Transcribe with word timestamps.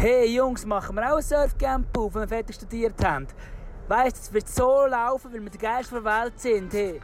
Hey 0.00 0.32
Jungs, 0.32 0.64
machen 0.64 0.94
wir 0.94 1.12
auch 1.12 1.20
Surfcamp 1.20 1.98
auf, 1.98 2.14
wenn 2.14 2.22
wir 2.22 2.28
fertig 2.28 2.54
studiert 2.54 3.04
haben? 3.04 3.26
Weißt 3.88 4.16
du, 4.16 4.20
es 4.20 4.32
wird 4.32 4.48
so 4.48 4.86
laufen, 4.86 5.32
weil 5.32 5.42
wir 5.42 5.50
die 5.50 5.58
Geist 5.58 5.90
der 5.90 6.04
Welt 6.04 6.38
sind. 6.38 6.72
Hey. 6.72 7.00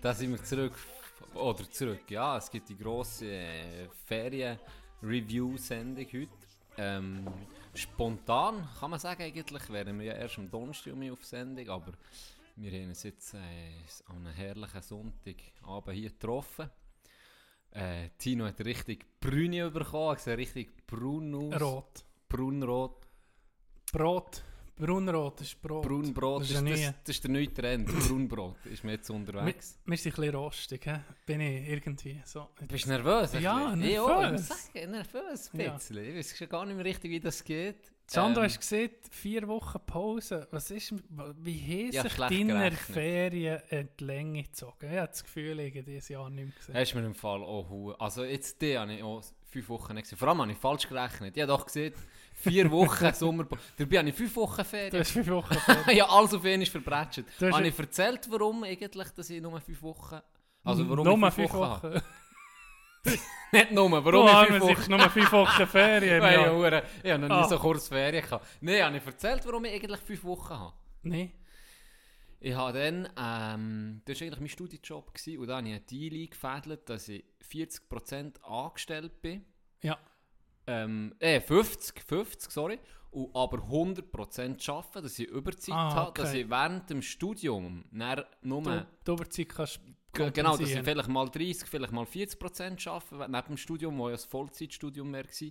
Da 0.00 0.14
sind 0.14 0.30
wir, 0.30 0.42
zurück. 0.44 0.74
Oder 1.34 1.68
zurück, 1.70 2.08
ja, 2.08 2.36
es 2.36 2.48
gibt 2.50 2.68
die 2.68 2.76
grosse 2.76 3.26
äh, 3.26 3.88
Ferien-Review-Sendung 4.06 6.06
heute. 6.06 6.28
Ähm, 6.76 7.26
spontan 7.74 8.68
kann 8.78 8.90
man 8.90 9.00
sagen, 9.00 9.24
eigentlich 9.24 9.68
wären 9.68 9.98
wir 9.98 10.06
ja 10.06 10.12
erst 10.14 10.38
am 10.38 10.48
Donnerstag 10.48 10.92
um 10.92 11.10
auf 11.10 11.24
Sendung, 11.24 11.68
aber 11.68 11.94
wir 12.54 12.70
haben 12.70 12.90
uns 12.90 13.02
jetzt 13.02 13.34
äh, 13.34 13.38
an 14.06 14.24
einem 14.24 14.34
herrlichen 14.34 14.82
Sonntagabend 14.82 15.96
hier 15.96 16.10
getroffen. 16.10 16.70
Äh, 17.72 18.10
Tino 18.18 18.46
hat 18.46 18.60
richtig 18.60 19.04
Brüne 19.20 19.68
bekommen, 19.70 20.14
er 20.14 20.18
sieht 20.18 20.38
richtig 20.38 20.86
braun 20.86 21.34
aus. 21.34 21.60
Rot. 21.60 22.04
Braunrot. 22.28 23.04
Brot. 23.92 24.44
Braunrot 24.78 25.40
ist 25.40 25.60
Brot. 25.60 25.86
Braunbrot, 25.86 26.42
Das 26.42 26.50
ist 26.50 26.54
ja 26.56 26.62
das, 26.90 26.94
das 27.04 27.16
ist 27.16 27.24
der 27.24 27.30
neue 27.30 27.52
Trend. 27.52 27.86
Braunbrot 28.08 28.56
ist 28.66 28.84
mir 28.84 28.92
jetzt 28.92 29.08
Wir, 29.08 29.16
unterwegs. 29.16 29.78
wir 29.84 29.96
sind 29.96 30.12
ein 30.12 30.20
bisschen 30.22 30.34
rostig, 30.34 30.84
he? 30.84 30.94
bin 31.26 31.40
ich 31.40 31.68
irgendwie. 31.68 32.20
So. 32.24 32.48
Bist 32.66 32.84
du 32.86 32.88
nervös? 32.90 33.32
Ja, 33.40 33.74
nervös. 33.76 33.90
Ich 33.92 33.98
auch, 33.98 34.32
ich 34.32 34.40
sagen, 34.40 34.90
nervös 34.90 35.50
ein 35.54 35.60
Ja. 35.60 35.74
bisschen. 35.74 35.96
Ich 36.04 36.14
weiß 36.16 36.38
schon 36.38 36.48
gar 36.48 36.64
nicht 36.66 36.76
mehr 36.76 36.84
richtig, 36.84 37.10
wie 37.10 37.20
das 37.20 37.42
geht. 37.44 37.90
Sandro, 38.10 38.40
Ähm, 38.40 38.46
hast 38.46 38.60
gesehen, 38.60 38.90
vier 39.10 39.46
Wochen 39.48 39.78
Pause. 39.84 40.48
Was 40.50 40.70
ist, 40.70 40.94
wie 41.42 41.60
haben 41.60 41.92
Ja, 41.92 42.02
sich 42.04 42.14
deine. 42.14 42.70
Ferien 42.72 43.60
in 43.68 43.88
die 44.00 44.04
Länge 44.04 44.42
gezogen? 44.44 44.90
Ich 44.90 44.96
habe 44.96 45.08
das 45.08 45.22
Gefühl, 45.24 45.60
ich 45.60 45.74
habe 45.74 45.82
dieses 45.84 46.08
Jahr 46.08 46.30
nicht 46.30 46.44
mehr 46.46 46.54
gesehen. 46.56 46.74
Hast 46.74 46.92
du 46.94 46.98
mir 47.00 47.06
im 47.06 47.14
Fall 47.14 47.42
auch 47.42 47.68
Hu- 47.68 47.92
Also 47.92 48.24
jetzt 48.24 48.62
die 48.62 48.78
habe 48.78 48.94
ich 48.94 49.02
auch 49.02 49.22
fünf 49.50 49.68
Wochen 49.68 49.92
nicht 49.94 50.04
gesehen. 50.04 50.16
Vor 50.18 50.28
allem 50.28 50.40
habe 50.40 50.52
ich 50.52 50.56
falsch 50.58 50.88
gerechnet. 50.88 51.36
Ich 51.36 51.42
habe 51.42 51.52
doch 51.52 51.66
gesehen, 51.66 51.92
vier 52.38 52.70
Wochen 52.70 53.12
Sommerpause. 53.14 53.62
Dabei 53.76 53.98
habe 53.98 54.08
ich 54.08 54.14
fünf 54.14 54.34
Wochen 54.36 54.56
Du 54.58 54.64
Ferien. 54.64 55.00
hast 55.00 55.10
fünf 55.10 55.28
Wochen 55.28 55.54
Ferien. 55.54 55.84
ja, 55.96 56.08
alles 56.08 56.34
auf 56.34 56.44
einmal. 56.44 56.64
Du 56.66 57.46
hast 57.46 57.54
Habe 57.54 57.68
ich 57.68 57.78
erzählt, 57.78 58.26
warum 58.30 58.64
eigentlich, 58.64 59.08
dass 59.10 59.30
ich 59.30 59.40
nur 59.42 59.60
fünf 59.60 59.82
Wochen... 59.82 60.20
Also 60.64 60.88
warum 60.88 61.04
Nur 61.20 61.28
ich 61.28 61.34
fünf 61.34 61.52
Wochen, 61.54 61.70
habe? 61.70 62.02
Nicht 63.52 63.70
nur, 63.72 63.90
warum 63.90 64.26
Du 64.26 64.28
ich 64.28 64.48
fünf 64.48 64.60
Wochen 64.60 64.90
nur 64.90 65.10
fünf 65.10 65.32
Wochen 65.32 65.66
Ferien. 65.66 66.20
Weil 66.20 66.34
ja. 66.34 66.82
Ich 67.02 67.10
habe 67.10 67.18
noch 67.20 67.28
nie 67.28 67.34
Ah. 67.44 67.48
so 67.48 67.58
kurz 67.58 67.88
Ferien 67.88 68.22
gehabt. 68.22 68.46
Nein, 68.60 68.82
habe 68.84 68.96
ich 68.98 69.06
erzählt, 69.06 69.46
warum 69.46 69.64
ich 69.64 69.72
eigentlich 69.74 70.00
fünf 70.00 70.24
Wochen 70.24 70.54
habe. 70.54 70.74
Nee. 71.02 71.32
Ich 72.40 72.54
habe 72.54 72.78
dann, 72.78 73.08
ähm, 73.16 74.02
das 74.04 74.20
war 74.20 74.26
eigentlich 74.26 74.40
mein 74.40 74.48
gewesen, 75.12 75.38
und 75.38 75.46
da 75.48 75.56
habe 75.56 75.68
ich 75.68 75.74
einen 75.74 75.86
Deal 75.86 76.14
eingefädelt, 76.22 76.88
dass 76.88 77.08
ich 77.08 77.24
40% 77.50 78.42
angestellt 78.42 79.22
bin. 79.22 79.44
Ja. 79.82 79.98
Ähm, 80.68 81.14
äh, 81.18 81.40
50, 81.40 82.02
50, 82.02 82.50
sorry. 82.52 82.78
Und 83.10 83.34
aber 83.34 83.58
100% 83.58 84.70
arbeiten, 84.70 85.02
dass 85.02 85.18
ich 85.18 85.26
Überzeit 85.28 85.74
Ah, 85.74 85.94
habe, 85.94 86.10
okay. 86.10 86.22
dass 86.22 86.34
ich 86.34 86.48
während 86.50 86.90
dem 86.90 87.00
Studium 87.02 87.84
dann 87.90 88.22
nur... 88.42 88.62
Du, 88.62 88.84
die 89.06 89.10
Überzeit 89.12 89.48
kannst 89.48 89.80
Ge- 90.12 90.30
Genau, 90.30 90.56
dass 90.56 90.68
ich 90.70 90.78
vielleicht 90.80 91.08
mal 91.08 91.28
30, 91.28 91.68
vielleicht 91.68 91.92
mal 91.92 92.04
40 92.06 92.38
Prozent 92.38 92.86
arbeite, 92.86 93.30
neben 93.30 93.46
dem 93.48 93.56
Studium, 93.56 93.98
wo 93.98 94.08
ja 94.08 94.12
das 94.14 94.24
Vollzeitstudium 94.24 95.10
mehr 95.10 95.24
war. 95.24 95.50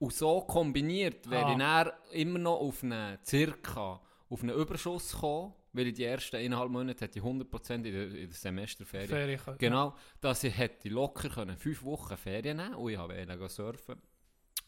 Und 0.00 0.12
so 0.12 0.40
kombiniert 0.42 1.28
wäre 1.28 1.46
Ah. 1.46 1.92
ich 2.10 2.20
immer 2.22 2.38
noch 2.38 2.58
auf 2.60 2.82
einen 2.82 3.18
circa, 3.24 4.00
auf 4.30 4.42
einen 4.42 4.54
Überschuss 4.56 5.12
gekommen, 5.12 5.52
weil 5.72 5.88
ich 5.88 5.94
die 5.94 6.04
ersten 6.04 6.36
eineinhalb 6.36 6.70
Monate 6.70 7.04
hätte 7.04 7.18
ich 7.18 7.24
100 7.24 7.50
Prozent 7.50 7.86
in 7.86 7.92
der, 7.92 8.04
in 8.08 8.28
der 8.28 8.36
Semesterferien. 8.38 9.08
Ferien 9.08 9.40
Genau, 9.58 9.94
dass 10.20 10.42
ich 10.44 10.56
hätte 10.56 10.88
locker 10.88 11.28
können 11.28 11.56
fünf 11.56 11.82
Wochen 11.84 12.16
Ferien 12.16 12.56
nehmen 12.56 12.74
und 12.74 12.90
ich 12.92 12.98
habe 12.98 13.48
surfen. 13.48 14.00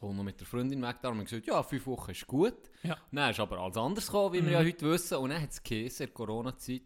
Und 0.00 0.16
noch 0.16 0.24
mit 0.24 0.40
der 0.40 0.46
Freundin 0.46 0.80
weg 0.82 0.96
da 1.02 1.08
haben 1.08 1.18
wir 1.18 1.24
gesagt, 1.24 1.46
ja, 1.46 1.62
fünf 1.62 1.86
Wochen 1.86 2.10
ist 2.10 2.26
gut. 2.26 2.54
Ja. 2.82 2.96
Dann 3.12 3.30
ist 3.30 3.38
aber 3.40 3.58
alles 3.58 3.76
anders 3.76 4.06
gekommen, 4.06 4.32
wie 4.32 4.38
wir 4.38 4.46
Mhm. 4.46 4.52
ja 4.52 4.58
heute 4.60 4.90
wissen. 4.90 5.18
Und 5.18 5.30
dann 5.30 5.42
hat 5.42 5.50
es 5.50 5.62
geheißen, 5.62 6.06
in 6.06 6.12
der 6.12 6.14
Corona-Zeit, 6.14 6.82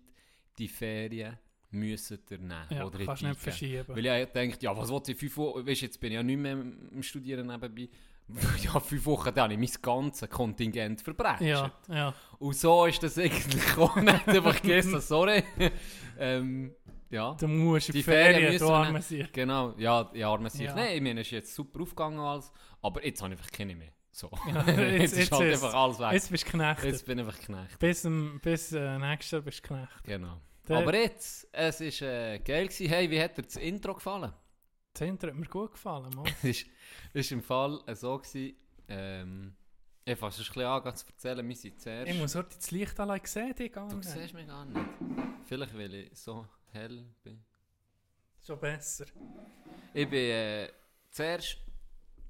die 0.59 0.69
Ferien 0.69 1.39
müssen 1.71 2.19
ihr 2.31 2.39
nehmen. 2.39 2.67
Ja, 2.71 2.85
oder 2.85 3.05
kannst 3.05 3.23
nicht 3.23 3.41
verschieben. 3.41 3.85
Weil 3.89 4.07
ich 4.07 4.29
denke, 4.33 4.59
ja, 4.61 4.77
was 4.77 4.89
wollte 4.89 5.13
ich 5.13 5.19
fünf 5.19 5.37
Wochen, 5.37 5.67
weißt, 5.67 5.83
jetzt 5.83 6.01
bin 6.01 6.11
ich 6.13 6.17
ja 6.17 6.23
nicht 6.23 6.39
mehr 6.39 6.53
im 6.53 7.03
Studieren 7.03 7.47
nebenbei. 7.47 7.89
Ja, 8.63 8.81
fünf 8.81 9.05
Wochen, 9.05 9.35
dann 9.35 9.45
habe 9.45 9.53
ich 9.53 9.59
mein 9.59 9.83
ganzes 9.83 10.31
Kontingent 10.31 11.03
verbrechen. 11.03 11.47
Ja, 11.47 11.71
ja. 11.89 12.15
Und 12.39 12.57
so 12.57 12.87
ist 12.87 13.03
das 13.03 13.19
eigentlich 13.19 13.67
gekommen. 13.67 14.05
Nicht 14.07 14.27
einfach 14.29 14.63
gegessen, 14.63 14.99
sorry. 15.03 15.45
ähm, 16.19 16.75
ja. 17.11 17.35
Du 17.35 17.47
musst 17.47 17.93
Die 17.93 18.03
Ferien 18.03 18.35
Ferien, 18.35 18.53
müssen 18.53 18.65
du 18.65 18.71
wir 18.71 18.77
arme. 18.77 19.29
Genau, 19.31 19.75
ja, 19.77 20.05
die 20.05 20.25
arme 20.25 20.49
sich. 20.49 20.63
Ja. 20.63 20.75
Nein, 20.75 20.97
ich 20.97 21.03
meine, 21.03 21.21
es 21.21 21.27
ist 21.27 21.33
jetzt 21.33 21.55
super 21.55 21.83
aufgegangen 21.83 22.19
alles, 22.19 22.51
aber 22.85 23.05
jetzt 23.05 23.23
habe 23.23 23.35
ich 23.35 23.41
einfach 23.41 23.51
keine 23.51 23.75
mehr. 23.75 23.93
So. 24.13 24.31
Ja, 24.47 24.65
jetzt, 24.69 25.17
jetzt- 25.17 25.19
ist 25.19 25.33
halt 25.33 25.53
einfach 25.53 25.75
alles 25.75 25.99
weg. 25.99 26.13
Jetzt 26.13 26.31
bist 26.31 26.47
du 26.47 26.51
knechtet. 26.51 26.85
Jetzt 26.85 27.05
bin 27.07 27.19
ich 27.19 27.27
einfach 27.27 27.41
Knecht. 27.41 27.79
Bis, 27.81 28.07
bis 28.43 28.73
äh, 28.73 28.99
nächstes 28.99 29.31
Jahr 29.33 29.43
bist 29.43 29.59
du 29.65 29.69
knechtet. 29.69 30.05
Genau. 30.05 30.41
Der- 30.69 30.79
Aber 30.79 30.95
jetzt, 30.95 31.49
es 31.51 31.81
ist 31.81 32.01
äh, 32.03 32.39
geil 32.39 32.69
gewesen. 32.69 32.89
Hey, 32.89 33.11
wie 33.11 33.21
hat 33.21 33.37
dir 33.37 33.43
das 33.43 33.57
Intro 33.57 33.95
gefallen? 33.95 34.33
Das 34.93 35.03
Intro 35.09 35.29
hat 35.29 35.35
mir 35.37 35.47
gut 35.47 35.73
gefallen, 35.73 36.11
Mann. 36.15 36.27
Es 36.27 36.45
ist, 36.45 36.67
ist 37.13 37.33
im 37.33 37.43
Fall 37.43 37.81
äh, 37.87 37.95
so 37.97 38.17
gewesen, 38.19 38.55
ähm, 38.89 39.57
ich 40.05 40.17
fasse 40.19 40.43
es 40.43 40.49
ein 40.49 40.53
bisschen 40.55 40.69
an, 40.69 40.97
zu 40.97 41.07
erzählen, 41.07 41.49
wir 41.49 41.57
sind 41.57 41.81
zuerst... 41.81 42.11
Ich 42.13 42.19
muss 42.19 42.35
heute 42.35 42.55
das 42.57 42.71
Licht 42.71 43.01
allein 43.01 43.21
sehen, 43.25 43.55
die 43.59 43.71
gar 43.71 43.89
du 43.89 44.01
siehst 44.03 44.35
mich 44.35 44.47
gar 44.47 44.65
nicht. 44.67 44.87
Vielleicht, 45.47 45.77
weil 45.77 45.95
ich 45.95 46.11
so 46.19 46.47
hell 46.73 47.05
bin. 47.23 47.43
Schon 48.47 48.61
besser. 48.61 49.07
Ich 49.95 50.09
bin 50.09 50.19
äh, 50.31 50.69
zuerst 51.11 51.64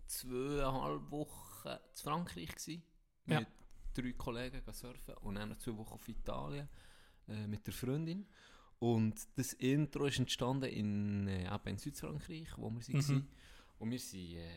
zweieinhalb 0.07 1.11
Wochen 1.11 1.71
zu 1.93 2.05
Frankreich 2.05 2.49
gewesen, 2.55 2.83
Ja. 3.27 3.41
mit 3.41 3.49
drei 3.95 4.13
Kollegen 4.13 4.63
surfen 4.73 5.15
und 5.19 5.37
dann 5.37 5.51
noch 5.51 5.59
zwei 5.59 5.77
Wochen 5.77 5.95
auf 5.95 6.09
Italien 6.09 6.69
äh, 7.29 7.47
mit 7.47 7.67
der 7.67 7.75
Freundin. 7.75 8.27
Und 8.81 9.15
das 9.37 9.53
Intro 9.55 10.05
ist 10.07 10.19
entstanden 10.19 10.69
in, 10.71 11.29
äh, 11.29 11.59
in 11.65 11.79
Südfrankreich, 11.79 12.49
wo 12.59 12.71
wir 12.71 12.81
Mhm. 12.89 13.09
waren. 13.09 13.29
Und 13.79 13.91
wir 13.91 13.99
sind 13.99 14.37
äh, 14.37 14.51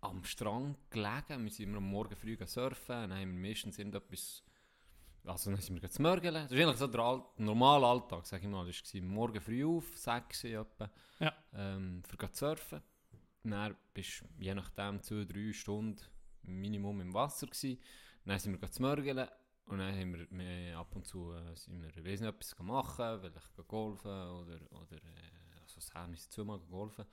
am 0.00 0.22
Strand 0.24 0.78
gelegen. 0.90 1.44
Wir 1.44 1.50
sind 1.50 1.68
immer 1.68 1.78
am 1.78 1.90
Morgen 1.90 2.14
früh 2.16 2.36
surfen. 2.46 3.10
Dann 3.10 3.12
haben 3.14 3.40
wir 3.42 3.48
meistens 3.48 3.78
irgendetwas... 3.78 4.42
Also 5.24 5.50
dann 5.50 5.60
sind 5.60 5.82
wir 5.82 5.90
zu 5.90 6.00
mörgeln. 6.00 6.34
Das 6.34 6.52
ist 6.52 6.58
eigentlich 6.58 6.76
so 6.76 6.86
der 6.86 7.00
Al 7.00 7.22
normale 7.36 7.86
Alltag, 7.86 8.24
sag 8.26 8.42
ich 8.42 8.48
mal. 8.48 8.64
Das 8.66 8.94
war 8.94 9.00
morgen 9.02 9.40
früh 9.40 9.64
auf, 9.64 9.96
6 9.96 10.44
Uhr 10.44 10.60
etwa, 10.60 10.90
Ja. 11.18 11.34
ähm, 11.52 12.02
für 12.04 12.30
zu 12.32 12.38
surfen. 12.46 12.82
Dann 13.50 13.76
bist 13.94 14.20
du 14.20 14.26
je 14.42 14.54
nachdem 14.54 15.00
2-3 15.00 15.52
Stunden 15.52 16.00
Minimum 16.42 17.00
im 17.00 17.14
Wasser 17.14 17.46
gewesen. 17.46 17.78
Dann 18.24 18.38
sind 18.38 18.60
wir 18.60 18.70
zu 18.70 18.82
mörgeln. 18.82 19.28
Und 19.66 19.78
dann 19.78 19.94
haben 19.94 20.14
wir, 20.14 20.26
wir 20.30 20.78
ab 20.78 20.96
und 20.96 21.06
zu 21.06 21.32
äh, 21.32 21.54
sind 21.54 21.82
wir, 21.82 21.88
ich 21.90 22.20
nicht, 22.20 22.22
etwas 22.22 22.58
machen, 22.60 23.20
vielleicht 23.20 23.68
golfen 23.68 24.10
oder, 24.10 24.58
oder 24.72 24.96
äh, 24.96 25.60
also 25.60 25.94
haben 25.94 26.12
wir 26.12 26.18
zweimal 26.18 26.58
golfen. 26.60 27.04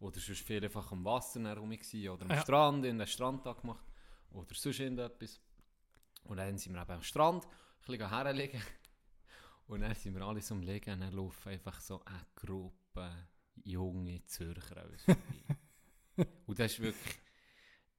Oder 0.00 0.18
sonst 0.18 0.40
viel 0.40 0.64
einfach 0.64 0.90
am 0.92 1.04
Wasser 1.04 1.40
dann 1.42 1.58
rum 1.58 1.70
gewesen, 1.70 2.08
oder 2.08 2.24
am 2.24 2.30
Ja. 2.30 2.40
Strand, 2.40 2.86
in 2.86 2.98
den 2.98 3.06
Strandtag 3.06 3.60
gemacht. 3.60 3.84
Oder 4.30 4.54
sonst 4.54 4.80
irgendetwas. 4.80 5.40
Und 6.24 6.38
dann 6.38 6.56
sind 6.56 6.74
wir 6.74 6.82
eben 6.82 6.92
am 6.92 7.02
Strand, 7.02 7.44
ein 7.44 7.50
bisschen 7.86 8.08
herlegen. 8.08 8.62
Und 9.66 9.82
dann 9.82 9.94
sind 9.94 10.14
wir 10.14 10.22
alle 10.22 10.40
so 10.40 10.54
am 10.54 10.62
Liegen 10.62 10.94
und 10.94 11.00
dann 11.00 11.12
laufen 11.12 11.50
einfach 11.50 11.78
so 11.78 12.02
eine 12.06 12.24
Gruppe 12.34 13.28
junge 13.64 14.24
Zürcher 14.24 14.88
vorbei. 15.04 15.56
und 16.48 16.58
das 16.58 16.72
ist 16.72 16.80
wirklich... 16.80 17.14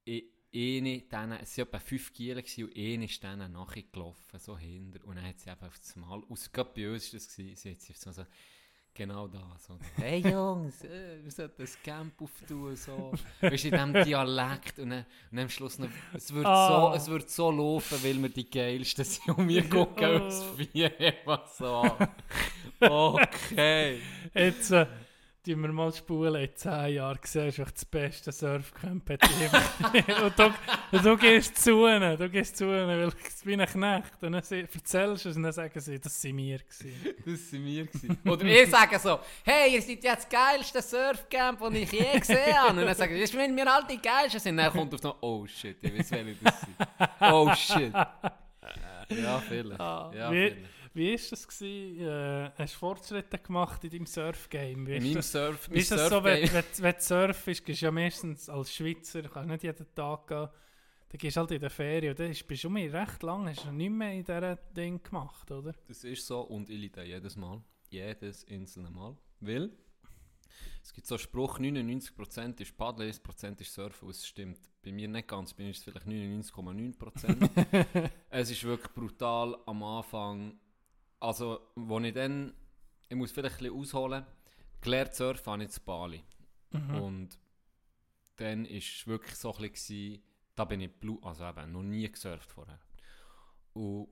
Ich, 0.04 0.24
eine, 0.52 1.00
denen, 1.02 1.38
es 1.40 1.56
waren 1.58 1.68
etwa 1.68 1.78
fünf 1.78 2.12
Gielen 2.12 2.42
gewesen 2.42 2.64
und 2.64 2.76
eine 2.76 3.04
ist 3.04 3.22
denen 3.22 3.52
nachgelaufen, 3.52 4.38
so 4.40 4.58
hinter. 4.58 5.04
Und 5.06 5.16
dann 5.16 5.24
hat 5.24 5.38
sie 5.38 5.48
einfach 5.48 5.68
auf 5.68 5.78
das 5.78 5.94
Mal, 5.94 6.22
aus, 6.28 6.50
gerade 6.50 6.70
bei 6.74 6.90
uns 6.90 7.12
war 7.12 7.20
das, 7.20 7.28
gewesen, 7.36 7.56
sie 7.56 7.70
hat 7.70 7.80
sie 7.80 7.92
so, 7.92 8.10
so 8.10 8.24
Genau 8.92 9.28
das. 9.28 9.70
Oder? 9.70 9.78
Hey 9.96 10.18
Jungs, 10.18 10.82
äh, 10.82 11.22
wir 11.22 11.30
sollten 11.30 11.62
ein 11.62 11.68
Camp 11.84 12.20
auftun. 12.20 12.74
So. 12.74 13.12
Weißt 13.40 13.64
du, 13.64 13.68
in 13.68 13.74
diesem 13.74 14.04
Dialekt. 14.04 14.78
Und 14.80 14.90
dann, 14.90 14.98
und 14.98 15.06
dann 15.30 15.44
am 15.44 15.48
Schluss 15.48 15.78
noch, 15.78 15.88
es 16.12 16.34
wird, 16.34 16.44
Ah. 16.44 16.90
so, 16.90 16.96
es 16.96 17.08
wird 17.08 17.30
so 17.30 17.50
laufen, 17.52 18.02
weil 18.02 18.20
wir 18.20 18.28
die 18.28 18.50
Geilsten 18.50 19.04
sind. 19.04 19.38
Und 19.38 19.48
wir 19.48 19.68
gucken 19.68 20.22
uns 20.22 20.42
vier 20.56 20.92
einfach 21.00 21.46
so. 21.48 21.96
Okay. 22.80 24.00
Jetzt 24.34 24.72
äh, 24.72 24.86
tun 25.44 25.62
wir 25.62 25.72
mal 25.72 25.92
spulen, 25.92 26.42
in 26.42 26.54
10 26.54 26.94
Jahren 26.94 27.18
siehst 27.22 27.58
du 27.58 27.64
das 27.64 27.84
beste 27.84 28.30
Surfcamp 28.32 29.08
und 30.24 30.38
du, 30.38 30.52
und 30.92 31.04
du 31.04 31.16
gehst 31.16 31.56
zu 31.62 31.86
ihnen, 31.86 32.16
du 32.16 32.28
gehst 32.28 32.56
zu 32.56 32.64
ihnen, 32.64 32.88
weil 32.88 33.08
ich 33.08 33.44
bin 33.44 33.60
ein 33.60 33.66
Knecht. 33.66 34.22
Und 34.22 34.32
dann 34.32 34.42
sie- 34.42 34.60
erzählst 34.72 35.24
du 35.24 35.28
es 35.30 35.36
und 35.36 35.42
dann 35.42 35.52
sagen 35.52 35.80
sie, 35.80 35.98
das 35.98 36.20
sind 36.20 36.36
wir 36.36 36.58
gewesen. 36.58 36.94
Das 37.24 37.52
waren 37.52 37.64
wir. 37.64 37.86
Gewesen. 37.86 38.18
Oder 38.26 38.44
wir 38.44 38.66
sagen 38.66 38.98
so, 38.98 39.20
hey, 39.44 39.74
ihr 39.74 39.82
seid 39.82 40.02
jetzt 40.04 40.24
das 40.24 40.28
geilste 40.28 40.82
Surfcamp, 40.82 41.60
das 41.60 41.74
ich 41.74 41.92
je 41.92 42.18
gesehen 42.18 42.54
habe. 42.58 42.70
Und 42.70 42.76
dann 42.86 42.94
sagen 42.94 43.14
sie, 43.14 43.20
das 43.20 43.34
wenn 43.34 43.56
wir 43.56 43.72
alle 43.72 43.86
die 43.86 43.98
geilsten 44.00 44.40
sind. 44.40 44.56
Dann 44.58 44.70
kommt 44.72 44.92
auf 44.94 45.02
noch, 45.02 45.16
oh 45.22 45.46
shit, 45.46 45.76
ich 45.82 45.98
weiß, 45.98 46.10
welche 46.12 46.34
das 46.42 46.60
sind. 46.60 46.76
Oh 47.20 47.52
shit. 47.54 47.92
Ja, 47.92 49.40
vielleicht. 49.48 49.80
Ah, 49.80 50.10
Ja, 50.14 50.28
vielleicht. 50.30 50.79
Wie 50.92 51.12
ist 51.12 51.32
das 51.32 51.46
gewesen? 51.46 52.00
Äh, 52.00 52.50
hast 52.56 52.74
du 52.74 52.78
Fortschritte 52.78 53.38
gemacht 53.38 53.84
in 53.84 53.90
deinem 53.90 54.06
Surfgame? 54.06 54.96
In 54.96 55.04
meinem 55.04 55.22
Surf, 55.22 55.68
wie 55.70 55.78
ist 55.78 55.90
das 55.90 56.08
so, 56.08 56.22
wenn, 56.24 56.52
wenn, 56.52 56.64
wenn 56.78 56.94
du 56.94 57.00
surfst, 57.00 57.64
gehst 57.64 57.82
du 57.82 57.86
ja 57.86 57.90
meistens 57.90 58.48
als 58.48 58.74
Schweizer, 58.74 59.22
kannst 59.22 59.48
nicht 59.48 59.62
jeden 59.62 59.94
Tag 59.94 60.26
gehen, 60.26 60.48
dann 61.08 61.18
gehst 61.18 61.36
du 61.36 61.40
halt 61.40 61.50
in 61.52 61.60
der 61.60 61.70
Ferien 61.70 62.10
und 62.10 62.18
dann 62.18 62.34
bist 62.46 62.64
du 62.64 62.70
mir 62.70 62.92
recht 62.92 63.22
lang, 63.22 63.48
hast 63.48 63.64
du 63.64 63.72
nicht 63.72 63.90
mehr 63.90 64.12
in 64.12 64.24
diesem 64.24 64.58
Ding 64.76 65.02
gemacht, 65.02 65.50
oder? 65.50 65.74
Das 65.86 66.04
ist 66.04 66.26
so 66.26 66.40
und 66.40 66.70
ich 66.70 66.78
liebe 66.78 67.02
jedes 67.02 67.36
Mal. 67.36 67.62
Jedes 67.90 68.46
einzelne 68.48 68.90
Mal. 68.90 69.16
Weil 69.40 69.70
es 70.82 70.92
gibt 70.92 71.06
so 71.06 71.14
einen 71.14 71.20
Spruch, 71.20 71.58
99% 71.58 72.60
ist 72.60 72.76
Paddeln, 72.76 73.12
1% 73.12 73.60
ist 73.60 73.74
Surfen. 73.74 74.06
Und 74.06 74.14
es 74.14 74.26
stimmt 74.26 74.58
bei 74.82 74.92
mir 74.92 75.08
nicht 75.08 75.28
ganz. 75.28 75.54
Bei 75.54 75.64
mir 75.64 75.70
ist 75.70 75.78
es 75.78 75.84
vielleicht 75.84 76.06
99,9%. 76.06 78.10
es 78.30 78.50
ist 78.50 78.64
wirklich 78.64 78.92
brutal 78.92 79.56
am 79.66 79.82
Anfang. 79.82 80.58
Also, 81.20 81.60
wo 81.76 82.00
ich 82.00 82.14
dann, 82.14 82.54
ich 83.08 83.16
muss 83.16 83.30
vielleicht 83.30 83.56
ein 83.56 83.64
bisschen 83.64 83.78
ausholen, 83.78 84.26
gelernt 84.80 85.14
surfen 85.14 85.52
habe 85.52 85.64
ich 85.64 85.70
zu 85.70 85.80
Bali. 85.82 86.24
Und 86.72 87.38
dann 88.36 88.64
war 88.64 88.76
es 88.76 89.06
wirklich 89.06 89.36
so 89.36 89.54
ein 89.54 89.70
bisschen, 89.70 90.22
da 90.54 90.64
bin 90.64 90.80
ich 90.80 90.92
blue, 90.92 91.18
also 91.22 91.44
eben 91.44 91.72
noch 91.72 91.82
nie 91.82 92.10
gesurft 92.10 92.50
vorher. 92.50 92.78
Und 93.74 94.08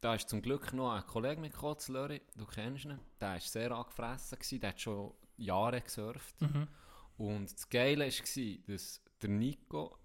da 0.00 0.14
ist 0.14 0.28
zum 0.28 0.42
Glück 0.42 0.72
noch 0.72 0.92
ein 0.92 1.06
Kollege 1.06 1.40
mitgekommen, 1.40 1.78
zu 1.78 1.92
Löri, 1.92 2.20
du 2.36 2.46
kennst 2.46 2.84
ihn. 2.84 2.98
Der 3.20 3.30
war 3.30 3.40
sehr 3.40 3.70
angefressen, 3.72 4.38
gewesen, 4.38 4.60
der 4.60 4.70
hat 4.70 4.80
schon 4.80 5.14
Jahre 5.36 5.80
gesurft. 5.80 6.40
Mhm. 6.40 6.68
Und 7.18 7.52
das 7.52 7.68
Geile 7.68 8.06
war, 8.06 8.74
dass 8.74 9.00
der 9.20 9.30
Nico, 9.30 9.96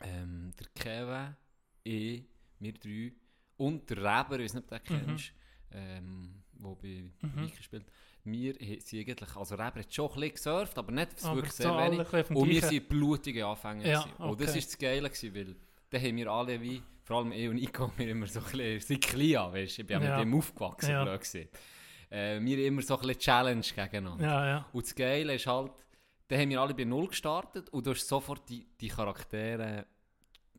ähm, 0.00 0.52
der 0.58 0.66
Kevin, 0.74 1.36
ich, 1.84 2.24
wir 2.58 2.72
drei 2.74 3.12
und 3.66 3.88
der 3.90 3.96
Reber, 3.98 4.38
ich 4.38 4.44
weiß 4.44 4.54
nicht, 4.54 4.64
ob 4.72 4.84
du 4.84 4.94
den 4.94 5.06
kennst, 5.06 5.32
ähm, 5.72 6.42
der 6.54 6.74
bei 6.76 7.04
Mhm. 7.22 7.50
Spielt, 7.60 7.84
wir 8.24 8.54
sind 8.80 9.08
eigentlich, 9.08 9.36
also 9.36 9.54
Reber 9.56 9.80
hat 9.80 9.92
schon 9.94 10.08
ein 10.10 10.14
bisschen 10.20 10.34
gesurft, 10.34 10.78
aber 10.78 10.92
nicht 10.92 11.24
Aber 11.24 11.36
wirklich 11.36 11.52
sehr 11.54 11.76
wenig. 11.76 12.30
Und 12.30 12.48
wir 12.48 12.62
waren 12.62 12.84
blutige 12.88 13.46
Anfänger. 13.46 13.86
Ja, 13.86 14.02
gewesen. 14.02 14.16
Und 14.22 14.40
das 14.40 14.48
okay. 14.50 14.58
war 14.58 14.62
das 14.66 14.78
Geile, 14.78 15.10
gewesen, 15.10 15.34
weil 15.34 15.56
dann 15.90 16.02
haben 16.02 16.16
wir 16.16 16.30
alle 16.30 16.60
wie, 16.62 16.82
vor 17.04 17.16
allem 17.18 17.32
ich 17.32 17.48
und 17.48 17.56
Nico, 17.56 17.92
wir 17.96 18.08
immer 18.08 18.26
so 18.26 18.40
ein 18.40 18.44
bisschen, 18.44 18.80
sind 18.80 19.04
klein, 19.04 19.52
weißt 19.52 19.78
du, 19.78 19.82
ich 19.82 19.86
bin 19.88 20.02
Ja. 20.02 20.16
mit 20.16 20.24
dem 20.26 20.34
aufgewachsen, 20.34 20.90
Ja. 20.90 21.04
blöd 21.04 21.20
gewesen. 21.20 21.48
Äh, 22.10 22.40
wir 22.40 22.56
haben 22.56 22.64
immer 22.64 22.82
so 22.82 22.94
ein 22.96 23.00
bisschen 23.06 23.20
Challenge 23.20 23.60
gegeneinander. 23.62 24.24
Ja, 24.24 24.46
ja. 24.46 24.66
Und 24.72 24.84
das 24.86 24.94
Geile 24.94 25.34
ist 25.34 25.46
halt, 25.46 25.72
dann 26.28 26.40
haben 26.40 26.50
wir 26.50 26.60
alle 26.60 26.74
bei 26.74 26.84
Null 26.84 27.08
gestartet 27.08 27.70
und 27.70 27.86
du 27.86 27.90
hast 27.90 28.06
sofort 28.06 28.48
die, 28.48 28.66
die 28.80 28.88
Charaktere, 28.88 29.86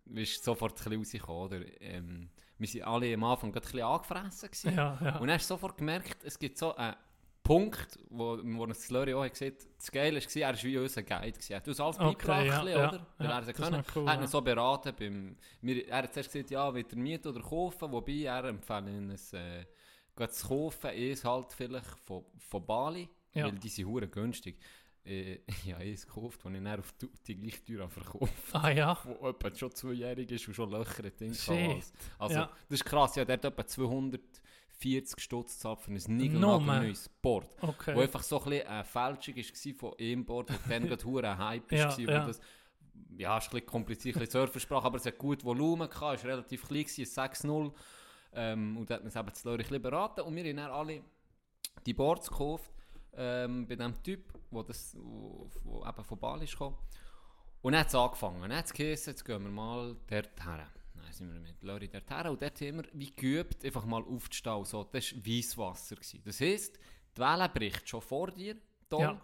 bist 0.05 0.43
sofort 0.43 0.73
ein 0.73 0.99
bisschen 0.99 1.21
rausgekommen, 1.21 1.41
oder? 1.45 1.81
Ähm, 1.81 2.29
wir 2.63 2.69
sind 2.69 2.83
alle 2.83 3.13
am 3.13 3.23
Anfang 3.25 3.51
gerade 3.51 3.65
ein 3.67 3.71
bisschen 3.71 3.85
angefressen 3.85 4.49
gewesen. 4.49 4.75
Ja, 4.75 4.97
ja. 5.03 5.15
Und 5.19 5.27
dann 5.27 5.31
hast 5.37 5.49
du 5.49 5.53
sofort 5.53 5.77
gemerkt, 5.77 6.23
es 6.23 6.39
gibt 6.39 6.57
so 6.57 6.73
einen 6.75 6.95
Punkt, 7.43 7.99
wo, 8.09 8.37
wo 8.41 8.63
ein 8.65 8.73
Slurry 8.73 9.13
auch 9.13 9.23
hat 9.25 9.31
gesehen 9.33 9.55
das 9.77 9.91
Geile 9.91 10.15
war, 10.21 10.41
er 10.41 10.53
war 10.55 10.63
wie 10.63 10.77
unser 10.77 11.03
Guide. 11.03 11.31
Gewesen. 11.33 11.51
Er 11.53 11.57
hat 11.57 11.67
uns 11.67 11.79
alles 11.79 11.99
Okay, 11.99 12.27
beigebracht, 12.27 12.65
ja, 12.67 12.69
ja, 12.69 12.87
oder? 12.87 13.07
Weil 13.17 13.27
ja, 13.27 13.39
er 13.39 13.41
das 13.41 13.53
können. 13.55 13.83
cool, 13.95 14.07
er 14.07 14.13
hat 14.13 14.21
ja. 14.21 14.27
so 14.27 14.41
beraten. 14.41 14.95
Beim, 14.97 15.37
wir, 15.61 15.87
er 15.89 15.97
hat 16.03 16.13
zuerst 16.13 16.31
gesagt, 16.31 16.51
ja, 16.51 16.73
will 16.73 16.85
er 16.89 16.97
mieten 16.97 17.27
oder 17.27 17.41
kaufen, 17.41 17.91
wobei 17.91 18.23
er 18.23 18.45
empfiehlt 18.45 19.11
es 19.11 19.33
äh, 19.33 19.65
zu 20.29 20.47
kaufen, 20.47 20.91
ist 20.91 21.25
halt 21.25 21.51
vielleicht 21.51 21.99
von, 22.05 22.23
von 22.37 22.65
Bali, 22.65 23.09
Ja. 23.33 23.45
weil 23.45 23.59
die 23.59 23.67
sind 23.69 24.11
günstig. 24.11 24.57
Äh, 25.05 25.39
ich 25.47 25.73
habe 25.73 25.83
eins 25.83 26.05
gekauft, 26.07 26.39
das 26.43 26.53
ich 26.53 26.63
dann 26.63 26.79
auf 26.79 26.93
die, 27.27 27.35
gleiche 27.35 27.63
Teuer 27.65 27.89
verkauft 27.89 28.33
Ah 28.53 28.69
ja. 28.69 28.97
wo 29.03 29.27
etwa 29.27 29.55
schon 29.55 29.71
zweijährig 29.71 30.31
ist 30.31 30.47
und 30.47 30.53
schon 30.53 30.69
Löcher 30.71 31.03
in 31.03 31.11
den 31.19 31.33
Shit. 31.33 31.49
Ding 31.55 31.83
Also, 32.17 32.35
Ja. 32.35 32.49
das 32.69 32.79
ist 32.79 32.85
krass. 32.85 33.15
Ja, 33.15 33.25
der 33.25 33.33
hat 33.33 33.45
etwa 33.45 33.65
240 33.67 35.19
Stutz 35.21 35.53
gezahlt 35.55 35.81
für 35.81 35.91
ein 35.91 36.01
niegelnagelneues 36.17 37.09
Board. 37.21 37.47
Okay. 37.61 37.95
Wo 37.95 38.01
einfach 38.01 38.23
so 38.23 38.41
ein 38.43 38.49
bisschen 38.49 38.67
eine 38.67 38.83
Fälschung 38.85 39.35
war 39.35 39.73
von 39.75 39.93
einem 39.99 40.25
Board, 40.25 40.49
wo 40.51 40.69
dann 40.69 40.87
gerade 40.87 41.29
ein 41.29 41.37
Hype 41.37 41.71
Ja, 41.71 41.89
war. 41.89 41.99
ja. 41.99 42.25
Das, 42.25 42.39
ja, 43.17 43.37
ist 43.37 43.45
ein 43.45 43.49
bisschen 43.51 43.65
kompliziert, 43.67 44.15
ein 44.15 44.19
bisschen 44.21 44.39
Surfersprache, 44.41 44.85
aber 44.85 44.97
es 44.97 45.05
hat 45.05 45.17
gut 45.17 45.43
Volumen 45.43 45.89
gehabt, 45.89 46.17
es 46.19 46.23
war 46.23 46.31
relativ 46.31 46.67
klein, 46.67 46.83
gewesen, 46.83 47.19
ein 47.21 47.29
6-0. 47.29 47.73
Ähm, 48.35 48.77
und 48.77 48.89
da 48.89 48.95
hat 48.95 49.01
man 49.01 49.09
es 49.09 49.15
eben 49.15 49.33
zu 49.33 49.57
bisschen 49.57 49.81
beraten. 49.81 50.21
Und 50.21 50.35
wir 50.35 50.43
haben 50.43 50.57
dann 50.57 50.71
alle 50.71 51.01
die 51.85 51.93
Boards 51.93 52.29
gekauft 52.29 52.71
ähm, 53.15 53.67
bei 53.67 53.75
dem 53.75 54.01
Typ, 54.03 54.33
wo, 54.51 54.63
das, 54.63 54.95
wo, 54.99 55.49
wo 55.63 55.85
eben 55.85 56.03
von 56.03 56.19
Bali 56.19 56.45
ist 56.45 56.51
gekommen. 56.51 56.77
Und 57.61 57.73
dann 57.73 57.81
hat 57.81 57.87
es 57.87 57.95
angefangen. 57.95 58.41
Dann 58.41 58.55
hat 58.55 58.65
es 58.65 58.73
geheißen, 58.73 59.13
jetzt 59.13 59.25
gehen 59.25 59.43
wir 59.43 59.51
mal 59.51 59.95
dort 60.07 60.45
her. 60.45 60.67
Dann 60.95 61.13
sind 61.13 61.31
wir 61.31 61.39
mit 61.39 61.63
Lori 61.63 61.87
dort 61.87 62.09
her 62.09 62.31
und 62.31 62.41
dort 62.41 62.59
haben 62.61 62.77
wir 62.77 62.89
wie 62.93 63.15
geübt, 63.15 63.63
einfach 63.63 63.85
mal 63.85 64.03
aufzustehen. 64.03 64.65
So, 64.65 64.83
das 64.83 65.13
war 65.13 65.25
Weisswasser. 65.25 65.95
gewesen. 65.95 66.21
Das 66.25 66.39
heisst, 66.41 66.79
die 67.15 67.21
Welle 67.21 67.49
bricht 67.49 67.87
schon 67.87 68.01
vor 68.01 68.31
dir, 68.31 68.57
toll. 68.89 69.01
Ja. 69.01 69.21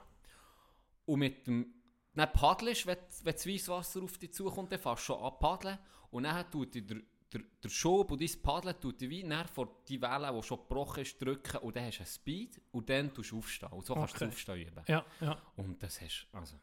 Und 1.05 1.19
mit 1.19 1.47
dem 1.47 1.73
dann 2.15 2.33
paddelst, 2.33 2.85
wenn, 2.85 2.97
wenn 3.23 3.33
das 3.33 3.47
Weisswasser 3.47 4.03
auf 4.03 4.17
dich 4.17 4.33
zukommt, 4.33 4.71
dann 4.71 4.79
fährst 4.79 5.03
du 5.03 5.13
schon 5.13 5.23
an 5.23 5.39
paddeln. 5.39 5.77
Und 6.11 6.23
dann 6.23 6.51
tut 6.51 6.73
dich 6.73 6.85
der, 6.85 6.97
der, 7.33 7.41
der 7.63 7.69
Schub 7.69 8.11
und 8.11 8.21
dein 8.21 8.41
Paddeln 8.41 8.79
tut 8.79 8.99
dich 9.01 9.09
wie 9.09 9.23
näher 9.23 9.47
vor 9.47 9.81
die 9.87 10.01
Welle, 10.01 10.31
die 10.35 10.43
schon 10.43 10.57
gebrochen 10.57 11.01
ist, 11.03 11.21
drücken. 11.21 11.57
Und 11.57 11.75
dann 11.75 11.85
hast 11.85 11.97
du 11.97 12.01
einen 12.03 12.07
Speed 12.07 12.61
und 12.71 12.89
dann 12.89 13.13
tust 13.13 13.31
du 13.31 13.37
aufstehen. 13.37 13.69
Und 13.71 13.85
so 13.85 13.93
kannst 13.93 14.13
du 14.13 14.17
Okay. 14.17 14.25
das 14.25 14.33
Aufstehen 14.35 14.67
üben. 14.67 14.83
Ja, 14.87 15.05
ja. 15.21 15.41
Und 15.55 15.81
das 15.83 16.01
hast 16.01 16.27
also, 16.31 16.55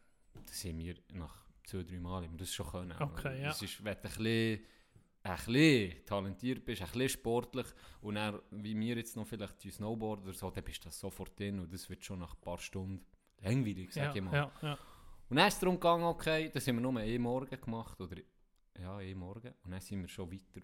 das 0.44 0.64
haben 0.64 0.78
wir 0.78 0.96
nach 1.12 1.46
zwei, 1.64 1.82
drei 1.82 1.98
Mal 2.00 2.24
immer 2.24 2.36
das 2.36 2.52
schon 2.52 2.66
können. 2.68 2.96
Okay, 3.00 3.40
ja. 3.42 3.48
Das 3.48 3.62
ist, 3.62 3.82
wenn 3.84 3.94
du 3.94 3.98
ein 3.98 4.02
bisschen, 4.02 4.60
ein 5.22 5.36
bisschen 5.36 6.04
talentiert 6.06 6.64
bist, 6.64 6.82
ein 6.82 6.88
bisschen 6.88 7.08
sportlich 7.10 7.66
und 8.00 8.14
dann, 8.16 8.40
wie 8.50 8.78
wir 8.78 8.96
jetzt 8.96 9.16
noch 9.16 9.26
vielleicht 9.26 9.62
die 9.64 9.70
Snowboarder 9.70 10.22
oder 10.22 10.32
so, 10.32 10.50
dann 10.50 10.64
bist 10.64 10.84
du 10.84 10.88
das 10.88 10.98
sofort 10.98 11.38
drin 11.38 11.60
und 11.60 11.72
das 11.72 11.88
wird 11.88 12.04
schon 12.04 12.18
nach 12.20 12.34
ein 12.34 12.40
paar 12.40 12.58
Stunden 12.58 13.04
langweilig, 13.40 13.92
sag 13.92 14.04
Ja, 14.06 14.14
ich 14.14 14.22
mal. 14.22 14.34
ja, 14.34 14.52
ja. 14.62 14.78
Und 15.28 15.36
dann 15.36 15.48
ist 15.48 15.54
es 15.54 15.60
darum 15.60 15.74
gegangen, 15.76 16.04
okay, 16.04 16.48
das 16.52 16.66
haben 16.68 16.76
wir 16.76 16.82
nur 16.82 17.00
eh 17.02 17.18
morgen 17.18 17.60
gemacht, 17.60 18.00
oder 18.00 18.16
ja, 18.80 19.00
eh 19.00 19.14
morgen. 19.14 19.52
Und 19.64 19.70
dann 19.70 19.80
sind 19.80 20.00
wir 20.02 20.08
schon 20.08 20.30
weiter 20.32 20.60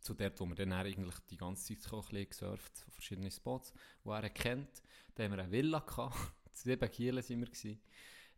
zu 0.00 0.14
dort, 0.14 0.38
wo 0.40 0.46
wir 0.46 0.54
dann 0.54 0.72
eigentlich 0.72 1.14
die 1.30 1.36
ganze 1.36 1.74
Zeit 1.74 1.92
ein 1.92 2.00
bisschen 2.00 2.28
gesurft, 2.28 2.78
von 2.78 2.92
verschiedenen 2.92 3.30
Spots, 3.30 3.72
wo 4.02 4.12
er 4.12 4.28
kennt. 4.30 4.82
Da 5.14 5.24
haben 5.24 5.32
wir 5.32 5.38
eine 5.42 5.50
Villa 5.50 5.78
gehabt, 5.80 6.16
sieben 6.52 6.90
Kielen 6.90 7.22
sind 7.22 7.40
wir 7.40 7.46
gewesen. 7.46 7.80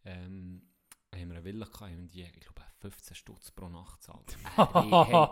Ähm, 0.05 0.62
da 1.11 1.19
haben 1.19 1.28
wir 1.31 1.37
eine 1.37 1.45
Villa 1.45 1.66
gehabt, 1.66 1.81
haben 1.93 2.07
die, 2.09 2.23
ich 2.23 2.40
glaube, 2.40 2.62
15 2.81 3.14
Stutz 3.16 3.50
pro 3.50 3.69
Nacht 3.69 4.07
hey, 4.57 5.26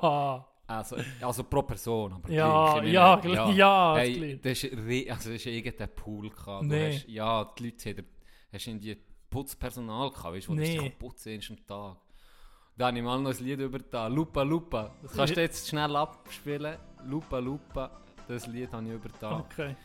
also, 0.67 0.97
also 1.21 1.45
pro 1.45 1.63
Person, 1.63 2.15
aber 2.15 2.31
Ja, 2.31 2.75
gleich, 2.75 2.87
ich 2.89 2.93
ja, 2.95 3.17
meine, 3.17 3.23
gleich- 3.35 3.57
ja, 3.57 3.95
Hey, 3.97 4.39
das 4.41 4.65
ist, 4.65 4.73
also 4.73 5.11
das 5.11 5.27
ist 5.27 5.47
irgendein 5.47 5.95
Pool 5.95 6.31
gehabt. 6.31 6.65
Du 6.65 6.69
Nee. 6.69 6.95
hast, 6.97 7.07
ja, 7.09 7.45
die 7.59 7.65
Leute 7.65 7.91
haben, 7.91 8.07
hast 8.51 8.67
in 8.67 8.81
die 8.81 8.97
Putzpersonal 9.29 10.11
gehabt, 10.11 10.35
weißt 10.35 10.47
du, 10.49 10.53
wo 10.53 10.55
Nee. 10.55 10.77
du 10.79 10.91
putzen 10.99 11.33
kannst 11.35 11.51
am 11.51 11.67
Tag. 11.67 11.99
Da 12.77 12.89
habe 12.89 12.99
ich 12.99 13.05
mal 13.05 13.21
noch 13.21 13.31
ein 13.31 13.45
Lied 13.45 13.61
über 13.61 13.79
da, 13.79 14.09
Lupa 14.09 14.43
Lupa. 14.43 14.91
Das 15.03 15.13
kannst 15.13 15.37
du 15.37 15.41
jetzt 15.41 15.69
schnell 15.69 15.95
abspielen. 15.95 16.77
Lupa 17.05 17.39
Lupa, 17.39 18.01
das 18.27 18.49
Lied 18.49 18.73
habe 18.73 18.85
ich 18.87 18.93
über 18.95 19.09
da. 19.21 19.39
Okay. 19.39 19.77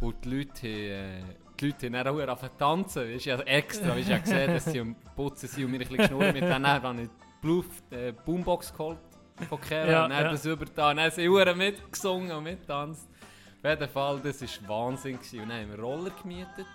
Und 0.00 0.24
die 0.24 0.38
Leute, 0.38 0.68
äh, 0.68 1.22
die 1.60 1.66
Leute 1.66 1.86
haben 1.86 2.16
dann 2.16 2.30
auch 2.30 2.48
tanzen. 2.58 3.14
Weißt 3.14 3.26
du, 3.26 3.30
also 3.30 3.44
extra, 3.44 3.90
weißt 3.90 4.08
ich 4.08 4.10
habe 4.10 4.22
gesehen, 4.22 4.54
dass 4.54 4.64
sie 4.64 4.80
am 4.80 4.96
Putzen 5.14 5.48
sind 5.48 5.64
und 5.66 5.70
mir 5.70 5.76
ein 5.76 5.80
bisschen 5.80 5.98
geschnurrt. 5.98 6.34
Mit 6.34 6.42
denen 6.42 6.66
habe 6.66 7.02
ich 7.02 7.08
die 7.08 7.10
Blue, 7.40 7.64
äh, 7.90 8.12
Boombox 8.12 8.72
geholt 8.72 8.98
von 9.48 9.60
Kera 9.60 9.90
Ja, 9.90 10.04
und 10.04 10.10
dann 10.10 10.24
ja. 10.24 10.30
das 10.32 10.44
über 10.44 10.64
da. 10.64 10.90
Und 10.90 10.96
dann 10.96 11.04
haben 11.04 11.12
sie 11.14 11.28
Uhren 11.28 11.56
mitgesungen 11.56 12.32
und 12.32 12.42
mitgetanzt. 12.42 13.08
Auf 13.62 13.70
jeden 13.70 13.88
Fall, 13.88 14.20
das 14.20 14.42
war 14.42 14.68
Wahnsinn. 14.68 15.16
Gewesen. 15.16 15.40
Und 15.42 15.48
dann 15.50 15.60
haben 15.60 15.70
wir 15.70 15.78
Roller 15.78 16.10
gemietet, 16.20 16.66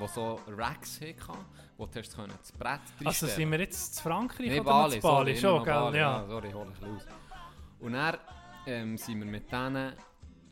die 0.00 0.06
so 0.06 0.38
Racks 0.56 1.00
hatten, 1.00 1.44
wo 1.78 1.86
du 1.86 1.98
hast 1.98 2.14
können 2.14 2.34
das 2.38 2.52
Brett 2.52 2.80
Also 3.04 3.26
sind 3.26 3.50
wir 3.50 3.60
jetzt 3.60 3.94
zu 3.96 4.02
Frankreich 4.02 4.48
Nee, 4.48 4.60
oder 4.60 4.64
Bali, 4.70 4.96
zu 4.96 5.00
Bali? 5.00 5.36
sorry, 5.36 5.58
Schon, 5.58 5.64
gell? 5.64 5.74
Bali, 5.74 5.98
Ja. 5.98 6.26
Sorry, 6.26 6.48
ich 6.48 6.54
hole 6.54 6.72
ein 6.82 6.96
aus. 6.96 7.06
Und 7.80 7.92
dann 7.92 8.18
ähm, 8.66 8.98
sind 8.98 9.18
wir 9.20 9.26
mit 9.26 9.50
denen 9.50 9.94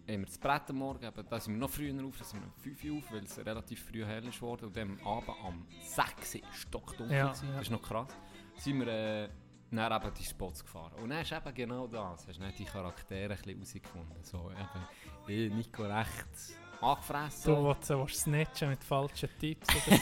haben 0.09 0.21
wir 0.21 0.26
das 0.26 0.38
Brett 0.38 0.71
am 0.71 0.76
Morgen, 0.76 1.04
eben, 1.04 1.28
da 1.28 1.40
sind 1.40 1.54
wir 1.54 1.59
noch 1.61 1.68
früher 1.71 1.92
auf, 2.04 2.16
da 2.16 2.23
sind 2.25 2.40
wir 2.40 2.47
um 2.47 2.52
5 2.54 2.85
Uhr 2.85 2.99
auf, 2.99 3.12
weil 3.12 3.25
es 3.25 3.38
relativ 3.45 3.85
früh 3.85 4.04
hell 4.04 4.25
ist 4.28 4.40
worden. 4.40 4.66
Und 4.66 4.76
dann 4.76 5.00
am 5.00 5.06
Abend 5.06 5.28
um 5.45 5.66
6 5.83 6.37
Uhr 6.37 6.40
stockdunkel. 6.52 7.16
Ja, 7.16 7.26
ja. 7.26 7.28
Das 7.33 7.62
ist 7.62 7.71
noch 7.71 7.83
krass. 7.83 8.09
Sind 8.56 8.78
wir 8.78 8.87
äh, 8.87 9.28
dann 9.73 9.92
eben 10.00 10.14
die 10.14 10.25
Spots 10.25 10.64
gefahren. 10.64 10.92
Und 11.02 11.11
dann 11.11 11.23
ist 11.23 11.33
eben 11.33 11.54
genau 11.54 11.88
das. 11.88 12.28
Hast 12.28 12.38
du 12.38 12.45
nicht 12.45 12.59
die 12.61 12.64
Charaktere 12.64 13.35
ein 13.35 13.59
bisschen 13.59 13.83
herausgefunden. 13.83 14.23
So 14.23 14.50
eben, 14.52 15.26
ich, 15.26 15.52
Nico 15.52 15.83
rechts 15.83 16.56
angefressen. 16.80 17.54
Du 17.54 17.64
willst, 17.64 17.90
willst 17.90 18.21
snitchen 18.23 18.71
mit 18.71 18.85
falschen 18.85 19.28
Tipps 19.38 19.68
oder 19.68 19.97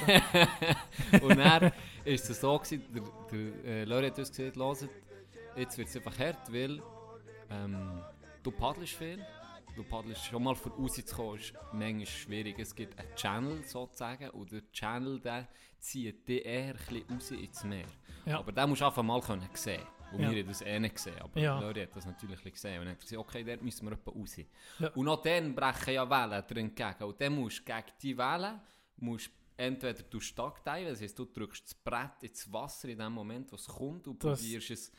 so. 1.10 1.26
und 1.26 1.38
dann 1.38 1.62
war 1.62 1.72
es 2.04 2.26
so, 2.26 2.58
gewesen, 2.58 2.82
der, 2.92 3.02
der 3.30 3.64
äh, 3.64 3.84
Leute 3.84 4.06
hat 4.08 4.18
uns 4.18 4.32
gesagt, 4.32 4.56
hört, 4.56 4.88
jetzt 5.56 5.78
wird 5.78 5.88
es 5.88 5.96
einfach 5.96 6.18
hart, 6.18 6.52
weil 6.52 6.82
ähm, 7.50 8.00
du 8.42 8.50
paddelst 8.50 8.94
viel. 8.94 9.24
Du 9.76 9.82
paddelst 9.82 10.24
schon 10.26 10.42
mal 10.42 10.54
für 10.54 10.70
rauszukommen, 10.70 11.40
ist 11.40 11.52
manchmal 11.72 12.06
schwierig. 12.06 12.58
Es 12.60 12.74
gibt 12.74 12.96
einen 12.96 13.12
Channel 13.16 13.64
sozusagen 13.64 14.30
und 14.30 14.52
der 14.52 14.62
Channel 14.70 15.18
der 15.18 15.48
zieht 15.80 16.28
dich 16.28 16.44
eher 16.44 16.74
ein 16.74 16.76
bisschen 16.76 17.04
raus 17.10 17.30
ins 17.32 17.64
Meer. 17.64 17.86
Ja. 18.24 18.38
Aber 18.38 18.52
den 18.52 18.68
musst 18.68 18.82
du 18.82 18.86
einfach 18.86 19.02
mal 19.02 19.20
können 19.20 19.48
sehen. 19.54 19.82
Und 20.14 20.22
Ja. 20.22 20.30
wir 20.30 20.40
haben 20.42 20.48
das 20.48 20.62
eh 20.62 20.78
nicht 20.80 20.94
gesehen. 20.94 21.18
Aber 21.20 21.40
Ja. 21.40 21.58
Leute 21.60 21.82
hat 21.82 21.96
das 21.96 22.06
natürlich 22.06 22.42
gesehen. 22.42 22.78
Und 22.80 22.86
dann 22.86 22.94
hat 22.94 22.98
er 22.98 23.02
gesagt, 23.02 23.20
okay, 23.20 23.44
dort 23.44 23.62
müssen 23.62 23.86
wir 23.86 23.92
etwa 23.92 24.10
raus. 24.10 24.36
Ja. 24.78 24.88
Und 24.90 25.04
noch 25.06 25.22
dann 25.22 25.54
brechen 25.54 25.94
ja 25.94 26.08
Wellen 26.08 26.44
drin 26.46 26.66
entgegen. 26.68 27.04
Und 27.04 27.20
dann 27.20 27.34
musst 27.34 27.58
du 27.60 27.64
gegen 27.64 27.86
die 28.02 28.16
Wellen, 28.18 28.60
musst 28.96 29.30
entweder 29.56 30.02
du 30.02 30.18
teilen, 30.64 30.88
das 30.88 31.00
heisst, 31.00 31.18
du 31.18 31.24
drückst 31.26 31.64
das 31.64 31.74
Brett 31.74 32.22
ins 32.22 32.52
Wasser 32.52 32.88
in 32.88 32.98
dem 32.98 33.12
Moment, 33.12 33.50
wo 33.52 33.56
es 33.56 33.66
kommt 33.66 34.06
und 34.08 34.22
Das- 34.24 34.40
probierst 34.40 34.70
es... 34.70 34.92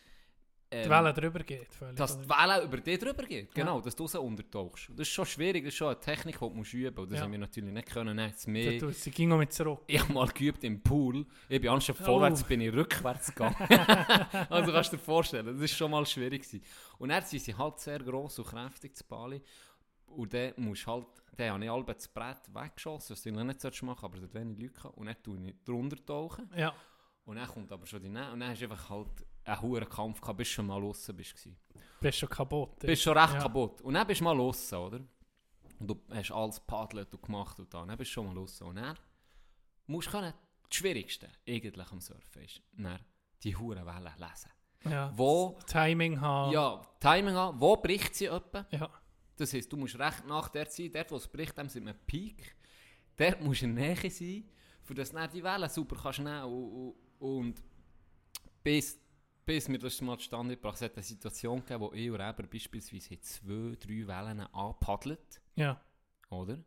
Die 0.74 0.78
ähm, 0.78 0.90
Welle 0.90 1.14
drüber 1.14 1.40
geht. 1.40 1.74
Völlig, 1.74 1.96
dass 1.96 2.20
die? 2.20 2.28
Welle 2.28 2.64
über 2.64 2.78
dich 2.78 3.00
drüber 3.00 3.24
geht, 3.24 3.54
genau, 3.54 3.80
dass 3.80 3.96
du 3.96 4.08
sie 4.08 4.20
untertauchst. 4.20 4.90
Das 4.90 5.02
ist 5.08 5.10
schon 5.10 5.26
schwierig, 5.26 5.64
das 5.64 5.74
ist 5.74 5.78
schon 5.78 5.88
eine 5.90 6.00
Technik, 6.00 6.36
die 6.36 6.40
du 6.40 6.50
musst 6.50 6.74
üben 6.74 6.96
musst. 6.96 7.12
Das 7.12 7.20
Ja. 7.20 7.24
haben 7.24 7.32
wir 7.32 7.40
natürlich 7.40 7.72
nicht 7.74 7.88
können. 7.88 8.16
Nein, 8.16 8.32
das 8.32 8.44
Da 8.46 8.52
Meer... 8.52 8.80
tut 8.80 8.96
sie 8.96 9.12
ging 9.12 9.30
noch 9.30 9.38
mit 9.38 9.54
zurück. 9.54 9.82
Ich 9.88 10.00
habe 10.02 10.12
mal 10.12 10.28
geübt 10.28 10.64
im 10.64 10.82
Pool. 10.82 11.26
Ich 11.48 11.62
bin 11.62 11.70
anstatt 11.70 11.98
Oh. 12.02 12.06
vorwärts, 12.06 12.44
bin 12.44 12.62
ich 12.62 12.74
rückwärts 12.74 13.28
gegangen. 13.34 13.56
also 14.50 14.72
kannst 14.72 14.92
du 14.92 14.98
dir 14.98 15.04
vorstellen, 15.04 15.46
das 15.46 15.60
ist 15.60 15.78
schon 15.78 15.92
mal 15.92 16.06
schwierig 16.06 16.42
gewesen. 16.44 16.64
Und 16.98 17.10
dann 17.10 17.24
sind 17.24 17.42
sie 17.44 17.56
halt 17.56 17.80
sehr 17.80 18.00
gross 18.00 18.40
und 18.40 18.48
kräftig, 18.48 18.96
zu 18.96 19.04
Bali. 19.06 19.42
Und 20.08 20.34
dann 20.34 20.54
musst 20.58 20.86
du 20.88 20.92
halt, 20.92 21.08
dann 21.38 21.52
habe 21.54 21.64
ich 21.64 21.70
halb 21.70 21.88
das 21.88 22.08
Brett 22.08 22.38
weggeschossen, 22.54 23.14
was 23.16 23.22
du 23.22 23.32
nicht 23.32 23.62
solltest 23.62 23.84
machen 23.84 24.04
aber 24.06 24.18
dort 24.18 24.34
wenig 24.34 24.58
Leute. 24.60 24.90
Und 24.94 25.06
dann 25.08 25.16
tue 25.24 25.40
ich 25.48 25.56
drunter 25.64 26.04
tauchen. 26.06 26.50
Ja, 26.56 26.74
Und 27.26 27.36
dann 27.36 27.48
kommt 27.48 27.72
aber 27.72 27.86
schon 27.86 28.02
die 28.02 28.10
Nähe. 28.10 28.32
Und 28.32 28.40
dann 28.40 28.50
hast 28.50 28.62
du 28.62 28.66
einfach 28.66 28.90
halt 28.90 29.10
einen 29.46 29.62
hohen 29.62 29.88
Kampf 29.90 30.20
gehabt, 30.22 30.38
bis 30.38 30.48
du 30.50 30.54
schon 30.56 30.68
mal 30.68 30.80
draussen 30.82 31.16
bist. 31.16 31.34
gewesen. 31.36 31.58
bist 32.02 32.20
schon 32.20 32.30
kaputt. 32.30 32.82
Du 32.82 32.88
bist 32.88 33.02
schon 33.04 33.18
recht 33.18 33.34
Ja. 33.34 33.40
kaputt. 33.40 33.82
Und 33.82 33.94
dann 33.94 34.06
bist 34.08 34.20
du 34.22 34.24
mal 34.26 34.36
draussen, 34.36 34.78
oder? 34.78 35.00
Und 35.80 35.88
du 35.88 36.02
hast 36.12 36.32
alles 36.32 36.60
paddelt 36.60 37.14
und 37.14 37.22
gemacht 37.22 37.60
und 37.60 37.74
dann, 37.74 37.88
dann 37.88 37.98
bist 37.98 38.12
du 38.12 38.14
schon 38.16 38.28
mal 38.28 38.34
draussen. 38.36 38.68
Und 38.68 38.76
dann 38.78 38.98
musst 39.88 40.08
du 40.08 40.12
können, 40.12 40.34
das 40.70 40.76
Schwierigste 40.78 41.30
eigentlich 41.48 41.92
am 41.92 42.00
Surfen 42.00 42.44
ist, 42.44 42.62
dann 42.74 43.00
die 43.44 43.56
hohen 43.56 43.86
Wellen 43.86 44.14
lesen. 44.18 44.52
Ja. 44.90 45.12
Wo, 45.16 45.58
Timing 45.68 46.20
haben. 46.22 46.52
ja, 46.54 46.82
Timing 47.00 47.36
an, 47.36 47.60
wo 47.60 47.76
bricht 47.76 48.16
sie 48.16 48.26
etwa? 48.26 48.66
Ja. 48.72 48.90
Das 49.36 49.52
heisst, 49.54 49.72
du 49.74 49.78
musst 49.78 49.98
recht 50.00 50.26
nach 50.28 50.48
der 50.50 50.68
sein, 50.68 50.92
dort 50.94 51.12
wo 51.12 51.18
es 51.18 51.28
bricht, 51.28 51.58
dem 51.58 51.68
sind 51.70 51.86
wir 51.86 51.94
Peak. 51.94 52.56
Dort 53.18 53.42
musst 53.42 53.62
du 53.62 53.66
in 53.66 53.74
Nähe 53.74 53.96
sein, 54.10 54.50
für 54.84 54.94
du 54.94 55.04
dann 55.04 55.30
die 55.32 55.44
Wellen 55.44 55.70
super 55.70 55.96
kannst 56.02 56.20
nehmen 56.20 56.44
und, 56.44 56.96
und, 57.20 57.42
und 57.52 57.64
bis, 58.64 59.00
bis 59.46 59.70
wir 59.70 59.78
das 59.80 60.02
mal 60.02 60.18
zustande 60.18 60.56
gebracht 60.56 60.76
haben, 60.78 60.86
es 60.86 60.92
hat 60.92 60.96
eine 60.98 61.04
Situation 61.04 61.60
gegeben, 61.60 61.82
wo 61.82 61.94
ich 61.94 62.10
und 62.10 62.16
Reber 62.20 62.44
beispielsweise 62.48 63.20
zwei, 63.22 63.76
drei 63.80 64.08
Wellen 64.08 64.42
anpaddelt, 64.42 65.42
Ja. 65.56 65.80
oder? 66.30 66.58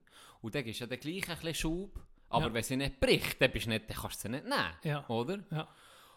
Und 0.41 0.55
dann 0.55 0.65
du 0.81 0.85
ja 0.85 0.87
den 0.89 1.01
gleichen 1.01 1.37
ein 1.49 1.55
Schub, 1.55 2.01
aber 2.29 2.47
Ja. 2.47 2.55
wenn 2.55 2.63
sie 2.63 2.77
nicht 2.77 3.01
bricht, 3.01 3.41
dann, 3.41 3.51
bist 3.51 3.67
du 3.67 3.71
nicht, 3.71 3.89
dann 3.91 3.97
kannst 3.97 4.19
du 4.19 4.23
sie 4.23 4.29
nicht 4.29 4.45
nehmen, 4.45 4.75
Ja. 4.85 5.07
oder? 5.09 5.45
Ja. 5.51 5.69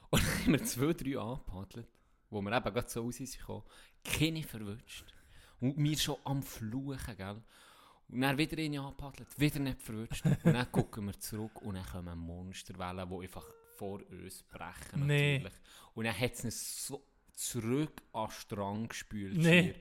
Und 0.10 0.22
dann 0.24 0.40
haben 0.44 0.52
wir 0.54 0.64
zwei, 0.64 0.94
drei 0.94 1.18
angepaddelt, 1.20 1.88
wo 2.30 2.42
wir 2.42 2.52
eben 2.56 2.74
gerade 2.74 2.90
so 2.90 3.02
raus 3.04 3.16
sind 3.16 3.38
gekommen, 3.38 3.64
keine 4.04 4.44
verwünscht. 4.44 5.06
Und 5.60 5.78
wir 5.78 5.98
schon 5.98 6.18
am 6.26 6.44
Fluchen, 6.44 7.16
gell? 7.18 7.42
Und 8.10 8.22
dann 8.22 8.38
wieder 8.38 8.58
ihn 8.58 8.78
angepaddelt, 8.78 9.28
wieder 9.40 9.60
nicht 9.60 9.82
verwünscht. 9.82 10.26
Und 10.26 10.54
dann 10.54 10.72
gucken 10.72 11.06
wir 11.06 11.18
zurück 11.20 11.62
und 11.62 11.76
dann 11.76 11.86
kommen 11.86 12.18
Monsterwellen, 12.20 13.10
die 13.10 13.16
einfach 13.24 13.46
vor 13.82 14.00
uns 14.12 14.44
brechen. 14.44 15.08
Nee. 15.08 15.40
Natürlich. 15.40 15.60
Und 15.96 16.06
dann 16.06 16.20
hat 16.20 16.34
es 16.34 16.44
uns 16.46 16.88
so 16.88 17.04
zurück 17.34 18.02
an 18.14 18.28
den 18.28 18.32
Strang 18.32 18.88
gespült. 18.88 19.38
Nee. 19.38 19.74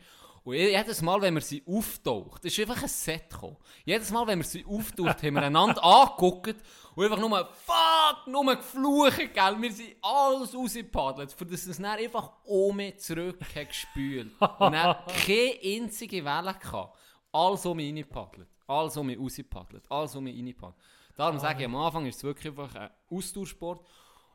Und 0.42 0.54
je- 0.54 0.70
jedes 0.74 1.02
Mal, 1.02 1.20
wenn 1.20 1.34
wir 1.34 1.42
sie 1.42 1.62
auftaucht, 1.66 2.42
ist 2.46 2.58
einfach 2.58 2.82
ein 2.82 2.88
Set 2.88 3.28
gekommen. 3.28 3.58
Jedes 3.84 4.10
Mal, 4.10 4.26
wenn 4.26 4.38
wir 4.38 4.46
sie 4.46 4.64
auftaucht, 4.64 5.22
haben 5.22 5.34
wir 5.34 5.42
einander 5.42 5.84
angeguckt 5.84 6.56
und 6.94 7.04
einfach 7.04 7.18
nur 7.20 7.46
fuck, 7.52 8.26
nur 8.26 8.56
geflucht, 8.56 9.34
gell. 9.34 9.56
Wir 9.60 9.72
sind 9.72 9.96
alles 10.00 10.54
rausgepaddelt, 10.54 11.32
für 11.32 11.44
das 11.44 11.66
es 11.66 11.76
dann 11.76 11.84
einfach 11.98 12.32
oben 12.44 12.96
zurück 12.98 13.38
hat 13.54 13.68
gespült. 13.68 14.32
Und 14.40 14.72
dann 14.72 14.96
keine 15.26 15.58
einzige 15.62 16.24
Welle 16.24 16.54
gehabt. 16.54 16.96
Alles 17.32 17.66
um 17.66 17.76
mich 17.76 17.88
reingepaddelt. 17.88 18.48
Alles 18.66 18.96
um 18.96 19.06
mich 19.08 19.18
rausgepaddelt. 19.18 19.84
Alles 19.90 20.14
um 20.16 20.24
mich 20.24 20.34
reingepaddelt. 20.36 20.76
Darum 21.20 21.38
sage 21.38 21.58
ich, 21.60 21.64
am 21.66 21.76
Anfang 21.76 22.06
ist 22.06 22.16
es 22.16 22.24
wirklich 22.24 22.46
einfach 22.48 22.74
ein 22.74 22.90
Austauschsport. 23.10 23.86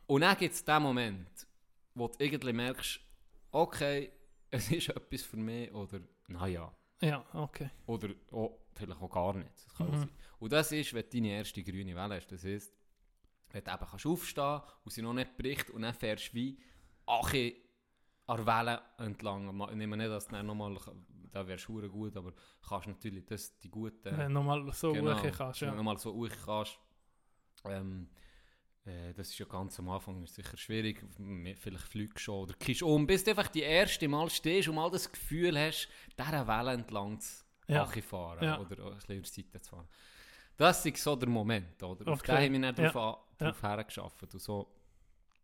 Und 0.05 0.21
dann 0.21 0.37
gibt 0.37 0.53
es 0.53 0.63
den 0.63 0.83
Moment, 0.83 1.47
wo 1.95 2.07
du 2.07 2.23
irgendwie 2.23 2.53
merkst, 2.53 2.99
okay, 3.51 4.11
es 4.51 4.69
ist 4.71 4.89
etwas 4.89 5.23
für 5.23 5.37
mich 5.37 5.73
oder 5.73 5.99
naja. 6.27 6.71
Ja, 7.01 7.25
okay. 7.33 7.71
Oder 7.87 8.09
oh, 8.31 8.51
vielleicht 8.75 9.01
auch 9.01 9.09
gar 9.09 9.33
nicht. 9.33 9.49
Das 9.65 9.73
kann 9.73 9.87
Mhm. 9.87 9.99
sein. 9.99 10.09
Und 10.37 10.51
das 10.53 10.71
ist, 10.71 10.93
wenn 10.93 11.01
du 11.03 11.09
deine 11.09 11.29
erste 11.29 11.63
grüne 11.63 11.95
Welle 11.95 12.15
hast. 12.17 12.27
Das 12.31 12.43
heisst, 12.43 12.71
wenn 13.49 13.63
du 13.63 13.71
eben 13.71 13.85
kannst 13.89 14.05
aufstehen 14.05 14.61
und 14.83 14.91
sie 14.91 15.01
noch 15.01 15.13
nicht 15.13 15.35
bricht 15.37 15.71
und 15.71 15.81
dann 15.81 15.93
fährst 15.95 16.29
du 16.29 16.33
wie 16.35 16.59
Ache 17.07 17.55
an 18.27 18.37
der 18.37 18.45
Welle 18.45 18.81
entlang. 18.99 19.69
Ich 19.71 19.75
nehme 19.75 19.97
nicht, 19.97 20.09
dass 20.09 20.27
du 20.27 20.33
dann 20.33 20.45
nochmal, 20.45 20.77
da 21.35 21.45
wärst 21.45 21.67
du 21.67 21.89
gut, 21.89 22.15
aber 22.15 22.33
kannst 22.67 22.87
natürlich 22.87 23.25
das, 23.25 23.59
die 23.59 23.69
guten... 23.69 24.05
Wenn 24.17 24.27
du 24.27 24.29
nochmal 24.35 24.71
so 24.71 24.93
Genau, 24.93 25.21
hoch 25.21 25.31
kannst. 25.37 25.61
wenn 25.61 25.69
du 25.71 25.75
Ja. 25.75 25.83
mal 25.83 25.97
so 25.97 26.13
hoch 26.13 26.29
kannst. 26.45 26.79
Ähm, 27.65 28.09
äh, 28.85 29.13
das 29.13 29.29
ist 29.29 29.39
ja 29.39 29.45
ganz 29.45 29.77
am 29.79 29.89
Anfang 29.89 30.23
ist 30.23 30.35
sicher 30.35 30.55
schwierig. 30.55 31.03
Vielleicht 31.57 31.87
fliegst 31.87 32.17
du 32.17 32.19
schon 32.21 32.35
oder 32.43 32.53
kippst 32.53 32.83
um, 32.83 33.05
bis 33.05 33.23
du 33.23 33.31
einfach 33.31 33.49
die 33.49 33.63
erste 33.63 34.07
Mal 34.07 34.29
stehst 34.29 34.67
und 34.69 34.75
mal 34.75 34.89
das 34.89 35.11
Gefühl 35.11 35.59
hast, 35.59 35.89
dieser 36.17 36.47
Welle 36.47 36.73
entlang 36.73 37.19
zu 37.19 37.43
Ja. 37.67 37.85
fahren 37.85 38.43
Ja. 38.43 38.59
oder 38.59 38.85
ein 38.85 38.93
bisschen 39.21 39.23
Seite 39.43 39.61
zu 39.61 39.69
fahren. 39.71 39.87
Das 40.57 40.85
ist 40.85 40.97
so 41.03 41.15
der 41.17 41.27
Moment, 41.27 41.81
oder? 41.83 42.09
Auf 42.13 42.19
Okay. 42.21 42.31
den 42.31 42.43
haben 42.45 42.53
wir 42.53 42.59
nicht 42.71 42.79
Ja. 42.79 42.91
drauf, 42.91 43.25
Ja. 43.41 43.53
hergeschafft. 43.61 44.23
Und 44.23 44.39
so, 44.39 44.71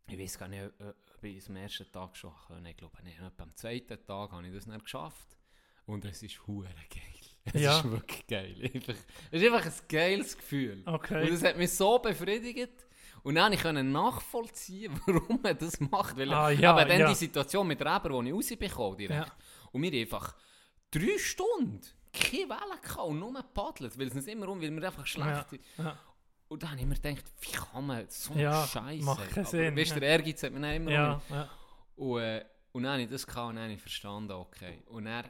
ich 0.06 0.18
weiß 0.18 0.38
gar 0.38 0.48
nicht, 0.48 0.70
ob 0.80 1.22
ich 1.24 1.36
es 1.36 1.48
am 1.50 1.56
ersten 1.56 1.92
Tag 1.92 2.16
schon 2.16 2.32
können. 2.46 2.64
Ich 2.66 2.76
glaube 2.78 3.02
nicht. 3.02 3.20
Am 3.20 3.54
zweiten 3.54 4.06
Tag 4.06 4.32
habe 4.32 4.46
ich 4.46 4.54
das 4.54 4.66
nicht 4.66 4.84
geschafft. 4.84 5.36
Und 5.86 6.04
es 6.04 6.22
ist 6.22 6.46
hure 6.46 6.68
geil. 6.90 7.02
Es 7.44 7.60
Ja. 7.60 7.78
ist 7.78 7.90
wirklich 7.90 8.26
geil. 8.28 8.70
Einfach, 8.72 8.94
es 9.32 9.42
ist 9.42 9.52
einfach 9.52 9.66
ein 9.66 9.72
geiles 9.88 10.36
Gefühl. 10.38 10.82
Okay. 10.86 11.22
Und 11.24 11.30
das 11.32 11.42
hat 11.42 11.56
mich 11.56 11.72
so 11.72 11.98
befriedigt. 11.98 12.86
Und 13.24 13.34
dann 13.34 13.56
konnte 13.58 13.80
ich 13.80 13.86
nachvollziehen, 13.86 14.92
warum 15.06 15.40
man 15.42 15.58
das 15.58 15.80
macht. 15.80 16.16
Weil 16.16 16.32
Ah, 16.32 16.50
ja, 16.50 16.78
eben 16.80 16.88
dann 16.88 17.00
ja. 17.00 17.08
die 17.08 17.14
Situation 17.16 17.66
mit 17.66 17.80
Reber, 17.80 18.22
die 18.22 18.28
ich 18.28 18.34
rausbekomme 18.34 18.96
direkt. 18.96 19.26
Ja. 19.26 19.36
Und 19.72 19.82
wir 19.82 20.00
einfach 20.00 20.36
drei 20.92 21.18
Stunden 21.18 21.80
keine 22.12 22.48
Welle 22.48 22.80
gehabt 22.80 22.98
und 23.08 23.18
nur 23.18 23.32
paddelt, 23.54 23.98
weil 23.98 24.06
es 24.08 24.14
uns 24.14 24.26
immer 24.28 24.48
um, 24.48 24.60
weil 24.62 24.70
wir 24.70 24.84
einfach 24.86 25.06
schlecht 25.06 25.50
sind. 25.50 25.62
Und 26.48 26.62
dann 26.62 26.70
habe 26.70 26.80
ich 26.80 26.86
mir 26.86 26.94
gedacht, 26.94 27.24
wie 27.40 27.50
kann 27.52 27.86
man 27.86 28.04
so 28.08 28.34
Ja, 28.34 28.66
Scheiße. 28.66 29.04
macht 29.04 29.30
keinen 29.30 29.46
Sinn, 29.46 29.76
Weißt 29.76 29.96
du, 29.96 30.00
der 30.00 30.10
Ehrgeiz 30.10 30.42
hat 30.44 30.52
mir 30.52 30.60
dann 30.60 30.74
immer 30.74 30.86
um. 30.90 30.92
Ja, 30.94 31.22
ja. 31.30 31.50
Und, 31.96 32.20
äh, 32.20 32.44
und 32.72 32.82
dann 32.84 32.92
habe 32.92 33.02
ich 33.02 33.08
das 33.10 33.26
gehabt 33.26 33.48
und 33.48 33.54
dann 33.56 33.64
habe 33.64 33.72
ich 33.74 33.80
verstanden, 33.80 34.32
okay. 34.32 34.82
Und 34.86 35.06
dann, 35.06 35.24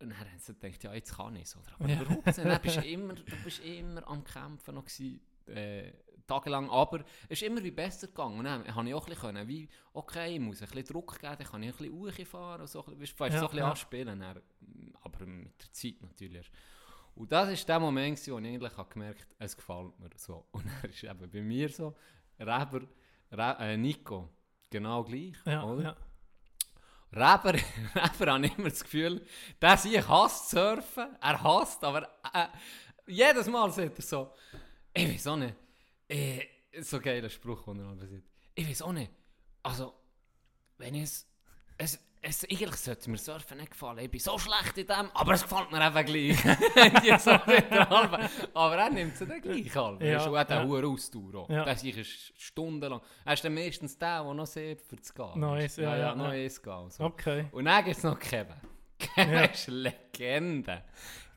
und 0.00 0.10
dann 0.10 0.18
haben 0.18 0.38
sie 0.38 0.54
gedacht, 0.54 0.82
ja, 0.82 0.94
jetzt 0.94 1.14
kann 1.16 1.36
ich 1.36 1.42
es. 1.42 1.56
Oder? 1.56 1.72
Aber 1.78 1.88
Ja. 1.88 2.04
denn? 2.04 2.48
Dann 2.48 2.62
bist 2.62 2.76
du, 2.76 2.80
immer, 2.86 3.14
du 3.14 3.36
bist 3.44 3.60
immer 3.64 4.06
am 4.08 4.24
Kämpfen 4.24 4.74
noch 4.74 4.84
gewesen, 4.84 5.20
äh, 5.46 5.92
tagelang. 6.26 6.70
Aber 6.70 7.00
es 7.28 7.40
ist 7.40 7.42
immer 7.42 7.62
wie 7.62 7.70
besser 7.70 8.06
gegangen. 8.06 8.38
Und 8.38 8.44
dann 8.44 8.74
habe 8.74 8.88
ich 8.88 8.94
auch 8.94 9.02
ein 9.06 9.10
bisschen 9.10 9.20
können, 9.20 9.48
wie, 9.48 9.68
okay, 9.92 10.34
ich 10.34 10.40
muss 10.40 10.62
ein 10.62 10.68
bisschen 10.68 10.84
Druck 10.86 11.18
geben, 11.18 11.34
dann 11.38 11.46
kann 11.46 11.62
ich 11.62 11.70
ein 11.70 11.76
bisschen 11.76 11.92
hochfahren 12.26 12.66
so, 12.66 12.84
weißt, 12.86 13.20
du, 13.20 13.24
Ja, 13.24 13.30
so 13.30 13.36
ein 13.36 13.40
bisschen 13.42 13.58
ja. 13.58 13.70
anspielen. 13.70 14.20
Dann, 14.20 14.40
aber 15.02 15.26
mit 15.26 15.62
der 15.62 15.72
Zeit 15.72 16.00
natürlich. 16.02 16.50
Und 17.14 17.30
das 17.32 17.48
war 17.48 17.66
der 17.66 17.80
Moment, 17.80 18.18
wo 18.28 18.38
ich 18.38 18.46
eigentlich 18.46 18.88
gemerkt 18.90 19.22
habe, 19.34 19.44
es 19.44 19.56
gefällt 19.56 19.98
mir 19.98 20.10
so. 20.16 20.46
Und 20.52 20.64
dann 20.66 20.90
ist 20.90 21.02
eben 21.04 21.30
bei 21.30 21.42
mir 21.42 21.68
so, 21.68 21.94
Reber, 22.38 22.82
Re 23.32 23.56
äh, 23.60 23.76
Nico, 23.76 24.30
genau 24.70 25.04
gleich, 25.04 25.34
Ja, 25.44 25.64
oder? 25.64 25.96
Reber, 27.12 27.54
Reber 27.94 28.32
habe 28.32 28.46
ich 28.46 28.58
immer 28.58 28.70
das 28.70 28.82
Gefühl, 28.82 29.26
der 29.60 29.76
sich 29.76 30.08
hasst 30.08 30.50
surfen, 30.50 31.16
er 31.20 31.42
hasst, 31.42 31.82
aber 31.82 32.08
äh, 32.32 32.46
jedes 33.06 33.46
Mal 33.48 33.70
sagt 33.72 33.98
er 33.98 34.02
so, 34.02 34.32
ich 34.94 35.08
weiß 35.08 35.26
auch 35.26 35.36
nicht, 35.36 35.54
äh, 36.08 36.46
so 36.80 37.00
geiler 37.00 37.28
Spruch, 37.28 37.64
den 37.64 37.80
er 37.80 37.96
sagt, 37.96 38.22
ich 38.54 38.68
weiß 38.68 38.82
auch 38.82 38.92
nicht, 38.92 39.10
also, 39.62 39.94
wenn 40.78 40.94
ich 40.94 41.02
es, 41.02 41.26
es, 41.78 41.98
es, 42.22 42.44
eigentlich 42.44 42.76
sollte 42.76 43.10
mir 43.10 43.16
Surfen 43.16 43.56
nicht 43.58 43.70
gefallen. 43.70 43.98
Ich 44.00 44.10
bin 44.10 44.20
so 44.20 44.38
schlecht 44.38 44.76
in 44.76 44.86
dem, 44.86 45.10
aber 45.14 45.32
es 45.32 45.42
gefällt 45.42 45.70
mir 45.72 45.84
eben 45.86 46.04
gleich. 46.36 47.18
So 47.20 47.30
aber 48.54 48.76
er 48.76 48.90
nimmt 48.90 49.14
es 49.14 49.20
dann 49.26 49.40
gleich 49.40 49.74
halb. 49.74 50.02
Ja, 50.02 50.06
Ja, 50.08 50.24
und 50.26 50.38
hat 50.38 50.50
ja. 50.50 50.60
eine 50.60 50.68
hohe 50.68 50.86
Ausdauer. 50.86 51.34
auch. 51.34 51.50
Ja. 51.50 51.74
Sich 51.76 51.96
ist 51.96 52.32
stundenlang. 52.40 53.00
Er 53.24 53.32
ist 53.32 53.44
dann 53.44 53.54
meistens 53.54 53.96
der, 53.98 54.22
der 54.22 54.34
noch 54.34 54.46
sieht, 54.46 54.82
für 54.82 55.00
zu 55.00 55.14
gehen. 55.14 55.44
Eins, 55.44 55.76
ja, 55.76 55.96
ja, 55.96 56.14
ja, 56.14 56.16
ja. 56.16 56.24
eins 56.28 56.62
gehen. 56.62 56.72
und 56.74 56.92
So. 56.92 57.04
Okay. 57.04 57.46
Und 57.52 57.64
dann 57.64 57.84
gibt 57.84 57.96
es 57.96 58.02
noch 58.04 58.18
Kevin. 58.18 58.60
Kevin 58.98 59.32
Ja. 59.32 59.44
ist 59.44 59.68
eine 59.68 59.78
Legende. 59.78 60.84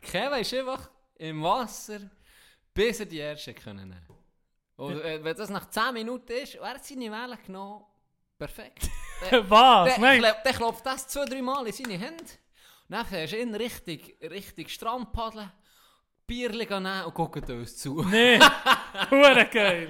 Kevin 0.02 0.40
ist 0.40 0.54
einfach 0.54 0.90
im 1.16 1.42
Wasser, 1.44 2.00
bis 2.74 3.00
er 3.00 3.06
die 3.06 3.20
erste 3.20 3.54
können 3.54 3.88
nehmen 3.90 4.06
Und 4.76 5.00
äh, 5.02 5.24
wenn 5.24 5.36
das 5.38 5.50
nach 5.50 5.70
10 5.70 5.94
Minuten 5.94 6.32
ist, 6.34 6.56
und 6.56 6.64
er 6.66 6.74
hat 6.74 6.84
seine 6.84 7.10
Welle 7.10 7.38
genommen, 7.38 7.86
perfekt. 8.38 8.90
Was? 9.48 9.98
Nein. 9.98 10.20
klop- 10.22 10.44
der 10.44 10.54
klopft 10.54 10.86
das 10.86 11.08
zwei, 11.08 11.26
drei 11.26 11.42
Mal 11.42 11.66
in 11.68 11.74
seine 11.74 11.94
Hände. 11.98 12.24
Und 12.24 12.30
dann 12.90 13.10
hast 13.10 13.32
du 13.32 13.38
ihn 13.40 13.56
richtig, 13.56 14.18
richtig 14.22 14.70
Strand 14.70 15.14
paddeln, 15.14 15.52
Bierchen 16.28 16.84
nehmen 16.84 17.06
und 17.06 17.14
gucken 17.14 17.44
uns 17.60 17.78
zu. 17.78 18.02
Nee. 18.04 18.40
Hure 19.12 19.46
geil. 19.52 19.90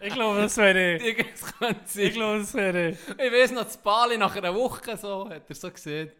Ich 0.00 0.12
glaube, 0.12 0.40
das 0.42 0.56
wäre 0.56 0.96
ich. 0.96 1.16
Das 1.30 1.58
könnte 1.58 1.80
sein. 1.86 2.04
Ich 2.04 2.12
glaube, 2.14 2.38
das 2.40 2.54
wäre 2.54 2.88
ich. 2.90 2.98
Ich 3.08 3.32
weiß 3.32 3.50
noch, 3.52 3.64
das 3.64 3.76
Bali 3.78 4.16
nach 4.18 4.34
einer 4.36 4.54
Woche 4.54 4.96
so, 4.96 5.28
hat 5.28 5.48
er 5.48 5.54
so 5.54 5.70
gesehen. 5.70 6.10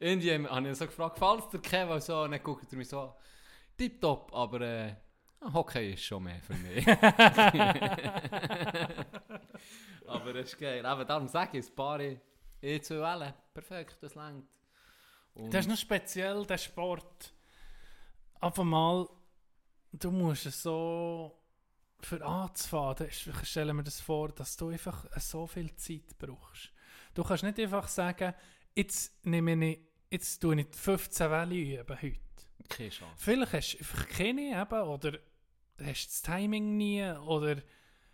Irgendwie 0.00 0.32
habe 0.48 0.68
ich 0.68 0.76
so 0.78 0.86
gefragt, 0.86 1.14
gefällt 1.18 1.52
dir 1.52 1.58
Kevin? 1.60 2.00
So, 2.00 2.22
und 2.22 2.32
dann 2.32 2.42
guckt 2.42 2.66
er 2.70 2.78
mich 2.78 2.88
so 2.88 3.00
an. 3.00 3.12
Tipptopp, 3.76 4.32
aber 4.34 4.60
äh, 4.60 4.94
Hockey 5.52 5.92
ist 5.94 6.04
schon 6.04 6.22
mehr 6.24 6.40
für 6.46 6.54
mich. 6.54 6.84
Aber 10.06 10.32
das 10.32 10.52
ist 10.52 10.58
geil. 10.58 10.78
Eben 10.84 11.06
darum 11.06 11.28
sage 11.28 11.58
ich, 11.58 11.66
das 11.66 11.74
Bali, 11.74 12.20
eh 12.62 12.80
zwei 12.80 12.96
Wellen, 13.00 13.34
perfekt, 13.52 13.98
das 14.00 14.14
längt. 14.14 14.46
Das 15.50 15.62
ist 15.64 15.68
noch 15.68 15.76
speziell, 15.76 16.44
der 16.46 16.58
Sport. 16.58 17.32
Auf 18.40 18.58
einmal, 18.58 19.08
du 19.92 20.10
musst 20.10 20.46
es 20.46 20.62
so 20.62 21.36
für 22.00 22.24
anzufahren, 22.24 22.96
da 22.98 23.04
ist- 23.04 23.26
ich 23.26 23.48
stelle 23.48 23.72
mir 23.74 23.82
das 23.84 24.00
vor, 24.00 24.28
dass 24.28 24.56
du 24.56 24.68
einfach 24.68 25.06
so 25.20 25.46
viel 25.46 25.74
Zeit 25.76 26.16
brauchst. 26.18 26.70
Du 27.14 27.24
kannst 27.24 27.42
nicht 27.44 27.58
einfach 27.58 27.88
sagen, 27.88 28.34
jetzt 28.76 29.24
nehme 29.26 29.70
ich, 29.72 29.80
jetzt 30.10 30.38
tue 30.40 30.60
ich 30.60 30.66
die 30.70 30.78
15 30.78 31.30
Welle 31.30 31.54
üben 31.54 32.02
heute. 32.02 32.20
keine 32.68 32.88
Chance. 32.90 33.14
Vielleicht 33.18 33.52
hast 33.52 33.78
du 33.80 34.06
keine 34.16 34.60
eben, 34.60 34.88
oder 34.88 35.18
hast 35.82 36.06
das 36.06 36.22
Timing 36.22 36.76
nie, 36.76 37.02
oder 37.04 37.56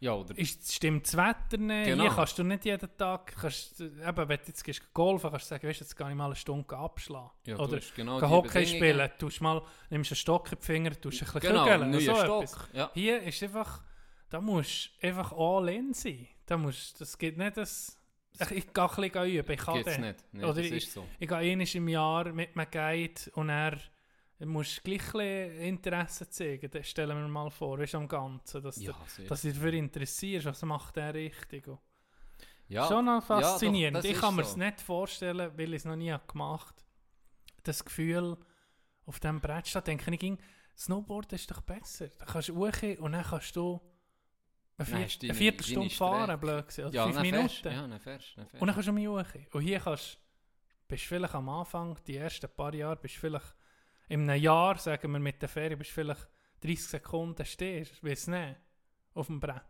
Ja, 0.03 0.15
oder 0.15 0.37
ist, 0.39 0.73
stimmt 0.75 1.07
das 1.07 1.15
Wetter 1.17 1.59
nicht. 1.59 1.87
Genau. 1.89 2.05
Hier 2.05 2.13
kannst 2.13 2.39
du 2.39 2.43
nicht 2.43 2.65
jeden 2.65 2.97
Tag, 2.97 3.35
kannst, 3.39 3.81
eben, 3.83 4.17
wenn 4.17 4.29
du 4.29 4.45
jetzt 4.47 4.65
gehst 4.65 4.95
golfen 4.95 5.31
kannst 5.31 5.45
du 5.47 5.49
sagen, 5.51 5.69
weißt, 5.69 5.81
du, 5.81 5.85
jetzt 5.85 5.95
kann 5.95 6.11
ich 6.11 6.17
mal 6.17 6.25
eine 6.27 6.37
Stunde 6.37 6.75
abschlagen. 6.77 7.31
ja, 7.45 7.57
du 7.57 7.63
oder 7.65 7.79
genau 7.95 8.21
Hockey 8.31 8.67
spielen, 8.67 9.11
tust 9.19 9.43
mal, 9.43 9.61
nimmst 9.91 10.11
einen 10.13 10.17
Stock 10.17 10.51
in 10.53 10.59
die 10.59 10.65
Finger, 10.65 10.91
tust 10.99 11.21
ein 11.23 11.27
bisschen 11.27 11.41
Genau, 11.41 11.65
kügeln, 11.65 12.01
so 12.01 12.15
Stock. 12.17 12.69
Ja. 12.73 12.91
Hier 12.95 13.23
ist 13.23 13.43
einfach, 13.43 13.83
da 14.31 14.41
musst 14.41 14.91
du 15.03 15.07
einfach 15.09 15.33
all 15.33 15.69
in 15.69 15.93
sein. 15.93 16.27
Da 16.47 16.57
musst, 16.57 16.99
das 17.01 17.19
geht 17.19 17.37
nicht, 17.37 17.59
das, 17.59 17.99
ich, 18.41 18.51
ich 18.53 18.73
gehe 18.73 18.83
ein 18.85 18.97
bisschen 19.11 19.27
üben, 19.27 19.53
ich 19.53 19.59
kann 19.61 19.75
Geht's 19.75 19.93
den. 19.97 20.01
nicht. 20.01 20.25
Nee, 20.33 20.45
Oder 20.45 20.55
das 20.55 20.65
ich- 20.65 20.73
ist 20.73 20.93
so. 20.95 21.07
Ich 21.19 21.29
gehe 21.29 21.37
einmal 21.37 21.67
im 21.75 21.89
Jahr 21.89 22.33
mit 22.33 22.57
einem 22.57 22.71
Guide 22.71 23.21
und 23.35 23.51
er 23.51 23.77
musst 24.47 24.83
gleich 24.83 25.15
ein 25.15 25.51
Interesse 25.61 26.29
zeigen, 26.29 26.71
das 26.71 26.89
stellen 26.89 27.17
wir 27.21 27.29
mal 27.29 27.51
vor, 27.51 27.79
weißt 27.79 27.95
am 27.97 28.09
Ganzen, 28.09 28.63
dass, 28.63 28.77
Ja, 28.81 28.93
du, 28.93 28.99
sehr. 29.07 29.27
dass 29.27 29.43
du 29.43 29.49
dich 29.49 29.57
dafür 29.57 29.73
interessierst, 29.75 30.47
was 30.47 30.63
macht 30.63 30.97
der 30.97 31.13
richtig. 31.15 31.69
Ja. 32.69 32.87
Schon 32.87 33.05
noch 33.05 33.29
Ja, 33.29 33.41
doch, 33.41 33.43
faszinierend. 33.51 34.05
ich 34.05 34.19
kann 34.19 34.35
mir 34.37 34.45
so. 34.45 34.51
es 34.51 34.57
nicht 34.57 34.81
vorstellen, 34.81 35.51
weil 35.57 35.69
ich 35.75 35.77
es 35.81 35.85
noch 35.85 35.97
nie 35.97 36.11
habe 36.13 36.27
gemacht 36.27 36.69
habe. 36.77 37.63
Das 37.65 37.85
Gefühl, 37.85 38.37
auf 39.07 39.19
diesem 39.21 39.41
Brett 39.41 39.67
steht, 39.69 39.87
denke 39.89 40.15
ich, 40.15 40.39
Snowboard 40.77 41.33
ist 41.33 41.51
doch 41.51 41.61
besser. 41.63 42.09
Da 42.19 42.25
kannst 42.25 42.49
du 42.49 42.57
hoch 42.57 42.99
und 43.01 43.13
dann 43.13 43.25
kannst 43.25 43.55
du 43.57 43.81
eine, 44.79 44.87
vier, 44.87 44.99
hast 45.05 45.23
du 45.23 45.27
eine 45.27 45.29
deine- 45.29 45.35
Viertelstunde 45.39 45.81
deine 45.89 45.91
fahren, 45.91 46.41
blöd 46.41 46.69
gewesen, 46.69 46.85
oder 46.87 46.95
ja, 46.95 47.05
fünf 47.05 47.21
Minuten. 47.21 47.49
fährst, 47.49 47.65
ja, 47.67 47.87
dann 47.87 48.01
fährst, 48.01 48.37
dann 48.39 48.47
fährst. 48.47 48.63
Und 48.63 48.67
dann 48.69 48.75
kannst 48.75 48.89
du 48.89 48.93
mich 48.93 49.09
hoch. 49.09 49.25
Und 49.53 49.61
hier 49.63 49.81
kannst 49.81 50.19
bist 50.89 51.05
du 51.05 51.09
vielleicht 51.09 51.35
am 51.35 51.49
Anfang, 51.51 51.99
die 52.07 52.17
ersten 52.17 52.49
paar 52.57 52.73
Jahre, 52.75 52.97
bist 52.97 53.17
du 53.17 53.21
vielleicht 53.21 53.55
in 54.11 54.29
einem 54.29 54.43
Jahr, 54.43 54.77
sagen 54.79 55.13
wir 55.13 55.19
mit 55.21 55.41
der 55.41 55.49
Ferie, 55.49 55.77
bist 55.77 55.91
du 55.91 55.95
vielleicht 55.95 56.29
30 56.63 56.89
Sekunden 56.89 57.45
stehst, 57.45 58.03
weiß 58.05 58.27
nicht, 58.29 58.57
auf 59.15 59.27
dem 59.29 59.41
Brett. 59.41 59.63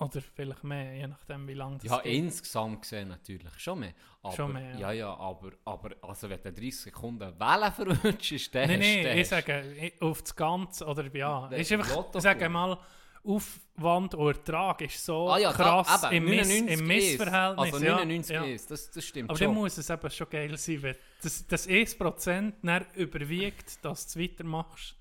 Oder 0.00 0.20
vielleicht 0.20 0.62
mehr, 0.62 0.94
je 0.94 1.08
nachdem 1.08 1.48
wie 1.48 1.54
lange 1.54 1.78
das 1.78 1.90
Ja, 1.90 1.98
geht. 1.98 2.12
insgesamt 2.14 2.82
gesehen 2.82 3.08
natürlich 3.08 3.52
schon 3.58 3.80
mehr. 3.80 3.94
Aber, 4.22 4.36
Schon 4.36 4.52
mehr, 4.52 4.74
ja. 4.74 4.78
ja. 4.78 4.92
Ja, 4.92 5.16
aber, 5.16 5.50
aber 5.64 5.90
also 6.02 6.30
wenn 6.30 6.40
du 6.40 6.52
30 6.52 6.76
Sekunden 6.76 7.40
Wellen 7.40 7.72
verwünschst, 7.72 8.54
dann 8.54 8.68
Nein, 8.68 8.78
nein, 8.78 9.18
ich 9.18 9.28
sage 9.28 9.92
auf 10.00 10.22
das 10.22 10.36
Ganze, 10.36 10.86
oder 10.86 11.12
ja, 11.16 11.48
ist 11.48 11.72
einfach, 11.72 12.14
ich 12.14 12.20
sage 12.22 12.48
mal, 12.48 12.78
Aufwand 13.28 14.14
und 14.14 14.26
Ertrag 14.28 14.80
ist 14.80 15.04
so 15.04 15.28
Ah 15.28 15.38
ja, 15.38 15.52
krass 15.52 16.00
da, 16.00 16.10
eben, 16.10 16.26
im, 16.28 16.36
Miss, 16.36 16.48
99 16.48 16.80
im 16.80 16.86
Missverhältnis. 16.86 17.74
Also 17.74 17.84
ja, 17.84 17.96
99 17.96 18.34
ja. 18.34 18.44
ist, 18.44 18.70
das, 18.70 18.90
das 18.90 19.04
stimmt 19.04 19.30
Aber 19.30 19.38
dann 19.38 19.48
schon. 19.48 19.54
muss 19.54 19.76
es 19.78 19.90
eben 19.90 20.10
schon 20.10 20.30
geil 20.30 20.56
sein, 20.56 20.82
wenn 20.82 20.96
das, 21.22 21.46
das 21.46 21.68
1% 21.68 22.52
dann 22.62 22.86
überwiegt, 22.94 23.84
dass 23.84 24.06
du 24.12 24.20
es 24.20 24.30
weitermachst, 24.30 24.96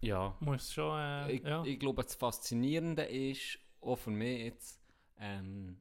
ja. 0.00 0.36
muss 0.40 0.72
schon, 0.72 0.98
äh, 0.98 1.32
Ich, 1.32 1.42
ja. 1.42 1.62
ich 1.64 1.78
glaube, 1.78 2.02
das 2.02 2.14
Faszinierende 2.14 3.02
ist, 3.02 3.58
auch 3.80 3.96
für 3.96 4.10
mich 4.10 4.40
jetzt, 4.44 4.80
ähm, 5.18 5.80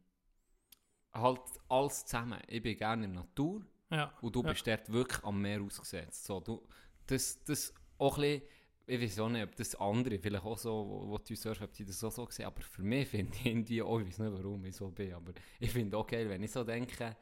halt 1.13 1.41
alles 1.69 2.05
zusammen. 2.05 2.39
Ich 2.47 2.61
bin 2.61 2.77
gerne 2.77 3.05
in 3.05 3.13
der 3.13 3.23
Natur 3.23 3.61
ja. 3.91 4.13
und 4.21 4.35
du 4.35 4.43
Ja. 4.43 4.49
bist 4.51 4.67
dort 4.67 4.91
wirklich 4.91 5.23
am 5.23 5.41
Meer 5.41 5.61
ausgesetzt. 5.61 6.25
So, 6.25 6.39
du, 6.39 6.67
das, 7.07 7.43
das 7.43 7.73
auch 7.97 8.17
ein 8.17 8.21
bisschen, 8.21 8.41
ich 8.89 9.01
weiß 9.01 9.19
auch 9.19 9.29
nicht, 9.29 9.43
ob 9.43 9.55
das 9.55 9.75
andere 9.75 10.17
vielleicht 10.17 10.45
auch 10.45 10.57
so, 10.57 10.71
wo, 10.87 11.09
wo 11.09 11.17
die 11.17 11.35
surfen, 11.35 11.65
ob 11.65 11.73
die 11.73 11.85
das 11.85 12.03
auch 12.03 12.11
so 12.11 12.25
sehen, 12.29 12.45
aber 12.45 12.61
für 12.61 12.81
mich 12.83 13.07
finde 13.09 13.35
ich 13.37 13.45
irgendwie 13.45 13.81
auch, 13.81 13.99
ich 13.99 14.07
weiß 14.07 14.19
nicht 14.19 14.33
warum 14.33 14.63
ich 14.65 14.75
so 14.75 14.89
bin, 14.89 15.13
aber 15.13 15.33
ich 15.59 15.71
finde 15.71 15.97
auch 15.97 16.07
geil, 16.07 16.29
wenn 16.29 16.41
ich 16.43 16.51
so 16.51 16.63
denke, 16.63 17.15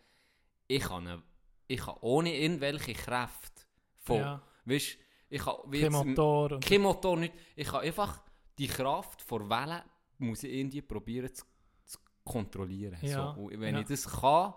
ich 0.67 0.81
kann, 0.83 1.21
ich 1.67 1.79
kann 1.79 1.95
ohne 2.01 2.35
irgendwelche 2.35 2.93
Kräfte 2.93 3.63
von, 3.99 4.17
ja. 4.17 4.41
weißt, 4.65 4.97
ich 5.29 5.41
kann, 5.41 5.55
wie 5.67 5.81
Kein 5.81 5.91
jetzt- 5.93 6.05
Motor. 6.05 6.59
Kein 6.59 6.81
Motor, 6.81 7.17
nicht. 7.17 7.33
Ich 7.55 7.67
kann 7.67 7.81
einfach 7.81 8.21
die 8.57 8.67
Kraft 8.67 9.21
vor 9.23 9.49
Wellen, 9.49 9.81
muss 10.19 10.43
ich 10.43 10.53
irgendwie 10.53 10.81
probieren 10.83 11.33
zu, 11.33 11.43
zu 11.83 11.97
kontrollieren. 12.23 12.97
Ja, 13.01 13.33
So. 13.33 13.41
Und 13.41 13.59
wenn 13.59 13.73
ja. 13.75 13.81
ich 13.81 13.87
das 13.87 14.07
kann, 14.07 14.53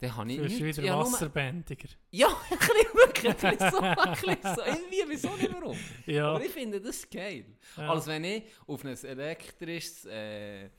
dann 0.00 0.16
habe 0.16 0.32
ich 0.32 0.38
fühlst 0.38 0.58
du 0.58 0.64
nichts. 0.64 0.78
wieder 0.78 0.98
wasserbändiger. 0.98 1.88
Ja, 2.10 2.28
ein 2.50 2.58
bisschen 2.58 2.94
wirklich, 2.94 3.44
ein 3.44 3.56
bisschen 3.58 3.70
so, 3.70 3.78
ein 3.80 3.96
bisschen 4.12 4.54
so. 4.56 4.62
Irgendwie, 4.62 5.04
wieso 5.08 5.28
nicht 5.36 5.52
warum. 5.52 5.76
Ja. 6.06 6.30
Aber 6.30 6.44
ich 6.44 6.50
finde 6.50 6.80
das 6.80 7.08
geil. 7.08 7.44
Ja. 7.76 7.90
Als 7.90 8.06
wenn 8.06 8.24
ich 8.24 8.44
auf 8.66 8.84
ein 8.84 8.96
elektrisches 8.96 10.06
äh, 10.06 10.70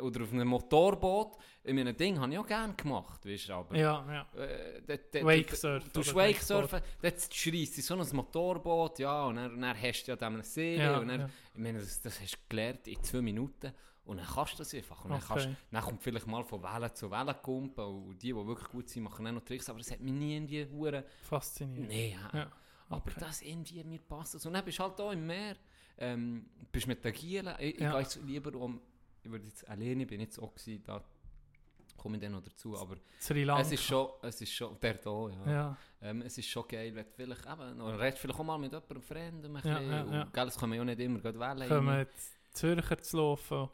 oder 0.00 0.22
auf 0.22 0.32
einem 0.32 0.48
Motorboot, 0.48 1.36
in 1.64 1.78
einem 1.78 1.96
Ding 1.96 2.18
habe 2.18 2.32
ich 2.32 2.38
auch 2.38 2.46
gerne 2.46 2.74
gemacht, 2.74 3.26
weißt 3.26 3.48
du, 3.50 3.52
aber... 3.52 3.76
ja, 3.76 4.26
ja. 4.34 4.42
Äh, 4.42 5.24
Wakesurfen 5.24 5.90
Du 5.92 6.00
Wakesurfen, 6.14 6.80
dort 7.02 7.34
schreist 7.34 7.76
du 7.78 7.82
so 7.82 7.94
ein 7.94 8.06
Motorboot, 8.12 8.98
ja, 8.98 9.24
und 9.24 9.36
dann, 9.36 9.60
dann 9.60 9.80
hast 9.80 10.04
du 10.04 10.12
ja 10.12 10.16
dann 10.16 10.34
eine 10.34 10.42
Serie, 10.42 10.84
Ja, 10.84 10.98
und 10.98 11.08
dann, 11.08 11.20
ja. 11.20 11.30
ich 11.52 11.60
meine, 11.60 11.80
das, 11.80 12.00
das 12.00 12.18
hast 12.20 12.34
du 12.34 12.38
gelernt 12.48 12.86
in 12.88 13.02
zwei 13.02 13.20
Minuten, 13.20 13.72
und 14.04 14.18
dann 14.18 14.26
kannst 14.26 14.54
du 14.54 14.58
das 14.58 14.74
einfach. 14.74 15.04
Und 15.04 15.10
dann, 15.12 15.18
Okay. 15.20 15.26
kannst, 15.28 15.48
dann 15.70 15.82
kommt 15.82 16.02
vielleicht 16.02 16.26
mal 16.26 16.44
von 16.44 16.62
Welle 16.62 16.92
zu 16.92 17.10
Welle 17.10 17.34
kumpen, 17.34 17.84
und 17.84 18.18
die, 18.22 18.28
die 18.28 18.34
wirklich 18.34 18.68
gut 18.68 18.88
sind, 18.88 19.02
machen 19.04 19.24
dann 19.24 19.34
noch 19.36 19.44
Tricks, 19.44 19.68
aber 19.68 19.78
das 19.78 19.90
hat 19.90 20.00
mich 20.00 20.12
nie 20.12 20.36
irgendwie 20.36 20.66
hure 20.70 21.04
Faszinierend. 21.22 21.88
Nee, 21.88 22.16
ja. 22.32 22.38
Ja. 22.38 22.52
Aber 22.90 23.02
okay. 23.06 23.18
das 23.20 23.40
irgendwie, 23.42 23.82
mir 23.84 23.98
passt 24.00 24.34
das. 24.34 24.44
Und 24.46 24.52
dann 24.52 24.64
bist 24.64 24.78
du 24.78 24.82
halt 24.82 24.98
da 24.98 25.10
im 25.12 25.26
Meer, 25.26 25.56
ähm, 25.98 26.46
bist 26.70 26.86
mit 26.86 27.04
den 27.04 27.12
Gielen, 27.14 27.54
ich, 27.58 27.74
ich 27.76 27.80
Ja. 27.80 27.92
gehe 27.92 28.00
jetzt 28.00 28.16
lieber 28.24 28.54
um, 28.60 28.80
ich 29.22 29.30
würde 29.30 29.46
jetzt 29.46 29.66
alleine, 29.68 30.04
bin 30.04 30.20
jetzt 30.20 30.38
auch 30.38 30.54
gewesen, 30.54 30.82
da 30.84 31.02
komme 31.96 32.16
ich 32.16 32.22
dann 32.22 32.32
noch 32.32 32.42
dazu, 32.42 32.76
aber 32.78 32.96
Sri 33.18 33.44
Lanka. 33.44 33.62
es 33.62 33.72
ist 33.72 33.84
schon, 33.84 34.08
es 34.20 34.40
ist 34.42 34.52
schon, 34.52 34.78
der 34.80 34.94
da, 34.94 35.28
ja. 35.30 35.50
Ja, 35.50 35.76
Ähm, 36.02 36.20
es 36.22 36.36
ist 36.36 36.48
schon 36.48 36.68
geil, 36.68 36.94
wenn 36.94 37.04
du 37.06 37.10
vielleicht 37.16 37.46
eben, 37.46 37.78
noch 37.78 37.98
redest 37.98 38.18
vielleicht 38.18 38.38
auch 38.38 38.44
mal 38.44 38.58
mit 38.58 38.72
jemandem, 38.72 39.00
Freunden, 39.00 39.56
ein 39.56 39.62
Ja, 39.64 39.78
bisschen, 39.78 39.90
ja, 39.90 40.02
und, 40.02 40.12
ja. 40.12 40.24
Gell, 40.30 40.48
es 40.48 40.56
kommen 40.58 40.74
ja 40.74 40.80
auch 40.82 40.84
nicht 40.84 41.00
immer 41.00 41.18
gerade 41.20 41.38
Wellen 41.40 41.68
kommen 41.68 41.88
rein. 41.88 41.98
jetzt 42.00 42.33
Zürcher 42.54 42.98
zu 42.98 43.16
laufen. 43.18 43.68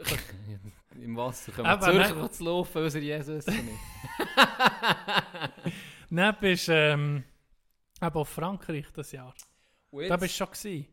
Im 1.00 1.16
Wasser 1.16 1.52
kommen 1.52 1.66
Aber 1.66 1.92
Zürcher 1.92 2.14
nein. 2.14 2.32
zu 2.32 2.44
laufen, 2.44 2.82
unser 2.82 2.98
Jesus 2.98 3.46
nicht. 3.46 3.60
Dann 6.10 6.36
bist 6.40 6.68
du 6.68 6.72
ähm, 6.72 7.24
eben 8.02 8.14
auf 8.14 8.28
Frankreich 8.28 8.86
das 8.92 9.12
Jahr. 9.12 9.34
Da 9.92 10.16
bist 10.16 10.34
du 10.34 10.38
schon 10.44 10.52
gewesen. 10.52 10.86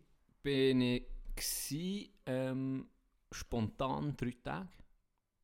bin 0.43 0.82
ich 0.82 1.06
gsi, 1.36 2.12
ähm, 2.26 2.88
spontan 3.32 4.15
drei 4.15 4.34
Tage 4.43 4.69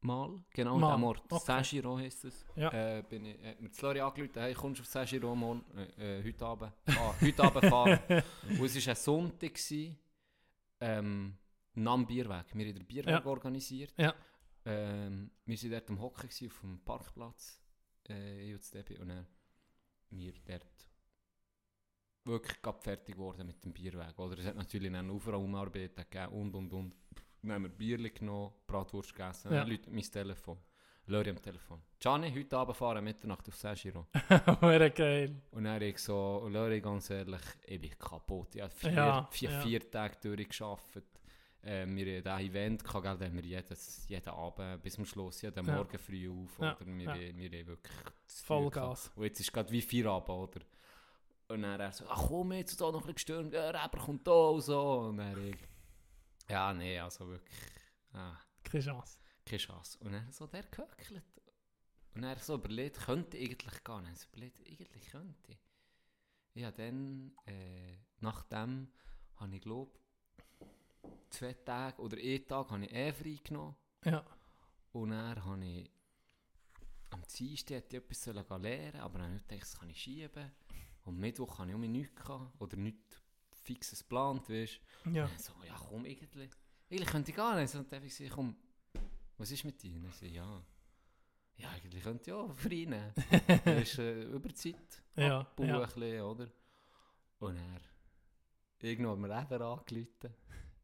mal, 0.03 0.43
genau 0.51 0.77
Mal, 0.77 0.93
an 0.93 0.99
dem 0.99 1.03
Ort. 1.06 1.23
okay. 1.29 1.43
Saint-Giro 1.45 1.97
heisst 1.97 2.25
es. 2.25 2.45
Ja. 2.56 2.97
Äh, 2.97 3.03
bin 3.03 3.25
ich, 3.25 3.41
hat 3.43 3.62
mir 3.62 3.69
das 3.69 3.82
Lori 3.82 3.99
angerufen, 4.01 4.32
hey, 4.36 4.53
kommst 4.53 4.79
du 4.79 4.84
auf 4.84 4.89
Saint-Giro 4.89 5.36
morgen, 5.36 5.63
äh, 5.97 6.19
äh, 6.19 6.23
heute 6.23 6.45
Abend, 6.45 6.73
ah, 6.88 7.13
heute 7.21 7.43
Abend 7.43 7.65
fahren. 7.65 7.99
Und 8.49 8.63
es 8.65 8.86
war 8.86 8.91
ein 8.91 8.95
Sonntag, 8.97 9.53
gewesen, 9.53 9.97
ähm, 10.82 11.38
am 11.76 12.06
Bierweg. 12.06 12.46
Wir 12.54 12.66
haben 12.68 12.76
den 12.76 12.86
Bierweg 12.86 13.10
Ja. 13.14 13.26
organisiert. 13.26 13.94
Ja. 13.98 14.14
Ähm, 14.66 15.32
wir 15.46 15.58
waren 15.62 15.72
dort 15.72 15.90
am 15.90 16.02
Hocken 16.02 16.30
auf 16.30 16.60
dem 16.62 16.80
Parkplatz. 16.86 17.60
Äh, 18.08 18.48
ich 18.48 18.54
und 18.54 18.62
das 18.62 18.72
Debbie. 18.72 18.98
Und 18.98 19.10
dann 19.10 19.28
wir 20.10 20.34
dort 20.46 20.88
wirklich 22.26 22.58
fertig 22.82 23.16
geworden 23.16 23.48
mit 23.48 23.64
dem 23.64 23.74
Bierweg. 23.74 24.18
Oder 24.20 24.38
es 24.40 24.46
hat 24.46 24.56
natürlich 24.56 24.92
dann 24.92 25.10
Aufraumarbeiten 25.10 26.06
gegeben 26.10 26.32
und 26.34 26.56
und 26.56 26.74
und. 26.74 26.96
Dann 27.42 27.52
haben 27.52 27.64
wir 27.64 27.70
Bierli 27.70 28.10
genommen, 28.12 28.54
Bratwurst 28.66 29.14
gegessen, 29.14 29.52
Ja. 29.52 29.60
dann 29.60 29.70
läutet 29.70 29.92
mein 29.94 30.04
Telefon. 30.04 30.58
Lori 31.08 31.30
am 31.32 31.42
Telefon. 31.42 31.82
Gianni, 32.00 32.32
heute 32.34 32.58
Abend 32.58 32.78
fahren 32.78 33.04
Mitternacht 33.04 33.46
auf 33.50 33.58
Sagiro. 33.58 34.08
Wäre 34.62 34.90
geil. 34.92 35.42
Und 35.52 35.66
dann 35.66 35.82
ich 35.82 35.98
so, 35.98 36.48
Lori, 36.50 36.80
ganz 36.80 37.10
ehrlich, 37.10 37.42
ich 37.66 37.82
bin 37.82 37.92
kaputt. 38.00 38.56
Ich 38.56 38.62
habe 38.62 38.72
vier, 38.72 38.92
Ja, 38.94 39.28
vier, 39.30 39.50
ja. 39.52 39.60
vier 39.62 39.92
Tage 39.92 40.16
durchgearbeitet. 40.22 41.12
Äh, 41.63 41.86
wir 41.88 42.17
hatten 42.17 42.28
ein 42.28 42.45
Event, 42.45 42.84
gehabt, 42.84 43.04
gell, 43.04 43.17
da 43.17 43.26
haben 43.26 43.36
wir 43.36 43.43
jedes, 43.45 44.06
jeden 44.10 44.30
Abend 44.30 44.84
bis 44.84 44.95
zum 44.95 45.06
Schluss, 45.06 45.41
jeden 45.41 45.65
Ja. 45.65 45.76
Morgen 45.76 45.97
früh 45.97 46.30
auf. 46.30 46.60
Ja, 46.60 46.76
Oder 46.76 46.86
wir, 46.86 47.04
ja. 47.04 47.15
wir 47.15 47.60
haben 47.60 47.67
wirklich 47.67 47.95
Vollgas. 48.28 49.12
Und 49.15 49.23
jetzt 49.23 49.39
ist 49.39 49.52
gerade 49.54 49.71
wie 49.71 49.82
vier 49.82 50.08
Abend, 50.08 50.30
oder? 50.30 50.65
Und 51.47 51.62
dann 51.62 51.80
er 51.80 51.91
so, 51.91 52.06
ach 52.08 52.28
komm, 52.28 52.52
jetzt 52.54 52.80
da 52.80 52.86
noch 52.86 52.95
ein 52.95 52.99
bisschen 52.99 53.15
gestürmt, 53.15 53.54
ja, 53.54 53.69
Rapper 53.69 53.99
kommt 53.99 54.28
da 54.28 54.32
und 54.32 54.62
so. 54.62 54.99
Und 54.99 55.17
dann 55.17 55.47
ich, 55.47 55.56
ja, 56.49 56.73
nee, 56.73 56.99
also 56.99 57.28
wirklich, 57.30 57.56
ah, 58.13 58.38
Keine 58.63 58.84
Chance. 58.84 59.17
keine 59.45 59.58
Chance. 59.60 59.97
Und 59.99 60.12
dann 60.13 60.32
so 60.32 60.47
der 60.47 60.63
gehöckelt. 60.63 61.23
Und 62.15 62.23
er 62.23 62.38
so 62.39 62.56
überlegt, 62.56 62.99
könnte 62.99 63.38
ich 63.38 63.52
eigentlich 63.52 63.84
gar 63.84 64.02
nicht. 64.02 64.17
So 64.17 64.28
überlegt, 64.34 64.60
eigentlich 64.67 65.10
könnte. 65.10 65.58
Ja, 66.56 66.71
dann, 66.71 67.36
äh, 67.45 67.97
nach 68.19 68.43
dem, 68.43 68.91
habe 69.38 69.56
ich 69.56 69.62
glaube 69.62 69.91
zwei 71.30 71.54
Tage 71.54 72.02
oder 72.02 72.18
einen 72.18 72.48
Tag 72.48 72.70
habe 72.72 72.86
ich 72.86 72.92
eh 72.94 73.12
frei 73.13 73.39
genommen. 73.44 73.76
Ja. 74.06 74.24
Und 74.92 75.10
dann 75.12 75.44
habe 75.44 75.66
ich 75.66 75.89
am 77.10 77.22
Dienstag 77.28 77.76
hätte 77.78 77.98
ich 77.98 78.04
etwas 78.04 78.24
sollen 78.24 78.62
lernen, 78.62 79.00
aber 79.02 79.20
dann 79.20 79.28
habe 79.28 79.38
ich 79.38 79.48
gedacht, 79.48 79.62
das 79.62 79.80
kann 79.80 79.89
ich 79.89 80.02
schieben. 80.02 80.52
Und 81.06 81.13
am 81.16 81.20
Mittwoch 81.20 81.60
hatte 81.60 81.70
ich 81.70 81.76
um 81.76 81.82
nichts 81.82 82.16
gehabt, 82.16 82.60
oder 82.62 82.78
nichts 82.78 83.22
fixes 83.63 84.00
geplant, 84.00 84.50
weißt 84.50 84.80
Ja. 85.12 85.26
und 85.26 85.42
so, 85.42 85.54
ja 85.66 85.76
komm, 85.89 86.06
irgendwie, 86.06 86.50
eigentlich 86.89 87.10
könnte 87.10 87.32
ich 87.32 87.38
gar 87.38 87.56
nicht. 87.60 87.74
Und 87.76 87.92
dann 87.92 87.98
habe 88.00 88.08
ich 88.08 88.18
gesagt, 88.18 88.36
komm, 88.36 88.56
was 89.38 89.52
ist 89.52 89.63
mit 89.63 89.82
dir? 89.82 89.96
Und 89.96 90.06
ich 90.08 90.16
so, 90.16 90.26
ja, 90.26 90.63
ja, 91.58 91.70
eigentlich 91.70 92.04
könnte 92.04 92.22
ich 92.22 92.28
ja 92.28 92.48
frei 92.54 92.70
nehmen. 92.86 93.13
das 93.66 93.82
ist 93.89 94.00
äh, 94.00 94.24
Überzeit, 94.24 95.04
Ja, 95.16 95.42
abbauen 95.42 95.68
ja. 95.70 95.80
ein 95.82 95.86
bisschen, 95.86 96.22
oder? 96.22 96.48
Und 97.39 97.58
er, 97.58 97.82
irgendwann 98.80 99.32
hat 99.34 99.50
mir 99.50 99.56
eben 99.58 99.63
angerufen. 99.63 100.34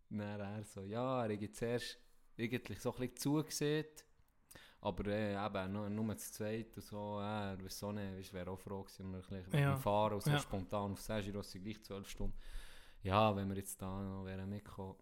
Dann 0.09 0.39
er 0.39 0.63
so, 0.63 0.83
ja, 0.83 1.25
er 1.25 1.39
hat 1.41 1.55
zuerst 1.55 1.97
eigentlich 2.37 2.79
so 2.79 2.91
ein 2.93 2.99
bisschen 2.99 3.17
zugesehen, 3.17 3.85
aber 4.81 5.05
äh, 5.07 5.33
eben 5.45 5.71
nur, 5.73 5.89
nur 5.89 6.17
zu 6.17 6.31
zweit 6.31 6.75
und 6.77 6.83
so, 6.83 7.19
äh, 7.19 7.51
er 7.51 7.63
weiß 7.63 7.79
so 7.79 7.91
nicht, 7.91 8.17
weißt, 8.17 8.33
wäre 8.33 8.51
auch 8.51 8.59
froh 8.59 8.83
gewesen, 8.83 9.11
wenn 9.13 9.21
wir 9.29 9.37
ein 9.37 9.43
bisschen 9.43 9.59
Ja. 9.61 9.75
fahren 9.75 10.13
und 10.13 10.23
so 10.23 10.31
Ja. 10.31 10.39
spontan 10.39 10.91
auf 10.93 11.01
Sagiro 11.01 11.41
sind 11.41 11.63
gleich 11.63 11.81
zwölf 11.83 12.09
Stunden. 12.09 12.37
Ja, 13.03 13.35
wenn 13.35 13.47
wir 13.49 13.57
jetzt 13.57 13.81
da 13.81 14.01
noch 14.01 14.25
wären 14.25 14.49
mitgekommen, 14.49 14.95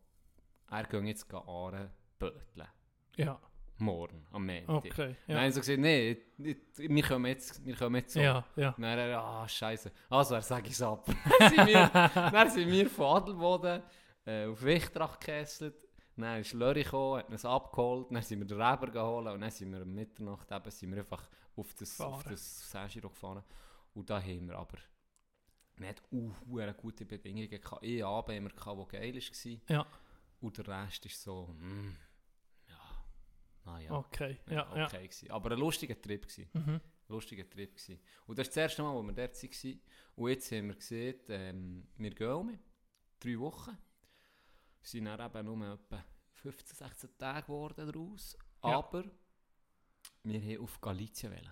er 0.69 0.83
geht 0.83 1.03
jetzt 1.05 1.33
Aare 1.33 1.91
böteln. 2.19 2.67
Ja. 3.15 3.39
Morgen, 3.79 4.25
am 4.31 4.45
Montag. 4.47 4.75
Okay. 4.77 5.15
Dann 5.27 5.35
Ja. 5.37 5.43
haben 5.43 5.51
sie 5.51 5.59
gesagt, 5.59 5.79
nee, 5.79 6.17
wir 6.37 7.03
kommen 7.03 7.25
jetzt, 7.27 7.63
wir 7.63 7.75
kommen 7.75 7.95
jetzt 7.97 8.13
so. 8.13 8.19
Ja, 8.19 8.43
ja. 8.55 8.71
Dann 8.71 8.83
er, 8.83 9.19
ah, 9.21 9.47
scheiße. 9.47 9.91
Also, 10.09 10.33
er 10.33 10.41
sage 10.41 10.65
ich 10.67 10.73
es 10.73 10.81
ab. 10.81 11.05
dann, 11.39 11.49
sind 11.53 11.67
wir, 11.67 11.87
dann 11.89 12.49
sind 12.49 12.71
wir 12.71 12.89
von 12.89 13.05
Adelboden 13.17 13.83
äh, 14.27 14.45
auf 14.45 14.61
Wichtrach 14.63 15.19
gekesselt. 15.19 15.75
Dann 16.15 16.41
ist 16.41 16.53
Lörri 16.53 16.83
gekommen, 16.83 17.19
hat 17.19 17.29
uns 17.29 17.45
abgeholt. 17.45 18.07
Dann 18.11 18.21
sind 18.23 18.39
wir 18.39 18.47
den 18.47 18.61
Reber 18.61 18.87
geholt 18.91 19.27
und 19.27 19.41
dann 19.41 19.51
sind 19.51 19.71
wir 19.71 19.81
um 19.81 19.93
Mitternacht 19.93 20.51
eben, 20.51 20.71
sind 20.71 20.91
wir 20.91 20.99
einfach 20.99 21.29
auf 21.55 21.73
das, 21.75 22.01
auf 22.01 22.23
Gefahren. 22.23 22.31
das 22.33 23.01
gefahren. 23.01 23.43
Und 23.93 24.09
da 24.09 24.19
haben 24.21 24.47
wir 24.47 24.57
aber 24.57 24.77
nicht 25.77 26.01
uh, 26.11 26.33
gute 26.77 27.05
Bedingungen 27.05 27.49
gehabt. 27.49 27.83
Abend 27.83 28.35
haben 28.35 28.43
wir 28.43 28.49
gehabt, 28.49 28.93
der 28.93 28.99
geil 28.99 29.15
war. 29.15 29.75
Ja. 29.75 29.87
Und 30.39 30.57
der 30.57 30.67
Rest 30.67 31.05
ist 31.05 31.21
so, 31.21 31.47
mm, 31.47 31.95
ja, 32.67 33.05
naja. 33.65 33.91
Okay. 33.91 34.39
Ja, 34.47 34.75
ja. 34.75 34.85
okay 34.85 35.03
gewesen. 35.03 35.31
Aber 35.31 35.51
ein 35.51 35.59
lustiger 35.59 35.99
Trip 35.99 36.27
gewesen 36.27 36.49
Mhm. 36.53 36.81
lustiger 37.09 37.47
Trip 37.47 37.75
gewesen. 37.75 37.99
Und 38.25 38.37
das 38.39 38.47
ist 38.47 38.57
das 38.57 38.63
erste 38.63 38.81
Mal, 38.81 38.93
wo 38.93 39.03
wir 39.03 39.13
dort 39.13 39.35
waren. 39.43 39.81
Und 40.15 40.29
jetzt 40.29 40.51
haben 40.51 40.67
wir 40.67 40.75
gesehen, 40.75 41.19
ähm, 41.29 41.87
wir 41.97 42.11
gehen 42.11 42.31
um, 42.31 42.59
drei 43.19 43.39
Wochen. 43.39 43.77
Wir 44.81 44.87
sind 44.87 45.05
dann 45.05 45.19
eben 45.19 45.45
nur 45.45 45.73
etwa 45.73 46.03
15, 46.33 46.75
16 46.75 47.17
Tage 47.17 47.47
geworden 47.47 47.91
daraus. 47.91 48.37
Ja. 48.63 48.77
Aber 48.77 49.03
wir 50.23 50.39
haben 50.39 50.63
auf 50.63 50.79
Galizien 50.81 51.31
wollen. 51.31 51.51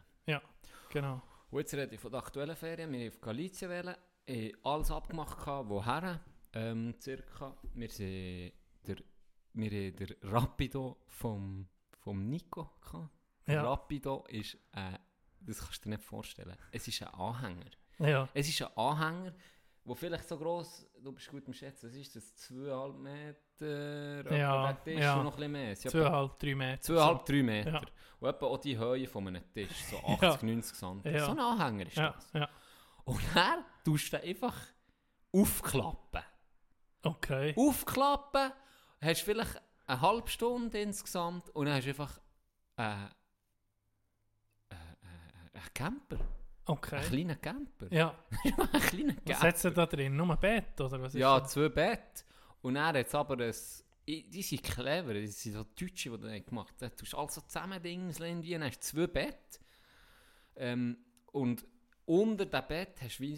Genau. 0.89 1.21
Und 1.49 1.59
jetzt 1.59 1.73
rede 1.73 1.95
ich 1.95 2.01
von 2.01 2.11
der 2.11 2.19
aktuellen 2.19 2.55
Ferien. 2.55 2.91
Wir 2.91 2.99
haben 2.99 3.07
auf 3.09 3.21
Galizien 3.21 3.71
haben 3.71 4.51
alles 4.63 4.91
abgemacht, 4.91 5.37
gehabt, 5.37 5.69
woher. 5.69 6.19
Ähm, 6.53 6.95
circa. 6.99 7.55
Wir, 7.73 7.89
sind 7.89 8.53
der, 8.87 8.97
wir 9.53 9.69
haben 9.69 9.95
den 9.95 10.15
Rapido 10.21 10.97
vom, 11.07 11.67
vom 11.97 12.29
Nico 12.29 12.71
gehabt. 12.81 13.09
Ja. 13.47 13.63
Rapido 13.63 14.25
ist, 14.29 14.55
äh, 14.71 14.97
das 15.41 15.59
kannst 15.59 15.85
du 15.85 15.89
dir 15.89 15.97
nicht 15.97 16.03
vorstellen, 16.03 16.57
es 16.71 16.87
ist 16.87 17.01
ein 17.03 17.09
Anhänger. 17.09 17.71
Ja. 17.99 18.27
Es 18.33 18.49
ist 18.49 18.61
ein 18.61 18.75
Anhänger, 18.75 19.35
der 19.87 19.95
vielleicht 19.95 20.27
so 20.27 20.37
gross, 20.37 20.87
du 21.01 21.11
bist 21.11 21.29
gut 21.29 21.45
im 21.47 21.53
Schätzen, 21.53 21.87
was 21.89 21.95
ist 21.95 22.15
das, 22.15 22.35
2,5 22.51 22.97
Meter, 22.97 24.35
Ja, 24.37 24.73
der 24.73 24.83
Tisch 24.83 24.99
ja. 24.99 25.15
noch 25.23 25.33
ein 25.33 25.35
bisschen 25.37 25.51
mehr. 25.51 25.71
Es 25.71 25.81
sind 25.81 25.93
etwa 25.93 26.01
Zweieinhalb, 26.03 26.39
drei 26.39 26.55
Meter. 26.55 26.93
2,5, 26.93 27.25
3 27.25 27.43
Meter. 27.43 27.71
Ja. 27.71 27.81
Und 28.19 28.29
etwa 28.29 28.45
auch 28.47 28.57
die 28.57 28.77
Höhe 28.77 29.07
von 29.07 29.27
einem 29.27 29.53
Tisch, 29.53 29.83
so 29.89 29.97
80, 29.97 30.43
90 30.43 30.77
cm. 30.77 31.01
Ja. 31.05 31.25
So 31.25 31.31
ein 31.31 31.39
Anhänger 31.39 31.85
ist 31.87 31.95
Ja, 31.97 32.11
das. 32.11 32.31
ja. 32.33 32.49
Und 33.03 33.21
dann 33.35 33.63
tust 33.83 34.11
du 34.13 34.21
einfach 34.23 34.55
aufklappen. 35.31 36.23
Okay. 37.03 37.53
Aufklappen, 37.55 38.51
hast 39.01 39.21
vielleicht 39.21 39.61
eine 39.85 40.01
halbe 40.01 40.27
Stunde 40.29 40.79
insgesamt 40.81 41.49
und 41.51 41.65
dann 41.67 41.75
hast 41.75 41.85
du 41.85 41.89
einfach 41.89 42.19
äh, 42.77 42.83
äh, 42.93 44.73
äh, 44.73 44.75
einen 45.53 45.73
Camper. 45.75 46.17
Okay. 46.67 46.99
kleinen 47.07 47.39
Camper. 47.39 47.87
Ja. 47.91 48.17
einen 48.43 48.81
kleinen 48.81 49.17
Was 49.17 49.23
Camper. 49.25 49.47
hat 49.47 49.57
sie 49.57 49.71
da 49.71 49.85
drin? 49.85 50.15
Nur 50.15 50.29
ein 50.31 50.39
Bett, 50.39 50.79
oder 50.81 51.01
was 51.01 51.13
ist 51.13 51.19
Ja, 51.19 51.39
das? 51.39 51.51
zwei 51.51 51.69
Bett. 51.69 52.25
Und 52.61 52.75
dann 52.75 52.85
hat 52.87 52.95
aber 53.15 53.37
ein... 53.37 53.53
Die 54.07 54.41
sind 54.43 54.63
clever, 54.63 55.13
die 55.15 55.27
sind 55.27 55.53
so 55.53 55.63
Deutsche, 55.63 56.11
die 56.11 56.17
das 56.21 56.45
gemacht 56.45 56.75
haben. 56.81 56.91
Du 56.91 56.95
tust 56.97 57.15
alles 57.15 57.35
so 57.35 57.41
zusammen 57.41 57.81
Dingseln 57.81 58.41
dann 58.51 58.63
hast 58.63 58.77
du 58.77 58.97
zwei 58.97 59.07
Bett. 59.07 59.59
Ähm, 60.55 60.97
und 61.31 61.65
unter 62.05 62.45
dem 62.45 62.67
Bett 62.67 63.01
hast 63.01 63.17
du 63.19 63.23
wie 63.23 63.35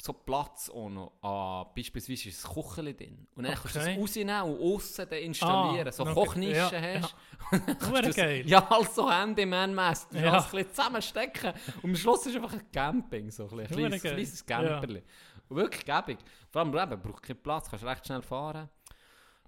so 0.00 0.12
Platz 0.12 0.70
auch 0.70 0.88
noch. 0.88 1.12
Ah, 1.22 1.64
beispielsweise 1.74 2.28
ist 2.28 2.44
ein 2.46 2.52
Kucheli 2.52 2.94
drin. 2.96 3.26
Und 3.34 3.44
dann 3.44 3.54
kannst 3.54 3.74
du 3.74 3.80
Okay. 3.80 3.94
das 3.94 4.00
rausnehmen 4.02 4.42
und 4.42 4.60
aussen 4.74 5.08
installieren. 5.08 5.88
Ah, 5.88 5.92
so 5.92 6.02
okay. 6.04 6.14
Kochnischen 6.14 6.54
Ja, 6.54 6.70
hast. 7.02 7.16
Hure 7.90 8.02
das- 8.02 8.16
geil. 8.16 8.46
Ja, 8.48 8.66
also 8.70 9.10
Handyman-mässig. 9.10 10.08
Du 10.10 10.18
Ja. 10.18 10.24
ja. 10.24 10.36
ein 10.38 10.42
bisschen 10.50 10.68
zusammenstecken. 10.70 11.52
Und 11.82 11.90
am 11.90 11.96
Schluss 11.96 12.26
ist 12.26 12.36
einfach 12.36 12.52
ein 12.52 12.70
Camping. 12.70 13.30
So 13.30 13.44
ein, 13.48 13.66
kleines, 13.66 14.02
geil. 14.02 14.12
kleines 14.14 14.46
Camperli. 14.46 15.02
Und 15.48 15.56
Wirklich 15.56 15.84
gäbig. 15.84 16.18
Vor 16.50 16.62
allem 16.62 16.76
eben, 16.92 17.02
braucht 17.02 17.22
keinen 17.22 17.42
Platz, 17.42 17.68
kannst 17.68 17.84
recht 17.84 18.06
schnell 18.06 18.22
fahren 18.22 18.68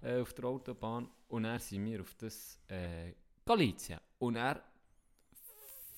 äh, 0.01 0.19
auf 0.19 0.33
der 0.33 0.45
Autobahn. 0.45 1.09
Und 1.29 1.43
dann 1.43 1.59
sind 1.59 1.85
wir 1.85 2.01
auf 2.01 2.13
das 2.15 2.59
äh, 2.67 3.13
Galizien. 3.45 3.99
Und 4.19 4.35
er 4.35 4.61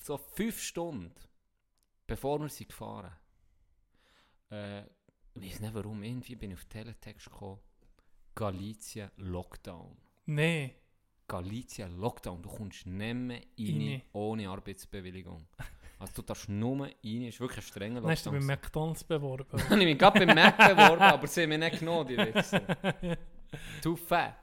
so 0.00 0.16
fünf 0.16 0.60
Stunden, 0.62 1.12
bevor 2.06 2.38
wir 2.40 2.48
sind 2.48 2.68
gefahren 2.68 3.10
äh, 4.54 4.82
ich 5.34 5.52
weiß 5.52 5.60
nicht 5.60 5.74
warum, 5.74 6.02
irgendwie 6.02 6.36
bin 6.36 6.50
ich 6.50 6.58
auf 6.58 6.64
Teletext 6.66 7.26
gekommen. 7.26 7.58
Galizien 8.34 9.10
Lockdown. 9.16 9.96
Nee. 10.26 10.74
Galizien 11.26 11.98
Lockdown. 11.98 12.42
Du 12.42 12.48
kommst 12.48 12.86
nicht 12.86 13.14
mehr 13.14 13.40
rein, 13.58 13.90
Rein. 13.90 14.02
ohne 14.12 14.48
Arbeitsbewilligung. 14.48 15.46
Also 15.98 16.12
du 16.16 16.22
darfst 16.22 16.48
nur 16.48 16.86
rein, 16.86 16.92
ist 17.02 17.40
wirklich 17.40 17.58
ein 17.58 17.62
strenger 17.62 18.00
Dann 18.00 18.10
hast 18.10 18.26
du 18.26 18.30
Lockdown. 18.30 18.48
dich 18.48 18.48
bei 18.48 18.62
McDonalds 18.62 19.04
beworben. 19.04 19.46
Dann 19.50 19.70
habe 19.70 19.80
ich 19.80 19.86
mich 19.86 19.98
gerade 19.98 20.26
beim 20.26 20.34
Mac 20.34 20.56
beworben, 20.58 21.02
aber 21.02 21.26
sie 21.26 21.42
haben 21.42 21.48
mich 21.50 21.58
nicht 21.58 21.78
genommen, 21.78 22.08
die 22.08 22.16
Wichser. 22.18 22.60
Too 23.82 23.96
fat. 23.96 24.34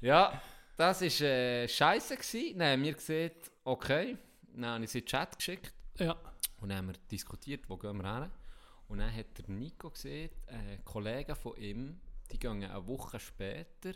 Ja, 0.00 0.40
das 0.76 1.00
war 1.00 1.26
äh, 1.28 1.68
scheiße. 1.68 2.16
Gewesen. 2.16 2.58
Dann 2.58 2.72
haben 2.72 2.82
wir 2.84 2.92
gesehen, 2.94 3.32
okay, 3.64 4.16
dann 4.54 4.70
habe 4.70 4.84
ich 4.84 4.90
sie 4.90 4.98
in 4.98 5.04
den 5.04 5.08
Chat 5.08 5.36
geschickt 5.36 5.74
ja. 5.98 6.16
und 6.60 6.68
dann 6.68 6.78
haben 6.78 6.86
wir 6.88 6.94
diskutiert, 7.10 7.68
wo 7.68 7.76
gehen 7.76 8.00
wir 8.00 8.20
hin. 8.20 8.30
Und 8.88 8.98
dann 8.98 9.14
hat 9.14 9.38
der 9.38 9.48
Nico 9.54 9.90
gesehen, 9.90 10.30
äh, 10.46 10.78
Kollegen 10.84 11.34
von 11.36 11.56
ihm, 11.56 12.00
die 12.30 12.38
gehen 12.38 12.62
eine 12.64 12.86
Woche 12.86 13.18
später 13.18 13.92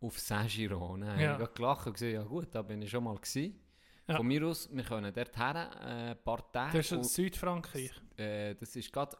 auf 0.00 0.18
Saint-Giro. 0.18 0.94
Und 0.94 1.02
Dann 1.02 1.18
Ja. 1.20 1.32
habe 1.34 1.44
ich 1.44 1.54
gelacht 1.54 1.86
und 1.86 1.92
gesagt, 1.94 2.12
ja 2.12 2.22
gut, 2.22 2.48
da 2.54 2.62
bin 2.62 2.80
ich 2.82 2.90
schon 2.90 3.04
mal 3.04 3.16
gewesen. 3.16 3.60
Ja. 4.08 4.16
Von 4.16 4.26
mir 4.26 4.44
aus, 4.46 4.68
wir 4.72 4.82
können 4.82 5.12
dort 5.14 5.36
her, 5.36 5.70
äh, 5.82 6.10
ein 6.12 6.22
paar 6.24 6.50
Tage. 6.50 6.78
Das 6.78 6.86
ist 6.86 6.92
und- 6.92 7.04
Südfrankreich. 7.06 7.92
äh, 8.16 8.54
das 8.54 8.74
ist 8.76 8.92
gerade 8.92 9.16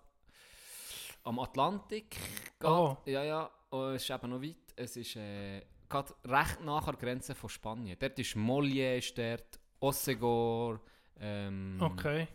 am 1.23 1.39
Atlantik. 1.39 2.17
Oh. 2.63 2.95
Grad, 2.97 3.07
Ja, 3.07 3.23
ja, 3.23 3.51
und 3.71 3.95
es 3.95 4.03
ist 4.03 4.11
eben 4.11 4.31
noch 4.31 4.43
weit. 4.43 4.57
Es 4.75 4.97
ist 4.97 5.17
äh, 5.17 5.63
gerade 5.89 6.15
recht 6.25 6.61
nach 6.63 6.85
der 6.87 6.95
Grenze 6.95 7.35
von 7.35 7.51
Spanien. 7.51 7.97
Dort 7.99 8.19
ist 8.19 8.35
Mollier, 8.37 8.97
ist 8.97 9.17
dort, 9.17 9.61
Ossegor, 9.81 10.81
ähm, 11.19 11.79
Okay. 11.81 12.27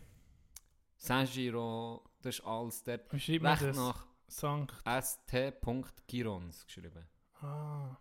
Saint-Giro, 0.96 2.02
das 2.26 2.38
ist 2.38 2.44
alles 2.44 2.82
dort. 2.82 3.12
Wie 3.12 3.20
schreibt 3.20 3.42
man 3.42 3.52
Recht 3.52 3.62
das? 3.64 3.76
nach 3.76 4.06
Sankt. 4.28 4.74
st.girons 5.00 6.66
geschrieben. 6.66 7.06
Ah. 7.40 7.96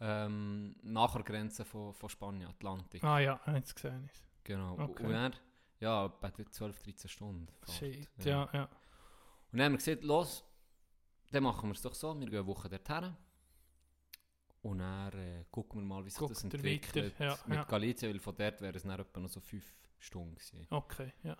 Ähm, 0.00 0.76
nach 0.82 1.12
der 1.14 1.22
Grenze 1.22 1.64
von, 1.64 1.92
von 1.94 2.08
Spanien, 2.08 2.48
Atlantik. 2.48 3.02
ah 3.04 3.18
ja, 3.20 3.40
jetzt 3.54 3.74
gesehen. 3.74 4.04
ist. 4.04 4.22
Genau. 4.42 4.78
Okay. 4.78 5.04
Und 5.04 5.12
er, 5.12 5.32
ja, 5.80 6.08
bei 6.08 6.30
12, 6.30 6.78
13 6.78 7.08
Stunden. 7.08 7.48
Fahrt. 7.60 7.78
Shit, 7.78 8.08
ja, 8.24 8.48
ja. 8.52 8.64
Und 8.64 9.58
dann 9.58 9.66
haben 9.66 9.72
wir 9.72 9.78
gesagt, 9.78 10.02
los, 10.02 10.44
dann 11.30 11.42
machen 11.42 11.68
wir 11.68 11.74
es 11.74 11.82
doch 11.82 11.94
so, 11.94 12.14
wir 12.18 12.26
gehen 12.26 12.38
eine 12.38 12.46
Woche 12.46 12.68
dorthin. 12.68 13.16
Und 14.62 14.78
dann 14.78 15.12
äh, 15.12 15.44
gucken 15.50 15.80
wir 15.80 15.86
mal, 15.86 16.04
wie 16.04 16.10
sich 16.10 16.18
Guckt 16.18 16.32
das 16.32 16.44
entwickelt. 16.44 17.18
weiter, 17.18 17.24
ja, 17.24 17.38
mit 17.46 17.56
ja. 17.58 17.64
Galizien, 17.64 18.12
weil 18.12 18.18
von 18.20 18.34
dort 18.36 18.60
wären 18.60 18.74
es 18.74 18.82
dann 18.82 18.98
etwa 18.98 19.20
noch 19.20 19.28
so 19.28 19.40
5 19.40 19.64
Stunden 19.98 20.34
gewesen. 20.34 20.66
Okay, 20.70 21.12
ja. 21.22 21.36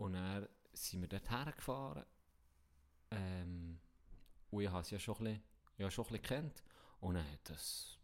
Und 0.00 0.14
dann 0.14 0.48
sind 0.72 1.00
wir 1.02 1.08
dort 1.08 1.30
hergefahren. 1.30 2.04
Ähm, 3.10 3.78
und 4.50 4.62
ich 4.62 4.68
habe 4.70 4.80
es 4.80 4.90
ja 4.90 4.98
schon 4.98 5.16
ein 5.18 5.24
bisschen, 5.24 5.42
ja, 5.78 5.90
schon 5.90 6.04
ein 6.06 6.12
bisschen 6.12 6.22
kennt. 6.26 6.62
Und 7.00 7.14
dann 7.14 7.24
hat 7.30 7.50
es 7.50 7.98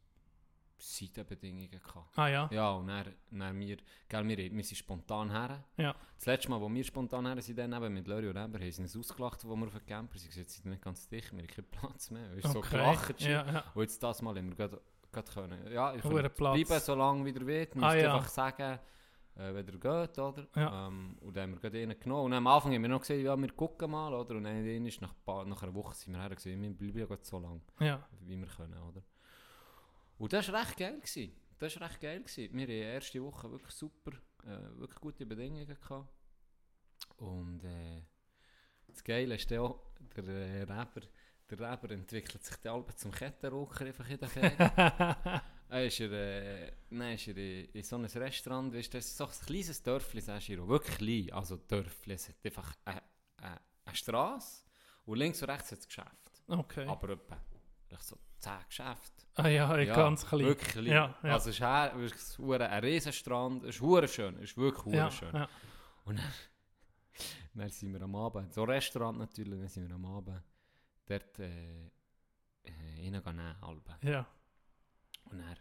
Seitenbedingungen 0.78 1.70
gehabt. 1.70 2.18
Ah 2.18 2.28
ja. 2.28 2.48
Ja, 2.52 2.70
und 2.72 2.88
dann, 2.88 3.14
dann 3.30 3.58
wir, 3.58 3.78
gell, 4.08 4.28
wir, 4.28 4.36
wir 4.36 4.64
sind 4.64 4.76
spontan 4.76 5.30
her. 5.30 5.64
Ja. 5.78 5.94
Das 6.16 6.26
letzte 6.26 6.50
Mal, 6.50 6.60
wo 6.60 6.68
wir 6.70 6.84
spontan 6.84 7.26
her 7.26 7.40
sind, 7.40 7.58
dann 7.58 7.72
eben 7.72 7.94
mit 7.94 8.06
Lori 8.06 8.28
und 8.28 8.36
Eber, 8.36 8.58
haben 8.58 8.70
sie 8.72 8.82
uns 8.82 8.96
ausgelacht, 8.96 9.44
wo 9.46 9.56
wir 9.56 9.66
auf 9.66 9.72
den 9.72 9.86
Camper 9.86 10.18
sind. 10.18 10.32
Sie 10.32 10.42
sind 10.44 10.66
nicht 10.66 10.82
ganz 10.82 11.08
dicht, 11.08 11.32
wir 11.32 11.38
haben 11.40 11.46
keinen 11.46 11.64
Platz 11.70 12.10
mehr. 12.10 12.30
Es 12.32 12.44
ist 12.44 12.52
so 12.52 12.58
Okay. 12.58 12.70
gelacht. 12.70 13.20
Ja, 13.22 13.46
ja. 13.46 13.64
Und 13.74 13.82
jetzt 13.82 14.02
das 14.02 14.20
Mal 14.22 14.36
haben 14.36 14.48
wir 14.50 14.56
gerade, 14.56 14.80
gerade 15.12 15.32
können. 15.32 15.72
Ja, 15.72 15.94
ich 15.94 16.02
kann 16.02 16.30
bleiben, 16.36 16.80
so 16.80 16.94
lange 16.94 17.24
wie 17.24 17.30
ihr 17.30 17.46
wollt. 17.46 17.74
Müsst 17.74 17.86
Ah, 17.86 17.94
ja. 17.94 18.14
einfach 18.14 18.28
sagen, 18.28 18.78
äh, 19.36 19.54
wenn 19.54 19.66
ihr 19.66 19.78
geht, 19.78 20.18
oder? 20.18 20.46
Ja. 20.56 20.88
Ähm, 20.88 21.16
und 21.20 21.36
dann 21.36 21.42
haben 21.44 21.52
wir 21.54 21.60
gerade 21.60 21.82
einen 21.82 21.98
genommen. 22.00 22.24
Und 22.26 22.32
am 22.34 22.46
Anfang 22.46 22.72
haben 22.74 22.82
wir 22.82 22.88
noch 22.88 23.00
gesagt, 23.00 23.20
ja, 23.20 23.36
wir 23.36 23.52
gucken 23.52 23.90
mal, 23.90 24.12
oder? 24.14 24.34
Und 24.36 24.44
dann 24.44 24.64
ist 24.86 25.00
nach, 25.00 25.14
paar- 25.24 25.44
nach 25.44 25.62
einer 25.62 25.74
Woche 25.74 25.94
sind 25.94 26.12
wir 26.14 26.20
her 26.20 26.30
gesehen, 26.34 26.60
wir 26.62 26.70
bleiben 26.74 26.98
ja 26.98 27.06
gerade 27.06 27.24
so 27.24 27.38
lange, 27.38 27.60
Ja. 27.80 28.06
wie 28.20 28.36
wir 28.36 28.46
können, 28.46 28.78
oder? 28.82 29.02
Und 30.18 30.32
das 30.32 30.50
war 30.52 30.60
recht 30.62 30.76
geil. 30.78 30.96
Gewesen. 31.00 31.32
Das 31.58 31.78
war 31.80 31.88
recht 31.88 32.00
geil. 32.00 32.20
Gewesen. 32.20 32.52
Wir 32.54 32.62
hatten 32.62 32.70
die 32.70 32.78
erste 32.78 33.22
Woche 33.22 33.50
wirklich 33.50 33.72
super, 33.72 34.12
äh, 34.44 34.78
wirklich 34.78 35.00
gute 35.00 35.26
Bedingungen 35.26 35.66
gehabt. 35.66 36.08
Und 37.18 37.64
äh, 37.64 38.02
das 38.86 39.02
Geile 39.04 39.34
ist 39.34 39.52
auch, 39.52 39.80
der 40.16 40.24
äh, 40.26 40.62
Rapper, 40.62 41.00
der 41.50 41.60
Rapper 41.60 41.90
entwickelt 41.90 42.42
sich 42.42 42.56
dann 42.56 42.74
Alben 42.74 42.96
zum 42.96 43.10
Kettenrocker 43.12 43.84
einfach 43.86 44.08
in 44.08 44.18
der 44.18 44.28
Er 45.68 45.86
ist 45.86 46.00
er, 46.00 46.12
äh, 46.12 47.14
ist 47.14 47.28
er 47.28 47.36
in, 47.36 47.64
in 47.72 47.82
so 47.82 47.96
einem 47.96 48.06
Restaurant, 48.06 48.72
weißt 48.72 48.94
das 48.94 49.06
ist 49.06 49.16
so 49.16 49.24
ein 49.24 49.32
kleines 49.46 49.82
Dörfli, 49.82 50.20
sagst 50.20 50.48
du, 50.48 50.68
wirklich 50.68 50.96
klein, 50.98 51.32
also 51.32 51.56
Dörfli, 51.56 52.14
es 52.14 52.28
hat 52.28 52.36
einfach 52.44 52.72
eine, 52.84 53.02
eine, 53.38 53.60
eine 53.84 53.96
Straße 53.96 54.62
und 55.06 55.18
links 55.18 55.42
und 55.42 55.50
rechts 55.50 55.72
hat 55.72 55.78
es 55.80 55.86
Geschäft. 55.86 56.42
Okay. 56.46 56.86
Aber 56.86 57.10
etwa 57.10 57.36
so 57.98 58.16
10 58.40 58.52
Geschäfte. 58.68 59.24
ah 59.34 59.48
ja, 59.48 59.78
Ja, 59.78 59.94
ganz 59.94 60.26
klein. 60.26 60.46
Wirklich 60.46 60.72
klein. 60.72 60.86
Ja, 60.86 61.18
ja. 61.22 61.32
Also 61.32 61.50
es 61.50 61.56
ist, 61.56 61.60
her, 61.60 61.94
es 61.96 62.12
ist 62.12 62.40
ein 62.40 62.84
Riesenstrand, 62.84 63.64
es 63.64 63.80
ist 63.80 64.14
schön, 64.14 64.36
es 64.36 64.50
ist 64.50 64.56
wirklich 64.56 64.94
ja, 64.94 65.10
schön. 65.10 65.34
ja. 65.34 65.48
Und 66.04 66.18
dann, 66.18 66.32
dann 67.54 67.68
sind 67.70 67.92
wir 67.92 68.02
am 68.02 68.14
Abend, 68.14 68.52
so 68.52 68.62
ein 68.62 68.70
Restaurant 68.70 69.18
natürlich, 69.18 69.58
dann 69.58 69.68
sind 69.68 69.88
wir 69.88 69.94
am 69.94 70.04
Abend 70.04 70.42
dort 71.06 71.38
äh, 71.38 71.86
äh, 72.62 72.70
reingehen, 72.98 73.40
Alben. 73.60 73.94
ja. 74.02 74.26
Und 75.30 75.38
dann 75.38 75.56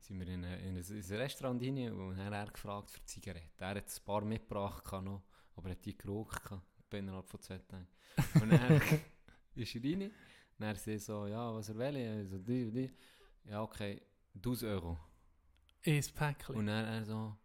sind 0.00 0.18
wir 0.20 0.28
in, 0.28 0.44
ein- 0.44 0.60
in, 0.60 0.76
ein, 0.76 0.84
in 0.84 1.02
ein 1.02 1.16
Restaurant 1.16 1.62
rein 1.62 1.92
und 1.92 2.16
dann 2.16 2.26
hat 2.26 2.32
er 2.48 2.52
gefragt 2.52 2.90
für 2.90 3.04
Zigaretten. 3.04 3.50
Er 3.58 3.68
hat 3.68 3.76
ein 3.76 4.04
paar 4.04 4.24
mitgebracht, 4.24 4.92
noch, 5.02 5.22
aber 5.56 5.68
er 5.68 5.72
hat 5.76 5.84
die 5.84 5.96
geraucht 5.96 6.42
innerhalb 6.92 7.28
von 7.28 7.40
zwei 7.40 7.58
Tagen. 7.58 7.88
Und 8.40 8.50
dann 8.52 8.80
ist 9.56 9.74
er 9.74 9.82
rein, 9.82 10.10
dann 10.58 10.68
hat 10.68 10.78
sie 10.78 10.98
so, 10.98 11.26
ja, 11.26 11.52
was 11.54 11.68
er 11.70 11.76
will, 11.76 11.96
ich 11.96 12.30
so, 12.30 12.38
die, 12.38 12.70
die. 12.70 12.90
Ja, 13.50 13.62
okay, 13.62 14.00
1000 14.36 14.70
Euro. 14.72 14.98
Ins 15.82 16.10
Päckchen. 16.12 16.54
Und 16.54 16.66
dann 16.66 16.84
er 16.84 17.04
so, 17.04 17.36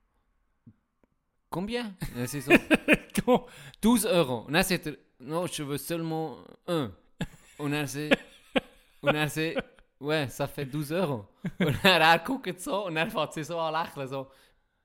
combien? 1.50 1.96
Und 2.02 2.16
dann 2.18 2.28
sie 2.28 2.42
so, 2.42 2.52
Komm. 3.26 3.46
12 3.82 4.06
Euro. 4.06 4.40
Und 4.46 4.54
dann 4.54 4.64
sagt 4.64 4.86
er, 4.88 4.98
no, 5.20 5.46
je 5.48 5.66
veux 5.68 5.78
seulement 5.86 6.46
un. 6.68 6.94
Und 7.58 7.74
er 7.74 7.88
sagt, 7.88 8.18
und 9.02 9.16
er 9.16 9.30
sagt, 9.30 9.64
ouais, 10.00 10.28
ça 10.30 10.48
fait 10.48 10.66
12 10.66 10.92
Euro. 10.92 11.28
Und 11.60 11.84
dann 11.84 12.02
er 12.02 12.20
guckt 12.20 12.60
so 12.60 12.86
und 12.86 12.98
er 12.98 13.10
fängt 13.10 13.34
sie 13.34 13.44
so 13.44 13.60
an 13.60 13.74
lächeln, 13.74 14.08
so, 14.08 14.28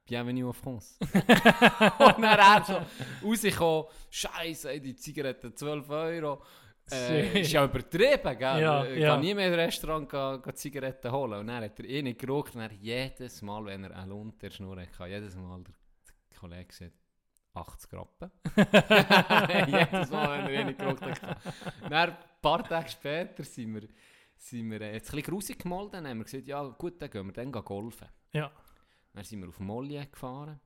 bienvenue 0.05 0.49
en 0.49 0.53
France. 0.53 0.97
und 1.01 2.23
dann 2.23 2.39
er 2.39 2.65
so 2.65 3.27
rausgekommen, 3.27 3.85
Scheiße, 4.11 4.81
die 4.81 4.95
Zigaretten 4.95 5.55
12 5.57 5.91
Euro. 5.91 6.43
Äh, 6.91 7.41
ist 7.41 7.53
ja 7.53 7.65
übertrieben, 7.65 8.39
gell? 8.39 8.61
Ja, 8.61 8.85
ich 8.85 9.01
ja. 9.01 9.11
kann 9.11 9.21
nie 9.21 9.33
mehr 9.33 9.47
in 9.47 9.55
ein 9.55 9.61
Restaurant 9.61 10.09
gehen, 10.09 10.43
gehen 10.43 10.55
Zigaretten 10.55 11.11
holen. 11.11 11.41
Und 11.41 11.47
dann 11.47 11.65
hat 11.65 11.79
er 11.81 11.85
eh 11.87 12.03
nicht 12.03 12.19
geraucht 12.19 12.55
und 12.55 12.71
jedes 12.73 13.41
Mal, 13.41 13.65
wenn 13.65 13.85
er 13.85 13.97
eine 13.97 14.15
unter 14.15 14.37
der 14.39 14.51
Schnur 14.51 14.77
hatte, 14.79 15.07
jedes 15.09 15.35
Mal 15.35 15.63
der, 15.63 15.75
der 16.31 16.39
Kollege 16.39 16.67
gesagt, 16.67 16.93
80 17.55 17.93
Rappen. 17.93 18.31
jedes 18.57 20.11
Mal, 20.11 20.45
wenn 20.45 20.47
er 20.47 20.51
eh 20.51 20.65
nicht 20.65 20.79
geraucht 20.79 21.01
hat. 21.01 21.39
Dann, 21.89 22.11
ein 22.11 22.17
paar 22.43 22.63
Tage 22.63 22.91
später 22.91 23.45
sind 23.45 23.75
wir, 23.75 23.89
sind 24.37 24.71
wir 24.71 24.81
äh, 24.81 24.95
jetzt 24.95 25.11
ein 25.11 25.17
bisschen 25.17 25.33
grusig 25.33 25.59
gemalt, 25.59 25.95
dann 25.95 26.07
haben 26.07 26.19
wir 26.19 26.25
gesagt, 26.25 26.47
ja 26.47 26.63
gut, 26.63 27.01
dann 27.01 27.11
gehen 27.11 27.27
wir 27.27 27.33
dann 27.33 27.53
golfen. 27.53 28.09
Ja. 28.33 28.51
Dann 29.13 29.25
sind 29.25 29.41
wir 29.41 29.49
auf 29.49 29.61
Mollier 29.61 30.07
gefahren. 30.07 30.61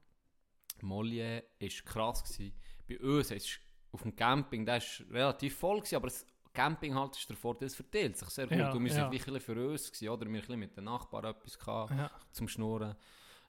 Mollier 0.80 1.42
war 1.60 1.68
krass. 1.84 2.24
Gewesen. 2.24 2.54
Bei 2.88 2.98
uns 3.00 3.30
ist 3.30 3.60
auf 3.92 4.02
dem 4.02 4.14
Camping, 4.14 4.64
der 4.64 4.78
ist 4.78 5.04
relativ 5.10 5.56
voll, 5.56 5.78
gewesen, 5.78 5.96
aber 5.96 6.08
das 6.08 6.26
Camping 6.52 6.94
halt 6.94 7.16
ist 7.16 7.28
der 7.28 7.36
Vorteil, 7.36 7.66
es 7.66 7.76
verteilt 7.76 8.16
sich 8.16 8.28
sehr 8.30 8.46
gut. 8.46 8.58
Ja, 8.58 8.72
und 8.72 8.84
wir 8.84 8.92
ja. 8.92 9.10
wirklich 9.10 9.34
ein 9.34 9.40
für 9.40 9.70
uns 9.70 9.92
gewesen, 9.92 10.08
oder 10.08 10.30
wir 10.30 10.42
ein 10.50 10.58
mit 10.58 10.76
den 10.76 10.84
Nachbarn 10.84 11.26
etwas 11.26 11.58
gehabt, 11.58 11.92
Ja. 11.92 12.10
zum 12.32 12.48
Schnurren. 12.48 12.96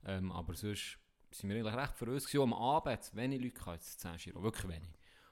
Ähm, 0.05 0.31
aber 0.31 0.53
sonst 0.53 0.97
sind 1.31 1.49
wir 1.49 1.57
eigentlich 1.57 1.75
recht 1.75 1.95
für 1.95 2.05
uns 2.05 2.25
gewesen. 2.25 2.43
Am 2.43 2.53
Abend 2.53 2.99
es 2.99 3.15
wenig 3.15 3.41
Leute 3.41 3.55
gehabt, 3.55 3.77
jetzt 3.77 3.99
10 3.99 4.17
Giro, 4.17 4.43
wirklich 4.43 4.67
wenig. 4.67 4.89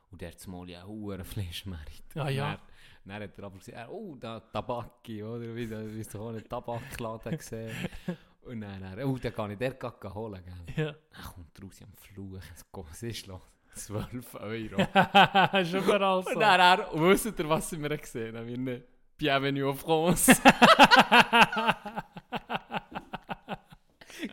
Und 0.10 0.22
der 0.22 0.32
hat 0.32 0.48
Mollier 0.48 0.86
auch 0.86 1.12
einen 1.12 1.26
Fleischmarkt. 1.26 2.16
Ah, 2.16 2.30
ja. 2.30 2.60
Dann, 3.08 3.20
dann 3.20 3.30
hat 3.30 3.38
er 3.38 3.44
aber 3.46 3.58
gesagt, 3.58 3.90
oh, 3.90 4.16
da 4.20 4.40
Tabaki, 4.40 5.24
oder? 5.24 5.56
Wie, 5.56 5.70
wie 5.70 6.04
so 6.04 6.28
einen 6.28 6.48
Tabakladen 6.48 7.38
gesehen. 7.38 7.72
Und 8.42 8.62
dann, 8.62 8.82
dann 8.82 9.04
oh, 9.04 9.18
dann 9.18 9.34
kann 9.34 9.52
ich 9.52 9.58
den 9.58 9.78
gerade 9.78 10.14
holen. 10.14 10.42
Gell? 10.44 10.86
Ja. 10.86 10.96
Dann 11.12 11.24
kommt 11.34 11.64
raus 11.64 11.82
am 11.82 11.94
Fluch, 11.94 12.40
was 12.72 13.04
ist 13.04 13.28
los? 13.28 13.42
12 13.76 14.36
Euro. 14.36 14.82
Ist 15.60 15.74
überall 15.74 16.24
so. 16.24 16.30
Und 16.32 16.40
dann, 16.40 16.60
er, 16.60 16.92
und 16.94 17.10
wisst 17.10 17.38
ihr, 17.38 17.50
was 17.50 17.72
wir 17.80 17.98
gesehen 17.98 18.36
haben? 18.36 18.48
Wir 18.48 18.58
nicht. 18.58 18.86
Bienvenue 19.18 19.70
en 19.70 19.78
France. 19.78 20.34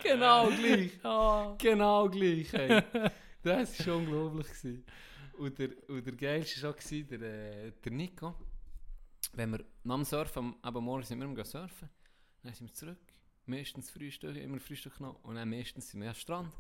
genau 0.03 0.49
gleich. 0.49 0.93
Ah. 1.05 1.55
Genau 1.59 2.09
gleich. 2.09 2.55
Ey. 2.55 2.83
Das 3.43 3.79
war 3.79 3.85
schon 3.85 4.07
unglaublich. 4.07 4.49
Gewesen. 4.49 4.85
Und 5.37 5.59
der, 5.59 5.69
und 5.89 6.07
der 6.07 6.15
geilste 6.15 6.63
war 6.63 6.71
auch 6.71 6.77
der, 6.77 7.21
äh, 7.21 7.73
der 7.85 7.93
Nico. 7.93 8.35
Wenn 9.37 9.51
wir 9.51 9.65
nach 9.83 9.97
dem 9.97 10.05
Surfen, 10.05 10.55
am 10.63 10.75
morgen 10.85 11.03
sind 11.03 11.19
wir 11.19 11.27
am 11.27 11.45
surfen, 11.45 11.91
dann 12.43 12.55
sind 12.55 12.69
wir 12.69 12.75
zurück. 12.75 12.99
Meistens 13.47 13.91
Frühstück, 13.91 14.37
immer 14.37 14.61
Frühstück 14.61 14.97
genommen. 14.97 15.19
Und 15.23 15.35
dann 15.35 15.51
meistens 15.51 15.91
sind 15.91 16.01
wir 16.01 16.09
am 16.09 16.15
Strand. 16.15 16.53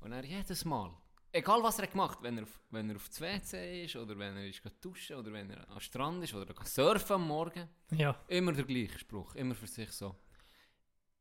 Und 0.00 0.12
er 0.12 0.24
jedes 0.24 0.64
Mal, 0.64 0.94
egal 1.32 1.62
was 1.62 1.78
er 1.78 1.82
hat 1.84 1.90
gemacht 1.92 2.18
wenn 2.22 2.38
er, 2.38 2.44
auf, 2.44 2.60
wenn 2.70 2.88
er 2.88 2.96
auf 2.96 3.08
das 3.08 3.20
WC 3.20 3.84
ist, 3.84 3.96
oder 3.96 4.16
wenn 4.18 4.36
er 4.36 4.46
ist 4.46 4.62
duschen, 4.80 5.16
oder 5.16 5.32
wenn 5.32 5.50
er 5.50 5.68
am 5.68 5.80
Strand 5.80 6.22
ist, 6.24 6.32
oder 6.34 6.54
er 6.56 6.64
surfen 6.64 7.14
am 7.16 7.26
Morgen, 7.26 7.68
Ja. 7.90 8.16
immer 8.28 8.52
der 8.52 8.64
gleiche 8.64 8.98
Spruch. 8.98 9.34
Immer 9.34 9.54
für 9.54 9.66
sich 9.66 9.90
so. 9.90 10.14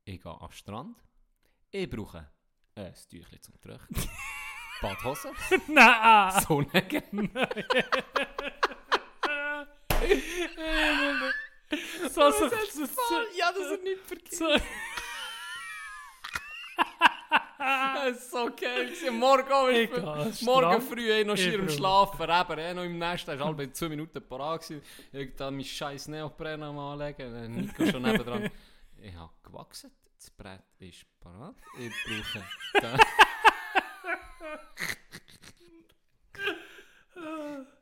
Ich 0.05 0.21
gehe 0.21 0.31
am 0.41 0.51
Strand. 0.51 0.95
Ich 1.71 1.89
brauche 1.89 2.29
ein 2.75 2.93
Tüchlein 3.09 3.41
zum 3.41 3.59
Trocknen. 3.59 4.09
Badhose. 4.81 5.31
Nein. 5.67 6.45
So, 12.09 12.31
so, 12.31 12.49
Das 12.49 12.73
so, 12.73 12.85
voll- 12.87 13.27
Ja, 13.35 13.51
das 13.51 13.71
ist 13.71 13.83
nicht 13.83 14.01
verkehrt. 14.01 14.33
so. 14.33 14.47
Das 17.59 18.17
ist 18.17 18.31
so 18.31 18.49
geil. 18.59 18.89
Morgen 19.11 19.75
Ich 19.75 19.93
am 19.93 20.45
Morgen 20.45 20.81
früh 20.81 21.11
eh 21.11 21.23
noch 21.25 21.35
Ich 21.35 21.43
schier 21.43 21.59
am 21.59 21.69
Schlafen. 21.69 22.23
Eben, 22.23 22.57
eh 22.59 22.73
noch 22.73 22.83
im 22.83 22.97
Nest. 22.97 23.27
Er 23.27 23.37
war 23.39 23.47
halb 23.47 23.75
zwei 23.75 23.89
Minuten 23.89 24.25
parat. 24.27 24.61
gewesen. 24.63 24.81
Ich 25.11 25.35
da 25.35 25.51
mein 25.51 25.63
scheiß 25.65 26.07
Neopren 26.07 26.63
am 26.63 26.79
anlegen. 26.79 27.55
Nico 27.55 27.85
schon 27.85 28.01
nebendran. 28.01 28.49
Ich 29.01 29.13
habe 29.15 29.31
gewachsen. 29.43 29.91
Das 30.17 30.29
Brett 30.31 30.63
ist 30.79 31.05
parat. 31.21 31.55
Ich 31.77 31.93
brauche... 32.03 32.45
Da. 32.81 32.97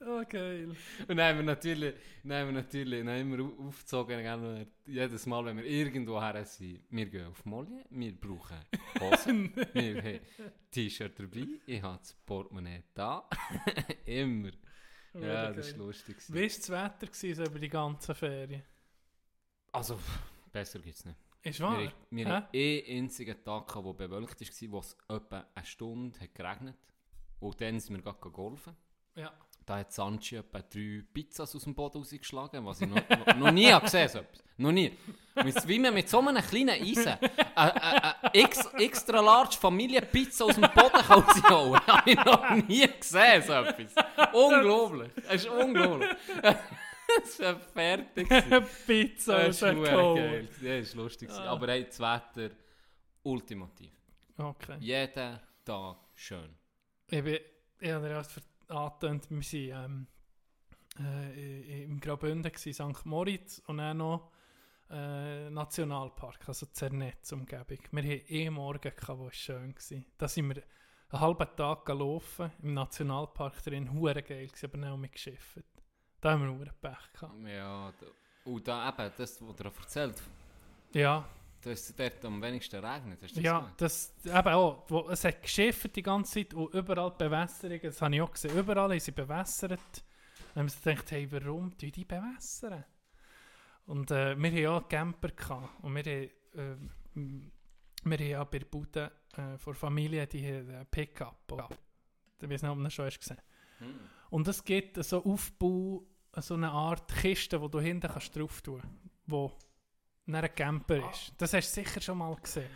Oh, 0.00 0.22
geil. 0.28 0.76
Und 1.08 1.16
dann 1.16 1.20
haben 1.20 1.38
wir 1.38 1.44
natürlich, 1.44 1.94
dann 2.22 2.32
haben 2.40 2.48
wir 2.54 2.62
natürlich 2.62 3.04
dann 3.04 3.18
haben 3.18 3.36
wir 3.36 3.44
au- 3.44 3.68
aufgezogen, 3.68 4.18
gell, 4.22 4.66
jedes 4.86 5.24
Mal, 5.26 5.44
wenn 5.46 5.56
wir 5.56 5.64
irgendwo 5.64 6.20
her 6.20 6.44
sind, 6.44 6.84
wir 6.90 7.06
gehen 7.06 7.26
auf 7.26 7.44
Molly, 7.46 7.84
wir 7.90 8.12
brauchen 8.20 8.58
Hosen, 9.00 9.54
wir 9.72 10.02
haben 10.02 10.20
T-Shirt 10.70 11.18
dabei, 11.18 11.46
ich 11.66 11.82
habe 11.82 11.98
das 11.98 12.12
Portemonnaie 12.26 12.82
da, 12.92 13.28
immer. 14.04 14.50
Ja, 15.14 15.52
das 15.52 15.70
war 15.78 15.86
lustig. 15.86 16.16
Wie 16.28 16.40
war 16.40 16.46
das 16.46 16.70
Wetter 16.70 17.06
gewesen, 17.06 17.46
über 17.46 17.58
die 17.58 17.68
ganze 17.68 18.14
Ferien? 18.14 18.62
Also, 19.72 19.98
besser 20.52 20.80
gibt 20.80 20.96
es 20.96 21.04
nicht. 21.04 21.18
Ist 21.42 21.60
Wir, 21.60 21.66
wahr? 21.66 21.92
wir 22.10 22.26
Hä? 22.26 22.30
haben 22.30 22.46
einen 22.52 23.04
einzigen 23.04 23.44
Tag, 23.44 23.72
der 23.72 23.92
bewölkt 23.94 24.40
war, 24.40 24.70
wo 24.72 24.78
es 24.80 24.96
etwa 25.08 25.46
eine 25.54 25.66
Stunde 25.66 26.18
hat 26.20 26.34
geregnet 26.34 26.76
Und 27.40 27.60
dann 27.60 27.78
sind 27.80 27.94
wir 27.96 28.02
gerade 28.02 28.30
golfen. 28.30 28.74
Ja. 29.14 29.32
Da 29.66 29.78
hat 29.78 29.92
Sanchi 29.92 30.36
etwa 30.36 30.60
drei 30.60 31.02
Pizzas 31.12 31.56
aus 31.56 31.64
dem 31.64 31.74
Boden 31.74 31.98
rausgeschlagen, 31.98 32.64
was 32.66 32.80
ich 32.82 32.88
noch, 32.88 33.02
noch, 33.36 33.50
nie 33.50 33.72
habe 33.72 33.84
gesehen 33.84 34.10
habe. 34.12 34.26
Noch 34.58 34.72
nie. 34.72 34.92
Mit, 35.42 35.66
wie 35.68 35.78
man 35.78 35.94
mit 35.94 36.08
so 36.08 36.20
einem 36.20 36.42
kleinen 36.42 36.80
Eisen 36.80 37.16
eine, 37.54 38.14
ex, 38.34 38.66
extra 38.78 39.20
large 39.20 39.56
Familienpizza 39.56 40.44
aus 40.44 40.54
dem 40.54 40.62
Boden 40.74 41.02
kann 41.02 41.22
rausholen 41.22 41.80
kann. 41.80 41.86
habe 41.96 42.10
ich 42.10 42.24
noch 42.24 42.68
nie 42.68 42.86
gesehen, 43.00 43.42
so 43.42 43.52
etwas. 43.54 43.94
Unglaublich. 44.32 45.10
Es 45.28 45.44
ist 45.44 45.48
unglaublich. 45.48 46.10
Es 47.22 47.38
war 47.38 47.60
fertig. 47.60 48.28
Pizza 48.86 49.46
aus 49.46 49.60
Kohle. 49.60 49.84
geil. 49.84 50.48
Das 50.62 50.96
war 50.96 51.04
lustig. 51.04 51.30
Ah. 51.30 51.44
Aber 51.50 51.68
hey, 51.68 51.84
das 51.84 52.00
Wetter 52.00 52.54
ultimativ. 53.22 53.92
Okay. 54.36 54.76
Jeden 54.80 55.38
Tag 55.64 55.96
schön. 56.14 56.48
Ich, 57.10 57.22
bin, 57.22 57.38
ich 57.78 57.90
habe 57.90 58.08
dir 58.08 58.14
erst 58.14 58.32
ver- 58.32 58.42
angetönt, 58.68 59.30
wir 59.30 59.38
waren 59.74 60.06
ähm, 60.98 61.34
äh, 61.36 61.84
im 61.84 62.00
Graubünden, 62.00 62.52
gewesen, 62.52 62.94
St. 62.94 63.06
Moritz 63.06 63.60
und 63.66 63.78
dann 63.78 63.98
noch 63.98 64.30
äh, 64.90 65.50
Nationalpark, 65.50 66.48
also 66.48 66.66
Zernetz-Umgebung. 66.66 67.78
Wir 67.90 68.02
hatten 68.02 68.32
eh 68.32 68.50
Morgen, 68.50 68.92
gehabt, 68.94 69.18
wo 69.18 69.28
es 69.28 69.36
schön 69.36 69.74
war. 69.74 70.02
Da 70.18 70.28
sind 70.28 70.54
wir 70.54 70.62
einen 71.10 71.20
halben 71.20 71.56
Tag 71.56 71.84
gelaufen, 71.84 72.50
im 72.62 72.74
Nationalpark 72.74 73.62
drin, 73.62 73.92
hure 73.92 74.22
geil, 74.22 74.46
gewesen, 74.46 74.66
aber 74.66 74.78
dann 74.78 74.90
auch 74.92 74.96
mitgeschifft. 74.96 75.64
Da 76.20 76.32
haben 76.32 76.42
wir 76.42 76.52
hure 76.52 76.72
Pech 76.80 77.12
gehabt. 77.12 77.34
Ja, 77.46 77.92
da, 78.00 78.06
und 78.44 78.68
da 78.68 78.88
eben, 78.88 79.12
das, 79.16 79.40
was 79.40 79.60
er 79.60 79.66
erzählt, 79.66 80.22
Ja, 80.92 81.26
dass 81.64 81.88
es 81.88 81.94
dort 81.96 82.24
am 82.24 82.40
wenigsten 82.42 82.84
regnet. 82.84 83.22
Das 83.22 83.32
ja, 83.36 83.60
gesehen? 83.60 83.74
das 83.78 84.14
eben 84.24 84.48
auch, 84.48 84.84
wo, 84.88 85.08
es 85.08 85.24
hat 85.24 85.42
geschifft 85.42 85.96
die 85.96 86.02
ganze 86.02 86.32
Zeit 86.34 86.54
und 86.54 86.72
überall 86.74 87.10
die 87.12 87.24
Bewässerungen, 87.24 87.80
das 87.82 88.00
habe 88.02 88.14
ich 88.14 88.20
auch 88.22 88.30
gesehen, 88.32 88.56
überall 88.58 88.90
haben 88.90 89.00
sie 89.00 89.12
bewässert. 89.12 90.04
Dann 90.54 90.62
haben 90.62 90.68
sie 90.68 90.78
gedacht, 90.82 91.10
hey, 91.10 91.30
warum 91.32 91.76
tun 91.76 91.90
die 91.90 92.04
bewässern? 92.04 92.84
Und 93.86 94.10
äh, 94.10 94.36
wir 94.36 94.48
hatten 94.50 94.56
ja 94.58 94.76
einen 94.76 94.88
Camper 94.88 95.28
gehabt, 95.28 95.82
und 95.82 95.94
wir 95.94 96.02
haben, 96.02 96.30
äh, 96.54 96.76
m- 97.16 97.52
wir 98.04 98.18
haben 98.18 98.26
ja 98.26 98.44
bei 98.44 98.58
der 98.58 98.66
Bude 98.66 99.12
äh, 99.36 99.58
von 99.58 99.72
der 99.72 99.74
Familie 99.74 100.26
die 100.26 100.46
einen 100.46 100.86
Pickup. 100.90 101.52
Ich 102.40 102.48
weiß 102.48 102.62
nicht, 102.62 102.70
ob 102.70 102.78
du 102.78 102.84
das 102.84 102.94
schon 102.94 103.06
hast 103.06 103.18
gesehen 103.18 103.38
Hm. 103.78 103.98
Und 104.30 104.46
es 104.48 104.62
gibt 104.64 105.02
so 105.04 105.24
Aufbau, 105.24 106.04
so 106.36 106.54
eine 106.54 106.70
Art 106.70 107.12
Kiste, 107.16 107.60
wo 107.60 107.66
du 107.68 107.80
hinten 107.80 108.08
kannst 108.08 108.36
drauf 108.36 108.62
tun 108.62 108.80
kannst, 109.28 109.66
dann 110.32 110.44
ein 110.44 110.54
Camper 110.54 111.10
ist. 111.10 111.32
Das 111.38 111.52
hast 111.52 111.76
du 111.76 111.82
sicher 111.82 112.00
schon 112.00 112.18
mal 112.18 112.34
gesehen. 112.36 112.68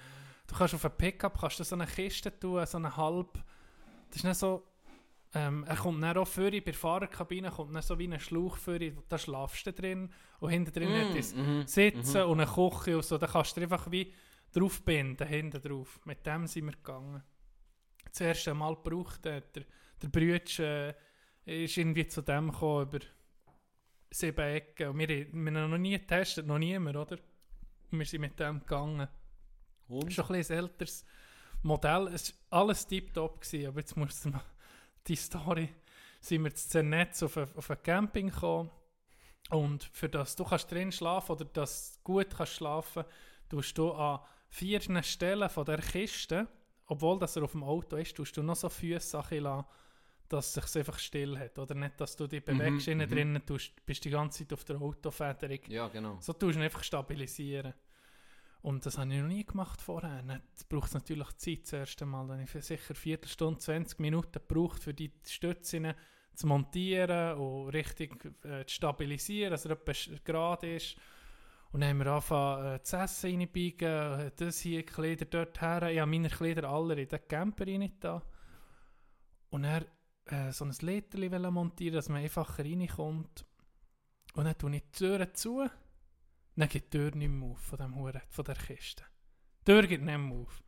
Du 0.46 0.54
kannst 0.54 0.74
auf 0.74 0.84
einen 0.84 0.96
Pickup 0.96 1.38
kannst 1.38 1.60
du 1.60 1.64
so 1.64 1.74
eine 1.74 1.86
Kiste 1.86 2.38
tun, 2.38 2.64
so 2.66 2.78
eine 2.78 2.96
halb... 2.96 3.32
Das 4.08 4.16
ist 4.16 4.24
nicht 4.24 4.36
so... 4.36 4.64
Ähm, 5.34 5.64
er 5.64 5.76
kommt 5.76 6.02
dann 6.02 6.16
auch 6.16 6.26
vor, 6.26 6.50
bei 6.50 6.60
der 6.60 6.72
Fahrerkabine 6.72 7.50
kommt 7.50 7.74
dann 7.74 7.82
so 7.82 7.98
wie 7.98 8.08
ein 8.08 8.18
Schlauch 8.18 8.56
vor, 8.56 8.78
da 8.78 9.18
schlafst 9.18 9.66
du 9.66 9.74
drin 9.74 10.10
und 10.40 10.48
hinten 10.48 10.72
drin 10.72 10.88
hat 10.90 11.14
es 11.14 11.34
mhm. 11.34 11.66
Sitzen 11.66 12.22
und 12.22 12.40
eine 12.40 12.50
Küche 12.50 12.96
und 12.96 13.04
so, 13.04 13.18
da 13.18 13.26
kannst 13.26 13.54
du 13.54 13.60
einfach 13.60 13.90
wie 13.90 14.10
drauf 14.54 14.82
binden, 14.82 15.28
hinten 15.28 15.60
drauf. 15.60 16.00
Mit 16.06 16.24
dem 16.24 16.46
sind 16.46 16.64
wir 16.64 16.72
gegangen. 16.72 17.22
Das 18.10 18.22
erste 18.22 18.54
Mal 18.54 18.74
gebraucht, 18.76 19.26
äh, 19.26 19.42
der, 19.54 19.64
der 20.00 20.08
Brütsch 20.08 20.60
äh, 20.60 20.94
ist 21.44 21.76
irgendwie 21.76 22.08
zu 22.08 22.22
dem 22.22 22.50
gekommen, 22.50 22.88
über 22.88 23.00
sieben 24.10 24.40
Ecken. 24.40 24.88
Und 24.88 24.98
wir, 24.98 25.08
haben- 25.08 25.44
wir 25.44 25.60
haben 25.60 25.70
noch 25.70 25.76
nie 25.76 25.98
getestet, 25.98 26.46
noch 26.46 26.58
niemand, 26.58 26.96
oder? 26.96 27.18
Wir 27.90 28.04
sind 28.04 28.20
mit 28.20 28.38
dem 28.38 28.60
gegangen. 28.60 29.08
Und? 29.88 30.12
Schon 30.12 30.26
ein 30.26 30.32
bisschen 30.32 30.56
ein 30.56 30.64
älteres 30.64 31.04
Modell. 31.62 32.08
Es 32.08 32.34
war 32.50 32.60
alles 32.60 32.86
tiptop, 32.86 33.40
gewesen, 33.40 33.66
aber 33.66 33.80
jetzt 33.80 33.96
musst 33.96 34.24
du 34.24 34.30
mal 34.30 34.42
die 35.06 35.16
Story. 35.16 35.74
Sind 36.20 36.44
wir 36.44 36.54
zu 36.54 36.68
Zernetz 36.68 37.22
auf 37.22 37.36
ein, 37.36 37.48
auf 37.56 37.70
ein 37.70 37.82
Camping 37.82 38.30
gekommen 38.30 38.70
und 39.50 39.84
für 39.84 40.08
das 40.08 40.36
du 40.36 40.44
kannst 40.44 40.70
drin 40.70 40.92
schlafen 40.92 41.32
oder 41.32 41.44
dass 41.46 41.94
du 41.94 42.00
gut 42.04 42.36
kannst 42.36 42.54
schlafen, 42.54 43.04
tust 43.48 43.78
du 43.78 43.92
an 43.92 44.20
vier 44.50 44.80
Stellen 45.02 45.48
von 45.48 45.64
der 45.64 45.80
Kiste, 45.80 46.48
obwohl 46.86 47.18
das 47.18 47.36
er 47.36 47.44
auf 47.44 47.52
dem 47.52 47.62
Auto 47.62 47.96
ist, 47.96 48.16
tust 48.16 48.36
du 48.36 48.42
noch 48.42 48.56
so 48.56 48.68
Füße 48.68 49.18
dass 50.28 50.56
es 50.56 50.72
sich 50.72 50.80
einfach 50.80 50.98
still 50.98 51.38
hat. 51.38 51.58
Oder 51.58 51.74
nicht, 51.74 52.00
dass 52.00 52.16
du 52.16 52.26
dich 52.26 52.44
bewegst, 52.44 52.86
Mhm, 52.86 52.92
innen 52.92 53.08
mhm. 53.10 53.14
drinnen 53.14 53.46
tust, 53.46 53.84
bist 53.86 54.04
die 54.04 54.10
ganze 54.10 54.40
Zeit 54.44 54.52
auf 54.52 54.64
der 54.64 54.80
Autofederung. 54.80 55.60
Ja, 55.68 55.88
genau. 55.88 56.18
So 56.20 56.32
tust 56.32 56.54
du 56.56 56.58
ihn 56.60 56.64
einfach 56.64 56.82
stabilisieren. 56.84 57.74
Und 58.60 58.84
das 58.84 58.98
habe 58.98 59.12
ich 59.14 59.20
noch 59.20 59.28
nie 59.28 59.44
gemacht 59.44 59.80
vorher. 59.80 60.22
Jetzt 60.50 60.68
braucht 60.68 60.92
natürlich 60.92 61.32
Zeit 61.36 61.62
das 61.62 61.72
erste 61.72 62.04
Mal. 62.06 62.26
Dann 62.26 62.40
habe 62.46 62.58
ich 62.58 62.64
sicher 62.64 62.90
eine 62.90 62.94
Viertelstunde, 62.96 63.58
20 63.60 64.00
Minuten 64.00 64.32
gebraucht, 64.32 64.82
für 64.82 64.92
die 64.92 65.12
Stützen 65.26 65.94
zu 66.34 66.46
montieren 66.46 67.38
und 67.38 67.68
richtig 67.70 68.24
äh, 68.44 68.64
zu 68.66 68.74
stabilisieren, 68.74 69.52
dass 69.52 69.64
er 69.64 69.72
etwa 69.72 69.92
sch- 69.92 70.22
gerade 70.24 70.74
ist. 70.74 70.96
Und 71.70 71.80
dann 71.82 71.90
haben 71.90 71.98
wir 71.98 72.06
angefangen, 72.06 72.74
äh, 72.74 72.78
das 72.80 72.92
Essen 72.92 73.30
reinbiegen, 73.40 74.32
das 74.36 74.58
hier, 74.60 74.78
die 74.80 74.86
Kleider 74.86 75.24
dort 75.26 75.60
her. 75.60 75.90
Ich 75.90 75.98
habe 76.00 76.10
meine 76.10 76.28
Kleider 76.28 76.68
alle 76.68 77.00
in 77.00 77.08
den 77.08 77.28
Camper 77.28 77.66
rein 77.66 77.92
da. 78.00 78.22
Und 79.50 79.62
dann 79.62 79.84
äh, 80.32 80.52
so 80.52 80.64
ein 80.64 80.72
wollen 80.72 81.54
montieren, 81.54 81.96
dass 81.96 82.08
man 82.08 82.22
einfacher 82.22 82.64
reinkommt. 82.64 83.44
Und 84.34 84.44
dann 84.44 84.56
tue 84.58 84.76
ich 84.76 84.82
die 84.82 84.92
Türen 84.92 85.34
zu. 85.34 85.66
Dann 86.56 86.68
geht 86.68 86.92
die 86.92 86.98
Tür 86.98 87.14
nicht 87.14 87.28
mehr 87.30 87.48
auf 87.48 87.60
von, 87.60 87.78
dem 87.78 87.94
Hure, 87.96 88.22
von 88.30 88.44
der 88.44 88.56
Kiste. 88.56 89.04
Die 89.60 89.64
Tür 89.72 89.86
geht 89.86 90.02
nicht 90.02 90.18
mehr 90.18 90.36
auf. 90.36 90.62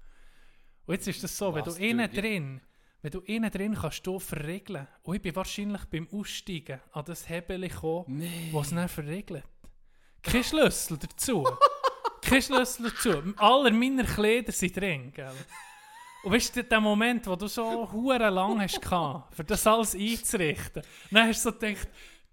Und 0.87 0.95
jetzt 0.95 1.09
ist 1.09 1.23
das 1.23 1.37
so, 1.37 1.55
wenn 1.55 1.65
Was, 1.67 1.75
du 1.75 1.81
die 1.81 1.87
Tür 1.87 1.91
innen 1.91 2.13
drin, 2.13 2.61
wenn 3.03 3.11
du 3.11 3.21
innen 3.21 3.51
drin 3.51 3.75
kannst 3.75 4.07
du 4.07 4.19
verriegeln. 4.19 4.87
Und 5.03 5.17
ich 5.17 5.23
bin 5.23 5.35
wahrscheinlich 5.37 5.85
beim 5.87 6.09
Aussteigen 6.13 6.81
an 6.93 7.05
das 7.05 7.29
Hebel 7.29 7.69
gekommen, 7.69 8.05
Nee. 8.19 8.51
was 8.53 8.69
es 8.69 8.75
dann 8.75 8.89
verriegelt. 8.89 9.45
Kein 10.23 10.45
Schlüssel 10.45 10.99
dazu. 10.99 11.47
Kein 12.23 12.43
Schlüssel 12.43 12.91
dazu. 12.91 13.35
Alle 13.37 13.71
meine 13.73 14.05
Kleider 14.05 14.53
sind 14.53 14.77
drin, 14.77 15.13
gell? 15.13 15.33
Und 16.23 16.33
weißt 16.33 16.57
du, 16.57 16.65
der 16.65 16.81
Moment, 16.81 17.27
wo 17.27 17.35
du 17.37 17.47
so 17.47 17.91
hure 17.91 18.29
lang 18.29 18.61
hast 18.61 18.81
gehabt, 18.81 19.35
für 19.35 19.45
das 19.45 19.67
alles 19.67 19.95
einzurichten, 19.95 20.83
dann 21.11 21.29
hast 21.29 21.45
du 21.47 21.51
so 21.51 21.59
gedacht, 21.59 21.89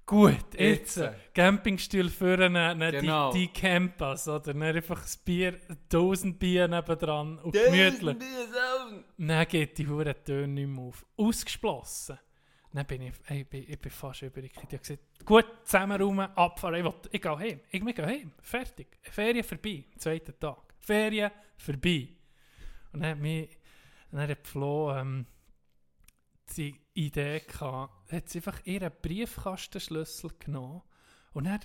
gut, 0.06 0.36
jetzt, 0.58 0.98
äh, 0.98 1.14
Campingstuhl 1.34 2.10
führen, 2.10 2.56
äh, 2.56 2.92
Genau. 2.92 3.32
die, 3.32 3.48
die 3.48 3.54
Campers, 3.54 4.28
oder? 4.28 4.54
Dann 4.54 4.62
einfach 4.64 5.02
das 5.02 5.16
Bier, 5.18 5.58
1000 5.90 6.38
Bier 6.38 6.68
nebendran 6.68 7.40
und 7.40 7.54
gemütlich. 7.54 8.18
Dann 9.18 9.48
geht 9.48 9.78
die 9.78 9.88
hure 9.88 10.22
Töne 10.24 10.48
nicht 10.48 10.68
mehr 10.68 10.84
auf. 10.84 11.06
Ausgesplossen. 11.18 12.20
Dann 12.74 12.86
bin 12.86 13.02
ich, 13.04 13.14
ey, 13.28 13.42
ich, 13.42 13.48
bin, 13.50 13.66
ich 13.68 13.80
bin 13.80 13.92
fast 13.92 14.22
überrascht. 14.22 14.52
Ich 14.58 14.64
habe 14.64 14.78
gesagt, 14.78 15.00
gut, 15.26 15.46
zusammen 15.64 16.00
rum, 16.02 16.20
abfahren, 16.20 16.76
ich, 16.76 16.84
will, 16.84 16.94
ich 17.12 17.22
gehe 17.22 17.38
heim. 17.40 17.60
Ich, 17.72 17.84
wir 17.86 17.94
gehen 17.94 18.06
heim, 18.06 18.32
fertig. 18.42 18.88
Ferien 19.02 19.44
vorbei, 19.44 19.86
zweiter 19.98 20.38
Tag. 20.38 20.74
Ferien 20.78 21.32
vorbei. 21.58 22.10
Und 22.94 23.02
dann 23.02 23.12
hat 23.12 23.20
mich, 23.20 23.50
dann 24.12 24.30
hat 24.30 24.48
Flo 24.48 24.94
ähm, 24.96 25.26
die 26.56 26.80
Idee 26.94 27.42
gehabt, 27.42 28.12
hat 28.12 28.30
sie 28.30 28.40
einfach 28.40 28.66
ihren 28.66 28.92
Briefkastenschlüssel 29.02 30.32
genommen 30.40 30.82
und 31.34 31.44
dann, 31.46 31.60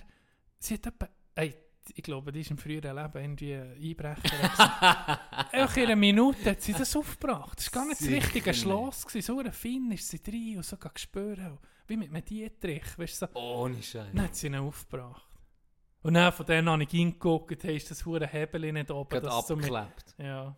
sie 0.59 0.75
hat 0.75 0.87
etwa, 0.87 1.09
ey, 1.35 1.55
ich 1.95 2.03
glaube, 2.03 2.31
die 2.31 2.41
ist 2.41 2.51
im 2.51 2.57
früheren 2.57 2.95
Leben 2.95 3.17
irgendwie 3.17 3.55
ein 3.55 3.73
Einbrecher. 3.73 5.49
Einfach 5.51 5.75
in 5.75 5.83
einer 5.83 5.95
Minute 5.97 6.51
hat 6.51 6.61
sie 6.61 6.71
das 6.71 6.95
aufgebracht. 6.95 7.59
Das 7.59 7.65
war 7.75 7.81
gar 7.81 7.89
nicht 7.89 7.99
das 7.99 8.07
Sicher 8.07 8.23
richtige 8.23 8.49
nicht. 8.51 8.61
Schloss. 8.61 9.05
gewesen. 9.05 9.25
So 9.25 9.39
ein 9.39 9.51
Finn 9.51 9.91
ist 9.91 10.07
sie 10.07 10.23
drin 10.23 10.55
und 10.55 10.63
so 10.65 10.77
gespürt. 10.77 11.41
Wie 11.87 11.97
mit 11.97 12.07
einem 12.09 12.23
Dietrich. 12.23 12.97
Weißt 12.97 13.21
du, 13.23 13.27
so. 13.27 13.33
Ohne 13.37 13.83
Scheiß. 13.83 14.07
Dann 14.13 14.21
hat 14.23 14.33
sie 14.33 14.47
ihn 14.47 14.55
aufgebracht. 14.55 15.27
Und 16.03 16.13
dann 16.13 16.31
von 16.31 16.45
denen 16.45 16.69
habe 16.69 16.83
ich 16.83 16.89
hingeguckt, 16.89 17.61
hey, 17.65 17.75
ist 17.75 17.91
das 17.91 18.05
hure 18.05 18.27
Hebel 18.27 18.71
nicht 18.71 18.89
oben. 18.89 19.09
Gerade 19.09 19.25
das 19.27 19.47
so 19.47 19.55
mit- 19.57 19.65
abgeklebt. 19.69 20.15
Ja. 20.19 20.55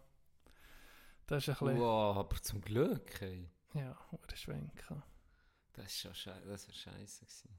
Das 1.28 1.48
ist 1.48 1.50
ein 1.50 1.56
bisschen... 1.68 1.80
Wow, 1.80 2.18
aber 2.18 2.42
zum 2.42 2.62
Glück, 2.62 3.22
ey. 3.22 3.50
Ja, 3.74 3.98
hure 4.12 4.36
Schwenken. 4.36 5.04
Das 5.74 5.86
ist 5.88 6.00
schon 6.00 6.14
scheiße. 6.16 6.48
Das 6.48 6.68
war 6.68 6.74
scheiße. 6.76 7.26
gewesen. 7.26 7.50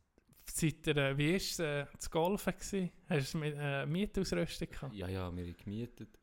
Seid 0.49 0.87
ihr, 0.87 0.97
äh, 0.97 1.19
wie 1.19 1.31
war 1.31 1.37
es 1.37 1.59
äh, 1.59 1.87
zu 1.99 2.09
golfen? 2.11 2.53
Gewesen? 2.55 2.93
Hast 3.09 3.35
du 3.35 3.39
mit, 3.39 3.55
äh, 3.59 3.85
Mietausrüstung 3.85 4.71
gehabt? 4.71 4.95
Ja, 4.95 5.09
ja, 5.09 5.35
wir 5.35 5.45
haben 5.45 5.57
gemietet. 5.57 6.19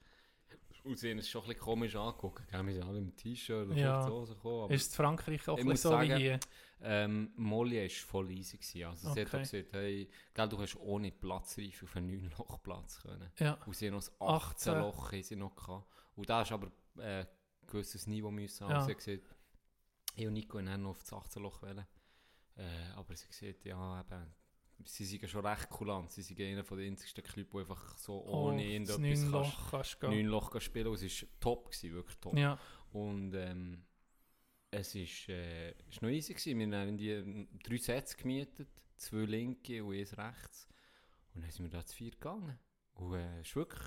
Und 0.86 0.98
sie 1.00 1.12
haben 1.12 1.20
es 1.20 1.30
schon 1.30 1.42
ein 1.44 1.48
bisschen 1.50 1.62
komisch 1.62 1.96
angeguckt. 1.96 2.46
gell? 2.50 2.66
Wir 2.66 2.74
sind 2.74 2.84
alle 2.84 2.98
im 2.98 3.16
T-Shirt 3.16 3.70
und 3.70 3.78
Ja. 3.78 4.02
so 4.06 4.26
gekommen. 4.26 4.72
Ist 4.72 4.92
in 4.92 4.96
Frankreich 4.98 5.48
auch 5.48 5.58
so 5.58 5.70
wie 5.70 5.78
sagen, 5.78 6.18
hier? 6.18 6.40
Ähm, 6.82 7.32
Molly 7.38 7.82
war 7.84 7.90
voll 7.90 8.32
easy. 8.32 8.58
Gewesen. 8.58 8.84
Also 8.86 9.14
sie 9.14 9.22
hat 9.22 9.28
auch 9.28 9.34
Okay. 9.36 9.40
gesagt, 9.44 9.74
hey, 9.74 10.10
gell, 10.34 10.50
du 10.50 10.60
hast 10.60 10.76
ohne 10.78 11.12
Platzreife 11.12 11.86
auf 11.86 11.96
einen 11.96 12.10
9-Loch-Platz 12.12 13.02
können. 13.02 13.32
Ja. 13.40 13.54
Und 13.66 13.76
sie 13.78 13.88
haben 13.88 13.94
noch 13.94 14.02
das 14.04 14.20
18. 14.20 14.74
18 14.74 14.80
Loch 14.82 15.12
haben 15.14 15.24
sie 15.24 15.36
noch 15.38 15.56
gehabt. 15.56 15.88
Und 16.16 16.30
da 16.30 16.42
ist 16.42 16.52
aber 16.52 16.70
äh, 17.00 17.26
gewisses 17.68 18.08
Niveau 18.08 18.32
müssen 18.32 18.66
haben. 18.68 18.72
Ja. 18.74 18.84
Sie 18.86 18.96
gesagt, 18.96 19.36
ich 20.16 20.28
und 20.28 20.34
Nico 20.34 20.62
dann 20.62 20.82
noch 20.84 20.92
auf 20.92 21.00
das 21.02 21.14
18 21.14 21.42
Loch. 21.42 21.62
Wollen. 21.62 21.86
Äh, 22.56 22.86
aber 22.96 23.16
sie 23.16 23.28
gesagt, 23.28 23.66
ja, 23.66 24.00
eben, 24.02 24.34
sie 24.86 25.06
sind 25.06 25.28
schon 25.30 25.46
recht 25.46 25.70
kulant. 25.70 26.12
Sie 26.12 26.22
sind 26.22 26.40
einer 26.40 26.64
von 26.64 26.78
den 26.78 26.92
einzigsten 26.94 27.24
Clubs, 27.24 27.52
die 27.52 27.58
einfach 27.60 27.98
so 27.98 28.24
ohne 28.26 28.62
Oh, 28.62 28.80
das 28.86 29.00
irgendetwas 29.00 29.02
kannst- 29.02 29.24
Neunloch 29.32 29.72
kannst 29.72 30.00
gehen. 30.00 30.10
9 30.12 30.26
Loch 30.28 30.52
kannst 30.52 30.66
spielen. 30.66 30.88
Und 30.88 31.02
es 31.02 31.22
war 31.22 31.30
top, 31.40 31.66
gewesen, 31.72 31.94
wirklich 31.94 32.18
top. 32.20 32.38
Ja. 32.38 32.60
Und 32.92 33.34
ähm, 33.34 33.86
es 34.70 34.94
ist, 34.96 35.30
äh, 35.30 35.72
ist 35.90 36.02
noch 36.02 36.10
easy 36.10 36.34
gewesen. 36.34 36.60
Wir 36.72 36.78
haben 36.80 36.98
die 36.98 37.48
drei 37.64 37.78
Sets 37.78 38.16
gemietet, 38.18 38.70
zwei 38.98 39.26
linke 39.26 39.84
und 39.84 39.96
eins 39.96 40.16
rechts. 40.18 40.68
Und 41.34 41.42
dann 41.44 41.50
sind 41.52 41.66
wir 41.66 41.72
da 41.72 41.84
zu 41.86 41.96
vier 41.96 42.12
gegangen. 42.12 42.60
Und 42.94 43.16
äh, 43.16 43.40
es 43.40 43.56
war 43.56 43.62
wirklich 43.68 43.82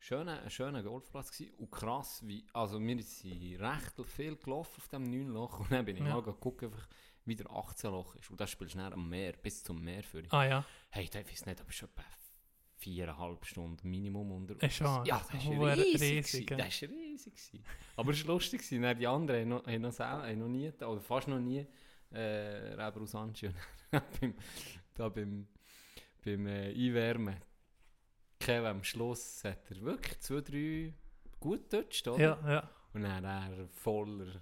schöner, 0.00 0.42
ein 0.42 0.50
schöner 0.50 0.82
Golfplatz 0.82 1.30
gewesen. 1.30 1.54
Und 1.58 1.70
krass, 1.70 2.22
wie, 2.26 2.44
also 2.52 2.80
wir 2.80 3.02
sind 3.02 3.60
recht 3.60 3.94
viel 4.10 4.36
gelaufen 4.36 4.74
auf 4.78 4.88
dem 4.88 5.04
9 5.04 5.28
Loch. 5.28 5.60
Und 5.60 5.70
dann 5.70 5.84
bin 5.84 5.96
ich 5.96 6.02
Ja. 6.02 6.14
mal 6.14 6.22
geguckt, 6.22 6.64
einfach, 6.64 6.88
wie 7.24 7.36
der 7.36 7.50
18 7.50 7.90
Loch 7.92 8.14
ist. 8.16 8.30
Und 8.30 8.40
das 8.40 8.50
spielst 8.50 8.74
du 8.74 8.78
dann 8.78 8.92
am 8.92 9.08
Meer, 9.08 9.34
bis 9.34 9.62
zum 9.62 9.80
Meer 9.82 10.02
für 10.02 10.22
Ah 10.30 10.44
ja. 10.44 10.64
Hey, 10.90 11.04
ich 11.04 11.14
weiß 11.14 11.46
nicht, 11.46 11.60
aber 11.60 11.70
schon 11.70 11.88
etwa 11.90 12.04
viereinhalb 12.78 13.44
Stunden 13.44 13.90
Minimum 13.90 14.32
unter 14.32 14.70
schon 14.70 15.04
Ja, 15.04 15.22
das 15.30 15.46
war 15.46 15.76
riesig. 15.76 16.00
riesig. 16.00 16.46
Das 16.46 16.82
war 16.82 16.88
riesig. 16.88 17.34
gewesen. 17.34 17.64
Aber 17.96 18.10
es 18.12 18.26
war 18.26 18.34
lustig. 18.34 18.62
gewesen. 18.62 18.82
Dann 18.82 18.98
Die 18.98 19.06
anderen 19.06 19.40
haben 19.42 19.48
noch, 19.50 19.66
haben 19.66 19.82
noch, 19.82 19.98
haben 19.98 20.38
noch 20.38 20.48
nie, 20.48 20.68
oder 20.70 21.00
fast 21.00 21.28
noch 21.28 21.38
nie, 21.38 21.66
äh, 22.10 22.18
Reber 22.74 23.02
aus 23.02 23.12
beim, 24.20 24.34
da 24.94 25.08
beim, 25.10 25.46
beim 26.24 26.46
äh, 26.46 26.70
Einwärmen, 26.72 27.36
Kevin 28.40 28.66
am 28.66 28.84
Schluss 28.84 29.44
hat 29.44 29.70
er 29.70 29.80
wirklich 29.82 30.18
zwei, 30.20 30.40
drei 30.40 30.94
gut 31.38 31.68
getutscht, 31.70 32.08
oder? 32.08 32.18
Ja, 32.20 32.38
ja. 32.50 32.70
Und 32.94 33.02
dann 33.02 33.24
er 33.24 33.68
voller, 33.68 34.40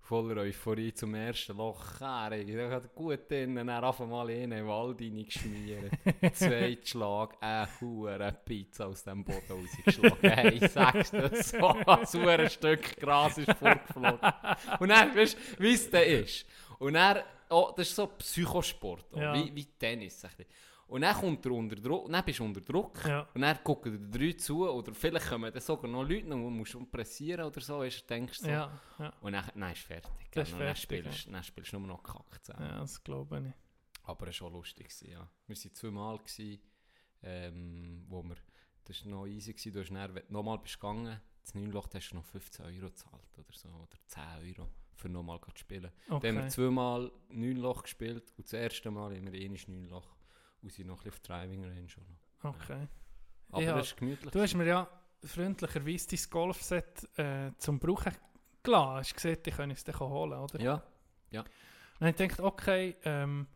voller 0.00 0.42
Euphorie 0.42 0.94
zum 0.94 1.14
ersten 1.14 1.56
Loch. 1.56 2.00
Er 2.00 2.32
er 2.32 2.70
hat 2.70 2.94
gut 2.94 3.28
drin, 3.28 3.56
dann 3.56 3.68
einfach 3.68 4.06
mal 4.06 4.30
in 4.30 4.50
den 4.50 4.66
Wald 4.66 5.00
reingeschmiert. 5.00 5.92
Zweiter 6.34 6.86
Schlag, 6.86 7.36
eine 7.40 7.68
hure 7.80 8.32
Pizza 8.44 8.86
aus 8.86 9.02
dem 9.02 9.24
Boden 9.24 9.42
rausgeschlagen. 9.50 10.18
hey, 10.30 10.64
ich 10.64 10.70
sag's 10.70 11.10
dir, 11.10 11.30
so 11.42 11.66
ein 11.86 12.06
hure 12.06 12.48
Stück 12.48 12.96
Gras 12.96 13.36
ist 13.38 13.52
vorgeflogen. 13.54 14.20
Und 14.78 14.88
dann, 14.88 15.14
weißt 15.16 15.36
du, 15.36 15.62
wie 15.62 15.72
es 15.74 15.90
dann 15.90 16.04
ist. 16.04 16.46
Und 16.78 16.94
dann, 16.94 17.18
oh, 17.50 17.72
das 17.76 17.88
ist 17.88 17.96
so 17.96 18.06
Psychosport, 18.06 19.04
oh, 19.12 19.18
Ja. 19.20 19.34
wie, 19.34 19.54
wie 19.54 19.64
Tennis. 19.64 20.24
ein 20.24 20.30
bisschen. 20.30 20.46
Und 20.88 21.00
dann 21.00 21.16
kommt 21.16 21.44
er 21.44 21.52
unter 21.52 21.74
Druck, 21.76 22.10
dann 22.10 22.24
bist 22.24 22.38
du 22.38 22.44
unter 22.44 22.60
Druck. 22.60 23.04
Ja. 23.04 23.28
Und 23.34 23.40
dann 23.40 23.62
gucken 23.64 24.10
die 24.10 24.18
drei 24.18 24.32
zu, 24.38 24.68
oder 24.70 24.94
vielleicht 24.94 25.28
kommen 25.28 25.52
dann 25.52 25.60
sogar 25.60 25.90
noch 25.90 26.04
Leute, 26.04 26.28
du 26.28 26.36
musst 26.36 26.76
pressieren 26.92 27.44
oder 27.46 27.60
so, 27.60 27.78
weißt, 27.80 28.08
denkst 28.08 28.38
so. 28.38 28.48
Ja, 28.48 28.80
ja. 28.98 29.12
Und 29.20 29.32
dann, 29.32 29.50
dann 29.54 29.72
ist 29.72 29.82
fertig. 29.82 30.10
Das 30.32 30.48
ist 30.48 30.52
dann, 30.52 30.60
fertig, 30.60 30.82
spielst, 30.82 31.26
dann 31.32 31.42
spielst 31.42 31.72
du 31.72 31.78
nur 31.80 31.88
noch 31.88 32.02
Kack 32.02 32.44
zusammen. 32.44 32.66
ja, 32.68 32.78
das 32.78 33.02
glaube 33.02 33.38
ich. 33.48 33.52
Aber 34.04 34.22
es 34.22 34.26
war 34.28 34.32
schon 34.48 34.52
lustig. 34.52 34.88
Ja. 35.02 35.28
Wir 35.48 35.56
waren 35.56 35.74
zweimal, 35.74 36.18
gewesen, 36.18 36.60
ähm, 37.22 38.04
wo 38.08 38.22
wir, 38.22 38.36
das 38.84 39.04
war 39.04 39.10
noch 39.10 39.26
easy. 39.26 39.52
Gewesen. 39.52 39.72
Du 39.72 39.80
hast 39.80 39.90
dann, 39.90 40.14
wenn 40.14 40.22
du 40.28 40.32
nochmal 40.32 40.58
bist 40.58 40.74
gegangen, 40.78 41.20
das 41.42 41.54
9 41.54 41.70
Loch 41.72 41.88
hast 41.92 42.10
du 42.10 42.16
noch 42.16 42.24
15 42.24 42.64
Euro 42.64 42.86
gezahlt 42.86 43.38
oder 43.38 43.52
so, 43.52 43.68
oder 43.68 43.98
10 44.06 44.22
Euro, 44.56 44.68
für 44.94 45.08
nochmal 45.08 45.40
zu 45.40 45.58
spielen. 45.60 45.90
Dann 46.08 46.14
haben 46.16 46.22
wir 46.22 46.30
Okay. 46.42 46.48
zweimal 46.48 47.10
9 47.30 47.56
Loch 47.56 47.82
gespielt 47.82 48.32
und 48.36 48.46
das 48.46 48.52
erste 48.52 48.90
Mal 48.90 49.14
haben 49.16 49.32
wir 49.32 49.40
eh 49.40 49.48
9 49.48 49.84
Loch 49.88 50.15
und 50.62 50.72
sind 50.72 50.86
noch 50.86 50.98
ein 50.98 51.10
bisschen 51.10 51.12
auf 51.12 51.20
Driving 51.20 51.64
Range 51.64 51.88
noch. 52.42 52.50
okay. 52.50 52.88
Aber 53.50 53.62
Ja, 53.62 53.76
das 53.76 53.88
ist 53.88 53.96
gemütlich. 53.96 54.32
Du 54.32 54.40
hast 54.40 54.54
mir 54.54 54.66
ja 54.66 54.88
freundlicherweise 55.24 56.08
dein 56.08 56.30
Golfset 56.30 57.18
äh, 57.18 57.52
zum 57.58 57.78
Brauchen 57.78 58.12
gelassen. 58.62 58.96
Hast 58.96 59.14
gesagt, 59.14 59.46
ich 59.46 59.54
könnte 59.54 59.74
es 59.74 59.84
dir 59.84 59.98
holen, 59.98 60.38
oder? 60.38 60.60
ja, 61.30 61.44
Und 62.00 62.08
ich 62.08 62.16
dachte, 62.16 62.44
okay, 62.44 62.96
ähm, 63.04 63.46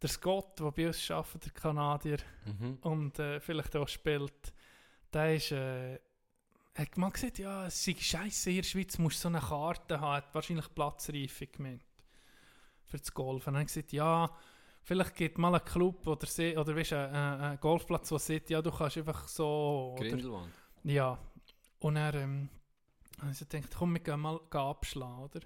der 0.00 0.08
Scott, 0.08 0.58
der 0.60 0.70
bei 0.70 0.86
uns 0.86 1.10
arbeitet, 1.10 1.46
der 1.46 1.52
Kanadier, 1.52 2.18
mhm. 2.44 2.78
und 2.82 3.18
äh, 3.18 3.40
vielleicht 3.40 3.74
auch 3.76 3.88
spielt, 3.88 4.52
der 5.12 5.34
ist, 5.34 5.52
äh, 5.52 5.98
hat 6.76 6.96
mal 6.96 7.10
gesagt, 7.10 7.38
ja, 7.38 7.66
es 7.66 7.84
sei 7.84 7.96
scheiße, 7.98 8.50
in 8.50 8.56
der 8.56 8.62
Schweiz 8.62 8.98
musst 8.98 9.20
so 9.20 9.28
eine 9.28 9.40
Karte 9.40 10.00
haben, 10.00 10.16
hat 10.16 10.34
wahrscheinlich 10.34 10.72
Platzreife 10.72 11.46
gemeint, 11.48 11.84
für 12.84 12.98
das 12.98 13.12
Golfen. 13.12 13.48
Und 13.48 13.54
dann 13.54 13.60
hat 13.62 13.66
gesagt, 13.66 13.92
ja, 13.92 14.30
vielleicht 14.88 15.14
gibt 15.16 15.36
mal 15.38 15.54
einen 15.54 15.64
Club 15.64 16.06
oder, 16.06 16.26
se- 16.26 16.58
oder 16.58 16.74
weißt, 16.74 16.94
einen, 16.94 17.14
einen 17.14 17.60
Golfplatz, 17.60 18.08
der 18.08 18.18
sagt, 18.18 18.48
ja, 18.50 18.62
du 18.62 18.70
kannst 18.72 18.96
einfach 18.96 19.28
so... 19.28 19.94
Oder, 19.98 20.08
Grindelwand. 20.08 20.48
ja, 20.84 21.18
und 21.80 21.96
er 21.96 22.14
ähm, 22.14 22.48
habe 23.20 23.30
ich 23.30 23.36
so 23.38 23.44
gedacht, 23.44 23.74
komm, 23.78 23.92
wir 23.92 24.00
gehen 24.00 24.18
mal 24.20 24.40
gehen 24.50 24.60
abschlagen, 24.60 25.24
oder? 25.24 25.40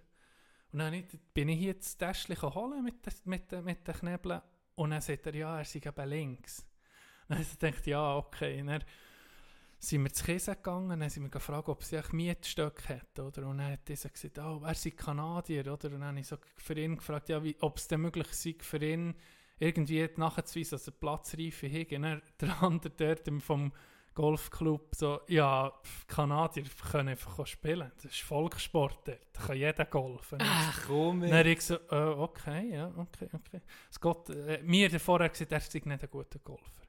Und 0.72 0.78
dann 0.78 0.94
ich- 0.94 1.06
bin 1.34 1.48
ich 1.48 1.58
hier 1.58 1.74
das 1.74 1.96
Täschchen 1.98 2.40
holen 2.40 2.84
mit 2.84 3.04
den, 3.04 3.12
mit, 3.24 3.50
den, 3.50 3.64
mit 3.64 3.86
den 3.86 3.94
Knebeln 3.94 4.40
und 4.76 4.90
dann 4.90 5.00
sagt 5.00 5.26
er, 5.26 5.34
ja, 5.34 5.58
er 5.58 5.64
sei 5.64 5.80
eben 5.84 6.08
links. 6.08 6.64
Dann 7.28 7.40
ich 7.40 7.48
so 7.48 7.56
gedacht, 7.58 7.86
ja, 7.86 8.16
okay. 8.16 8.60
Und 8.60 8.68
dann 8.68 8.84
sind 9.84 10.04
wir 10.04 10.12
zu 10.12 10.24
Käse 10.24 10.54
gegangen, 10.54 11.00
dann 11.00 11.10
sind 11.10 11.24
wir 11.24 11.30
gefragt, 11.30 11.68
ob 11.68 11.82
sie 11.82 11.98
auch 11.98 12.12
Mietstöcke 12.12 12.88
hat, 12.88 13.18
oder? 13.18 13.48
Und 13.48 13.58
dann 13.58 13.72
hat 13.72 13.88
dieser 13.88 14.10
gesagt, 14.10 14.38
oh, 14.38 14.62
er 14.64 14.74
sei 14.74 14.90
Kanadier, 14.90 15.72
oder? 15.72 15.88
Und 15.88 16.00
dann 16.00 16.04
habe 16.04 16.20
ich 16.20 16.28
so 16.28 16.36
für 16.56 16.78
ihn 16.78 16.96
gefragt, 16.96 17.28
ja, 17.28 17.42
wie, 17.42 17.56
ob 17.60 17.78
es 17.78 17.88
denn 17.88 18.00
möglich 18.00 18.28
sei, 18.28 18.54
für 18.60 18.82
ihn 18.82 19.14
irgendwie 19.58 20.08
nachzuweisen, 20.16 20.76
dass 20.76 20.86
er 20.86 20.92
Platzreife 20.92 21.68
hat. 21.68 21.92
Und 21.92 22.02
dann 22.02 22.22
der 22.40 22.62
andere 22.62 22.92
dort 22.96 23.42
vom 23.42 23.72
Golfclub 24.14 24.94
so, 24.94 25.20
ja, 25.26 25.72
pf, 25.82 26.06
Kanadier 26.06 26.64
können 26.92 27.08
einfach 27.08 27.44
spielen. 27.44 27.90
Das 27.96 28.04
ist 28.04 28.20
Volkssport 28.20 29.08
dort. 29.08 29.26
Da 29.32 29.42
kann 29.42 29.56
jeder 29.56 29.84
golfen. 29.86 30.38
Ach 30.42 30.86
komm, 30.86 31.22
Dann 31.22 31.32
habe 31.32 31.50
ich 31.50 31.60
so, 31.60 31.74
äh, 31.90 32.14
okay, 32.18 32.72
ja, 32.72 32.92
okay, 32.96 33.28
okay. 33.32 33.62
Es 33.90 34.00
geht, 34.00 34.28
äh, 34.28 34.62
mir 34.62 34.90
hat 34.90 35.00
vorher 35.00 35.28
gesagt, 35.28 35.50
er 35.50 35.60
sei 35.60 35.80
nicht 35.84 36.04
ein 36.04 36.10
guter 36.10 36.38
Golfer. 36.38 36.82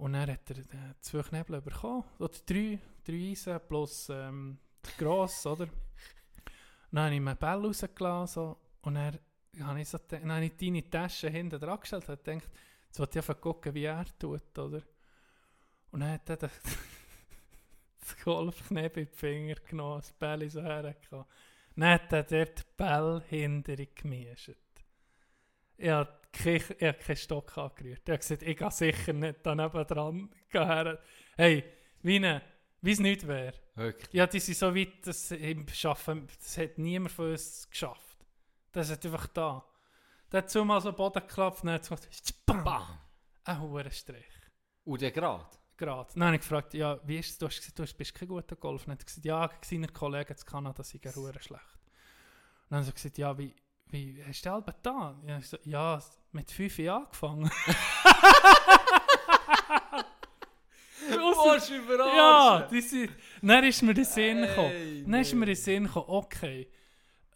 Und 0.00 0.14
dann 0.14 0.30
hat 0.30 0.48
er 0.48 0.56
äh, 0.56 0.94
zwei 1.00 1.22
Knebel 1.22 1.60
bekommen, 1.60 2.04
oder 2.18 2.32
drei, 2.46 2.78
drei 3.04 3.32
Eisen 3.32 3.60
plus 3.68 4.08
ähm, 4.08 4.58
gross, 4.96 5.44
oder? 5.44 5.68
Dann 6.90 7.04
habe 7.04 7.14
ich 7.14 7.20
mir 7.20 7.36
Ball 7.36 7.62
rausgelassen 7.62 8.32
so, 8.32 8.56
und 8.80 8.94
dann 8.94 9.18
habe 9.60 9.80
ich, 9.82 9.88
so, 9.90 9.98
dann 10.08 10.32
habe 10.32 10.46
ich 10.46 10.56
deine 10.56 10.88
Tasche 10.88 11.28
hinten 11.28 11.60
dran 11.60 11.78
gestellt 11.78 12.08
und 12.08 12.24
gedacht, 12.24 12.50
jetzt 12.86 12.98
wollte 12.98 13.18
ich 13.18 13.28
einfach 13.28 13.40
gucken, 13.42 13.74
wie 13.74 13.84
er 13.84 14.06
tut, 14.18 14.58
oder? 14.58 14.80
Und 15.90 16.00
dann 16.00 16.12
hat 16.12 16.30
er 16.30 16.36
das, 16.38 16.52
das 18.00 18.24
Golfknebel 18.24 19.02
in 19.02 19.10
die 19.10 19.16
Finger 19.16 19.56
genommen, 19.56 20.00
das 20.00 20.14
Ball 20.14 20.48
so 20.48 20.62
hergekommen. 20.62 21.26
Dann 21.76 21.90
hat 21.90 22.10
er 22.10 22.22
dort 22.22 22.58
den 22.58 22.64
Ball 22.78 23.22
hinter 23.28 23.76
gemischt. 23.76 24.56
Ich 25.76 25.90
keinen 26.32 26.78
keinen 26.78 27.16
Stock 27.16 27.56
angerührt. 27.58 28.08
Er 28.08 28.14
hat 28.14 28.20
gesagt, 28.20 28.42
ich 28.42 28.56
gehe 28.56 28.70
sicher 28.70 29.12
nicht 29.12 29.40
daneben 29.42 29.86
dran. 29.86 30.30
Geh 30.50 30.58
her. 30.58 30.98
Hey, 31.36 31.64
wie 32.02 32.92
es 32.92 33.00
nicht 33.00 33.26
wäre. 33.26 33.54
Ja, 34.12 34.26
die 34.26 34.40
sind 34.40 34.56
so 34.56 34.74
weit, 34.74 35.06
dass 35.06 35.30
im 35.30 35.66
Schaffen, 35.68 36.26
das 36.38 36.58
hat 36.58 36.78
niemand 36.78 37.12
von 37.12 37.30
uns 37.30 37.68
geschafft. 37.68 38.26
Das 38.72 38.90
hat 38.90 39.04
einfach 39.04 39.26
da. 39.28 39.64
Der 40.30 40.38
hat 40.42 40.50
zumal 40.50 40.80
so 40.80 40.92
Boden 40.92 41.20
geklappt 41.26 41.64
und 41.64 41.70
hat 41.70 41.82
es 41.82 41.88
gemacht, 41.88 42.46
bam, 42.46 42.64
Bam. 42.64 42.98
ein 43.44 43.60
hoher 43.60 43.90
Strich. 43.90 44.24
Und 44.84 45.00
der 45.00 45.10
Grad? 45.10 45.58
Gerade. 45.76 46.12
Dann 46.14 46.24
habe 46.24 46.36
ich 46.36 46.42
gefragt, 46.42 46.74
ja, 46.74 47.00
wie 47.04 47.18
ist 47.18 47.30
es? 47.30 47.38
Du 47.38 47.46
hast 47.46 47.56
gesagt, 47.56 47.78
du 47.78 47.96
bist 47.96 48.14
kein 48.14 48.28
guter 48.28 48.54
Golfer. 48.54 48.86
Dann 48.86 48.92
hat 48.92 49.02
er 49.02 49.06
gesagt, 49.06 49.24
ja, 49.24 49.46
gegen 49.46 49.62
seine 49.62 49.88
Kollegen 49.88 50.36
in 50.38 50.44
Kanada 50.44 50.82
sind 50.82 51.04
er 51.04 51.12
schlecht. 51.12 51.50
Und 51.50 51.58
dann 52.68 52.78
haben 52.78 52.84
sie 52.84 52.92
gesagt, 52.92 53.18
ja, 53.18 53.36
wie, 53.38 53.54
wie 53.90 54.22
hast 54.26 54.44
du 54.44 54.52
Albert 54.52 54.84
da? 54.84 55.20
Ja, 55.26 55.38
ich 55.38 55.46
so, 55.46 55.56
ja, 55.64 56.00
mit 56.32 56.50
5 56.50 56.78
Jahren 56.78 57.04
angefangen. 57.04 57.50
Überall? 61.08 62.16
ja, 62.16 62.68
die 62.70 62.80
sind, 62.80 63.10
dann 63.42 63.64
ist 63.64 63.82
mir 63.82 63.94
der 63.94 64.04
Sinn 64.04 64.42
gekommen. 64.42 64.70
Hey, 64.70 65.04
Dann 65.04 65.20
ist 65.20 65.34
mir 65.34 65.46
der 65.46 65.56
Sinn 65.56 65.84
gekommen, 65.84 66.06
okay, 66.08 66.70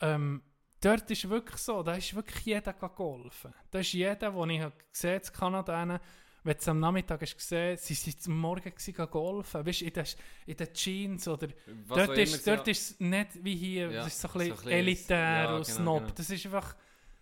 ähm, 0.01 0.43
dort 0.81 1.11
ist 1.11 1.29
wirklich 1.29 1.61
so, 1.61 1.83
da 1.83 1.95
ist 1.95 2.15
wirklich 2.15 2.45
jeder 2.45 2.73
golfen. 2.73 3.55
Da 3.71 3.79
ist 3.81 3.93
jeder, 3.93 4.31
den 4.31 4.51
ich 4.51 4.61
habe 4.61 4.75
gesehen 4.93 5.21
in 5.25 5.33
Kanada, 5.33 6.01
wenn 6.45 6.57
du 6.63 6.71
am 6.71 6.81
Nachmittag 6.81 7.23
hast 7.23 7.37
gesehen, 7.37 7.77
sie 7.79 7.95
sind 7.95 8.19
am 8.27 8.39
Morgen 8.39 8.71
gewesen, 8.71 9.11
golfen. 9.11 9.67
Weißt 9.67 9.81
du, 9.81 9.85
in 9.87 9.93
den, 9.93 10.07
in 10.47 10.57
den 10.57 10.75
Jeans 10.75 11.27
oder... 11.27 11.49
Was 11.87 12.07
dort 12.07 12.19
ist, 12.19 12.47
dort 12.47 12.69
ist 12.69 12.91
es 12.91 13.01
nicht 13.01 13.45
wie 13.45 13.57
hier, 13.57 13.91
Ja, 13.91 14.05
das 14.05 14.15
ist 14.15 14.21
so 14.21 14.29
ein 14.29 14.33
so 14.33 14.39
bisschen 14.39 14.53
ein 14.53 14.55
bisschen- 14.57 14.73
elitär 14.73 15.19
ja, 15.19 15.57
und 15.57 15.67
genau, 15.67 15.77
snob. 15.77 16.03
genau. 16.03 16.15
Das 16.15 16.31
ist 16.31 16.45
einfach... 16.47 16.77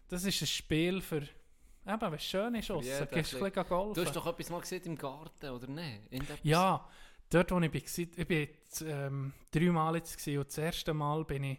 Das 0.08 0.24
ist 0.24 0.42
ein 0.42 0.46
Spiel 0.46 1.00
für... 1.00 1.22
Eben, 1.22 2.00
wenn 2.00 2.14
es 2.14 2.24
schön 2.24 2.54
ist, 2.54 2.70
aussen, 2.70 2.86
jeden 2.86 3.08
gehst 3.10 3.32
du 3.32 3.36
ein 3.38 3.50
bisschen 3.50 3.68
golfen. 3.68 3.94
Du 3.94 4.04
hast 4.06 4.14
doch 4.16 4.26
etwas 4.26 4.50
mal 4.50 4.60
gesehen 4.60 4.82
im 4.84 4.96
Garten, 4.96 5.48
oder 5.50 5.66
nicht? 5.66 6.00
Ja, 6.44 6.88
dort 7.30 7.50
wo 7.50 7.58
ich 7.60 7.72
war, 7.72 8.04
ich 8.16 8.26
bin 8.28 8.38
jetzt, 8.40 8.82
ähm, 8.82 9.32
dreimal 9.50 9.96
jetzt 9.96 10.16
gewesen, 10.18 10.38
und 10.38 10.48
das 10.48 10.58
erste 10.58 10.94
Mal 10.94 11.24
bin 11.24 11.44
ich 11.44 11.58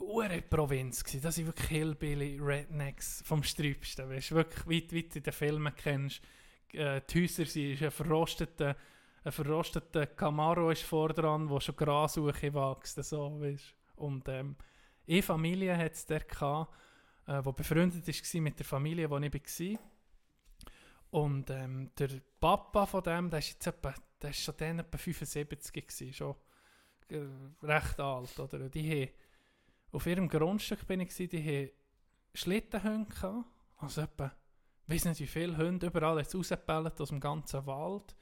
ure 0.00 0.42
Provinz 0.42 1.02
gsi. 1.02 1.20
Das 1.20 1.34
sind 1.36 1.46
wirklich 1.46 1.68
Hillbilly 1.68 2.38
Rednecks 2.40 3.22
vom 3.24 3.42
Sträubsten. 3.42 4.08
Weißt 4.10 4.30
du, 4.30 4.34
wirklich 4.36 4.66
weit, 4.66 4.94
weit 4.94 5.16
in 5.16 5.22
den 5.22 5.32
Filmen 5.32 5.74
kennst. 5.74 6.20
Äh, 6.72 7.00
die 7.08 7.22
Häuser 7.22 7.44
sind 7.44 7.72
ist 7.72 7.82
ein 7.82 7.90
verrosteter, 7.90 8.76
ein 9.24 9.32
verrosteter 9.32 10.06
Camaro 10.06 10.70
ist 10.70 10.82
vor 10.82 11.12
dran, 11.12 11.48
wo 11.48 11.60
schon 11.60 11.76
Grasuche 11.76 12.52
wächst. 12.54 13.02
So, 13.04 13.40
weißt. 13.40 13.74
Und 13.96 14.28
ähm, 14.28 14.56
eine 15.08 15.22
Familie 15.22 15.76
hat 15.76 15.92
es 15.92 16.06
der 16.06 16.20
gehabt, 16.20 16.72
äh, 17.26 17.40
wo 17.42 17.52
befreundet 17.52 18.06
war 18.06 18.40
mit 18.40 18.58
der 18.58 18.66
Familie, 18.66 19.10
wo 19.10 19.18
ich 19.18 19.32
war. 19.32 19.80
Und 21.10 21.50
ähm, 21.50 21.90
der 21.98 22.08
Papa 22.40 22.86
von 22.86 23.02
dem, 23.02 23.30
der 23.30 23.38
ist 23.38 23.50
jetzt 23.50 23.66
etwa, 23.66 23.94
der 24.20 24.30
ist 24.30 24.42
schon 24.42 24.54
dann 24.58 24.80
etwa 24.80 24.98
75 24.98 25.72
gewesen, 25.72 26.12
schon 26.12 26.34
äh, 27.08 27.26
recht 27.62 27.98
alt, 27.98 28.38
oder? 28.38 28.68
Die 28.68 28.90
haben, 28.90 29.12
auf 29.92 30.06
ihrem 30.06 30.28
Grundstück 30.28 30.86
bin 30.86 31.00
ich 31.00 31.08
gewesen, 31.08 31.30
die 31.30 31.42
haben 31.42 31.70
Schlittenhunde 32.34 33.10
gehabt, 33.10 33.46
also 33.78 34.02
etwa, 34.02 34.36
weiß 34.88 35.04
nicht 35.06 35.20
wie 35.20 35.26
viele 35.26 35.56
Hunde, 35.56 35.86
überall 35.86 36.18
jetzt 36.18 36.34
rausgepellt 36.34 37.00
aus 37.00 37.08
dem 37.08 37.20
ganzen 37.20 37.64
Wald. 37.66 38.14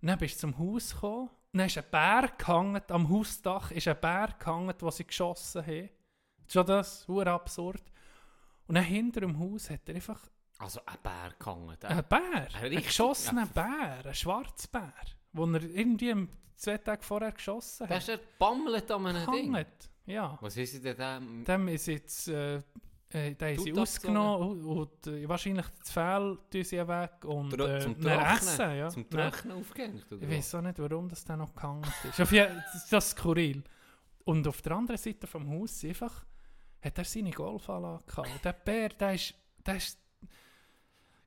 Und 0.00 0.08
dann 0.08 0.18
bist 0.18 0.36
du 0.36 0.40
zum 0.40 0.58
Haus 0.58 0.92
gekommen, 0.94 1.30
dann 1.52 1.66
ist 1.66 1.78
ein 1.78 1.84
Bär 1.90 2.30
gehangen, 2.36 2.82
am 2.88 3.08
Hausdach 3.08 3.70
ist 3.70 3.88
ein 3.88 4.00
Bär 4.00 4.34
gehangen, 4.38 4.76
den 4.76 4.90
sie 4.90 5.04
geschossen 5.06 5.66
haben. 5.66 5.88
Schon 6.50 6.66
das, 6.66 7.06
hure 7.08 7.30
absurd. 7.30 7.82
Und 8.66 8.74
dann 8.76 8.84
hinter 8.84 9.20
dem 9.20 9.38
Haus 9.38 9.70
hat 9.70 9.80
er 9.88 9.94
einfach 9.96 10.20
Also 10.58 10.80
ein 10.86 10.96
Bär 11.02 11.32
gehangen. 11.38 11.76
ein 11.82 12.04
Bär, 12.08 12.20
ein 12.54 12.62
richtig- 12.66 12.86
geschossener 12.86 13.46
Bär, 13.46 14.04
ein 14.06 14.14
Schwarzbär, 14.14 14.92
den 15.32 15.54
er 15.54 15.62
irgendwie 15.62 16.28
zwei 16.54 16.78
Tage 16.78 17.02
vorher 17.02 17.32
geschossen 17.32 17.86
der 17.86 17.96
hat. 17.96 18.02
ist 18.02 18.08
der 18.08 18.20
bammelt 18.38 18.90
an 18.90 19.06
einem 19.06 19.32
Ding. 19.32 19.66
Ja. 20.06 20.38
Was 20.40 20.56
ist 20.56 20.82
denn 20.84 20.96
dem? 20.96 21.44
Dem 21.44 21.68
ist 21.68 21.86
jetzt, 21.86 22.28
äh, 22.28 22.62
äh, 23.10 23.34
den 23.34 23.56
haben 23.56 23.64
sie 23.64 23.72
ausgenommen 23.72 24.48
und, 24.48 24.64
und 24.64 25.06
äh, 25.06 25.28
wahrscheinlich 25.28 25.66
das 25.78 25.90
Fell 25.90 26.38
tun 26.50 26.64
sie 26.64 26.76
weg 26.76 27.24
und 27.24 27.52
äh, 27.58 27.80
zum 27.80 27.98
Trocknen? 27.98 28.36
essen, 28.36 28.76
ja. 28.76 28.88
Zum 28.90 29.08
Trocknen 29.08 29.56
aufgehängt? 29.56 30.12
Oder 30.12 30.22
Ich 30.22 30.30
weiß 30.30 30.54
auch 30.56 30.60
nicht, 30.60 30.78
warum 30.78 31.08
das 31.08 31.24
dann 31.24 31.38
noch 31.38 31.54
gehangen 31.54 31.86
ist. 32.04 32.20
Auf 32.20 32.32
jeden, 32.32 32.62
das 32.72 32.92
ist 32.92 33.10
skurril. 33.10 33.62
Und 34.24 34.46
auf 34.46 34.60
der 34.60 34.72
anderen 34.72 34.98
Seite 34.98 35.26
vom 35.26 35.48
Haus 35.48 35.82
einfach, 35.84 36.26
hat 36.82 36.98
er 36.98 37.04
seine 37.04 37.30
Golfanlage 37.30 38.04
gehabt. 38.06 38.30
Und 38.30 38.44
der 38.44 38.52
Bär, 38.52 38.90
der 38.90 39.14
ist, 39.14 39.34
der 39.64 39.76
ist, 39.76 39.98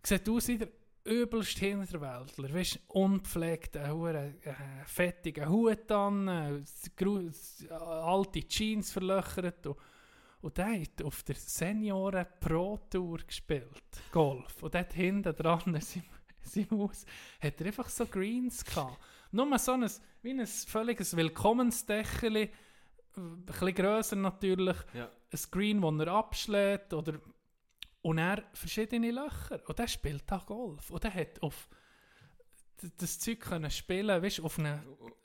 sieht 0.03 0.29
aus 0.29 0.47
wie 0.49 0.57
der 0.59 0.69
übelste 1.03 1.65
Hinterwäldler. 1.65 2.53
Weißt 2.53 2.75
du, 2.75 2.79
unpflegt, 2.89 3.75
ein 3.75 3.91
hure 3.91 4.35
äh, 4.43 4.53
fettiger 4.85 5.49
Hut 5.49 5.91
an, 5.91 6.27
äh, 6.27 7.73
alte 7.73 8.47
Jeans 8.47 8.91
verlöchert. 8.91 9.65
Und, 9.65 9.77
und 10.41 10.57
der 10.57 10.81
hat 10.81 11.01
auf 11.03 11.23
der 11.23 11.35
Senioren 11.35 12.25
Pro 12.39 12.77
Tour 12.89 13.19
gespielt, 13.19 13.83
Golf. 14.11 14.61
Und 14.63 14.73
dort 14.73 14.93
hinten 14.93 15.35
dran 15.35 15.61
in 15.75 15.81
seinem, 15.81 16.05
in 16.43 16.49
seinem 16.67 16.79
Haus 16.81 17.05
hat 17.41 17.59
er 17.61 17.67
einfach 17.67 17.89
so 17.89 18.05
Greens 18.05 18.63
gehabt. 18.65 18.97
Nur 19.31 19.57
so 19.59 19.73
ein, 19.73 19.89
wie 20.23 20.31
ein 20.31 20.45
völliges 20.47 21.15
Willkommensdächerli, 21.15 22.49
ein 23.17 23.45
bisschen 23.45 23.75
grösser 23.75 24.15
natürlich, 24.15 24.77
Ja. 24.93 25.09
ein 25.31 25.37
Screen, 25.37 25.81
das 25.81 26.07
er 26.07 26.13
abschlägt 26.13 26.93
oder 26.93 27.19
und 28.03 28.17
er 28.17 28.43
verschiedene 28.53 29.11
Löcher 29.11 29.61
und 29.67 29.79
er 29.79 29.87
spielt 29.87 30.23
da 30.25 30.37
Golf 30.39 30.89
und 30.89 31.05
er 31.05 31.13
hat 31.13 31.41
auf 31.43 31.69
das 32.97 33.19
Zeug 33.19 33.39
können 33.41 33.69
spielen, 33.69 34.23
weißt, 34.23 34.39
auf 34.41 34.57
einem 34.57 34.81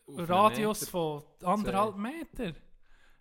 Auf 0.07 0.19
einen 0.19 0.27
Radius 0.27 0.81
Meter. 0.83 0.91
von 0.91 1.23
anderthalb 1.43 1.97
Meter. 1.97 2.53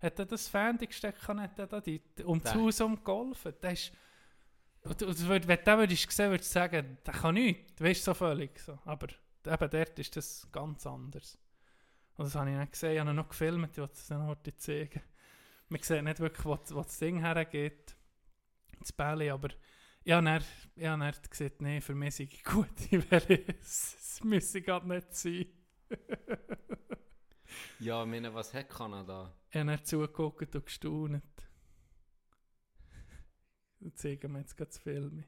Hat 0.06 0.20
er 0.20 0.26
das 0.26 0.48
Fernseh 0.48 0.86
gesteckt, 0.86 1.28
hat 1.28 1.60
er 1.60 1.68
da 1.68 1.82
die, 1.82 2.02
um 2.24 2.42
das 2.42 2.54
Haus 2.54 2.82
umgeholfen. 2.82 3.54
Das 3.60 3.74
ist, 3.74 3.92
und, 4.84 5.02
und, 5.02 5.30
wenn 5.30 5.42
du 5.42 5.48
den 5.48 5.78
würdest 5.80 6.12
sehen, 6.12 6.30
würdest 6.30 6.52
du 6.52 6.60
sagen, 6.60 6.98
der 7.06 7.14
kann 7.14 7.34
nichts, 7.34 7.82
weißt 7.82 8.04
so 8.04 8.14
völlig. 8.14 8.60
So. 8.60 8.78
Aber 8.86 9.08
eben 9.46 9.70
dort 9.70 10.00
ist 10.00 10.16
das 10.16 10.48
ganz 10.52 10.86
anders. 10.86 11.40
Und 12.18 12.26
das 12.26 12.36
habe 12.36 12.52
ich 12.52 12.56
nicht 12.56 12.72
gesehen, 12.72 12.94
ich 12.94 13.00
habe 13.00 13.14
noch 13.14 13.30
gefilmt, 13.30 13.72
ich 13.72 13.78
wollte 13.80 13.94
es 13.94 14.08
dann 14.08 14.28
heute 14.28 14.56
zeigen. 14.56 15.02
Man 15.70 15.82
sieht 15.82 16.04
nicht 16.04 16.20
wirklich, 16.20 16.46
wo, 16.46 16.58
wo 16.70 16.82
das 16.84 17.00
Ding 17.00 17.20
hergeht, 17.20 17.96
das 18.80 18.92
Bälle, 18.92 19.34
aber 19.34 19.50
ja, 20.04 20.22
er, 20.22 20.42
ja, 20.76 20.98
hat 21.00 21.32
gesagt, 21.32 21.62
nee, 21.62 21.82
für 21.82 21.96
mich 21.96 22.16
sei 22.16 22.24
ich 22.26 22.44
gut, 22.44 22.70
ich 22.92 23.12
will 23.12 23.46
es, 23.60 23.96
es 24.00 24.24
müsse 24.24 24.62
gerade 24.62 24.88
nicht 24.88 25.16
sein. 25.16 25.48
Ja, 27.80 28.04
ich 28.04 28.10
meine, 28.10 28.34
was 28.34 28.54
hat 28.54 28.70
Kanada? 28.70 29.34
Ich 29.50 29.56
habe 29.58 29.68
dann 29.72 29.84
zugeguckt 29.86 30.56
und 30.56 30.66
gestaunt. 30.66 31.22
Und 33.80 33.98
zeigen 33.98 34.32
wir 34.34 34.40
jetzt 34.40 34.56
gerade 34.58 34.70
das 34.72 34.80
Film. 34.80 35.24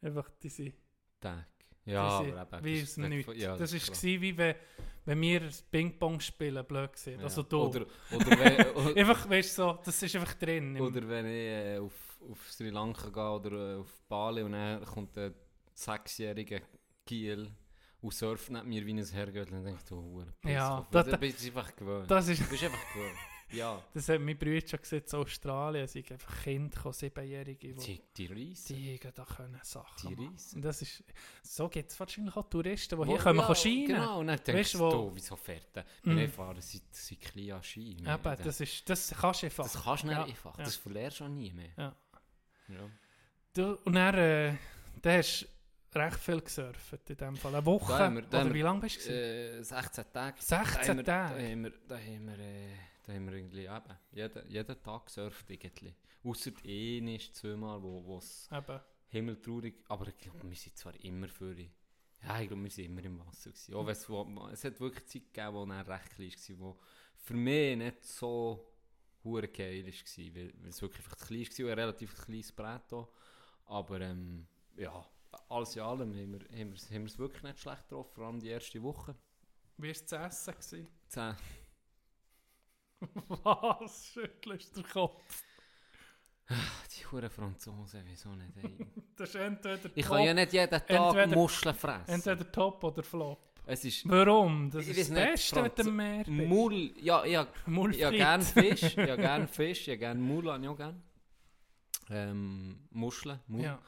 Einfach 0.00 0.28
diese, 0.42 0.72
Tag. 1.20 1.46
Ja, 1.84 2.22
diese 2.22 2.40
aber 2.40 2.58
eben, 2.58 2.64
wie 2.66 2.74
das 2.80 2.82
es 2.82 2.88
ist 2.90 2.98
nicht- 2.98 3.08
nichts. 3.28 3.42
ja, 3.42 3.56
das 3.56 3.70
war 3.72 3.76
ist 3.76 3.86
klar. 3.86 4.20
wie 4.20 4.36
wenn, 4.38 4.54
wenn 5.04 5.20
wir 5.20 5.50
Ping-Pong 5.70 6.20
spielen, 6.20 6.64
blöd 6.64 6.92
gesehen. 6.92 7.18
Ja. 7.18 7.24
Also 7.24 7.42
da. 7.42 7.56
Oder, 7.56 7.86
oder, 8.12 8.26
wenn, 8.38 8.96
einfach, 8.98 9.28
weißt 9.28 9.58
du, 9.58 9.62
so, 9.62 9.78
das 9.84 10.02
ist 10.02 10.14
einfach 10.16 10.34
drin. 10.34 10.80
oder 10.80 11.08
wenn 11.08 11.26
ich 11.26 11.32
äh, 11.32 11.78
auf, 11.78 12.20
auf 12.28 12.52
Sri 12.52 12.70
Lanka 12.70 13.08
gehe 13.08 13.30
oder 13.30 13.74
äh, 13.74 13.78
auf 13.80 14.02
Bali 14.08 14.42
und 14.42 14.52
dann 14.52 14.84
kommt 14.84 15.16
ein 15.18 15.34
sechsjähriger 15.74 16.60
Kiel 17.04 17.50
und 18.02 18.12
surft 18.12 18.50
neben 18.50 18.68
mir 18.68 18.84
wie 18.84 18.92
ein 18.92 19.04
Herrgöttl 19.04 19.54
und 19.54 19.64
denkt, 19.64 19.90
oh, 19.92 19.96
Hure, 20.02 20.34
Ja, 20.44 20.86
das- 20.90 21.06
Du 21.06 21.16
bist 21.18 21.44
einfach 21.46 21.74
gewöhnt. 21.76 22.10
das 22.10 22.28
ist 22.28 22.40
Du 22.42 22.48
bist 22.48 22.64
einfach 22.64 22.92
gewöhnt. 22.92 23.16
Ja. 23.52 23.82
Das 23.94 24.08
hat 24.08 24.18
mein 24.20 24.38
Bruder 24.38 24.66
schon 24.66 24.80
gesagt, 24.80 25.12
in 25.12 25.18
Australien 25.18 25.86
sind 25.86 26.10
einfach 26.10 26.42
Kinder, 26.42 26.74
gekommen, 26.74 26.94
Siebenjährige, 26.94 27.74
die, 27.74 27.80
Die, 27.84 28.02
die 28.16 28.26
Reise. 28.48 28.72
die 28.74 28.98
da 29.14 29.24
können 29.26 29.60
Sachen 29.62 30.08
Die 30.08 30.14
machen. 30.16 30.32
Reise. 30.32 30.56
Und 30.56 30.62
das 30.62 30.80
ist, 30.82 31.04
so 31.42 31.68
gibt 31.68 31.90
es 31.90 32.00
wahrscheinlich 32.00 32.34
auch 32.34 32.48
Touristen, 32.48 32.94
die 32.94 32.98
Wo- 32.98 33.04
hier 33.10 33.18
kommen, 33.18 33.38
ja, 33.40 33.48
ja, 33.48 33.54
scheinen. 33.54 33.86
Genau, 33.86 34.20
und 34.20 34.26
dann 34.28 34.38
denkst 34.42 34.58
Weißt 34.74 34.78
wo- 34.78 34.90
du, 34.90 35.10
wieso 35.14 35.36
fährt 35.36 35.76
der? 35.76 35.84
Mm. 36.02 36.16
Wir 36.16 36.28
fahren 36.30 36.60
seit, 36.62 36.82
seit 36.92 37.20
klein 37.20 37.52
an 37.52 37.62
Ski. 37.62 37.90
Eben, 37.98 38.36
das, 38.42 38.60
ist, 38.62 38.88
das 38.88 39.14
kannst 39.20 39.42
du 39.42 39.46
einfach. 39.46 39.64
das 39.64 39.84
kannst 39.84 40.02
du 40.02 40.06
nicht 40.06 40.16
Ja, 40.16 40.24
einfach. 40.24 40.58
ja. 40.58 40.64
Das 40.64 40.76
verlierst 40.76 41.20
du 41.20 41.24
auch 41.24 41.28
nie 41.28 41.52
mehr. 41.52 41.70
Ja. 41.76 41.96
Ja. 42.68 42.90
Du, 43.52 43.74
und 43.84 43.92
dann, 43.92 44.14
äh, 44.14 44.54
dann 45.02 45.18
hast 45.18 45.42
du 45.42 45.46
recht 45.96 46.18
viel 46.18 46.40
gesurft 46.40 47.10
in 47.10 47.16
dem 47.16 47.36
Fall. 47.36 47.54
Eine 47.54 47.64
Woche, 47.66 47.92
Da 47.92 48.10
wir- 48.14 48.22
da 48.22 48.40
oder 48.40 48.46
wir- 48.50 48.54
wie 48.54 48.62
lange 48.62 48.80
bist 48.80 49.06
du? 49.06 49.10
Äh, 49.12 49.62
16 49.62 50.04
Tage. 50.12 50.40
16 50.40 50.80
da 50.82 50.88
haben 50.88 50.96
wir, 50.98 51.04
Tage? 51.04 51.34
Da 51.42 51.50
haben 51.50 51.64
wir, 51.64 51.72
da 51.88 51.96
haben 51.98 52.26
wir, 52.26 52.38
äh, 52.38 52.76
da 53.04 53.12
haben 53.12 53.26
wir 53.26 53.32
irgendwie 53.34 53.64
eben, 53.64 53.98
jeden, 54.12 54.48
jeden 54.50 54.82
Tag 54.82 55.06
gesurft 55.06 55.50
irgendwie. 55.50 55.94
Ausser 56.24 56.50
einmal, 56.64 57.18
zweimal, 57.32 57.82
wo 57.82 58.18
es 58.18 58.48
himmeltraurig, 59.08 59.74
aber 59.88 60.08
ich 60.08 60.16
glaube, 60.18 60.48
wir 60.48 60.56
sind 60.56 60.76
zwar 60.76 60.94
immer 61.04 61.28
für 61.28 61.54
ja, 62.24 62.40
ich 62.40 62.46
glaube, 62.46 62.62
wir 62.62 62.70
sind 62.70 62.84
immer 62.84 63.02
im 63.04 63.18
Wasser 63.18 63.50
gewesen. 63.50 63.74
Auch 63.74 63.88
es, 63.88 64.08
wo, 64.08 64.48
es 64.52 64.62
hat 64.64 64.78
wirklich 64.78 65.04
Zeit 65.06 65.34
gegeben, 65.34 65.54
wo 65.54 65.66
dann 65.66 65.80
recht 65.84 66.10
klein 66.14 66.30
war, 66.30 66.58
wo 66.60 66.78
für 67.16 67.34
mich 67.34 67.76
nicht 67.76 68.04
so 68.04 68.64
hure 69.24 69.48
geil 69.48 69.84
war, 69.84 70.34
weil, 70.34 70.52
weil 70.60 70.68
es 70.70 70.80
wirklich 70.80 71.04
einfach 71.04 71.16
zu 71.16 71.26
klein 71.26 71.40
war, 71.48 71.64
und 71.66 71.70
ein 71.72 71.78
relativ 71.80 72.16
kleines 72.24 72.52
Brett 72.52 72.92
auch. 72.92 73.08
Aber 73.66 74.00
ähm, 74.00 74.46
ja, 74.76 75.04
alles 75.48 75.76
in 75.76 75.82
allem 75.82 76.10
haben 76.14 76.32
wir, 76.32 76.40
haben 76.40 76.72
wir, 76.72 76.78
haben 76.96 77.02
wir 77.02 77.04
es 77.06 77.18
wirklich 77.18 77.42
nicht 77.42 77.60
schlecht 77.60 77.82
getroffen, 77.88 78.14
vor 78.14 78.26
allem 78.26 78.40
die 78.40 78.48
erste 78.48 78.82
Woche. 78.82 79.14
Wie 79.78 79.86
war 79.88 79.90
es 79.90 80.06
zu 80.06 80.16
essen? 80.16 80.52
Gewesen? 80.54 80.88
Zehn. 81.08 81.34
Was? 83.28 84.06
Schüttelst 84.12 84.76
du 84.76 84.82
den 84.82 84.90
Kopf? 84.90 85.42
Die 86.96 87.06
hure 87.06 87.30
Franzosen, 87.30 88.02
wieso 88.06 88.30
nicht? 88.34 88.56
Ey. 88.62 88.86
Das 89.16 89.28
ist 89.28 89.34
entweder 89.36 89.90
Ich 89.94 90.04
top, 90.06 90.16
kann 90.16 90.24
ja 90.26 90.34
nicht 90.34 90.52
jeden 90.52 90.70
Tag 90.70 90.88
Entweder- 90.90 91.36
Muscheln 91.36 91.74
fressen. 91.74 92.08
entweder 92.14 92.50
top 92.50 92.82
oder 92.84 93.02
flop. 93.02 93.60
Es 93.64 93.84
ist 93.84 94.08
Warum? 94.08 94.70
Das 94.70 94.86
ist 94.86 94.98
das 94.98 95.10
Beste, 95.10 95.62
wenn 95.62 95.70
du 96.26 96.26
bist. 96.26 96.48
Mull, 96.48 96.92
ja, 97.00 97.24
ja, 97.24 97.46
Mull 97.66 97.94
ja 97.94 98.10
gern 98.10 98.42
Fisch, 98.42 98.96
ja 98.96 99.14
gern 99.14 99.46
Fisch, 99.48 99.86
ja 99.86 99.94
gern 99.96 100.20
ich 100.64 100.68
auch 100.68 100.76
gern. 100.76 101.02
Ähm, 102.10 102.88
Muscheln, 102.90 103.38
Mull. 103.46 103.62
Ja. 103.62 103.78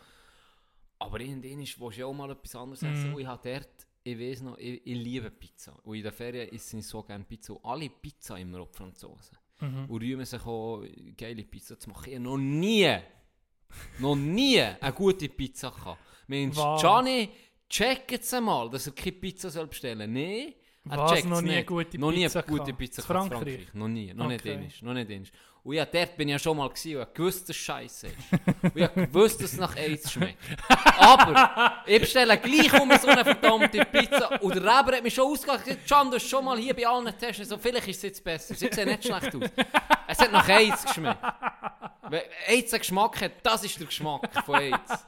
Aber 0.99 1.20
irgendwann 1.20 1.61
ist, 1.61 1.78
willst 1.80 1.97
du 1.97 2.01
ja 2.01 2.07
auch 2.07 2.14
mal 2.14 2.30
etwas 2.30 2.55
anderes 2.57 2.82
Mhm. 2.82 2.92
essen. 2.92 3.14
Und 3.14 3.20
ich 3.20 3.26
habe 3.26 3.51
dort, 3.51 3.86
ich 4.05 4.18
weiß 4.18 4.42
noch, 4.42 4.59
ich, 4.59 4.86
ich 4.86 4.97
liebe 4.97 5.30
Pizza. 5.30 5.78
Und 5.82 5.97
in 5.97 6.03
der 6.03 6.12
Ferien 6.12 6.49
esse 6.53 6.78
ich 6.78 6.86
so 6.86 7.03
gerne 7.03 7.24
Pizza. 7.24 7.53
Und 7.55 7.64
alle 7.64 7.88
Pizza 7.90 8.38
immer 8.38 8.61
auch 8.61 8.68
die 8.70 8.76
Franzosen. 8.76 9.36
Mhm. 9.61 9.84
Und 9.88 10.03
rühmen 10.03 10.24
sich 10.24 10.45
auch, 10.45 10.82
geile 11.16 11.45
Pizza 11.45 11.78
zu 11.78 11.90
machen. 11.90 12.05
Ich 12.09 12.14
habe 12.14 12.24
noch 12.24 12.36
nie, 12.38 12.97
noch 13.99 14.16
nie 14.16 14.61
eine 14.61 14.92
gute 14.92 15.28
Pizza 15.28 15.70
gehabt. 15.70 16.01
Mensch, 16.26 16.57
Was? 16.57 16.80
Gianni, 16.80 17.28
checkt 17.68 18.12
es 18.12 18.32
mal, 18.40 18.70
dass 18.70 18.86
er 18.86 18.92
keine 18.95 19.12
Pizza 19.12 19.51
soll 19.51 19.66
bestellen 19.66 19.99
soll. 19.99 20.09
Nein, 20.09 20.55
Er 20.90 20.99
Was, 20.99 21.24
noch 21.24 21.40
nie 21.40 21.49
nicht. 21.49 21.66
gute 21.66 21.99
noch 21.99 22.11
nie 22.12 22.24
Pizza 22.24 22.40
eine 22.47 22.59
gute? 22.59 22.74
Pizza 22.74 23.03
in 23.03 23.07
Frankreich? 23.07 23.38
Frankreich. 23.42 23.74
Noch 23.74 23.88
nie, 23.88 24.12
noch 24.14 24.28
nicht 24.28 24.40
Okay. 24.40 24.57
dänisch, 24.57 24.82
noch 24.82 24.95
nicht 24.95 25.09
dänisch. 25.11 25.32
Und 25.64 25.76
ja, 25.76 25.86
dort 25.86 26.14
bin 26.18 26.28
ich 26.28 26.32
ja 26.32 26.38
schon 26.38 26.58
mal 26.58 26.68
gewesen 26.68 26.96
und 26.98 27.08
ich 27.08 27.14
gewusst, 27.14 27.48
dass 27.48 27.56
es 27.56 27.62
scheiße 27.62 28.08
ist. 28.08 28.16
und 28.62 28.76
ich 28.76 28.94
gewusst, 28.94 29.42
dass 29.42 29.52
es 29.54 29.58
nach 29.58 29.74
AIDS 29.76 30.12
schmeckt. 30.12 30.38
Aber 30.98 31.82
ich 31.86 32.00
bestelle 32.00 32.36
gleich 32.36 32.70
um 32.78 32.92
so 32.98 33.08
eine 33.08 33.24
verdammte 33.24 33.82
Pizza 33.86 34.42
und 34.42 34.54
der 34.54 34.62
Reber 34.62 34.96
hat 34.96 35.02
mich 35.02 35.14
schon 35.14 35.32
ausgelacht. 35.32 35.64
gesagt, 35.64 35.88
Can, 35.88 36.10
du 36.10 36.16
hast 36.16 36.28
schon 36.28 36.44
mal 36.44 36.58
hier 36.58 36.74
bei 36.74 36.86
allen 36.86 37.18
Tests, 37.18 37.48
so, 37.48 37.56
vielleicht 37.56 37.88
ist 37.88 37.96
es 37.96 38.02
jetzt 38.02 38.22
besser. 38.22 38.54
Sie 38.54 38.68
sehen 38.70 38.88
nicht 38.88 39.04
schlecht 39.04 39.34
aus. 39.34 39.50
Es 40.06 40.18
hat 40.18 40.32
nach 40.32 40.46
AIDS 40.46 40.84
geschmeckt. 40.84 41.18
Wenn 42.10 42.20
AIDS 42.46 42.72
einen 42.74 42.80
Geschmack 42.80 43.20
hat, 43.22 43.32
das 43.42 43.64
ist 43.64 43.78
der 43.78 43.86
Geschmack 43.86 44.28
von 44.44 44.56
AIDS. 44.56 45.06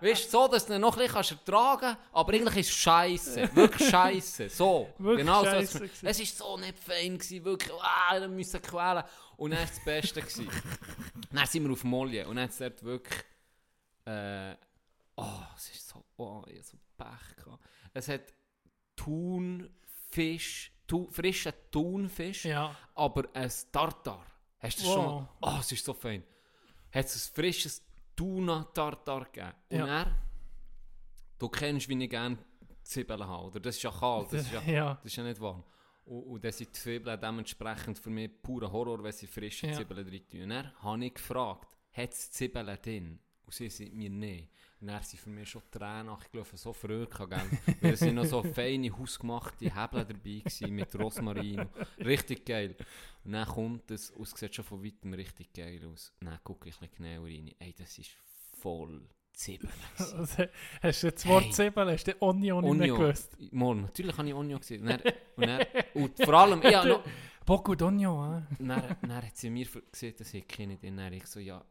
Weißt 0.00 0.26
du, 0.26 0.30
so, 0.30 0.48
dass 0.48 0.66
du 0.66 0.74
ihn 0.74 0.80
noch 0.80 0.96
ein 0.96 1.08
bisschen 1.08 1.38
ertragen 1.38 1.80
kannst, 1.80 1.98
aber 2.12 2.32
eigentlich 2.32 2.56
ist 2.58 2.70
es 2.70 2.76
scheiße. 2.76 3.50
Wirklich 3.54 3.90
scheiße. 3.90 4.48
So. 4.50 4.88
Wirklich 4.98 5.26
genau 5.26 5.42
so. 5.42 5.50
Es 5.50 5.80
war 6.04 6.12
so 6.12 6.56
nicht 6.58 6.78
fein, 6.78 7.18
gewesen, 7.18 7.44
wirklich. 7.44 7.72
Ah, 7.80 8.20
wir 8.20 8.28
müssen 8.28 8.62
quälen. 8.62 9.02
Und 9.36 9.50
dann 9.50 9.60
war 9.60 9.66
das 9.66 9.84
Beste. 9.84 10.20
gewesen. 10.20 10.48
dann 11.32 11.46
sind 11.46 11.64
wir 11.64 11.72
auf 11.72 11.84
Molje 11.84 12.26
und 12.26 12.36
dann 12.36 12.44
hat 12.44 12.50
es 12.50 12.58
dort 12.58 12.82
wirklich. 12.82 13.24
Äh, 14.06 14.54
oh, 15.16 15.42
es 15.56 15.70
ist 15.70 15.88
so. 15.88 16.04
Oh, 16.16 16.42
ich 16.48 16.64
so 16.64 16.76
Pech. 16.96 17.36
Gehabt. 17.44 17.62
Es 17.92 18.08
hat 18.08 18.22
Thunfisch, 18.96 20.72
tu, 20.86 21.08
frischen 21.10 21.52
Thunfisch, 21.70 22.44
Ja. 22.44 22.74
aber 22.94 23.24
ein 23.34 23.50
Tartar. 23.72 24.24
Hast 24.58 24.78
du 24.78 24.84
das 24.84 24.92
schon 24.92 25.04
Wow. 25.04 25.20
mal? 25.40 25.56
Oh, 25.56 25.58
es 25.60 25.72
ist 25.72 25.84
so 25.84 25.92
fein. 25.94 26.22
Hat 26.92 27.04
es 27.04 27.28
ein 27.28 27.34
frisches 27.34 27.82
Tuna-Tartar 28.14 29.24
gegeben. 29.26 29.52
Und 29.70 29.78
Ja. 29.78 29.86
er, 29.86 30.14
du 31.38 31.48
kennst, 31.48 31.88
wie 31.88 32.02
ich 32.02 32.08
gerne 32.10 32.38
Zwiebeln 32.82 33.26
habe, 33.26 33.44
oder? 33.48 33.60
Das 33.60 33.76
ist 33.76 33.82
ja 33.82 33.90
kalt, 33.90 34.32
das 34.32 34.42
ist 34.46 34.52
ja, 34.52 34.62
Ja. 34.66 34.94
das 34.94 35.04
ist 35.06 35.16
ja 35.16 35.24
nicht 35.24 35.40
warm. 35.40 35.62
Und, 36.06 36.22
und 36.22 36.44
dann 36.44 36.52
sind 36.52 36.68
die 36.68 36.80
Zwiebeln 36.80 37.20
dementsprechend 37.20 37.98
für 37.98 38.10
mich 38.10 38.30
purer 38.42 38.70
Horror, 38.70 39.02
wenn 39.02 39.12
sie 39.12 39.26
frische 39.26 39.66
Ja. 39.66 39.74
Zwiebeln 39.74 40.06
drin 40.06 40.28
tun. 40.28 40.42
Und 40.42 40.48
dann 40.50 40.82
habe 40.82 41.04
ich 41.04 41.14
gefragt, 41.14 41.76
hat 41.92 42.12
es 42.12 42.30
Zwiebeln 42.30 42.78
drin? 42.80 43.18
Und 43.44 43.54
sie 43.54 43.68
sind 43.68 43.94
mir 43.94 44.10
nicht. 44.10 44.50
Und 44.80 44.88
dann 44.88 45.02
sind 45.02 45.20
für 45.20 45.30
mich 45.30 45.48
schon 45.48 45.62
Tränen 45.70 46.06
nachgelaufen, 46.06 46.58
so 46.58 46.72
früh, 46.72 47.06
gell? 47.06 47.28
Weil 47.80 47.92
es 47.92 48.00
sind 48.00 48.16
noch 48.16 48.24
so 48.24 48.42
feine, 48.42 48.90
hausgemachte 48.96 49.64
Hebel 49.64 50.04
dabei 50.04 50.38
gewesen, 50.40 50.74
mit 50.74 50.94
Rosmarin. 50.96 51.68
Richtig 51.98 52.44
geil. 52.44 52.76
Und 53.24 53.32
dann 53.32 53.46
kommt 53.46 53.90
es, 53.90 54.10
und 54.10 54.26
es 54.26 54.32
sieht 54.32 54.54
schon 54.54 54.64
von 54.64 54.84
weitem 54.84 55.14
richtig 55.14 55.52
geil 55.52 55.80
aus. 55.86 56.12
Und 56.20 56.26
dann 56.26 56.38
gucke 56.44 56.68
ich 56.68 56.76
ein 56.80 56.88
bisschen 56.88 57.04
genauer 57.04 57.26
rein. 57.26 57.54
Ey, 57.58 57.72
das 57.72 57.98
ist 57.98 58.10
voll 58.58 59.08
Zwiebeln. 59.36 59.70
hast 60.82 61.02
du 61.02 61.12
das 61.12 61.26
Wort 61.26 61.44
Hey. 61.44 61.52
Zwiebeln, 61.52 61.88
hast 61.90 62.06
du 62.06 62.12
Onion 62.20 62.64
nicht 62.64 62.70
Onion. 62.70 62.98
gewusst? 62.98 63.36
Mal, 63.52 63.74
natürlich 63.76 64.16
habe 64.16 64.28
ich 64.28 64.34
Onion 64.34 64.58
gesehen. 64.58 64.80
Und, 64.82 64.88
dann, 64.88 65.00
und, 65.36 65.46
dann, 65.46 65.66
und 65.94 66.24
vor 66.24 66.34
allem, 66.34 66.62
ja, 66.62 66.84
noch, 66.84 67.04
Beaucoup 67.44 67.76
d'Onion, 67.76 68.40
eh? 68.40 68.42
dann, 68.58 68.96
dann 69.02 69.26
hat 69.26 69.36
sie 69.36 69.50
mir 69.50 69.66
gesehen, 69.92 70.14
dass 70.18 70.32
ich 70.32 70.48
keine 70.48 70.78
drin 70.78 70.98
habe. 71.00 71.14
Ich 71.16 71.26
so, 71.26 71.38
ja, 71.38 71.62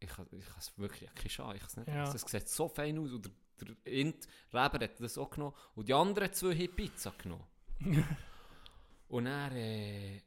ich 0.00 0.18
habe 0.18 0.28
es 0.58 0.76
wirklich 0.78 1.10
ich 1.24 1.38
habe 1.38 1.58
es 1.58 1.76
nicht. 1.76 1.88
Ja. 1.88 2.06
Sieht 2.16 2.48
so 2.48 2.68
fein 2.68 2.98
aus. 2.98 3.12
Und 3.12 3.26
der, 3.26 3.74
der 3.84 3.92
Int, 3.92 4.26
Reber 4.52 4.80
hat 4.80 4.98
das 4.98 5.18
auch 5.18 5.30
genommen. 5.30 5.54
Und 5.74 5.88
die 5.88 5.94
anderen 5.94 6.32
zwei 6.32 6.54
haben 6.54 6.74
Pizza 6.74 7.12
genommen. 7.18 7.44
und 9.08 9.26
dann 9.26 9.54
äh, 9.54 10.22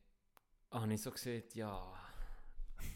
habe 0.72 0.94
ich 0.94 1.02
so 1.02 1.12
gesagt, 1.12 1.56
ja, 1.56 1.92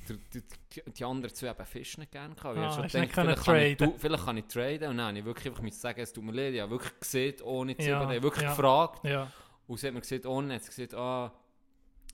der, 0.09 0.17
die, 0.33 0.91
die 0.91 1.03
anderen 1.05 1.33
zwei 1.33 1.49
haben 1.49 1.65
Fisch 1.65 1.97
nicht 1.97 2.11
gerne 2.11 2.35
gehabt. 2.35 2.57
Ich 2.57 2.63
Ah, 2.63 2.81
nicht 2.81 2.91
gedacht, 2.93 3.11
vielleicht, 3.13 3.43
kann 3.45 3.57
ich, 3.57 3.77
du- 3.77 3.95
vielleicht 3.97 4.25
kann 4.25 4.37
ich 4.37 4.45
traden. 4.45 4.89
Und 4.89 4.97
dann 4.97 5.07
habe 5.07 5.19
ich 5.19 5.25
wirklich 5.25 5.47
einfach 5.47 5.61
müssen 5.63 5.79
sagen, 5.79 6.01
es 6.01 6.11
tut 6.13 6.23
mir 6.23 6.31
leid, 6.31 6.53
ich 6.53 6.61
habe 6.61 6.71
wirklich 6.71 6.99
gesehen, 6.99 7.41
ohne 7.43 7.75
Zwiebeln. 7.75 7.89
Ja, 7.91 8.01
Ich 8.03 8.07
habe 8.15 8.23
wirklich 8.23 8.43
ja. 8.43 8.49
gefragt. 8.49 9.05
Ja. 9.05 9.31
Und 9.67 9.77
sie 9.79 9.87
hat 9.87 9.93
mir 9.93 10.01
gesagt, 10.01 10.25
ohne, 10.25 10.55
hat 10.55 10.63
sie 10.63 10.69
gesagt, 10.69 10.93
ah, 10.95 11.33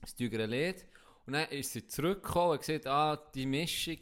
das 0.00 0.14
Tüger 0.14 0.46
lädt. 0.46 0.86
Und 1.26 1.32
dann 1.34 1.48
ist 1.48 1.72
sie 1.72 1.86
zurückgekommen 1.86 2.52
und 2.52 2.58
gesagt, 2.60 2.86
ah, 2.86 3.16
die 3.34 3.46
Mischung, 3.46 3.98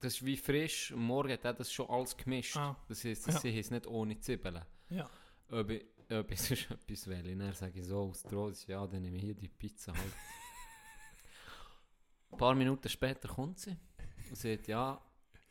das 0.00 0.14
ist 0.14 0.24
wie 0.24 0.36
frisch. 0.36 0.92
Und 0.92 1.00
morgen 1.02 1.32
hat 1.32 1.44
er 1.44 1.52
das 1.54 1.72
schon 1.72 1.88
alles 1.90 2.16
gemischt. 2.16 2.56
Ah. 2.56 2.76
Das 2.88 3.04
heisst, 3.04 3.26
Ja. 3.26 3.38
sie 3.38 3.58
es 3.58 3.70
nicht 3.70 3.86
ohne 3.86 4.18
Zwiebeln. 4.18 4.60
Ja. 4.90 5.08
Ob 5.50 5.70
ich, 5.70 5.84
ob 6.10 6.30
ich 6.30 6.40
sonst 6.42 6.70
etwas 6.70 7.06
will. 7.06 7.36
Dann 7.36 7.52
sage 7.52 7.80
ich 7.80 7.86
so 7.86 7.98
aus 8.10 8.22
Trost, 8.22 8.68
ja, 8.68 8.86
dann 8.86 9.02
nehme 9.02 9.16
ich 9.18 9.24
hier 9.24 9.34
die 9.34 9.48
Pizza 9.48 9.92
halt. 9.92 10.12
Ein 12.32 12.38
paar 12.38 12.54
Minuten 12.54 12.88
später 12.88 13.28
kommt 13.28 13.58
sie 13.60 13.76
und 14.28 14.36
sagt, 14.36 14.66
ja, 14.68 15.00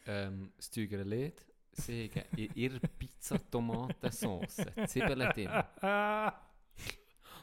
ähm, 0.07 0.51
das 0.57 0.69
Tüger 0.69 1.03
lädt. 1.05 1.45
Sie 1.73 2.09
haben 2.13 2.37
in 2.37 2.53
ihrer 2.55 2.79
Pizza 2.99 3.37
Tomatensauce 3.49 4.57
Zwiebeln 4.87 5.29
drin. 5.29 5.47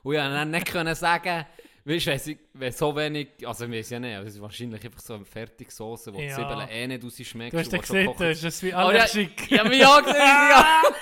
Und 0.03 0.13
ich 0.15 0.19
konnte 0.21 0.31
dann 0.35 0.51
nicht 0.51 0.67
können 0.67 0.95
sagen, 0.95 1.47
weißt 1.85 2.07
du, 2.07 2.11
wenn, 2.11 2.19
sie- 2.19 2.39
wenn 2.53 2.73
so 2.73 2.95
wenig, 2.95 3.29
also 3.47 3.65
ich 3.65 3.71
weiß 3.73 3.91
ja 3.91 4.01
nicht, 4.01 4.17
aber 4.17 4.27
es 4.27 4.35
ist 4.35 4.41
wahrscheinlich 4.43 4.85
einfach 4.85 5.01
so 5.01 5.15
eine 5.15 5.25
Fertigsoße, 5.25 6.13
wo 6.13 6.19
die 6.19 6.25
Ja. 6.27 6.35
Zwiebeln 6.37 6.69
eh 6.69 6.87
nicht 6.87 7.05
rausschmecken. 7.05 7.51
du 7.53 7.59
hast 7.59 7.73
ja 7.73 7.79
die 7.79 7.83
gesehen, 7.83 8.15
hast 8.19 8.45
es 8.45 8.63
wie 8.63 8.75
Oh, 8.75 8.91
ja, 8.91 9.07
habe 9.07 9.69
mich 9.71 9.87
auch 9.87 10.03
gesehen, 10.03 10.17
ja. 10.19 10.83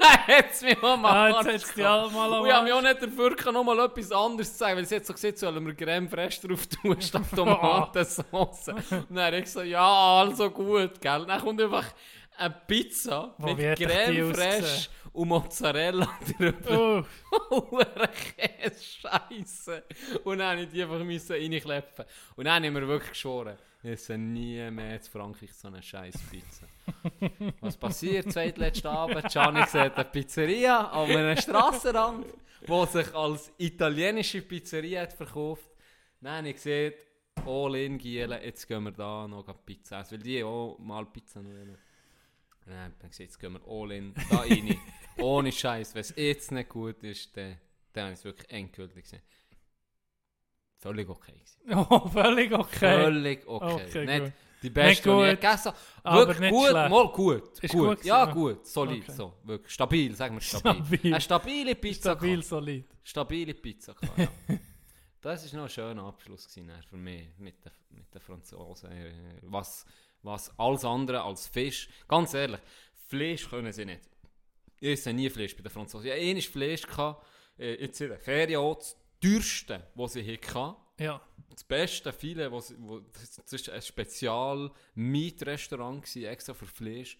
Hat 0.00 0.50
es 0.50 0.62
mich 0.62 0.82
auch 0.82 0.96
mal 0.96 1.34
Ah, 1.34 1.50
jetzt 1.50 1.76
es 1.76 1.84
alle 1.84 2.10
mal 2.10 2.40
Und 2.40 2.46
ich 2.46 2.52
habe 2.52 2.64
mich 2.64 2.72
auch 2.72 2.82
nicht 2.82 3.02
dafür 3.02 3.34
gehabt, 3.34 3.52
noch 3.52 3.64
mal 3.64 3.78
etwas 3.84 4.12
anderes 4.12 4.52
zu 4.52 4.58
sagen, 4.58 4.76
weil 4.76 4.84
sie 4.86 4.96
hat 4.96 5.06
so 5.06 5.12
gesagt, 5.12 5.38
sollen 5.38 5.66
wir 5.66 5.74
Creme 5.74 6.08
Fraiche 6.08 6.46
drauf 6.46 6.66
tun, 6.66 6.96
statt 7.00 7.22
Tomatensauce. 7.34 8.68
Und 8.68 8.90
dann 9.10 9.18
habe 9.18 9.36
ich 9.36 9.44
gesagt, 9.44 9.66
ja, 9.66 10.20
also 10.20 10.50
gut, 10.50 11.00
gell. 11.00 11.26
Dann 11.26 11.40
kommt 11.40 11.60
einfach 11.60 11.86
eine 12.36 12.54
Pizza 12.66 13.34
Wo 13.38 13.54
mit 13.54 13.78
Creme 13.78 14.34
Fraiche 14.34 14.88
und 15.12 15.28
Mozzarella 15.28 16.08
drüber. 16.38 17.06
Oh, 17.50 17.80
Käse, 18.36 18.82
Scheiße. 18.82 19.84
Und 20.24 20.38
dann 20.38 20.58
musste 20.58 20.66
ich 20.66 20.72
die 20.72 20.82
einfach 20.82 21.04
müssen 21.04 21.32
reinkleppen. 21.32 22.04
Und 22.36 22.44
dann 22.44 22.64
haben 22.64 22.74
wir 22.74 22.88
wirklich 22.88 23.10
geschworen, 23.10 23.56
wir 23.84 23.92
essen 23.92 24.32
nie 24.32 24.70
mehr 24.70 24.96
in 24.96 25.00
Frankreich 25.02 25.52
so 25.52 25.68
eine 25.68 25.82
scheiß 25.82 26.14
Pizza. 26.30 26.66
Was 27.60 27.76
passiert? 27.76 28.32
Zweitletzten 28.32 28.90
Abend, 28.90 29.28
Gianni 29.28 29.62
sieht 29.66 29.94
eine 29.94 30.04
Pizzeria 30.06 30.88
an 30.88 31.10
einem 31.10 31.36
Strassenrand, 31.36 32.26
die 32.66 32.86
sich 32.86 33.14
als 33.14 33.52
italienische 33.58 34.40
Pizzeria 34.40 35.02
hat 35.02 35.12
verkauft. 35.12 35.68
Habe 36.24 36.48
ich 36.48 36.54
gesehen, 36.54 36.94
all 37.44 37.74
in 37.76 37.98
Gielen, 37.98 38.42
jetzt 38.42 38.66
gehen 38.66 38.84
wir 38.84 38.92
da 38.92 39.28
noch 39.28 39.44
Pizza 39.66 40.00
essen, 40.00 40.12
weil 40.12 40.18
die 40.18 40.42
auch 40.42 40.78
mal 40.78 41.04
Pizza 41.04 41.42
noch 41.42 41.50
wollen. 41.50 41.76
Dann 42.64 42.92
ich 42.92 43.10
gesagt, 43.10 43.18
jetzt 43.18 43.38
gehen 43.38 43.52
wir 43.52 43.60
all 43.68 43.92
in 43.92 44.14
da 44.14 44.38
rein. 44.38 44.78
Ohne 45.18 45.52
Scheiß. 45.52 45.94
Wenn 45.94 46.00
es 46.00 46.14
jetzt 46.16 46.52
nicht 46.52 46.70
gut 46.70 47.02
ist, 47.02 47.36
dann, 47.36 47.58
dann 47.92 48.04
habe 48.04 48.12
ich 48.14 48.20
es 48.20 48.24
wirklich 48.24 48.50
endgültig 48.50 49.02
gesehen. 49.02 49.22
Völlig 50.84 51.08
okay. 51.08 51.32
Gewesen. 51.32 51.86
oh, 51.90 52.08
völlig 52.08 52.52
okay. 52.52 53.04
Völlig 53.04 53.46
okay. 53.46 53.72
Okay, 53.72 54.04
nicht 54.04 54.24
gut. 54.24 54.32
die 54.62 54.68
beste, 54.68 55.02
die 55.02 55.08
ich 55.08 55.30
gut, 55.30 55.40
gegessen 55.40 55.72
habe. 56.04 56.18
Wirklich 56.18 56.40
nicht 56.40 56.50
gut, 56.50 56.68
schlecht. 56.68 56.90
mal 56.90 57.08
gut. 57.08 57.58
Ist 57.62 57.72
gut. 57.72 57.96
gut 57.96 58.04
ja, 58.04 58.24
gut. 58.26 58.66
Solid. 58.66 59.02
Okay. 59.02 59.12
So, 59.12 59.32
wirklich. 59.44 59.72
Stabil, 59.72 60.14
sagen 60.14 60.34
wir 60.34 60.42
stabil. 60.42 60.84
Stabil. 60.84 61.14
Eine 61.14 61.20
stabile 61.22 61.74
Pizza. 61.74 62.10
Stabil, 62.10 62.30
gehabt. 62.32 62.44
solid. 62.48 62.84
Stabile 63.02 63.54
Pizza. 63.54 63.94
gehabt, 63.94 64.18
Ja. 64.18 64.28
das 65.22 65.50
war 65.50 65.56
noch 65.56 65.64
ein 65.64 65.70
schöner 65.70 66.02
Abschluss 66.02 66.46
gewesen, 66.48 66.70
für 66.90 66.96
mich 66.98 67.28
mit 67.38 67.64
den, 67.64 67.72
mit 67.88 68.14
den 68.14 68.20
Franzosen. 68.20 68.92
Äh, 68.92 69.38
Was, 69.40 69.86
was 70.20 70.52
alles 70.58 70.84
andere 70.84 71.22
als 71.22 71.46
Fisch. 71.46 71.88
Ganz 72.06 72.34
ehrlich, 72.34 72.60
Fleisch 73.08 73.48
können 73.48 73.72
sie 73.72 73.86
nicht. 73.86 74.02
Ich 74.80 74.90
esse 74.90 75.14
nie 75.14 75.30
Fleisch 75.30 75.56
bei 75.56 75.62
den 75.62 75.72
Franzosen. 75.72 76.08
Ich 76.08 76.12
hatte 76.12 76.20
einmal 76.20 76.42
Fleisch, 76.42 76.82
gehabt, 76.82 77.26
äh, 77.58 77.80
jetzt 77.80 77.98
in 78.02 78.10
der 78.10 78.18
Ferien 78.18 78.60
auch 78.60 78.78
teuerste, 79.20 79.86
was 79.94 80.14
sie 80.14 80.22
hatten. 80.54 80.76
Ja. 80.98 81.20
Das 81.50 81.64
beste 81.64 82.12
wo, 82.50 82.60
sie- 82.60 82.76
wo, 82.78 83.00
das, 83.00 83.40
war 83.68 83.74
ein 83.74 83.82
Spezial-Meat-Restaurant, 83.82 86.06
extra 86.24 86.54
für 86.54 86.66
Fleisch. 86.66 87.18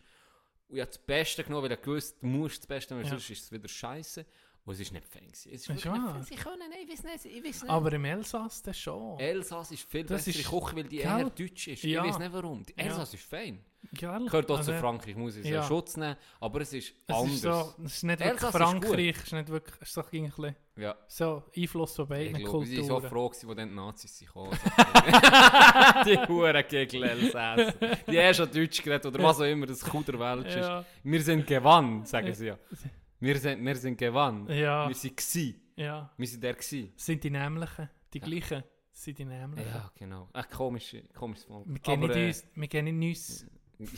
Und 0.68 0.76
ich 0.76 0.80
habe 0.82 0.90
das 0.92 0.98
Beste 1.04 1.44
genommen, 1.44 1.68
weil 1.70 1.78
ich 1.78 1.86
wusste, 1.86 2.18
du 2.20 2.26
musst 2.26 2.58
das 2.62 2.66
Beste 2.66 2.94
nehmen, 2.94 3.04
Ja. 3.04 3.10
sonst 3.10 3.28
ist 3.30 3.42
es 3.44 3.52
wieder 3.52 3.68
scheiße. 3.68 4.24
Und 4.66 4.72
es 4.74 4.80
ist 4.80 4.92
nicht 4.92 5.06
fein. 5.06 5.24
gewesen. 5.26 5.50
Es 5.52 5.60
ist 5.60 5.68
wirklich 5.68 5.84
nicht 5.84 6.02
fein. 6.12 6.22
Sie 6.22 6.34
können 6.36 6.72
ich 6.82 6.88
weiß 6.90 7.04
nicht, 7.04 7.24
ich 7.36 7.44
weiß 7.44 7.62
nicht. 7.64 7.70
Aber 7.70 7.92
im 7.92 8.04
Elsass 8.06 8.62
das 8.62 8.78
schon. 8.78 9.18
Elsass 9.20 9.70
ist 9.72 9.82
viel 9.90 10.04
Das 10.04 10.24
bessere 10.24 10.40
ist- 10.40 10.48
Küche, 10.50 10.76
weil 10.76 10.84
die 10.84 10.96
Gell? 10.96 11.06
eher 11.06 11.30
deutsch 11.30 11.68
ist. 11.68 11.82
Ja. 11.82 12.02
Ich 12.04 12.10
weiß 12.10 12.18
nicht 12.18 12.32
warum. 12.32 12.64
Die 12.64 12.72
Ja. 12.78 12.84
Elsass 12.86 13.12
ist 13.12 13.24
fein. 13.24 13.62
Gell? 13.92 14.24
Gehört 14.24 14.50
auch 14.50 14.56
Also, 14.56 14.72
zu 14.72 14.78
Frankreich, 14.78 15.14
muss 15.14 15.36
ich 15.36 15.44
ja. 15.44 15.56
ja. 15.56 15.62
Schutz 15.64 15.98
nehmen. 15.98 16.16
Aber 16.40 16.62
es 16.62 16.72
ist 16.72 16.94
Es 17.06 17.14
anders. 17.14 17.34
ist, 17.34 17.42
so, 17.42 17.74
es 17.84 17.92
ist 17.96 18.02
nicht 18.04 18.18
wirklich 18.18 18.30
Elsass 18.32 18.56
Frankreich, 18.56 19.16
es 19.18 19.22
ist 19.24 19.32
nicht 19.34 19.48
wirklich, 19.50 19.74
es 19.82 19.88
ist 19.88 19.96
doch 19.98 20.10
ein 20.10 20.22
bisschen 20.22 20.56
ja. 20.76 20.96
so 21.08 21.42
Einfluss 21.54 21.94
von 21.96 22.04
Ich 22.04 22.08
beiden 22.08 22.34
glaube, 22.44 22.64
sie 22.66 22.76
waren 22.78 22.86
so 22.86 22.92
Kulturen. 23.00 23.10
froh, 23.10 23.32
wo 23.48 23.54
dann 23.54 23.68
die 23.68 23.74
Nazis 23.74 24.18
gekommen. 24.20 24.50
die 26.06 26.18
Huren 26.26 26.64
gegen 26.68 27.02
Elsass. 27.02 27.74
Die 28.08 28.18
haben 28.18 28.34
schon 28.34 28.50
Deutsch 28.50 28.82
geredet 28.82 29.04
oder 29.06 29.22
was 29.22 29.38
auch 29.40 29.44
immer 29.44 29.66
das 29.66 29.80
Kuder 29.84 30.18
Welt 30.18 30.46
ist. 30.46 30.56
ja, 30.56 30.82
Wir 31.02 31.22
sind 31.22 31.46
gewann, 31.46 32.06
sagen 32.06 32.32
sie 32.32 32.46
ja. 32.46 32.58
Wir 33.24 33.38
sind, 33.38 33.64
wir 33.64 33.76
sind 33.76 33.96
gewann. 33.96 34.46
ja, 34.48 34.86
Wir 34.88 34.94
sind 34.94 35.16
gsi. 35.16 35.58
ja. 35.76 36.12
Wir 36.16 36.26
sind 36.28 36.42
der 36.42 36.54
gsi. 36.54 36.92
Sind 36.96 37.24
die 37.24 37.30
Nämlichen, 37.30 37.88
die 38.12 38.18
Ja. 38.18 38.24
gleichen, 38.26 38.62
sind 38.92 39.18
die 39.18 39.24
Nämlichen. 39.24 39.66
Ja, 39.70 39.90
genau. 39.94 40.28
Ein 40.32 40.48
komisches, 40.50 41.02
komisches 41.14 41.46
Volk. 41.46 41.66
Wir 41.66 41.80
Aber, 41.92 41.96
nicht 42.08 42.16
äh, 42.16 42.26
uns, 42.26 42.44
wir 42.54 42.82
nicht 42.82 43.20
uns, 43.20 43.46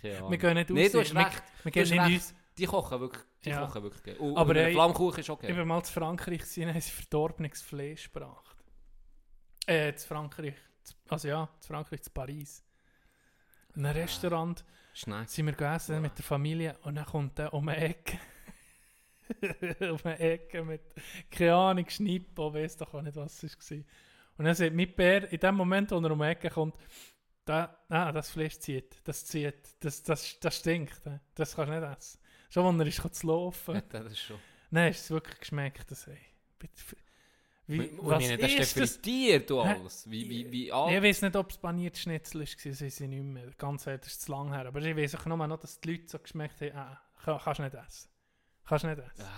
Keine 0.00 0.18
Ahnung. 0.18 0.30
wir 0.30 0.38
gehen 0.38 0.54
nicht 0.54 0.70
Nee, 0.70 0.82
uns, 0.84 0.92
du 0.92 1.00
hast 1.00 1.14
recht. 1.14 1.42
wir 1.62 1.72
gehen 1.72 1.98
recht. 2.00 2.14
uns, 2.14 2.34
Die 2.58 2.66
kochen 2.66 3.00
wirklich, 3.00 3.24
die 3.44 3.48
Ja. 3.50 3.64
kochen 3.66 3.82
wirklich. 3.82 4.20
Und, 4.20 4.36
Aber 4.36 4.52
der 4.54 4.66
ey, 4.68 4.72
Flammkuchen 4.74 5.20
ist 5.20 5.30
okay. 5.30 5.50
Ich 5.50 5.56
war 5.56 5.64
mal 5.64 5.82
zu 5.82 5.92
Frankreich, 5.92 6.38
gewesen, 6.40 6.68
haben 6.68 6.80
sie 6.80 6.90
verdorbenes 6.90 7.62
Fleisch 7.62 8.12
gebracht. 8.12 8.56
Äh, 9.66 9.94
zu 9.94 10.06
Frankreich. 10.06 10.54
Also 11.08 11.28
ja, 11.28 11.48
zu 11.60 11.68
Frankreich, 11.68 12.02
zu 12.02 12.10
Paris. 12.10 12.62
In 13.74 13.84
einem 13.86 13.96
Restaurant 14.02 14.64
Schneck. 14.94 15.28
sind 15.28 15.46
wir 15.46 15.52
gegessen 15.52 16.00
mit 16.02 16.16
der 16.16 16.24
Familie 16.24 16.76
und 16.82 16.94
dann 16.94 17.04
kommt 17.06 17.36
der 17.38 17.52
um 17.52 17.66
die 17.66 17.72
Ecke. 17.72 18.18
um 19.80 19.98
die 19.98 20.08
Ecke 20.22 20.64
mit, 20.64 20.82
keine 21.30 21.54
Ahnung, 21.54 21.88
Schnippo, 21.88 22.52
weiss 22.52 22.76
doch 22.76 22.94
auch 22.94 23.02
nicht, 23.02 23.16
was 23.16 23.42
es 23.42 23.70
war. 23.70 23.78
Und 24.38 24.44
dann 24.44 24.54
sagt 24.54 24.74
mein 24.74 24.94
Bär, 24.94 25.30
in 25.32 25.40
dem 25.40 25.54
Moment, 25.54 25.90
wo 25.90 25.98
er 25.98 26.10
um 26.10 26.18
die 26.18 26.24
Ecke 26.24 26.50
kommt, 26.50 26.74
da, 27.44 27.76
ah, 27.88 28.12
das 28.12 28.30
Fleisch 28.30 28.58
zieht, 28.58 28.96
das 29.04 29.24
zieht, 29.24 29.76
das, 29.80 30.02
das, 30.02 30.38
das 30.40 30.56
stinkt, 30.56 31.06
äh, 31.06 31.18
das 31.34 31.54
kannst 31.54 31.72
du 31.72 31.80
nicht 31.80 31.96
essen. 31.98 32.18
Schon, 32.50 32.80
als 32.80 33.00
er 33.00 33.06
ist 33.06 33.14
zu 33.20 33.26
laufen. 33.26 33.74
Er 33.74 34.04
das 34.04 34.18
schon. 34.18 34.38
Nein, 34.70 34.90
es 34.90 35.00
ist 35.02 35.10
wirklich 35.10 35.38
geschmeckt, 35.38 35.90
das 35.90 36.06
ey. 36.08 36.18
Wie, 37.68 37.80
Wie, 37.80 37.98
was 37.98 38.22
meine, 38.22 38.38
das 38.38 38.52
ist 38.52 38.76
ist 38.76 39.04
das? 39.06 39.50
und 39.50 39.64
Hä? 39.64 39.74
alles. 39.80 40.08
Wie, 40.08 40.28
wie, 40.30 40.50
wie 40.52 40.66
Ich 40.66 40.74
alt. 40.74 41.02
weiß 41.02 41.22
nicht, 41.22 41.34
ob 41.34 41.50
es 41.50 41.58
paniert 41.58 41.98
Schnitzel 41.98 42.40
war, 42.40 42.46
das 42.46 42.80
weiß 42.80 43.00
ich 43.00 43.08
nicht 43.08 43.22
mehr. 43.22 43.50
Ganz 43.58 43.86
ehrlich, 43.86 44.02
das 44.02 44.12
ist 44.12 44.22
zu 44.22 44.32
lang 44.32 44.52
her. 44.52 44.66
Aber 44.66 44.80
ich 44.80 44.96
weiß 44.96 45.16
auch 45.16 45.26
nur 45.26 45.46
noch, 45.46 45.58
dass 45.58 45.80
die 45.80 45.92
Leute 45.92 46.08
so 46.08 46.18
geschmeckt 46.18 46.60
haben, 46.60 46.76
ah, 46.76 47.00
kann, 47.24 47.40
kannst 47.42 47.58
du 47.58 47.62
nicht 47.64 47.74
essen. 47.74 48.08
Kannst 48.66 48.84
du 48.84 48.88
nicht 48.88 48.98
essen. 48.98 49.22
Ah, 49.24 49.30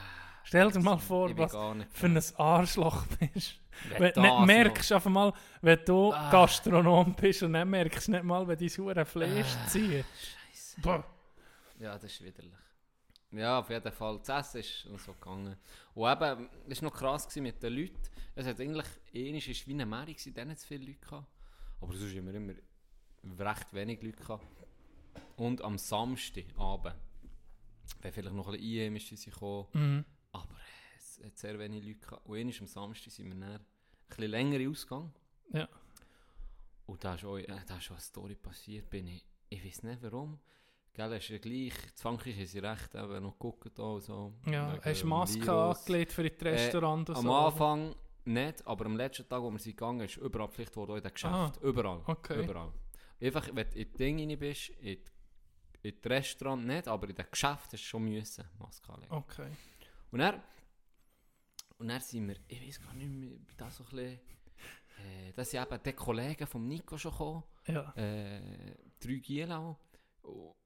Stell 0.44 0.70
dir 0.70 0.80
mal 0.80 0.96
vor, 0.98 1.36
was 1.36 1.52
für 1.92 2.06
ein 2.06 2.22
Arschloch 2.36 3.04
bist. 3.18 3.60
Wenn 3.98 4.12
du 4.14 4.20
nicht 4.22 4.46
merkst, 4.46 4.92
einfach 4.92 5.10
mal, 5.10 5.32
wenn 5.60 5.84
du 5.84 6.12
Ah. 6.12 6.30
Gastronom 6.30 7.14
bist 7.14 7.42
und 7.42 7.52
dann 7.52 7.68
merkst 7.68 8.08
du 8.08 8.12
nicht 8.12 8.24
mal, 8.24 8.48
wenn 8.48 8.58
dein 8.58 8.68
hure 8.68 9.04
Fleisch 9.04 9.54
Ah, 9.62 9.66
zieht. 9.68 10.04
Scheisse. 10.50 10.80
Boah. 10.80 11.04
Ja, 11.78 11.92
das 11.94 12.04
ist 12.04 12.24
widerlich. 12.24 12.52
Ja, 13.30 13.58
auf 13.58 13.68
jeden 13.68 13.92
Fall. 13.92 14.18
Das 14.24 14.54
Essen 14.54 14.60
ist 14.60 14.86
noch 14.90 14.98
so 14.98 15.12
gegangen. 15.12 15.56
Und 15.94 16.10
eben, 16.10 16.48
es 16.68 16.82
war 16.82 16.90
noch 16.90 16.96
krass 16.96 17.36
mit 17.36 17.62
den 17.62 17.72
Leuten. 17.74 18.00
Es 18.34 18.46
hat 18.46 18.58
eigentlich, 18.58 18.86
ähnlich 19.12 19.48
ist 19.50 19.66
wie 19.68 19.74
eine 19.80 19.84
gewesen, 20.06 20.32
dann 20.34 20.48
nicht 20.48 20.60
zu 20.60 20.66
viele 20.66 20.86
Leute 20.86 21.00
gehabt. 21.00 21.26
Aber 21.80 21.92
sonst 21.94 22.16
haben 22.16 22.26
wir 22.26 22.34
immer 22.34 22.54
recht 23.50 23.72
wenig 23.74 24.02
Leute 24.02 24.16
gehabt. 24.16 24.46
Und 25.36 25.62
am 25.62 25.76
Samstagabend, 25.76 26.94
wenn 28.02 28.12
vielleicht 28.12 28.34
noch 28.36 28.46
ein 28.48 28.52
bisschen 28.52 28.80
einheimisch 28.80 29.10
gekommen, 29.24 29.66
Mhm. 29.72 30.04
aber 30.32 30.56
es 30.96 31.20
hat 31.24 31.36
sehr 31.38 31.58
wenig 31.58 31.84
Leute 31.84 31.98
gehabt. 32.00 32.26
Und 32.26 32.60
am 32.60 32.66
Samstag 32.66 33.12
sind 33.12 33.26
wir 33.26 33.34
dann 33.34 33.56
ein 33.56 33.64
bisschen 34.08 34.30
länger 34.30 34.70
ausgegangen. 34.70 35.12
Ja. 35.52 35.68
Und 36.86 37.04
da 37.04 37.14
ist, 37.14 37.24
auch, 37.24 37.36
äh, 37.36 37.46
da 37.66 37.76
ist 37.76 37.86
auch 37.90 37.92
eine 37.92 38.00
Story 38.00 38.34
passiert, 38.34 38.88
bin 38.88 39.06
ich, 39.08 39.24
ich 39.50 39.64
weiß 39.64 39.82
nicht 39.82 40.02
warum. 40.02 40.38
Gell, 40.94 41.12
ist 41.12 41.28
ja 41.28 41.38
gleich, 41.38 41.72
in 41.74 41.92
Frankreich 41.96 42.34
haben 42.36 42.46
sie 42.46 42.58
recht 42.58 42.94
eben 42.94 43.22
noch 43.22 43.32
geguckt 43.38 43.78
auch 43.78 44.00
so. 44.00 44.32
Ja, 44.46 44.72
wegen 44.72 44.84
hast 44.84 45.02
du 45.02 45.06
Maske 45.06 45.46
Virus. 45.46 45.78
angelegt 45.80 46.12
für 46.12 46.28
das 46.30 46.42
Restaurant 46.44 47.08
und 47.10 47.16
Am 47.16 47.22
so? 47.22 47.34
Anfang 47.34 47.94
nicht, 48.24 48.66
aber 48.66 48.86
am 48.86 48.96
letzten 48.96 49.28
Tag, 49.28 49.40
wo 49.42 49.50
wir 49.50 49.58
sind 49.58 49.76
gegangen, 49.76 50.00
ist 50.00 50.16
überall 50.16 50.48
Pflicht 50.48 50.74
worden, 50.76 50.92
auch 50.92 50.96
in 50.96 51.02
den 51.02 51.12
Geschäften. 51.12 51.62
Überall. 51.62 52.00
Ah, 52.06 52.10
okay. 52.12 52.42
Überall. 52.42 52.72
Einfach, 53.20 53.46
wenn 53.54 53.68
du 53.70 53.78
in 53.78 53.92
die 53.92 53.96
Dinge 53.96 54.26
rein 54.28 54.38
bist, 54.38 54.68
in 54.70 54.82
die, 54.96 55.02
in 55.82 55.94
die 56.02 56.08
Restaurant 56.08 56.66
nicht, 56.66 56.88
aber 56.88 57.08
in 57.08 57.14
den 57.14 57.26
Geschäften 57.30 57.72
hast 57.72 57.72
du 57.72 57.86
schon 57.86 58.04
müssen 58.04 58.44
Maske 58.58 58.92
anlegen. 58.92 59.12
Okay. 59.14 59.50
Und 60.10 60.18
dann, 60.20 60.42
und 61.78 61.88
dann 61.88 62.00
sind 62.00 62.28
wir, 62.28 62.36
ich 62.48 62.60
weiß 62.66 62.80
gar 62.82 62.94
nicht 62.94 63.08
mehr, 63.10 63.38
da 63.56 63.70
so 63.70 63.84
ein 63.84 63.90
bisschen, 63.90 64.20
äh, 65.04 65.32
da 65.34 65.44
sind 65.44 65.62
eben 65.62 65.82
die 65.82 65.92
Kollegen 65.92 66.46
vom 66.46 66.66
Nico 66.66 66.98
schon 66.98 67.12
gekommen, 67.12 67.42
Ja. 67.66 67.92
äh, 67.96 68.74
drei 68.98 69.14
Gielau. 69.16 69.78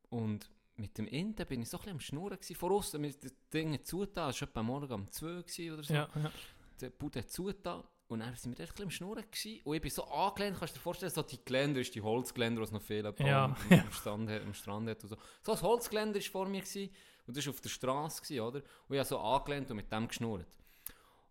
Und 0.09 0.51
mit 0.77 0.97
dem 0.97 1.07
Ende 1.09 1.45
bin 1.47 1.63
ich 1.63 1.69
so 1.69 1.77
ein 1.77 1.81
bisschen 1.81 1.93
am 1.93 2.01
Schnurren 2.01 2.39
gewesen, 2.39 2.57
von 2.57 2.73
außen, 2.73 3.01
mit 3.01 3.23
den 3.23 3.33
Dingen 3.53 3.85
zugetan, 3.85 4.31
es 4.31 4.41
war 4.41 4.49
etwa 4.49 4.63
morgen 4.63 4.93
um 4.93 5.11
2 5.11 5.27
gewesen 5.43 5.73
oder 5.75 5.83
so, 5.83 5.95
Ja, 5.95 6.09
ja. 6.15 6.33
der 6.81 6.91
Bude 6.91 7.27
zugetan. 7.27 7.85
Und 8.13 8.21
dann 8.21 8.35
sind 8.37 8.57
wir 8.57 8.67
dort 8.67 8.69
ein 8.69 8.73
bisschen 8.73 8.85
am 8.85 8.91
Schnurren 8.91 9.25
gewesen. 9.31 9.61
Und 9.65 9.75
ich 9.75 9.81
bin 9.81 9.91
so 9.91 10.05
angelehnt, 10.05 10.59
kannst 10.59 10.75
du 10.75 10.79
dir 10.79 10.83
vorstellen, 10.83 11.13
so 11.13 11.23
die 11.23 11.43
Geländer 11.43 11.81
ist 11.81 11.95
die 11.95 12.03
Holzgeländer, 12.03 12.61
die 12.61 12.65
es 12.65 12.73
noch 12.73 12.83
fehlen 12.83 13.15
Ja, 13.19 13.45
am, 13.71 13.93
Strand, 13.93 14.31
am 14.31 14.55
Strand 14.55 14.91
hat 14.91 15.03
und 15.03 15.09
so. 15.09 15.17
So 15.43 15.53
ein 15.53 15.63
Holzgeländer 15.63 16.17
war 16.17 16.23
vor 16.23 16.47
mir 16.47 16.61
gewesen, 16.61 16.91
und 17.27 17.37
das 17.37 17.47
war 17.47 17.55
auf 17.55 17.61
der 17.61 17.69
Straße, 17.71 18.23
gewesen, 18.23 18.41
oder? 18.41 18.59
Und 18.89 18.95
ich 18.95 18.99
habe 18.99 19.09
so 19.09 19.19
angelehnt 19.19 19.71
und 19.71 19.77
mit 19.77 19.91
dem 19.91 20.09
geschnurrt. 20.09 20.47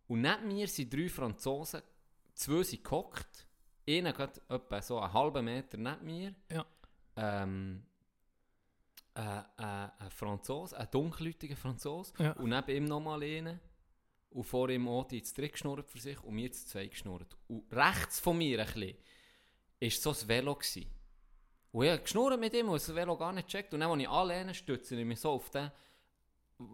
Und 0.08 0.22
neben 0.22 0.48
mir 0.48 0.68
sind 0.68 0.92
drei 0.92 1.08
Franzosen, 1.08 1.82
zwei 2.34 2.64
sind 2.64 2.84
gehockt, 2.84 3.46
einer 3.88 4.14
geht 4.14 4.42
etwa 4.50 4.82
so 4.82 5.00
einen 5.00 5.14
halben 5.14 5.46
Meter 5.46 5.78
neben 5.78 6.06
mir. 6.06 6.36
Ja. 6.50 6.66
Ähm, 7.16 7.84
äh, 9.14 9.22
äh, 9.22 9.44
ein 9.58 10.10
Franzose, 10.10 10.78
ein 10.78 10.88
dunkelhäutiger 10.90 11.58
Franzose. 11.58 12.14
Ja. 12.18 12.32
Und 12.34 12.50
neben 12.50 12.70
ihm 12.70 12.86
nochmal 12.86 13.22
einer. 13.22 13.60
Und 14.32 14.44
vor 14.46 14.70
ihm 14.70 14.88
auch 14.88 15.06
die 15.08 15.22
zu 15.22 15.36
dritt 15.36 15.54
geschnurrt 15.54 15.90
für 15.90 16.00
sich 16.00 16.22
und 16.24 16.34
mir 16.34 16.52
zu 16.52 16.66
zwei 16.66 16.88
geschnurrt. 16.88 17.38
Und 17.48 17.72
rechts 17.72 18.20
von 18.20 18.38
mir 18.38 18.60
ein 18.60 18.66
bisschen, 18.66 18.96
war 19.82 19.90
so 19.90 20.10
ein 20.12 20.28
Velo. 20.28 20.56
Gewesen. 20.56 20.86
Und 21.74 21.86
ich 21.86 22.02
geschnurrt 22.02 22.40
mit 22.40 22.54
ihm 22.54 22.70
und 22.70 22.76
das 22.76 22.96
Velo 22.96 23.18
gar 23.18 23.34
nicht 23.34 23.48
gecheckt. 23.48 23.74
Und 23.74 23.82
dann, 23.82 23.92
als 23.92 24.02
ich 24.02 24.10
anlehne, 24.10 24.54
stütze 24.54 24.96
ich 24.96 25.06
mich 25.06 25.20
so 25.20 25.32
auf 25.32 25.50
den... 25.50 25.72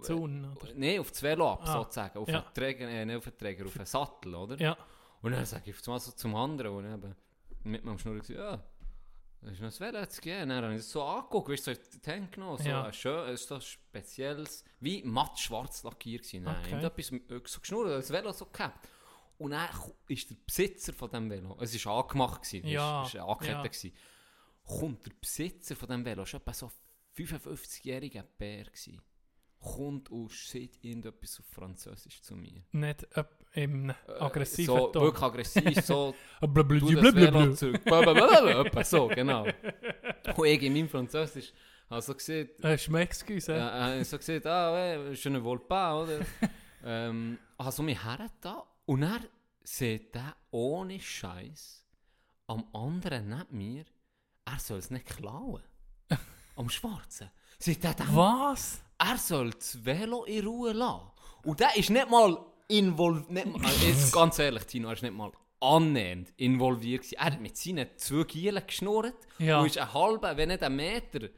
Zaun, 0.02 0.46
oder? 0.46 0.74
Nein, 0.76 1.00
auf 1.00 1.12
das 1.12 1.24
Velo 1.24 1.50
ab, 1.54 1.62
Ah, 1.64 1.74
sozusagen. 1.74 2.20
Auf 2.20 2.28
ja. 2.28 2.42
den 2.42 2.54
Träger, 2.54 2.90
äh, 2.90 3.06
nicht 3.06 3.16
auf 3.16 3.24
den 3.24 3.38
Träger, 3.38 3.66
auf 3.66 3.74
den 3.74 3.86
Sattel, 3.86 4.36
oder? 4.36 4.60
Ja. 4.60 4.78
Und 5.22 5.32
dann 5.32 5.46
sage 5.46 5.70
ich 5.70 5.78
auf 5.78 5.88
einmal 5.88 6.00
so 6.00 6.12
zum 6.12 6.36
anderen, 6.36 6.74
und 6.74 6.94
eben 6.94 7.16
mit 7.64 7.86
meinem 7.86 7.98
Schnurren 7.98 8.20
gesagt, 8.20 8.38
ja, 8.38 8.64
ist 9.44 9.62
noch 9.62 9.72
ein 9.72 9.80
Velo 9.80 10.06
zu 10.08 10.22
gehen. 10.22 10.50
Dann 10.50 10.64
habe 10.64 10.74
ich 10.74 10.80
das 10.82 10.92
so 10.92 11.04
angeguckt, 11.04 11.50
weißt 11.50 11.68
du, 11.68 11.76
so 11.76 11.80
in 11.82 11.88
die 12.26 12.32
genommen, 12.32 12.58
so 12.58 12.70
Ja. 12.70 12.84
ein 12.86 12.94
schön, 12.94 13.30
es 13.30 13.42
ist 13.42 13.48
so 13.50 13.60
spezielles, 13.60 14.64
wie 14.80 15.04
matt 15.04 15.38
schwarz 15.40 15.84
lackiert 15.84 16.24
gewesen. 16.24 16.44
Nein, 16.44 16.64
Okay. 16.66 16.76
und 16.76 16.84
etwas 16.84 17.12
äh, 17.12 17.42
so 17.46 17.60
geschnurrt, 17.60 17.90
das 17.92 18.12
Velo 18.12 18.32
so 18.32 18.46
gehabt. 18.48 18.88
Und 19.38 19.52
dann 19.52 19.70
ist 20.08 20.30
der 20.32 20.36
Besitzer 20.46 20.94
von 20.94 21.10
dem 21.12 21.30
Velo, 21.30 21.56
es 21.62 21.86
war 21.86 22.04
angemacht, 22.04 22.42
gewesen, 22.44 22.68
Ja, 22.68 23.06
es 23.06 23.14
war 23.16 23.30
angekettet. 23.30 23.56
ja. 23.56 23.62
gewesen. 23.64 23.94
kommt 24.64 25.06
der 25.06 25.12
Besitzer 25.22 25.76
von 25.76 25.88
dem 25.90 26.04
Velo, 26.04 26.26
schon 26.26 26.42
etwa 26.42 26.54
so 26.54 26.72
55-jähriger 27.16 28.24
Bär 28.38 28.66
gewesen, 28.66 29.02
kommt 29.60 30.10
und 30.10 30.32
sagt 30.32 30.84
irgendetwas 30.84 31.40
auf 31.40 31.46
Französisch 31.48 32.22
zu 32.22 32.36
mir. 32.36 32.64
Nicht 32.72 33.04
äh, 33.16 33.24
im 33.58 33.90
Äh, 33.90 33.94
aggressiven 34.20 34.76
so, 34.76 34.88
Ton. 34.88 35.02
wirklich 35.04 35.24
aggressiv, 35.24 35.86
so 35.86 36.16
Blablabla. 36.42 36.80
Du 36.80 37.02
das 37.02 37.16
Velo 37.16 37.54
zurück. 37.54 37.84
Blablabla, 37.84 38.84
so, 38.84 39.08
genau. 39.08 39.46
Und 40.36 40.46
ich 40.48 40.62
in 40.64 40.74
meinem 40.74 40.90
Französisch 40.90 41.52
habe 41.90 42.02
so 42.02 42.14
gesehen, 42.14 42.50
Äh, 42.62 42.78
Schmecksküse. 42.78 43.54
äh, 43.54 44.00
äh, 44.00 44.04
so 44.04 44.18
gesehen, 44.18 44.46
ah, 44.46 44.72
ouais, 44.74 45.14
je 45.14 45.30
ne 45.32 45.44
vole 45.44 45.60
pas, 45.60 46.04
oder? 46.04 46.20
ähm, 46.86 47.38
habe 47.58 47.72
so 47.72 47.82
mich 47.84 48.04
hergetan 48.04 48.62
und 48.86 49.04
er 49.04 49.22
sieht 49.64 50.14
der 50.14 50.36
ohne 50.52 51.00
Scheiß 51.00 51.84
am 52.48 52.64
anderen 52.74 53.30
neben 53.30 53.58
mir, 53.58 53.86
er 54.46 54.60
soll 54.60 54.78
es 54.80 54.92
nicht 54.92 55.06
klauen. 55.08 55.64
am 56.56 56.70
Schwarzen. 56.70 57.30
Sieht 57.60 57.84
er 57.84 57.94
dann, 57.96 58.16
Was? 58.16 58.82
er 59.00 59.18
soll 59.18 59.50
das 59.52 59.84
Velo 59.84 60.24
in 60.26 60.46
Ruhe 60.46 60.74
lassen. 60.74 61.12
Und 61.44 61.60
der 61.60 61.76
ist 61.76 61.90
nicht 61.90 62.10
mal 62.10 62.38
involviert, 62.68 63.48
also 63.64 63.86
jetzt 63.88 64.12
ganz 64.14 64.40
ehrlich, 64.40 64.64
Tino, 64.66 64.88
er 64.90 64.94
ist 64.94 65.04
nicht 65.04 65.14
mal 65.16 65.32
annähernd 65.60 66.34
involviert 66.38 67.02
gewesen. 67.02 67.16
Er 67.18 67.26
hat 67.26 67.42
mit 67.42 67.58
seinen 67.58 67.88
zwei 67.98 68.24
Gielen 68.24 68.64
geschnurrt 68.66 69.16
Ja. 69.40 69.60
und 69.60 69.68
ist 69.68 69.78
einen 69.78 69.94
halben, 69.94 70.38
wenn 70.38 70.50
nicht 70.50 70.62
einen 70.64 70.76
Meter 70.76 71.30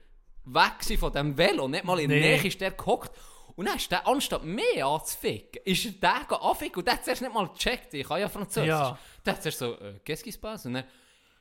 weg 0.45 0.99
von 0.99 1.13
dem 1.13 1.38
Velo. 1.38 1.67
Nicht 1.67 1.84
mal 1.86 1.99
in 1.99 2.09
der 2.09 2.19
Nee. 2.19 2.38
Nähe 2.38 2.47
ist 2.47 2.59
der 2.59 2.71
gehockt. 2.71 3.11
Und 3.55 3.65
dann 3.67 3.75
ist 3.75 3.91
der, 3.91 4.07
anstatt 4.07 4.43
mehr 4.45 4.86
anzuficken, 4.86 5.61
ist 5.65 5.86
er 5.86 5.91
der 5.91 6.19
gegangen 6.21 6.41
anficken 6.43 6.77
und 6.80 6.86
der 6.88 6.93
hat 6.95 7.03
zuerst 7.03 7.21
nicht 7.21 7.34
mal 7.34 7.47
gecheckt, 7.49 7.93
ich 7.93 8.07
kann 8.07 8.21
ja 8.21 8.30
Französisch. 8.30 8.67
Ja. 8.69 8.97
Der 9.25 9.34
hat 9.34 9.41
zuerst 9.41 9.59
so, 9.59 9.73
äh, 9.80 9.99
qu'est-ce 10.05 10.39
passe? 10.39 10.69
Und 10.69 10.75
dann 10.75 10.86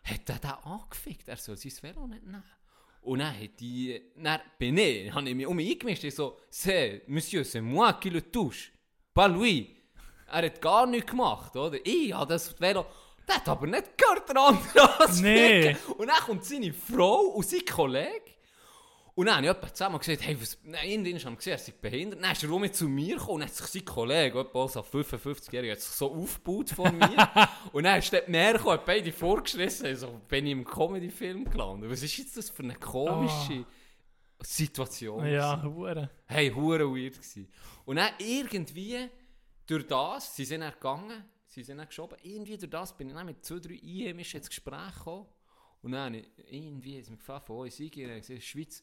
hat 0.05 0.29
er 0.29 0.39
den 0.39 0.51
angefickt, 0.51 1.29
er 1.29 1.37
soll 1.37 1.57
sein 1.57 1.73
Velo 1.81 2.07
nicht 2.09 2.25
nehmen. 2.25 2.43
Und 3.03 3.21
dann 3.21 3.41
hat 3.41 3.61
die, 3.61 4.01
dann 4.17 4.41
bin 4.59 4.77
ich, 4.79 5.13
habe 5.13 5.29
ich 5.29 5.35
mich 5.37 5.47
um 5.47 5.55
mich 5.57 5.71
eingemischt, 5.71 6.03
ich 6.05 6.15
so, 6.15 6.39
c'est, 6.51 7.03
monsieur, 7.07 7.43
c'est 7.45 7.61
moi 7.63 7.93
qui 7.95 8.11
le 8.11 8.21
touche, 8.33 8.73
pas 9.15 9.29
lui. 9.29 9.77
Er 10.31 10.47
hat 10.47 10.61
gar 10.61 10.87
nichts 10.87 11.11
gemacht, 11.11 11.57
oder? 11.57 11.79
Ich 11.85 12.13
habe 12.13 12.33
das 12.33 12.59
Velo, 12.61 12.87
der 13.27 13.37
hat 13.37 13.49
aber 13.49 13.67
nicht 13.67 13.97
gehört, 13.97 14.29
der 14.29 14.37
andere. 14.37 15.23
Nee. 15.23 15.77
Und 15.97 16.09
dann 16.09 16.21
kommt 16.21 16.45
seine 16.45 16.73
Frau 16.73 17.21
und 17.35 17.47
sein 17.47 17.65
Kollege. 17.65 18.39
Und 19.19 19.27
dann 19.27 19.39
habe 19.39 19.47
ich 19.47 19.53
jemanden 19.53 19.75
zusammen 19.75 19.99
gesagt, 19.99 20.23
hey, 20.25 20.41
was, 20.41 20.59
nein, 20.63 21.05
in 21.05 21.19
haben 21.25 21.37
gesehen, 21.37 21.55
er 21.55 21.59
sei 21.59 21.73
behindert. 21.81 22.23
Dann 22.23 22.31
ist 22.31 22.45
er 22.45 22.51
rum 22.51 22.73
zu 22.73 22.89
mir 22.89 23.17
gekommen 23.17 23.35
und 23.35 23.43
hat 23.43 23.53
sich 23.53 23.67
sein 23.67 23.85
Kollege, 23.85 24.39
etwa 24.39 24.69
so 24.69 24.79
55-Jähriger, 24.79 25.73
hat 25.73 25.81
sich 25.81 25.97
so 25.97 26.15
aufgebaut 26.15 26.71
vor 26.71 26.93
mir. 26.93 27.29
und 27.73 27.83
dann 27.83 27.99
ist 27.99 28.13
dort 28.13 28.29
mehr 28.29 28.53
gekommen, 28.53 28.75
hat 28.75 28.87
beide 28.87 29.11
vorgeschrissen, 29.11 29.97
so 29.97 30.21
bin 30.29 30.47
ich 30.47 30.53
im 30.53 30.65
Comedy-Film 30.65 31.51
gelandet. 31.51 31.91
Was 31.91 32.05
ist 32.05 32.17
jetzt 32.17 32.37
das 32.37 32.49
für 32.49 32.63
eine 32.63 32.77
komische 32.77 33.65
Situation? 34.41 35.27
Ja, 35.27 35.57
gewesen? 35.57 35.75
hure. 35.75 36.11
Hey, 36.27 36.51
hure 36.51 36.89
weird 36.89 37.21
gsi. 37.21 37.49
Und 37.87 37.97
dann 37.97 38.11
irgendwie, 38.19 39.09
durch 39.69 39.87
das, 39.87 40.35
sie 40.35 40.45
sind 40.45 40.63
dann 40.63 40.73
gegangen, 40.73 41.25
sie 41.47 41.63
sind 41.63 41.79
dann 41.79 41.87
geschoben, 41.87 42.19
irgendwie 42.23 42.57
durch 42.57 42.71
das 42.71 42.97
bin 42.97 43.09
ich 43.09 43.15
dann 43.15 43.27
mit 43.27 43.45
zwei, 43.45 43.61
drei 43.61 43.75
Einheimischen 43.75 44.39
ins 44.39 44.49
Gespräch 44.49 44.95
gekommen. 44.95 45.27
Und 45.83 45.93
dann 45.93 46.15
ich 46.15 46.27
irgendwie, 46.51 46.99
ist 46.99 47.11
mir 47.11 47.19
gefragt, 47.19 47.47
von 47.47 47.71
Sigi, 47.71 48.03
und 48.05 48.11
dann 48.11 48.21
gesagt, 48.21 48.43
Schweiz, 48.43 48.83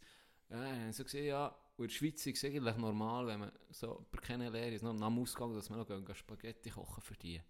ja, 0.50 0.86
sie 0.86 0.94
so 0.94 1.04
gesehen, 1.04 1.26
ja, 1.26 1.48
und 1.76 1.86
in 1.86 1.90
der 1.90 1.94
Schweiz 1.94 2.26
ist 2.26 2.38
es 2.38 2.44
eigentlich 2.46 2.78
normal, 2.78 3.28
wenn 3.28 3.40
man 3.42 3.52
so 3.72 4.06
bei 4.12 4.20
keiner 4.20 4.50
Lehre 4.50 4.74
ist, 4.74 4.84
noch 4.84 5.00
am 5.02 5.20
Ausgang, 5.20 5.54
dass 5.54 5.70
wir 5.70 5.76
noch 5.76 5.88
gehen, 5.88 6.06
Spaghetti 6.16 6.70
kochen 6.70 7.02
für 7.02 7.16
die. 7.16 7.42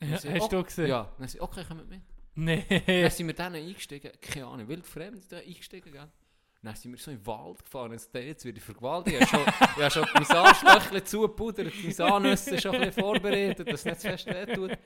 Ja, 0.00 0.18
sind- 0.18 0.40
hast 0.40 0.52
du 0.52 0.58
oh, 0.58 0.62
gesehen? 0.62 0.86
Ja, 0.86 1.12
dann 1.18 1.28
sind 1.28 1.40
okay, 1.40 1.64
kommen 1.64 1.86
mit. 1.88 2.00
Nee. 2.36 2.64
Dann 2.86 3.10
sind 3.10 3.26
wir 3.26 3.34
dann 3.34 3.54
eingestiegen, 3.54 4.12
keine 4.20 4.46
Ahnung, 4.46 4.68
wildfremd 4.68 5.30
da 5.30 5.38
eingestiegen, 5.38 5.92
gell? 5.92 6.10
Dann 6.64 6.74
sind 6.76 6.92
wir 6.92 6.98
so 6.98 7.10
in 7.10 7.18
den 7.18 7.26
Wald 7.26 7.62
gefahren, 7.62 7.92
jetzt, 7.92 8.08
jetzt 8.14 8.42
werde 8.42 8.56
ich 8.56 8.64
vergewaltigt. 8.64 9.20
Ich 9.20 9.30
habe 9.34 9.44
schon, 9.44 9.52
ich 9.76 9.82
habe 9.82 9.90
schon 9.90 10.08
mein 10.14 10.24
Arschlöchchen 10.24 11.04
zugepudert, 11.04 11.74
meine 11.98 12.12
Anüsse 12.12 12.58
schon 12.58 12.74
ein 12.74 12.80
bisschen 12.80 13.04
vorbereitet, 13.04 13.68
dass 13.68 13.80
es 13.80 13.84
nicht 13.84 14.00
zu 14.00 14.08
fest 14.08 14.26
wehtut. 14.26 14.72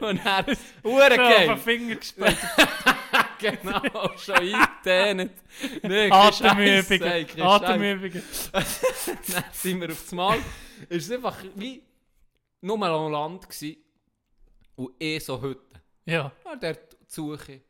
Und 0.00 0.24
dann, 0.24 0.46
Uhren 0.46 0.56
So 0.84 0.90
auf 0.90 1.08
den 1.08 1.16
geil, 1.18 1.56
Finger 1.58 1.96
gespielt. 1.96 2.38
genau, 3.38 3.82
schon 4.16 4.36
eingedehnt. 4.36 5.32
Nee, 5.82 6.10
Atemübungen. 6.10 7.42
Atemübungen. 7.42 8.22
dann 8.52 8.64
sind 9.52 9.82
wir 9.82 9.90
auf 9.90 10.00
das 10.00 10.12
Mal. 10.12 10.38
Es 10.88 11.10
war 11.10 11.16
einfach 11.16 11.36
wie 11.56 11.82
nur 12.62 12.78
mal 12.78 12.90
am 12.90 13.12
Land 13.12 13.50
gewesen, 13.50 13.76
und 14.76 14.94
eh 14.98 15.18
so 15.18 15.42
Hütten. 15.42 15.78
Ja. 16.06 16.32
Ja, 16.42 16.56
der 16.56 16.78
Suche. 17.06 17.60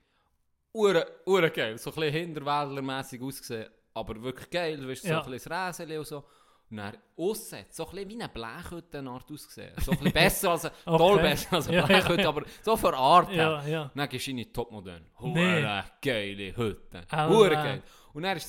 Ure, 0.75 1.07
ure 1.27 1.51
geil, 1.51 1.79
so 1.79 1.91
ein 1.91 1.95
bisschen 1.97 2.13
hinterwäldlermässig 2.13 3.23
ausgesehen, 3.23 3.69
aber 3.95 4.21
wirklich 4.23 4.51
geil, 4.51 4.77
du 4.77 4.87
so 5.03 5.09
Ja. 5.09 5.23
ein 5.23 5.31
bisschen 5.31 5.51
das 5.51 5.69
Räseli 5.81 5.99
und 5.99 6.07
so. 6.07 6.25
Und 6.71 6.79
dann 6.79 6.97
aussen, 7.17 7.59
hat 7.59 7.73
so 7.73 7.87
ein 7.87 7.91
bisschen 7.93 8.09
wie 8.09 8.15
eine 8.23 8.29
Blechhütte-Art 8.29 9.31
ausgesehen. 9.31 9.73
So 9.81 9.93
ein 9.93 9.99
bisschen 9.99 10.13
besser 10.13 10.51
als 10.51 10.65
eine, 10.65 10.75
Okay. 10.87 10.99
toll 10.99 11.19
besser 11.19 11.53
als 11.53 11.69
eine 11.69 11.83
Blechhütte, 11.85 12.23
ja. 12.23 12.29
aber 12.29 12.43
so 12.63 12.77
der 12.77 12.95
Art. 12.95 13.33
Ja, 13.33 13.65
ja. 13.67 13.91
Dann 13.95 14.09
gehst 14.09 14.27
du 14.27 14.31
in 14.33 14.37
die 14.39 14.53
Topmodern. 14.53 15.07
Hure 15.21 15.33
Nee. 15.33 15.83
geile 16.03 16.57
Hütte. 16.57 17.03
Hure 17.29 17.51
geil. 17.51 17.83
Und 18.15 18.23
dann 18.25 18.37
ist 18.37 18.47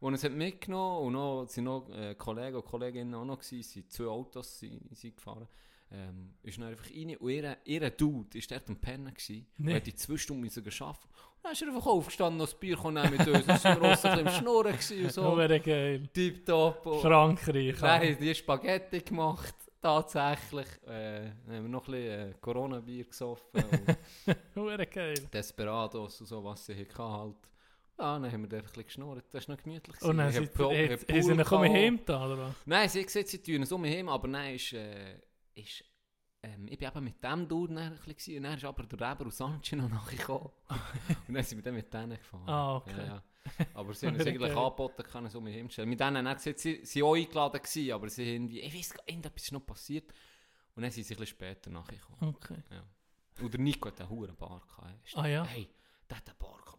wo 0.00 0.08
er 0.08 0.14
es 0.14 0.24
hat 0.24 0.32
mitgenommen 0.32 1.06
und 1.06 1.12
noch, 1.12 1.46
sind 1.46 1.64
noch 1.64 1.88
äh, 1.90 2.14
Kollegen 2.14 2.56
und 2.56 2.64
Kolleginnen 2.64 3.14
auch 3.14 3.24
noch 3.24 3.38
gewesen, 3.38 3.60
es 3.60 3.72
sind 3.72 3.92
zwei 3.92 4.06
Autos 4.06 4.58
sind, 4.58 4.96
sind 4.96 5.14
gefahren. 5.16 5.46
Ähm, 5.90 6.34
ist 6.42 6.58
dann 6.58 6.66
einfach 6.68 6.90
rein 6.90 7.16
und 7.16 7.30
ihr, 7.30 7.56
ihr 7.64 7.90
Dude 7.90 8.36
ist 8.36 8.50
dort 8.50 8.68
am 8.68 8.76
Pennen 8.76 9.06
gewesen 9.14 9.46
Nee. 9.56 9.70
und 9.70 9.76
hat 9.76 9.86
die 9.86 9.94
zwei 9.94 10.16
Stunden 10.18 10.42
müssen 10.42 10.62
arbeiten. 10.62 10.98
Und 11.08 11.44
dann 11.44 11.52
ist 11.52 11.62
er 11.62 11.68
einfach 11.68 11.86
aufgestanden, 11.86 12.36
noch 12.38 12.44
das 12.46 12.58
Bier 12.60 12.76
nehmen 12.90 13.10
mit 13.16 13.26
uns. 13.26 13.46
Das 13.46 13.64
war 13.64 13.80
ein 13.82 13.90
bisschen 13.92 14.18
im 14.18 14.28
Schnurren 14.28 14.72
gewesen 14.72 15.04
und 15.04 15.12
so. 15.12 15.24
Hure 15.32 15.60
geil. 15.60 16.06
Tipptopp. 16.12 16.84
Und 16.84 17.00
Frankreich. 17.00 17.76
dann 17.80 18.02
haben 18.02 18.18
die 18.18 18.34
Spaghetti 18.34 19.00
gemacht, 19.00 19.54
tatsächlich. 19.80 20.66
Äh, 20.86 21.30
dann 21.46 21.56
haben 21.56 21.62
wir 21.62 21.68
noch 21.70 21.88
ein 21.88 21.92
bisschen 21.92 22.30
äh, 22.30 22.34
Corona-Bier 22.40 23.04
gesoffen. 23.04 23.64
und 24.26 24.36
Hure 24.56 24.86
geil. 24.86 25.14
Desperados 25.32 26.20
und 26.20 26.26
so, 26.26 26.44
was 26.44 26.66
sie 26.66 26.74
hier 26.74 26.86
halt. 26.98 27.36
Ja, 27.98 28.18
dann 28.18 28.30
haben 28.30 28.42
wir 28.42 28.48
dort 28.48 28.62
ein 28.62 28.66
bisschen 28.66 28.84
geschnurrt. 28.84 29.24
Das 29.32 29.48
war 29.48 29.56
noch 29.56 29.62
gemütlich. 29.64 30.02
Und 30.02 30.18
dann 30.18 30.30
sind 30.32 30.52
sie 30.54 31.22
sie 31.22 31.68
heim 31.72 31.98
da, 32.04 32.26
oder 32.26 32.38
was? 32.38 32.54
Nein, 32.66 32.88
sie 32.88 33.00
hat 33.00 33.06
gesagt, 33.06 33.28
sie 33.28 33.38
tun 33.42 33.62
es 33.62 33.72
um 33.72 33.80
mich 33.80 33.96
heim, 33.96 34.08
aber 34.08 34.28
nein, 34.28 34.54
ist, 34.54 34.72
äh, 34.74 35.14
ist, 35.58 35.84
ähm, 36.42 36.68
ich 36.68 36.78
bin 36.78 36.88
eben 36.88 37.04
mit 37.04 37.22
dem 37.22 37.48
Dude 37.48 37.74
dann 37.74 37.92
ein 37.94 38.14
bisschen 38.14 38.36
und 38.38 38.42
dann 38.44 38.56
ist 38.56 38.64
aber 38.64 38.84
der 38.84 39.10
Reber 39.10 39.26
aus 39.26 39.36
Sanchi 39.36 39.76
noch 39.76 39.88
nachgekommen. 39.88 40.50
und 41.28 41.34
dann 41.34 41.42
sind 41.42 41.58
wir 41.58 41.62
dann 41.62 41.74
mit 41.74 41.92
denen 41.92 42.16
gefahren. 42.16 42.48
Ah, 42.48 42.76
okay. 42.76 42.96
Ja, 42.96 43.04
ja. 43.04 43.22
Aber 43.74 43.94
sie 43.94 44.06
haben 44.06 44.14
uns 44.14 44.26
eigentlich 44.26 44.56
angeboten, 44.56 45.02
kann 45.02 45.26
es 45.26 45.34
um 45.34 45.44
mich 45.44 45.54
hinstellen. 45.54 45.88
Mit 45.88 46.00
denen 46.00 46.28
haben 46.28 46.38
sie 46.38 46.54
sie 46.56 46.84
sie 46.84 47.02
waren 47.02 47.10
auch 47.10 47.16
eingeladen, 47.16 47.62
gewesen, 47.62 47.92
aber 47.92 48.08
sie 48.08 48.34
haben, 48.34 48.50
ich 48.50 48.74
weiß 48.74 48.90
gar 48.90 49.04
nicht, 49.04 49.08
irgendetwas 49.10 49.42
ist 49.42 49.52
noch 49.52 49.66
passiert. 49.66 50.12
Und 50.74 50.82
dann 50.82 50.90
sind 50.92 51.04
sie 51.04 51.14
ein 51.14 51.18
bisschen 51.18 51.36
später 51.36 51.70
nachgekommen. 51.70 52.34
Okay. 52.34 52.62
Und 53.40 53.52
der 53.52 53.60
Nico 53.60 53.88
hat 53.88 54.00
einen 54.00 54.10
hohen 54.10 54.36
Bar 54.36 54.62
gehabt. 54.66 55.16
Ah, 55.16 55.26
ja? 55.26 55.44
Hey, 55.44 55.68
der 56.08 56.18
hat 56.18 56.28
einen 56.28 56.38
Bar 56.38 56.58
gehabt. 56.64 56.78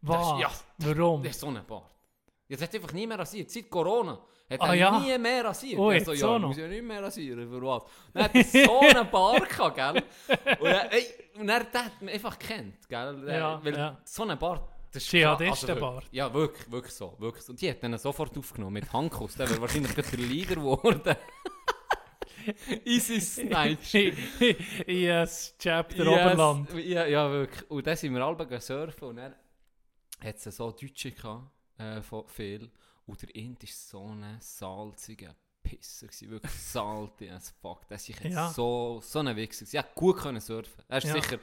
Was? 0.00 0.40
ja. 0.40 0.50
Warum? 0.78 1.22
Der 1.22 1.30
ist 1.30 1.40
so 1.40 1.48
ein 1.48 1.66
Bart. 1.66 1.97
Jetzt 2.48 2.62
hat 2.62 2.74
einfach 2.74 2.92
nie 2.92 3.06
mehr 3.06 3.18
rasiert. 3.18 3.50
Seit 3.50 3.68
Corona 3.70 4.12
hat 4.50 4.60
Ah, 4.62 4.68
er 4.68 4.74
ja? 4.74 4.98
nie 5.00 5.18
mehr 5.18 5.44
rasiert. 5.44 5.78
Oh, 5.78 5.90
Er 5.90 6.02
so, 6.04 6.12
ja, 6.14 6.38
muss 6.38 6.56
ja 6.56 6.66
nicht 6.66 6.82
mehr 6.82 7.02
rasieren, 7.02 7.48
für 7.50 7.60
was? 7.62 7.82
Dann 8.14 8.24
hat 8.24 8.34
er 8.34 8.44
so 8.44 8.80
einen 8.80 9.10
Bart 9.10 9.48
gehabt, 9.48 9.76
gell? 9.76 10.02
Und 10.58 10.66
er, 10.66 10.92
ey, 10.92 11.04
und 11.38 11.48
er 11.48 11.60
hat 11.72 12.00
mich 12.00 12.14
einfach 12.14 12.38
kennt, 12.38 12.88
gell? 12.88 13.24
Ja, 13.28 13.62
Weil 13.62 13.76
ja. 13.76 14.00
so 14.04 14.22
einen 14.22 14.38
Bart, 14.38 14.62
das 14.90 15.02
ist 15.02 15.10
Dschihadistenbart. 15.10 15.96
Also, 16.04 16.08
ja, 16.12 16.32
wirklich, 16.32 16.70
wirklich 16.70 16.94
so. 16.94 17.14
Wirklich 17.18 17.44
so. 17.44 17.52
Und 17.52 17.60
die 17.60 17.68
hat 17.68 17.82
ihn 17.82 17.98
sofort 17.98 18.36
aufgenommen 18.38 18.72
mit 18.72 18.90
Handkuss. 18.90 19.34
Der 19.34 19.50
wäre 19.50 19.60
wahrscheinlich 19.60 19.94
gerade 19.94 20.08
der 20.16 20.18
Leader 20.26 20.54
geworden. 20.54 21.16
Easy 22.86 23.20
Snipes. 23.20 23.92
yes, 24.86 25.54
Chapter 25.58 26.04
Yes, 26.04 26.08
Oberland. 26.08 26.72
Ja, 26.76 27.04
ja, 27.04 27.30
wirklich. 27.30 27.70
Und 27.70 27.86
dann 27.86 27.96
sind 27.96 28.14
wir 28.14 28.24
alle 28.24 28.60
surfen 28.60 29.08
und 29.08 29.16
dann 29.16 29.34
hat 30.24 30.36
es 30.36 30.44
so 30.56 30.70
Deutsche 30.70 31.12
gehabt, 31.12 31.50
äh, 31.78 32.02
von 32.02 32.26
viel. 32.28 32.70
Und 33.06 33.22
der 33.22 33.34
Int 33.34 33.62
war 33.62 33.68
so 33.70 34.04
ein 34.06 34.36
salziger 34.40 35.34
Pisser, 35.62 36.06
gewesen, 36.06 36.30
wirklich 36.30 36.52
salty 36.60 37.30
as 37.30 37.50
fuck. 37.62 37.86
Das 37.88 38.08
ist 38.08 38.20
Ja. 38.24 38.50
so, 38.50 39.00
so 39.02 39.18
ein 39.20 39.34
Wichser. 39.36 39.64
gewesen. 39.64 39.76
Er 39.76 39.82
hat 39.82 39.94
gut 39.94 40.16
können 40.18 40.40
surfen. 40.40 40.84
Er 40.88 40.98
ist 40.98 41.04
Ja. 41.04 41.14
sicher 41.14 41.38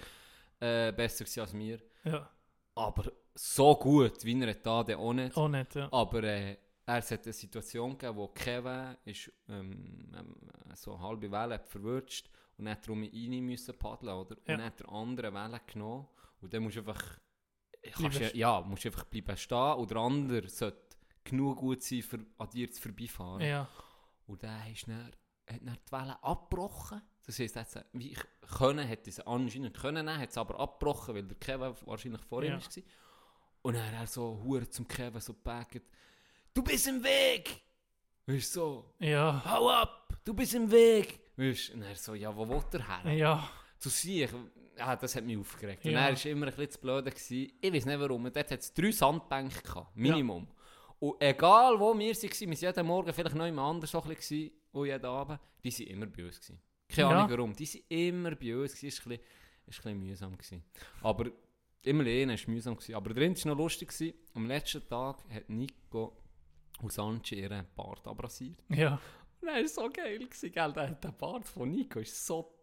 äh, 0.60 0.92
besser 0.94 1.26
als 1.42 1.54
mir. 1.54 1.80
Ja, 2.04 2.30
Aber 2.76 3.12
so 3.34 3.76
gut, 3.76 4.24
wie 4.24 4.42
er 4.42 4.54
da 4.54 4.84
dann 4.84 4.98
auch 5.00 5.14
nicht. 5.14 5.36
auch 5.36 5.48
nicht, 5.50 5.76
ja. 5.76 5.90
Aber 5.92 6.24
äh, 6.24 6.58
er 6.86 6.96
hat 7.02 7.12
eine 7.12 7.34
Situation 7.34 7.98
gegeben, 7.98 8.16
wo 8.18 8.28
Kevin 8.30 8.96
ist, 9.06 9.32
ähm, 9.50 10.12
ähm, 10.16 10.36
so 10.76 11.00
halbe 11.00 11.30
Welle 11.32 11.60
verwirrt 11.60 12.24
und 12.58 12.70
hat 12.70 12.86
darum 12.88 13.04
rein 13.04 13.40
müssen 13.44 13.78
paddeln, 13.78 14.14
oder? 14.14 14.38
Und 14.38 14.48
Ja. 14.60 14.62
hat 14.66 14.80
der 14.80 14.90
andere 14.90 15.34
Welle 15.34 15.60
genommen 15.72 16.08
und 16.42 16.54
dann 16.54 16.64
musst 16.64 16.76
du 16.78 16.82
einfach, 16.82 17.20
kannst 17.94 18.20
ja, 18.20 18.30
ja, 18.34 18.62
musst 18.62 18.86
einfach 18.86 19.06
bleiben 19.06 19.38
stehen 19.38 19.74
und 19.74 19.90
der 19.92 19.98
andere 19.98 20.48
sollte 20.50 20.80
genug 21.24 21.58
gut 21.58 21.82
sein, 21.84 22.02
für 22.02 22.20
an 22.38 22.50
dir 22.50 22.72
zu 22.72 22.82
vorbeifahren. 22.82 23.42
Ja, 23.42 23.68
Und 24.28 24.42
der 24.44 24.58
ist 24.72 24.88
dann, 24.88 25.12
hat 25.50 25.62
dann 25.62 25.78
die 25.88 25.92
Welle 25.92 26.24
abgebrochen. 26.24 27.02
Das 27.26 27.40
heisst, 27.40 27.56
er 27.56 27.64
hat 27.64 27.86
wie 27.94 28.16
können, 28.58 28.88
hätte 28.88 29.12
sie 29.12 29.26
anscheinend 29.26 29.76
können 29.76 30.08
hat 30.20 30.30
es 30.30 30.38
aber 30.38 30.60
abgebrochen, 30.60 31.16
weil 31.16 31.24
der 31.24 31.38
Kevin 31.38 31.74
wahrscheinlich 31.86 32.22
vor 32.22 32.44
ihm 32.44 32.52
Ja. 32.52 32.60
war. 32.62 32.84
Und 33.64 33.74
dann 33.74 33.86
hat 33.88 33.94
er 34.02 34.08
so 34.08 34.40
hure 34.44 34.70
zum 34.70 34.88
Kevin 34.88 35.20
so 35.20 35.34
gepackt, 35.34 35.82
du 36.54 36.62
bist 36.64 36.88
im 36.88 37.04
Weg! 37.04 37.62
Weißt 38.28 38.54
so, 38.54 38.94
ja, 39.00 39.42
hau 39.44 39.70
ab, 39.70 40.20
du 40.24 40.34
bist 40.36 40.54
im 40.54 40.70
Weg! 40.72 41.20
Weißt 41.36 41.70
du, 41.70 41.74
und 41.74 41.82
er 41.82 41.96
so, 41.96 42.14
ja, 42.14 42.36
wo 42.36 42.48
will 42.48 42.62
er 42.74 43.04
her? 43.04 43.14
ja. 43.14 43.50
Zu 43.80 43.90
sich, 43.90 44.30
ja, 44.78 44.96
das 44.96 45.16
hat 45.16 45.24
mich 45.24 45.38
aufgeregt. 45.38 45.86
Und 45.86 45.92
Ja. 45.92 46.08
er 46.10 46.16
war 46.16 46.26
immer 46.26 46.46
ein 46.48 46.54
bisschen 46.54 46.72
zu 46.72 46.80
blöd. 46.80 47.06
Gewesen. 47.06 47.52
Ich 47.62 47.74
weiß 47.74 47.86
nicht 47.86 48.00
warum, 48.00 48.24
dort 48.24 48.38
hat 48.52 48.60
es 48.60 48.74
drei 48.74 48.92
Sandbänke 48.92 49.62
gehabt, 49.62 49.96
Minimum. 49.96 50.48
Und 51.00 51.16
egal 51.22 51.80
wo 51.80 51.94
wir 51.98 52.14
waren, 52.16 52.32
wir 52.32 52.48
waren 52.48 52.52
jeden 52.54 52.86
Morgen 52.88 53.14
vielleicht 53.14 53.36
noch 53.36 53.46
jemand 53.46 53.68
anders 53.76 53.92
so 53.92 54.02
ein 54.02 54.10
bisschen 54.16 54.52
und 54.72 54.86
jeden 54.88 55.06
Abend, 55.06 55.40
die 55.64 55.72
waren 55.72 55.88
immer 55.88 56.06
bei 56.08 56.26
uns. 56.26 56.40
Gewesen. 56.40 56.62
Keine 56.88 57.10
Ja. 57.10 57.18
Ahnung 57.24 57.32
warum, 57.38 57.54
die 57.54 57.66
waren 57.68 57.84
immer 57.90 58.36
bei 58.36 58.56
uns. 58.56 58.82
Es 58.84 59.06
war 59.06 59.14
ein 59.14 59.20
bisschen, 59.20 59.26
es 59.68 59.78
ein 59.78 59.84
bisschen 59.84 60.00
mühsam. 60.00 60.38
Gewesen. 60.38 60.64
Aber 61.02 61.26
immer 61.84 62.04
lehnen 62.04 62.38
war 62.38 62.50
mühsam. 62.54 62.76
Gewesen. 62.76 62.96
Aber 62.96 63.14
drin 63.14 63.36
war 63.36 63.52
noch 63.52 63.58
lustig. 63.58 63.90
Gewesen. 63.90 64.14
Am 64.34 64.48
letzten 64.48 64.88
Tag 64.88 65.18
hat 65.30 65.50
Nico 65.50 66.18
und 66.82 66.92
Sanchi 66.92 67.40
ihren 67.42 67.66
Bart 67.76 68.08
abrasiert. 68.08 68.58
Ja, 68.70 69.00
Und 69.42 69.48
er 69.50 69.56
war 69.62 69.68
so 69.68 69.90
geil, 69.90 70.20
gewesen, 70.20 70.52
gell? 70.52 70.74
Der, 70.74 70.92
der 70.92 71.12
Bart 71.12 71.48
von 71.48 71.70
Nico 71.72 71.98
war 72.00 72.06
so 72.06 72.55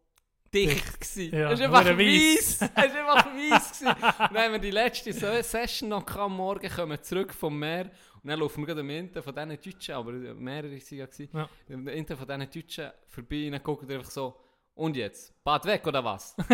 dicht. 0.53 1.01
gewesen. 1.01 1.35
Ja, 1.35 1.49
er 1.49 1.53
ist 1.53 1.61
einfach 1.63 1.85
weiss. 1.87 2.61
weiss. 2.61 2.71
Er 2.75 2.87
ist 2.87 2.97
einfach 2.97 3.27
weiss. 3.27 3.79
gewesen. 3.79 3.89
Und 3.89 4.35
dann 4.35 4.37
haben 4.45 4.53
wir 4.53 4.59
die 4.59 4.71
letzte 4.71 5.13
Se- 5.13 5.43
Session 5.43 5.89
noch 5.89 6.07
am 6.17 6.37
Morgen, 6.37 6.69
kommen 6.71 6.93
wir 6.93 7.03
zurück 7.03 7.33
vom 7.35 7.59
Meer 7.59 7.91
und 8.23 8.29
dann 8.31 8.39
laufen 8.39 8.61
wir 8.63 8.67
gerade 8.67 8.81
am 8.81 8.91
Ende 8.91 9.23
von 9.23 9.35
diesen 9.35 9.49
Deutschen, 9.73 9.95
aber 9.95 10.13
mehrere 10.13 10.73
waren 10.73 11.09
ja. 11.19 11.27
Ja. 11.41 11.49
Am 11.75 11.89
Ende 11.89 12.17
von 12.17 12.27
diesen 12.27 12.51
Deutschen 12.51 12.91
vorbei 13.09 13.47
und 13.47 13.53
dann 13.53 13.63
gucken 13.63 13.91
einfach 13.91 14.11
so, 14.11 14.37
und 14.75 14.97
jetzt? 14.97 15.35
Bad 15.45 15.65
weg 15.67 15.87
oder 15.87 16.03
was? 16.05 16.35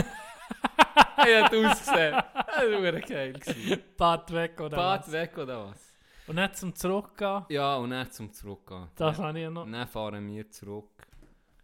er 1.17 1.45
hat 1.45 1.55
ausgesehen. 1.55 2.13
Das 2.35 2.83
war 2.83 2.93
geil. 3.01 3.33
gewesen. 3.35 3.83
Bad 3.97 4.33
weg 4.33 4.61
oder 4.61 4.77
Bad 4.77 5.01
was? 5.07 5.13
weg 5.13 5.39
oder 5.39 5.67
was? 5.67 5.93
Und 6.27 6.35
nicht 6.37 6.57
zum 6.57 6.75
Zurückgehen, 6.75 7.45
Ja, 7.49 7.77
und 7.77 7.91
dann 7.91 8.11
zum 8.11 8.33
Zurückgehen. 8.33 8.89
das 8.97 9.19
habe 9.19 9.39
ich 9.39 9.45
ja 9.45 9.51
noch. 9.51 9.65
Und 9.65 9.73
dann 9.73 9.87
fahren 9.89 10.27
wir 10.29 10.51
zurück. 10.51 11.07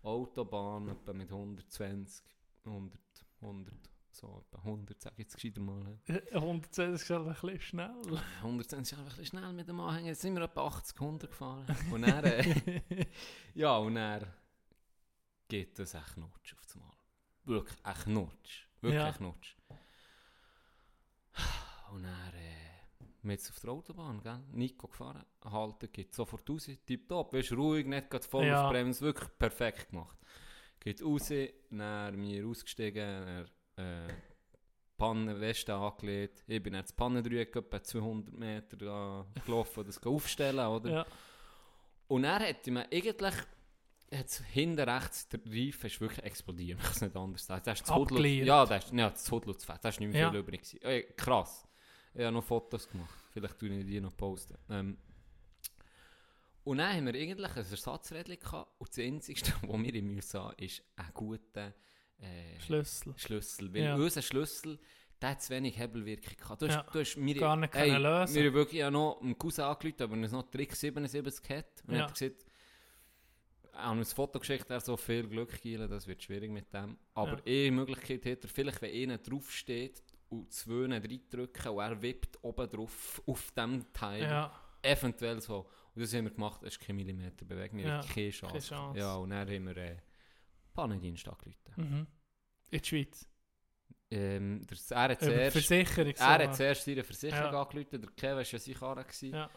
Autobahn 0.05 0.89
etwa 0.89 1.13
mit 1.13 1.31
120, 1.31 2.25
100, 2.65 3.01
100, 3.41 3.75
so 4.11 4.45
etwa 4.47 4.59
100, 4.59 5.01
sag 5.03 5.13
ich 5.15 5.19
jetzt 5.21 5.35
gescheiter 5.35 5.61
mal. 5.61 5.99
110 6.33 6.95
ist 6.95 7.07
schon 7.07 7.27
ein 7.27 7.33
bisschen 7.35 7.61
schnell. 7.61 8.03
120 8.39 8.93
ist 8.93 8.99
einfach 8.99 9.13
ein 9.15 9.19
bisschen 9.19 9.39
schnell 9.39 9.53
mit 9.53 9.69
dem 9.69 9.81
Anhänger. 9.81 10.09
Jetzt 10.09 10.21
sind 10.21 10.35
wir 10.37 10.43
etwa 10.43 10.67
80, 10.67 11.01
100 11.01 11.31
gefahren. 11.31 11.67
Und 11.91 12.03
dann, 12.03 12.25
äh, 12.25 13.07
ja, 13.55 13.77
und 13.79 13.95
dann 13.97 14.27
geht 15.49 15.79
das 15.79 15.95
echt 15.95 16.17
Nutsch 16.17 16.55
auf 16.55 16.61
das 16.63 16.75
Mal. 16.77 16.93
Wirklich, 17.45 17.79
echt 17.85 18.07
Nutsch. 18.07 18.69
Wirklich 18.81 19.01
Ja. 19.01 19.09
echt 19.09 19.21
Nutsch. 19.21 19.57
Und 21.93 22.03
dann, 22.03 22.35
äh, 22.35 22.64
wir 23.25 23.33
jetzt 23.33 23.51
auf 23.51 23.61
der 23.61 23.71
Autobahn, 23.71 24.21
gell? 24.23 24.41
Nico 24.53 24.89
gefahren, 24.89 25.25
halten, 25.45 25.89
geht 25.93 26.15
sofort 26.15 26.49
raus, 26.49 26.69
tipptopp, 26.87 27.33
weißt 27.33 27.53
ruhig, 27.53 27.87
nicht 27.87 28.11
gerade 28.11 28.27
voll 28.27 28.47
Ja. 28.47 28.65
auf 28.67 28.71
Bremse, 28.73 29.01
wirklich 29.03 29.29
perfekt 29.39 29.91
gemacht. 29.91 30.17
Geht 30.81 31.03
raus, 31.03 31.33
dann 31.71 32.21
wir 32.21 32.47
ausgestiegen, 32.47 33.47
dann, 33.77 34.09
äh, 34.09 34.15
Pannenweste 34.97 35.75
angelegt. 35.75 36.45
Ich 36.47 36.63
bin 36.63 36.75
jetzt 36.75 36.97
Pannendreieck 36.97 37.57
etwa 37.57 37.83
200 37.83 38.33
Meter 38.35 38.77
da 38.77 39.27
gelaufen, 39.45 39.85
das 39.85 40.01
aufstellen, 40.05 40.67
oder? 40.67 40.91
Ja. 40.91 41.07
Und 42.07 42.25
er 42.25 42.41
hätte 42.41 42.71
mir 42.71 42.87
eigentlich 42.93 43.35
hinten 44.53 44.89
rechts, 44.89 45.29
der 45.29 45.41
Reifen 45.45 45.87
ist 45.87 46.01
wirklich 46.01 46.25
explodiert. 46.25 46.79
Ich 46.79 46.85
kann 46.85 46.93
es 46.95 47.01
nicht 47.01 47.17
anders 47.17 47.47
sagen. 47.47 47.63
Das 47.65 47.81
ist 47.81 47.89
das 47.89 47.97
Abgeliert. 47.97 48.47
ja, 48.47 48.65
das 48.65 48.85
ist, 48.85 48.93
ja, 48.93 49.11
das 49.11 49.33
Hudel 49.33 49.57
zu 49.57 49.67
fett. 49.67 49.79
Das 49.83 49.97
ist 49.97 50.01
nicht 50.01 50.13
mehr 50.13 50.21
Ja. 50.21 50.31
viel 50.31 50.39
übrig. 50.41 50.61
gewesen. 50.63 50.83
Äh, 50.83 51.03
krass. 51.17 51.67
Ich 52.15 52.21
habe 52.23 52.33
noch 52.33 52.45
Fotos 52.45 52.89
gemacht. 52.89 53.15
Vielleicht 53.33 53.59
tue 53.59 53.69
ich 53.71 53.85
die 53.87 54.01
noch 54.01 54.17
posten. 54.17 54.57
Ähm, 54.71 54.97
und 56.63 56.79
dann 56.79 56.97
haben 56.97 57.07
wir 57.07 57.15
eigentlich 57.15 57.51
ein 57.51 57.57
Ersatzrädchen 57.57 58.39
gehabt. 58.39 58.71
Und 58.81 58.89
das 58.91 58.99
Einzige, 58.99 59.41
was 59.63 59.83
wir 59.83 59.95
im 59.95 60.15
müssen 60.15 60.41
haben, 60.41 60.55
ist 60.59 60.83
ein 60.97 61.11
guter 61.13 61.75
äh, 62.21 62.61
Schlüssel. 62.61 63.15
Schlüssel. 63.17 63.75
Weil 63.75 63.83
Ja. 63.83 63.97
unser 63.97 64.23
Schlüssel, 64.23 64.79
der 65.21 65.31
hat 65.31 65.43
zu 65.43 65.51
wenig 65.51 65.77
Hebelwirkung 65.79 66.37
gehabt. 66.37 66.63
Du 66.63 66.67
hast, 66.69 66.75
Ja. 66.77 66.83
du 66.91 67.01
hast 67.01 67.17
mir, 67.17 67.35
Gar 67.35 67.57
nicht 67.57 67.75
Ey, 67.75 67.91
lösen. 67.99 68.35
Wir 68.35 68.45
haben 68.47 68.55
wirklich 68.55 68.79
ja 68.81 68.91
noch 68.91 69.21
einen 69.21 69.37
Cousin 69.37 69.65
angerufen, 69.65 70.03
aber 70.03 70.17
er 70.17 70.29
noch 70.29 70.51
Trick 70.51 70.75
77 70.75 71.51
hat. 71.51 71.83
Und 71.87 71.95
Ja. 71.97 72.03
hat 72.07 72.15
gesagt, 72.15 72.47
er 73.73 73.83
hat 73.91 73.97
uns 73.99 74.13
ein 74.13 74.15
Foto 74.17 74.39
geschickt, 74.39 74.71
er 74.71 74.81
so 74.81 74.97
viel 74.97 75.27
Glück 75.29 75.61
Giele, 75.61 75.89
das 75.89 76.07
wird 76.07 76.23
schwierig 76.23 76.51
mit 76.51 76.73
dem. 76.73 76.97
Aber 77.13 77.39
Ja. 77.45 77.63
eine 77.67 77.73
Möglichkeit 77.73 78.25
hat 78.25 78.45
er, 78.45 78.49
vielleicht 78.49 78.81
wenn 78.81 78.95
einer 78.95 79.19
draufsteht 79.19 80.03
und 80.41 80.53
zwei 80.53 80.87
reindrücken 80.99 81.71
und 81.73 81.79
er 81.81 82.03
wippt 82.03 82.43
oben 82.43 82.69
drauf 82.71 83.23
auf 83.27 83.51
dem 83.53 83.93
Teil. 83.93 84.23
Ja. 84.23 84.61
Eventuell 84.83 85.41
so. 85.41 85.71
Und 85.95 86.03
das 86.03 86.13
haben 86.13 86.25
wir 86.25 86.33
gemacht, 86.33 86.63
es 86.63 86.75
ist 86.75 86.81
kein 86.81 86.97
Millimeter 86.97 87.45
Bewegung, 87.45 87.79
wir 87.79 87.87
Ja, 87.87 87.99
haben 87.99 88.09
keine 88.09 88.31
Chance. 88.31 88.53
keine 88.53 88.61
Chance. 88.65 88.99
Ja, 88.99 89.15
und 89.17 89.31
dann 89.31 89.49
haben 89.49 89.67
wir 89.67 89.77
äh, 89.77 89.97
Pannendienst 90.75 91.29
angerufen. 91.29 91.73
Mhm. 91.77 92.07
In 92.71 92.79
der 92.81 92.85
Schweiz. 92.85 93.29
Ähm, 94.11 94.67
der, 94.67 94.97
er 94.97 95.09
hat 95.11 95.21
zuerst... 95.21 95.53
Versicherung. 95.53 96.13
Er 96.15 96.39
hat 96.49 96.57
zuerst 96.57 96.85
seine 96.85 97.05
Versicherung 97.05 97.53
Ja. 97.53 97.63
angerufen, 97.63 98.01
der 98.01 98.11
Kevin 98.11 98.37
war 98.37 98.43
ja 98.43 98.59
sein 98.59 98.75
Karre. 98.75 99.07
Ja. 99.23 99.51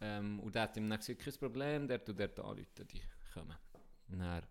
Ähm, 0.00 0.40
und 0.40 0.54
der 0.54 0.62
hat 0.62 0.76
ihm 0.76 0.88
dann 0.88 0.98
gesagt, 0.98 1.20
kein 1.20 1.34
Problem, 1.34 1.86
der 1.88 2.02
tut 2.04 2.18
dort 2.18 2.38
anrufen, 2.40 2.86
die 2.88 3.02
kommen. 3.34 3.56
Und 4.08 4.18
dann, 4.20 4.42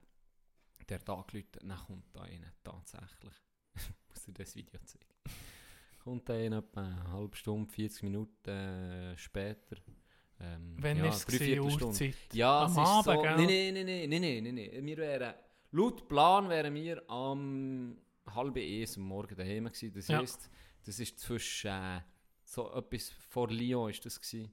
der 0.88 1.00
hat 1.00 1.10
angerufen, 1.10 1.48
dann 1.68 1.78
kommt 1.78 2.16
da 2.16 2.22
einer 2.22 2.54
tatsächlich. 2.64 3.34
muss 4.10 4.24
dir 4.26 4.34
das 4.34 4.56
Video 4.56 4.80
zeigen. 4.86 5.06
Kommt 6.10 6.28
da 6.30 6.34
einer 6.34 6.58
etwa 6.60 6.82
eine 6.82 7.12
halbe 7.12 7.36
Stunde, 7.38 7.72
40 7.72 8.04
Minuten 8.04 8.50
äh, 8.50 9.18
später. 9.18 9.78
Ähm, 10.40 10.76
Wenn 10.80 10.98
ja, 10.98 11.08
ist 11.10 11.28
es 11.30 11.38
Viertelstunde. 11.38 11.86
Uhrzeit? 11.86 12.16
Ja, 12.34 12.62
Am 12.64 12.72
es 12.72 12.72
ist 12.72 12.78
Abend, 12.80 13.06
so. 13.06 13.22
gell? 13.22 13.36
Nein, 13.36 13.74
nein, 13.74 13.86
nein, 13.86 14.10
nein, 14.10 14.44
nein, 14.44 14.56
nein. 14.56 14.86
Wir 14.86 14.98
wären, 14.98 15.34
laut 15.72 16.08
Plan 16.08 16.50
wären 16.50 16.74
wir 16.74 17.10
am 17.10 17.98
halb 18.26 18.56
eins 18.58 18.98
am 18.98 19.04
Morgen 19.04 19.36
daheim 19.36 19.66
gewesen. 19.66 19.94
Das 19.94 20.08
Ja. 20.08 20.20
heisst, 20.20 20.50
das 20.86 21.00
ist 21.00 21.20
zwischen 21.20 21.70
äh, 21.72 22.02
so 22.44 22.72
etwas 22.74 23.10
vor 23.10 23.50
Lyon 23.50 23.90
ist 23.90 24.06
das 24.06 24.20
gewesen. 24.20 24.52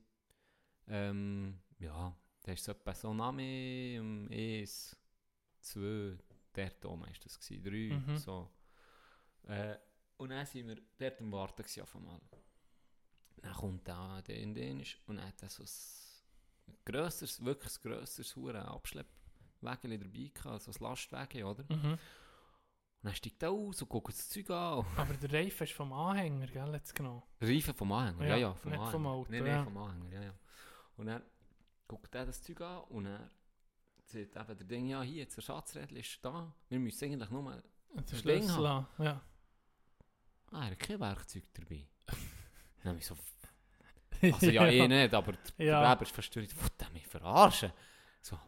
Ähm, 0.88 1.58
ja, 1.78 2.14
da 2.42 2.52
ist 2.52 2.64
so 2.64 2.72
etwa 2.72 2.94
so 2.94 3.14
Name 3.14 3.98
um 4.00 4.28
eins, 4.30 4.96
zwei, 5.60 6.16
der 6.54 6.78
Tom 6.80 7.04
ist 7.10 7.24
das 7.24 7.38
gewesen, 7.40 7.62
drei, 7.64 7.96
Mhm. 8.12 8.16
so. 8.18 8.50
Äh, 9.48 9.76
und 10.18 10.30
dann 10.30 10.46
sind 10.46 10.68
wir 10.68 10.76
dort 10.98 11.20
am 11.20 11.32
Warten 11.32 11.62
gewesen 11.62 11.82
auf 11.82 11.94
einmal. 11.96 12.20
Dann 13.42 13.52
kommt 13.54 13.86
da 13.86 14.20
der 14.22 14.38
in 14.38 14.54
den 14.54 14.82
und 15.06 15.22
hat 15.22 15.38
so 15.50 15.62
ein 15.62 16.74
grösseres, 16.84 17.44
wirklich 17.44 17.72
ein 17.76 17.82
grösseres 17.90 18.34
Huren 18.36 18.56
Abschleppwägel 18.62 19.98
dabei 19.98 20.30
gehabt, 20.34 20.62
so 20.62 20.70
ein 20.72 20.76
Lastwagen, 20.80 21.44
oder? 21.44 21.64
Und 21.68 21.82
Mhm. 21.82 21.98
dann 23.02 23.14
steigt 23.14 23.42
er 23.42 23.50
aus 23.50 23.82
und 23.82 23.88
guckt 23.88 24.08
das 24.08 24.28
Zeug 24.28 24.50
an. 24.50 24.84
Aber 24.96 25.14
der 25.14 25.32
Reifen 25.32 25.64
ist 25.64 25.72
vom 25.74 25.92
Anhänger, 25.92 26.46
gell, 26.46 26.72
jetzt 26.74 26.94
genau. 26.94 27.26
Reifen 27.40 27.74
vom 27.74 27.92
Anhänger, 27.92 28.24
ja, 28.24 28.30
Ja, 28.30 28.36
ja, 28.48 28.54
vom 28.54 28.70
nicht 28.70 28.78
Anhänger. 28.80 28.92
vom 28.92 29.06
Auto, 29.06 29.30
Nein, 29.30 29.42
nein, 29.44 29.52
ja. 29.52 29.64
vom 29.64 29.76
Anhänger, 29.76 30.12
ja, 30.12 30.22
ja. 30.24 30.34
Und 30.96 31.06
dann 31.06 31.22
guckt 31.86 32.14
er 32.14 32.26
das 32.26 32.42
Zeug 32.42 32.60
an 32.62 32.82
und 32.84 33.06
er 33.06 33.30
sagt 34.06 34.36
eben 34.36 34.58
der 34.58 34.66
Ding, 34.66 34.86
ja, 34.88 35.02
hier, 35.02 35.18
jetzt 35.18 35.36
Ersatzrädchen 35.36 35.96
ist 35.98 36.24
da. 36.24 36.52
Wir 36.68 36.78
müssen 36.78 37.04
eigentlich 37.04 37.30
nur... 37.30 37.62
Das 37.94 38.18
Schlüssel. 38.18 38.62
Ja. 38.98 39.20
Ah, 40.52 40.64
er 40.64 40.70
hat 40.72 40.78
kein 40.78 41.00
Werkzeug 41.00 41.44
dabei. 41.54 41.86
dann 42.82 42.88
habe 42.90 42.98
ich 42.98 43.06
so... 43.06 43.16
Also 44.22 44.50
ja, 44.50 44.66
eh 44.68 44.88
nicht, 44.88 45.12
aber 45.14 45.32
der 45.58 45.66
Ja. 45.66 45.92
Weber 45.92 46.02
ist 46.02 46.12
verstört. 46.12 46.50
Was 46.60 46.76
der 46.76 46.90
mich 46.90 47.06
verarschen? 47.06 47.72
So, 48.22 48.38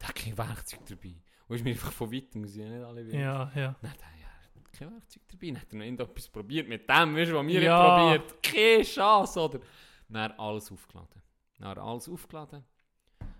der 0.00 0.08
hat 0.08 0.14
kein 0.16 0.36
Werkzeug 0.36 0.80
dabei. 0.86 1.14
Und 1.46 1.56
ist 1.56 1.64
mir 1.64 1.70
einfach 1.70 1.92
von 1.92 2.10
weitem, 2.12 2.40
muss 2.40 2.56
ich 2.56 2.62
ja 2.62 2.68
nicht 2.68 2.82
alle 2.84 3.06
wissen. 3.06 3.20
Ja, 3.20 3.52
ja. 3.54 3.76
Dann 3.80 3.90
hat 3.90 4.00
ja 4.00 4.28
kein 4.72 4.90
Werkzeug 4.92 5.22
dabei. 5.28 5.46
Dann 5.48 5.60
hat 5.60 5.68
er 5.72 5.76
noch 5.76 5.84
irgendetwas 5.84 6.28
probiert 6.28 6.68
mit 6.68 6.88
dem, 6.88 7.14
weißt 7.16 7.30
du, 7.30 7.36
was 7.36 7.46
wir 7.46 7.62
Ja. 7.62 7.96
probiert. 7.96 8.42
Keine 8.42 8.82
Chance, 8.82 9.40
oder? 9.40 9.60
Dann 10.08 10.22
hat 10.22 10.32
er 10.32 10.40
alles 10.40 10.72
aufgeladen. 10.72 11.22
Dann 11.58 11.68
hat 11.68 11.76
er 11.76 11.82
alles 11.84 12.08
aufgeladen. 12.08 12.64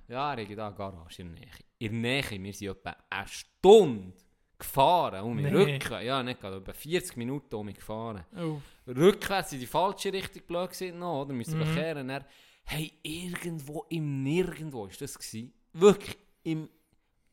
Ja, 0.07 0.35
er 0.35 0.49
hat 0.49 0.59
da 0.59 0.71
Garage 0.71 1.23
in 1.23 1.35
der 1.35 1.41
Nähe. 1.41 1.51
In 1.79 2.03
der 2.03 2.23
Nähe, 2.23 2.43
wir 2.43 2.53
sind 2.53 2.69
etwa 2.69 2.97
eine 3.11 3.27
Stunde 3.29 4.13
gefahren, 4.59 5.23
um 5.25 5.37
Nee. 5.37 5.49
Rücken. 5.49 6.05
Ja, 6.05 6.23
nicht 6.23 6.41
gerade, 6.41 6.57
etwa 6.59 6.73
40 6.73 7.17
Minuten 7.17 7.55
um 7.55 7.67
mich 7.67 7.77
gefahren. 7.77 8.25
Oh. 8.37 8.61
Rückwärts 8.87 9.53
in 9.53 9.61
die 9.61 9.67
falsche 9.67 10.13
Richtung 10.13 10.43
blöd 10.47 10.71
gewesen 10.71 10.99
noch, 10.99 11.23
oder? 11.23 11.33
Müssen 11.33 11.59
wir 11.59 11.67
Mhm. 11.67 11.75
kehren. 11.75 12.09
Dann, 12.09 12.25
hey, 12.65 12.93
irgendwo 13.03 13.87
im 13.89 14.23
Nirgendwo 14.23 14.87
ist 14.87 15.01
das 15.01 15.19
gewesen. 15.19 15.53
Wirklich, 15.73 16.17
im 16.45 16.69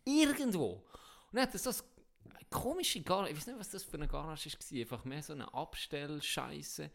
Irgendwo. 0.03 0.72
Und 0.74 0.84
dann 1.34 1.43
hat 1.43 1.53
er 1.53 1.59
so 1.59 1.69
eine 1.69 2.39
komische 2.49 3.01
Garage, 3.01 3.32
ich 3.32 3.38
weiß 3.38 3.47
nicht, 3.47 3.59
was 3.59 3.69
das 3.69 3.84
für 3.84 3.97
eine 3.97 4.07
Garage 4.07 4.49
war, 4.51 4.80
einfach 4.80 5.05
mehr 5.05 5.22
so 5.24 5.34
eine 5.34 5.53
Abstellscheiße. 5.53 6.89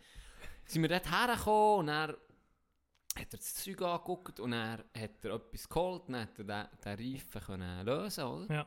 Sind 0.64 0.82
wir 0.82 0.88
dort 0.88 1.10
hergekommen 1.10 1.78
und 1.80 1.88
er 1.88 2.08
hat 2.08 3.32
er 3.32 3.38
das 3.38 3.54
Zeug 3.54 3.80
angeguckt 3.80 4.40
und 4.40 4.52
er 4.52 4.72
hat 4.98 5.24
er 5.24 5.34
etwas 5.34 5.68
geholt, 5.68 6.02
dann 6.08 6.20
hat 6.22 6.38
er 6.38 6.44
den, 6.44 6.66
den 6.98 7.14
Reifen 7.14 7.40
können 7.40 7.86
lösen, 7.86 8.24
oder? 8.24 8.54
Ja. 8.54 8.66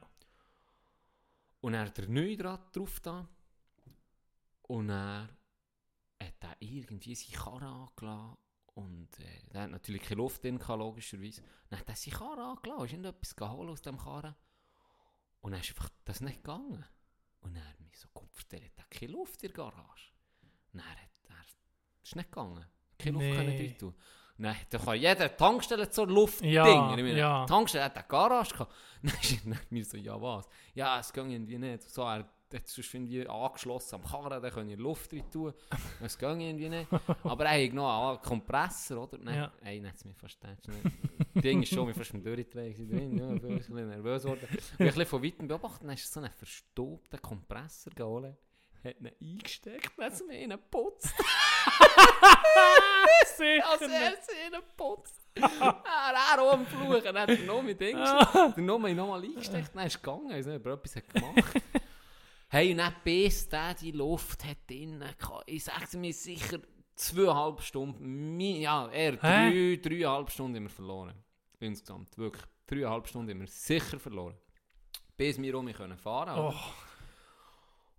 Und 1.62 1.74
er 1.74 1.86
hat 1.86 2.00
er 2.00 2.08
neu 2.08 2.36
Draht 2.38 2.76
drauf 2.76 3.00
da. 3.00 3.28
Und 4.64 4.90
er 4.90 5.30
hat 6.22 6.36
er 6.44 6.56
irgendwie 6.60 7.16
seine 7.16 7.38
Karre 7.44 7.68
angelassen. 7.68 8.38
Und 8.76 9.20
äh, 9.20 9.50
der 9.52 9.64
hat 9.64 9.72
natürlich 9.72 10.04
keine 10.04 10.16
Luft 10.22 10.44
drin, 10.44 10.60
logischerweise. 10.68 11.42
Dann 11.70 11.80
hat 11.80 11.90
er 11.90 11.96
seine 11.96 12.18
Karre 12.18 12.44
angelassen, 12.44 12.86
ist 12.86 12.92
irgendetwas 12.94 13.36
geholt 13.36 13.70
aus 13.70 13.82
dem 13.82 13.98
Karren. 13.98 14.36
Und 15.42 15.52
dann 15.52 15.62
ist 15.62 15.70
einfach 15.70 15.90
das 16.06 16.22
nicht 16.22 16.38
gegangen. 16.38 16.86
Und 17.42 17.56
er 17.56 17.68
hat 17.68 17.80
mich 17.80 17.98
so 17.98 18.08
Kopf, 18.14 18.44
der 18.46 18.62
hat 18.64 18.90
keine 18.92 19.12
Luft 19.14 19.42
in 19.44 19.50
der 19.54 19.56
Garage. 19.56 20.12
Und 20.74 20.80
dann 20.80 20.90
hat 20.90 20.98
er, 20.98 21.36
ist 22.04 22.16
nicht 22.16 22.32
gegangen. 22.32 22.66
Keine 22.98 23.12
Luft 23.14 23.26
Nee. 23.26 23.36
können 23.36 23.58
drin 23.58 23.78
tun. 23.78 23.96
Nein, 24.42 24.56
da 24.70 24.78
kann 24.78 24.96
jeder 24.98 25.36
Tankstelle 25.36 25.90
zur 25.90 26.08
Luft 26.08 26.42
Ja, 26.44 26.64
Ding. 26.64 26.98
Ich 26.98 27.04
meine, 27.04 27.18
ja. 27.20 27.46
Tankstelle 27.46 27.84
hat 27.84 27.96
eine 27.98 28.06
Garage 28.08 28.54
gehabt. 28.54 28.74
Dann 29.04 29.14
ist 29.22 29.72
mir 29.72 29.84
so, 29.86 29.98
ja 29.98 30.20
was? 30.22 30.48
Ja, 30.74 31.00
es 31.00 31.12
ging 31.12 31.30
irgendwie 31.30 31.58
nicht. 31.58 31.84
So, 31.90 32.04
er 32.04 32.20
hat 32.54 32.68
sonst 32.68 32.94
irgendwie 32.94 33.28
angeschlossen 33.28 33.96
am 33.96 34.04
Karren, 34.04 34.42
da 34.42 34.50
können 34.50 34.80
Luft 34.80 35.12
drin 35.12 35.30
tun. 35.30 35.54
Es 36.02 36.18
ging 36.18 36.40
irgendwie 36.40 36.70
nicht. 36.70 36.88
Aber 37.24 37.46
er 37.46 37.64
hat 37.66 37.74
noch 37.74 38.10
einen 38.12 38.22
Kompressor, 38.22 39.04
oder? 39.04 39.18
Nein, 39.18 39.36
Ja. 39.36 39.52
ey, 39.62 39.82
hat 39.82 39.96
es 39.96 40.06
mich 40.06 40.16
fast. 40.16 40.38
Das 40.42 41.44
Ding 41.44 41.62
ist 41.62 41.74
schon 41.74 41.86
mir 41.88 41.94
fast 41.94 42.14
im 42.14 42.24
Durchdrehen 42.24 42.90
drin. 42.90 43.18
Ja, 43.18 43.34
ich 43.34 43.42
bin 43.42 43.52
ein 43.52 43.58
bisschen 43.58 43.90
nervös 43.90 44.24
geworden. 44.24 44.48
Und 44.50 44.58
ich 44.58 44.72
ein 44.80 44.86
bisschen 44.88 45.06
von 45.06 45.24
weitem 45.24 45.48
beobachtet, 45.50 45.84
dann 45.84 45.94
ist 45.94 46.12
so 46.12 46.22
ein 46.22 46.32
verstaubter 46.32 47.18
Kompressor 47.18 47.94
geholt. 47.94 48.36
Hat 48.86 48.96
ihn 49.02 49.12
eingesteckt, 49.22 49.92
dann 49.98 50.06
hat 50.06 50.14
es 50.14 50.26
mir 50.26 50.40
ihn 50.42 50.50
geputzt. 50.52 51.14
Als 53.70 53.82
nicht. 53.82 53.92
er 54.02 54.18
sie 54.22 54.52
geputzt. 54.52 55.16
er 55.36 56.14
er 56.14 56.42
auch 56.42 56.54
am 56.54 56.66
Fluchen, 56.66 57.04
dann 57.04 57.18
hat 57.20 57.30
er 57.30 57.38
noch 57.46 57.62
mit 57.62 57.80
Ding 57.80 57.96
Ah. 57.98 58.50
Der 58.56 58.64
Nummer 58.64 58.90
nochmal 58.90 59.24
eingesteckt, 59.24 59.72
dann 59.76 59.86
ist 59.86 59.96
es 59.96 60.02
gegangen, 60.02 60.32
also 60.32 60.54
ob 60.54 60.66
er 60.66 60.74
etwas 60.74 60.94
gemacht 61.14 61.62
Hey, 62.52 62.72
und 62.72 62.78
dann 62.78 62.96
bis 63.04 63.48
der 63.48 63.76
die 63.76 63.92
Luft 63.92 64.44
hat 64.44 64.58
drinnen. 64.68 65.04
Ich 65.46 65.64
sag's 65.64 65.94
mir 65.94 66.14
sicher, 66.14 66.58
zweieinhalb 66.96 67.62
Stunden, 67.62 68.40
ja, 68.40 68.90
eher 68.90 69.18
drei, 69.18 69.80
dreieinhalb 69.82 70.32
Stunden 70.32 70.56
haben 70.56 70.64
wir 70.64 70.70
verloren. 70.70 71.14
Insgesamt, 71.60 72.18
wirklich. 72.18 72.44
Dreieinhalb 72.66 73.08
Stunden 73.08 73.30
haben 73.32 73.42
wir 73.42 73.48
sicher 73.48 74.00
verloren. 74.00 74.36
Bis 75.16 75.40
wir 75.40 75.56
um 75.58 75.66
mich 75.66 75.78
können 75.78 75.98
fahren 75.98 76.40
Oh, 76.40 76.48
oder? 76.48 76.56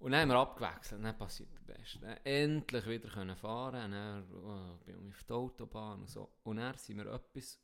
Und 0.00 0.12
dann 0.12 0.22
haben 0.22 0.28
wir 0.30 0.38
abgewechselt, 0.38 1.04
dann 1.04 1.16
passiert 1.16 1.52
das 1.52 1.62
Beste. 1.62 2.24
Endlich 2.24 2.86
wieder 2.86 3.10
können 3.10 3.36
fahren, 3.36 3.92
dann 3.92 4.24
oh, 4.32 4.82
bin 4.84 5.08
ich 5.08 5.14
auf 5.14 5.24
der 5.24 5.36
Autobahn 5.36 6.00
und 6.00 6.08
so. 6.08 6.30
Und 6.42 6.56
dann 6.56 6.76
sind 6.78 6.96
wir 6.96 7.12
etwas 7.12 7.60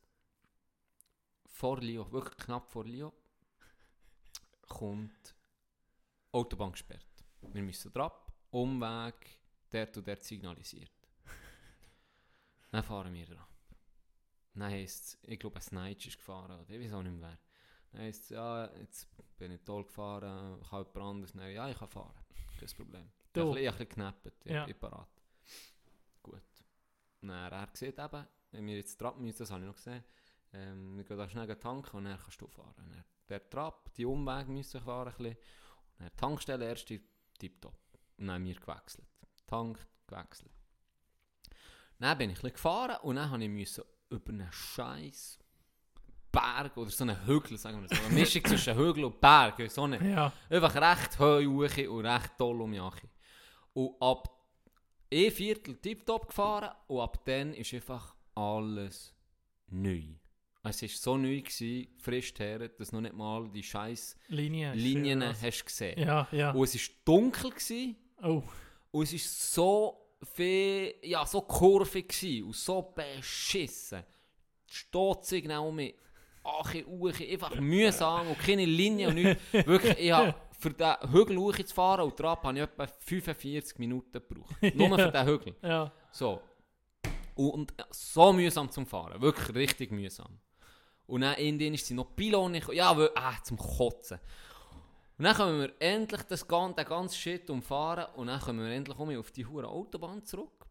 vor 1.47 1.81
Lyon, 1.81 2.13
wirklich 2.13 2.37
knapp 2.37 2.71
vor 2.71 2.85
Lyon, 2.85 3.13
kommt 4.69 5.35
Autobahn 6.31 6.73
gesperrt. 6.73 7.25
Wir 7.41 7.63
müssen 7.63 7.91
drauf, 7.91 8.31
Umweg, 8.51 9.41
dort 9.71 9.97
und 9.97 10.07
dort 10.07 10.23
signalisiert. 10.23 10.93
dann 12.71 12.85
fahren 12.85 13.15
wir 13.15 13.27
drauf. 13.27 13.49
Dann 14.53 14.71
heisst 14.71 15.05
es, 15.05 15.19
ich 15.23 15.39
glaube, 15.39 15.57
ein 15.57 15.63
Snitch 15.63 16.09
ist 16.09 16.19
gefahren, 16.19 16.61
oder 16.61 16.69
ich 16.69 16.85
weiß 16.85 16.93
auch 16.93 17.03
nicht 17.03 17.19
mehr 17.19 17.31
wer. 17.31 17.46
Dann 17.93 18.03
heisst 18.03 18.25
es, 18.25 18.29
ja, 18.31 18.71
jetzt 18.77 19.09
bin 19.39 19.53
ich 19.53 19.61
toll 19.63 19.85
gefahren, 19.85 20.61
kann 20.69 20.79
jemand 20.85 20.97
anderes? 20.97 21.33
Dann, 21.33 21.51
ja, 21.51 21.69
ich 21.69 21.79
kann 21.79 21.89
fahren, 21.89 22.15
kein 22.59 22.69
Problem. 22.71 23.11
Ich 23.33 23.41
habe 23.41 23.51
ein 23.51 23.55
bisschen- 23.55 23.79
geknappt. 23.79 24.33
Ja. 24.45 24.61
ich 24.67 24.73
bin 24.73 24.81
parat. 24.81 25.09
Gut. 26.23 26.43
Dann 27.21 27.53
er 27.53 27.69
sieht 27.75 27.99
eben, 27.99 28.27
wenn 28.51 28.67
wir 28.67 28.77
jetzt 28.77 28.97
Trab 28.97 29.19
müssen, 29.19 29.39
das 29.39 29.51
habe 29.51 29.63
ich 29.63 29.67
noch 29.67 29.77
gesehen, 29.77 30.05
ähm, 30.53 30.97
wir 30.97 31.05
gehen 31.05 31.19
da 31.19 31.29
schnell 31.29 31.55
tanken 31.57 31.97
und 31.97 32.05
dann 32.05 32.19
kannst 32.19 32.41
du 32.41 32.47
fahren. 32.47 32.75
Dann 32.77 33.05
der 33.29 33.49
Trab, 33.51 33.93
die 33.95 34.05
Umweg 34.05 34.49
müssen 34.49 34.81
fahren 34.81 35.09
ein 35.09 35.17
bisschen. 35.17 35.37
Und 35.37 36.01
dann 36.01 36.09
die 36.09 36.17
Tankstelle 36.17 36.65
erst 36.67 36.89
tipptopp. 37.39 37.79
Und 38.19 38.27
dann 38.27 38.37
haben 38.37 38.45
wir 38.45 38.55
gewechselt. 38.55 39.07
Tankt, 39.47 39.87
gewechselt. 40.07 40.53
Dann 41.99 42.19
bin 42.19 42.31
ich 42.31 42.37
ein 42.39 42.41
bisschen 42.43 42.53
gefahren 42.55 42.99
und 43.03 43.17
dann 43.17 43.31
habe 43.31 43.45
ich 43.45 43.81
über 44.11 44.33
einen 44.33 44.53
scheiß 44.53 45.39
Berg 46.37 46.77
oder 46.77 46.91
so 46.91 47.05
einen 47.05 47.27
Hügel, 47.27 47.57
sagen 47.59 47.81
wir 47.83 47.89
so, 47.97 48.05
eine 48.05 48.15
Mischung 48.15 48.45
zwischen 48.47 48.77
Hügel 48.77 49.05
und 49.05 49.21
Berg, 49.21 49.71
so 49.71 49.83
eine 49.85 49.99
Ja. 50.11 50.33
Einfach 50.51 50.75
recht 50.75 51.19
hoch 51.19 51.41
und 51.89 52.07
recht 52.07 52.31
toll 52.39 52.61
um 52.63 52.73
Jachi. 52.73 53.09
Und 53.73 54.01
ab 54.01 54.29
ein 55.13 55.31
Viertel 55.31 55.77
tiptop 55.77 56.29
gefahren 56.29 56.71
und 56.89 57.01
ab 57.01 57.25
dann 57.25 57.55
ist 57.55 57.73
einfach 57.75 58.15
alles 58.35 59.15
neu. 59.69 60.03
Es 60.63 60.83
war 60.83 60.89
so 60.89 61.17
neu, 61.17 61.41
gewesen, 61.43 61.87
frisch 61.99 62.35
her, 62.39 62.69
dass 62.69 62.91
noch 62.93 63.01
nicht 63.01 63.15
mal 63.15 63.49
die 63.51 63.63
scheiß 63.63 64.17
Linie. 64.29 64.73
Linien 64.75 65.21
was. 65.21 65.41
hast 65.41 65.65
gesehen. 65.65 65.97
Ja, 65.99 66.27
ja. 66.33 66.51
Und 66.51 66.65
es 66.65 66.75
war 66.75 66.95
dunkel 67.05 67.51
gewesen, 67.51 67.97
Oh. 68.23 68.43
und 68.91 69.05
es 69.05 69.13
war 69.13 69.19
so 69.21 70.17
viel, 70.35 70.95
ja, 71.03 71.25
so 71.25 71.43
kurvig 71.43 72.09
gewesen 72.09 72.47
und 72.47 72.57
so 72.57 72.83
beschissen. 72.83 74.03
Die 74.69 74.75
Stoßsignal 74.75 75.71
mit 75.71 75.95
Ache, 76.47 76.87
Uche, 76.87 77.25
einfach 77.31 77.55
mühsam 77.61 78.29
und 78.29 78.39
keine 78.39 78.65
Linie 78.65 79.09
und 79.09 79.15
nichts. 79.17 79.43
Wirklich, 79.53 79.99
ich 79.99 80.13
habe 80.13 80.35
für 80.59 80.71
den 80.71 80.95
Hügel 81.13 81.37
hoch 81.39 81.57
zu 81.57 81.75
fahren 81.75 82.03
und 82.03 82.17
Trab 82.17 82.43
habe 82.45 82.57
ich 82.57 82.63
etwa 82.65 82.87
45 82.87 83.79
Minuten 83.79 84.13
gebraucht. 84.13 84.55
Nur 84.75 84.99
für 84.99 85.11
den 85.13 85.27
Hügel. 85.27 85.55
Ja. 85.63 85.93
So. 86.13 86.41
Und 87.35 87.75
so 87.91 88.33
mühsam 88.33 88.71
zum 88.71 88.87
Fahren. 88.87 89.21
Wirklich 89.21 89.55
richtig 89.55 89.91
mühsam. 89.93 90.39
Und 91.07 91.21
dann 91.21 91.35
Indien 91.37 91.75
ist 91.75 91.87
sie 91.87 91.95
noch 91.95 92.17
Pylone. 92.17 92.61
Ja, 92.73 92.97
weil, 92.97 93.11
ah, 93.15 93.35
zum 93.45 93.59
Kotzen. 93.59 94.19
Und 95.19 95.25
dann 95.25 95.37
kommen 95.37 95.61
wir 95.61 95.73
endlich 95.79 96.23
das, 96.23 96.47
gan- 96.49 96.75
den 96.75 96.85
ganzen 96.87 97.15
Shit 97.17 97.49
umfahren 97.51 98.07
und 98.17 98.27
dann 98.27 98.41
kommen 98.41 98.61
wir 98.61 98.71
endlich 98.75 98.99
um 98.99 99.17
auf 99.19 99.31
die 99.31 99.47
hure 99.47 99.69
Autobahn 99.69 100.25
zurück. 100.25 100.67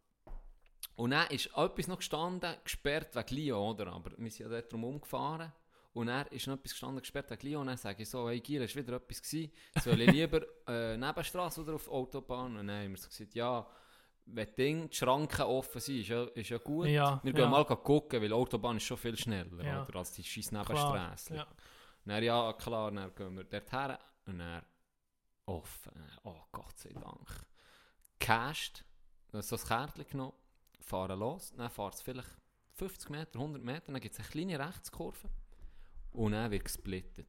Und 0.95 1.11
dann 1.11 1.27
ist 1.29 1.47
etwas 1.55 1.87
noch 1.87 1.97
gestanden, 1.97 2.55
gesperrt 2.63 3.15
wegen 3.15 3.35
Lyon, 3.35 3.69
oder? 3.75 3.87
Aber 3.93 4.11
wir 4.17 4.31
sind 4.31 4.45
ja 4.45 4.49
dort 4.49 4.71
drum 4.71 4.83
umgefahren. 4.83 5.51
Und 5.95 6.07
dann 6.07 6.27
ist 6.27 6.45
noch 6.45 6.55
etwas 6.55 6.73
gestanden, 6.73 6.99
gesperrt 6.99 7.31
wegen 7.31 7.47
Lyon. 7.47 7.61
Und 7.61 7.67
dann 7.67 7.77
sage 7.77 8.03
ich 8.03 8.09
so, 8.09 8.27
hey 8.27 8.41
Giel, 8.41 8.61
ist 8.61 8.75
wieder 8.75 8.97
etwas 8.97 9.21
gewesen. 9.21 9.49
Soll 9.81 10.01
ich 10.01 10.11
lieber 10.11 10.41
äh, 10.67 10.97
Nebenstraße 10.97 11.61
oder 11.61 11.75
auf 11.75 11.87
Autobahn? 11.87 12.57
Und 12.57 12.67
dann 12.67 12.83
haben 12.83 12.91
wir 12.91 12.97
so 12.97 13.07
gesagt, 13.07 13.33
ja, 13.33 13.65
wenn 14.25 14.45
die, 14.45 14.55
Ding, 14.55 14.89
die 14.89 14.95
Schranken 14.95 15.43
offen 15.43 15.79
sind, 15.79 16.01
ist 16.01 16.09
ja, 16.09 16.25
ist 16.25 16.49
ja 16.49 16.57
gut. 16.57 16.87
Ja, 16.87 17.21
wir 17.23 17.31
gehen 17.31 17.43
ja. 17.43 17.49
mal 17.49 17.63
gucken, 17.63 18.21
weil 18.21 18.33
Autobahn 18.33 18.75
ist 18.75 18.83
schon 18.83 18.97
viel 18.97 19.17
schneller 19.17 19.63
Ja. 19.63 19.85
oder, 19.87 19.99
als 19.99 20.11
die 20.11 20.23
scheiß. 20.23 20.51
Nebenstraße. 20.51 21.35
Ja. 21.35 21.47
Dann 22.03 22.23
ja, 22.23 22.51
klar, 22.51 22.91
dann 22.91 23.15
gehen 23.15 23.37
wir 23.37 23.45
dort 23.45 23.71
her 23.71 23.97
und 24.25 24.39
dann 24.39 24.63
offen. 25.45 25.93
Oh 26.25 26.41
Gott 26.51 26.77
sei 26.77 26.89
Dank. 26.89 27.47
Cast, 28.19 28.83
so 29.31 29.55
ein 29.55 29.61
Kärtchen 29.63 30.07
genommen, 30.09 30.33
fahren 30.81 31.19
los, 31.19 31.53
dann 31.55 31.69
fährt 31.69 31.93
es 31.93 32.01
vielleicht 32.01 32.37
50 32.73 33.09
Meter, 33.09 33.39
100 33.39 33.63
Meter, 33.63 33.93
dann 33.93 34.01
gibt 34.01 34.13
es 34.13 34.19
eine 34.19 34.27
kleine 34.27 34.59
Rechtskurve 34.59 35.29
und 36.15 36.31
dann 36.33 36.51
wird 36.51 36.65
gesplittet. 36.65 37.27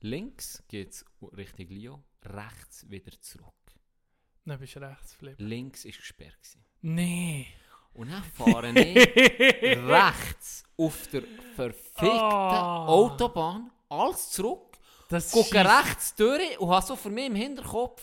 Links 0.00 0.62
geht 0.68 0.90
es 0.90 1.04
Richtung 1.36 1.68
Lyon, 1.68 2.04
rechts 2.24 2.88
wieder 2.88 3.12
zurück. 3.20 3.54
Dann 4.46 4.58
bist 4.58 4.74
du 4.76 4.80
rechts 4.80 5.14
flip. 5.14 5.36
Links 5.38 5.84
war 5.84 5.92
gesperrt. 5.92 6.34
Gewesen. 6.42 6.64
Nee. 6.80 7.46
Und 7.92 8.10
dann 8.10 8.22
fahre 8.24 8.70
ich 8.70 8.96
rechts 9.86 10.64
auf 10.76 11.06
der 11.08 11.22
verfickten 11.54 12.08
Ah. 12.08 12.86
Autobahn, 12.86 13.70
alles 13.88 14.30
zurück, 14.30 14.78
Das 15.08 15.32
gucke 15.32 15.56
rechts 15.64 16.14
durch 16.14 16.58
und 16.58 16.70
habe 16.70 16.86
so 16.86 16.96
für 16.96 17.10
mich 17.10 17.26
im 17.26 17.34
Hinterkopf, 17.34 18.02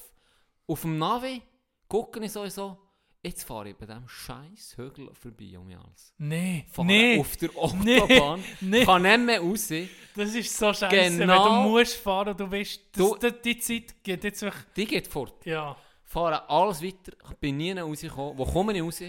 auf 0.67 0.81
dem 0.81 0.97
Navi, 0.97 1.41
gucke 1.87 2.23
ich 2.23 2.31
sowieso, 2.31 2.77
jetzt 3.23 3.43
fahre 3.43 3.69
ich 3.69 3.75
bei 3.75 3.85
diesem 3.85 4.07
scheiß 4.07 4.75
Hügel 4.77 5.09
vorbei 5.13 5.57
um 5.57 5.67
mich 5.67 5.77
alles. 5.77 6.13
Nee. 6.17 6.65
Fahre 6.71 6.87
Nee. 6.87 7.19
auf 7.19 7.35
der 7.37 7.49
Autobahn, 7.55 8.43
Nee. 8.61 8.85
kann 8.85 9.01
nicht 9.01 9.19
mehr 9.19 9.39
raus. 9.41 9.67
Das 10.15 10.33
ist 10.35 10.57
so 10.57 10.73
scheiße, 10.73 10.91
wenn 10.91 11.17
Genau. 11.19 11.63
du 11.63 11.69
musst 11.69 11.95
fahren 11.97 12.29
und 12.29 12.39
du 12.39 12.51
weißt, 12.51 12.81
das, 12.93 13.19
Du- 13.19 13.31
die 13.43 13.59
Zeit 13.59 14.03
geht 14.03 14.23
jetzt 14.23 14.41
wirklich... 14.41 14.63
Die 14.75 14.85
geht 14.85 15.07
fort. 15.07 15.45
Ja. 15.45 15.75
Fahre 16.03 16.49
alles 16.49 16.81
weiter, 16.81 17.11
ich 17.29 17.35
bin 17.37 17.57
nie 17.57 17.71
rausgekommen. 17.73 18.37
Wo 18.37 18.45
komme 18.45 18.73
ich 18.75 18.81
raus? 18.81 19.01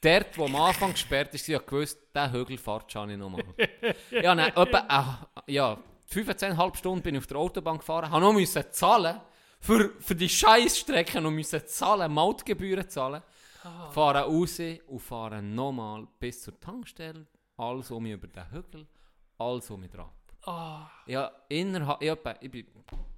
Dort, 0.00 0.36
wo 0.36 0.44
am 0.44 0.56
Anfang 0.56 0.92
gesperrt 0.92 1.32
ist, 1.34 1.48
ich 1.48 1.66
gewusst, 1.66 1.98
diesen 2.14 2.32
Hügel 2.32 2.58
fahrt 2.58 2.92
schon 2.92 3.08
nicht 3.08 3.18
nochmal. 3.18 3.44
ja, 4.10 4.34
nein, 4.34 4.52
etwa, 4.56 5.28
äh, 5.46 5.52
ja, 5.52 5.78
15,5 6.12 6.76
Stunden 6.76 7.02
bin 7.02 7.14
ich 7.14 7.20
auf 7.20 7.26
der 7.26 7.38
Autobahn 7.38 7.78
gefahren, 7.78 8.10
habe 8.10 8.20
noch 8.20 8.34
müssen 8.34 8.62
zahlen, 8.70 9.18
für, 9.60 9.90
für 10.00 10.14
die 10.14 10.28
Scheißstrecke 10.28 11.22
noch 11.22 11.30
müssen 11.30 11.66
zahlen, 11.66 12.12
Mautgebühren 12.12 12.86
zahlen. 12.90 13.22
Fahre 13.90 14.20
raus 14.20 14.60
und 14.86 14.98
fahre 15.00 15.42
nochmal 15.42 16.06
bis 16.18 16.42
zur 16.42 16.58
Tankstelle, 16.60 17.26
alles 17.56 17.90
um 17.90 18.02
mich 18.02 18.12
über 18.12 18.26
den 18.26 18.50
Hügel, 18.50 18.86
alles 19.38 19.70
um 19.70 19.80
mich 19.80 19.90
dran. 19.90 20.10
Ah. 20.42 20.86
Ja, 21.06 21.30
innerhalb, 21.48 22.02
ich, 22.02 22.42
ich 22.42 22.50
bin 22.50 22.66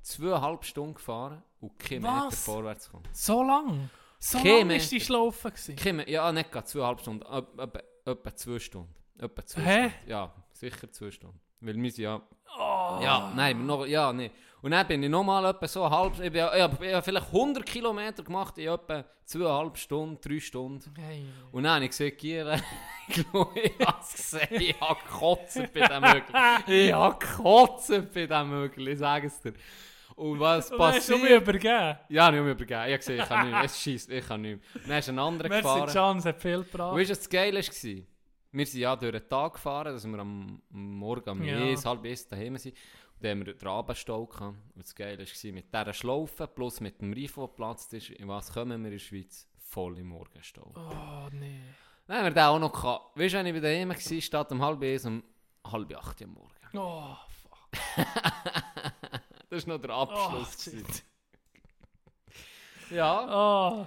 zweieinhalb 0.02 0.64
Stunden 0.64 0.94
gefahren 0.94 1.42
und 1.60 1.76
kein 1.78 2.02
Meter 2.02 2.30
vorwärts 2.30 2.86
gekommen. 2.86 3.08
So 3.12 3.42
lang? 3.42 3.90
So 4.18 4.38
lang 4.38 4.70
ist 4.70 4.92
die. 4.92 5.00
Schlaufe? 5.00 5.52
Kein 5.76 6.06
Ja, 6.06 6.30
nicht 6.30 6.52
gerade 6.52 6.66
zweieinhalb 6.66 7.00
Stunden, 7.00 7.24
etwa, 8.04 8.36
zwei 8.36 8.58
Stunden. 8.60 8.94
Etwa 9.18 9.44
zwei 9.44 9.62
Hä? 9.62 9.88
Stunden. 9.90 10.10
Ja, 10.10 10.34
sicher 10.52 10.92
zwei 10.92 11.10
Stunden. 11.10 11.40
Weil 11.60 11.74
wir 11.76 11.90
sind 11.90 12.04
ja... 12.04 12.22
Oh. 12.58 13.00
Ja, 13.02 13.32
nein, 13.34 13.66
noch, 13.66 13.84
ja, 13.84 14.12
nee. 14.12 14.30
Und 14.66 14.72
dann 14.72 14.84
bin 14.88 15.00
ich 15.00 15.08
nochmal 15.08 15.44
etwa 15.44 15.68
so 15.68 15.88
halb... 15.88 16.14
Ich, 16.14 16.32
bin, 16.32 16.44
ich, 16.44 16.60
habe, 16.60 16.84
ich 16.84 16.92
habe 16.92 17.04
vielleicht 17.04 17.26
100 17.28 17.64
Kilometer 17.64 18.24
gemacht 18.24 18.58
in 18.58 18.66
etwa 18.66 19.04
zweieinhalb 19.24 19.78
Stunden, 19.78 20.20
drei 20.20 20.40
Stunden. 20.40 20.92
Hey. 20.98 21.22
Und 21.52 21.62
dann 21.62 21.74
habe 21.74 21.84
ich 21.84 21.90
gesehen, 21.92 22.16
Gier, 22.16 22.60
ich 23.06 23.24
habe 23.32 23.96
es 24.00 24.12
gesehen, 24.12 24.60
ich 24.60 24.80
habe 24.80 24.98
gekotzt 25.04 25.72
bei 25.72 25.86
diesem 25.86 26.00
Mögel. 26.00 26.24
Ich 26.66 26.92
habe 26.92 27.16
gekotzt 27.16 28.12
bei 28.12 28.26
diesem 28.26 28.50
Mögel, 28.50 28.88
ich 28.88 28.98
sage 28.98 29.28
es 29.28 29.40
dir. 29.40 29.52
Und 30.16 30.40
was 30.40 30.68
Du 30.68 30.78
hast 30.80 30.94
passiert? 31.06 31.42
übergeben. 31.42 31.98
Ja, 32.08 32.32
nicht 32.32 32.42
mehr 32.42 32.50
übergeben. 32.50 32.80
Ich 32.86 32.92
habe 32.92 32.96
gesehen, 32.98 33.20
ich 33.20 33.28
kann 33.28 33.46
nicht 33.46 33.54
mehr. 33.54 33.64
Es 33.66 33.80
schießt, 33.80 34.10
ich 34.10 34.26
kann 34.26 34.40
nicht 34.42 34.60
mehr. 34.74 34.82
Dann 34.88 34.98
ist 34.98 35.08
ein 35.10 35.18
anderer 35.20 35.48
Merci, 35.48 35.62
gefahren. 35.62 35.88
Chance 35.92 36.28
hat 36.28 36.42
viel 36.42 36.56
Und 36.56 36.72
gebracht. 36.72 36.96
weißt 36.96 37.08
du, 37.08 37.12
was 37.12 37.18
das 37.20 37.28
Geile 37.30 37.60
war? 37.60 38.02
Wir 38.52 38.64
sind 38.66 38.80
ja 38.80 38.96
durch 38.96 39.12
den 39.12 39.28
Tag 39.28 39.52
gefahren, 39.52 39.92
dass 39.92 40.04
wir 40.04 40.18
am 40.18 40.60
Morgen 40.70 41.30
um 41.30 41.44
Ja. 41.44 41.56
halb 41.84 42.04
eins 42.04 42.26
daheim 42.26 42.56
sind. 42.56 42.74
Dann 43.20 43.30
haben 43.30 43.46
wir 43.46 43.54
den 43.54 43.58
gehabt. 44.26 44.56
Und 44.74 44.84
das 44.84 44.94
Geile 44.94 45.18
war, 45.18 45.52
mit 45.52 45.72
dieser 45.74 45.92
Schlaufe 45.92 46.46
plus 46.46 46.80
mit 46.80 47.00
dem 47.00 47.12
Reifen, 47.12 47.34
der 47.40 47.48
geplatzt 47.48 47.92
ist, 47.94 48.10
in 48.10 48.28
was 48.28 48.52
kommen 48.52 48.82
wir 48.82 48.86
in 48.88 48.92
der 48.92 48.98
Schweiz? 48.98 49.48
Voll 49.58 49.98
im 49.98 50.08
Morgenstau. 50.08 50.72
Oh, 50.76 51.28
nee. 51.32 51.60
Dann 52.06 52.18
haben 52.18 52.24
wir 52.26 52.30
den 52.30 52.42
auch 52.44 52.58
noch 52.58 52.72
gehabt. 52.72 53.18
Weißt 53.18 53.34
du, 53.34 53.38
wenn 53.38 53.46
ich 53.46 53.52
bei 53.54 53.60
daheim 53.60 53.88
war, 53.88 54.20
statt 54.20 54.52
um 54.52 54.62
halb 54.62 54.82
eins, 54.82 55.04
um 55.06 55.22
halb 55.66 55.96
acht 55.96 56.22
am 56.22 56.30
Morgen. 56.34 56.78
Oh, 56.78 57.16
fuck. 57.42 57.68
Das 59.48 59.64
war 59.66 59.74
noch 59.74 59.80
der 59.80 59.90
Oh, 59.96 60.02
Abschluss. 60.02 60.64
gewesen. 60.64 61.02
ja. 62.90 63.80
Oh. 63.80 63.86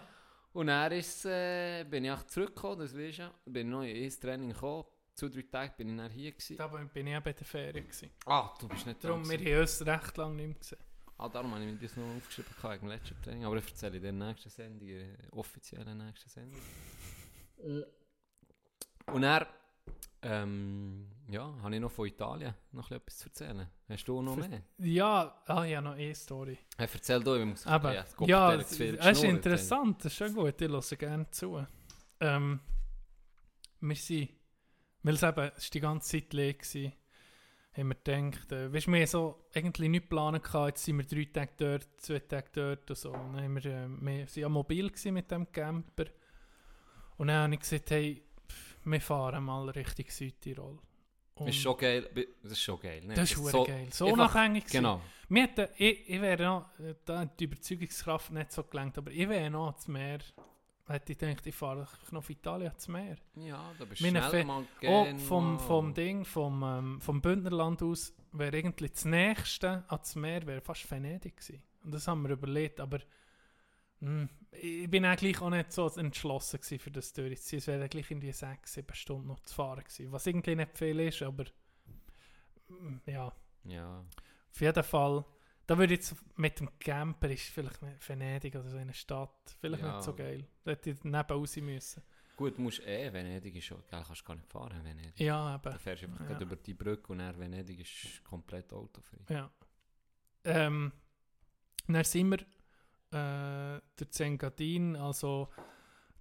Und 0.54 0.68
dann 0.68 0.92
ist, 0.94 1.26
äh, 1.26 1.84
bin 1.84 2.06
ich 2.06 2.12
auch 2.12 2.24
zurückgekommen, 2.24 2.80
das 2.80 2.98
weisst 2.98 3.20
du 3.20 3.24
ja. 3.24 3.32
Bin 3.46 3.70
noch 3.70 3.84
in 3.84 3.96
Training 4.20 4.50
gekommen. 4.52 4.86
Zwei, 5.20 5.28
drei 5.28 5.42
Tage 5.42 5.74
bin 5.76 5.90
ich 5.90 5.98
dann 5.98 6.12
hier 6.12 6.32
gewesen. 6.32 6.56
Da 6.56 6.68
bin 6.68 7.08
ich 7.08 7.18
auch 7.18 7.22
bei 7.22 7.34
der 7.34 7.46
Ferien. 7.46 7.84
Gewesen. 7.84 8.10
Ah, 8.26 8.54
du 8.58 8.70
bist 8.70 8.86
nicht 8.86 9.04
Darum, 9.04 9.24
dran 9.24 9.38
wir 9.38 9.54
haben 9.54 9.62
uns 9.62 9.86
recht 9.86 10.18
lange 10.18 10.36
nicht 10.36 10.48
mehr 10.48 10.58
gesehen. 10.58 10.78
Ah, 11.18 11.28
darum 11.28 11.54
habe 11.54 11.66
ich 11.66 11.74
mir 11.74 11.78
das 11.78 11.98
noch 11.98 12.16
aufgeschrieben 12.16 12.82
im 12.82 12.88
letzten 12.88 13.22
Training. 13.22 13.44
Aber 13.44 13.58
ich 13.58 13.68
erzähle 13.68 13.98
in 13.98 14.04
der 14.04 14.12
nächsten 14.14 14.50
Sendung, 14.50 14.88
in 14.88 15.18
der 15.18 15.34
offiziellen 15.34 15.98
nächsten 15.98 16.30
Sendung. 16.30 16.62
Und 19.08 19.22
dann, 19.22 19.46
ähm, 20.22 21.12
ja, 21.28 21.54
habe 21.62 21.76
ich 21.76 21.82
noch 21.82 21.92
von 21.92 22.08
Italien 22.08 22.54
noch 22.72 22.90
etwas 22.90 23.18
zu 23.18 23.28
erzählen. 23.28 23.68
Hast 23.90 24.06
du 24.06 24.22
noch 24.22 24.38
mehr? 24.38 24.62
Ja, 24.78 25.42
ah, 25.48 25.66
ja, 25.66 25.82
noch 25.82 25.96
eine 25.96 26.16
Story. 26.16 26.58
Hey, 26.78 26.88
erzähl 26.94 27.22
du, 27.22 27.36
ich 27.36 27.46
muss 27.46 27.68
Aber, 27.68 27.94
ja, 27.94 28.06
ja, 28.22 28.54
es 28.56 28.80
ist 28.80 29.24
interessant, 29.26 29.98
das 30.06 30.14
ist 30.14 30.18
schon 30.18 30.34
gut, 30.34 30.62
ich 30.62 30.70
höre 30.70 30.98
gerne 30.98 31.30
zu. 31.30 31.66
Ähm, 32.22 32.62
wir 33.82 33.96
sind, 33.96 34.39
weil 35.04 35.14
es 35.16 35.24
eben, 35.24 35.52
es 35.56 35.66
war 35.66 35.72
die 35.74 35.80
ganze 35.80 36.10
Zeit 36.10 36.34
leer 36.34 36.56
war, 36.56 36.92
haben 37.74 37.88
wir 37.90 37.96
gedacht, 37.96 38.52
äh, 38.52 38.74
weißt 38.74 38.88
wir 38.88 39.08
so 39.08 39.46
eigentlich 39.54 39.90
nicht 39.90 40.04
geplant 40.04 40.44
gehabt, 40.44 40.68
jetzt 40.70 40.86
sind 40.86 40.98
wir 40.98 41.06
drei 41.06 41.26
Tage 41.32 41.52
dort, 41.58 41.88
zwei 42.02 42.20
Tage 42.20 42.50
dort 42.54 42.90
und 42.90 42.98
so. 42.98 43.12
Und 43.12 43.34
dann 43.34 43.44
haben 43.44 43.56
wir, 43.56 43.66
äh, 43.66 43.88
wir 43.88 44.28
sind 44.28 44.42
ja 44.42 44.50
mobil 44.50 44.88
gewesen 44.90 45.14
mit 45.14 45.30
dem 45.32 45.52
Camper. 45.52 46.06
Und 47.18 47.28
dann 47.28 47.44
habe 47.44 47.54
ich 47.54 47.60
gesagt, 47.60 47.92
hey, 47.92 48.24
pff, 48.50 48.78
wir 48.86 49.02
fahren 49.02 49.44
mal 49.44 49.70
Richtung 49.70 50.06
Südtirol. 50.10 50.80
Und 51.36 51.48
Ist 51.48 51.58
schon 51.62 51.78
geil. 51.78 52.10
Das 52.44 52.52
ist 52.52 52.62
schon 52.62 52.80
geil. 52.80 53.02
ne? 53.06 53.14
das 53.14 53.32
ist 53.32 53.46
so, 53.46 53.64
geil. 53.64 53.88
So 53.92 54.08
einfach- 54.08 54.34
gewesen. 54.34 54.64
Genau. 54.70 55.02
Mir 55.30 55.44
hätte, 55.44 55.70
ich, 55.78 56.10
ich 56.10 56.20
wäre 56.22 56.44
noch, 56.44 56.80
äh, 56.80 56.96
da 57.06 57.20
hat 57.20 57.40
die 57.40 57.46
Überzeugungskraft 57.46 58.32
nicht 58.32 58.52
so 58.52 58.64
gelangt, 58.64 58.98
aber 58.98 59.12
ich 59.12 59.30
wäre 59.30 59.50
noch 59.50 59.68
ans 59.68 59.88
Meer. 59.88 60.20
Hätte 60.90 61.12
ich 61.14 61.20
gedacht, 61.20 61.46
ich 61.46 61.54
fahre 61.56 61.88
noch 62.12 62.20
auf 62.20 62.30
Italien 62.32 62.70
ans 62.70 62.88
Meer. 62.88 63.18
Ja, 63.36 63.72
da 63.78 63.86
bist 63.86 64.02
du 64.02 64.08
schnell 64.08 64.24
Fe- 64.30 64.44
mal 64.44 64.64
Oh, 64.64 64.66
gern 64.80 65.20
vom, 65.20 65.60
vom 65.60 65.94
Ding, 65.94 66.26
vom, 66.26 66.64
ähm, 66.64 67.02
vom 67.02 67.22
Bündnerland 67.22 67.84
aus, 67.84 68.14
wäre 68.32 68.58
irgendwie 68.58 68.90
das 68.90 69.06
Nächste 69.06 69.84
ans 69.88 70.16
Meer 70.16 70.46
wäre 70.48 70.62
fast 70.62 70.90
Venedig 70.90 71.38
gewesen. 71.38 71.62
Und 71.84 71.92
das 71.94 72.08
haben 72.08 72.24
wir 72.24 72.32
überlegt, 72.32 72.80
aber 72.80 73.00
hm, 74.00 74.30
ich 74.52 74.90
bin 74.90 75.06
eigentlich 75.06 75.40
auch 75.42 75.50
nicht 75.52 75.72
so 75.72 75.88
entschlossen 75.90 76.60
gewesen, 76.60 76.80
für 76.80 76.92
das 76.92 77.14
durchzuziehen. 77.14 77.60
Es 77.60 77.68
wäre 77.68 77.88
gleich 77.88 78.10
irgendwie 78.10 78.32
sechs, 78.32 78.74
sieben 78.74 78.96
Stunden 78.96 79.28
noch 79.28 79.42
zu 79.42 79.54
fahren 79.54 79.84
gewesen. 79.84 80.12
Was 80.12 80.26
irgendwie 80.26 80.56
nicht 80.56 80.76
viel 80.78 81.00
ist, 81.02 81.22
aber 81.22 81.46
hm, 82.68 83.02
ja, 83.06 83.32
Ja. 83.66 84.04
auf 84.52 84.62
jeden 84.62 84.84
Fall. 84.84 85.24
Da 85.70 85.78
würde 85.78 85.94
jetzt 85.94 86.16
mit 86.36 86.60
dem 86.60 86.80
Camper 86.80 87.30
ist 87.30 87.44
vielleicht 87.44 87.80
nicht 87.84 88.10
Venedig 88.10 88.56
oder 88.56 88.68
so 88.70 88.78
in 88.78 88.82
einer 88.82 88.94
Stadt 88.94 89.56
vielleicht 89.62 89.84
Ja. 89.84 89.92
nicht 89.98 90.04
so 90.04 90.16
geil. 90.16 90.44
Da 90.64 90.72
hätte 90.72 90.90
ich 90.90 91.04
neben 91.04 91.16
raus 91.16 91.56
müssen. 91.58 92.02
Gut, 92.36 92.58
du 92.58 92.62
musst 92.64 92.80
eh, 92.88 93.14
Venedig 93.14 93.56
ist 93.56 93.66
schon, 93.66 93.84
gell, 93.88 94.02
kannst 94.04 94.26
gar 94.26 94.34
nicht 94.34 94.48
fahren, 94.48 94.84
Venedig. 94.84 95.20
Ja, 95.20 95.54
eben. 95.54 95.62
Da 95.72 95.78
fährst 95.78 96.02
du 96.02 96.08
einfach 96.08 96.22
Ja. 96.22 96.26
gerade 96.28 96.44
über 96.46 96.56
die 96.56 96.74
Brücke 96.74 97.12
und 97.12 97.20
dann 97.20 97.38
Venedig 97.38 97.82
ist 97.82 98.24
komplett 98.24 98.74
autofrei. 98.74 99.20
Ja. 99.30 99.52
Ähm, 100.46 100.92
dann 101.88 102.04
sind 102.04 102.30
wir 102.32 102.40
äh, 103.12 103.80
der 104.00 104.10
Zengadin, 104.10 104.96
also 104.96 105.50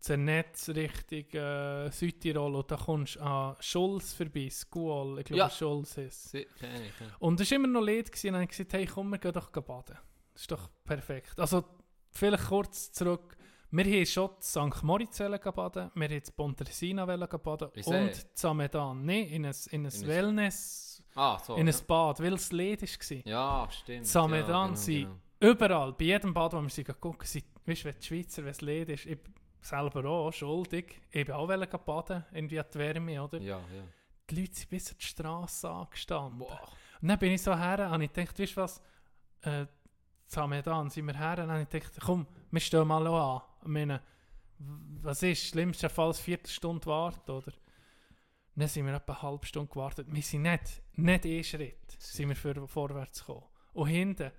Zernetz 0.00 0.68
Richtung 0.70 1.24
äh, 1.40 1.90
Südtirol 1.90 2.54
und 2.54 2.70
da 2.70 2.76
kommst 2.76 3.16
du 3.16 3.20
an 3.20 3.56
Schulz 3.60 4.12
vorbei, 4.12 4.48
Scuol, 4.50 5.18
ich 5.18 5.24
glaube 5.26 5.38
Ja. 5.38 5.50
Schulz 5.50 5.96
ist. 5.98 6.30
Sie, 6.30 6.46
kenn 6.58 6.70
ich, 6.82 7.00
ja. 7.00 7.06
Und 7.18 7.40
es 7.40 7.50
war 7.50 7.56
immer 7.56 7.68
noch 7.68 7.80
leid 7.82 8.06
gewesen, 8.12 8.28
und 8.28 8.32
dann 8.34 8.42
habe 8.42 8.44
ich 8.44 8.56
gesagt, 8.56 8.72
hey 8.74 8.86
komm, 8.86 9.10
wir 9.10 9.18
gehen 9.18 9.32
doch 9.32 9.50
baden. 9.50 9.96
Das 10.32 10.42
ist 10.42 10.50
doch 10.52 10.70
perfekt. 10.84 11.38
Also 11.38 11.64
vielleicht 12.12 12.46
kurz 12.46 12.92
zurück, 12.92 13.36
wir 13.70 13.84
haben 13.84 14.06
schon 14.06 14.30
St. 14.40 14.82
Moritz 14.82 15.18
baden, 15.18 15.90
wir 15.94 16.04
haben 16.08 16.12
in 16.14 16.22
Pontresina 16.36 17.04
baden 17.04 17.68
und? 17.84 18.38
Zamedan, 18.38 19.04
nein, 19.04 19.26
in 19.26 19.46
ein, 19.46 19.54
in 19.70 19.84
ein 19.86 19.92
In 19.92 20.00
ein- 20.02 20.06
Wellness, 20.06 21.02
Ah, 21.14 21.38
so. 21.38 21.56
in 21.56 21.66
ja. 21.66 21.72
ein 21.74 21.80
Bad, 21.86 22.20
weil 22.20 22.34
es 22.34 22.52
leid 22.52 22.82
war. 22.82 23.16
Ja, 23.26 23.68
stimmt. 23.70 24.06
Samedan 24.06 24.48
ja, 24.48 24.64
genau, 24.66 24.74
sind- 24.76 25.02
genau. 25.04 25.52
Überall, 25.52 25.92
bei 25.92 26.04
jedem 26.06 26.32
Bad, 26.34 26.52
wo 26.52 26.60
wir 26.62 26.68
sie 26.70 26.82
gucken, 26.84 27.24
sind, 27.26 27.44
weißt 27.66 27.82
du, 27.82 27.88
wenn 27.88 27.94
die 28.00 28.06
Schweizer, 28.06 28.42
wenn 28.44 28.50
es 28.50 28.60
leid 28.60 28.88
ist, 28.88 29.06
ich 29.06 29.18
selber 29.60 30.04
auch 30.08 30.32
schuldig, 30.32 31.00
ich 31.10 31.26
bin 31.26 31.34
auch 31.34 31.46
baden, 31.46 32.24
irgendwie 32.32 32.60
an 32.60 32.66
die 32.72 32.78
Wärme, 32.78 33.22
oder? 33.22 33.38
Ja, 33.38 33.58
ja. 33.58 33.82
Die 34.30 34.40
Leute 34.40 34.54
sind 34.54 34.70
bis 34.70 34.90
an 34.90 34.96
die 35.00 35.06
Straße 35.06 35.68
angestanden. 35.68 36.42
Und 36.42 37.08
dann 37.08 37.18
bin 37.18 37.32
ich 37.32 37.42
so 37.42 37.56
her 37.56 37.90
und 37.92 38.02
ich 38.02 38.10
dachte, 38.10 38.42
weißt 38.42 38.56
du 38.56 38.60
was, 38.60 38.82
äh, 39.42 39.66
Samedan 40.26 40.90
sind 40.90 41.06
wir 41.06 41.16
her 41.16 41.42
und 41.44 41.60
ich 41.60 41.68
gedacht, 41.68 41.92
komm, 42.04 42.26
wir 42.50 42.60
stehen 42.60 42.86
mal 42.86 43.06
an. 43.06 43.42
Ich 43.62 43.68
meine, 43.68 44.02
was 44.58 45.22
ist, 45.22 45.46
schlimmstenfalls 45.46 46.18
eine 46.18 46.24
Viertelstunde 46.24 46.86
warten, 46.86 47.30
oder? 47.30 47.52
Dann 48.54 48.68
sind 48.68 48.86
wir 48.86 48.94
etwa 48.94 49.12
eine 49.12 49.22
halbe 49.22 49.46
Stunde 49.46 49.72
gewartet. 49.72 50.08
Wir 50.10 50.22
sind 50.22 50.42
nicht, 50.42 50.82
nicht 50.94 51.24
ein 51.24 51.44
Schritt, 51.44 51.96
sind 51.98 52.28
wir 52.28 52.36
für, 52.36 52.66
vorwärts 52.66 53.20
gekommen. 53.20 53.46
Und 53.72 53.86
hinten, 53.86 54.32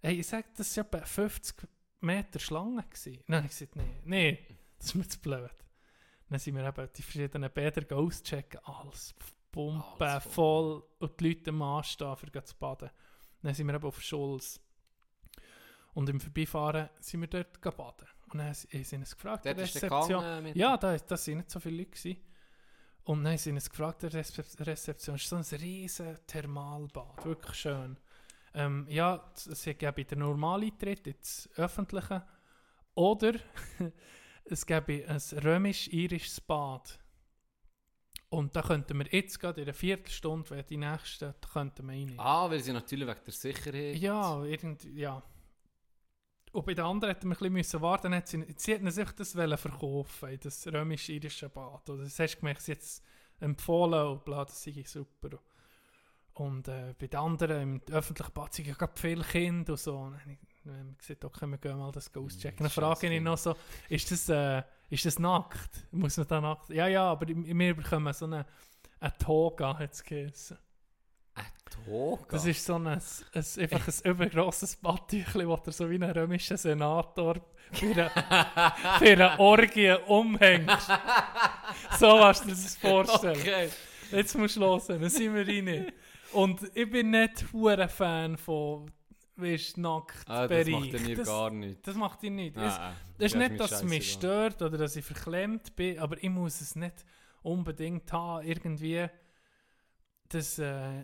hey, 0.00 0.18
ich 0.18 0.26
sage, 0.26 0.46
das 0.56 0.76
war 0.76 0.84
etwa 0.86 1.04
50 1.04 1.68
Meter 2.00 2.38
Schlange. 2.38 2.82
Gewesen. 2.82 3.22
Habe 3.30 3.46
ich 3.46 3.50
gesagt, 3.50 3.76
nee, 3.76 4.00
nee, 4.04 4.57
das 4.78 4.86
ist 4.88 4.94
mir 4.94 5.06
zu 5.08 5.18
blöd. 5.20 5.50
Dann 6.28 6.38
sind 6.38 6.56
wir 6.56 6.66
eben 6.66 6.88
die 6.94 7.02
verschiedenen 7.02 7.50
Bäder 7.50 7.96
auschecken, 7.96 8.60
alles 8.64 9.14
Pumpen, 9.50 9.82
Alles 9.98 10.24
voll. 10.24 10.32
voll, 10.32 10.82
und 10.98 11.20
die 11.20 11.28
Leute 11.28 11.50
am 11.50 11.62
Anstehen, 11.62 12.16
für 12.16 12.44
zu 12.44 12.54
baden. 12.56 12.90
Dann 13.42 13.54
sind 13.54 13.66
wir 13.66 13.74
eben 13.74 13.84
auf 13.84 14.00
Schulz. 14.02 14.60
Und 15.94 16.08
im 16.10 16.20
Vorbeifahren 16.20 16.90
sind 17.00 17.20
wir 17.22 17.28
dort 17.28 17.60
baden. 17.62 18.06
Und 18.30 18.38
dann 18.38 18.48
haben 18.48 18.54
sie 18.54 18.96
uns 18.96 19.14
gefragt, 19.14 19.46
Dort 19.46 19.56
der 19.56 19.64
Rezeption. 19.64 20.42
mit 20.42 20.54
Ja, 20.56 20.76
da, 20.76 20.96
da 20.98 21.16
sind 21.16 21.38
nicht 21.38 21.50
so 21.50 21.60
viele 21.60 21.78
Leute. 21.78 21.90
Gewesen. 21.92 22.20
Und 23.04 23.24
dann 23.24 23.38
sie 23.38 23.50
uns 23.52 23.70
gefragt, 23.70 24.02
der 24.02 24.10
Rezep- 24.12 24.66
Rezeption, 24.66 25.16
es 25.16 25.22
ist 25.22 25.30
so 25.30 25.36
ein 25.36 25.60
riesen 25.62 26.18
Thermalbad, 26.26 27.24
wirklich 27.24 27.56
schön. 27.56 27.98
Ähm, 28.52 28.86
ja, 28.90 29.30
es 29.34 29.64
gäbe 29.64 30.04
den 30.04 30.18
Normaleintritt 30.18 31.06
ins 31.06 31.48
Öffentliche 31.56 32.26
oder 32.94 33.32
es 34.50 34.66
gäbe 34.66 35.06
ein 35.08 35.20
römisch-irisches 35.44 36.40
Bad. 36.40 36.98
Und 38.30 38.54
da 38.54 38.62
könnten 38.62 38.98
wir 38.98 39.06
jetzt 39.10 39.40
gerade 39.40 39.62
in 39.62 39.66
einer 39.66 39.74
Viertelstunde, 39.74 40.50
wenn 40.50 40.66
die 40.66 40.76
nächste, 40.76 41.34
da 41.40 41.48
könnten 41.48 41.86
wir 41.86 41.94
rein. 41.94 42.14
Ah, 42.18 42.50
weil 42.50 42.60
sie 42.60 42.72
natürlich 42.72 43.08
wegen 43.08 43.20
der 43.24 43.32
Sicherheit. 43.32 43.96
Ja, 43.96 44.44
irgendwie, 44.44 45.00
ja. 45.00 45.22
Und 46.52 46.66
bei 46.66 46.74
den 46.74 46.84
anderen 46.84 47.14
hätten 47.14 47.28
wir 47.28 47.36
ein 47.36 47.38
bisschen 47.38 47.52
müssen 47.52 47.80
warten. 47.80 48.14
Hat 48.14 48.28
sie, 48.28 48.44
sie 48.56 48.72
hätten 48.72 48.90
sich 48.90 49.10
das 49.12 49.32
verkaufen, 49.32 50.28
in 50.28 50.40
das 50.40 50.66
römisch-irische 50.66 51.48
Bad. 51.48 51.88
Oder 51.88 52.04
das 52.04 52.18
hast 52.18 52.34
du 52.34 52.40
gemerkt, 52.40 52.62
sie 52.62 52.72
es 52.72 53.02
empfohlen 53.40 54.08
und 54.08 54.24
bla, 54.24 54.44
das 54.44 54.62
sei 54.62 54.82
super. 54.84 55.38
Und 56.34 56.68
äh, 56.68 56.94
bei 56.98 57.06
den 57.06 57.18
anderen, 57.18 57.62
im 57.62 57.94
öffentlichen 57.94 58.32
Bad, 58.32 58.52
sind 58.54 58.68
ja 58.68 58.74
gerade 58.74 58.92
viele 58.94 59.24
Kinder 59.24 59.72
und 59.72 59.78
so. 59.78 59.98
Und 59.98 60.16
ich 60.26 60.57
haben 60.76 60.96
gesagt, 60.98 61.24
okay, 61.24 61.46
wir 61.46 61.58
gehen 61.58 61.78
mal 61.78 61.92
das 61.92 62.14
auschecken. 62.14 62.64
Dann 62.64 62.70
frage 62.70 63.12
ich 63.12 63.22
noch 63.22 63.38
so, 63.38 63.56
ist 63.88 64.10
das, 64.10 64.28
äh, 64.28 64.62
ist 64.90 65.04
das 65.04 65.18
nackt? 65.18 65.86
Muss 65.90 66.16
man 66.16 66.26
da 66.26 66.40
nackt? 66.40 66.70
Ja, 66.70 66.86
ja, 66.86 67.10
aber 67.10 67.26
wir 67.28 67.76
bekommen 67.76 68.12
so 68.12 68.24
eine, 68.24 68.46
eine 69.00 69.18
Toga, 69.18 69.78
hat 69.78 69.92
es 69.92 70.02
geheißen. 70.02 70.58
Ein 71.34 71.44
Toga? 71.86 72.24
Das 72.30 72.46
ist 72.46 72.64
so 72.64 72.74
ein, 72.76 72.86
ein, 72.86 73.02
einfach 73.34 73.88
ein 73.88 74.10
übergrosses 74.10 74.76
Badtüchli, 74.76 75.46
das 75.46 75.66
er 75.66 75.72
so 75.72 75.90
wie 75.90 75.96
ein 75.96 76.04
römischer 76.04 76.56
Senator 76.56 77.36
für 77.72 77.86
eine, 77.86 78.10
für 78.98 79.12
eine 79.12 79.38
Orgie 79.38 79.94
umhängt. 80.06 80.70
so 81.98 82.18
hast 82.24 82.44
du 82.44 82.48
dir 82.48 82.54
das 82.54 82.76
vorstellen. 82.76 83.40
Okay. 83.40 83.68
Jetzt 84.10 84.36
musst 84.36 84.56
du 84.56 84.60
hören, 84.60 85.00
dann 85.00 85.10
sind 85.10 85.34
wir 85.34 85.46
rein. 85.46 85.92
Und 86.32 86.60
ich 86.74 86.90
bin 86.90 87.10
nicht 87.10 87.44
ein 87.54 87.88
Fan 87.88 88.36
von 88.36 88.90
weißt, 89.40 89.78
Nacktbereich. 89.78 90.28
Ah, 90.28 90.46
das 90.48 90.68
macht 90.68 90.94
er 90.94 91.00
mir 91.00 91.16
gar 91.24 91.50
nicht. 91.50 91.86
das 91.86 91.94
macht 91.96 92.22
ihn 92.22 92.34
nicht. 92.36 92.56
Es, 92.56 92.62
Ah, 92.62 92.92
das 93.18 93.32
ist 93.32 93.38
nicht, 93.38 93.60
dass 93.60 93.72
es 93.72 93.82
mich 93.84 94.12
stört 94.12 94.62
oder 94.62 94.78
dass 94.78 94.96
ich 94.96 95.04
verklemmt 95.04 95.74
bin, 95.76 95.98
aber 95.98 96.22
ich 96.22 96.30
muss 96.30 96.60
es 96.60 96.76
nicht 96.76 97.04
unbedingt 97.42 98.12
haben. 98.12 98.46
Irgendwie, 98.46 99.06
das, 100.28 100.58
äh, 100.58 101.00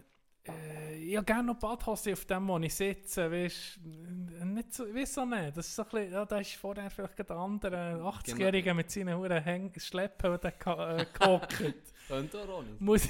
äh, 0.47 0.97
ich 1.03 1.17
habe 1.17 1.25
gerne 1.25 1.45
noch 1.45 1.59
Badhose 1.59 2.13
auf 2.13 2.25
dem, 2.25 2.47
wo 2.49 2.59
ich 2.59 2.75
sitze, 2.75 3.31
weißt 3.31 3.81
nicht 3.83 4.75
so, 4.75 4.85
weiss 4.95 5.17
auch 5.19 5.27
nicht. 5.27 5.57
Das 5.57 5.67
ist 5.67 5.77
so 5.77 5.83
ein 5.83 5.89
bisschen, 5.89 6.13
ja, 6.13 6.25
da 6.25 6.39
ist 6.39 6.55
vorher 6.57 6.91
vielleicht 6.91 7.17
gerade 7.17 7.35
ein 7.35 7.41
anderer 7.41 7.95
80-Jähriger 8.01 8.75
mit 8.75 8.91
seinen 8.91 9.17
Huren 9.17 9.43
Häng 9.43 9.73
Schleppen 9.79 10.33
und 10.33 10.45
der 10.45 10.53
äh, 10.53 11.07
gehockt. 11.13 11.63
Und 12.11 12.37
auch 12.37 12.63
nicht. 12.63 12.81
muss, 12.83 13.09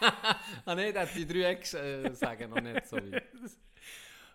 Ah 0.64 0.74
nein, 0.74 0.92
der 0.92 1.02
hat 1.02 1.14
die 1.14 1.26
drei 1.26 1.44
Ex 1.44 1.74
äh, 1.74 2.12
sagen 2.14 2.50
noch 2.50 2.60
nicht 2.60 2.86
so 2.86 2.96
weit. 2.96 3.24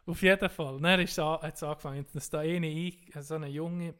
Auf 0.05 0.21
jeden 0.21 0.49
Fall. 0.49 0.79
Dann 0.81 0.99
ist 0.99 1.11
es 1.11 1.19
an- 1.19 1.41
hat 1.41 1.55
es 1.55 1.63
angefangen, 1.63 2.05
dass 2.13 2.29
da 2.29 2.39
eine, 2.39 2.67
ein- 2.67 2.93
so 3.23 3.35
eine 3.35 3.47
junge 3.47 3.93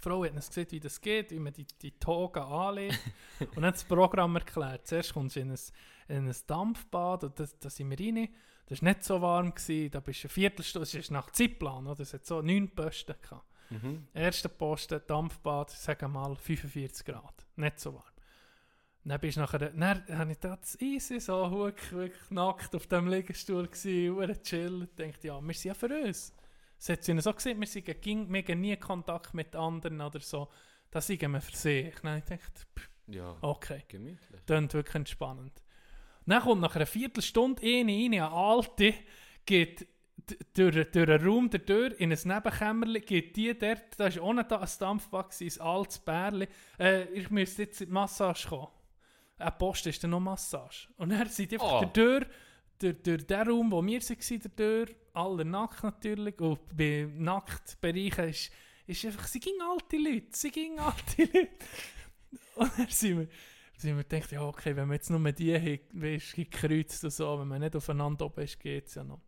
Frau 0.00 0.24
hat 0.24 0.32
uns 0.32 0.48
gesehen, 0.48 0.66
wie 0.70 0.80
das 0.80 1.00
geht, 1.00 1.30
wie 1.30 1.38
man 1.38 1.52
die, 1.52 1.66
die 1.82 1.92
Toga 1.98 2.44
anlegt. 2.44 2.98
und 3.56 3.64
hat 3.64 3.74
das 3.74 3.84
Programm 3.84 4.36
erklärt. 4.36 4.86
Zuerst 4.86 5.12
kommst 5.14 5.36
du 5.36 5.40
in 5.40 5.50
ein, 5.50 5.58
in 6.08 6.28
ein 6.28 6.36
Dampfbad 6.46 7.24
und 7.24 7.40
das, 7.40 7.58
da 7.58 7.70
sind 7.70 7.90
wir 7.90 7.98
rein. 7.98 8.28
Das 8.66 8.80
war 8.82 8.88
nicht 8.88 9.04
so 9.04 9.20
warm, 9.20 9.54
gewesen. 9.54 9.90
da 9.90 10.00
bist 10.00 10.22
du 10.24 10.28
eine 10.28 10.32
Viertelstunde, 10.32 10.84
es 10.84 10.94
ist 10.94 11.10
nach 11.10 11.30
Zeitplan, 11.30 11.86
oder? 11.86 12.00
es 12.00 12.14
hat 12.14 12.24
so 12.26 12.40
neun 12.42 12.70
Posten 12.74 13.14
gehabt. 13.20 13.46
Mhm. 13.70 14.06
Erster 14.14 14.48
Posten, 14.48 15.00
Dampfbad, 15.06 15.70
sagen 15.70 16.00
wir 16.02 16.08
mal 16.20 16.36
45 16.36 17.04
Grad. 17.06 17.46
Nicht 17.56 17.80
so 17.80 17.94
warm. 17.94 18.04
Dann 19.06 19.20
bist 19.20 19.36
du 19.36 19.40
nachher, 19.40 19.58
dann 19.58 20.18
habe 20.18 20.32
ich 20.32 20.38
das 20.38 20.80
easy, 20.80 21.20
so 21.20 21.50
wirklich, 21.50 21.92
wirklich 21.92 22.30
nackt 22.30 22.74
auf 22.74 22.86
dem 22.86 23.06
Liegestuhl 23.06 23.66
gewesen, 23.66 24.14
hure 24.14 24.42
chill. 24.42 24.88
Ich 24.88 24.94
dachte, 24.94 25.26
ja, 25.26 25.40
wir 25.42 25.54
sind 25.54 25.64
ja 25.64 25.74
für 25.74 26.04
uns. 26.04 26.32
Das 26.78 26.88
hat 26.88 27.04
sie 27.04 27.20
so 27.20 27.32
gesehen, 27.34 27.60
wir, 27.60 27.66
sind, 27.66 27.86
haben 27.86 28.60
nie 28.60 28.76
Kontakt 28.76 29.34
mit 29.34 29.54
anderen 29.54 30.00
oder 30.00 30.20
so. 30.20 30.48
Das 30.90 31.06
sind 31.06 31.20
wir 31.20 31.40
für 31.40 31.56
sich. 31.56 31.94
Dann 32.02 32.18
ich 32.18 32.24
gedacht, 32.24 32.66
pff, 32.78 32.88
Ja, 33.08 33.36
okay, 33.42 33.82
gemütlich. 33.88 34.46
klingt 34.46 34.72
wirklich 34.72 34.94
entspannend. 34.94 35.52
Dann 36.26 36.42
kommt 36.42 36.62
nach 36.62 36.74
einer 36.74 36.86
Viertelstunde 36.86 37.62
eine 37.62 37.92
eine 37.92 38.30
alte, 38.30 38.94
geht 39.44 39.86
durch, 40.54 40.90
durch 40.90 41.10
einen 41.10 41.26
Raum 41.26 41.50
der 41.50 41.66
Tür 41.66 42.00
in 42.00 42.10
ein 42.10 42.18
Nebenkämmerchen, 42.24 43.04
geht 43.04 43.36
die 43.36 43.58
dort, 43.58 43.98
da 44.00 44.06
ist 44.06 44.18
ohne 44.20 44.44
da 44.44 44.60
ein 44.60 44.68
Dampfbad, 44.78 45.34
ein 45.38 45.60
altes 45.60 45.98
Bärli. 45.98 46.48
Äh, 46.78 47.04
ich 47.12 47.30
müsste 47.30 47.64
jetzt 47.64 47.82
in 47.82 47.88
die 47.88 47.92
Massage 47.92 48.48
kommen. 48.48 48.68
Eine 49.38 49.50
Post 49.52 49.86
ist 49.86 50.02
dann 50.02 50.10
noch 50.10 50.20
Massage. 50.20 50.88
Und 50.96 51.10
dann 51.10 51.28
sind 51.28 51.50
die 51.50 51.56
einfach 51.56 51.82
Oh. 51.82 51.86
Tür, 51.86 52.26
durch, 52.78 53.02
durch 53.02 53.26
den 53.26 53.48
Raum, 53.48 53.72
wo 53.72 53.84
wir 53.84 54.00
waren, 54.00 54.56
Tür, 54.56 54.86
alle 55.12 55.44
nackt 55.44 55.82
natürlich, 55.82 56.40
und 56.40 56.76
bei 56.76 57.08
Nacktbereichen 57.12 58.28
ist, 58.28 58.50
ist 58.86 59.04
einfach, 59.04 59.26
sie 59.26 59.40
gingen 59.40 59.62
alte 59.62 59.96
Leute, 59.96 60.28
sie 60.30 60.50
gingen 60.50 60.78
alte 60.78 61.22
Leute. 61.22 61.48
Und 62.56 62.70
dann 62.78 62.88
sind 62.88 63.18
wir 63.18 63.28
sind 63.76 63.96
wir 63.96 64.04
gedacht, 64.04 64.32
ja 64.32 64.42
okay, 64.42 64.76
wenn 64.76 64.88
man 64.88 64.96
jetzt 64.96 65.10
nur 65.10 65.32
die 65.32 65.54
haben, 65.54 65.80
weißt, 65.92 66.34
gekreuzt 66.34 67.04
und 67.04 67.10
so, 67.10 67.38
wenn 67.38 67.48
man 67.48 67.60
nicht 67.60 67.76
aufeinander 67.76 68.26
oben 68.26 68.42
ist, 68.42 68.58
geht 68.60 68.86
es 68.86 68.94
ja 68.94 69.04
noch. 69.04 69.20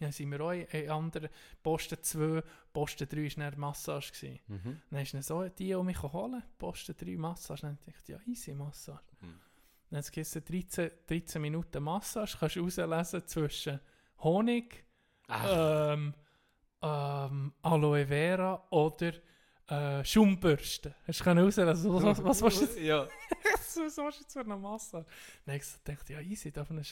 Dann 0.00 0.12
sind 0.12 0.30
wir 0.30 0.40
auch 0.40 0.52
in, 0.52 0.90
anderen, 0.90 1.28
Posten 1.62 1.98
2, 2.00 2.42
Posten 2.72 3.08
3 3.08 3.24
war 3.36 3.50
dann 3.50 3.60
Massage. 3.60 4.12
Gewesen. 4.12 4.40
Mhm. 4.46 4.80
Dann 4.90 5.00
ist 5.00 5.14
dann 5.14 5.22
so 5.22 5.42
die, 5.48 5.68
die 5.68 5.82
mich 5.82 6.02
holen, 6.02 6.42
Posten 6.58 6.94
3 6.96 7.16
Massage. 7.16 7.62
Dann 7.62 7.78
dachte 7.84 7.92
ich, 8.02 8.08
ja 8.08 8.18
easy 8.26 8.54
Massage. 8.54 9.02
Mhm. 9.20 9.40
Dann 9.90 10.04
hat 10.04 10.16
es 10.16 10.32
13, 10.32 10.90
13 11.06 11.42
Minuten 11.42 11.82
Massage, 11.82 12.36
kannst 12.38 12.56
du 12.56 12.64
auslesen 12.64 13.26
zwischen 13.26 13.80
Honig, 14.18 14.84
ähm, 15.28 16.14
ähm, 16.82 17.52
Aloe 17.62 18.06
Vera 18.06 18.66
oder 18.70 19.12
äh, 19.68 20.04
Schaumbürste. 20.04 20.94
Hast 21.06 21.20
du 21.20 21.24
können 21.24 21.46
auslesen, 21.46 21.66
was, 21.66 22.24
was, 22.24 22.42
was, 22.42 22.42
was, 22.42 22.78
ja. 22.78 23.06
so, 23.66 23.88
so 23.88 24.08
ist 24.08 24.20
jetzt 24.20 24.32
für 24.32 24.40
eine 24.40 24.56
Massage. 24.56 25.06
Dann 25.44 25.54
habe 25.54 25.64
ich 25.64 25.84
gedacht, 25.84 26.10
ja 26.10 26.20
easy, 26.20 26.52
auf 26.56 26.70
einem, 26.70 26.84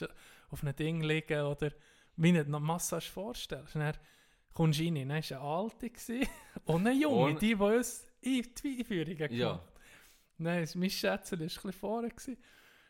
auf 0.49 0.63
einem 0.63 0.75
Ding 0.75 1.01
liegen 1.01 1.41
oder 1.41 1.71
wie 2.17 2.33
du 2.33 2.43
dir 2.43 2.59
Massage 2.59 3.09
vorstellst. 3.09 3.75
Und 3.75 3.81
dann 3.81 3.93
kommst 4.53 4.79
du 4.79 4.83
rein, 4.85 4.95
dann 4.95 5.09
war 5.09 5.15
eine 5.15 5.39
alte 5.39 5.91
und 6.65 6.87
eine 6.87 6.95
junge, 6.99 7.15
Ohne- 7.15 7.35
die, 7.39 7.47
die 7.55 7.55
uns 7.55 8.05
in 8.21 8.43
die 8.63 8.79
Einführungen 8.79 9.17
gemacht 9.17 9.31
Ja. 10.39 10.59
Ist 10.59 10.75
mein 10.75 10.89
Schätzchen 10.89 11.39
ist 11.41 11.57
ein 11.57 11.61
bisschen 11.63 11.71
vorne. 11.73 12.09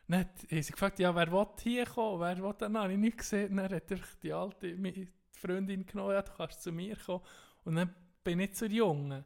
Dann 0.09 0.19
hat 0.21 0.29
sie 0.49 0.71
gefragt, 0.71 0.99
ja, 0.99 1.13
wer 1.15 1.31
will 1.31 1.45
hier 1.61 1.85
kommen, 1.85 2.19
wer 2.21 2.37
will 2.37 2.53
dann? 2.57 2.73
Dann 2.73 2.83
habe 2.83 2.93
ich 2.93 2.99
nicht 2.99 3.17
gesehen. 3.17 3.55
Dann 3.55 3.69
hat 3.71 3.91
einfach 3.91 4.15
die 4.23 4.33
alte 4.33 4.75
meine 4.77 5.07
Freundin 5.31 5.85
genommen, 5.85 6.13
ja, 6.13 6.21
du 6.21 6.31
kannst 6.35 6.63
zu 6.63 6.71
mir 6.71 6.95
kommen. 6.95 7.21
Und 7.65 7.75
dann 7.75 7.93
bin 8.23 8.39
ich 8.39 8.53
zur 8.55 8.69
Jungen. 8.69 9.23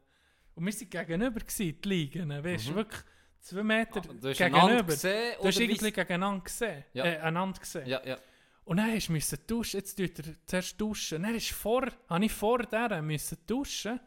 Und 0.54 0.66
wir 0.66 0.72
waren 0.72 0.88
gegenüber, 1.06 1.40
gewesen, 1.40 1.80
die 1.80 1.88
Liegen. 1.88 2.28
Weißt 2.44 2.70
Mhm. 2.70 2.74
wirklich 2.74 3.02
zwei 3.40 3.62
Meter 3.62 4.00
Ah, 4.00 4.12
Du 4.20 4.28
hast 4.28 4.38
gegenüber. 4.38 4.82
gesehen 4.82 5.34
Du 5.40 5.46
hast 5.48 5.60
irgendwie 5.60 5.86
wie- 5.86 5.90
gegeneinander 5.92 6.44
gesehen. 6.44 6.84
Ja. 6.92 7.04
Äh, 7.04 7.18
einander 7.18 7.58
gesehen. 7.60 7.86
Ja, 7.86 8.04
ja. 8.04 8.18
Und 8.64 8.76
dann 8.76 8.92
musst 8.92 9.08
du 9.08 9.12
müssen 9.12 9.38
duschen. 9.46 9.78
Jetzt 9.78 9.96
tut 9.96 10.18
er 10.18 10.24
zuerst 10.46 10.80
duschen. 10.80 11.22
Dann 11.22 11.34
ist 11.34 11.50
vor, 11.50 11.86
habe 12.08 12.24
ich 12.24 12.32
vor 12.32 12.62
der 12.62 13.02
müssen 13.02 13.38
duschen. 13.46 14.00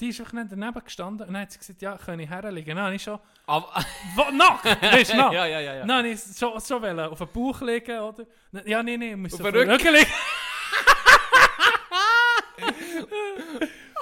Die 0.00 0.08
ist 0.08 0.20
einfach 0.20 0.32
nicht 0.32 0.50
daneben 0.50 0.84
gestanden. 0.84 1.28
Und 1.28 1.34
dann 1.34 1.42
hat 1.42 1.52
sie 1.52 1.58
gesagt, 1.58 1.80
ja, 1.80 1.96
kann 1.96 2.18
ich 2.18 2.28
herlegen. 2.28 2.74
Dann 2.74 2.86
habe 2.86 2.96
ich 2.96 3.02
schon... 3.02 3.18
Aber, 3.46 3.84
nackt! 4.32 4.64
Weißt 4.82 5.12
du, 5.12 5.16
nackt? 5.16 5.34
ja, 5.34 5.46
ja, 5.46 5.60
ja. 5.60 5.74
ja. 5.76 5.86
Dann 5.86 5.98
habe 5.98 6.08
ich 6.08 6.20
schon, 6.36 6.60
schon 6.60 6.82
wollen, 6.82 6.98
auf 6.98 7.18
den 7.18 7.28
Bauch 7.28 7.60
legen, 7.60 8.00
oder? 8.00 8.26
Ja, 8.64 8.82
nein, 8.82 8.98
nein, 8.98 9.10
ich 9.10 9.16
muss 9.16 9.34
Auf 9.34 9.42
den 9.42 9.52
den 9.52 9.70
Rücken 9.70 9.94
liegen. 9.94 10.06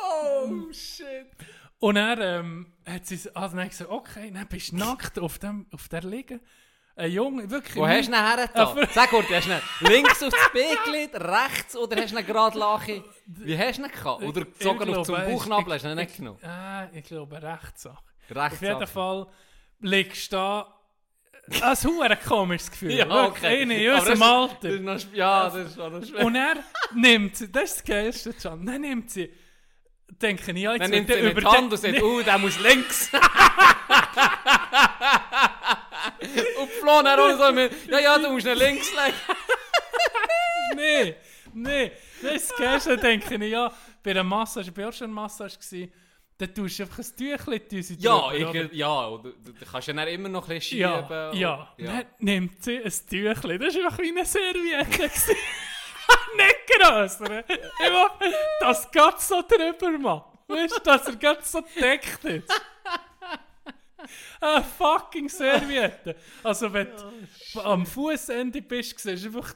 oh, 0.02 0.72
shit. 0.72 1.26
Und 1.78 1.96
dann 1.96 2.22
ähm, 2.22 2.72
hat 2.86 3.06
sie 3.06 3.18
also 3.34 3.56
dann 3.56 3.68
gesagt, 3.68 3.90
okay, 3.90 4.30
dann 4.30 4.46
bist 4.46 4.72
du 4.72 4.76
nackt 4.76 5.18
auf, 5.18 5.38
dem, 5.38 5.66
auf 5.72 5.88
der 5.88 6.04
liegen. 6.04 6.40
Ein 6.94 7.10
Junge, 7.10 7.50
wirklich... 7.50 7.76
Wo 7.76 7.86
hast 7.86 8.08
du 8.08 8.12
ihn 8.12 8.18
her? 8.18 8.50
Sag 8.92 9.10
Gurt, 9.10 9.30
hast 9.30 9.46
du 9.46 9.52
ihn 9.52 9.60
links 9.80 10.22
aufs 10.22 10.36
Bein 10.52 11.08
rechts 11.14 11.74
oder 11.76 11.96
hast 12.02 12.12
du 12.12 12.18
ihn 12.18 12.26
gerade 12.26 12.58
Lache? 12.58 13.02
Wie 13.26 13.56
hast 13.56 13.78
du 13.78 13.84
ihn 13.84 13.90
gehabt? 13.90 14.22
Oder 14.22 14.42
ich 14.58 14.64
noch 14.64 15.02
zum 15.02 15.14
Bauchnabel 15.16 15.74
hast 15.74 15.84
du 15.84 15.88
ihn 15.88 15.96
nicht 15.96 16.16
genommen? 16.16 16.38
Ah, 16.44 16.88
ich 16.92 17.04
glaube, 17.04 17.42
Rechtssache. 17.42 18.02
Rechts. 18.30 18.54
Auf 18.56 18.62
jeden 18.62 18.86
Fall 18.86 19.26
liegst 19.80 20.32
du 20.32 20.36
da... 20.36 20.78
Ein 21.60 21.76
hure 21.76 22.16
komisches 22.16 22.70
Gefühl. 22.70 22.92
Ja, 22.98 23.24
okay. 23.26 23.62
In 23.62 23.70
unserem 23.90 24.22
Alter. 24.22 24.78
Das 24.78 25.04
noch, 25.06 25.14
ja, 25.14 25.44
das 25.44 25.54
ist 25.54 25.74
schon 25.74 26.06
schwer. 26.06 26.24
Und 26.24 26.36
er 26.36 26.56
nimmt 26.94 27.36
sie, 27.36 27.50
das 27.50 27.64
ist 27.64 27.78
das 27.78 27.84
Geilste, 27.84 28.32
Can, 28.34 28.64
dann 28.64 28.80
nimmt 28.82 29.10
sie, 29.10 29.32
denke 30.08 30.52
ich, 30.52 30.58
ja, 30.58 30.72
jetzt 30.72 30.82
Dann 30.82 30.90
nimmt 30.90 31.10
er 31.10 31.18
er 31.18 31.30
in 31.30 31.36
die 31.36 31.44
Hand 31.44 31.72
und 31.72 31.78
sagt, 31.78 32.02
oh, 32.02 32.20
der 32.24 32.38
muss 32.38 32.60
links. 32.60 33.10
und 36.60 36.70
Flo 36.70 37.02
dann 37.02 37.18
auch 37.20 37.46
so 37.46 37.52
mit, 37.52 37.72
ja, 37.88 37.98
ja, 38.00 38.18
du 38.18 38.30
musst 38.30 38.46
ihn 38.46 38.56
links 38.56 38.90
legen. 38.90 39.16
Nee, 40.74 41.16
nee, 41.52 41.92
das 42.22 42.48
das 42.48 42.56
Geilste, 42.56 42.96
denke 42.96 43.34
ich, 43.34 43.50
ja, 43.52 43.70
bei 44.02 44.12
einer 44.12 44.24
Massage, 44.24 44.72
bei 44.72 44.86
auch 44.88 44.92
schon 44.92 45.06
eine 45.06 45.12
Massage 45.14 45.56
gewesen, 45.58 45.92
dann 46.38 46.54
tust 46.54 46.78
du 46.78 46.82
einfach 46.84 46.98
ein 46.98 47.16
Tüchlein 47.16 47.68
tun 47.68 47.82
sie 47.82 47.96
Ja, 47.98 48.30
drüber, 48.30 48.50
oder? 48.50 48.64
ich, 48.64 48.72
ja, 48.72 49.04
und 49.06 49.22
du, 49.24 49.32
du, 49.32 49.52
du 49.52 49.64
kannst 49.70 49.88
ja 49.88 49.94
dann 49.94 50.08
immer 50.08 50.28
noch 50.30 50.48
ein 50.48 50.54
bisschen 50.58 50.78
Ja, 50.78 51.02
schieben. 51.02 51.38
ja, 51.40 51.74
und- 51.78 51.86
Dann 51.86 52.06
nimmt 52.20 52.64
sie 52.64 52.78
ein 52.78 52.90
Tüchlein, 52.90 53.58
das 53.60 53.74
war 53.76 53.84
einfach 53.84 53.98
wie 53.98 54.08
eine 54.08 54.24
Serviette. 54.24 55.02
Nicht 56.36 56.56
grösser. 56.80 57.44
Ich 57.48 57.90
mach, 57.92 58.18
das 58.60 58.90
geht 58.90 59.20
so 59.20 59.42
drüber, 59.42 59.98
Mann. 59.98 60.22
Weißt 60.48 60.76
du, 60.78 60.80
dass 60.82 61.06
er 61.06 61.16
gerade 61.16 61.42
so 61.42 61.60
deckt 61.80 62.24
ist. 62.24 62.62
Eine 64.40 64.64
fucking 64.78 65.28
Serviette. 65.28 66.16
Also, 66.42 66.72
wenn 66.72 66.88
du 67.52 67.60
am 67.60 67.86
Fußende 67.86 68.62
bist, 68.62 68.98
siehst 68.98 69.24
du 69.24 69.28
einfach 69.28 69.54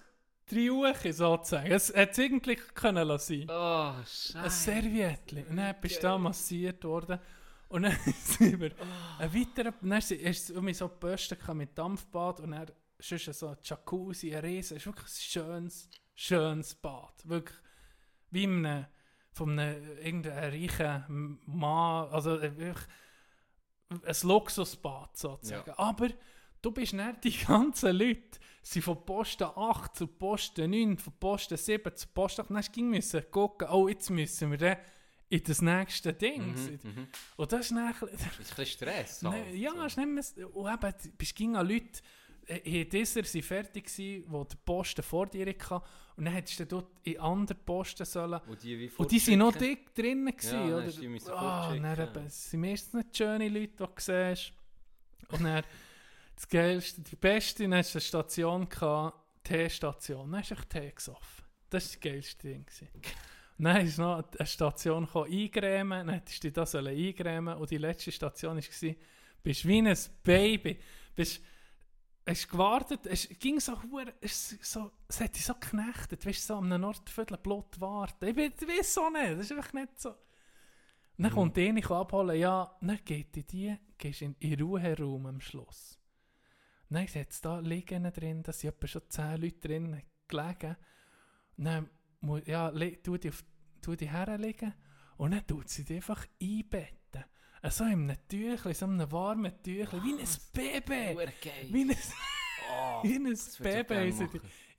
drei 0.49 0.71
Uhr 0.71 0.95
sozusagen. 0.95 1.71
Es 1.71 1.93
hätte 1.93 2.13
es 2.13 2.19
eigentlich 2.19 2.75
können 2.75 3.09
lassen. 3.09 3.47
Oh, 3.49 3.53
Ein 3.53 4.05
scheiße. 4.07 4.51
Serviette. 4.51 5.45
Und 5.49 5.57
dann 5.57 5.75
bist 5.81 5.99
du 5.99 6.03
da 6.03 6.19
massiert 6.19 6.85
worden. 6.85 7.19
Und 7.69 7.83
dann 7.83 7.97
sind 8.25 8.61
wir 8.61 8.73
ein 9.19 9.35
weiterer, 9.35 9.75
dann 9.81 9.99
ist 9.99 10.11
es 10.13 10.51
um 10.51 10.73
so 10.73 10.89
Bösten 10.89 11.39
mit 11.57 11.77
Dampfbad 11.77 12.41
und 12.41 12.53
dann 12.53 12.71
sonst 12.99 13.25
so 13.25 13.49
ein 13.49 13.57
Jacuzzi, 13.63 14.35
ein 14.35 14.45
Riesen. 14.45 14.77
Es 14.77 14.83
ist 14.83 14.87
wirklich 14.87 15.07
ein 15.07 15.31
schönes, 15.31 15.89
schönes 16.15 16.75
Bad. 16.75 17.15
Wirklich 17.25 17.59
wie 18.31 18.45
in 18.45 18.65
einem, 18.67 18.87
von 19.33 19.59
einem 19.59 19.99
irgendeinem 19.99 20.51
reichen 20.51 21.39
Mann, 21.47 22.09
also 22.11 22.39
äh, 22.39 22.57
wirklich 22.57 22.87
ein 23.89 24.17
Luxusbad 24.23 25.17
sozusagen. 25.17 25.71
Aber 25.73 26.09
du 26.63 26.71
bist 26.71 26.93
nicht 26.93 27.25
die 27.25 27.37
ganzen 27.47 27.97
Leute, 27.97 28.39
sind 28.63 28.83
von 28.83 29.05
Posten 29.05 29.45
8 29.45 29.97
zu 29.97 30.07
Posten 30.09 30.71
9, 30.71 30.99
von 30.99 31.13
Posten 31.19 31.57
7 31.57 31.95
zu 31.95 32.09
Posten 32.09 32.43
8. 32.43 32.51
Dann 32.51 32.57
hast 32.59 32.77
du 32.77 32.83
müssen 32.83 33.31
gucken, 33.31 33.69
oh, 33.71 33.89
jetzt 33.89 34.11
müssen 34.11 34.51
wir 34.51 34.59
dann 34.59 34.77
in 35.29 35.43
das 35.43 35.63
nächste 35.63 36.13
Ding. 36.13 36.55
Mhm, 36.55 36.79
mhm. 36.83 37.09
Und 37.37 37.53
das 37.53 37.61
ist 37.63 37.71
dann... 37.73 37.95
Das 38.01 38.11
ist 38.11 38.23
ein 38.23 38.31
bisschen 38.39 38.67
Stress. 38.67 39.23
Halt, 39.25 39.55
ja, 39.55 39.73
so. 39.73 39.83
ist 39.85 39.97
nicht 39.97 40.09
mehr, 40.09 40.57
und 40.57 40.73
eben, 40.73 40.95
du 41.03 41.11
bist 41.17 41.35
ging 41.35 41.57
an 41.57 41.69
Leute, 41.69 42.01
äh, 42.47 42.83
in 42.83 42.89
dieser 42.89 43.25
sind 43.25 43.45
fertig 43.45 43.85
gewesen, 43.85 44.25
die 44.27 44.49
den 44.49 44.59
Posten 44.65 45.03
vor 45.03 45.27
dir 45.27 45.47
hatten. 45.47 45.85
Und 46.17 46.25
dann 46.25 46.35
hättest 46.35 46.61
du 46.61 46.67
dort 46.67 46.91
in 47.03 47.19
andere 47.21 47.59
Posten 47.59 48.05
sollen. 48.05 48.41
Und 48.47 48.63
die, 48.63 48.91
Und 48.97 49.11
die 49.11 49.19
sind 49.19 49.39
noch 49.39 49.55
dick 49.55 49.95
drinnen 49.95 50.35
gewesen, 50.35 50.71
dann 50.71 50.73
oder? 50.73 50.91
die 50.91 51.09
müssen 51.09 51.31
Ah, 51.33 51.63
fortschicken, 51.63 51.83
dann 51.83 51.99
ja. 51.99 52.05
eben, 52.05 52.27
es 52.27 52.51
sind 52.51 52.61
meistens 52.61 52.95
nicht 52.95 53.17
schöne 53.17 53.49
Leute, 53.49 53.69
die 53.69 53.77
du 53.77 53.89
siehst. 53.99 54.53
Und 55.29 55.45
dann, 55.45 55.65
das 56.35 56.49
Geilste, 56.49 57.01
die 57.01 57.17
beste, 57.17 57.63
dann 57.65 57.75
hast 57.75 57.95
du 57.95 57.99
eine 57.99 58.03
Station 58.03 58.69
gehabt, 58.69 59.19
Teestation. 59.43 60.31
Dann 60.31 60.41
hast 60.41 60.51
du 60.51 60.55
Tee 60.69 60.93
gesoffen. 60.93 61.45
Das 61.71 61.85
war 61.85 61.89
das 61.93 62.01
geilste 62.01 62.49
Ding. 62.49 62.65
Gewesen. 62.67 62.89
Dann 63.59 63.87
ist 63.87 63.99
noch 63.99 64.23
eine 64.39 64.47
Station 64.47 65.09
eingrämen, 65.09 66.07
dann 66.07 66.15
hättest 66.15 66.45
du 66.45 66.51
dich 66.51 66.53
da 66.53 66.79
eingrämen 66.79 67.57
und 67.57 67.71
die 67.71 67.79
letzte 67.79 68.13
Station 68.13 68.57
war, 68.57 68.95
bist 69.43 69.67
wie 69.67 69.79
ein 69.79 69.99
Baby. 70.23 70.79
Bist, 71.15 71.41
hast 72.27 72.49
gewartet, 72.49 73.07
es 73.07 73.29
ging 73.39 73.61
so, 73.61 73.81
hure- 73.83 74.15
es, 74.21 74.51
so, 74.61 74.91
es 75.09 75.21
hat 75.21 75.37
dich 75.37 75.45
so 75.45 75.55
geknechtet, 75.55 76.27
weißt 76.27 76.43
du, 76.51 76.55
so 76.55 76.59
an 76.59 76.73
einem 76.73 76.85
Ort 76.85 77.09
viertel 77.09 77.39
Blut 77.39 77.81
warten. 77.81 78.27
Ich, 78.27 78.37
ich 78.37 78.69
weiß 78.69 78.95
so 78.95 79.09
nicht, 79.11 79.33
das 79.33 79.51
ist 79.51 79.53
einfach 79.53 79.73
nicht 79.73 80.01
so. 80.01 80.11
Und 80.11 81.25
dann 81.25 81.33
kommt 81.33 81.57
die 81.57 81.69
eine 81.69 81.91
abholen, 81.91 82.39
ja, 82.39 82.77
dann 82.81 83.01
geht 83.05 83.37
in 83.37 83.47
die, 83.47 83.77
gehst 83.97 84.23
in 84.23 84.35
den 84.39 84.61
Ruheraum 84.61 85.27
am 85.27 85.41
Schluss. 85.41 85.99
Und 86.91 86.97
dann 86.97 87.07
es 87.07 87.41
da 87.41 87.59
liegen 87.61 88.13
drin, 88.13 88.43
da 88.43 88.53
sind 88.53 88.71
etwa 88.71 88.87
schon 88.87 89.03
zehn 89.09 89.41
Leute 89.41 89.69
drin 89.69 90.03
gelegen. 90.29 90.77
Und 91.57 91.65
dann, 91.65 91.91
ja, 92.45 92.71
tu 93.03 93.17
die, 93.17 93.31
auf, 93.31 93.45
tu 93.81 93.95
die 93.97 94.11
herlegen 94.11 94.75
und 95.17 95.31
dann 95.31 95.47
tut 95.47 95.69
sie 95.69 95.85
die 95.85 95.97
einfach 95.97 96.27
einbetten. 96.41 96.99
So 97.69 97.85
in 97.85 98.11
einem 98.11 98.17
Tüchlein, 98.29 98.75
so 98.75 98.87
einem 98.87 99.11
warmen 99.11 99.53
Tüchlein, 99.63 100.03
wie 100.05 100.15
ein 100.15 100.29
Baby. 100.53 101.19
Wie 101.71 101.83
ein, 101.83 101.97
Oh, 102.69 103.03
wie 103.03 103.17
ein 103.17 103.37
Baby 103.61 104.13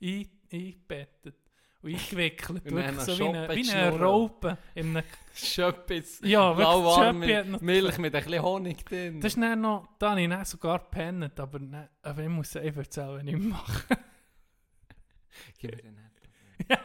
ein, 0.00 0.28
eingebettet 0.52 1.36
und 1.82 1.94
eingewickelt. 1.94 2.64
Wirklich 2.64 2.92
noch 2.96 3.00
so 3.00 3.18
wie 3.18 3.28
eine, 3.28 3.48
wie 3.54 3.70
eine. 3.70 3.98
Raupe. 3.98 4.58
In 4.74 4.96
einem, 4.96 5.04
Schöppis. 5.34 6.20
ja, 6.24 6.56
wirklich, 6.56 7.60
Milch 7.60 7.98
mit 7.98 8.14
ein 8.14 8.24
bisschen 8.24 8.42
Honig 8.42 8.84
drin. 8.84 9.20
Das 9.20 9.34
ist 9.34 9.40
dann 9.40 9.60
noch, 9.60 9.88
da 9.98 10.10
habe 10.10 10.22
ich 10.22 10.28
dann 10.28 10.44
sogar 10.44 10.78
gepennt, 10.80 11.38
aber, 11.38 11.58
dann, 11.58 11.88
aber 12.02 12.22
ich 12.22 12.28
muss 12.28 12.56
einfach 12.56 12.82
erzählen, 12.82 13.24
nicht 13.24 13.38
machen. 13.38 13.96
Gib 15.58 15.76
mir 15.76 15.82
den 15.82 15.94
nicht. 15.94 16.04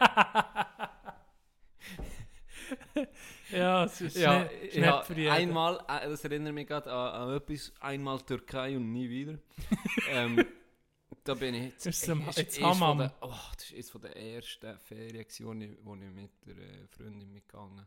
ja, 3.56 3.84
es 3.84 4.00
ist 4.00 4.16
Ja, 4.16 4.40
nicht, 4.44 4.52
ich 4.62 4.74
nicht 4.76 4.86
hab 4.86 5.06
für 5.06 5.14
jeden. 5.14 5.30
einmal, 5.32 5.76
äh, 5.88 6.08
das 6.08 6.24
erinnert 6.24 6.54
mich 6.54 6.66
gerade 6.66 6.92
an, 6.92 7.28
an 7.30 7.36
etwas, 7.36 7.72
einmal 7.80 8.20
Türkei 8.20 8.76
und 8.76 8.92
nie 8.92 9.08
wieder. 9.08 9.38
ähm, 10.10 10.44
da 11.24 11.34
bin 11.34 11.54
ich 11.54 11.62
jetzt, 11.72 11.86
Ist 11.86 12.08
ist 12.08 12.36
jetzt 12.38 12.60
Hammam. 12.62 12.98
der- 12.98 13.14
oh, 13.22 13.32
das 13.56 13.70
ist 13.70 13.90
von 13.90 14.00
der 14.02 14.16
ersten 14.16 14.78
Ferien, 14.80 15.24
wo 15.40 15.52
ich, 15.54 15.78
wo 15.82 15.94
ich 15.94 16.02
mit 16.10 16.30
der 16.46 16.56
äh, 16.58 16.86
Freundin 16.88 17.32
mitgegangen 17.32 17.86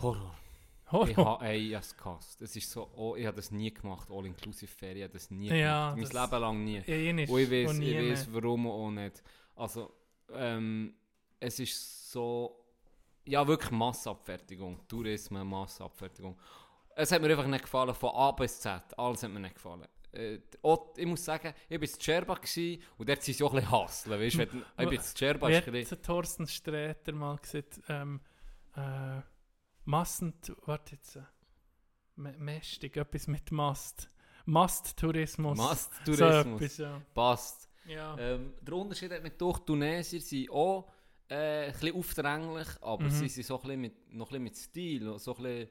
Horror. 0.00 0.36
Ich 1.08 1.16
habe 1.16 1.42
ey, 1.46 1.68
ich 1.70 1.74
hab's 1.74 1.96
gehasst. 1.96 2.42
Es 2.42 2.54
ist 2.54 2.70
so, 2.70 2.90
oh, 2.96 3.16
ich 3.16 3.24
habe 3.24 3.36
das 3.36 3.50
nie 3.50 3.72
gemacht, 3.72 4.10
All-Inclusive-Ferien, 4.10 4.98
ich 4.98 5.02
habe 5.04 5.12
das 5.14 5.30
nie 5.30 5.48
Ja, 5.48 5.94
gemacht. 5.94 6.02
das- 6.04 6.12
Mein 6.12 6.30
Leben 6.30 6.40
lang 6.42 6.64
nie. 6.64 6.78
Einmal 6.80 7.30
Und 7.30 7.38
ich 7.40 7.50
weiß, 7.50 7.70
und 7.70 7.78
nie 7.78 7.90
ich 7.92 8.10
weiß 8.12 8.28
warum 8.34 8.66
auch 8.66 8.90
nicht. 8.90 9.22
Also, 9.56 9.94
ähm, 10.34 10.94
es 11.40 11.58
ist 11.60 12.10
so, 12.10 12.61
ja 13.24 13.46
wirklich 13.46 13.70
Massenabfertigung, 13.70 14.86
Tourismus, 14.88 15.44
Massenabfertigung. 15.44 16.38
Es 16.94 17.10
hat 17.12 17.22
mir 17.22 17.30
einfach 17.30 17.46
nicht 17.46 17.62
gefallen, 17.64 17.94
von 17.94 18.10
A 18.14 18.30
bis 18.32 18.60
Z, 18.60 18.82
alles 18.98 19.22
hat 19.22 19.30
mir 19.30 19.40
nicht 19.40 19.54
gefallen. 19.54 19.86
Äh, 20.12 20.40
auch, 20.62 20.94
ich 20.96 21.06
muss 21.06 21.24
sagen, 21.24 21.54
ich 21.70 21.80
war 21.80 21.82
in 21.88 22.40
gewesen, 22.42 22.82
und 22.98 23.08
dort 23.08 23.22
sind 23.22 23.34
sie 23.34 23.44
auch 23.44 23.52
ein 23.54 23.60
bisschen 23.60 23.70
hasseln, 23.70 24.20
weißt 24.20 24.34
du, 24.34 24.38
wenn- 24.38 24.46
ich 24.46 24.50
bin 24.52 24.60
in 24.60 24.66
ein 24.76 25.72
bisschen, 25.72 25.88
der 25.88 26.02
Thorsten 26.02 26.46
Sträter 26.46 27.12
mal 27.12 27.36
gesagt, 27.38 27.80
ähm, 27.88 28.20
äh, 28.76 29.20
Massen, 29.84 30.34
warte 30.66 30.96
jetzt, 30.96 31.16
äh, 31.16 31.22
Mästig, 32.16 32.96
etwas 32.98 33.26
mit 33.26 33.50
Mast. 33.52 34.08
Masttourismus. 34.44 35.56
Masttourismus. 35.56 36.18
So 36.44 36.54
etwas, 36.64 36.76
ja. 36.76 37.02
passt. 37.14 37.70
ja. 37.86 38.16
Ähm, 38.18 38.52
der 38.60 38.74
Unterschied 38.74 39.10
hat 39.12 39.22
mit 39.22 39.40
durch 39.40 39.60
Tunesier 39.60 40.20
sind 40.20 40.50
auch 40.50 40.91
äh, 41.32 41.66
ein 41.66 41.72
bisschen 41.72 41.96
aufdringlich, 41.96 42.68
aber 42.80 43.04
Mhm. 43.04 43.10
sie 43.10 43.28
sind 43.28 43.46
so 43.46 43.56
ein 43.56 43.62
bisschen 43.62 43.80
mit, 43.80 44.12
noch 44.14 44.26
ein 44.26 44.28
bisschen 44.28 44.42
mit 44.44 44.56
Stil, 44.56 45.18
so 45.18 45.34
ein 45.36 45.42
bisschen 45.42 45.68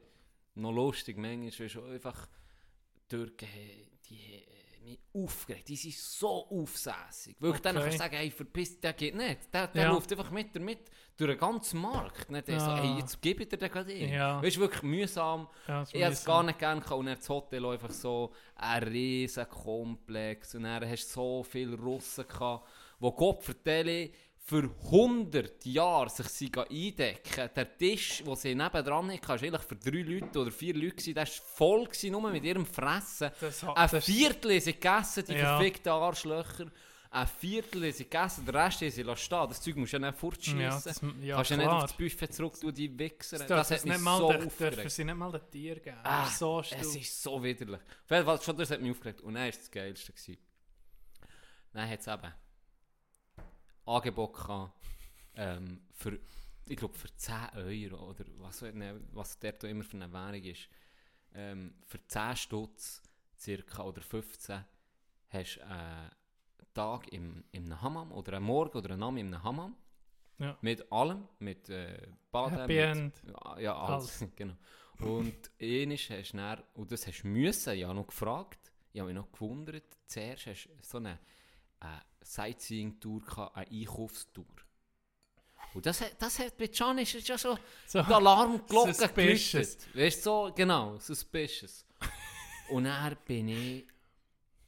noch 0.55 0.71
lustig 0.71 1.17
manchmal, 1.17 1.67
du, 1.69 1.83
einfach 1.85 2.27
Türken, 3.07 3.47
die 4.09 4.43
haben 4.75 4.83
mich 4.85 4.99
aufgeregt, 5.13 5.67
die 5.67 5.75
sind 5.75 5.93
so 5.93 6.47
aufsässig. 6.49 7.35
Wirklich, 7.39 7.61
dann 7.61 7.75
Okay. 7.77 7.83
kannst 7.85 7.99
du 7.99 8.03
sagen, 8.03 8.15
hey, 8.15 8.31
verpiss, 8.31 8.79
der 8.79 8.93
geht 8.93 9.15
nicht. 9.15 9.53
Der, 9.53 9.67
der 9.67 9.83
Ja. 9.83 9.91
läuft 9.91 10.11
einfach 10.11 10.31
mit 10.31 10.55
damit 10.55 10.79
durch 11.17 11.31
den 11.31 11.37
ganzen 11.39 11.81
Markt. 11.81 12.31
Nicht 12.31 12.47
der 12.47 12.59
so, 12.59 12.71
hey, 12.71 12.97
jetzt 12.97 13.21
gebe 13.21 13.43
ich 13.43 13.49
dir 13.49 13.57
den 13.57 13.69
gerade 13.69 13.93
ein. 13.93 14.09
Ja. 14.11 14.41
Weißt 14.41 14.55
du, 14.55 14.61
wirklich 14.61 14.81
mühsam. 14.83 15.47
ja 15.67 15.83
Ich 15.83 15.93
hätte 15.93 16.13
es 16.13 16.25
gar 16.25 16.41
nicht 16.43 16.57
gerne 16.59 16.81
gehabt. 16.81 16.97
Und 16.99 17.05
dann 17.05 17.17
das 17.17 17.29
Hotel 17.29 17.65
einfach 17.65 17.91
so 17.91 18.33
ein 18.55 18.83
riesen 18.83 19.47
Komplex. 19.49 20.55
Und 20.55 20.63
dann 20.63 20.89
hast 20.89 21.07
du 21.09 21.13
so 21.13 21.43
viele 21.43 21.77
Russen 21.77 22.27
gehabt, 22.27 22.67
die 22.99 23.11
Gott 23.15 23.43
vertelle, 23.43 24.09
für 24.43 24.69
100 24.85 25.65
Jahre 25.65 26.09
sich 26.09 26.27
sie 26.27 26.51
eindecken. 26.55 27.49
Der 27.55 27.77
Tisch, 27.77 28.23
den 28.23 28.35
sie 28.35 28.55
nebendran 28.55 29.11
hatten, 29.11 29.27
war 29.27 29.35
eigentlich 29.41 29.61
für 29.61 29.75
drei 29.75 30.01
Leute 30.01 30.39
oder 30.39 30.51
vier 30.51 30.73
Leute. 30.75 31.13
Der 31.13 31.23
war 31.23 31.31
voll, 31.31 31.85
gewesen, 31.85 32.11
nur 32.11 32.29
mit 32.31 32.43
ihrem 32.43 32.65
Fressen. 32.65 33.31
Das, 33.39 33.63
Ein 33.63 34.01
Viertel 34.01 34.51
haben 34.53 34.59
sie 34.61 34.73
gegessen, 34.73 35.23
die 35.27 35.33
Ja. 35.33 35.57
verfickten 35.57 35.91
Arschlöcher. 35.91 36.71
Ein 37.13 37.27
Viertel 37.27 37.83
haben 37.83 37.91
sie 37.91 38.03
gegessen, 38.05 38.45
der 38.45 38.53
Rest 38.55 38.81
haben 38.81 38.89
sie 38.91 39.15
stehen. 39.17 39.47
Das 39.49 39.61
Zeug 39.61 39.75
musst 39.75 39.93
du 39.93 39.97
ja 39.97 40.07
nicht 40.09 40.19
fortschießen. 40.19 40.59
ja, 40.59 40.81
das, 40.83 41.01
ja, 41.21 41.35
Kannst 41.35 41.51
ja 41.51 41.57
nicht 41.57 41.67
auf 41.67 41.81
das 41.83 41.93
Buffet 41.93 42.27
zurück 42.33 42.59
tun, 42.59 42.73
die 42.73 42.97
Wichser. 42.97 43.37
Das, 43.37 43.47
Das, 43.47 43.67
dürfen 43.67 43.75
hat 43.79 43.85
mich 43.85 43.93
nicht 43.93 44.03
mal 44.03 44.17
so 44.17 44.31
den- 44.31 44.41
dürfen 44.41 44.47
aufgeregt. 44.67 44.91
sie 44.91 45.03
nicht 45.03 45.15
mal 45.17 45.31
den 45.31 45.51
Tier 45.51 45.79
geben. 45.79 45.97
Ah, 46.03 46.27
so 46.29 46.61
Es 46.61 46.95
ist 46.95 47.21
so 47.21 47.43
widerlich. 47.43 47.79
Auf 47.81 48.11
jeden 48.11 48.25
Fall, 48.25 48.41
schon 48.41 48.57
das 48.57 48.71
hat 48.71 48.81
mich 48.81 48.91
aufgeregt. 48.91 49.21
Und 49.21 49.33
dann 49.35 49.43
war 49.43 49.49
es 49.49 49.59
das 49.59 49.69
Geilste. 49.71 50.11
Gewesen. 50.13 50.37
Dann 51.73 51.89
hat 51.89 51.99
es 51.99 52.07
eben 52.07 52.33
Angebot 53.85 54.33
gehabt, 54.33 54.73
ähm, 55.35 55.81
für, 55.93 56.19
ich 56.67 56.77
glaube, 56.77 56.97
für 56.97 57.15
10 57.15 57.35
Euro 57.55 58.09
oder 58.09 58.25
was, 58.37 58.63
was 59.13 59.39
dort 59.39 59.63
auch 59.63 59.69
immer 59.69 59.83
für 59.83 59.97
eine 59.97 60.11
Währung 60.11 60.43
ist. 60.43 60.69
Ähm, 61.33 61.75
für 61.85 62.05
10 62.05 62.35
Stutz 62.35 63.01
circa 63.37 63.83
oder 63.83 64.01
15 64.01 64.63
hast 65.29 65.57
du 65.57 65.65
einen 65.65 66.11
Tag 66.73 67.07
im, 67.11 67.43
im 67.51 67.81
Hammam 67.81 68.11
oder 68.11 68.33
einen 68.33 68.45
Morgen 68.45 68.77
oder 68.77 68.91
einen 68.91 69.03
Abend 69.03 69.19
im 69.19 69.43
Hammam. 69.43 69.75
Ja. 70.37 70.57
Mit 70.61 70.91
allem, 70.91 71.27
mit 71.39 71.69
äh, 71.69 72.07
Baden, 72.31 72.57
Happy 72.57 72.73
mit, 72.73 72.83
End. 72.83 73.23
ja, 73.27 73.59
ja, 73.59 73.77
alles, 73.77 74.25
genau. 74.35 74.55
Und 74.99 75.51
ähnlich 75.59 76.09
hast 76.09 76.33
du 76.33 76.37
dann, 76.37 76.63
und 76.73 76.91
das 76.91 77.05
hast 77.07 77.21
du 77.21 77.27
müssen, 77.27 77.83
habe 77.83 77.93
noch 77.95 78.07
gefragt, 78.07 78.71
ich 78.93 78.99
habe 78.99 79.11
mich 79.11 79.21
noch 79.21 79.31
gewundert, 79.31 79.85
zuerst 80.07 80.47
hast 80.47 80.65
du 80.65 80.69
so 80.81 80.97
eine, 80.97 81.19
eine 81.79 82.01
Sightseeing-Tour 82.21 83.51
eine 83.55 83.67
Einkaufstour. 83.69 84.45
Und 85.73 85.85
das, 85.85 86.01
hat- 86.01 86.21
das 86.21 86.37
hat 86.39 86.57
bei 86.57 86.67
Can 86.67 86.97
ist 86.97 87.13
ja 87.27 87.37
so 87.37 87.57
So. 87.87 88.01
die 88.01 88.13
Alarmglocke 88.13 88.93
geläutet. 89.13 89.87
Weißt 89.95 90.19
du, 90.19 90.21
so, 90.47 90.51
genau, 90.55 90.97
suspicious. 90.97 91.85
und 92.71 92.83
dann 92.85 93.15
bin 93.25 93.47
ich, 93.47 93.85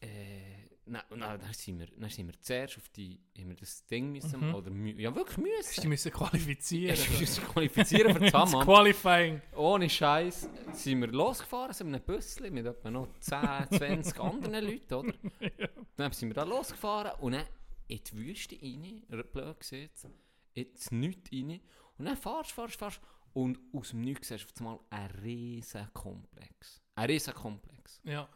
äh, 0.01 0.52
na, 0.85 1.03
na, 1.15 1.38
dann, 1.38 1.53
sind 1.53 1.80
wir, 1.80 1.88
dann 1.97 2.10
sind 2.10 2.27
wir 2.27 2.39
zuerst 2.41 2.77
auf 2.77 2.89
die, 2.89 3.19
haben 3.38 3.49
wir 3.49 3.55
das 3.55 3.85
Ding 3.85 4.11
müssen, 4.11 4.39
Mhm. 4.49 4.55
oder 4.55 4.72
ja 4.72 5.15
wirklich 5.15 5.38
müssen. 5.38 5.81
Sie 5.81 5.88
müssen 5.88 6.11
qualifizieren. 6.11 6.97
Wir 6.97 7.19
müssen 7.19 7.43
qualifizieren 7.45 8.14
für 8.14 8.19
das. 8.31 8.51
Qualifying. 8.51 9.41
Ohne 9.55 9.89
Scheiß 9.89 10.49
sind 10.73 10.99
wir 11.01 11.07
losgefahren, 11.07 11.73
sind 11.73 11.88
wir 11.88 11.95
einem 11.95 12.05
Büsschen 12.05 12.53
mit 12.53 12.65
etwa 12.65 12.91
noch 12.91 13.07
10, 13.19 13.68
20 13.77 14.19
anderen 14.19 14.65
Leuten, 14.65 14.93
oder? 14.93 15.14
Dann 15.95 16.11
sind 16.11 16.30
wir 16.30 16.34
da 16.35 16.43
losgefahren 16.43 17.11
und 17.22 17.34
dann 17.34 17.45
in 17.88 17.99
die 18.03 18.14
Wüste 18.18 18.55
rein, 18.61 19.03
blöd 19.31 19.60
gesagt, 19.60 20.07
ins 20.53 20.91
Nichts 20.91 21.31
rein. 21.31 21.60
Und 21.97 22.05
dann 22.05 22.18
fahrst, 22.18 22.51
fahrst, 22.51 22.76
fahrst 22.76 22.99
und 23.34 23.60
aus 23.73 23.89
dem 23.91 24.01
Nichts 24.01 24.30
siehst 24.30 24.45
du 24.45 24.49
auf 24.49 24.57
einmal 24.60 24.80
einen 24.89 25.11
riesen 25.22 25.88
Komplex. 25.93 26.81
Ein 26.95 27.05
riesen 27.10 27.34
Komplex. 27.34 28.01
Ja. 28.03 28.27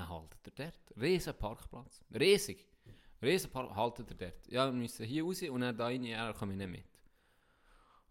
Dann 0.00 0.08
haltet 0.08 0.58
er 0.58 0.64
dort. 0.64 1.02
Riesen 1.02 1.34
Parkplatz. 1.34 2.00
Riesig. 2.14 2.66
Riesen 3.22 3.50
Park 3.50 3.74
haltet 3.74 4.10
er 4.10 4.16
dort. 4.16 4.48
Ja, 4.48 4.66
wir 4.66 4.72
müssen 4.72 5.04
hier 5.04 5.24
raus 5.24 5.42
und 5.42 5.60
dann 5.60 5.76
da 5.76 5.84
rein, 5.84 6.04
ja, 6.04 6.32
komme 6.32 6.52
ich 6.52 6.58
nicht 6.58 6.70
mit. 6.70 6.84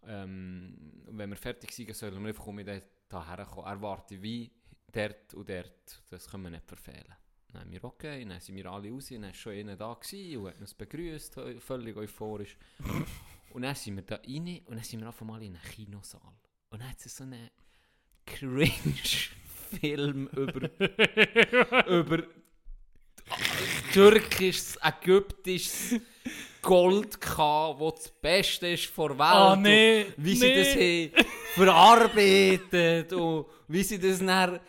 Ähm, 0.04 1.02
wenn 1.08 1.30
wir 1.30 1.36
fertig 1.36 1.72
sind, 1.72 1.94
sollen 1.96 2.22
wir 2.22 2.28
einfach 2.28 2.46
um 2.46 2.64
da 2.64 3.26
herkommen. 3.26 3.66
Er 3.66 3.82
wartet 3.82 4.22
wie 4.22 4.52
dort 4.92 5.34
und 5.34 5.48
dort. 5.48 6.02
Das 6.10 6.30
können 6.30 6.44
wir 6.44 6.50
nicht 6.50 6.66
verfehlen. 6.66 7.12
Dann 7.48 7.62
haben 7.62 7.72
wir 7.72 7.82
okay, 7.82 8.24
dann 8.24 8.38
sind 8.38 8.54
wir 8.54 8.66
alle 8.66 8.92
raus, 8.92 9.08
dann 9.08 9.22
war 9.22 9.34
schon 9.34 9.52
einer 9.52 9.76
da 9.76 9.92
gewesen 9.94 10.40
und 10.40 10.48
hat 10.48 10.60
uns 10.60 10.72
begrüßt, 10.74 11.40
völlig 11.58 11.96
euphorisch. 11.96 12.56
und 13.50 13.62
dann 13.62 13.74
sind 13.74 13.96
wir 13.96 14.04
da 14.04 14.14
rein 14.14 14.60
und 14.66 14.76
dann 14.76 14.84
sind 14.84 15.00
wir 15.00 15.08
auf 15.08 15.20
einmal 15.20 15.42
in 15.42 15.56
einem 15.56 15.64
Kinosaal. 15.64 16.34
Und 16.68 16.80
dann 16.80 16.88
hat 16.88 17.04
es 17.04 17.16
so 17.16 17.24
einen 17.24 17.50
Cringe-Film 19.70 20.28
über 20.36 21.86
über 21.86 22.22
türkisches, 23.92 24.78
ägyptisches 24.82 26.00
Gold 26.62 27.20
gehabt, 27.20 27.80
das 27.80 27.94
das 28.04 28.10
Beste 28.20 28.68
ist 28.68 28.86
vor 28.86 29.10
Welt. 29.10 29.20
Ah, 29.20 29.56
nee, 29.56 30.06
Wie 30.16 30.34
sie 30.34 30.46
nee. 30.46 31.10
das 31.10 31.22
haben 31.22 31.26
verarbeitet 31.54 33.12
und 33.12 33.46
wie 33.68 33.82
sie 33.82 33.98
das 33.98 34.18
dann 34.18 34.60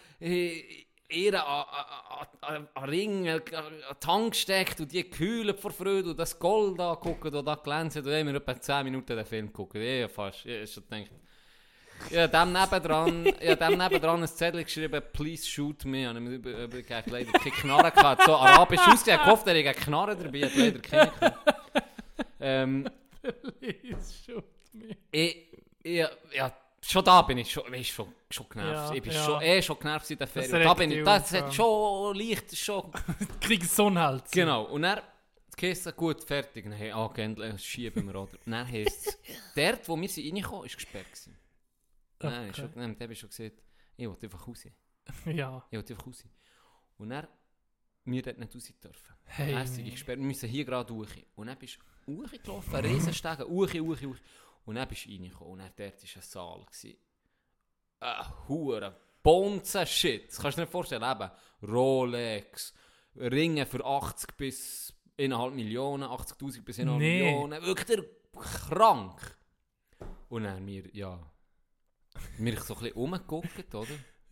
ihre 1.10 1.45
an, 2.41 2.68
Ring, 2.88 3.28
an 3.28 3.41
an 3.53 3.99
Tank 3.99 4.36
steckt 4.36 4.80
und 4.80 4.91
die 4.91 5.03
kühlen 5.03 5.56
vor 5.57 5.72
Freude 5.72 6.11
und 6.11 6.19
das 6.19 6.38
Gold 6.40 6.80
angucken 6.80 7.34
und 7.36 7.45
da 7.45 7.56
glänzt. 7.56 7.98
Und 7.98 8.06
dann 8.07 8.19
haben 8.19 8.28
wir 8.28 8.36
etwa 8.36 8.60
10 8.60 8.86
Minuten 8.86 9.15
den 9.15 9.26
Film 9.26 9.48
geguckt. 9.48 9.76
Ja, 9.76 10.07
fast. 10.07 10.45
Ich 10.45 10.72
schon 10.72 10.84
gedacht, 10.90 11.11
ja, 12.10 12.28
dem 12.28 12.52
nebendran, 12.52 13.26
ja, 13.41 13.56
dem 13.56 13.78
nebendran 13.78 14.22
ein 14.22 14.28
Zettel 14.28 14.64
geschrieben, 14.64 15.02
please 15.14 15.48
shoot 15.48 15.86
me. 15.86 16.10
Und 16.10 16.45
ich 16.45 16.91
habe 16.91 17.10
leider 17.11 17.32
keine 17.32 17.52
Knarre 17.52 17.91
gehabt. 17.91 18.23
So 18.23 18.36
arabisch 18.36 18.80
ausgesehen, 18.80 19.19
ich 19.22 19.26
hoffe, 19.26 19.52
er 19.52 19.69
hat 19.69 19.76
eine 19.76 19.86
Knarre 19.86 20.15
dabei, 20.15 20.41
hat 20.41 20.56
leider 20.56 20.80
keine 20.80 21.11
gehabt. 21.11 21.53
ähm, 22.40 22.90
Please 23.60 24.14
shoot 24.26 24.44
me. 24.73 24.95
ich, 25.11 25.38
ich, 25.84 26.06
ja, 26.34 26.52
schon 26.82 27.03
da 27.06 27.22
bin 27.22 27.38
ich 27.38 27.52
schon, 27.52 27.73
ich 27.73 27.94
schon, 27.94 28.07
schon 28.30 28.49
genervt. 28.49 28.90
Ja, 28.90 28.95
ich 28.95 29.02
bin 29.02 29.11
ja. 29.11 29.23
schon, 29.23 29.41
eh 29.41 29.61
schon 29.61 29.80
genervt 29.80 30.10
in 30.11 30.18
der 30.18 30.28
Ferien. 30.28 30.64
Da 30.64 30.73
bin 30.73 30.91
ich, 30.91 31.03
das 31.03 31.34
hat 31.34 31.53
schon 31.53 32.15
leicht, 32.15 32.57
schon, 32.57 32.91
Kriegst 33.41 33.80
einen 33.80 33.99
Hals. 33.99 34.32
genau. 34.32 34.64
Und 34.64 34.84
dann, 34.84 35.02
Kiste 35.56 35.94
gut, 35.94 36.23
fertig. 36.23 36.64
Dann, 36.64 36.73
hey, 36.73 36.91
okay, 36.91 37.23
endlich 37.23 37.61
schieben 37.64 38.07
wir, 38.07 38.15
oder? 38.15 38.32
Dann 38.45 38.68
heisst 38.68 39.07
es, 39.07 39.19
dort, 39.56 39.88
wo 39.88 39.99
wir 39.99 40.10
sind 40.10 40.26
reingekommen, 40.26 40.65
ist 40.65 40.76
gesperrt 40.76 41.06
gewesen. 41.06 41.38
Okay. 42.23 42.49
okay. 42.49 42.53
schon, 42.53 42.99
habe 42.99 43.14
ich 43.14 43.19
schon 43.19 43.30
gesagt, 43.30 43.64
ich 43.98 44.07
will 44.07 44.18
einfach 44.22 44.48
raus. 44.48 44.65
Ja. 45.26 45.65
Ich 45.69 45.77
will 45.77 45.85
einfach 45.89 46.07
raus. 46.07 46.23
Und 46.98 47.10
dann, 47.10 47.27
wir 48.06 48.22
dort 48.22 48.38
nicht 48.38 48.56
raus 48.56 48.73
dürfen. 48.84 49.15
Hey, 49.26 49.68
sind 49.68 49.85
nee. 49.85 49.91
gesperrt, 49.91 50.19
wir 50.19 50.26
müssen 50.26 50.49
hier 50.49 50.65
gerade 50.65 50.88
durch. 50.88 51.26
Und 51.35 51.48
dann 51.48 51.57
bist 51.57 51.80
du 52.06 52.23
hochgelaufen, 52.23 52.76
Riesenstegen, 52.76 53.48
hoch, 53.48 53.73
hoch, 53.73 54.02
hoch. 54.02 54.15
Und 54.65 54.76
dann 54.76 54.88
bist 54.88 55.06
du 55.06 55.10
reingekommen. 55.10 55.53
Und 55.53 55.60
dann 55.60 55.72
dort 55.76 56.03
war 56.03 56.15
ein 56.15 56.22
Saal. 56.22 56.65
gewesen. 56.65 56.98
Ein 57.99 58.48
hure 58.48 58.95
Bonzen-Shit. 59.23 60.30
Das 60.30 60.39
kannst 60.39 60.57
du 60.57 60.61
dir 60.61 60.65
nicht 60.65 60.72
vorstellen. 60.72 61.03
Eben 61.03 61.31
Rolex, 61.64 62.73
Ringe 63.15 63.65
für 63.65 63.85
80 63.85 64.38
bis 64.38 64.93
1,5 65.18 65.52
Millionen, 65.52 66.03
80'000 66.03 66.64
bis 66.64 66.80
1,5 66.80 66.98
Nee. 66.98 67.22
Millionen. 67.23 67.61
Wirklich 67.64 67.99
krank. 68.34 69.38
Und 70.30 70.43
dann 70.43 70.65
wir, 70.65 70.88
ja, 70.95 71.30
wir 72.38 72.59
so 72.61 72.75
ein 72.75 72.79
bisschen 72.81 72.97
oder? 73.73 73.88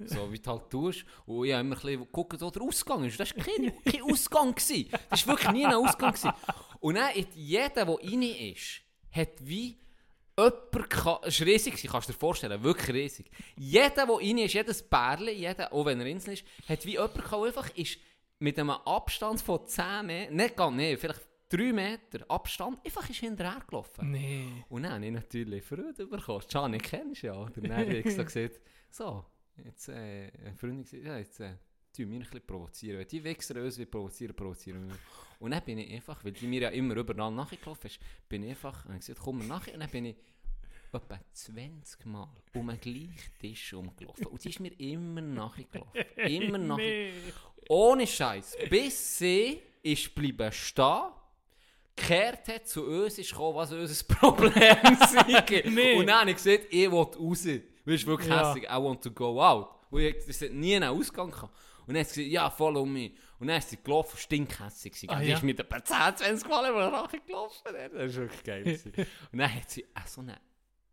So 0.05 0.31
wie 0.31 0.39
du 0.39 0.49
halt 0.49 0.69
tust. 0.69 1.05
Und 1.25 1.45
ich 1.45 1.53
habe 1.53 1.61
immer 1.61 1.75
ein 1.75 1.81
bisschen 1.81 1.99
geguckt, 1.99 2.39
wo 2.39 2.49
der 2.49 2.61
Ausgang 2.61 3.03
ist. 3.03 3.19
Das 3.19 3.35
war 3.35 3.43
kein, 3.43 3.73
kein 3.83 4.01
Ausgang. 4.01 4.55
Gewesen. 4.55 4.89
Das 5.09 5.27
war 5.27 5.35
wirklich 5.35 5.51
nie 5.51 5.65
ein 5.65 5.73
Ausgang. 5.73 6.13
Gewesen. 6.13 6.31
Und 6.79 6.95
dann, 6.95 7.09
jeder, 7.35 7.85
der 7.85 7.87
rein 7.87 8.21
ist, 8.21 8.81
hat 9.11 9.29
wie 9.41 9.77
jemand 10.37 10.93
es 11.25 11.39
war 11.39 11.47
riesig, 11.47 11.87
kannst 11.87 12.07
du 12.07 12.13
dir 12.13 12.19
vorstellen, 12.19 12.63
wirklich 12.63 12.95
riesig. 12.95 13.29
Jeder, 13.57 14.05
der 14.05 14.07
rein 14.07 14.37
ist, 14.37 14.53
jedes 14.53 14.81
Bärli, 14.83 15.31
jeder, 15.31 15.73
auch 15.73 15.85
wenn 15.85 15.99
er 15.99 16.07
Insel 16.07 16.35
ist, 16.35 16.45
hat 16.67 16.85
wie 16.85 16.91
jemand 16.91 17.15
der 17.15 17.39
einfach 17.39 17.69
ist 17.75 17.99
mit 18.39 18.57
einem 18.57 18.69
Abstand 18.69 19.41
von 19.41 19.65
10 19.65 20.05
Meter, 20.05 20.31
nicht 20.31 20.55
ganz, 20.55 20.75
nee, 20.77 20.95
vielleicht 20.95 21.28
3 21.49 21.73
Meter 21.73 22.29
Abstand, 22.29 22.85
einfach 22.85 23.09
ist 23.09 23.19
hinterher 23.19 23.61
gelaufen. 23.67 24.11
Nee. 24.11 24.63
Und 24.69 24.83
dann 24.83 24.93
habe 24.93 25.05
ich 25.05 25.11
natürlich 25.11 25.63
Freude 25.63 26.05
bekommen. 26.05 26.43
Gianni 26.47 26.77
kennst 26.77 27.23
du 27.23 27.27
ja. 27.27 27.33
Und 27.33 27.57
dann 27.57 27.75
habe 27.75 27.97
ich 27.97 28.03
gesagt, 28.03 28.61
so, 28.91 29.25
jetzt, 29.65 29.89
äh, 29.89 30.31
eine 30.45 30.55
Freundin 30.55 30.83
gesagt, 30.83 31.03
ja, 31.03 31.17
jetzt, 31.17 31.39
äh, 31.39 31.55
tun 31.95 32.11
wir 32.11 32.17
ein 32.17 32.19
bisschen 32.19 32.45
provozieren. 32.45 32.99
Wenn 32.99 33.07
die 33.07 33.23
Wichser 33.23 33.63
uns 33.63 33.83
provozieren, 33.89 34.35
provozieren. 34.35 34.91
Und 35.39 35.51
dann 35.51 35.63
bin 35.63 35.79
ich 35.79 35.91
einfach, 35.91 36.23
weil 36.23 36.33
die 36.33 36.47
mir 36.47 36.61
ja 36.61 36.69
immer 36.69 36.95
überall 36.95 37.31
nachgelaufen 37.31 37.87
ist, 37.87 37.99
bin 38.27 38.43
ich 38.43 38.51
einfach, 38.51 38.85
und 38.85 38.93
ich 38.93 38.99
gesagt, 38.99 39.19
komm 39.19 39.47
nachher. 39.47 39.73
Und 39.73 39.79
dann 39.79 39.89
bin 39.89 40.05
ich 40.05 40.15
etwa 40.91 41.19
20 41.33 42.05
Mal 42.05 42.29
um 42.53 42.67
den 42.67 42.79
gleichen 42.79 43.39
Tisch 43.39 43.73
umgelaufen. 43.73 44.25
Und 44.27 44.43
die 44.43 44.49
ist 44.49 44.59
mir 44.59 44.79
immer 44.79 45.21
nachgelaufen. 45.21 46.01
Immer 46.17 46.57
nachgelaufen. 46.57 47.33
Ohne 47.69 48.07
Scheiß. 48.07 48.57
Bis 48.69 49.17
sie 49.17 49.61
ist 49.83 50.13
bleiben 50.13 50.51
stehen, 50.51 51.11
gekehrt 51.99 52.47
hat, 52.47 52.67
zu 52.67 52.85
uns 52.85 53.17
ist 53.17 53.31
gekommen, 53.31 53.55
was 53.57 53.71
unser 53.71 54.03
Problem 54.15 54.97
sei. 55.11 55.63
Nee. 55.69 55.95
Und 55.97 56.07
dann 56.07 56.21
habe 56.21 56.31
ich 56.31 56.37
gesagt, 56.37 56.65
ich 56.69 56.89
will 56.91 56.97
raus. 56.99 57.43
Du 57.43 57.61
bist 57.85 58.05
wirklich 58.05 58.29
Ja. 58.29 58.47
hässlich, 58.49 58.65
I 58.65 58.75
want 58.75 59.03
to 59.03 59.11
go 59.11 59.41
out. 59.41 59.69
Und 59.89 60.01
ich 60.01 60.15
das 60.25 60.41
hat 60.41 60.51
nie 60.51 60.75
einen 60.75 60.89
Ausgang 60.89 61.31
gehabt. 61.31 61.53
Und 61.87 61.93
dann 61.95 62.01
hat 62.03 62.09
sie 62.09 62.23
gesagt, 62.23 62.33
ja, 62.33 62.49
follow 62.49 62.85
me. 62.85 63.11
Und 63.39 63.47
dann 63.47 63.57
ist 63.57 63.69
sie 63.69 63.77
gelaufen, 63.81 64.17
stinkhässig. 64.17 64.91
gewesen. 64.93 65.09
Ah, 65.09 65.19
die 65.21 65.29
ja. 65.29 65.35
ist 65.37 65.43
mit 65.43 65.67
paar 65.69 65.83
10, 65.83 66.17
20 66.17 66.47
Mal 66.47 66.69
über 66.69 66.81
den 66.85 66.93
Rachen 66.93 67.19
gelaufen. 67.25 67.61
Das 67.73 67.91
war 67.93 68.13
wirklich 68.23 68.43
geil. 68.43 68.79
Und 69.31 69.39
dann 69.39 69.55
hat 69.55 69.69
sie 69.69 69.85
auch 69.95 70.07
so 70.07 70.21
eine 70.21 70.39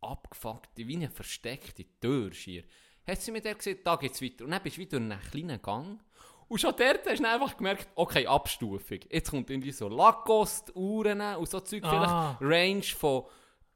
abgefuckte, 0.00 0.86
wie 0.86 0.96
eine 0.96 1.10
versteckte 1.10 1.84
Tür 2.00 2.32
schier. 2.32 2.64
Hat 3.06 3.20
sie 3.20 3.30
mir 3.30 3.40
der 3.40 3.54
gesagt, 3.54 3.86
da 3.86 3.96
geht's 3.96 4.22
weiter. 4.22 4.44
Und 4.44 4.50
dann 4.52 4.62
bist 4.62 4.76
du 4.76 4.80
wieder 4.80 4.96
in 4.96 5.12
einem 5.12 5.20
kleinen 5.22 5.60
Gang. 5.60 6.00
Und 6.48 6.60
schon 6.60 6.74
dort 6.76 7.06
hast 7.08 7.18
du 7.20 7.28
einfach 7.28 7.56
gemerkt, 7.56 7.88
okay, 7.94 8.26
Abstufung. 8.26 8.98
Jetzt 9.10 9.30
kommt 9.30 9.50
irgendwie 9.50 9.72
so 9.72 9.88
Lacoste, 9.88 10.76
Uhren 10.76 11.20
und 11.36 11.48
so 11.48 11.60
Zeug. 11.60 11.82
Ah. 11.84 12.36
Vielleicht 12.38 12.52
Range 12.52 12.82
von 12.82 13.24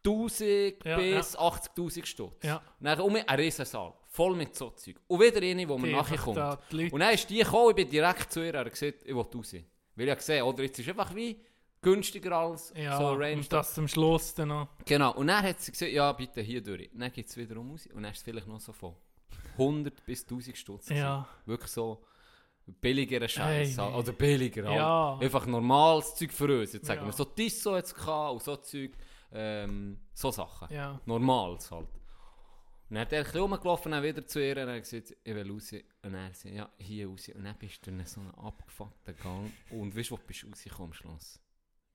1000 0.07 0.85
Ja, 0.85 0.97
bis 0.97 1.37
80'000 1.37 2.07
Stutz. 2.07 2.43
Ja. 2.45 2.57
Und 2.79 2.87
dann 2.87 3.01
um 3.01 3.17
ein 3.17 3.39
Riesensaal, 3.39 3.93
voll 4.07 4.35
mit 4.37 4.55
so 4.55 4.71
Zeug. 4.71 4.97
Und 5.09 5.21
wieder 5.21 5.43
eine, 5.45 5.69
wo 5.69 5.77
man 5.77 5.91
Die 5.91 5.97
nachher 5.97 6.17
kommt. 6.17 6.37
da 6.37 6.59
Und 6.71 7.01
dann 7.01 7.15
ist 7.15 7.29
die 7.29 7.39
gekommen, 7.39 7.71
ich 7.71 7.77
bin 7.77 7.91
direkt 7.91 8.33
zu 8.33 8.41
ihr, 8.45 8.55
er 8.55 8.61
hat 8.65 8.71
gesagt, 8.71 9.03
ich 9.05 9.15
will 9.15 9.27
raus. 9.35 9.55
Weil 9.97 10.09
ich 10.09 10.17
gesehen 10.17 10.43
oder 10.45 10.63
jetzt 10.63 10.79
ist 10.79 10.89
einfach 10.89 11.15
wie 11.15 11.39
günstiger 11.83 12.33
als 12.33 12.73
Ja, 12.77 12.97
so 12.99 13.13
Range. 13.15 13.37
und 13.37 13.53
das 13.53 13.75
zum 13.75 13.89
Schluss 13.89 14.33
dann 14.35 14.49
noch. 14.49 14.69
Genau, 14.87 15.13
und 15.15 15.27
dann 15.27 15.43
hat 15.43 15.61
sie 15.61 15.73
gesagt, 15.73 15.93
ja, 15.93 16.11
bitte 16.13 16.41
hier 16.41 16.63
durch. 16.63 16.91
Und 16.93 17.01
dann 17.01 17.13
geht 17.13 17.27
es 17.27 17.37
wieder 17.37 17.57
um 17.59 17.71
raus. 17.73 17.87
Und 17.93 18.03
dann 18.03 18.13
ist 18.13 18.19
es 18.19 18.23
vielleicht 18.25 18.47
noch 18.47 18.61
so 18.61 18.73
von 18.73 18.95
100 19.59 20.05
bis 20.07 20.23
1000 20.23 20.57
Stutz. 20.57 20.89
Ja. 20.89 21.27
Wirklich 21.45 21.71
so 21.71 22.03
billigerer 22.67 23.29
Scheiß. 23.29 23.79
Hey. 23.79 23.93
Oder 23.95 24.13
billiger 24.13 24.65
halt. 24.67 24.77
Ja. 24.77 25.19
Einfach 25.19 25.47
normales 25.47 26.15
Zeug 26.15 26.33
für 26.33 26.61
uns. 26.61 26.73
Jetzt 26.73 26.87
sagen 26.87 27.01
Ja. 27.03 27.07
wir 27.07 27.13
so 27.13 27.25
Tissot 27.25 27.77
jetzt 27.77 27.95
gehabt 27.95 28.33
und 28.33 28.43
so 28.43 28.57
Zeug. 28.57 28.93
Ähm, 29.33 29.99
so 30.15 30.31
Sachen. 30.31 30.73
Ja. 30.75 31.01
Normales 31.07 31.71
halt. 31.71 31.87
Und 31.87 32.97
dann 32.97 33.03
hat 33.03 33.13
er 33.13 33.21
ein 33.21 33.25
bisschen 33.25 33.41
rumgelaufen, 33.43 33.93
dann 33.93 34.03
wieder 34.03 34.27
zu 34.27 34.41
ihr 34.45 34.51
und 34.57 34.69
er 34.69 34.75
hat 34.75 34.83
gesagt, 34.83 35.17
ich 35.23 35.35
will 35.35 35.53
raus. 35.53 35.73
Und 36.03 36.15
er 36.15 36.35
sagt, 36.35 36.55
ja, 36.55 36.69
hier 36.79 37.07
raus. 37.09 37.29
Und 37.33 37.45
dann 37.45 37.57
bist 37.57 37.87
du 37.87 37.91
in 37.91 38.05
so 38.05 38.21
einem 38.21 38.35
abgefuckten 38.35 39.17
Gang. 39.17 39.53
Und 39.71 39.97
weißt 39.97 40.11
du, 40.11 40.15
wo 40.15 40.21
bist 40.27 40.43
du 40.43 40.49
rausgekommen 40.49 40.89
am 40.89 40.93
Schluss? 40.93 41.39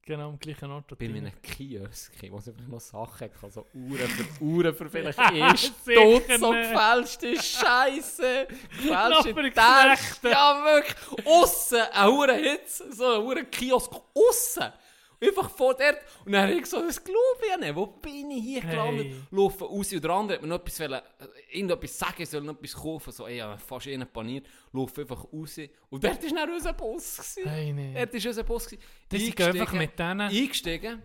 Genau 0.08 0.30
am 0.30 0.38
gleichen 0.38 0.70
Ort. 0.72 0.96
bei 1.00 1.06
einem 1.08 1.32
Kiosk, 1.42 2.14
wo 2.30 2.38
es 2.38 2.48
einfach 2.48 2.68
noch 2.68 2.80
Sachen 2.80 3.28
hat, 3.28 3.52
so 3.52 3.66
Uhren 3.74 4.08
für 4.08 4.44
Uhren 4.44 4.76
für 4.76 4.88
vielleicht 4.88 5.18
erst 5.34 5.74
tot, 5.84 6.24
so 6.40 6.52
gefälschte 6.52 7.36
Scheiße, 7.42 8.48
Noch 8.84 9.24
gefälschte 9.24 9.52
Knechte. 9.52 10.30
ja 10.30 10.64
wirklich, 10.64 11.26
aussen, 11.26 11.82
ein 11.92 12.10
Uhren 12.10 12.38
Hitze, 12.38 12.94
so 12.94 13.14
ein 13.14 13.22
Uhren 13.24 13.50
Kiosk, 13.50 13.92
aussen, 14.14 14.72
einfach 15.22 15.50
vor 15.50 15.74
dort, 15.76 15.98
und 16.26 16.32
dann 16.32 16.44
habe 16.50 16.60
ich 16.60 16.66
so, 16.66 16.82
das 16.82 17.04
glaube 17.04 17.18
ich 17.44 17.50
ja 17.50 17.58
nicht, 17.58 17.76
wo 17.76 17.86
bin 17.88 18.32
ich 18.32 18.44
hier 18.44 18.62
Hey. 18.62 18.72
gelandet, 18.72 19.14
laufe 19.32 19.66
raus, 19.66 19.94
und 19.94 20.04
der 20.04 20.12
andere 20.12 20.38
hat 20.38 20.42
mir 20.42 20.48
noch 20.50 20.60
etwas, 20.60 20.80
wollen, 20.80 20.94
äh, 20.94 21.58
irgendetwas 21.58 21.98
sagen, 22.00 22.22
ich 22.22 22.30
soll 22.30 22.42
noch 22.42 22.56
etwas 22.56 22.74
kaufen, 22.74 23.12
so, 23.12 23.28
ey, 23.28 23.36
ich 23.38 23.42
habe 23.42 23.58
fast 23.60 23.88
innen 23.88 24.08
paniert, 24.08 24.48
laufe 24.72 25.02
einfach 25.02 25.24
raus, 25.32 25.58
und 25.90 26.04
dort 26.04 26.24
war 26.24 26.30
dann 26.46 26.52
unser 26.54 26.74
Boss. 26.74 27.18
gewesen. 27.18 27.50
Hey, 27.50 27.74
nee. 27.74 27.94
Dort 27.94 28.14
war 28.14 28.26
unser 28.30 28.44
Boss. 28.44 28.66
gewesen. 28.68 28.84
Die 29.12 29.18
sind 29.20 29.42
einfach 29.42 29.74
mit 29.74 29.98
denen. 30.00 30.22
Eingestiegen, 30.22 31.04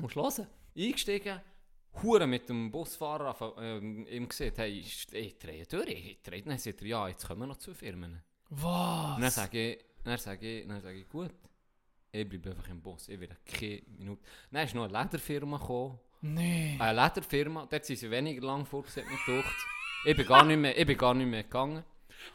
musst 0.00 0.16
du 0.16 0.22
hören, 0.22 0.46
eingestiegen, 0.76 1.40
Hure 2.02 2.26
mit 2.26 2.48
dem 2.48 2.72
Busfahrer 2.72 3.54
ähm, 3.60 4.04
ihm 4.08 4.28
gesagt, 4.28 4.58
hey, 4.58 4.80
ich, 4.80 5.06
drehe 5.38 5.64
durch, 5.64 5.88
ich 5.90 6.22
drehe. 6.22 6.42
Dann 6.42 6.58
sagt 6.58 6.80
er, 6.82 6.86
ja, 6.88 7.06
jetzt 7.08 7.24
kommen 7.28 7.42
wir 7.42 7.46
noch 7.46 7.56
zwei 7.58 7.72
Firmen. 7.74 8.20
Und 8.50 8.60
dann 8.62 9.22
Was? 9.22 9.36
sage 9.36 9.74
ich, 9.74 9.84
dann 10.02 10.18
sage 10.18 10.60
ich, 10.60 10.66
dann 10.66 10.80
sage 10.80 10.98
ich, 10.98 11.08
gut, 11.08 11.30
ich 12.14 12.28
bleibe 12.28 12.50
einfach 12.50 12.68
im 12.68 12.80
Bus, 12.80 13.08
ich 13.08 13.18
will 13.18 13.28
keine 13.44 13.82
Minute. 13.98 14.22
Dann 14.50 14.64
ist 14.64 14.74
noch 14.74 14.84
eine 14.88 15.02
Lederfirma 15.02 15.58
gekommen, 15.58 15.98
Nee. 16.22 16.76
eine 16.78 17.02
Lederfirma, 17.02 17.66
dort 17.70 17.84
sind 17.84 17.96
sie 17.98 18.10
weniger 18.10 18.46
lang 18.46 18.64
vorgesehen, 18.64 19.06
mir 19.08 19.18
gedacht. 19.36 19.56
Ich 20.06 20.16
bin 20.16 20.26
gar 20.26 20.44
nicht 20.44 20.58
mehr, 20.58 20.78
ich 20.78 20.86
bin 20.86 20.96
gar 20.96 21.14
nicht 21.14 21.26
mehr 21.26 21.42
gegangen. 21.42 21.84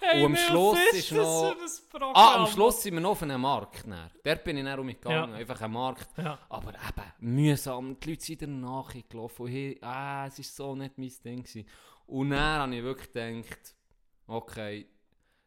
Hey, 0.01 0.23
und 0.23 0.31
am 0.31 0.37
Schluss 0.37 0.77
ist 0.93 1.11
das 1.11 1.17
noch-? 1.17 1.55
Ah, 2.13 2.35
am 2.35 2.47
Schluss 2.47 2.83
sind 2.83 2.93
wir 2.95 3.01
noch 3.01 3.11
auf 3.11 3.23
einem 3.23 3.41
Markt. 3.41 3.87
Dann. 3.87 4.11
Dort 4.23 4.43
bin 4.43 4.57
ich 4.57 4.63
dann 4.63 4.79
umgegangen, 4.79 5.31
Ja. 5.31 5.37
einfach 5.37 5.61
ein 5.61 5.71
Markt. 5.71 6.07
Ja. 6.17 6.37
Aber 6.49 6.69
eben, 6.73 7.35
mühsam. 7.35 7.99
Die 7.99 8.09
Leute 8.11 8.23
sind 8.23 8.41
danach 8.43 8.93
gelaufen. 9.09 9.43
Und 9.45 9.51
hey, 9.51 9.77
ah, 9.81 10.27
es 10.27 10.37
war 10.37 10.45
so 10.45 10.75
nicht 10.75 10.97
mein 10.97 11.11
Ding. 11.25 11.43
Gewesen. 11.43 11.65
Und 12.05 12.29
dann 12.31 12.39
habe 12.61 12.75
ich 12.75 12.83
wirklich 12.83 13.11
gedacht, 13.11 13.75
okay, 14.27 14.85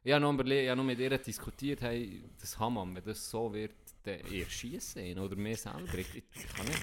ich 0.02 0.12
habe 0.12 0.20
noch, 0.20 0.44
ich 0.44 0.68
habe 0.68 0.76
noch 0.76 0.84
mit 0.84 0.98
ihr 0.98 1.16
diskutiert, 1.18 1.82
hey, 1.82 2.24
das 2.40 2.58
Hammam, 2.58 2.96
wenn 2.96 3.04
das 3.04 3.30
so 3.30 3.52
wird, 3.52 3.74
dann 4.04 4.20
eher 4.20 4.46
schießen 4.48 5.18
oder 5.18 5.36
mir 5.36 5.56
selber. 5.56 5.94
Ich, 5.98 6.08
ich, 6.14 6.24
ich 6.34 6.48
kann 6.54 6.66
nicht. 6.66 6.78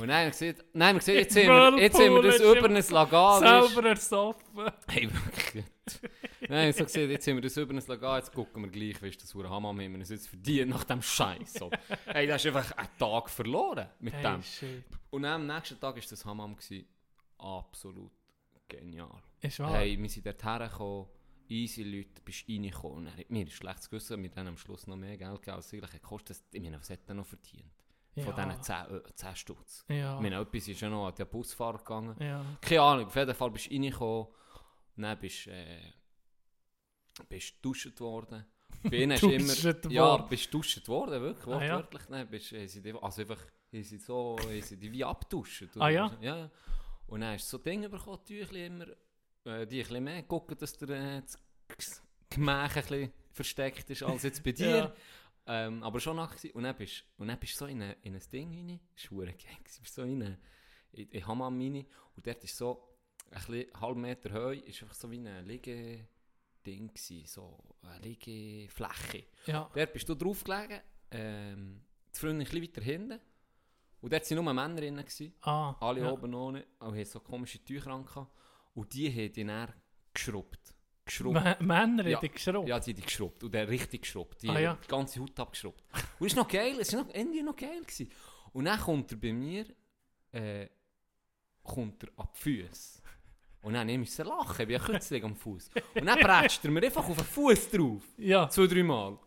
Und 0.00 0.08
dann 0.08 0.16
haben 0.16 0.24
wir 0.26 0.30
gesagt, 0.30 0.60
haben 0.74 0.78
wir 0.78 0.94
gesagt 0.94 1.18
jetzt, 1.18 1.36
haben 1.36 1.76
wir, 1.76 1.82
jetzt 1.82 1.98
haben 1.98 2.14
wir 2.14 2.22
das 2.22 2.40
über 2.40 2.68
ein 2.68 2.84
Lagal. 2.90 3.38
Selber 3.68 3.88
ersoffen. 3.88 4.72
Hey, 4.88 5.08
wirklich. 5.10 5.64
Nein, 6.48 6.72
so 6.72 6.84
gesehen, 6.84 7.10
jetzt 7.10 7.26
haben 7.26 7.34
wir 7.36 7.42
das 7.42 7.56
über 7.56 7.74
ein 7.74 7.82
Lager, 7.86 8.16
jetzt 8.18 8.32
gucken 8.32 8.62
wir 8.62 8.70
gleich, 8.70 9.02
wie 9.02 9.08
ist 9.08 9.22
das 9.22 9.34
hure 9.34 9.48
Hammam, 9.50 9.80
haben 9.80 9.92
wir 9.92 9.98
uns 9.98 10.08
jetzt 10.10 10.28
verdient 10.28 10.70
nach 10.70 10.84
dem 10.84 11.02
Scheiß. 11.02 11.54
So. 11.54 11.70
hey, 12.06 12.26
da 12.26 12.34
hast 12.34 12.46
einfach 12.46 12.70
einen 12.76 12.88
Tag 12.98 13.28
verloren 13.30 13.88
mit 13.98 14.14
Hey, 14.14 14.22
dem. 14.22 14.42
shit. 14.42 14.84
Und 15.10 15.22
dann 15.22 15.40
am 15.48 15.56
nächsten 15.56 15.80
Tag 15.80 15.96
war 15.96 16.02
das 16.08 16.24
Hammam. 16.24 16.56
Gewesen. 16.56 16.86
Absolut 17.38 18.10
genial. 18.68 19.22
Ist 19.40 19.58
wahr. 19.60 19.72
Hey, 19.78 19.98
wir 20.00 20.08
sind 20.08 20.26
dort 20.26 20.44
hergekommen, 20.44 21.06
easy 21.50 21.82
Leute, 21.82 22.20
bist 22.24 22.48
reingekommen. 22.48 23.06
Und 23.06 23.16
hat 23.16 23.30
mir 23.30 23.40
ein 23.44 23.50
schlechtes 23.50 23.88
Gewissen, 23.90 24.20
mit 24.20 24.36
denen 24.36 24.48
am 24.48 24.58
Schluss 24.58 24.86
noch 24.86 24.96
mehr 24.96 25.16
Geld 25.16 25.36
gegeben, 25.42 25.56
als 25.56 25.72
eigentlich 25.72 25.90
gekostet. 25.92 26.42
Ich 26.52 26.60
meine, 26.62 26.78
was 26.80 26.90
hat 26.90 27.00
er 27.06 27.14
noch 27.14 27.26
verdient? 27.26 27.64
Von 28.14 28.24
Ja. 28.36 28.46
diesen 28.46 28.62
10, 28.62 28.74
äh, 28.96 29.14
10 29.14 29.36
Stutz. 29.36 29.84
Ja. 29.88 30.16
Ich 30.16 30.20
meine, 30.22 30.40
etwas 30.40 30.66
ist 30.68 30.80
ja 30.80 30.88
noch 30.88 31.06
an 31.08 31.14
den 31.14 31.28
Busfahrer 31.28 31.78
gegangen. 31.78 32.16
Ja. 32.20 32.44
Keine 32.60 32.80
Ahnung, 32.82 33.06
auf 33.06 33.14
jeden 33.16 33.34
Fall 33.34 33.50
bist 33.50 33.66
du 33.66 33.74
reingekommen, 33.74 34.26
dann 34.96 35.18
bist 35.20 35.46
du 35.46 35.50
äh, 35.50 35.92
bist 37.28 37.54
geduscht 37.56 38.00
worden. 38.00 38.44
Bei 38.82 38.96
ihnen 38.96 39.12
hast 39.12 39.22
du 39.22 39.30
immer... 39.30 39.90
Ja, 39.90 40.16
bist 40.18 40.44
geduscht 40.46 40.86
worden, 40.88 41.20
wirklich, 41.20 41.54
Ah, 41.54 41.64
ja? 41.64 41.76
wortwörtlich. 41.76 42.02
Dann 42.08 42.28
bist, 42.28 42.52
haben 42.52 42.82
die, 42.82 42.92
also 42.94 43.22
einfach, 43.22 43.40
haben 43.72 43.82
sie 43.82 43.98
so, 43.98 44.36
haben 44.40 44.62
sie 44.62 44.76
die 44.76 44.92
wie 44.92 45.04
abgeduscht. 45.04 45.64
Ah, 45.78 45.88
ja? 45.88 46.10
Ja, 46.20 46.36
ja. 46.36 46.50
Und 47.08 47.20
dann 47.22 47.34
hast 47.34 47.52
du 47.52 47.56
so 47.56 47.62
Dinge 47.62 47.88
bekommen, 47.88 48.18
Tüchli 48.24 48.66
immer, 48.66 48.86
äh, 49.48 49.66
die 49.66 49.80
ein 49.80 49.86
bisschen 49.88 50.04
mehr 50.04 50.22
gucken, 50.22 50.56
dass 50.58 50.76
der 50.76 50.88
äh, 50.90 51.22
das 51.22 51.36
G- 51.68 52.00
Gemach 52.30 52.76
ein 52.76 52.82
bisschen 52.82 53.12
versteckt 53.32 53.90
ist 53.90 54.02
als 54.02 54.22
jetzt 54.24 54.42
bei 54.44 54.52
dir. 54.52 54.68
Ja. 54.68 54.94
Ähm, 55.46 55.82
aber 55.82 55.98
schon 55.98 56.16
gewesen. 56.16 56.50
Und 56.52 56.64
dann 56.64 56.76
bist 56.76 57.04
und 57.16 57.28
dann 57.28 57.38
bist 57.38 57.54
du 57.54 57.58
so 57.58 57.66
in, 57.66 57.80
eine, 57.82 57.96
in 58.02 58.14
ein 58.14 58.22
Ding 58.30 58.52
rein. 58.52 58.80
Du 59.08 59.80
bist 59.80 59.94
so 59.94 60.02
in, 60.02 60.22
eine, 60.22 60.38
in, 60.92 61.08
in 61.08 61.26
Hammam 61.26 61.58
rein. 61.58 61.86
Und 62.16 62.26
dort 62.26 62.44
ist 62.44 62.56
so 62.56 62.96
ein 63.30 63.40
bisschen 63.40 63.80
halb 63.80 63.96
Meter 63.96 64.30
Höhe, 64.30 64.56
ist 64.60 64.82
einfach 64.82 64.94
so 64.94 65.10
wie 65.10 65.18
ein 65.18 65.46
Liege-Ding 65.46 66.88
gewesen. 66.88 67.26
So 67.26 67.58
eine 67.82 67.98
Liegefläche. 68.00 69.24
Ja. 69.46 69.70
Dort 69.74 69.92
bist 69.94 70.08
du 70.08 70.14
drauf 70.14 70.44
gelegen. 70.44 70.80
Ähm, 71.10 71.80
die 72.14 72.18
Freundin 72.18 72.46
ein 72.46 72.50
bisschen 72.50 72.62
weiter 72.62 72.82
hinten. 72.82 73.20
Und 74.00 74.12
dort 74.12 74.30
waren 74.30 74.44
nur 74.44 74.52
Männer 74.54 74.76
drin. 74.76 75.04
Ah. 75.40 75.74
Alle 75.80 76.02
ja. 76.02 76.10
oben 76.12 76.34
ohne. 76.34 76.66
Und 76.80 77.06
so 77.06 77.20
komische 77.20 77.64
Tücher 77.64 77.90
an. 77.90 78.06
Und 78.74 78.92
die 78.94 79.10
haben 79.10 79.32
die 79.32 79.44
dann 79.44 79.72
geschrubbt. 80.14 80.74
Geschrubbt. 81.04 81.60
Männer 81.60 82.06
Ja. 82.06 82.16
haben 82.16 82.20
dich 82.22 82.32
geschraubt. 82.32 82.68
Ja, 82.68 82.78
die 82.78 82.90
haben 82.90 82.96
die 82.96 83.02
geschrubbt. 83.02 83.42
Und 83.44 83.52
der 83.54 83.68
richtig 83.68 84.02
geschrubbt. 84.02 84.42
Die 84.42 84.48
Ah, 84.50 84.58
ja. 84.58 84.78
die 84.82 84.88
ganze 84.88 85.20
Haut 85.20 85.38
abgeschrubbt. 85.40 85.82
Und 86.18 86.26
es 86.26 86.32
ist 86.32 86.36
noch 86.36 86.48
geil, 86.48 86.76
es 86.80 86.92
war 86.92 87.04
noch, 87.04 87.14
irgendwie 87.14 87.42
noch 87.42 87.56
geil. 87.56 87.80
Gewesen. 87.82 88.10
Und 88.52 88.64
dann 88.66 88.78
kommt 88.78 89.10
er 89.12 89.18
bei 89.18 89.32
mir, 89.32 89.66
äh, 90.32 90.68
kommt 91.62 92.02
er 92.04 92.10
ab 92.16 92.34
die 92.34 92.40
Füße. 92.40 93.02
Und 93.62 93.74
dann 93.74 93.88
musste 93.98 94.22
ich 94.22 94.28
lachen, 94.28 94.52
ich 94.62 94.66
bin 94.68 94.70
ja 94.70 94.78
kürzlich 94.78 95.24
am 95.24 95.34
Fuß. 95.36 95.70
Und 95.94 96.06
dann 96.06 96.18
prätscht 96.20 96.64
er 96.64 96.70
mir 96.70 96.82
einfach 96.82 97.06
auf 97.08 97.16
den 97.16 97.24
Fuß 97.24 97.70
drauf. 97.70 98.02
Ja. 98.16 98.48
Zwei, 98.48 98.66
drei 98.66 98.82
Mal. 98.82 99.18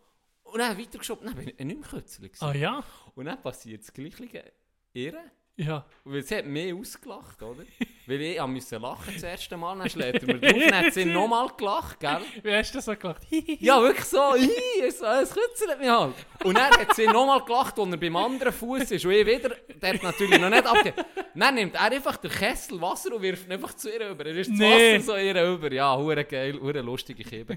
Und 0.43 0.57
dann 0.59 0.77
weitergeschoben, 0.77 1.25
dann 1.25 1.35
bin 1.35 1.49
ich 1.49 1.57
nicht 1.65 1.79
mehr 1.79 1.89
kürzlich. 1.89 2.31
Ah 2.39 2.53
ja? 2.53 2.83
Und 3.15 3.25
dann 3.25 3.41
passiert 3.41 3.81
das 3.81 3.93
Gleiche. 3.93 4.51
Ihr, 4.93 5.17
Ja. 5.65 5.85
Weil 6.03 6.23
sie 6.23 6.37
hat 6.37 6.45
mehr 6.47 6.75
ausgelacht, 6.75 7.41
oder? 7.41 7.63
Weil 8.07 8.21
ich 8.21 8.41
musste 8.47 8.77
lachen 8.77 9.13
das 9.13 9.23
erste 9.23 9.55
Mal, 9.57 9.77
dann 9.77 9.89
schlägt 9.91 10.23
er 10.23 10.27
mir 10.27 10.39
drauf, 10.39 10.61
dann 10.69 10.85
hat 10.85 10.93
sie 10.93 11.05
nochmal 11.05 11.47
gelacht, 11.55 11.99
gell? 11.99 12.21
Wie 12.43 12.51
hast 12.51 12.71
du 12.71 12.77
das 12.79 12.85
so 12.85 12.95
gelacht? 12.95 13.21
Ja, 13.29 13.79
wirklich 13.81 14.05
so, 14.05 14.33
«Hi, 14.33 14.89
so, 14.89 15.05
es 15.05 15.29
kützelt 15.33 15.79
mich 15.79 15.89
halt. 15.89 16.15
Und 16.43 16.57
dann 16.57 16.71
hat 16.71 16.95
sie 16.95 17.05
nochmal 17.05 17.45
gelacht, 17.45 17.77
als 17.77 17.91
er 17.91 17.97
beim 17.97 18.15
anderen 18.15 18.51
Fuß 18.51 18.91
ist. 18.91 19.05
Und 19.05 19.11
ich 19.11 19.25
wieder, 19.25 19.55
der 19.81 19.93
hat 19.93 20.03
natürlich 20.03 20.39
noch 20.39 20.49
nicht 20.49 20.65
abgegeben. 20.65 21.05
Dann 21.35 21.55
nimmt 21.55 21.75
er 21.75 21.81
einfach 21.81 22.17
den 22.17 22.31
Kessel 22.31 22.81
Wasser 22.81 23.15
und 23.15 23.21
wirft 23.21 23.45
ihn 23.45 23.51
einfach 23.53 23.75
zu 23.75 23.89
ihr 23.89 24.09
über. 24.09 24.25
Er 24.25 24.35
ist 24.35 24.49
das 24.49 24.57
Nee. 24.57 24.95
Wasser 24.95 25.05
so 25.05 25.17
ihr 25.17 25.53
über. 25.53 25.71
Ja, 25.71 25.95
hure 25.95 26.25
geil, 26.25 26.59
hure 26.59 26.81
lustige 26.81 27.23
Kiebe. 27.23 27.55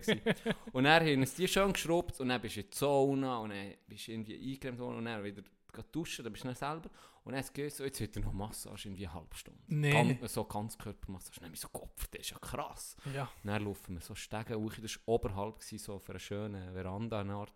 Und 0.72 0.84
dann 0.84 1.02
haben 1.02 1.24
sie 1.26 1.36
die 1.42 1.48
schön 1.48 1.72
geschrubbt 1.72 2.20
und 2.20 2.28
dann 2.28 2.40
bist 2.40 2.56
du 2.56 2.60
in 2.60 2.66
die 2.70 2.76
Sauna 2.76 3.38
und 3.38 3.50
dann 3.50 3.74
bist 3.88 4.06
du 4.06 4.12
irgendwie 4.12 4.52
eingeräumt 4.52 4.78
worden 4.78 4.98
und 4.98 5.04
dann 5.06 5.24
wieder 5.24 5.42
duschen, 5.90 6.22
dann 6.24 6.32
bist 6.32 6.44
du 6.44 6.48
dann 6.48 6.56
selber. 6.56 6.90
Und 7.24 7.32
dann 7.32 7.40
hast 7.40 7.50
du 7.50 7.54
gehört, 7.54 7.72
so, 7.72 7.84
jetzt 7.84 8.00
hat 8.00 8.16
er 8.16 8.22
noch 8.22 8.32
Massage 8.34 8.86
in 8.88 8.96
wie 8.98 9.06
eine 9.06 9.14
halbe 9.14 9.34
Stunde. 9.34 9.62
Nee. 9.66 9.90
Ganz, 10.18 10.32
so 10.34 10.44
ganz 10.44 10.76
Körpermassage. 10.76 11.40
Dann 11.40 11.48
hab 11.48 11.54
ich 11.54 11.60
so 11.60 11.68
Kopf, 11.68 12.06
das 12.08 12.20
ist 12.20 12.30
ja 12.32 12.38
krass. 12.38 12.96
Ja. 13.14 13.30
Dann 13.42 13.64
laufen 13.64 13.94
wir 13.94 14.02
so 14.02 14.14
Stege 14.14 14.60
hoch, 14.60 14.74
das 14.80 14.96
war 14.98 15.14
oberhalb, 15.14 15.58
gewesen, 15.58 15.78
so 15.78 15.94
auf 15.94 16.08
einer 16.10 16.18
schönen 16.18 16.72
Veranda 16.74 17.20
eine 17.20 17.34
Art. 17.34 17.54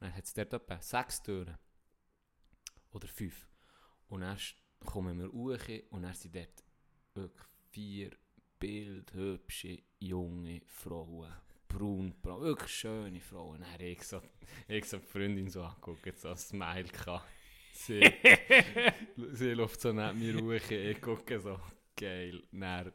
Dann 0.00 0.12
hat 0.14 0.24
es 0.24 0.34
dort 0.34 0.52
etwa 0.52 0.80
sechs 0.80 1.22
Türen. 1.22 1.56
Oder 2.92 3.06
fünf. 3.06 3.48
Und 4.08 4.22
dann 4.22 4.36
st- 4.36 4.56
kommen 4.84 5.18
wir 5.20 5.30
hoch 5.30 5.90
und 5.90 6.02
dann 6.02 6.14
sind 6.14 6.34
dort 6.34 6.64
wirklich 7.14 7.46
vier 7.70 8.10
bildhübsche 8.58 9.82
junge 10.00 10.62
Frauen. 10.66 11.32
Braun, 11.68 12.12
braun, 12.20 12.42
wirklich 12.42 12.72
schöne 12.72 13.20
Frauen. 13.20 13.60
Dann 13.60 13.72
habe 13.72 13.84
ich 13.84 14.02
so, 14.02 14.20
ich 14.66 14.84
so 14.86 14.98
die 14.98 15.06
Freundin 15.06 15.48
so 15.48 15.62
angeguckt, 15.62 16.18
so 16.18 16.30
ein 16.30 16.36
Smile 16.36 16.84
gehabt. 16.88 17.28
Sie, 17.72 18.12
sie 19.32 19.52
läuft 19.54 19.80
so 19.80 19.92
neben 19.92 20.18
mir 20.18 20.34
hoch, 20.40 20.70
ich 20.70 21.00
gucke 21.00 21.40
so, 21.40 21.58
geil. 21.96 22.42
Dann 22.52 22.92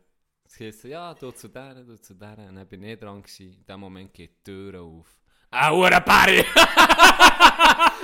Sie 0.47 0.71
so, 0.71 0.87
ja, 0.87 1.13
du 1.13 1.31
zu 1.31 1.49
der, 1.49 1.73
du 1.83 1.99
zu 1.99 2.13
der. 2.13 2.37
Und 2.37 2.55
dann 2.55 2.67
bin 2.67 2.83
ich 2.83 2.99
dran 2.99 3.21
gewesen. 3.21 3.57
In 3.57 3.65
dem 3.65 3.79
Moment 3.79 4.13
geht 4.13 4.31
die 4.37 4.43
Tür 4.43 4.81
auf. 4.81 5.07
Ein 5.51 5.73
Uhrenperri! 5.73 6.45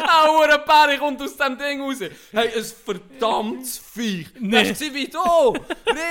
Ein 0.03 0.29
Uhrenperri 0.29 0.97
kommt 0.97 1.21
aus 1.21 1.37
dem 1.37 1.57
Ding 1.57 1.81
raus. 1.81 1.99
Hey, 2.31 2.49
ein 2.55 2.63
verdammtes 2.63 3.77
Viech. 3.77 4.27
Nee. 4.39 4.69
Das 4.69 4.81
ist 4.81 4.93
wie 4.93 5.07
du. 5.07 5.53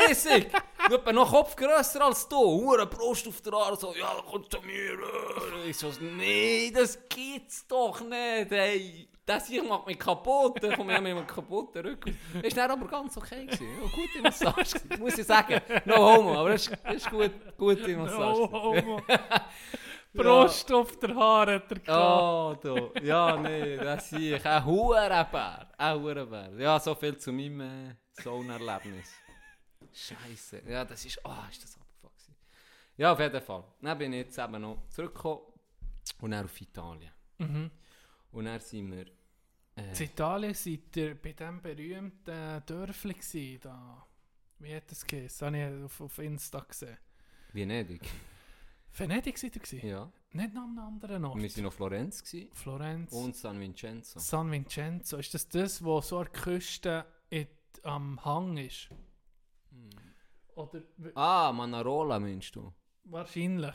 Riesig. 0.08 0.46
Etwa 0.90 1.12
noch 1.12 1.30
Kopf 1.30 1.56
grösser 1.56 2.04
als 2.04 2.28
du. 2.28 2.36
Hure 2.36 2.86
Brust 2.86 3.26
auf 3.28 3.40
der 3.42 3.52
Arme. 3.52 3.76
So, 3.76 3.94
ja, 3.94 4.22
komm 4.30 4.48
zu 4.48 4.60
mir. 4.62 4.98
Ich 5.66 5.76
so, 5.76 5.92
nee, 6.00 6.70
das 6.74 6.98
gibt's 7.08 7.66
doch 7.66 8.00
nicht. 8.00 8.50
Hey, 8.50 9.09
das 9.26 9.46
hier 9.46 9.62
macht 9.62 9.86
mich 9.86 9.98
kaputt. 9.98 10.62
Dann 10.62 10.76
komme 10.76 10.94
ich 10.94 11.00
mit 11.00 11.12
einem 11.12 11.26
kaputten 11.26 11.82
Rücken. 11.86 12.18
Ist 12.42 12.56
dann 12.56 12.70
aber 12.70 12.86
ganz 12.86 13.16
okay 13.16 13.46
gewesen. 13.46 13.66
Ja, 13.80 13.88
gute 13.88 14.22
Massage. 14.22 14.78
gewesen, 14.80 15.00
Muss 15.02 15.18
ich 15.18 15.26
sagen. 15.26 15.60
No 15.84 15.96
homo, 15.96 16.38
aber 16.38 16.50
das 16.50 16.66
ist, 16.66 16.78
das 16.84 16.94
ist 16.96 17.10
gut, 17.10 17.30
gute 17.56 17.96
Massage. 17.96 18.40
Oh, 18.40 18.62
Homo. 18.74 19.02
Brust 20.12 20.72
auf 20.72 20.98
der 20.98 21.14
Haare 21.14 21.54
hat 21.54 21.70
er 21.70 21.78
gehabt. 21.78 22.64
Oh, 22.64 22.90
du. 22.94 23.00
Ja, 23.04 23.36
nee, 23.36 23.76
das 23.76 24.10
sehe 24.10 24.36
ich. 24.36 24.44
Ein 24.44 24.64
Hurenbär. 24.64 25.68
Ein 25.78 26.00
Hurenbär. 26.00 26.50
Ja, 26.58 26.80
so 26.80 26.94
viel 26.96 27.16
zu 27.16 27.30
meinem 27.32 27.60
äh, 27.60 27.94
Saunerlebnis. 28.20 29.14
Scheiße. 29.92 30.62
Ja, 30.68 30.84
das 30.84 31.04
ist. 31.04 31.20
Oh, 31.24 31.30
ist 31.48 31.62
das 31.62 31.76
abgefuckt. 31.76 32.30
Ja, 32.96 33.12
auf 33.12 33.20
jeden 33.20 33.40
Fall. 33.40 33.62
Dann 33.80 33.98
bin 33.98 34.12
ich 34.12 34.26
jetzt 34.26 34.38
eben 34.38 34.60
noch 34.60 34.82
zurückgekommen 34.88 35.42
und 36.20 36.30
dann 36.32 36.44
auf 36.44 36.60
Italien. 36.60 37.12
Mhm. 37.38 37.70
Und 38.32 38.44
dann 38.44 38.60
sind 38.60 38.90
wir. 38.92 39.06
Äh, 39.76 39.90
In 39.96 40.02
Italien 40.04 40.54
seid 40.54 40.96
ihr 40.96 41.14
bei 41.20 41.32
diesem 41.32 41.60
berühmten 41.62 42.62
Dörfli 42.66 43.14
gewesen, 43.14 43.60
da. 43.62 44.06
Wie 44.58 44.74
hat 44.74 44.90
das 44.90 45.06
geheißen? 45.06 45.28
Das 45.28 45.42
habe 45.42 45.58
ich 45.78 45.84
auf, 45.84 46.00
auf 46.00 46.18
Insta 46.18 46.60
gesehen. 46.60 46.98
Venedig. 47.52 48.02
Venedig 48.92 49.38
seid 49.38 49.56
ihr 49.56 49.62
gewesen? 49.62 49.86
Ja. 49.88 50.12
Nicht 50.32 50.52
noch 50.54 50.62
an 50.62 50.70
einem 50.70 50.78
anderen 50.86 51.24
Ort? 51.24 51.40
Wir 51.42 51.50
waren 51.56 51.62
noch 51.64 51.72
Florenz 51.72 52.22
gewesen 52.22 52.52
Florenz. 52.52 53.12
und 53.12 53.34
San 53.34 53.58
Vincenzo. 53.58 54.18
San 54.20 54.50
Vincenzo. 54.50 55.16
Ist 55.16 55.32
das 55.34 55.48
das, 55.48 55.82
wo 55.82 56.00
so 56.00 56.18
an 56.18 56.24
der 56.32 56.42
Küste 56.42 57.06
in, 57.30 57.46
am 57.82 58.24
Hang 58.24 58.56
ist? 58.58 58.88
Oder 60.54 60.82
w- 60.98 61.12
Ah, 61.14 61.52
Manarola 61.52 62.18
meinst 62.20 62.54
du? 62.56 62.72
wahrscheinlich. 63.04 63.74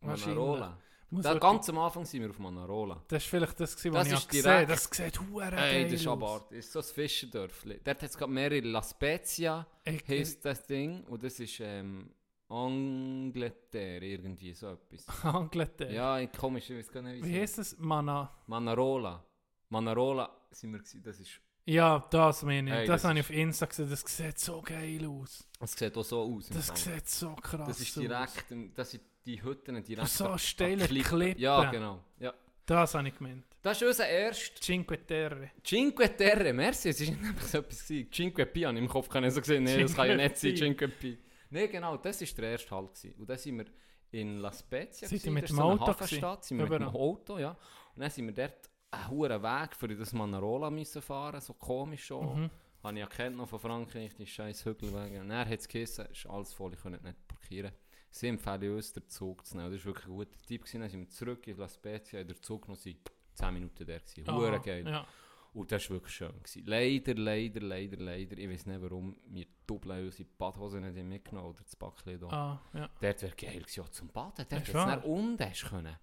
Wahrscheinlich. 0.00 0.26
Manarola. 0.36 0.78
Muss 1.10 1.22
Da, 1.22 1.30
wirklich- 1.34 1.42
ganz 1.52 1.68
am 1.68 1.78
Anfang 1.78 2.04
sind 2.04 2.22
wir 2.22 2.30
auf 2.30 2.38
Manarola. 2.38 3.02
Das 3.08 3.22
ist 3.22 3.28
vielleicht 3.28 3.60
das, 3.60 3.76
gewesen, 3.76 3.92
Das 3.94 4.00
was 4.00 4.12
ich 4.12 4.18
ist 4.18 4.28
gesehen 4.28 4.42
direkt- 4.44 4.60
habe. 4.62 4.72
Das 4.72 4.90
sieht 4.92 5.20
hure 5.20 5.44
Hey, 5.56 5.82
geil 5.82 5.84
das 5.84 5.92
ist 6.00 6.06
aus. 6.06 6.12
aber 6.12 6.44
das 6.50 6.58
ist 6.58 6.72
so 6.72 6.78
ein 6.80 6.84
Fischerdörfli. 6.84 7.80
Dort 7.84 8.02
hat 8.02 8.10
es 8.10 8.16
gerade 8.18 8.32
mehrere 8.32 8.60
La 8.60 8.82
Spezia, 8.82 9.66
Ich- 9.84 10.08
heisst 10.08 10.44
das 10.44 10.66
Ding. 10.66 11.04
Und 11.04 11.22
das 11.22 11.38
ist 11.38 11.60
ähm, 11.60 12.10
Angleterre, 12.48 14.04
irgendwie 14.04 14.52
so 14.54 14.68
etwas. 14.72 15.06
Angleterre. 15.24 15.92
ja, 15.94 16.18
ich 16.18 16.32
komisch, 16.32 16.68
ich 16.70 16.78
weiß 16.78 16.90
gar 16.92 17.02
nicht, 17.02 17.22
Wie 17.24 17.28
wie 17.32 17.40
heisst 17.40 17.58
das? 17.58 17.76
Mana. 17.78 18.30
Manarola. 18.46 19.24
Manarola 19.70 20.30
sind 20.50 20.72
wir 20.72 20.78
gewesen. 20.78 21.02
Das 21.02 21.18
ist, 21.20 21.40
Ja, 21.66 21.98
das 22.10 22.42
meine 22.42 22.70
ich. 22.70 22.76
Hey, 22.76 22.86
das 22.86 23.02
das 23.02 23.08
habe 23.08 23.18
ich 23.18 23.24
ist- 23.24 23.30
auf 23.30 23.36
Insta 23.36 23.66
gesehen. 23.66 23.90
Das 23.90 24.00
sieht 24.04 24.38
so 24.38 24.60
geil 24.62 25.06
aus. 25.06 25.46
das 25.58 25.72
sieht 25.72 25.96
auch 25.96 26.02
so 26.04 26.20
aus. 26.22 26.48
im 26.50 26.56
Das 26.56 26.66
Fall. 26.66 26.76
sieht 26.76 27.08
so 27.08 27.34
krass 27.34 27.68
das 27.68 27.80
ist 27.80 27.96
aus. 27.96 28.02
direkt, 28.02 28.50
im- 28.50 28.74
das 28.74 28.90
sind 28.90 29.02
die 29.26 29.42
Hütten 29.42 29.82
direkt. 29.82 30.08
so 30.08 30.28
an- 30.28 30.38
steile 30.38 30.86
Klippen. 30.86 31.18
Klippen. 31.18 31.40
Ja, 31.42 31.70
genau. 31.70 32.04
Ja. 32.18 32.32
Das 32.66 32.94
habe 32.94 33.08
ich 33.08 33.16
gemeint. 33.16 33.44
Das 33.60 33.80
ist 33.80 33.86
unser 33.88 34.08
erster 34.08 34.60
Cinque 34.60 35.06
Terre. 35.06 35.50
Cinque 35.62 36.16
Terre, 36.16 36.52
merci, 36.52 36.90
es 36.90 37.00
war 37.06 37.14
nämlich 37.22 37.42
so 37.44 37.58
etwas. 37.58 37.86
gewesen. 37.86 38.10
Cinque 38.10 38.46
Pi 38.46 38.62
habe 38.62 38.74
ich 38.76 38.82
im 38.82 38.88
Kopf 38.88 39.08
kann 39.08 39.24
ich 39.24 39.32
so 39.34 39.40
gesehen, 39.40 39.64
nee, 39.64 39.82
das 39.82 39.94
kann 39.94 40.08
ja 40.08 40.16
nicht 40.16 40.36
sein. 40.38 40.56
Cinque 40.56 40.88
Pi. 40.88 41.18
Nein, 41.50 41.70
genau, 41.70 41.96
das 41.98 42.20
war 42.20 42.28
der 42.42 42.50
erste 42.52 42.70
Halt. 42.70 42.94
Gewesen. 42.94 43.14
Und 43.20 43.28
dann 43.30 43.38
sind 43.38 43.58
wir 43.58 43.66
in 44.10 44.38
La 44.38 44.52
Spezia. 44.52 45.06
Ihr 45.06 45.10
gewesen, 45.10 45.32
mit 45.34 45.48
dem 45.48 45.56
so 45.56 45.62
Auto 45.62 45.92
sind 46.04 46.58
wir 46.58 46.68
mit 46.68 46.80
dem? 46.80 46.88
Auto, 46.88 47.38
ja. 47.38 47.50
Und 47.94 48.00
dann 48.00 48.10
sind 48.10 48.26
wir 48.26 48.34
dort 48.34 48.70
einen 48.90 49.08
hohen 49.10 49.42
Weg 49.42 49.76
für 49.76 49.88
das 49.88 50.12
Manarola 50.12 50.70
müssen 50.70 51.02
fahren, 51.02 51.40
so 51.40 51.54
komisch 51.54 52.04
schon. 52.06 52.42
Mhm. 52.44 52.50
Habe 52.82 52.96
ich 52.96 53.00
erkannt 53.02 53.36
noch 53.36 53.48
von 53.48 53.58
Frankreich, 53.58 54.14
die 54.14 54.26
scheiß 54.26 54.64
Hügelwege. 54.64 55.20
Und 55.20 55.30
dann 55.30 55.48
hat 55.48 55.58
es 55.58 55.66
geheißen, 55.68 56.06
ist 56.06 56.26
alles 56.26 56.52
voll, 56.52 56.74
ich 56.74 56.80
konnte 56.80 57.02
nicht 57.02 57.28
parkieren. 57.28 57.72
Sie 58.14 58.28
empfehlen 58.28 58.76
uns, 58.76 58.92
den 58.92 59.08
Zug 59.08 59.44
zu 59.44 59.56
nehmen. 59.56 59.72
Das 59.72 59.80
war 59.80 59.86
wirklich 59.86 60.06
ein 60.06 60.12
guter 60.12 60.38
Tipp. 60.46 60.62
gewesen. 60.62 60.80
Dann 60.82 60.88
sind 60.88 61.00
wir 61.00 61.08
zurück 61.08 61.48
in 61.48 61.56
La 61.56 61.68
Spezia, 61.68 62.20
in 62.20 62.28
der 62.28 62.40
Zug 62.40 62.68
noch 62.68 62.76
sind 62.76 62.98
10 63.34 63.52
Minuten 63.52 63.84
gewesen. 63.84 64.26
Hure 64.28 64.60
geil. 64.60 64.86
Ja. 64.86 65.04
Und 65.52 65.72
das 65.72 65.90
war 65.90 65.96
wirklich 65.96 66.14
schön. 66.14 66.32
Gewesen. 66.32 66.64
Leider, 66.64 67.14
leider, 67.14 67.60
leider, 67.60 67.96
leider. 67.96 68.38
Ich 68.38 68.48
weiß 68.48 68.66
nicht, 68.66 68.82
warum 68.82 69.16
wir 69.26 69.46
Dublin 69.66 70.04
unsere 70.04 70.28
Badhose 70.38 70.80
nicht 70.80 70.96
haben 70.96 71.08
mitgenommen 71.08 71.48
oder 71.48 71.64
das 71.64 71.74
Backchen 71.74 72.18
hier. 72.18 72.32
Ah, 72.32 72.62
ja. 72.72 72.88
Dort 73.00 73.22
wäre 73.22 73.34
geil 73.34 73.60
gewesen, 73.60 73.80
auch 73.82 73.88
zum 73.88 74.08
Baden. 74.08 74.46
Dort 74.48 74.52
hättest 74.52 74.68
du 74.68 74.78
dann 74.78 75.02
unten 75.02 75.52
können. 75.52 75.96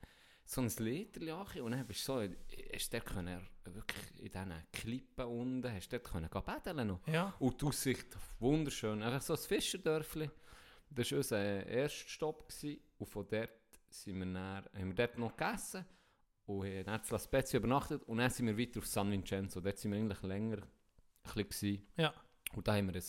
So 0.44 0.60
ein 0.60 0.72
Lederli 0.80 1.32
anziehen 1.32 1.62
und 1.62 1.72
dann 1.72 1.88
bist 1.88 2.06
du 2.10 2.12
so, 2.12 2.22
hast 2.74 2.94
du 2.94 2.98
dort 2.98 3.06
können, 3.06 3.48
wirklich 3.64 4.04
in 4.20 4.32
diesen 4.32 4.54
Klippen 4.74 5.26
unten, 5.26 5.74
hast 5.74 5.94
du 5.94 5.98
dort 5.98 6.12
können 6.12 6.30
baden 6.30 6.88
noch. 6.88 7.08
Ja. 7.08 7.34
Und 7.40 7.62
die 7.62 7.66
Aussicht, 7.68 8.18
wunderschön. 8.40 9.02
Einfach 9.02 9.22
so 9.22 9.34
ein 9.34 9.40
Fischerdörfli. 9.40 10.30
Das 10.94 11.12
war 11.12 11.18
unser 11.18 11.66
erster 11.66 12.10
Stopp. 12.10 12.48
Gewesen. 12.48 12.82
Und 12.98 13.08
von 13.08 13.28
dort 13.30 13.50
sind 13.90 14.18
wir 14.20 14.26
dann, 14.26 14.66
haben 14.66 14.88
wir 14.88 14.94
dort 14.96 15.18
noch 15.18 15.36
gegessen. 15.36 15.86
Und 16.46 16.66
haben 16.66 16.84
dann 16.86 17.02
in 17.02 17.10
La 17.10 17.20
Spezia 17.20 17.60
übernachtet. 17.60 18.04
Und 18.04 18.18
dann 18.18 18.30
sind 18.30 18.48
wir 18.48 18.58
weiter 18.58 18.80
auf 18.80 18.88
San 18.88 19.12
Vincenzo. 19.12 19.62
Dort 19.62 19.78
sind 19.78 19.92
wir 19.92 20.00
eigentlich 20.00 20.22
länger 20.22 20.58
ein 20.58 20.64
bisschen. 21.24 21.48
Gewesen. 21.78 21.88
Ja. 21.98 22.14
Und 22.54 22.68
da 22.68 22.76
haben 22.76 22.88
wir 22.94 22.96
ein, 22.96 23.04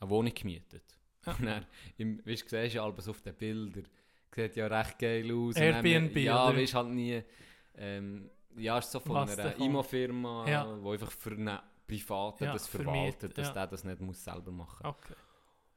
eine 0.00 0.10
Wohnung 0.10 0.34
gemietet. 0.34 0.98
Und 1.26 1.44
dann, 1.44 1.66
im, 1.98 2.18
weißt, 2.26 2.50
du 2.50 2.62
siehst 2.62 2.74
ja 2.74 2.82
alles 2.84 3.08
auf 3.08 3.20
den 3.20 3.34
Bildern. 3.34 3.86
Sieht 4.34 4.56
ja 4.56 4.66
recht 4.66 4.98
geil 4.98 5.30
aus. 5.32 5.56
Haben 5.56 5.84
wir- 5.84 5.92
Airbnb, 5.92 6.16
Ja, 6.16 6.48
oder? 6.48 6.56
weißt 6.56 6.74
halt 6.74 6.88
nie. 6.88 7.22
Ähm, 7.76 8.30
ja, 8.56 8.78
ist 8.78 8.90
so 8.90 8.98
von 9.00 9.14
Was 9.16 9.38
einer. 9.38 9.56
Immo-Firma, 9.56 10.48
Ja. 10.48 10.64
die 10.76 10.88
einfach 10.88 11.10
für 11.12 11.30
einen 11.32 11.58
Privaten 11.86 12.44
Ja, 12.44 12.52
das 12.52 12.66
verwaltet, 12.66 13.36
dass 13.36 13.48
ja. 13.48 13.52
der 13.54 13.66
das 13.68 13.84
nicht 13.84 14.00
muss 14.00 14.22
selber 14.24 14.50
machen 14.50 14.78
muss. 14.86 14.94
Okay. 14.96 15.14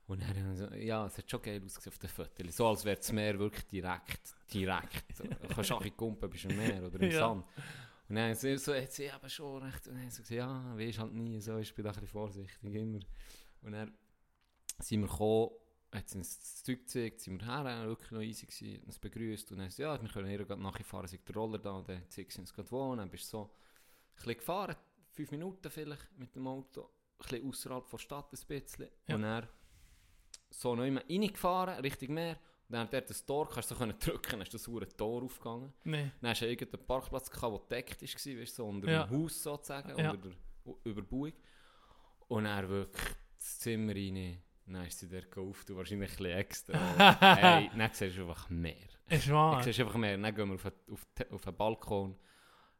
Und 0.07 0.27
haben 0.27 0.35
wir 0.49 0.55
so, 0.55 0.73
ja, 0.75 1.05
es 1.05 1.17
hat 1.17 1.30
schon 1.31 1.41
geil 1.41 1.61
ausgesehen 1.63 1.93
auf 1.93 1.97
den 1.99 2.09
Fotos. 2.09 2.55
So 2.57 2.67
als 2.67 2.84
wäre 2.84 2.97
das 2.97 3.11
Meer 3.11 3.39
wirklich 3.39 3.65
direkt, 3.67 4.34
direkt. 4.53 5.19
Du 5.19 5.47
kannst 5.55 5.71
auch 5.71 5.81
in 5.85 5.95
Kumpen, 5.95 6.30
bist 6.30 6.45
im 6.45 6.57
Meer 6.57 6.85
oder 6.85 6.99
im 7.01 7.09
Ja. 7.11 7.19
Sand. 7.19 7.45
Und 8.09 8.15
dann 8.17 8.35
sie 8.35 8.57
so, 8.57 8.73
hat 8.75 8.91
sie 8.91 9.09
aber 9.09 9.30
schon 9.30 9.63
recht. 9.63 9.88
Und 9.88 9.95
dann 9.95 10.09
sie 10.11 10.21
gesagt, 10.21 10.30
ja, 10.31 10.77
weisst 10.77 10.99
halt 10.99 11.13
nie, 11.13 11.39
so, 11.39 11.57
ich 11.57 11.73
bin 11.73 11.84
da 11.85 11.91
ein 11.91 11.93
bisschen 11.93 12.07
vorsichtig 12.09 12.57
immer. 12.75 12.99
Und 13.61 13.71
dann 13.71 13.93
sind 14.80 15.01
wir 15.01 15.07
gekommen, 15.07 15.51
hat 15.93 16.09
sie 16.09 16.17
uns 16.17 16.38
das 16.38 16.63
Zeug 16.63 16.80
gezeigt, 16.80 17.21
sind 17.21 17.39
wir 17.39 17.47
her, 17.47 17.88
wirklich 17.88 18.11
noch 18.11 18.21
easy 18.21 18.45
gewesen, 18.45 18.77
hat 18.81 18.85
uns 18.88 18.99
begrüßt 18.99 19.51
und 19.51 19.59
dann 19.59 19.67
gesagt, 19.67 19.80
ja, 19.80 20.01
wir 20.01 20.09
können 20.09 20.27
hier 20.27 20.43
gerade 20.43 20.61
nachher 20.61 20.84
fahren, 20.84 21.07
sind 21.07 21.25
der 21.27 21.35
Roller 21.35 21.59
da, 21.59 21.71
und 21.71 21.88
dann 21.88 22.03
zeigt 22.09 22.31
sie 22.34 22.39
uns 22.41 22.51
gerade 22.53 22.69
wo, 22.71 22.91
und 22.91 22.97
dann 22.97 23.09
bist 23.09 23.25
du 23.25 23.30
so 23.38 23.43
ein 23.43 24.15
bisschen 24.15 24.38
gefahren, 24.38 24.75
fünf 25.11 25.31
Minuten 25.31 25.69
vielleicht 25.69 26.07
mit 26.17 26.35
dem 26.35 26.47
Auto, 26.47 26.89
ein 27.19 27.23
bisschen 27.30 27.47
außerhalb 27.47 27.89
der 27.89 27.97
Stadt 27.99 28.34
ein 28.34 28.47
bisschen, 28.47 28.89
Ja. 29.07 29.15
und 29.15 29.21
dann 29.21 29.47
so 30.53 30.75
noch 30.75 30.84
immer 30.85 31.01
reingefahren, 31.09 31.80
Richtung 31.81 32.13
Meer, 32.13 32.38
und 32.69 32.73
dann 32.75 32.81
hat 32.81 32.93
dort 32.93 33.09
das 33.09 33.25
Tor, 33.25 33.49
kannst 33.49 33.69
du 33.71 33.75
so 33.75 33.80
können 33.80 33.97
drücken, 33.99 34.31
dann 34.31 34.41
ist 34.41 34.53
das 34.53 34.67
hure 34.67 34.88
Tor 34.88 35.23
aufgegangen. 35.23 35.73
Nee. 35.84 36.11
Dann 36.21 36.31
hast 36.31 36.41
du 36.41 36.47
irgendeinen 36.47 36.85
Parkplatz 36.85 37.30
gehabt, 37.30 37.71
der 37.71 37.84
gedeckt 37.84 38.01
war, 38.01 38.07
weißt, 38.07 38.25
du, 38.39 38.45
so 38.63 38.65
unter 38.67 38.91
Ja. 38.91 39.03
dem 39.05 39.23
Haus 39.23 39.43
sozusagen, 39.43 39.97
Ja. 39.99 40.11
unter 40.11 40.30
der 40.30 40.75
Überbauung. 40.85 41.34
Und 42.30 42.45
er 42.45 42.67
wirklich 42.69 43.03
das 43.38 43.59
Zimmer 43.59 43.93
rein. 43.93 44.38
Dann 44.65 44.85
ist 44.85 44.97
sie 44.97 45.09
dort 45.09 45.30
gekauft 45.30 45.69
und 45.69 45.75
wahrscheinlich 45.77 46.11
ein 46.11 46.15
bisschen 46.17 46.38
extra. 46.38 46.73
hey, 47.19 47.69
dann 47.77 47.89
siehst 47.91 48.17
du 48.17 48.21
einfach 48.21 48.49
mehr. 48.49 48.75
Ist 49.09 49.27
Dann 49.27 49.34
wahr. 49.35 49.61
siehst 49.61 49.77
du 49.80 49.84
einfach 49.84 49.97
mehr. 49.97 50.17
Dann 50.17 50.34
gehen 50.34 50.47
wir 50.47 50.55
auf 50.55 50.65
auf 50.65 51.05
auf 51.31 51.41
den 51.41 51.55
Balkon. 51.55 52.15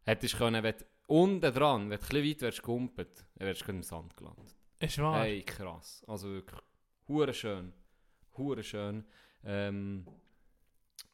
Hättest 0.06 0.34
du 0.34 0.38
können, 0.38 0.64
wenn 0.64 0.76
du 0.78 0.86
unten 1.08 1.54
dran, 1.54 1.90
wenn 1.90 1.90
du 1.90 1.96
ein 1.96 2.00
bisschen 2.00 2.24
weit 2.30 2.42
wärst 2.42 2.64
gehumpelt, 2.64 3.26
dann 3.36 3.48
wärst 3.48 3.68
du 3.68 3.72
im 3.72 3.84
Sand 3.84 4.16
gelandet. 4.16 4.56
Ist 4.80 4.98
wahr. 5.00 5.24
Hey, 5.24 5.44
krass. 5.44 6.04
Also 6.08 6.30
wirklich, 6.30 6.62
hure 7.14 7.34
schön. 7.34 7.74
Hure 8.38 8.64
schön. 8.64 9.06
Ähm, 9.44 10.06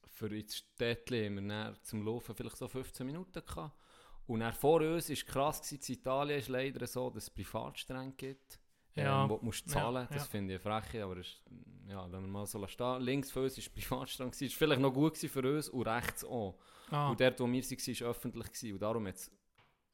für 0.07 0.35
ins 0.35 0.57
Städtchen 0.57 1.37
haben 1.37 1.47
wir 1.47 1.75
zum 1.83 2.05
Laufen 2.05 2.35
vielleicht 2.35 2.57
so 2.57 2.67
15 2.67 3.05
Minuten 3.05 3.43
gehabt. 3.45 3.75
Und 4.27 4.41
dann 4.41 4.53
vor 4.53 4.81
uns 4.81 5.09
war 5.09 5.15
krass, 5.33 5.61
gewesen, 5.61 5.81
in 5.93 5.99
Italien 5.99 6.39
ist 6.39 6.49
leider 6.49 6.85
so, 6.85 7.09
dass 7.09 7.23
es 7.23 7.29
Privatstränge 7.29 8.13
gibt, 8.13 8.59
Ja. 8.95 9.23
ähm, 9.23 9.29
wo 9.29 9.37
du 9.37 9.45
musst 9.45 9.67
zahlen 9.69 10.03
Ja, 10.03 10.13
Das 10.13 10.23
ja. 10.23 10.29
finde 10.29 10.53
ich 10.55 10.65
eine 10.65 10.81
Freche, 10.81 11.03
aber 11.03 11.17
ist, 11.17 11.41
ja, 11.87 12.03
wenn 12.11 12.21
wir 12.21 12.27
mal 12.27 12.45
so 12.45 12.65
stehen. 12.67 13.01
Links 13.01 13.31
von 13.31 13.43
uns 13.43 13.57
war 13.57 13.73
Privatstrang, 13.73 14.29
gewesen. 14.29 14.45
ist 14.45 14.55
vielleicht 14.55 14.81
noch 14.81 14.93
gut 14.93 15.17
für 15.17 15.55
uns 15.55 15.69
und 15.69 15.87
rechts 15.87 16.23
auch. 16.23 16.59
Ah, 16.91 17.09
Und 17.09 17.19
dort, 17.21 17.39
wo 17.39 17.47
wir 17.47 17.63
waren, 17.63 17.99
war 18.01 18.09
öffentlich. 18.09 18.47
Gewesen. 18.47 18.73
Und 18.73 18.79
darum 18.81 19.07
jetzt, 19.07 19.31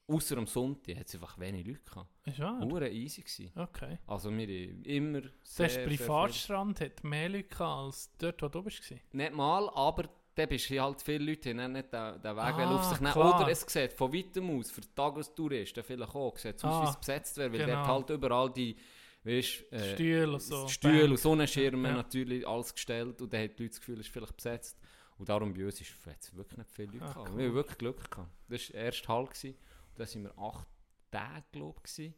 außer 0.08 0.38
am 0.38 0.46
Sonntag, 0.48 0.98
hat 0.98 1.08
es 1.08 1.16
einfach 1.16 1.38
wenig 1.40 1.66
Leute 1.66 1.80
gehabt. 1.84 2.10
ist 2.26 2.40
wahr. 2.40 2.60
Hure 2.62 2.90
easy 2.90 3.22
gewesen. 3.22 3.52
Okay. 3.56 3.98
Also 4.08 4.30
wir 4.32 4.50
immer 4.86 5.22
Der 5.22 5.30
sehr, 5.44 5.70
viel- 5.70 5.98
Privatstrand 5.98 6.80
hat 6.82 7.04
mehr 7.04 7.30
Leute 7.30 7.44
gehabt 7.50 7.62
als 7.86 8.12
dort, 8.18 8.42
wo 8.42 8.48
du 8.48 8.64
bist. 8.64 8.84
Nicht 9.14 9.34
mal, 9.34 9.70
aber 9.74 10.10
dann 10.36 10.50
bist 10.50 10.70
du 10.70 10.80
halt 10.82 11.02
viele 11.02 11.24
Leute, 11.32 11.42
die 11.42 11.54
nicht 11.54 11.94
den, 11.94 12.22
den 12.22 12.36
Weg 12.36 12.44
Ah, 12.44 12.76
auf 12.76 12.84
sich 12.84 13.00
nehmen. 13.00 13.14
klar. 13.14 13.40
Oder 13.42 13.50
es 13.52 13.62
sieht 13.62 13.94
von 13.94 14.14
weitem 14.14 14.60
aus, 14.60 14.70
für 14.70 14.82
Tagestouristen 14.94 15.84
vielleicht 15.84 16.14
auch, 16.16 16.38
sieht 16.38 16.58
es 16.58 16.64
aus, 16.66 16.74
Ah, 16.74 16.84
wie 16.86 16.90
es 16.90 16.98
besetzt 16.98 17.38
wäre, 17.38 17.52
weil 17.54 17.60
genau. 17.66 17.74
dort 17.76 17.88
halt 17.88 18.10
überall 18.12 18.52
die, 18.52 18.76
weißt, 19.24 19.72
äh, 19.72 19.94
Stühle 19.96 20.34
und 20.34 20.42
so. 20.42 20.68
Stühle 20.68 21.10
und. 21.10 21.18
Sonnenschirme 21.18 21.88
Ja. 21.88 21.94
natürlich 21.96 22.46
alles 22.48 22.74
gestellt 22.74 23.22
und 23.22 23.34
dann 23.34 23.44
hat 23.44 23.58
die 23.58 23.64
Leute 23.64 23.70
das 23.72 23.80
Gefühl, 23.80 24.00
es 24.00 24.08
ist 24.08 24.14
vielleicht 24.14 24.36
besetzt. 24.36 24.78
Und 25.18 25.30
darum 25.30 25.54
bei 25.54 25.64
uns 25.66 25.80
ist 25.80 25.94
es 26.06 26.36
wirklich 26.36 26.58
nicht 26.58 26.70
viele 26.70 26.92
Leute 26.92 27.06
Ah, 27.06 27.14
gehabt. 27.14 27.30
cool. 27.32 27.38
Wir 27.38 27.48
haben 27.48 27.54
wirklich 27.56 27.78
Glück 27.78 28.12
gehabt. 28.12 28.30
Das 28.50 28.68
war 28.70 28.74
der 28.74 28.82
erste 28.86 29.08
Halt. 29.08 29.30
Gewesen. 29.32 29.58
Da 29.98 30.06
waren 30.06 30.24
wir 30.24 30.38
acht 30.38 30.68
Tage, 31.12 31.46
glaube 31.52 31.82
ich. 31.86 32.14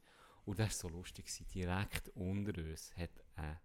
Und 0.46 0.60
das 0.60 0.84
war 0.84 0.90
so 0.92 0.98
lustig. 0.98 1.26
Gewesen. 1.26 1.48
Direkt 1.54 2.10
unter 2.16 2.62
uns 2.62 2.94
hat 2.96 3.12
ein, 3.36 3.58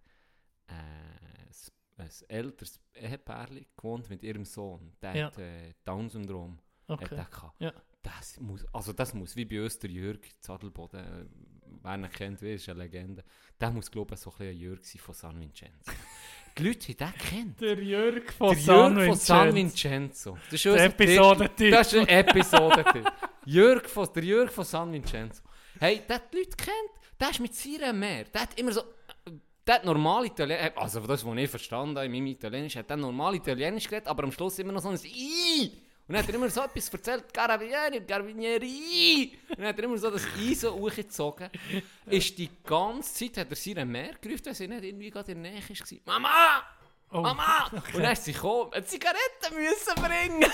s- 1.51 1.73
ein 1.97 2.09
älteres 2.29 2.81
Ehepärchen 2.95 3.67
gewohnt 3.77 4.11
mit 4.11 4.23
ihrem 4.23 4.45
Sohn. 4.45 4.93
Der 5.01 5.15
Ja. 5.17 5.27
hat 5.27 5.39
äh, 5.39 5.75
Down-Syndrom. 5.85 6.59
Okay. 6.89 7.25
Ja. 7.59 7.73
Das 8.03 8.41
muss, 8.41 8.67
also 8.75 8.93
das 8.93 9.15
muss, 9.15 9.37
wie 9.37 9.45
bei 9.45 9.63
uns 9.63 9.79
der 9.79 9.91
Jörg 9.91 10.19
Zadelboden, 10.41 11.01
äh, 11.01 11.27
wer 11.83 11.95
ihn 11.95 12.11
kennt, 12.11 12.43
wie 12.43 12.55
ist 12.55 12.69
eine 12.69 12.81
Legende. 12.83 13.25
Der 13.61 13.71
muss, 13.71 13.89
glaube 13.91 14.15
ich, 14.15 14.21
so 14.21 14.31
ein 14.31 14.37
bisschen 14.39 14.49
ein 14.51 14.57
Jörg 14.61 14.85
sein 14.85 15.01
von 15.01 15.15
San 15.15 15.41
Vincenzo. 15.41 15.93
die 16.59 16.63
Leute 16.65 16.93
haben 17.05 17.13
den 17.13 17.19
kennt. 17.29 17.61
Der 17.61 17.81
Jörg 17.83 18.33
von 18.33 18.49
Der 18.55 18.59
San 18.59 18.97
Jörg 18.97 19.07
von 19.07 19.17
San 19.17 19.55
Vincenzo. 19.55 20.37
Das 20.51 20.65
ist 20.65 20.67
Episodentitel. 20.67 21.55
Titel. 21.57 21.71
Das 21.71 21.93
ist 21.93 21.99
ein 22.01 22.09
Episodentitel. 22.09 23.05
Jörg 23.45 23.89
von, 23.89 24.09
der 24.15 24.25
Jörg 24.25 24.51
von 24.51 24.65
San 24.65 24.93
Vincenzo. 24.93 25.43
Hey, 25.81 26.03
der 26.09 26.17
hat 26.17 26.33
die 26.33 26.39
Leute 26.39 26.57
kennt, 26.57 26.91
der 27.19 27.31
ist 27.31 27.41
mit 27.41 27.55
seiner 27.55 27.93
Meer. 27.93 28.25
Der 28.25 28.43
hat 28.43 28.59
immer 28.59 28.73
so... 28.73 28.83
Der 29.67 29.77
hat 29.77 29.85
normal 29.85 30.27
Italienisch... 30.27 30.73
Also 30.77 31.01
das, 31.01 31.25
was 31.25 31.37
ich 31.37 31.51
verstanden 31.51 31.97
habe 31.97 32.07
in 32.07 32.13
meinem 32.13 32.27
Italienisch, 32.27 32.77
hat 32.77 32.91
der 32.91 32.97
normal 32.97 33.37
Italienisch 33.37 33.89
geredet, 33.89 34.09
aber 34.09 34.25
am 34.25 34.33
Schluss 34.33 34.59
immer 34.59 34.73
noch 34.73 34.83
so 34.83 34.89
ein 34.89 34.99
I. 35.05 35.71
Und 36.09 36.15
dann 36.15 36.23
hat 36.25 36.29
er 36.29 36.35
immer 36.35 36.51
so 36.51 36.63
etwas 36.63 36.89
erzählt, 36.89 37.33
Carabinieri, 37.33 38.01
Carabinieri. 38.01 39.39
Und 39.51 39.59
dann 39.59 39.69
hat 39.69 39.79
er 39.79 39.85
immer 39.85 39.99
so 39.99 40.11
das 40.11 40.27
I 40.37 40.55
so 40.55 40.73
hochgezogen. 40.73 41.49
Ist 42.07 42.37
die 42.37 42.51
ganze 42.65 43.15
Zeit, 43.15 43.37
hat 43.39 43.51
er 43.51 43.57
seine 43.57 43.85
Meer 43.85 44.15
gerufen, 44.21 44.47
weil 44.47 44.55
sie 44.55 44.67
nicht 44.67 44.83
irgendwie 44.83 45.11
gerade 45.11 45.33
in 45.33 45.43
der 45.43 45.53
Nähe 45.53 45.63
war. 45.63 46.21
Mama! 46.21 46.63
Oh. 47.13 47.21
Mama! 47.21 47.71
Und 47.73 48.03
dann 48.03 48.13
ist 48.13 48.25
sie 48.25 48.33
gekommen, 48.33 48.73
eine 48.73 48.85
Zigarette 48.85 49.55
müssen 49.55 49.95
bringen. 50.03 50.45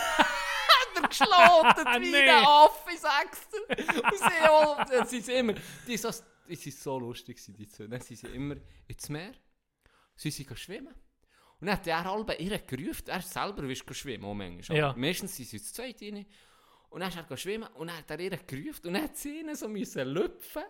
hat 1.03 1.05
er 1.05 1.09
geschloten, 1.09 2.03
wie 2.03 2.11
Nee. 2.11 2.29
ein 2.31 2.45
Affe, 2.45 2.97
sagst 2.97 3.49
du. 3.53 3.59
Und 4.03 4.19
sie, 4.19 4.49
oh, 4.51 4.77
dann 4.89 5.07
sind 5.07 5.25
sie 5.25 5.33
immer, 5.33 5.55
die, 5.87 5.97
so, 5.97 6.11
die 6.49 6.57
sind 6.57 6.77
so 6.77 6.99
lustig, 6.99 7.39
die 7.47 7.69
zwei. 7.69 7.87
Dann 7.87 8.01
sind 8.01 8.17
sie 8.19 8.27
immer 8.29 8.57
ins 8.87 9.09
Meer, 9.09 9.33
sie 10.17 10.31
sind 10.31 10.59
schwimmen. 10.59 10.95
Und 11.61 11.67
dann 11.67 11.77
hat 11.77 11.87
er 11.87 12.05
halb 12.05 12.41
ihr 12.41 12.59
gerufen, 12.61 13.09
er 13.09 13.21
selber 13.23 13.65
ist 13.65 13.81
gegangen 13.81 13.95
schwimmen, 13.95 14.25
auch 14.25 14.35
manchmal. 14.35 14.79
Ja. 14.79 14.95
Meistens 14.97 15.35
sind 15.37 15.49
sie 15.49 15.61
zu 15.61 15.73
zweit 15.75 16.01
rein. 16.03 16.25
Und 16.91 17.01
dann 17.01 17.11
ist 17.11 17.19
er 17.31 17.37
schwimmen 17.37 17.69
und 17.75 17.89
dann 17.89 17.97
hat 17.99 18.11
er 18.11 18.21
ihr 18.21 18.31
gerufen 18.37 18.87
und 18.87 18.95
dann 18.95 19.03
hat 19.03 19.17
sie 19.17 19.41
ihn 19.41 19.55
so 19.55 19.69
müssen 19.69 20.07
lüpfen. 20.09 20.63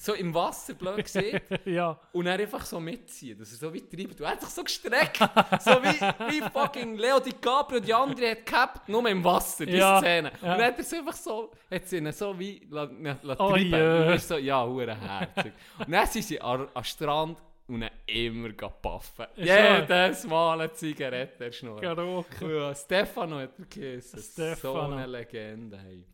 So 0.00 0.14
im 0.14 0.32
Wasser, 0.32 0.74
blöd 0.74 1.04
gesehen. 1.04 1.40
ja. 1.64 1.98
Und 2.12 2.26
er 2.26 2.34
einfach 2.38 2.64
so 2.64 2.78
mitziehen, 2.78 3.36
dass 3.36 3.50
er 3.50 3.58
so 3.58 3.74
weit 3.74 3.90
treibt. 3.90 4.20
Und 4.20 4.20
er 4.20 4.30
hat 4.30 4.40
sich 4.40 4.50
so 4.50 4.62
gestreckt. 4.62 5.18
so 5.60 5.72
wie, 5.82 6.00
wie 6.30 6.40
fucking 6.52 6.96
Leo 6.96 7.18
DiCaprio, 7.18 7.80
die 7.80 7.92
andere 7.92 8.30
hat 8.30 8.46
gehabt, 8.46 8.88
nur 8.88 9.08
im 9.08 9.24
Wasser, 9.24 9.66
die 9.66 9.72
Ja, 9.76 9.98
Szene. 9.98 10.30
ja. 10.40 10.52
Und 10.52 10.58
dann 10.58 10.66
hat 10.68 10.74
er 10.74 10.80
es 10.80 10.92
einfach 10.94 11.14
so, 11.14 11.50
hat 11.68 11.84
sie 11.88 11.96
ihn 11.96 12.12
so 12.12 12.38
wie 12.38 12.64
la, 12.70 12.84
la, 12.84 13.18
la 13.22 13.34
Oh 13.40 13.50
treiben. 13.50 13.66
Und 13.74 13.80
er 13.80 14.14
ist 14.14 14.28
so, 14.28 14.36
ja, 14.36 14.64
hure 14.64 14.94
herzig. 14.94 15.52
und 15.78 15.90
dann 15.90 16.06
sind 16.06 16.22
sie 16.24 16.40
an, 16.40 16.68
am 16.72 16.84
Strand 16.84 17.38
und 17.66 17.80
dann 17.80 17.90
immer 18.06 18.50
paffen. 18.52 19.26
Ist 19.34 19.46
Jedes 19.48 20.26
Mal 20.28 20.60
eine 20.60 20.72
Zigarette. 20.72 21.50
Karaoke. 21.80 22.56
Ja, 22.56 22.74
Stefano 22.74 23.40
hat 23.40 23.50
er 23.58 23.64
gegessen. 23.64 24.56
So 24.62 24.80
eine 24.80 25.06
Legende, 25.06 25.76
hey. 25.78 26.04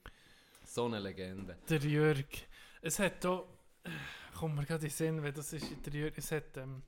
So 0.65 0.87
eine 0.87 0.99
Legende. 0.99 1.57
Der 1.69 1.79
Jörg. 1.79 2.25
Es 2.81 2.99
hat 2.99 3.23
da. 3.25 3.43
Kommt 4.35 4.57
mir 4.57 4.65
gerade 4.65 4.85
in 4.85 4.91
den 4.91 4.97
Sinn, 4.97 5.23
weil 5.23 5.33
das 5.33 5.53
ist 5.53 5.67
der 5.87 5.93
Jörg. 5.93 6.13
Es 6.17 6.33
hat. 6.33 6.57
Ähm, 6.57 6.83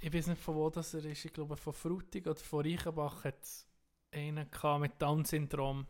ich 0.00 0.12
weiß 0.12 0.26
nicht 0.28 0.42
von 0.42 0.54
wo 0.54 0.68
das 0.70 0.94
er 0.94 1.04
ist. 1.04 1.24
Ich 1.24 1.32
glaube 1.32 1.56
von 1.56 1.72
Frutig 1.72 2.26
oder 2.26 2.38
von 2.38 2.64
Reichenbach 2.64 3.24
hat 3.24 3.42
es 3.42 3.66
einen 4.12 4.50
gehabt 4.50 4.80
mit 4.80 5.00
Down-Syndrom. 5.00 5.86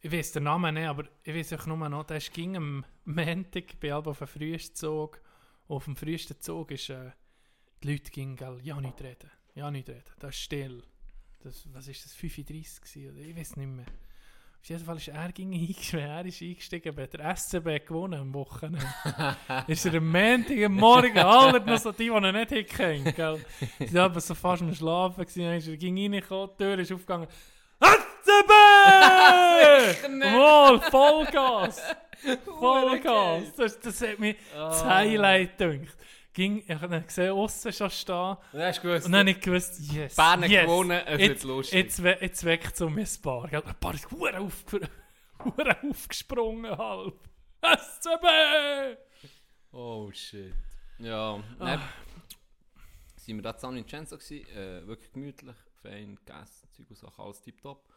Ich 0.00 0.12
weiß 0.12 0.32
den 0.32 0.44
Namen 0.44 0.74
nicht, 0.74 0.86
aber 0.86 1.08
ich 1.22 1.34
weiß 1.34 1.54
auch 1.54 1.66
nur 1.66 1.88
noch, 1.88 2.04
der 2.04 2.18
ist 2.18 2.32
ging 2.32 2.56
am 2.56 2.84
Montag 3.04 3.80
bei 3.80 3.92
Alba 3.92 4.10
auf 4.10 4.18
dem 4.18 4.28
frühesten 4.28 4.76
Zug. 4.76 5.20
Und 5.66 5.76
auf 5.76 5.84
dem 5.84 5.96
frühesten 5.96 6.40
Zug 6.40 6.70
ist, 6.70 6.90
äh, 6.90 7.10
die 7.82 7.92
Leute 7.92 8.10
gingen, 8.10 8.36
ja 8.62 8.80
nicht 8.80 9.00
reden, 9.02 9.30
ja 9.54 9.70
nicht 9.70 9.88
reden, 9.88 10.04
das 10.18 10.34
ist 10.34 10.42
still. 10.42 10.82
Das, 11.40 11.66
was 11.72 11.88
ist 11.88 12.04
das, 12.04 12.14
35 12.14 12.80
gewesen, 12.80 13.10
oder 13.10 13.20
ich 13.20 13.36
weiß 13.36 13.56
nicht 13.56 13.68
mehr. 13.68 13.86
Auf 14.64 14.70
jeden 14.70 14.82
Fall 14.82 14.96
ist 14.96 15.08
er 15.08 15.30
ging 15.30 15.52
eingestiegen, 15.52 16.00
er 16.00 16.24
ist 16.24 16.40
eingestiegen, 16.40 16.94
bei 16.94 17.06
der 17.06 17.36
SCB 17.36 17.86
gewonnen 17.86 18.18
am 18.18 18.32
Wochenende. 18.32 18.80
ist 19.66 19.84
er 19.84 19.96
am 19.96 20.10
Montag 20.10 20.70
Morgen, 20.70 21.18
alle 21.18 21.60
noch 21.60 21.76
so 21.76 21.92
die, 21.92 22.04
die 22.04 22.10
ihn 22.10 22.32
nicht 22.32 22.48
hinkennen, 22.48 23.14
gell. 23.14 23.44
Sie 23.78 23.92
waren 23.92 24.18
so 24.18 24.34
fast 24.34 24.62
am 24.62 24.74
Schlafen, 24.74 25.22
gewesen, 25.22 25.70
er 25.70 25.76
ging 25.76 25.98
reingekommen, 25.98 26.48
die 26.58 26.64
Tür 26.64 26.78
ist 26.78 26.92
aufgegangen. 26.92 27.28
SCB! 27.78 28.52
Wohl, 30.32 30.80
Vollgas! 30.90 31.82
Vollgas! 32.46 33.54
Das, 33.58 33.78
das 33.78 34.00
hat 34.00 34.18
mich 34.18 34.36
das 34.54 34.82
Highlight 34.82 35.58
gedacht. 35.58 35.98
Ging, 36.34 36.58
ich 36.58 36.68
habe 36.70 36.88
dann 36.88 37.06
gesehen, 37.06 37.30
aussen 37.32 37.72
schon 37.72 37.90
stehen. 37.90 38.36
Und 38.52 38.58
dann 38.58 38.72
gewusst, 38.74 39.06
Und 39.06 39.12
dann 39.12 39.20
habe 39.20 39.30
ich 39.30 39.40
gewusst, 39.40 39.78
yes, 39.92 40.16
Bern 40.16 40.42
yes. 40.42 40.62
gewonnen, 40.64 41.00
es 41.06 41.18
wird 41.18 41.42
lustig. 41.44 41.78
Jetzt, 41.84 42.02
we- 42.02 42.18
jetzt 42.20 42.44
weckt 42.44 42.74
es 42.74 42.80
um 42.80 42.98
ein 42.98 43.08
paar. 43.22 43.44
Ein 43.52 43.62
paar 43.80 43.94
ist 43.94 44.10
hure 44.10 44.40
auf, 44.40 44.64
aufgesprungen 45.90 46.76
halb. 46.76 47.14
SCB! 47.62 48.98
Oh 49.72 50.10
shit. 50.12 50.52
Ja, 50.98 51.42
dann 51.58 51.80
sind 53.16 53.36
wir 53.36 53.42
da 53.42 53.50
in 53.52 53.58
San 53.58 53.74
Vincenzo 53.76 54.18
gewesen, 54.18 54.46
äh, 54.48 54.86
wirklich 54.86 55.12
gemütlich, 55.12 55.56
fein 55.82 56.16
gegessen, 56.16 56.68
Zeug 56.72 56.90
und 56.90 56.96
Sachen, 56.98 57.24
alles 57.24 57.40
tipptopp. 57.42 57.88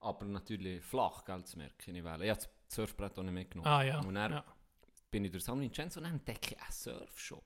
Aber 0.00 0.24
natürlich 0.26 0.82
flach, 0.84 1.24
gell, 1.24 1.44
zu 1.44 1.56
merken, 1.58 1.94
ich 1.94 2.04
wähle. 2.04 2.24
Ich 2.24 2.30
habe 2.30 2.40
das 2.40 2.50
Surfbrett 2.68 3.18
auch 3.18 3.22
nicht 3.22 3.32
mitgenommen. 3.32 3.68
Ah 3.72 3.82
ja. 3.82 4.00
Und 4.00 4.14
dann 4.14 4.32
ja. 4.32 4.44
bin 5.10 5.24
ich 5.24 5.30
durch 5.32 5.44
San 5.44 5.60
Vincenzo 5.60 6.00
und 6.00 6.04
dann 6.04 6.14
entdecke 6.14 6.54
ich 6.54 6.60
einen 6.60 6.72
Surfshop. 6.72 7.44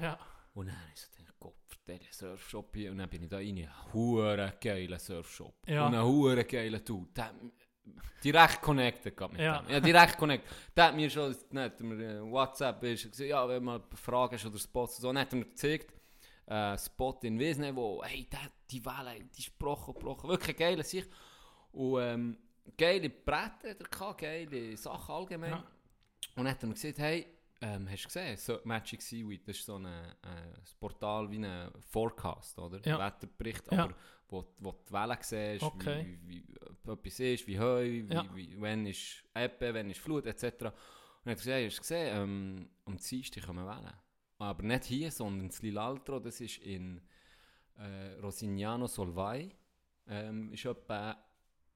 Ja. 0.00 0.18
Und 0.54 0.66
dann 0.66 0.76
habe 0.76 0.90
ich 0.94 1.00
so 1.00 1.08
gedacht, 1.16 1.34
Gott, 1.40 1.54
der 1.86 1.98
Surfshop 2.10 2.74
hier. 2.76 2.90
Und 2.92 2.98
dann 2.98 3.10
bin 3.10 3.22
ich 3.22 3.28
da 3.28 3.36
rein, 3.36 3.58
ein 3.58 3.92
hure 3.92 4.54
geiler 4.60 4.98
Surfshop. 4.98 5.54
Ja. 5.68 5.86
Und 5.86 5.94
ein 5.94 6.04
hure 6.04 6.44
geiler 6.44 6.78
Dude. 6.80 7.10
Der, 7.12 7.34
direkt 8.22 8.62
connected 8.62 9.18
mit 9.32 9.40
Ja. 9.40 9.58
dem. 9.60 9.70
Ja, 9.70 9.80
direkt 9.80 10.16
connected. 10.16 10.50
Der 10.76 10.84
hat 10.86 10.96
mir 10.96 11.10
schon, 11.10 11.30
nicht, 11.30 11.54
hat 11.54 11.80
mir 11.80 12.00
äh, 12.18 12.22
WhatsApp 12.22 12.82
ist, 12.84 13.10
gesagt, 13.10 13.28
ja, 13.28 13.48
wenn 13.48 13.64
mal 13.64 13.82
Fragen 13.94 14.34
hast 14.34 14.46
oder 14.46 14.58
Spots 14.58 14.96
und 14.96 15.02
so, 15.02 15.08
dann 15.08 15.18
hat 15.18 15.32
er 15.32 15.38
mir 15.38 15.44
gezeigt, 15.46 15.92
äh, 16.46 16.78
Spot 16.78 17.18
in 17.22 17.38
Wiesne, 17.38 17.74
wo, 17.74 18.02
hey, 18.04 18.26
der, 18.30 18.50
die 18.70 18.84
Welle, 18.84 19.24
die 19.36 19.40
ist 19.40 19.58
gebrochen, 19.58 19.94
gebrochen. 19.94 20.28
Wirklich 20.30 20.56
geil 20.56 20.78
an 20.78 20.84
sich. 20.84 21.04
Und 21.72 22.00
ähm, 22.00 22.38
geile 22.76 23.10
Bretter 23.10 23.74
er 23.80 24.14
geile 24.14 24.76
Sachen 24.76 25.14
allgemein. 25.14 25.50
Ja. 25.50 25.56
Und 26.36 26.44
dann 26.44 26.50
hat 26.50 26.62
er 26.62 26.68
mir 26.68 26.74
gesagt, 26.74 26.98
hey, 26.98 27.26
ähm, 27.66 27.88
hast 27.90 28.02
du 28.04 28.08
gesehen, 28.08 28.36
so 28.36 28.58
Magic 28.64 29.00
Seaweed, 29.02 29.46
das 29.48 29.56
ist 29.56 29.66
so 29.66 29.76
ein, 29.76 29.86
äh, 29.86 29.88
ein 30.22 30.62
Portal 30.78 31.30
wie 31.30 31.44
ein 31.44 31.70
Forecast, 31.90 32.58
oder? 32.58 32.80
Ja. 32.86 32.98
Wetterbericht, 32.98 33.70
Ja. 33.72 33.84
aber 33.84 33.94
wo, 34.28 34.44
wo 34.58 34.72
du 34.72 34.78
die 34.88 34.92
Wellen 34.92 35.18
siehst, 35.20 35.62
Okay. 35.62 36.18
wie, 36.26 36.28
wie, 36.28 36.44
wie 36.84 36.92
etwas 36.92 37.20
ist, 37.20 37.46
wie 37.46 37.58
heu, 37.58 37.82
wie, 37.84 38.12
Ja. 38.12 38.24
wie, 38.34 38.60
wenn 38.60 38.86
ist 38.86 39.24
Ebbe, 39.34 39.72
wenn 39.74 39.90
ist 39.90 40.00
Flut, 40.00 40.26
etc. 40.26 40.44
Und 40.44 40.72
er 41.26 41.30
hat 41.32 41.38
gesagt, 41.38 41.64
hast 41.64 41.76
du 41.76 41.80
gesehen, 41.82 42.16
ähm, 42.22 42.70
am 42.84 42.96
Dienstag 42.98 43.46
wir 43.48 43.66
wählen. 43.66 43.92
Aber 44.38 44.62
nicht 44.62 44.84
hier, 44.84 45.10
sondern 45.10 45.48
in 45.48 45.54
Lilaltro, 45.62 46.18
das 46.20 46.40
ist 46.40 46.58
in 46.58 47.00
äh, 47.78 48.18
Rosignano 48.20 48.86
Solvay. 48.86 49.50
Ähm, 50.06 50.52
ist 50.52 50.66
etwa 50.66 51.16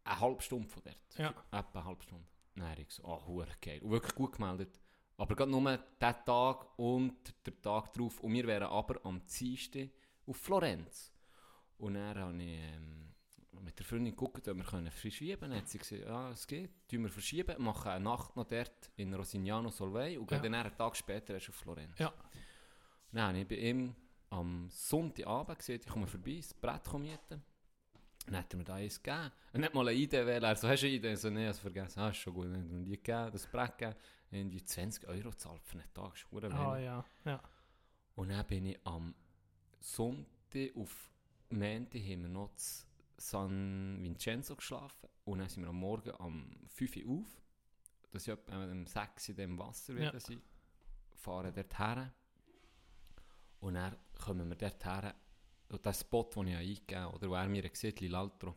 eine 0.04 0.20
halbe 0.20 0.42
Stunde 0.42 0.68
von 0.68 0.82
dort. 0.84 1.18
Ja. 1.18 1.30
Etwa 1.50 1.78
eine 1.78 1.84
halbe 1.84 2.02
Stunde. 2.02 2.26
Nein, 2.56 2.76
ich 2.80 2.90
so, 2.90 3.04
ah, 3.04 3.24
hure 3.26 3.46
geil. 3.62 3.80
Und 3.80 3.90
wirklich 3.92 4.14
gut 4.14 4.32
gemeldet. 4.36 4.78
Aber 5.18 5.34
gerade 5.34 5.50
nur 5.50 5.60
diesen 5.60 6.24
Tag 6.24 6.78
und 6.78 7.16
der 7.44 7.60
Tag 7.60 7.92
drauf. 7.92 8.20
Und 8.20 8.32
wir 8.32 8.46
wären 8.46 8.68
aber 8.68 9.00
am 9.04 9.20
Dienstag 9.26 9.90
auf 10.26 10.36
Florenz. 10.36 11.12
Und 11.76 11.94
dann 11.94 12.16
habe 12.18 12.42
ich 12.42 12.58
ähm, 12.58 13.12
mit 13.60 13.76
der 13.78 13.84
Freundin 13.84 14.12
geguckt, 14.12 14.46
ob 14.48 14.56
wir 14.56 14.64
können 14.64 14.90
verschieben 14.90 15.40
können. 15.40 15.50
Dann 15.52 15.60
hat 15.60 15.68
sie 15.68 15.78
gesagt, 15.78 16.02
ja, 16.02 16.30
es 16.30 16.46
geht. 16.46 16.70
Tun 16.88 17.02
wir 17.02 17.10
verschieben, 17.10 17.60
machen 17.62 17.90
eine 17.90 18.04
Nacht 18.04 18.36
noch 18.36 18.46
dort 18.46 18.90
in 18.96 19.12
Rosignano 19.12 19.70
Solvay 19.70 20.16
und 20.18 20.30
Ja. 20.30 20.38
dann 20.38 20.54
einen 20.54 20.76
Tag 20.76 20.96
später 20.96 21.34
erst 21.34 21.48
auf 21.48 21.56
Florenz. 21.56 21.98
Ja. 21.98 22.08
Und 22.08 22.14
dann 23.12 23.28
habe 23.28 23.38
ich 23.40 23.48
bei 23.48 23.56
ihm 23.56 23.94
am 24.30 24.68
Sonntagabend 24.70 25.58
gesehen, 25.58 25.80
ich 25.84 25.90
komme 25.90 26.06
vorbei, 26.06 26.36
das 26.36 26.54
Brett 26.54 26.92
mieten. 26.94 27.42
Dann 28.26 28.36
hat 28.36 28.52
er 28.52 28.58
mir 28.58 28.64
da 28.64 28.74
eins 28.74 29.02
gegeben. 29.02 29.32
Er 29.52 29.62
hat 29.62 29.74
mal 29.74 29.88
eine 29.88 29.98
Idee 29.98 30.26
wählen. 30.26 30.42
Er 30.44 30.54
so, 30.54 30.68
hast 30.68 30.82
du 30.82 30.86
eine 30.86 30.96
Idee? 30.96 31.14
So, 31.14 31.28
habe 31.30 31.46
es 31.46 31.58
vergessen. 31.58 32.00
Ah, 32.00 32.10
ist 32.10 32.18
schon 32.18 32.34
gut. 32.34 32.44
Dann 32.46 32.56
hat 32.62 32.68
er 32.68 32.74
mir 32.76 32.84
die 32.84 32.90
gegeben, 32.90 33.30
das 33.32 33.46
Brett 33.46 33.78
gegeben. 33.78 33.96
Irgendwie 34.30 34.62
20 34.62 35.06
Euro 35.08 35.32
zahlt 35.32 35.62
für 35.64 35.78
einen 35.78 35.92
Tag. 35.94 36.12
Das 36.30 36.44
ist 36.44 36.52
Ah 36.54 36.78
ja, 36.78 37.04
ja. 37.24 37.42
Und 38.14 38.28
dann 38.30 38.46
bin 38.46 38.66
ich 38.66 38.78
am 38.84 39.14
Sonntag 39.80 40.76
auf 40.76 41.10
Montag 41.50 42.02
haben 42.02 42.22
wir 42.22 42.28
noch 42.28 42.50
San 43.16 43.98
Vincenzo 44.02 44.54
geschlafen. 44.56 45.08
Und 45.24 45.38
dann 45.38 45.48
sind 45.48 45.62
wir 45.62 45.70
am 45.70 45.76
Morgen 45.76 46.10
um 46.12 46.50
5 46.68 46.96
Uhr 47.06 47.20
auf. 47.20 47.42
Das 48.10 48.22
ist 48.22 48.28
etwa 48.28 48.64
um 48.64 48.86
6 48.86 49.30
Uhr 49.30 49.38
im 49.38 49.58
Wasser 49.58 49.94
Ja. 49.94 50.08
wieder 50.08 50.20
sein. 50.20 50.42
Fahren 51.14 51.52
dort 51.54 51.78
her. 51.78 52.12
Und 53.60 53.74
dann 53.74 53.96
kommen 54.24 54.48
wir 54.48 54.56
dort 54.56 54.84
her. 54.84 55.14
Und 55.70 55.84
der 55.84 55.92
Spot, 55.92 56.24
den 56.34 56.48
ich 56.48 56.56
eingegeben 56.56 57.02
habe, 57.02 57.14
oder 57.16 57.30
wo 57.30 57.34
er 57.34 57.48
mir 57.48 57.68
sieht, 57.74 58.00
Lilaltro. 58.00 58.54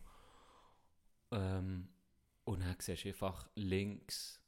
Ähm, 1.31 1.89
und 2.43 2.59
dann 2.61 2.75
siehst 2.79 3.03
du 3.05 3.09
einfach 3.09 3.49
links. 3.55 4.40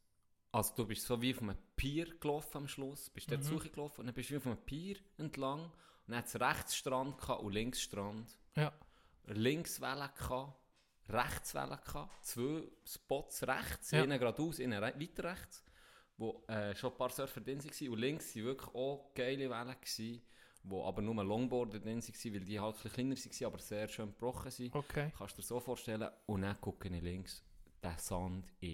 Also 0.53 0.73
du 0.75 0.85
bist 0.85 1.05
so 1.05 1.19
wie 1.21 1.33
auf 1.33 1.41
einem 1.41 1.57
Pier 1.75 2.05
gelaufen 2.19 2.57
am 2.57 2.67
Schluss, 2.67 3.09
bist 3.09 3.29
dort 3.29 3.41
Mhm. 3.41 3.45
Suche 3.47 3.69
gelaufen 3.69 4.01
und 4.01 4.05
dann 4.07 4.15
bist 4.15 4.29
du 4.29 4.35
wie 4.35 4.37
auf 4.37 4.45
einem 4.47 4.57
Pier 4.57 4.97
entlang 5.17 5.63
und 5.65 5.71
dann 6.07 6.17
hat 6.19 6.27
es 6.27 6.39
rechts 6.39 6.75
Strand 6.75 7.17
gehabt 7.17 7.41
und 7.41 7.51
links 7.53 7.81
Strand. 7.81 8.39
Ja. 8.55 8.71
Links 9.25 9.81
Welle 9.81 10.11
gehabt, 10.17 10.53
rechts 11.09 11.55
Welle 11.55 11.79
gehabt, 11.83 12.25
zwei 12.25 12.67
Spots 12.85 13.47
rechts, 13.47 13.91
Ja. 13.91 14.03
einen 14.03 14.19
geradeaus, 14.19 14.59
einen 14.59 14.81
re 14.83 14.93
weiter 14.99 15.23
rechts, 15.31 15.63
wo 16.17 16.43
äh, 16.47 16.75
schon 16.75 16.91
ein 16.91 16.97
paar 16.97 17.09
Surfer 17.09 17.41
drin 17.41 17.63
waren 17.63 17.89
und 17.89 17.99
links 17.99 18.35
waren 18.35 18.43
wirklich 18.45 18.75
auch 18.75 19.11
geile 19.15 19.49
Wellen 19.49 19.75
gewesen, 19.81 20.21
wo 20.63 20.85
aber 20.85 21.01
nur 21.01 21.23
Longboarder 21.23 21.79
drin 21.79 21.99
waren, 22.01 22.33
weil 22.33 22.39
die 22.45 22.59
halt 22.59 22.75
ein 22.85 23.09
bisschen 23.09 23.31
kleiner 23.31 23.41
waren, 23.41 23.53
aber 23.53 23.59
sehr 23.59 23.87
schön 23.87 24.05
gebrochen 24.11 24.51
sind. 24.51 24.75
Okay. 24.75 25.11
Kannst 25.17 25.35
du 25.35 25.41
dir 25.41 25.47
so 25.47 25.59
vorstellen. 25.59 26.09
Und 26.27 26.43
dann 26.43 26.61
gucke 26.61 26.89
ich 26.89 27.01
links. 27.01 27.43
Der 27.81 27.97
Sand 27.97 28.45
war 28.61 28.69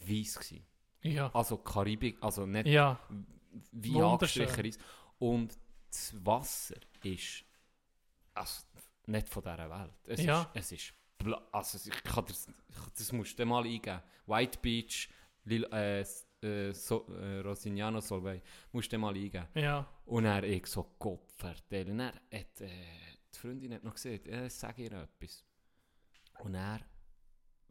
weiss. 0.00 0.34
gewesen. 0.38 0.64
Ja. 1.02 1.30
Also 1.34 1.56
Karibik, 1.58 2.18
also 2.20 2.46
nicht 2.46 2.66
Ja. 2.66 2.98
wie 3.72 4.00
angestrichen 4.00 4.64
ist. 4.66 4.80
Und 5.18 5.58
das 5.88 6.14
Wasser 6.24 6.76
ist 7.02 7.44
also, 8.34 8.62
nicht 9.06 9.28
von 9.28 9.42
dieser 9.42 9.70
Welt. 9.70 9.92
Es 10.06 10.22
Ja. 10.22 10.42
ist, 10.54 10.72
es 10.72 10.72
ist 10.72 10.94
also 11.52 11.90
ich 11.90 12.02
kann 12.02 12.24
das, 12.26 12.48
das 12.96 13.12
musst 13.12 13.38
du 13.38 13.44
mal 13.44 13.64
eingeben. 13.64 14.00
White 14.26 14.58
Beach, 14.62 15.08
Lil, 15.44 15.64
äh, 15.72 16.00
äh, 16.42 16.72
so, 16.72 17.06
äh, 17.14 17.40
Rosignano 17.40 18.00
Solvay, 18.00 18.40
musst 18.72 18.90
du 18.92 18.96
mal 18.98 19.14
eingeben. 19.14 19.46
Ja. 19.54 19.86
Und 20.06 20.24
er 20.24 20.42
ich 20.44 20.66
so 20.66 20.82
Kopf 20.98 21.34
verteilen. 21.36 21.92
Und 21.92 22.00
er 22.00 22.14
hat, 22.40 22.60
äh, 22.62 22.68
die 23.34 23.38
Freundin 23.38 23.74
hat 23.74 23.84
noch 23.84 23.94
gesagt, 23.94 24.28
äh, 24.28 24.48
sag 24.48 24.78
ihr 24.78 24.92
etwas. 24.92 25.44
Und 26.38 26.54
er 26.54 26.80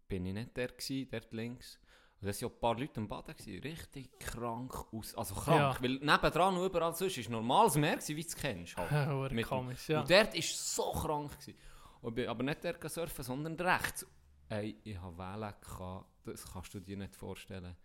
bin 0.07 0.25
ich 0.27 0.33
nicht 0.33 0.55
der 0.55 0.67
gsi, 0.69 1.07
dort 1.09 1.33
links. 1.33 1.79
Und 2.21 2.27
da 2.27 2.33
waren 2.33 2.35
ja 2.41 2.47
ein 2.49 2.59
paar 2.59 2.77
Leute 2.77 2.99
am 2.99 3.07
Baden, 3.07 3.35
gewesen, 3.35 3.61
richtig 3.61 4.19
krank 4.19 4.73
aus. 4.93 5.15
Also 5.15 5.35
krank, 5.35 5.57
Ja. 5.77 5.81
weil 5.81 5.91
nebendran 5.99 6.57
und 6.57 6.65
überall 6.65 6.93
sonst 6.93 7.17
ist 7.17 7.29
normales 7.29 7.75
Meer, 7.75 7.93
gewesen, 7.95 8.15
wie 8.17 8.21
du 8.23 8.27
es 8.27 8.35
kennst. 8.35 8.75
Halt. 8.77 9.31
Mit- 9.31 9.45
komisch, 9.47 9.87
ja. 9.89 10.01
Und 10.01 10.09
dort 10.11 10.33
war 10.35 10.41
so 10.41 10.91
krank. 10.91 11.31
Gewesen. 11.39 11.55
Und 12.01 12.09
ich 12.11 12.15
bin 12.15 12.27
aber 12.27 12.43
nicht 12.43 12.63
der 12.63 12.73
gegangen 12.73 12.89
surfen, 12.93 13.23
sondern 13.23 13.55
rechts. 13.55 14.05
Ey, 14.49 14.75
ich 14.83 14.97
hatte 14.99 15.17
Wellen, 15.17 15.53
gehabt, 15.61 16.05
das 16.25 16.51
kannst 16.51 16.73
du 16.73 16.79
dir 16.79 16.97
nicht 16.97 17.15
vorstellen. 17.15 17.75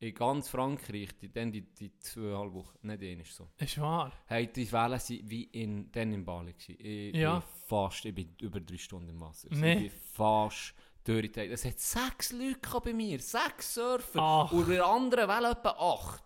In 0.00 0.12
ganz 0.14 0.48
Frankreich, 0.48 1.16
die, 1.18 1.32
dann 1.32 1.50
die, 1.50 1.62
die 1.62 1.96
zweieinhalb 1.98 2.52
Wochen, 2.52 2.78
nicht 2.86 3.02
einmal 3.02 3.24
so. 3.24 3.48
Ist 3.56 3.80
wahr. 3.80 4.12
Hey, 4.26 4.52
die 4.52 4.70
Wellen 4.70 4.92
waren 5.00 5.30
wie 5.30 5.44
in, 5.44 5.90
dann 5.92 6.12
in 6.12 6.24
Bali. 6.24 6.52
Gewesen. 6.52 6.76
Ich 6.78 7.14
Ja. 7.16 7.38
bin 7.38 7.48
fast, 7.66 8.04
ich 8.04 8.14
bin 8.14 8.34
über 8.40 8.60
drei 8.60 8.76
Stunden 8.76 9.08
im 9.08 9.20
Wasser. 9.20 9.48
Nee. 9.50 9.86
Ich 9.86 9.92
bin 9.92 10.00
fast 10.12 10.74
durchgedreht. 11.04 11.50
Es 11.52 11.64
hat 11.64 11.78
sechs 11.78 12.32
Leute 12.32 12.80
bei 12.82 12.92
mir, 12.92 13.18
sechs 13.20 13.74
Surfer. 13.74 14.20
Ach. 14.20 14.52
Und 14.52 14.68
der 14.68 14.84
anderen 14.86 15.28
Welle 15.28 15.50
etwa 15.50 15.70
acht. 15.70 16.22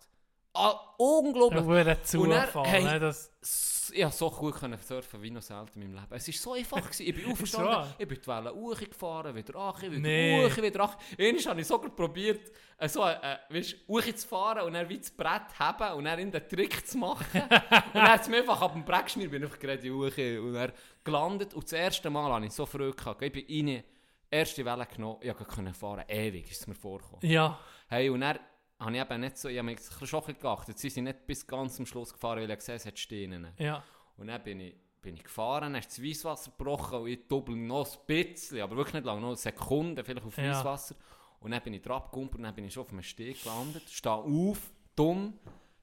Ah, 0.55 0.75
unglaublich. 0.97 1.63
Hure 1.63 1.81
Und 1.81 2.31
dann, 2.31 2.47
Zufall. 2.47 2.67
hey, 2.67 2.83
ne, 2.85 2.99
das, 2.99 3.31
S- 3.41 3.93
Ich 3.95 4.03
konnte 4.03 4.17
so 4.17 4.31
gut 4.31 4.55
können 4.57 4.79
surfen 4.79 5.23
wie 5.23 5.31
noch 5.31 5.43
selten 5.43 5.81
in 5.83 5.93
meinem 5.93 6.03
Leben. 6.03 6.15
Es 6.17 6.27
war 6.27 6.35
so 6.35 6.53
einfach. 6.55 6.83
gewesen. 6.83 7.07
Ich 7.07 7.15
bin 7.15 7.27
aufgestanden, 7.33 7.95
ich 7.97 8.09
bin 8.09 8.19
die 8.21 8.27
Welle 8.27 8.53
hochgefahren, 8.53 9.35
wieder 9.37 9.55
ach, 9.57 9.81
wieder 9.83 9.99
Nee. 9.99 10.45
hoch, 10.51 10.57
wieder 10.57 10.81
ach. 10.85 10.97
Einmal 11.19 11.43
habe 11.45 11.61
ich 11.61 11.67
sogar 11.67 11.91
probiert, 11.91 12.51
äh, 12.79 12.89
so, 12.89 13.05
äh, 13.07 13.37
weißt, 13.51 13.77
hoch 13.87 14.03
zu 14.17 14.27
fahren 14.27 14.67
und 14.67 14.73
dann 14.73 14.89
wie 14.89 14.99
das 14.99 15.11
Brett 15.13 15.57
haben 15.59 15.97
und 15.99 16.05
dann 16.07 16.19
in 16.19 16.31
den 16.33 16.49
Trick 16.49 16.85
zu 16.89 16.99
machen. 16.99 17.41
und 17.43 17.95
dann 17.95 18.09
hat 18.09 18.23
es 18.23 18.29
mir 18.29 18.39
einfach 18.39 18.61
ab 18.61 18.73
dem 18.73 18.85
Brett 18.85 19.05
geschmiert, 19.05 19.31
bin 19.31 19.45
einfach 19.45 19.59
gerade 19.61 19.91
hoch 19.93 20.19
und 20.19 20.55
dann 20.55 20.73
gelandet. 21.05 21.55
Und 21.55 21.63
das 21.65 21.73
erste 21.73 22.11
Mal 22.11 22.33
habe 22.33 22.47
ich 22.47 22.53
so 22.53 22.67
früh 22.67 22.91
gehabt. 22.93 23.23
Ich 23.23 23.33
bin 23.33 23.69
rein, 23.69 23.85
erste 24.31 24.65
Welle 24.65 24.87
genommen, 24.87 25.19
ich 25.23 25.35
konnte 25.35 25.75
fahren, 25.75 26.05
ewig 26.09 26.51
ist 26.51 26.61
es 26.63 26.67
mir 26.67 26.75
vorgekommen. 26.75 27.21
ja. 27.23 27.59
Hey, 27.89 28.11
und 28.11 28.21
dann 28.21 28.39
habe 28.79 28.95
ich 28.95 29.01
eben 29.01 29.21
nicht 29.21 29.39
so, 29.39 29.49
ich 29.49 29.57
habe 29.59 29.67
mich 29.67 29.79
schon 30.05 30.23
geachtet. 30.39 30.79
Sie 30.79 30.91
sind 30.91 31.05
nicht 31.05 31.27
bis 31.27 31.47
ganz 31.47 31.77
zum 31.77 31.87
Schluss 31.87 32.13
gefahren, 32.13 32.39
weil 32.41 32.51
ich 32.51 32.59
gesehen 32.59 32.79
habe, 32.79 32.91
es 32.93 33.01
Steine. 33.01 33.55
Ja. 33.59 33.83
Und 34.19 34.27
dann 34.27 34.43
bin 34.43 34.61
ich, 34.61 34.75
bin 35.01 35.15
ich 35.15 35.25
gefahren, 35.25 35.73
dann 35.73 35.81
ist 35.81 35.91
das 35.91 36.03
Weisswasser 36.05 36.51
gebrochen 36.57 36.99
und 37.01 37.09
ich 37.09 37.27
doppel 37.29 37.57
noch 37.57 37.87
ein 37.91 37.99
bisschen, 38.07 38.61
aber 38.61 38.77
wirklich 38.77 38.95
nicht 38.95 39.07
lange, 39.07 39.21
noch 39.23 39.35
Sekunden 39.37 40.05
vielleicht 40.05 40.27
auf 40.27 40.37
Ja. 40.37 40.51
Weisswasser. 40.51 40.97
Und 41.41 41.53
dann 41.53 41.63
bin 41.63 41.75
ich 41.75 41.83
drauf 41.83 42.05
gekommen 42.11 42.29
und 42.35 42.43
dann 42.43 42.55
bin 42.55 42.65
ich 42.67 42.73
schon 42.75 42.83
auf 42.83 42.91
einem 42.93 43.03
Steg 43.03 43.43
gelandet, 43.43 43.89
stehe 43.89 44.15
auf, 44.15 44.59
dumm, 44.95 45.39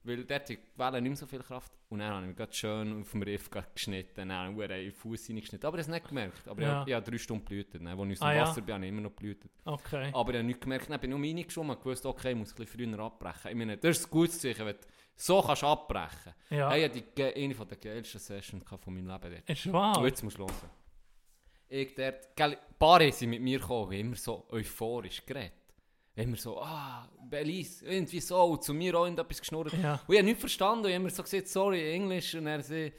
weil 0.06 0.24
dort 0.24 0.48
Wellen 0.48 1.02
nicht 1.02 1.10
mehr 1.10 1.16
so 1.16 1.26
viel 1.26 1.40
Kraft. 1.42 1.72
Und 1.88 1.98
dann 2.00 2.10
habe 2.12 2.30
ich 2.30 2.38
mich 2.38 2.54
schön 2.54 3.00
auf 3.00 3.10
dem 3.10 3.22
Riff 3.22 3.50
geschnitten, 3.50 4.28
dann 4.28 4.32
habe 4.32 4.64
ich 4.64 4.70
einen 4.70 4.92
Fuß 4.92 5.28
reingeschnitten. 5.28 5.66
Aber 5.66 5.78
ich 5.78 5.86
habe 5.86 5.92
es 5.96 6.00
nicht 6.00 6.08
gemerkt. 6.08 6.48
Aber 6.48 6.62
Ja. 6.62 6.68
ich, 6.68 6.74
habe, 6.74 6.90
ich 6.90 6.94
habe 6.96 7.10
drei 7.10 7.18
Stunden 7.18 7.44
blühtet. 7.44 7.74
Dann, 7.82 7.86
als 7.88 7.96
ich 7.96 8.12
aus 8.12 8.18
dem 8.18 8.26
Ah, 8.26 8.34
ja. 8.34 8.42
Wasser 8.42 8.60
bin, 8.62 8.74
habe 8.74 8.84
ich 8.84 8.88
immer 8.90 9.00
noch 9.02 9.10
blühtet. 9.12 9.50
Okay. 9.64 10.10
Aber 10.12 10.30
ich 10.30 10.36
habe 10.36 10.44
nichts 10.46 10.60
gemerkt. 10.60 10.90
Dann 10.90 11.00
bin 11.00 11.10
ich 11.12 11.16
nur 11.18 11.26
reingeschoben 11.26 11.70
und 11.70 11.78
gewusst, 11.78 12.06
okay, 12.06 12.30
ich 12.30 12.36
muss 12.36 12.52
ein 12.52 12.56
bisschen 12.64 12.90
früher 12.92 12.98
abbrechen. 13.00 13.50
Ich 13.50 13.56
meine, 13.56 13.76
das 13.76 13.98
ist 13.98 14.06
ein 14.06 14.10
gutes 14.10 14.40
Zeichen, 14.40 14.66
wenn 14.66 14.74
du 14.76 14.80
so 15.16 15.42
kannst 15.42 15.64
abbrechen 15.64 16.34
Ja. 16.50 16.70
Hey, 16.70 16.86
ich 16.86 17.02
hatte 17.02 17.34
eine 17.36 17.54
von 17.54 17.68
der 17.68 17.78
geilsten 17.78 18.20
Sessions 18.20 18.64
von 18.68 18.94
meinem 18.94 19.06
Leben 19.08 19.34
dort. 19.34 19.48
Ist 19.50 19.72
wahr. 19.72 19.98
Und 19.98 20.04
jetzt 20.06 20.22
musst 20.22 20.38
du 20.38 20.42
hören. 20.42 20.70
Ich 21.68 21.94
dort, 21.94 22.36
gell, 22.36 22.52
ein 22.52 22.78
paar 22.78 23.10
sind 23.10 23.30
mit 23.30 23.42
mir 23.42 23.58
gekommen, 23.58 23.92
immer 23.92 24.14
so 24.16 24.46
euphorisch 24.50 25.24
geredet. 25.26 25.52
Immer 26.16 26.36
so, 26.36 26.60
ah, 26.62 27.06
Belize, 27.28 27.84
irgendwie 27.84 28.20
so, 28.20 28.56
zu 28.56 28.72
mir 28.72 28.94
auch 28.94 29.06
etwas 29.06 29.38
geschnurrt. 29.38 29.72
Ja. 29.74 30.00
Und 30.06 30.14
ich 30.14 30.18
habe 30.18 30.24
nichts 30.24 30.40
verstanden 30.40 30.84
und 30.84 30.90
ich 30.90 30.94
habe 30.94 31.02
immer 31.04 31.10
so 31.10 31.22
gesagt, 31.22 31.48
sorry, 31.48 31.92
Englisch, 31.92 32.34
und 32.34 32.46
er 32.46 32.62
sagt, 32.62 32.94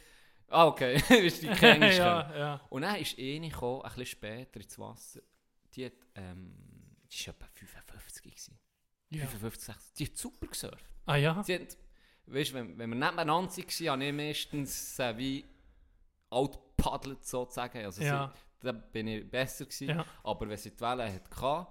ah, 0.50 0.68
okay, 0.68 0.96
ist 1.26 1.42
die 1.42 1.48
kein 1.48 1.82
Englisch 1.82 1.98
ja, 1.98 2.38
ja. 2.38 2.62
Und 2.70 2.84
dann 2.84 2.96
ist 2.98 3.18
eine 3.18 3.50
gekommen, 3.50 3.82
ein 3.82 3.90
bisschen 3.90 4.06
später 4.06 4.60
ins 4.60 4.78
Wasser. 4.78 5.22
Die 5.74 5.86
hat, 5.86 5.94
ähm, 6.16 6.54
die 7.12 7.28
war 7.28 7.34
etwa 7.34 7.48
55 7.56 8.24
gewesen. 8.24 8.60
Ja. 9.10 9.26
55, 9.26 9.66
60. 9.66 9.94
Die 9.96 10.06
hat 10.06 10.18
super 10.18 10.48
gesurft. 10.48 10.86
Ah 11.08 11.16
ja? 11.16 11.42
Sie 11.44 11.56
hat, 11.56 11.78
weißt, 12.28 12.54
wenn, 12.54 12.78
wenn 12.78 12.90
wir 12.92 12.96
nebeneinander 12.96 13.26
waren, 13.26 13.50
habe 13.50 14.06
ich 14.06 14.14
meistens 14.14 15.00
äh, 15.00 15.18
wie 15.18 15.46
outpaddelt 16.30 17.26
sozusagen. 17.26 17.84
Also 17.84 18.04
Ja. 18.04 18.32
sie, 18.62 18.66
da 18.66 18.72
bin 18.74 19.08
ich 19.08 19.30
besser 19.30 19.66
gewesen. 19.66 19.90
Ja. 19.90 20.06
Aber 20.24 20.48
wenn 20.48 20.58
sie 20.58 20.72
die 20.72 20.82
Welle 20.82 21.12
hatte, 21.12 21.68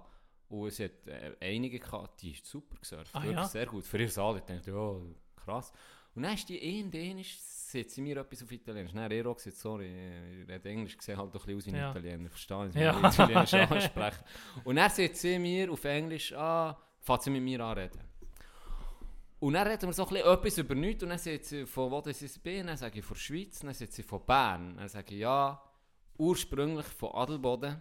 und 0.49 0.71
sie 0.71 0.85
hat 0.85 1.07
äh, 1.07 1.35
einige 1.41 1.79
gehabt, 1.79 2.21
die 2.21 2.31
ist 2.31 2.45
super 2.45 2.77
gesurft. 2.79 3.09
Ah, 3.13 3.19
wirklich 3.21 3.37
ja? 3.37 3.45
sehr 3.45 3.65
gut. 3.65 3.85
Für 3.85 3.97
ihr 4.01 4.17
alle 4.17 4.39
dachte 4.39 4.59
ich, 4.61 4.67
ja, 4.67 4.95
krass. 5.35 5.71
Und 6.15 6.23
dann 6.23 6.33
ist 6.33 6.47
die 6.49 6.79
in 6.79 6.89
Dänisch, 6.89 7.37
sagt 7.39 7.91
sie 7.91 8.01
mir 8.01 8.17
etwas 8.17 8.41
auf 8.41 8.51
Italienisch. 8.51 8.93
Hat 8.93 9.11
er 9.11 9.27
auch 9.27 9.35
gesagt, 9.35 9.57
sorry, 9.57 10.41
ich 10.41 10.47
rede 10.47 10.69
Englisch, 10.69 10.97
sehe 10.99 11.15
halt 11.17 11.33
doch 11.35 11.45
ein 11.47 11.55
bisschen 11.55 11.73
aus 11.73 11.75
wie 11.75 11.77
Ja. 11.79 11.91
Italiener, 11.91 12.29
verstehe 12.29 12.67
ich, 12.69 12.75
Ja. 12.75 12.97
ich 12.99 13.13
Italienisch 13.13 13.53
anspreche. 13.71 14.23
Und 14.63 14.75
dann 14.77 14.89
sagt 14.89 15.15
sie 15.17 15.37
mir 15.37 15.71
auf 15.71 15.83
Englisch, 15.85 16.33
ah, 16.33 16.77
fängt 17.01 17.21
sie 17.23 17.29
mit 17.29 17.43
mir 17.43 17.59
anreden. 17.63 18.01
Und 19.39 19.53
dann 19.53 19.67
reden 19.67 19.83
wir 19.87 19.93
so 19.93 20.07
ein 20.07 20.09
bisschen 20.15 20.33
etwas 20.33 20.57
über 20.57 20.73
nichts 20.73 21.03
und 21.03 21.09
dann 21.09 21.19
sagt 21.19 21.45
sie, 21.45 21.65
von 21.67 21.91
wo 21.91 22.01
das 22.01 22.19
ich 22.23 22.41
bin, 22.41 22.65
dann 22.65 22.77
sage 22.77 22.97
ich 22.99 23.05
von 23.05 23.13
der 23.13 23.21
Schweiz, 23.21 23.59
dann 23.59 23.73
sagt 23.73 23.93
sie 23.93 24.01
von 24.01 24.25
Bern. 24.25 24.77
Dann 24.77 24.87
sage 24.89 25.13
ich, 25.13 25.19
ja, 25.19 25.61
ursprünglich 26.17 26.87
von 26.87 27.11
Adelboden. 27.13 27.79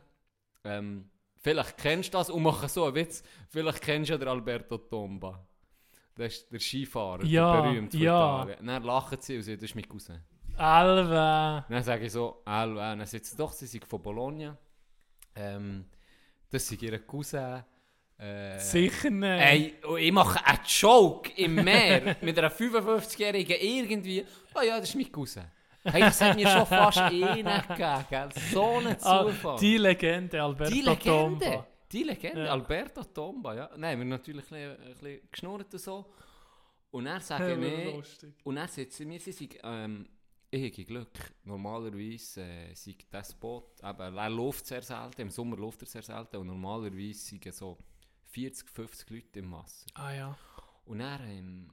Ähm, 0.65 1.09
vielleicht 1.47 1.77
kennst 1.77 2.13
du 2.13 2.19
das 2.19 2.29
und 2.29 2.43
mache 2.43 2.69
so 2.69 2.87
einen 2.87 2.97
Witz, 2.97 3.23
vielleicht 3.51 3.81
kennst 3.81 4.09
du 4.09 4.15
ja 4.15 4.19
den 4.19 4.27
Alberto 4.27 4.79
Tomba. 4.79 5.47
Das 6.17 6.33
ist 6.33 6.51
der 6.53 6.59
Skifahrer, 6.59 7.25
Ja, 7.25 7.53
der 7.53 7.63
berühmt 7.69 7.93
von 7.93 8.01
ja. 8.01 8.43
Italien. 8.43 8.67
Dann 8.67 8.83
lachen 8.83 9.19
sie 9.21 9.37
und 9.37 9.43
sagen, 9.43 9.59
das 9.59 9.71
ist 9.71 9.75
mein 9.77 9.89
Cousin. 9.89 10.21
Alva. 10.57 11.65
Dann 11.69 11.83
sage 11.85 12.07
ich 12.07 12.13
so, 12.13 12.43
Alva, 12.45 12.97
dann 12.97 13.07
sagt 13.07 13.27
sie 13.27 13.37
doch, 13.37 13.53
sie 13.53 13.67
sind 13.67 13.85
von 13.85 14.03
Bologna. 14.03 14.57
Ähm, 15.37 15.85
das 16.51 16.67
sind 16.67 16.83
ihre 16.83 16.99
Cousin. 16.99 17.63
Äh, 18.19 18.59
Sicher 18.59 19.11
nicht. 19.11 19.23
Ey, 19.41 19.75
ich 20.01 20.13
mache 20.13 20.45
einen 20.45 20.59
Joke 20.67 21.31
im 21.37 21.55
Meer 21.55 22.17
mit 22.23 22.37
einer 22.39 22.51
55-Jährigen 22.51 23.57
irgendwie. 23.61 24.25
Oh 24.55 24.63
ja, 24.63 24.81
das 24.81 24.89
ist 24.89 24.97
mein 24.97 25.13
Cousin. 25.13 25.45
Hey, 25.93 26.01
das 26.01 26.21
hat 26.21 26.37
mir 26.37 26.49
schon 26.49 26.67
fast 26.67 26.99
eh 27.13 27.43
nicht 27.43 27.69
gegeben? 27.69 28.31
So 28.53 28.77
ein 28.79 28.97
Ah, 29.03 29.25
Zufall. 29.25 29.59
die 29.59 29.77
Legende, 29.79 30.43
Alberto 30.43 30.73
Die 30.73 30.81
Legende. 30.81 31.45
Tomba. 31.45 31.67
Die 31.93 32.03
Legende, 32.03 32.45
Ja. 32.45 32.53
Alberto 32.53 33.05
Tomba, 33.05 33.55
ja. 33.55 33.71
Nein, 33.77 33.99
wir 33.99 34.03
haben 34.05 34.09
natürlich 34.09 34.45
ein 34.53 34.77
bisschen, 34.77 34.87
ein 34.87 34.93
bisschen 34.95 35.31
geschnurrt 35.31 35.73
und 35.73 35.81
so. 35.81 36.13
Und 36.91 37.07
er 37.07 37.21
sagt 37.21 37.49
Ja, 37.49 37.57
mir, 37.57 38.03
und 38.45 38.57
er 38.57 38.69
sagt 38.69 39.01
mir, 39.01 39.21
sie 39.21 39.33
sei, 39.33 39.49
ähm, 39.63 40.09
ich 40.51 40.73
habe 40.73 40.85
Glück. 40.85 41.35
Normalerweise 41.45 42.43
äh, 42.43 42.75
sei 42.75 42.97
das 43.11 43.35
Boot, 43.35 43.83
eben, 43.83 44.17
er 44.17 44.31
läuft 44.31 44.67
sehr 44.67 44.83
selten, 44.83 45.23
im 45.23 45.31
Sommer 45.31 45.57
läuft 45.57 45.83
er 45.83 45.89
sehr 45.89 46.03
selten 46.03 46.37
und 46.39 46.47
normalerweise 46.47 47.19
sind 47.19 47.53
so 47.55 47.77
40, 48.29 48.69
50 48.71 49.11
Leute 49.11 49.39
im 49.41 49.53
Wasser. 49.53 49.87
Ah 49.95 50.13
ja. 50.13 50.39
Und 50.85 50.99
dann 51.01 51.21
ähm, 51.29 51.71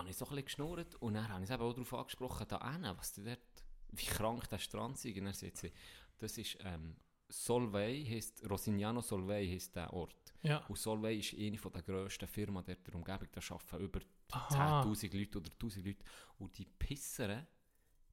habe 0.00 0.10
ich 0.10 0.16
so 0.16 0.24
ein 0.24 0.30
bisschen 0.30 0.44
geschnurrt 0.44 0.94
und 0.96 1.14
dann 1.14 1.28
habe 1.28 1.42
ich 1.42 1.50
es 1.50 1.54
eben 1.54 1.62
auch 1.62 1.72
darauf 1.72 1.94
angesprochen, 1.94 2.46
da 2.48 2.72
hinten, 2.72 2.96
was 2.96 3.12
die 3.12 3.24
dort, 3.24 3.64
wie 3.92 4.06
krank 4.06 4.48
der 4.48 4.58
Strand 4.58 5.04
ist. 5.04 5.16
Und 5.16 5.26
er 5.26 5.34
sagt 5.34 5.56
sie, 5.58 5.72
das 6.18 6.38
ist 6.38 6.58
ähm, 6.60 6.96
Solvay, 7.28 8.04
heisst, 8.04 8.48
Rosignano 8.48 9.00
Solvay 9.00 9.48
heisst 9.48 9.76
der 9.76 9.92
Ort. 9.92 10.34
Ja. 10.42 10.64
Und 10.66 10.78
Solvay 10.78 11.18
ist 11.18 11.34
eine 11.34 11.58
von 11.58 11.72
der 11.72 11.82
grössten 11.82 12.26
Firmen 12.26 12.64
der 12.64 12.76
Umgebung, 12.92 13.28
da 13.32 13.40
arbeiten 13.48 13.84
über 13.84 14.00
Aha. 14.32 14.82
10'000 14.82 15.16
Leute 15.16 15.38
oder 15.38 15.50
1000 15.52 15.86
Leute. 15.86 16.04
Und 16.38 16.56
die 16.58 16.66
Pisseren, 16.66 17.46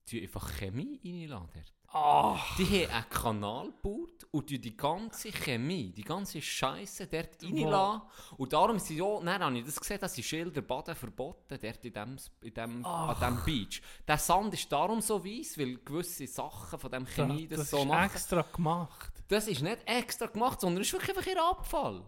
die 0.10 0.22
einfach 0.24 0.50
Chemie 0.58 1.00
reinladen. 1.04 1.64
Ach. 1.90 2.58
Die 2.58 2.86
haben 2.86 2.94
einen 2.94 3.10
Kanal 3.10 3.66
gebaut 3.68 4.28
und 4.32 4.50
die 4.50 4.60
die 4.60 4.76
ganze 4.76 5.32
Chemie, 5.32 5.94
die 5.94 6.04
ganze 6.04 6.42
Scheiße 6.42 7.08
dort 7.08 7.42
reinlassen. 7.42 8.02
Und 8.38 8.52
darum 8.52 8.78
sind 8.78 8.98
ja, 8.98 9.20
dann 9.22 9.42
habe 9.42 9.58
ich 9.58 9.66
das 9.66 9.80
gesehen, 9.80 10.00
dass 10.00 10.14
die 10.14 10.24
Schilder 10.24 10.62
Baden 10.62 10.96
verboten 10.96 11.58
dort 11.62 11.86
in 11.86 11.94
dem, 11.94 12.18
in 12.42 12.54
dem, 12.54 12.86
an 12.86 13.20
dem 13.22 13.44
Beach. 13.46 13.82
Der 14.06 14.18
Sand 14.18 14.54
ist 14.54 14.70
darum 14.70 15.00
so 15.00 15.24
weiss, 15.24 15.58
weil 15.58 15.78
gewisse 15.78 16.28
Sachen 16.28 16.78
von 16.78 16.92
dem 16.92 17.06
Chemie 17.06 17.48
das, 17.48 17.60
das 17.60 17.70
so 17.70 17.78
ist 17.80 17.88
machen. 17.88 18.06
extra 18.06 18.42
gemacht. 18.42 19.14
Das 19.30 19.48
ist 19.48 19.62
nicht 19.62 19.80
extra 19.86 20.28
gemacht, 20.28 20.60
sondern 20.62 20.82
es 20.82 20.88
ist 20.88 20.94
wirklich 20.94 21.18
einfach 21.18 21.32
ihr 21.32 21.42
Abfall. 21.42 22.04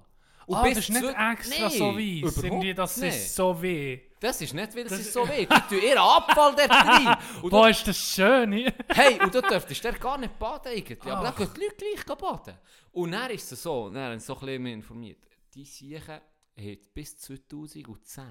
Und 0.50 0.56
ah, 0.56 0.64
bis 0.64 0.74
das 0.78 0.90
ist 0.90 0.90
nicht 0.90 1.04
extra 1.04 1.60
Nein, 1.62 1.70
so 1.78 1.96
weiss. 1.96 2.44
Irgendwie, 2.44 2.74
das 2.74 2.98
nicht. 2.98 3.16
ist 3.16 3.36
so 3.36 3.62
weh. 3.62 4.00
Das 4.20 4.42
ist 4.42 4.52
nicht, 4.56 4.76
weil 4.76 4.84
es 4.84 4.90
Das 4.90 5.00
ist 5.00 5.14
so 5.14 5.30
weh. 5.30 5.46
Die 5.46 5.76
tun 5.76 5.80
ihren 5.88 5.98
Abfall 6.00 6.56
dort 6.56 6.72
rein. 6.72 7.18
Und 7.44 7.52
Wo 7.52 7.66
ist 7.66 7.88
das 7.88 7.96
schön 7.96 8.52
hier? 8.54 8.74
Hey, 8.88 9.20
und 9.22 9.32
du 9.36 9.42
dürftest 9.44 9.84
der 9.84 9.94
gar 9.94 10.18
nicht 10.18 10.40
baden 10.40 10.72
eigentlich. 10.72 11.00
Aber 11.04 11.22
dann 11.24 11.34
Ach. 11.34 11.38
gehen 11.38 11.50
die 11.56 11.62
Leute 11.62 11.76
gleich 11.76 12.18
baden. 12.18 12.56
Und 12.94 13.12
dann 13.12 13.30
ist 13.30 13.52
es 13.52 13.62
so, 13.62 13.92
dann 13.92 14.04
haben 14.12 14.20
sie 14.20 14.26
so 14.26 14.34
ein 14.34 14.40
bisschen 14.40 14.64
mehr 14.64 14.74
informiert. 14.74 15.20
Die 15.54 15.66
Siechen 15.66 16.20
haben 16.58 16.78
bis 16.96 17.16
2010 17.20 18.24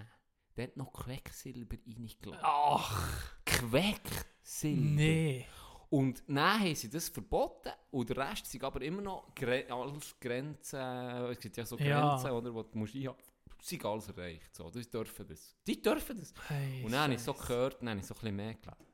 dort 0.56 0.76
noch 0.76 0.92
Quecksilber 0.92 1.76
reingelassen. 1.86 2.42
Ach, 2.42 3.08
Quecksilber. 3.44 4.80
nee. 4.80 5.46
Und 5.90 6.22
dann 6.28 6.60
haben 6.60 6.74
sie 6.74 6.90
das 6.90 7.08
verboten 7.08 7.70
und 7.90 8.08
der 8.10 8.16
Rest 8.18 8.46
sind 8.46 8.62
aber 8.62 8.82
immer 8.82 9.00
noch 9.00 9.34
Gre 9.34 9.64
alles 9.70 10.14
Grenzen, 10.20 10.78
es 10.78 11.38
gibt 11.40 11.56
ja 11.56 11.64
so 11.64 11.78
Ja. 11.78 12.10
Grenzen, 12.10 12.30
oder, 12.30 12.54
wo 12.54 12.62
du 12.62 12.76
musst 12.78 12.94
einhalten. 12.94 13.22
sind 13.62 13.84
alles 13.84 14.08
erreicht. 14.08 14.54
So, 14.54 14.70
die 14.70 14.88
dürfen 14.88 15.26
das. 15.26 15.56
Die 15.66 15.80
dürfen 15.80 16.18
das. 16.18 16.32
Hey, 16.48 16.82
Und 16.84 16.92
dann 16.92 17.00
habe 17.04 17.14
ich 17.14 17.20
so 17.22 17.32
gehört, 17.32 17.80
dann 17.80 17.88
habe 17.90 18.00
ich 18.00 18.06
so 18.06 18.14
ein 18.14 18.20
bisschen 18.20 18.36
mehr 18.36 18.54
gelesen. 18.54 18.84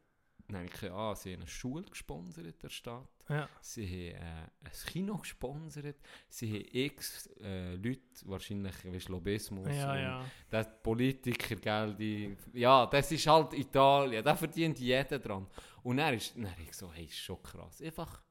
Dann 0.46 0.56
habe 0.56 0.66
ich 0.66 0.72
gesehen, 0.72 0.92
ah, 0.92 1.14
sie 1.14 1.32
haben 1.32 1.40
eine 1.40 1.48
Schule 1.48 1.84
gesponsert, 1.84 2.62
der 2.62 2.68
Stadt. 2.68 3.08
Ja. 3.30 3.48
Sie 3.62 4.12
haben 4.12 4.22
äh, 4.22 4.68
ein 4.68 4.72
Kino 4.86 5.16
gesponsert. 5.16 5.96
Sie 6.28 6.52
haben 6.52 6.68
x 6.70 7.30
äh, 7.40 7.74
Leute, 7.76 8.02
wahrscheinlich 8.26 8.74
weißt, 8.84 9.08
Lobbyismus. 9.08 9.68
Ja, 9.68 9.96
ja. 9.98 10.24
Der 10.52 10.64
Politiker, 10.64 11.56
gell, 11.56 11.94
die, 11.94 12.36
ja, 12.52 12.84
das 12.86 13.10
ist 13.12 13.26
halt 13.26 13.54
Italien. 13.54 14.22
Da 14.22 14.36
verdient 14.36 14.78
jeder 14.78 15.18
dran. 15.18 15.46
Und 15.84 15.98
dann 15.98 16.14
ist 16.14 16.34
dann 16.34 16.48
ich 16.66 16.74
so, 16.74 16.90
hey, 16.92 17.04
ist 17.04 17.18
schon 17.18 17.40
krass. 17.42 17.80
Einfach 17.82 18.22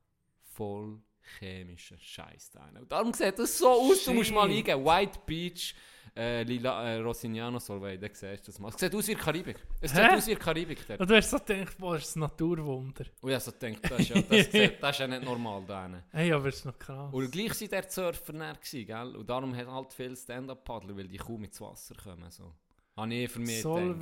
voll 0.41 0.99
chemischer 1.39 1.97
Scheiß 1.97 2.51
da. 2.51 2.67
Und 2.77 2.91
darum 2.91 3.13
sieht 3.13 3.37
das 3.37 3.57
so 3.57 3.69
aus, 3.69 4.03
du 4.03 4.13
musst 4.13 4.31
mal 4.31 4.47
Shit. 4.49 4.57
eingeben. 4.57 4.83
White 4.83 5.19
Beach, 5.25 5.75
äh, 6.15 6.41
Lila, 6.43 6.83
äh, 6.83 6.99
Rossignano 6.99 7.59
Solvay, 7.59 7.97
da 7.99 8.07
siehst 8.11 8.47
du 8.47 8.51
das 8.51 8.59
mal. 8.59 8.69
Es 8.69 8.79
sieht 8.79 8.93
aus 8.93 9.07
wie 9.07 9.13
Karibik. 9.13 9.57
Es 9.79 9.91
sieht 9.91 10.01
Hä? 10.01 10.15
aus 10.15 10.27
wie 10.27 10.35
Karibik 10.35 10.85
dort. 10.87 10.99
Und 10.99 11.09
du 11.09 11.15
hast 11.15 11.29
so 11.29 11.37
gedacht, 11.37 11.77
boah, 11.77 11.93
das 11.93 12.09
ist 12.09 12.15
ein 12.15 12.21
Naturwunder. 12.21 13.05
Und 13.21 13.29
ich 13.29 13.35
habe 13.35 13.43
so 13.43 13.51
gedacht, 13.51 13.91
das 13.91 13.99
ist 13.99 14.09
ja, 14.09 14.21
das, 14.21 14.71
das 14.81 14.95
ist 14.95 14.99
ja 14.99 15.07
nicht 15.07 15.23
normal 15.23 15.63
da. 15.67 16.03
Hey, 16.11 16.33
aber 16.33 16.47
es 16.47 16.55
ist 16.55 16.65
noch 16.65 16.77
krass. 16.79 17.13
Und 17.13 17.31
gleich 17.31 17.61
waren 17.61 17.69
der 17.69 17.89
Surfer 17.89 18.33
näher, 18.33 18.57
gell? 18.63 19.15
Und 19.15 19.29
darum 19.29 19.55
hat 19.55 19.67
halt 19.67 19.93
viele 19.93 20.15
Stand-Up-Paddler, 20.15 20.97
weil 20.97 21.07
die 21.07 21.17
kaum 21.17 21.43
ins 21.43 21.61
Wasser 21.61 21.93
kommen. 21.95 22.31
So. 22.31 22.51
Habe 22.97 23.13
ich 23.13 23.31
für 23.31 23.39
mich 23.39 23.61
gedacht. 23.63 24.01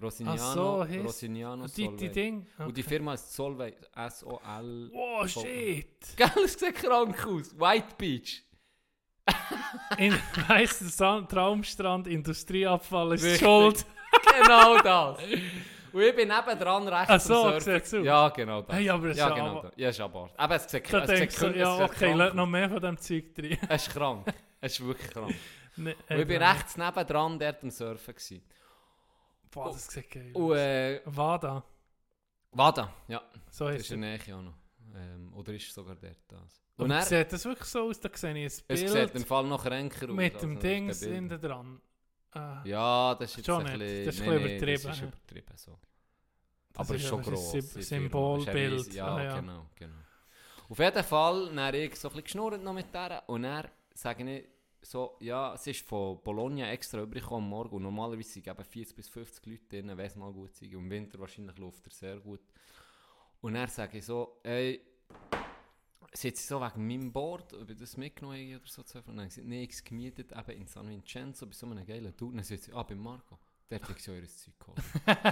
Rossignano, 0.00 0.42
Ach 0.42 0.54
so, 0.54 0.82
Rossignano 1.02 1.66
die, 1.66 1.70
die 1.72 1.84
Solvay. 1.84 2.08
Ding. 2.10 2.46
Und 2.58 2.76
die 2.76 2.82
Okay. 2.82 2.90
Firma 2.90 3.14
ist 3.14 3.32
Solvay, 3.34 3.74
S-O-L. 3.94 4.90
Oh, 4.92 5.26
shit. 5.26 5.86
Gell, 6.16 6.44
es 6.44 6.52
sieht 6.54 6.74
krank 6.74 7.26
aus. 7.26 7.58
White 7.58 7.94
Beach. 7.96 8.42
In 9.98 10.12
weißer 10.48 10.84
Sand, 10.84 11.30
Traumstrand, 11.30 12.06
Industrieabfall 12.08 13.14
ist 13.14 13.24
Richtig. 13.24 13.40
schuld. 13.40 13.86
genau 14.40 14.78
das. 14.82 15.18
Und 15.92 16.02
ich 16.02 16.14
bin 16.14 16.28
nebendran 16.28 16.86
rechts 16.88 17.08
Ach 17.10 17.20
so, 17.20 17.58
sieht's 17.58 17.94
aus. 17.94 18.04
Ja, 18.04 18.28
genau 18.28 18.60
das. 18.62 18.76
Hey, 18.76 18.90
aber 18.90 19.06
es 19.08 19.16
ja, 19.16 19.28
ist 19.28 19.34
genau 19.34 19.62
das. 19.62 19.72
Ja, 19.76 19.88
ist 19.88 20.00
aber. 20.00 20.30
Aber 20.36 20.54
es 20.56 20.70
sieht, 20.70 20.92
Da 20.92 21.04
es 21.04 21.18
sieht, 21.18 21.40
du, 21.42 21.46
es 21.46 21.56
ja, 21.56 21.76
sieht 21.78 21.84
okay, 21.90 22.12
lass 22.12 22.34
noch 22.34 22.46
mehr 22.46 22.68
von 22.68 22.80
dem 22.80 22.98
Zeug 22.98 23.34
drin. 23.34 23.56
Es 23.68 23.86
ist 23.86 23.94
krank. 23.94 24.26
Es 24.60 24.72
ist 24.78 24.86
wirklich 24.86 25.10
krank. 25.10 25.34
Nee, 25.78 25.94
Und 26.08 26.20
ich 26.20 26.26
bin 26.26 26.42
rechts 26.42 26.78
nebendran 26.78 27.38
dort 27.38 27.62
am 27.62 27.70
Surfen. 27.70 28.14
Gewesen. 28.14 28.42
Boah, 29.56 29.72
das 29.72 29.86
sieht 29.88 30.10
geil 30.10 30.30
Und 30.34 30.52
aus. 30.52 30.56
äh, 30.56 31.00
Wada. 31.06 31.64
Wada, 32.52 32.92
ja. 33.08 33.22
So 33.50 33.66
Das 33.68 33.76
ist 33.82 33.82
es. 33.86 33.90
in 33.92 34.00
der 34.02 34.18
Nähe 34.18 34.36
auch 34.36 34.42
noch. 34.42 34.54
Ähm, 34.94 35.32
oder 35.34 35.52
ist 35.54 35.72
sogar 35.74 35.96
dort 35.96 36.18
das? 36.28 36.62
Und 36.76 36.84
Und 36.84 36.90
er, 36.90 37.02
sieht 37.02 37.32
das 37.32 37.44
wirklich 37.44 37.68
so 37.68 37.88
aus? 37.88 38.00
Da 38.00 38.10
sehe 38.14 38.30
ich 38.32 38.36
ein 38.36 38.46
es 38.46 38.62
Bild 38.62 38.88
sieht 38.90 39.14
im 39.14 39.24
Fall 39.24 39.44
noch 39.46 39.62
kränker 39.64 40.08
aus. 40.08 40.14
mit 40.14 40.40
dem 40.42 40.58
Ding 40.58 40.92
hinten 40.92 41.40
dran. 41.40 41.80
Ah, 42.32 42.62
Ja, 42.64 43.14
das 43.14 43.30
ist 43.30 43.36
jetzt 43.38 43.46
Schon 43.46 43.66
ein 43.66 43.78
bisschen... 43.78 44.06
Das 44.06 44.14
ist 44.16 44.20
nee, 44.20 44.28
ein 44.30 44.42
nee, 44.42 44.56
übertrieben, 44.56 44.82
Das 44.84 44.96
ist 44.96 45.02
übertrieben, 45.02 45.56
so. 45.56 45.78
das 46.72 46.80
Aber 46.80 46.94
ist 46.94 47.02
ist 47.02 47.08
schon 47.08 47.22
gross. 47.22 47.50
Symbolbild. 47.52 48.92
Ja, 48.94 49.14
Ah, 49.16 49.22
ja. 49.24 49.40
genau, 49.40 49.66
genau. 49.74 49.94
Auf 50.68 50.78
jeden 50.78 51.04
Fall, 51.04 51.54
dann 51.54 51.74
ich 51.74 51.96
so 51.96 52.08
ein 52.08 52.12
bisschen 52.12 52.24
geschnurrt 52.24 52.62
noch 52.62 52.72
mit 52.74 52.92
der 52.94 53.22
und 53.28 53.42
dann 53.42 53.68
sage 53.94 54.30
ich 54.30 54.44
so, 54.90 55.16
ja, 55.20 55.54
es 55.54 55.66
ist 55.66 55.86
von 55.86 56.22
Bologna 56.22 56.70
extra 56.70 57.02
übergekommen 57.02 57.44
am 57.44 57.50
Morgen 57.50 57.76
und 57.76 57.82
normalerweise 57.82 58.28
sind 58.30 58.46
eben 58.46 58.64
40 58.64 58.96
bis 58.96 59.08
50 59.08 59.46
Leute 59.46 59.64
drin, 59.68 59.88
wenn 59.88 60.06
es 60.06 60.16
mal 60.16 60.32
gut 60.32 60.50
ist. 60.50 60.62
Im 60.62 60.90
Winter 60.90 61.18
wahrscheinlich 61.18 61.58
läuft 61.58 61.86
er 61.86 61.92
sehr 61.92 62.16
gut. 62.20 62.40
Und 63.40 63.54
dann 63.54 63.68
sage 63.68 63.98
ich 63.98 64.04
so, 64.04 64.40
ey, 64.42 64.80
sind 66.12 66.36
sie 66.36 66.46
so 66.46 66.60
wegen 66.60 66.86
meinem 66.86 67.12
Board, 67.12 67.52
ob 67.54 67.70
ich 67.70 67.76
das 67.76 67.96
mitgenommen 67.96 68.38
habe 68.38 68.56
oder 68.56 68.66
so 68.66 68.82
Und 69.06 69.16
dann 69.16 69.28
gesagt, 69.28 69.46
nee, 69.46 69.64
ich 69.64 69.84
gemietet 69.84 70.32
eben 70.32 70.60
in 70.60 70.66
San 70.66 70.88
Vincenzo 70.88 71.46
bei 71.46 71.52
so 71.52 71.66
einem 71.66 71.84
geilen 71.84 72.16
Tour. 72.16 72.28
Und 72.28 72.36
dann 72.36 72.44
sagt 72.44 72.62
sie, 72.62 72.72
ah, 72.72 72.82
bei 72.82 72.94
Marco. 72.94 73.38
Der 73.68 73.80
hat 73.80 73.98
sich 73.98 74.08
euer 74.08 74.22
Zeug 74.22 74.54
geholt. 74.60 74.78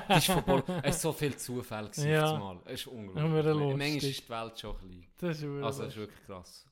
das 0.08 0.28
ist 0.28 0.44
von 0.44 0.62
es 0.66 0.84
war 0.84 0.92
so 0.92 1.12
viel 1.12 1.36
Zufall 1.36 1.88
gewesen 1.88 2.10
Ja. 2.10 2.36
Mal. 2.36 2.60
Es 2.64 2.80
ist 2.80 2.86
unglaublich. 2.88 3.44
lustig. 3.44 3.78
Manchmal 3.78 4.10
ist 4.10 4.24
die 4.24 4.28
Welt 4.28 4.58
schon 4.58 4.78
klein. 4.78 5.06
Das 5.18 5.38
ist 5.38 5.44
Also, 5.44 5.82
das 5.84 5.92
ist 5.92 5.96
wirklich 5.98 6.22
krass. 6.26 6.66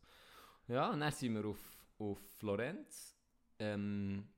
Ja, 0.66 0.90
und 0.90 1.00
dann 1.00 1.12
sind 1.12 1.34
wir 1.34 1.44
auf, 1.46 1.59
auf 2.10 2.18
Florenz. 2.38 3.16
Ähm, 3.58 4.28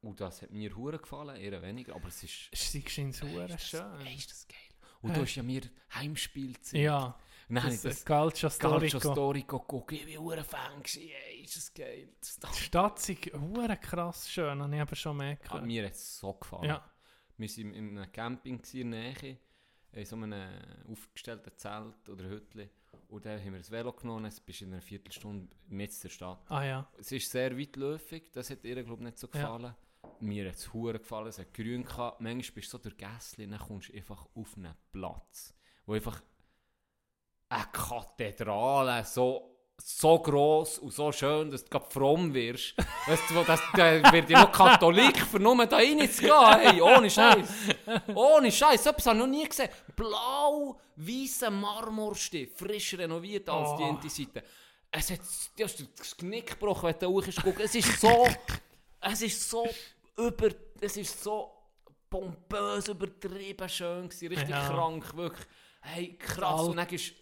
und 0.00 0.20
das 0.20 0.42
hat 0.42 0.50
mir 0.50 0.74
hure 0.76 0.98
gefallen, 0.98 1.36
eher 1.36 1.60
weniger. 1.62 1.94
Aber 1.96 2.08
es 2.08 2.22
ist... 2.22 2.48
Ey, 2.52 2.58
ist 3.08 3.54
das- 3.54 3.68
schön. 3.68 4.00
ey, 4.06 4.14
ist 4.16 4.30
das 4.30 4.46
geil. 4.46 4.58
Und 5.00 5.14
du 5.16 5.20
Äh. 5.20 5.22
hast 5.24 5.34
ja 5.36 5.42
mir 5.42 5.62
Heimspiel 5.94 6.52
gezeigt. 6.54 6.82
Ja, 6.84 7.18
habe 7.50 7.60
das 7.70 7.82
das 7.82 8.04
Calcio 8.04 8.48
Calcio 8.48 8.88
Storico. 9.00 9.12
Storico 9.12 9.58
geguckt. 9.60 9.92
Ich 9.92 10.18
war 10.18 10.36
ein 10.38 10.44
Fan. 10.44 10.82
gewesen. 10.82 11.02
Ey, 11.28 11.40
ist 11.42 11.56
das 11.56 11.72
geil. 11.74 12.08
Das 12.20 12.38
Die 12.38 12.62
Stadt 12.62 13.08
ist 13.08 13.32
hure 13.34 13.76
krass 13.76 14.30
schön, 14.30 14.60
habe 14.62 14.74
ich 14.74 14.80
aber 14.82 14.96
schon 14.96 15.16
mehr 15.16 15.30
hat 15.32 15.42
gehört. 15.42 15.64
mir 15.66 15.82
jetzt 15.84 16.18
so 16.18 16.32
gefallen. 16.34 16.64
Ja, 16.64 16.90
Wir 17.36 17.48
waren 17.48 17.74
in 17.74 17.98
einem 17.98 18.12
Camping 18.12 18.60
in 18.72 18.90
der 18.90 19.00
Nähe, 19.00 19.38
in 19.92 20.04
so 20.04 20.16
einem 20.16 20.48
aufgestellten 20.90 21.56
Zelt 21.56 22.08
oder 22.08 22.24
Hütte. 22.28 22.68
Und 23.08 23.24
dann 23.24 23.40
haben 23.40 23.52
wir 23.52 23.58
das 23.58 23.70
Velo 23.70 23.92
genommen, 23.92 24.26
es 24.26 24.38
bist 24.40 24.60
in 24.62 24.72
einer 24.72 24.82
Viertelstunde 24.82 25.48
mit 25.66 26.04
der 26.04 26.08
Stadt. 26.10 26.40
ah 26.50 26.62
ja. 26.64 26.88
Es 26.98 27.10
ist 27.10 27.30
sehr 27.30 27.58
weitläufig, 27.58 28.30
das 28.32 28.50
hat 28.50 28.64
ihr 28.64 28.74
glaube 28.84 29.02
ich 29.02 29.06
nicht 29.06 29.18
so 29.18 29.26
Ja. 29.28 29.32
gefallen. 29.32 29.74
Mir 30.20 30.48
hat 30.48 30.56
es 30.56 30.72
hure 30.72 30.98
gefallen, 30.98 31.28
es 31.28 31.38
hat 31.38 31.52
grün 31.54 31.84
gehabt. 31.84 32.20
Manchmal 32.20 32.54
bist 32.54 32.68
du 32.72 32.76
so 32.76 32.78
durch 32.82 32.96
Gässli, 32.96 33.48
dann 33.48 33.58
kommst 33.58 33.88
du 33.88 33.96
einfach 33.96 34.26
auf 34.34 34.56
einen 34.56 34.74
Platz, 34.92 35.54
wo 35.86 35.94
einfach 35.94 36.22
eine 37.48 37.64
Kathedrale 37.72 39.04
so 39.04 39.57
so 39.80 40.18
gross 40.18 40.78
und 40.78 40.92
so 40.92 41.10
schön, 41.12 41.50
dass 41.50 41.64
du 41.64 41.70
gerade 41.70 41.90
fromm 41.90 42.34
wirst. 42.34 42.74
Weißt 43.06 43.22
du, 43.30 43.42
das, 43.44 43.60
da 43.74 44.12
wird 44.12 44.28
ja 44.30 44.42
noch 44.42 44.52
Katholik, 44.52 45.18
für 45.18 45.38
nur 45.38 45.64
da 45.66 45.76
reinzugehen. 45.76 46.58
Hey, 46.58 46.80
ohne 46.80 47.08
Scheiß. 47.10 47.48
Ohne 48.14 48.50
Scheiß. 48.52 48.84
So 48.84 48.90
etwas 48.90 49.06
habe 49.06 49.16
ich 49.18 49.20
noch 49.24 49.30
nie 49.30 49.48
gesehen. 49.48 49.68
Blau-weißer 49.96 51.50
Marmorstift, 51.50 52.58
frisch 52.58 52.94
renoviert 52.98 53.48
als 53.48 53.76
die 53.76 53.82
Oh. 53.84 53.98
eine 54.00 54.10
Seite. 54.10 54.42
Es 54.90 55.10
hat 55.10 55.20
du 55.56 55.64
hast 55.64 55.84
das 55.98 56.16
Knick 56.16 56.46
gebrochen, 56.50 56.88
wenn 56.88 56.98
du 56.98 57.06
hoch 57.08 57.24
guckst. 57.42 57.60
Es 57.60 57.74
ist 57.74 58.00
so, 58.00 58.26
es 59.00 59.22
ist 59.22 59.50
so 59.50 59.68
über, 60.16 60.48
es 60.80 60.96
ist 60.96 61.22
so 61.22 61.50
pompös, 62.10 62.88
übertrieben 62.88 63.68
schön 63.68 64.08
gewesen, 64.08 64.28
richtig 64.28 64.48
Ja. 64.50 64.66
krank, 64.68 65.14
wirklich. 65.16 65.46
Hey, 65.82 66.16
krass. 66.18 66.62
Und 66.62 66.76
dann 66.76 66.88
ist 66.88 67.12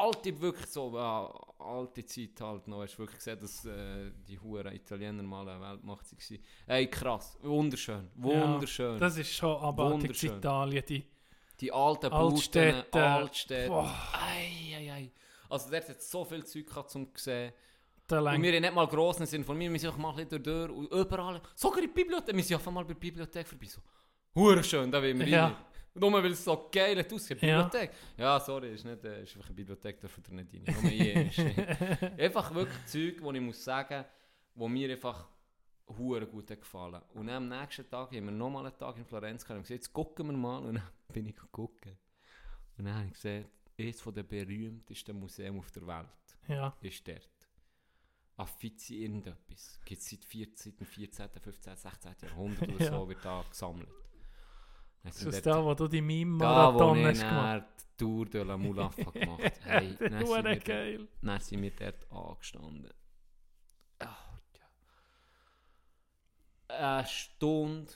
alte, 0.00 0.40
wirklich 0.40 0.66
so, 0.66 0.96
ja, 0.96 1.32
alte 1.58 2.04
Zeit 2.04 2.40
halt 2.40 2.68
noch. 2.68 2.82
Hast 2.82 2.94
du 2.94 2.98
wirklich 2.98 3.18
gesehen, 3.18 3.38
dass 3.40 3.64
äh, 3.64 4.10
die 4.26 4.38
Huren 4.38 4.74
Italiener 4.74 5.22
mal 5.22 5.48
eine 5.48 5.60
Weltmacht 5.60 6.10
waren. 6.12 6.38
Hey, 6.66 6.86
krass. 6.88 7.38
Wunderschön. 7.42 8.10
Wunderschön. 8.14 8.98
Das 8.98 9.16
ist 9.16 9.32
schon 9.32 9.56
abartig. 9.60 10.22
Italien. 10.24 10.84
Die, 10.88 11.04
die 11.60 11.72
alten 11.72 12.12
Altstädte. 12.12 12.86
Bauten, 12.90 13.04
Altstädte. 13.04 13.68
Boah. 13.68 13.94
Ei, 14.12 14.76
ei, 14.76 14.92
ei. 14.92 15.12
Also 15.48 15.70
dort 15.70 15.88
hat 15.88 16.02
so 16.02 16.24
viel 16.24 16.44
Zeug 16.44 16.66
gehabt, 16.66 16.90
zum 16.90 17.08
sehen. 17.14 17.52
Und 18.10 18.24
wir 18.42 18.52
haben 18.52 18.60
nicht 18.60 18.74
mal 18.74 18.86
grossen 18.86 19.24
Sinn 19.24 19.44
von 19.44 19.56
mir, 19.56 19.72
wir 19.72 19.78
sind 19.78 19.88
einfach 19.88 20.02
mal 20.02 20.10
ein 20.10 20.16
bisschen 20.28 20.42
durch 20.42 20.70
und 20.70 20.92
überall, 20.92 21.40
sogar 21.54 21.78
in 21.78 21.86
der 21.86 21.94
Bibliothek, 21.94 22.36
wir 22.36 22.42
sind 22.42 22.56
einfach 22.56 22.70
mal 22.72 22.82
bei 22.84 22.92
der 22.92 23.00
Bibliothek 23.00 23.46
vorbei, 23.48 23.66
so, 23.66 24.62
schön, 24.62 24.90
da 24.90 25.00
will 25.02 25.18
wir 25.18 25.26
Ja. 25.28 25.46
rein. 25.46 25.56
Nur 25.94 26.12
weil 26.12 26.30
es 26.32 26.42
so 26.44 26.68
geil 26.72 26.98
hat 26.98 27.12
ausgesehen, 27.12 27.48
Ja. 27.48 27.62
Bibliothek. 27.64 27.90
Ja, 28.16 28.40
sorry, 28.40 28.72
ist, 28.74 28.84
nicht, 28.84 29.04
äh, 29.04 29.22
ist 29.22 29.34
einfach 29.36 29.48
eine 29.48 29.56
Bibliothek, 29.56 30.00
dürfen 30.00 30.24
ihr 30.30 30.44
nicht 30.44 30.68
rein. 30.68 30.82
Nur 30.82 30.90
hier 30.90 31.26
ist 31.26 31.38
Einfach 32.18 32.54
wirklich 32.54 32.86
Zeug, 32.86 33.16
wo 33.22 33.30
ich 33.32 33.40
muss 33.40 33.62
sagen, 33.62 34.04
wo 34.54 34.68
mir 34.68 34.90
einfach 34.90 35.28
hure 35.98 36.26
gut 36.26 36.46
gefallen. 36.48 37.02
Und 37.14 37.26
dann 37.26 37.52
am 37.52 37.60
nächsten 37.60 37.88
Tag 37.90 38.10
haben 38.12 38.24
wir 38.24 38.32
nochmal 38.32 38.66
einen 38.66 38.78
Tag 38.78 38.96
in 38.96 39.04
Florenz 39.04 39.42
gehabt 39.44 39.58
und 39.58 39.62
gesagt, 39.64 39.80
jetzt 39.82 39.92
gucken 39.92 40.26
wir 40.28 40.32
mal. 40.36 40.58
Und 40.64 40.74
dann 40.76 40.88
bin 41.12 41.26
ich 41.26 41.36
gucken. 41.50 41.98
Und 42.78 42.84
dann 42.86 42.94
habe 42.94 43.06
ich 43.08 43.12
gesehen, 43.12 43.44
eines 43.78 44.02
der 44.02 44.22
berühmtesten 44.22 45.18
Museen 45.18 45.58
auf 45.58 45.70
der 45.72 45.86
Welt 45.86 46.38
ja. 46.48 46.74
ist 46.80 47.06
dort. 47.06 47.28
Affizi 48.36 49.02
irgendetwas. 49.02 49.78
Gibt 49.84 50.00
es 50.00 50.08
seit 50.08 50.24
14, 50.24 50.72
14., 50.84 51.28
15., 51.42 51.76
16. 51.76 52.14
Jahrhundert 52.22 52.68
oder 52.68 52.84
Ja. 52.84 52.90
so, 52.90 53.08
wird 53.08 53.24
da 53.24 53.44
gesammelt. 53.48 53.88
Das 55.04 55.22
ist 55.22 55.44
da, 55.46 55.64
wo 55.64 55.74
du 55.74 55.88
die 55.88 56.00
Meme-Marathon 56.00 57.04
hast 57.06 57.20
gemacht 57.20 57.64
Tour 57.96 58.26
de 58.26 58.42
la 58.42 58.56
Mulafa 58.56 59.10
gemacht. 59.10 59.52
Hey, 59.64 59.96
dann 59.98 60.12
sind, 60.18 60.28
Hure 60.28 60.44
wir 60.44 60.54
dort, 60.54 60.64
geil. 60.64 61.08
dann 61.20 61.40
sind 61.40 61.62
wir 61.62 61.70
dort 61.72 62.10
angestanden. 62.10 62.90
Ah, 64.00 64.16
ja. 66.68 66.98
Eine 66.98 67.06
Stunde 67.06 67.92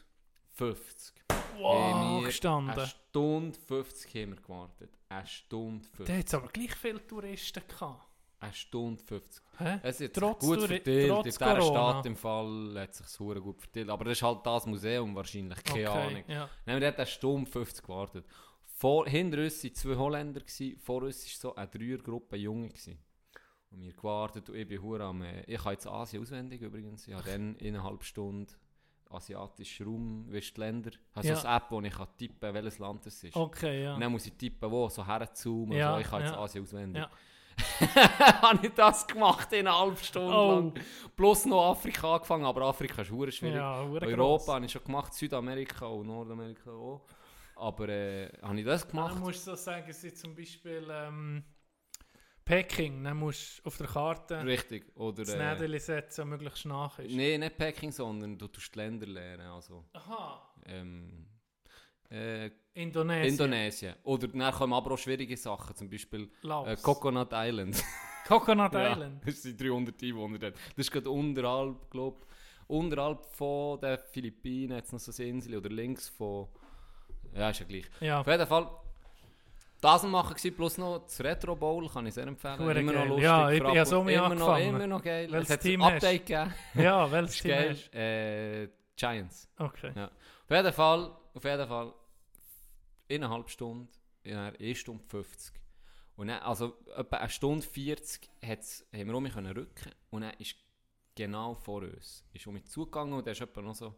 50. 0.52 1.14
Wow, 1.58 1.94
Haben 1.94 2.20
wir- 2.20 2.26
gestanden. 2.26 2.70
Eine 2.78 2.86
Stunde 2.86 3.58
50 3.58 4.14
haben 4.14 4.30
wir 4.30 4.36
gewartet. 4.42 4.90
Eine 5.08 5.26
Stunde 5.26 5.84
50. 5.88 6.06
Da 6.06 6.18
hat 6.18 6.26
es 6.26 6.34
aber 6.34 6.48
gleich 6.48 6.74
viele 6.74 7.06
Touristen 7.06 7.62
gehabt. 7.66 8.05
Eine 8.38 8.52
Stunde 8.52 9.02
50. 9.02 9.42
Hä? 9.58 9.78
Es 9.82 10.00
hat 10.00 10.12
Trotz 10.12 10.40
sich 10.44 10.50
gut 10.50 10.58
Touri- 10.58 10.66
verteilt. 10.68 11.08
trotz 11.08 11.26
in 11.26 11.30
dieser 11.32 11.56
Corona. 11.56 11.90
Stadt 11.90 12.06
im 12.06 12.16
Fall 12.16 12.74
hat 12.76 12.94
sich 12.94 13.06
sehr 13.06 13.34
gut 13.40 13.60
verteilt. 13.60 13.88
Aber 13.88 14.04
das 14.04 14.12
ist 14.18 14.22
halt 14.22 14.44
das 14.44 14.66
Museum 14.66 15.14
wahrscheinlich. 15.14 15.64
Keine 15.64 15.90
Ahnung. 15.90 16.24
ja. 16.28 16.40
Haben 16.42 16.50
wir 16.66 16.80
dort 16.80 16.96
eine 16.98 17.06
Stunde 17.06 17.50
50 17.50 17.82
gewartet. 17.82 18.26
Vor, 18.66 19.06
hinter 19.08 19.38
uns 19.38 19.64
waren 19.64 19.74
zwei 19.74 19.96
Holländer, 19.96 20.40
gewesen, 20.40 20.78
vor 20.78 21.02
uns 21.02 21.24
war 21.24 21.50
so 21.50 21.54
eine 21.56 21.66
Dreiergruppe 21.68 22.36
Junge. 22.36 22.68
Gewesen. 22.68 22.98
Und 23.70 23.80
wir 23.82 23.92
gewartet 23.94 24.48
und 24.50 24.56
ich 24.56 24.68
bin 24.68 24.82
hure 24.82 25.02
am... 25.04 25.22
Äh, 25.22 25.42
ich 25.46 25.58
habe 25.58 25.72
jetzt 25.72 25.86
Asien 25.86 26.22
auswendig 26.22 26.60
übrigens. 26.60 27.08
Ich 27.08 27.14
habe 27.14 27.24
dann 27.30 27.56
in 27.58 27.74
einer 27.74 27.84
halben 27.84 28.02
Stunde 28.02 28.52
asiatischen 29.08 29.86
Raum, 29.86 30.32
weißt 30.32 30.50
du, 30.50 30.54
die 30.54 30.60
Länder. 30.60 30.90
Ich 30.90 31.16
habe 31.16 31.26
Ja. 31.26 31.36
so 31.36 31.46
eine 31.48 31.56
App, 31.56 31.64
wo 31.70 31.80
ich 31.80 31.92
kann 31.94 32.08
tippen 32.18 32.40
kann, 32.40 32.54
welches 32.54 32.78
Land 32.78 33.06
es 33.06 33.22
ist. 33.24 33.34
Okay, 33.36 33.84
ja. 33.84 33.94
Und 33.94 34.00
dann 34.00 34.12
muss 34.12 34.26
ich 34.26 34.32
tippen, 34.34 34.70
wo, 34.70 34.88
so 34.88 35.06
herzoomen. 35.06 35.76
Ja, 35.78 35.94
so. 35.94 36.00
Ich 36.00 36.10
habe 36.10 36.22
jetzt 36.22 36.32
ja. 36.32 36.38
Asien 36.40 36.64
auswendig. 36.64 37.02
Ja. 37.02 37.10
habe 38.42 38.66
ich 38.66 38.72
das 38.74 39.06
gemacht 39.06 39.52
in 39.52 39.66
einer 39.66 39.78
halben 39.78 39.96
Stunde 39.96 40.34
Oh. 40.34 40.50
lang. 40.52 40.74
Plus 41.16 41.46
noch 41.46 41.70
Afrika 41.70 42.14
angefangen, 42.14 42.44
aber 42.44 42.62
Afrika 42.62 43.02
ist 43.02 43.08
schwierig. 43.08 43.40
Ja, 43.40 43.80
Europa 43.82 44.54
habe 44.54 44.66
ich 44.66 44.72
schon 44.72 44.84
gemacht, 44.84 45.14
Südamerika 45.14 45.86
und 45.86 46.06
Nordamerika 46.06 46.70
auch. 46.70 47.06
Aber 47.56 47.88
äh, 47.88 48.30
habe 48.42 48.58
ich 48.60 48.66
das 48.66 48.86
gemacht? 48.86 49.14
Dann 49.14 49.20
musst 49.22 49.46
du 49.46 49.50
so 49.52 49.56
sagen, 49.56 49.86
es 49.88 50.04
ist 50.04 50.18
zum 50.18 50.34
Beispiel 50.34 50.86
ähm, 50.90 51.42
Peking. 52.44 53.02
Dann 53.02 53.16
musst 53.16 53.58
du 53.58 53.66
auf 53.68 53.78
der 53.78 53.86
Karte 53.86 54.44
Richtig. 54.44 54.94
Oder, 54.96 55.24
das 55.24 55.30
äh, 55.34 55.38
Nädeli 55.38 55.78
setzen, 55.80 56.28
möglichst 56.28 56.66
nach 56.66 56.98
ist. 56.98 57.14
Nein, 57.14 57.40
nicht 57.40 57.56
Peking, 57.56 57.92
sondern 57.92 58.36
du 58.38 58.46
tust 58.48 58.74
die 58.74 58.78
Länder 58.78 59.06
lernen. 59.06 59.46
Also, 59.48 59.84
Aha. 59.94 60.54
ähm, 60.66 61.26
äh, 62.10 62.50
Indonesien. 62.74 63.32
Indonesien. 63.32 63.94
Oder 64.04 64.28
dann 64.28 64.52
kommen 64.52 64.72
aber 64.74 64.92
auch 64.92 64.98
schwierige 64.98 65.36
Sachen, 65.36 65.74
zum 65.74 65.88
Beispiel 65.88 66.28
äh, 66.66 66.76
Coconut 66.82 67.28
Island. 67.32 67.82
Coconut 68.28 68.72
Ja, 68.74 68.92
Island. 68.92 69.22
Das 69.26 69.42
sind 69.42 69.60
300 69.60 70.02
Einwohner 70.02 70.38
dort. 70.38 70.54
Das 70.54 70.86
ist 70.86 70.90
gerade 70.90 71.10
unterhalb, 71.10 71.90
glaube 71.90 72.26
unterhalb 72.68 73.24
von 73.26 73.80
den 73.80 73.96
Philippinen, 74.10 74.76
jetzt 74.76 74.92
noch 74.92 74.98
so 74.98 75.12
eine 75.22 75.30
Insel, 75.30 75.56
oder 75.56 75.68
links 75.70 76.08
von... 76.08 76.48
Ja, 77.34 77.50
ist 77.50 77.60
ja 77.60 77.66
gleich. 77.66 77.84
Ja. 78.00 78.20
Auf 78.20 78.26
jeden 78.26 78.46
Fall, 78.46 78.68
das 79.80 80.02
machen 80.04 80.34
gewesen, 80.34 80.56
plus 80.56 80.78
noch 80.78 80.98
das 81.04 81.20
Retro 81.22 81.54
Bowl, 81.54 81.88
kann 81.88 82.06
ich 82.06 82.14
sehr 82.14 82.26
empfehlen. 82.26 82.58
Hure 82.58 82.80
immer 82.80 82.92
noch 82.92 82.98
geil. 83.00 83.08
lustig. 83.08 83.24
Ja, 83.24 83.50
ich- 83.50 83.62
ich 83.82 83.84
so 83.88 84.00
immer 84.00 84.10
noch, 84.34 84.48
angefangen. 84.48 84.68
immer 84.68 84.86
noch 84.86 85.02
geil. 85.02 85.28
Welches 85.30 85.48
es 85.48 85.54
hat 85.54 85.60
Team 85.62 85.82
ein 85.82 85.86
hast 85.94 86.04
Update 86.04 86.26
gegeben. 86.26 86.54
Ja, 86.74 87.12
welches 87.12 87.42
Team 87.42 87.50
geil. 87.50 87.76
Äh, 87.92 88.68
Giants. 88.96 89.48
Okay. 89.58 89.92
Ja. 89.94 90.06
Auf 90.06 90.50
jeden 90.50 90.72
Fall, 90.72 91.10
auf 91.36 91.44
jeden 91.44 91.68
Fall, 91.68 91.94
innerhalb 93.08 93.50
Stunde, 93.50 93.88
in 94.24 94.36
einer 94.36 94.58
1 94.58 94.78
Stunde 94.78 95.04
50. 95.04 95.54
Und 96.16 96.28
dann, 96.28 96.40
also 96.40 96.76
etwa 96.96 97.16
eine 97.18 97.28
Stunde 97.28 97.64
40 97.64 98.28
hat's, 98.42 98.86
haben 98.92 99.06
wir 99.08 99.14
um 99.14 99.22
mich 99.22 99.36
rücken 99.36 99.92
und 100.10 100.22
dann 100.22 100.32
ist 100.38 100.56
genau 101.14 101.54
vor 101.54 101.82
uns, 101.82 102.24
ist 102.32 102.46
um 102.46 102.54
mich 102.54 102.64
zugegangen 102.66 103.12
und 103.14 103.26
der 103.26 103.32
ist 103.32 103.40
etwa 103.42 103.60
noch 103.60 103.74
so 103.74 103.94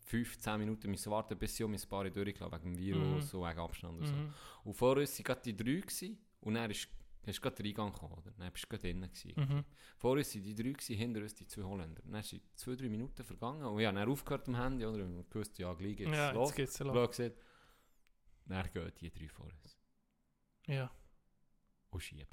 15 0.00 0.58
Minuten 0.58 0.90
müssen 0.90 1.10
warten, 1.10 1.38
bis 1.38 1.56
sie 1.56 1.64
um 1.64 1.72
ein 1.72 1.80
paar 1.88 2.08
durchgelaufen 2.08 2.58
wegen 2.62 2.74
dem 2.74 2.78
Virus 2.78 3.32
Mhm. 3.32 3.40
und 3.40 3.48
wegen 3.48 3.60
Abstand 3.60 3.98
und 3.98 4.06
so. 4.06 4.12
Mhm. 4.12 4.34
Und 4.64 4.74
vor 4.74 4.96
uns 4.98 5.18
waren 5.18 5.24
gerade 5.24 5.40
die 5.42 5.56
drei 5.56 5.80
gewesen, 5.80 6.18
und 6.42 6.54
dann 6.54 6.70
ist, 6.70 6.88
ist 7.30 7.40
gerade 7.42 7.62
gekommen, 7.62 7.94
oder? 8.12 8.30
Dann 8.38 8.52
bist 8.52 8.64
du 8.64 8.68
gerade 8.68 8.82
drinnen 8.82 9.10
gewesen. 9.12 9.32
Mhm. 9.36 9.64
Vor 9.96 10.12
uns 10.12 10.34
waren 10.34 10.42
die 10.42 10.54
drei, 10.54 10.70
gewesen, 10.70 10.96
hinter 10.96 11.20
uns 11.20 11.34
die 11.34 11.46
zwei 11.46 11.62
Holländer. 11.62 12.02
Dann 12.04 12.22
sind 12.22 12.42
zwei, 12.56 12.74
drei 12.76 12.88
Minuten 12.88 13.24
vergangen 13.24 13.64
und 13.64 13.78
ich 13.80 13.86
habe 13.86 13.96
dann 13.98 14.08
aufgehört 14.08 14.48
am 14.48 14.56
Handy, 14.56 14.84
oder? 14.84 15.04
Und 15.04 15.30
gewusst, 15.30 15.58
ja, 15.58 15.72
gleich 15.74 15.96
geht's 15.96 16.10
Ja, 16.10 16.30
los. 16.32 16.48
jetzt 16.50 16.56
geht's 16.56 16.78
los. 16.80 17.10
Gesagt. 17.16 17.36
Dann 18.46 18.70
gehen 18.72 18.92
die 19.00 19.10
drei 19.10 19.28
vor 19.28 19.46
uns 19.46 19.78
Ja. 20.66 20.90
und 21.90 22.00
schieben. 22.02 22.26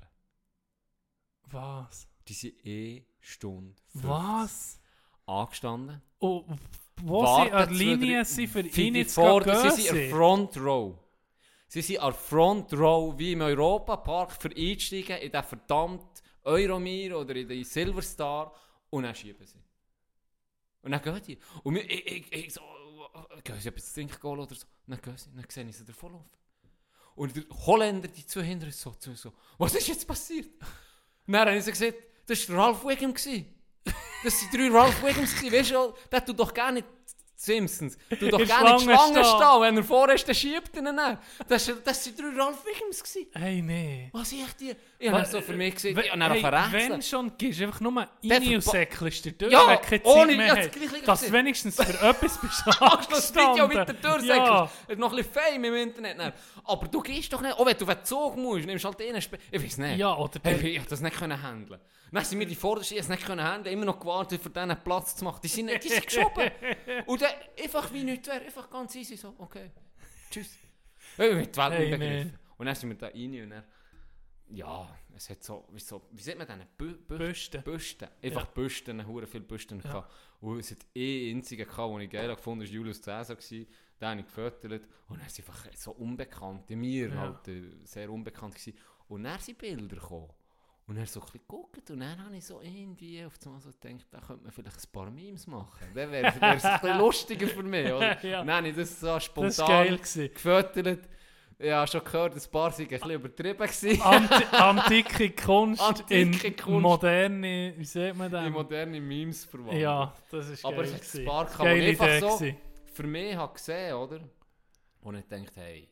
Was? 1.45 2.07
Die 2.27 2.33
sind 2.33 2.65
eh 2.65 3.05
Stunde 3.19 3.75
50 3.93 4.09
Was? 4.09 4.79
angestanden. 5.25 6.01
Oh, 6.19 6.45
wo 7.03 7.25
sie 7.25 7.51
an 7.51 7.73
Linie 7.73 8.23
sind, 8.25 8.47
für 8.47 8.59
ihn 8.61 8.93
die 8.93 8.99
jetzt 8.99 9.15
vor- 9.15 9.43
Sie 9.43 9.69
sind 9.71 9.87
in 9.89 9.95
der? 9.95 10.09
Front 10.11 10.55
Row. 10.57 10.97
Sie 11.71 11.81
sind 11.81 11.99
an 11.99 12.11
der 12.11 12.19
Front 12.19 12.73
Row, 12.73 13.17
wie 13.17 13.31
im 13.31 13.39
Europapark, 13.39 14.33
für 14.33 14.49
einsteigen 14.53 15.19
in 15.19 15.31
den 15.31 15.41
verdammt 15.41 16.21
Euromir 16.43 17.17
oder 17.17 17.33
in 17.33 17.47
den 17.47 17.63
Silverstar 17.63 18.53
und 18.89 19.03
dann 19.03 19.15
schieben 19.15 19.47
sie. 19.47 19.63
Und 20.81 20.91
dann 20.91 21.01
gehen 21.01 21.21
die. 21.25 21.39
Und 21.63 21.77
ich, 21.77 22.05
ich, 22.05 22.33
ich 22.33 22.53
so, 22.53 22.59
gehen 23.41 23.57
sie 23.57 23.69
etwas 23.69 23.85
zu 23.85 23.93
trinken 23.93 24.27
oder 24.27 24.53
so. 24.53 24.65
Und 24.85 24.95
dann 24.95 25.01
gehen 25.01 25.15
sie, 25.15 25.29
dann 25.33 25.45
sehe 25.47 25.63
ich 25.63 25.77
sie 25.77 25.85
davonlaufen. 25.85 26.37
Und 27.15 27.37
der 27.37 27.43
Holländer, 27.65 28.09
die 28.09 28.25
uns 28.37 28.81
so, 28.81 28.91
zu 28.91 29.15
so, 29.15 29.31
was 29.57 29.73
ist 29.73 29.87
jetzt 29.87 30.05
passiert? 30.05 30.49
Und 31.25 31.31
dann 31.33 31.47
habe 31.47 31.55
ich 31.55 31.63
so 31.63 31.71
gesagt, 31.71 31.95
das 32.25 32.49
war 32.49 32.65
Ralph 32.65 32.83
Wiggum. 32.83 33.13
Das 34.23 34.39
sind 34.39 34.53
drei 34.53 34.69
Ralph 34.69 35.01
Wiggums. 35.01 35.41
Weißt 35.41 35.71
du, 35.71 35.93
der 36.11 36.25
tut 36.25 36.37
doch 36.37 36.53
gar 36.53 36.73
nicht 36.73 36.85
Simpsons. 37.43 37.97
Du 38.19 38.29
doch 38.29 38.39
In 38.41 38.47
gar 38.47 38.73
nicht 38.73 38.83
Schlange 38.83 39.23
stehen. 39.25 39.61
Wenn 39.61 39.77
er 39.77 39.83
vorher 39.83 40.15
ist, 40.15 40.27
dann 40.27 40.35
schiebt 40.35 40.75
er 40.75 40.83
ihn 40.83 40.95
dann. 40.95 41.17
Das, 41.47 41.71
das 41.83 42.03
sind 42.03 42.19
drei 42.19 42.39
Ralph 42.39 42.63
gewesen. 42.63 43.27
Hey, 43.33 43.61
nee. 43.63 44.09
Was 44.13 44.31
ich 44.31 44.45
die? 44.59 44.75
Ich 44.99 45.09
habe 45.09 45.25
so 45.25 45.41
für 45.41 45.53
mich 45.53 45.73
gesehen, 45.73 45.97
ich 45.97 46.11
habe 46.11 46.23
hey, 46.35 46.39
verrechselt. 46.39 46.91
Wenn 46.91 47.01
schon, 47.01 47.31
gehst 47.39 47.59
du 47.59 47.63
einfach 47.63 47.79
nur 47.79 47.97
rein 47.97 48.07
und 48.55 48.61
säckelst 48.61 49.25
dir 49.25 49.31
durch, 49.31 49.51
Ja, 49.51 49.75
du 49.75 49.99
ohne- 50.03 50.35
mehr 50.35 50.47
ja, 50.47 50.55
das. 50.55 50.71
Gleiche 50.71 51.03
Dass 51.03 51.21
du 51.25 51.31
wenigstens 51.31 51.75
für 51.75 51.83
etwas 52.09 52.37
bist 52.39 52.63
Machst 52.79 53.11
das 53.11 53.33
Video 53.33 53.63
angestanden. 53.63 53.77
weiter 53.79 53.93
durchsäckelst. 53.93 54.29
Ja. 54.29 54.71
Ist 54.87 54.99
noch 54.99 55.09
ein 55.11 55.17
bisschen 55.17 55.33
Fame 55.33 55.63
im 55.65 55.75
Internet. 55.75 56.19
dann. 56.19 56.33
Aber 56.65 56.87
du 56.87 57.01
gehst 57.01 57.33
doch 57.33 57.41
nicht, 57.41 57.53
auch 57.57 57.65
wenn 57.65 57.75
du 57.75 57.85
auf 57.85 57.95
den 57.95 58.05
Zug 58.05 58.37
musst, 58.37 58.65
nimmst 58.67 58.85
halt 58.85 58.99
den 58.99 59.15
Sp 59.17 59.33
Ich 59.49 59.63
weiß 59.63 59.77
nicht. 59.79 59.97
Ja, 59.97 60.15
oder 60.15 60.39
Hey, 60.43 60.55
ich 60.67 60.75
konnte 60.77 60.89
das 60.91 61.01
nicht 61.01 61.17
können 61.17 61.41
handeln. 61.41 61.79
Dann 62.13 62.25
sind 62.25 62.39
wir 62.39 62.45
die 62.45 62.55
Vordersten, 62.55 62.97
es 62.97 63.07
nicht 63.07 63.25
können 63.25 63.41
handeln, 63.41 63.73
immer 63.73 63.85
noch 63.85 63.97
gewartet, 63.97 64.43
für 64.43 64.49
diesen 64.49 64.75
Platz 64.83 65.15
zu 65.15 65.23
machen. 65.23 65.39
Die 65.43 65.47
sind, 65.47 65.71
die 65.81 65.87
sind 65.87 66.05
geschoben. 66.05 66.51
Und 67.05 67.21
dann 67.21 67.30
einfach 67.61 67.93
wie 67.93 68.03
nichts 68.03 68.27
wäre, 68.27 68.41
einfach 68.41 68.69
ganz 68.69 68.95
easy 68.95 69.15
so, 69.15 69.33
okay, 69.37 69.71
tschüss. 70.29 70.57
Ich 71.17 71.17
die 71.17 71.57
Welt 71.57 71.57
Hey. 71.57 72.31
Und 72.57 72.65
dann 72.67 72.75
sind 72.75 72.89
wir 72.89 72.97
da 72.97 73.07
rein 73.07 73.43
und 73.43 73.49
dann, 73.49 73.63
ja, 74.49 74.97
es 75.15 75.29
hat 75.29 75.43
so, 75.43 75.67
wie, 75.71 75.79
so, 75.79 76.07
wie 76.11 76.21
sieht 76.21 76.37
man 76.37 76.47
denn, 76.47 76.63
Bü 76.77 76.93
Bü 76.95 77.17
Büsten. 77.17 77.63
Büsten. 77.63 78.07
Einfach 78.21 78.45
Büsten, 78.47 79.05
hure 79.07 79.25
viele 79.25 79.43
Büsten 79.43 79.81
Ja. 79.83 80.07
Und 80.41 80.59
es 80.59 80.71
hat 80.71 80.85
eh 80.95 81.31
einzigen 81.31 81.67
gehabt, 81.67 81.93
den 81.93 82.01
ich 82.01 82.09
geil 82.09 82.27
gefunden 82.35 82.61
habe, 82.61 82.69
war 82.69 82.75
Julius 82.75 83.01
Caesar. 83.01 83.35
gewesen. 83.35 83.67
Den 83.99 84.07
habe 84.09 84.19
ich 84.21 84.25
gefüttert. 84.25 84.87
Und 85.07 85.19
er 85.19 85.27
ist 85.27 85.39
einfach 85.39 85.65
so 85.75 85.91
unbekannt, 85.91 86.69
mir 86.71 87.09
Ja. 87.09 87.15
halt 87.15 87.49
sehr 87.87 88.09
unbekannt 88.11 88.55
gewesen. 88.55 88.77
Und 89.07 89.23
dann 89.23 89.39
sind 89.39 89.57
Bilder 89.57 89.95
gekommen. 89.95 90.29
Und 90.87 90.97
er 90.97 91.05
so 91.05 91.19
ein 91.21 91.25
bisschen 91.25 91.41
geguckt 91.41 91.89
und 91.91 91.99
dann 92.01 92.21
habe 92.25 92.35
ich 92.35 92.45
so 92.45 92.59
irgendwie 92.61 93.23
auf 93.23 93.33
einmal 93.45 93.61
so 93.61 93.69
gedacht, 93.71 94.05
da 94.11 94.19
könnte 94.19 94.43
man 94.43 94.51
vielleicht 94.51 94.75
ein 94.77 94.91
paar 94.91 95.09
Memes 95.09 95.47
machen. 95.47 95.87
Dann 95.95 96.11
wäre 96.11 96.27
es 96.27 96.41
ein 96.41 96.55
bisschen 96.79 96.97
lustiger 96.97 97.47
für 97.47 97.63
mich, 97.63 97.85
oder? 97.93 98.21
Ja. 98.27 98.41
Und 98.41 98.47
dann 98.47 98.57
habe 98.57 98.67
ich 98.69 98.75
das 98.75 98.99
so 98.99 99.07
Das 99.07 99.25
spontan. 99.25 99.87
Gewesen. 99.87 100.33
gefüttert. 100.33 101.07
Ja, 101.59 101.85
schon 101.85 102.03
gehört, 102.03 102.35
ein 102.35 102.51
paar 102.51 102.71
sind 102.71 102.85
ein 102.85 102.89
bisschen 102.89 103.11
übertrieben 103.11 103.57
gewesen. 103.59 104.01
Anti 104.01 104.43
antike 104.51 105.29
Kunst 105.31 105.79
Antike 105.81 106.47
in 106.47 106.55
Kunst. 106.57 106.81
moderne, 106.81 107.73
wie 107.77 107.85
sieht 107.85 108.15
man 108.15 108.25
in 108.27 108.31
das? 108.33 108.49
moderne 108.49 108.99
Memes 108.99 109.45
verwandelt. 109.45 109.79
Ja, 109.81 110.11
das 110.31 110.49
ist 110.49 110.65
Aber 110.65 110.83
geil. 110.83 110.93
hat 110.95 111.01
ein 111.15 111.25
paar 111.25 111.59
wo 111.59 111.65
ich 111.67 111.87
einfach 112.01 112.19
so- 112.19 112.37
gewesen. 112.39 112.57
Für 112.91 113.03
mich 113.07 113.35
habe 113.35 113.53
gesehen, 113.53 113.93
oder? 113.93 114.19
Und 115.01 115.15
ich 115.15 115.25
dachte, 115.27 115.51
hey, 115.55 115.87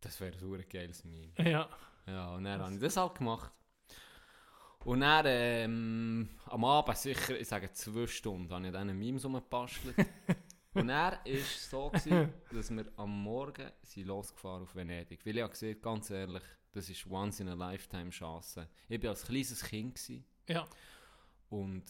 das 0.00 0.20
wäre 0.20 0.32
ein 0.40 0.64
geiles 0.70 1.04
Meme. 1.04 1.32
Ja, 1.38 1.68
Ja, 2.06 2.34
und 2.36 2.44
dann 2.44 2.62
habe 2.62 2.72
ich 2.74 2.80
das 2.80 2.96
halt 2.96 3.16
gemacht. 3.16 3.50
Und 4.86 5.00
dann 5.00 5.26
ähm, 5.26 6.28
am 6.44 6.64
Abend 6.64 6.96
sicher, 6.96 7.36
ich 7.36 7.48
sage 7.48 7.72
zwei 7.72 8.06
Stunden, 8.06 8.52
habe 8.52 8.66
ich 8.66 8.72
dann 8.72 8.96
Memes 8.96 9.24
rumgebastelt. 9.24 9.96
und 10.74 10.88
er 10.88 11.10
war 11.10 11.20
es 11.24 11.68
so, 11.68 11.90
gewesen, 11.90 12.32
dass 12.52 12.70
wir 12.70 12.84
am 12.94 13.24
Morgen 13.24 13.68
sind 13.82 14.06
losgefahren 14.06 14.62
auf 14.62 14.76
Venedig. 14.76 15.26
Weil 15.26 15.38
ich 15.38 15.42
habe 15.42 15.50
gesehen, 15.50 15.82
ganz 15.82 16.10
ehrlich, 16.10 16.44
das 16.70 16.88
ist 16.88 17.04
once 17.10 17.40
in 17.40 17.48
a 17.48 17.54
lifetime 17.54 18.10
Chance. 18.10 18.68
Ich 18.88 19.02
war 19.02 19.10
als 19.10 19.24
kleines 19.24 19.64
Kind 19.64 19.96
gewesen, 19.96 20.24
ja, 20.46 20.64
und 21.48 21.82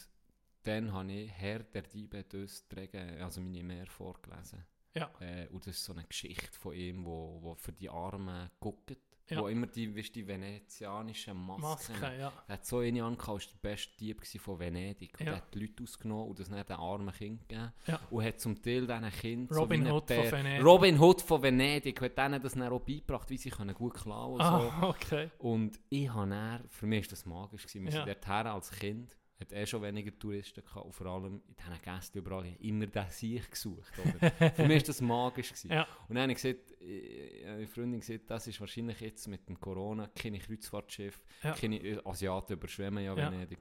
dann 0.62 0.90
habe 0.90 1.12
ich 1.12 1.31
Herr 1.32 1.59
der 1.64 1.82
Diebe 1.82 2.24
Träge, 2.27 3.18
also 3.23 3.43
meine 3.43 3.62
Mehr 3.62 3.86
vorgelesen. 3.86 4.64
ja, 4.94 5.10
Äh, 5.20 5.48
und 5.48 5.66
das 5.66 5.77
ist 5.77 5.85
so 5.85 5.93
eine 5.93 6.05
Geschichte 6.05 6.59
von 6.59 6.73
ihm, 6.73 7.05
wo, 7.05 7.40
wo 7.43 7.55
für 7.56 7.73
die 7.73 7.90
Armen 7.90 8.48
guckt. 8.59 8.97
Ja. 9.28 9.40
Wo 9.40 9.48
immer 9.48 9.66
die, 9.66 9.96
weißt, 9.96 10.14
die 10.14 10.26
venezianischen 10.26 11.36
Masken. 11.36 11.62
Maske, 11.62 12.18
ja. 12.18 12.32
Er 12.46 12.52
hat 12.54 12.64
so 12.66 12.78
eine 12.78 13.02
angehabt, 13.02 13.28
war 13.28 13.38
der 13.38 13.68
beste 13.70 13.96
Dieb 13.96 14.24
von 14.38 14.58
Venedig. 14.58 15.14
Und 15.18 15.26
Ja. 15.26 15.32
er 15.32 15.36
hat 15.38 15.54
die 15.54 15.58
Leute 15.60 15.82
ausgenommen 15.82 16.28
und 16.28 16.38
das 16.38 16.48
nicht 16.48 16.68
den 16.68 16.76
armen 16.76 17.12
Kind 17.12 17.48
gegeben. 17.48 17.72
Ja. 17.86 18.00
Und 18.10 18.24
hat 18.24 18.40
zum 18.40 18.62
Teil 18.62 18.86
diesen 18.86 19.10
Kindern 19.10 19.58
Robin 19.58 19.86
ein 19.86 19.92
Hood 19.92 20.08
von 20.12 20.16
Bär- 20.16 20.32
Venedig. 20.32 20.64
Robin 20.64 21.00
Hood 21.00 21.22
von 21.22 21.42
Venedig 21.42 22.00
hat 22.00 22.18
denen 22.18 22.40
das 22.42 22.52
dann 22.54 22.72
auch 22.72 22.80
beigebracht, 22.80 23.28
wie 23.30 23.36
sie 23.36 23.50
können 23.50 23.74
gut 23.74 23.94
klauen 23.94 24.34
und 24.34 24.40
so. 24.40 24.46
Ah, 24.46 24.88
okay. 24.90 25.30
Und 25.38 25.80
ich 25.88 26.08
habe 26.08 26.30
dann, 26.30 26.68
für 26.68 26.86
mich 26.86 27.04
war 27.06 27.10
das 27.10 27.26
magisch. 27.26 27.66
Gewesen. 27.66 27.84
Wir 27.84 27.92
Ja. 27.92 28.04
sind 28.04 28.08
dorthin 28.24 28.46
als 28.46 28.70
Kind, 28.70 29.16
hat 29.38 29.52
eh 29.52 29.66
schon 29.66 29.82
weniger 29.82 30.18
Touristen 30.18 30.64
gehabt 30.64 30.86
und 30.86 30.92
vor 30.92 31.06
allem 31.08 31.42
in 31.46 31.54
diesen 31.56 31.82
Gästen 31.82 32.18
überall 32.18 32.46
immer 32.60 32.86
den 32.86 33.10
Sieg 33.10 33.50
gesucht. 33.50 33.92
Für 34.54 34.66
mich 34.66 34.80
war 34.80 34.86
das 34.86 35.00
magisch. 35.02 35.48
Gewesen. 35.50 35.70
Ja. 35.72 35.86
Und 36.08 36.14
dann 36.14 36.22
habe 36.22 36.32
ich 36.32 36.42
gesagt, 36.42 36.72
äh, 36.80 37.44
eine 37.46 37.66
Freundin 37.66 38.00
gesagt, 38.00 38.30
das 38.30 38.46
ist 38.46 38.60
wahrscheinlich 38.60 39.00
jetzt 39.00 39.26
mit 39.28 39.46
dem 39.48 39.60
Corona, 39.60 40.06
keine 40.14 40.38
Kreuzfahrtschiff, 40.38 41.22
Ja. 41.42 41.52
keine 41.52 42.00
Asiaten 42.06 42.54
überschwemmen 42.54 43.04
ja 43.04 43.14
Ja. 43.14 43.30
Venedig, 43.30 43.58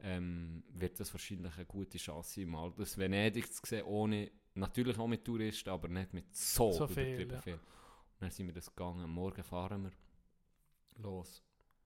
ähm, 0.00 0.62
wird 0.68 1.00
das 1.00 1.12
wahrscheinlich 1.14 1.54
eine 1.56 1.64
gute 1.66 1.96
Chance 1.96 2.40
sein, 2.40 2.48
mal 2.50 2.72
das 2.76 2.98
Venedig 2.98 3.50
zu 3.50 3.62
sehen, 3.64 3.84
ohne, 3.86 4.30
natürlich 4.54 4.98
auch 4.98 5.06
mit 5.08 5.24
Touristen, 5.24 5.70
aber 5.70 5.88
nicht 5.88 6.12
mit 6.12 6.34
so, 6.36 6.70
So 6.72 6.86
viel, 6.86 7.30
ja. 7.30 7.40
viel. 7.40 7.54
Und 7.54 7.60
dann 8.20 8.30
sind 8.30 8.46
wir 8.46 8.52
das 8.54 8.66
gegangen, 8.68 9.08
morgen 9.08 9.42
fahren 9.42 9.84
wir 9.84 9.92
los, 11.02 11.42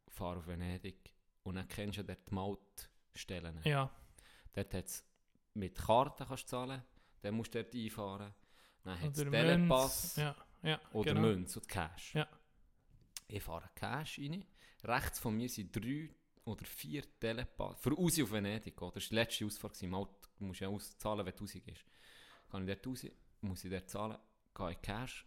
fahren 0.08 0.38
auf 0.38 0.46
Venedig 0.48 1.14
und 1.44 1.54
dann 1.54 1.68
kennst 1.68 1.98
du 1.98 2.02
dort 2.04 2.28
die 2.28 2.34
Mautstellen. 3.18 3.60
Ja, 3.64 3.90
Dort 4.52 4.74
hat's 4.74 5.04
mit 5.54 5.76
Karten 5.76 6.24
kannst 6.26 6.48
zahlen, 6.48 6.82
dann 7.20 7.34
musst 7.34 7.54
du 7.54 7.62
dort 7.62 7.74
einfahren, 7.74 8.34
dann 8.84 9.00
hat 9.00 9.12
es 9.12 9.20
oder 9.20 9.30
Telepass. 9.30 10.16
Ja, 10.16 10.36
ja, 10.62 10.80
oder 10.92 11.14
genau. 11.14 11.28
Münz 11.28 11.56
und 11.56 11.68
Cash. 11.68 12.14
Ja. 12.14 12.28
Ich 13.26 13.42
fahre 13.42 13.68
Cash 13.74 14.18
rein, 14.20 14.44
rechts 14.84 15.18
von 15.18 15.36
mir 15.36 15.48
sind 15.48 15.74
drei 15.74 16.10
oder 16.44 16.64
vier 16.64 17.02
Telepass, 17.18 17.80
für 17.80 17.92
raus 17.92 18.20
auf 18.20 18.32
Venedig, 18.32 18.80
oder? 18.80 18.92
das 18.92 19.04
war 19.04 19.08
die 19.08 19.14
letzte 19.16 19.46
Ausfahrt. 19.46 19.82
Mal, 19.82 20.08
du 20.38 20.44
musst 20.44 20.60
ja 20.60 20.68
auszahlen, 20.68 21.26
wenn 21.26 21.34
du 21.34 21.42
raus 21.42 21.52
gehst. 21.52 21.84
Kann 22.50 22.66
ich 22.66 22.74
dort 22.74 22.86
raus, 22.86 23.06
muss 23.40 23.64
ich 23.64 23.70
dort 23.70 23.90
zahlen, 23.90 24.18
gehe 24.54 24.70
in 24.70 24.82
Cash, 24.82 25.26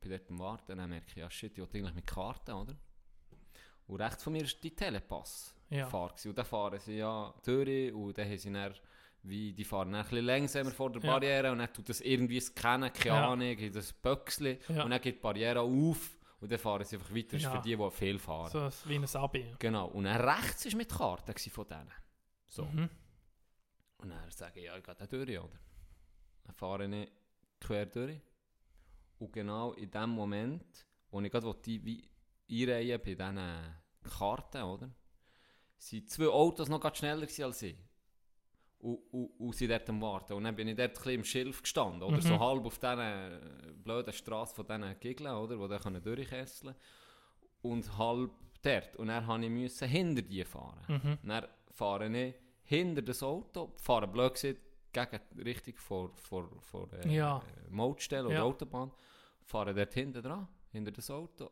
bin 0.00 0.10
dort 0.10 0.30
am 0.30 0.38
Warten, 0.38 0.78
dann 0.78 0.88
merke 0.88 1.08
ich, 1.08 1.16
ja 1.16 1.30
shit, 1.30 1.52
ich 1.52 1.58
will 1.58 1.66
eigentlich 1.66 1.94
mit 1.94 2.06
Karten, 2.06 2.52
oder? 2.52 2.76
Und 3.86 4.00
rechts 4.00 4.22
von 4.22 4.32
mir 4.32 4.44
ist 4.44 4.62
die 4.62 4.74
Telepass. 4.74 5.54
Ja. 5.72 5.86
Fahrt 5.86 6.12
gewesen. 6.16 6.28
Und 6.30 6.38
dann 6.38 6.46
fahren 6.46 6.78
sie 6.80 6.96
ja 6.98 7.34
durch 7.44 7.92
und 7.92 8.18
dann 8.18 8.28
haben 8.28 8.38
sie 8.38 8.52
dann, 8.52 8.74
wie, 9.24 9.52
die 9.52 9.64
fahren 9.64 9.92
dann 9.92 10.00
ein 10.02 10.08
bisschen 10.08 10.24
langsamer 10.24 10.70
vor 10.70 10.90
der 10.90 11.02
Ja. 11.02 11.10
Barriere 11.12 11.52
und 11.52 11.58
dann 11.58 11.72
tut 11.72 11.88
das 11.88 12.00
irgendwie 12.00 12.40
scannen, 12.40 12.92
keine 12.92 13.06
Ja. 13.16 13.28
Ahnung, 13.32 13.48
in 13.58 13.72
das 13.72 13.92
Böckchen 13.92 14.58
Ja. 14.68 14.84
und 14.84 14.90
dann 14.90 15.00
geht 15.00 15.16
die 15.16 15.20
Barriere 15.20 15.60
auf 15.60 16.16
und 16.40 16.50
dann 16.50 16.58
fahren 16.58 16.84
sie 16.84 16.96
einfach 16.96 17.14
weiter. 17.14 17.28
Das 17.32 17.36
ist 17.40 17.42
Ja. 17.44 17.50
für 17.52 17.62
die, 17.62 17.76
die 17.76 17.90
viel 17.90 18.18
fahren. 18.18 18.50
So 18.70 18.88
wie 18.88 18.96
ein 18.96 19.16
Abi. 19.16 19.54
Genau. 19.58 19.86
Und 19.88 20.04
dann 20.04 20.20
rechts 20.20 20.66
war 20.66 20.76
mit 20.76 20.88
Karte 20.90 21.34
von 21.50 21.66
denen. 21.68 21.92
So. 22.48 22.64
Mhm. 22.64 22.88
Und 23.98 24.10
dann 24.10 24.30
sage 24.30 24.58
ich, 24.60 24.66
ja, 24.66 24.76
ich 24.76 24.82
gehe 24.84 24.94
da 24.94 25.06
durch, 25.06 25.38
oder? 25.38 25.58
Dann 26.44 26.54
fahre 26.54 26.84
ich 26.86 27.08
quer 27.60 27.86
durch. 27.86 28.20
Und 29.20 29.32
genau 29.32 29.72
in 29.74 29.88
dem 29.90 30.10
Moment, 30.10 30.84
wo 31.12 31.20
ich 31.20 31.30
gerade 31.30 31.54
die 31.64 32.08
einreihen 32.50 33.00
bei 33.00 33.14
diesen 33.14 33.38
Karten, 34.18 34.62
oder? 34.62 34.90
Sind 35.82 36.08
zwei 36.08 36.28
Autos 36.28 36.68
noch 36.68 36.94
schneller 36.94 37.26
als 37.42 37.62
ich. 37.62 37.76
Und, 38.78 38.98
und, 39.12 39.26
und 39.40 39.54
sind 39.54 39.70
dort 39.70 39.88
am 39.90 40.00
Warten. 40.00 40.34
Und 40.34 40.44
dann 40.44 40.54
bin 40.54 40.68
ich 40.68 40.76
dort 40.76 40.90
ein 40.90 40.94
bisschen 40.94 41.12
im 41.14 41.24
Schilf 41.24 41.62
gestanden, 41.62 42.02
oder? 42.02 42.16
Mhm. 42.18 42.22
So 42.22 42.38
halb 42.38 42.64
auf 42.64 42.78
dieser 42.78 43.40
blöden 43.74 44.12
Straße 44.12 44.54
von 44.54 44.66
diesen 44.66 45.00
Gigeln, 45.00 45.34
oder? 45.34 45.58
Wo 45.58 45.66
die 45.66 45.78
können 45.78 46.00
durchkesseln 46.02 46.76
Und 47.62 47.98
halb 47.98 48.30
dort. 48.62 48.94
Und 48.96 49.08
dann 49.08 49.24
musste 49.26 49.44
ich 49.44 49.50
müssen 49.50 49.88
hinter 49.88 50.22
die 50.22 50.44
fahren. 50.44 50.84
Mhm. 50.88 51.18
Dann 51.28 51.46
fahre 51.72 52.08
ich 52.08 52.34
hinter 52.62 53.02
das 53.02 53.22
Auto, 53.24 53.72
fahre 53.76 54.06
blöd 54.06 54.34
gesagt, 54.34 54.60
gegen 54.92 55.20
die 55.34 55.42
Richtung 55.42 55.74
vor, 55.76 56.12
vor, 56.16 56.48
vor 56.60 56.92
äh, 56.92 57.12
Ja. 57.12 57.38
äh, 57.38 57.70
Mautstelle 57.70 58.26
oder 58.26 58.36
Ja. 58.36 58.42
Autobahn, 58.42 58.92
fahre 59.42 59.74
dort 59.74 59.94
hinten 59.94 60.22
dran, 60.22 60.46
hinter 60.70 60.92
das 60.92 61.10
Auto, 61.10 61.50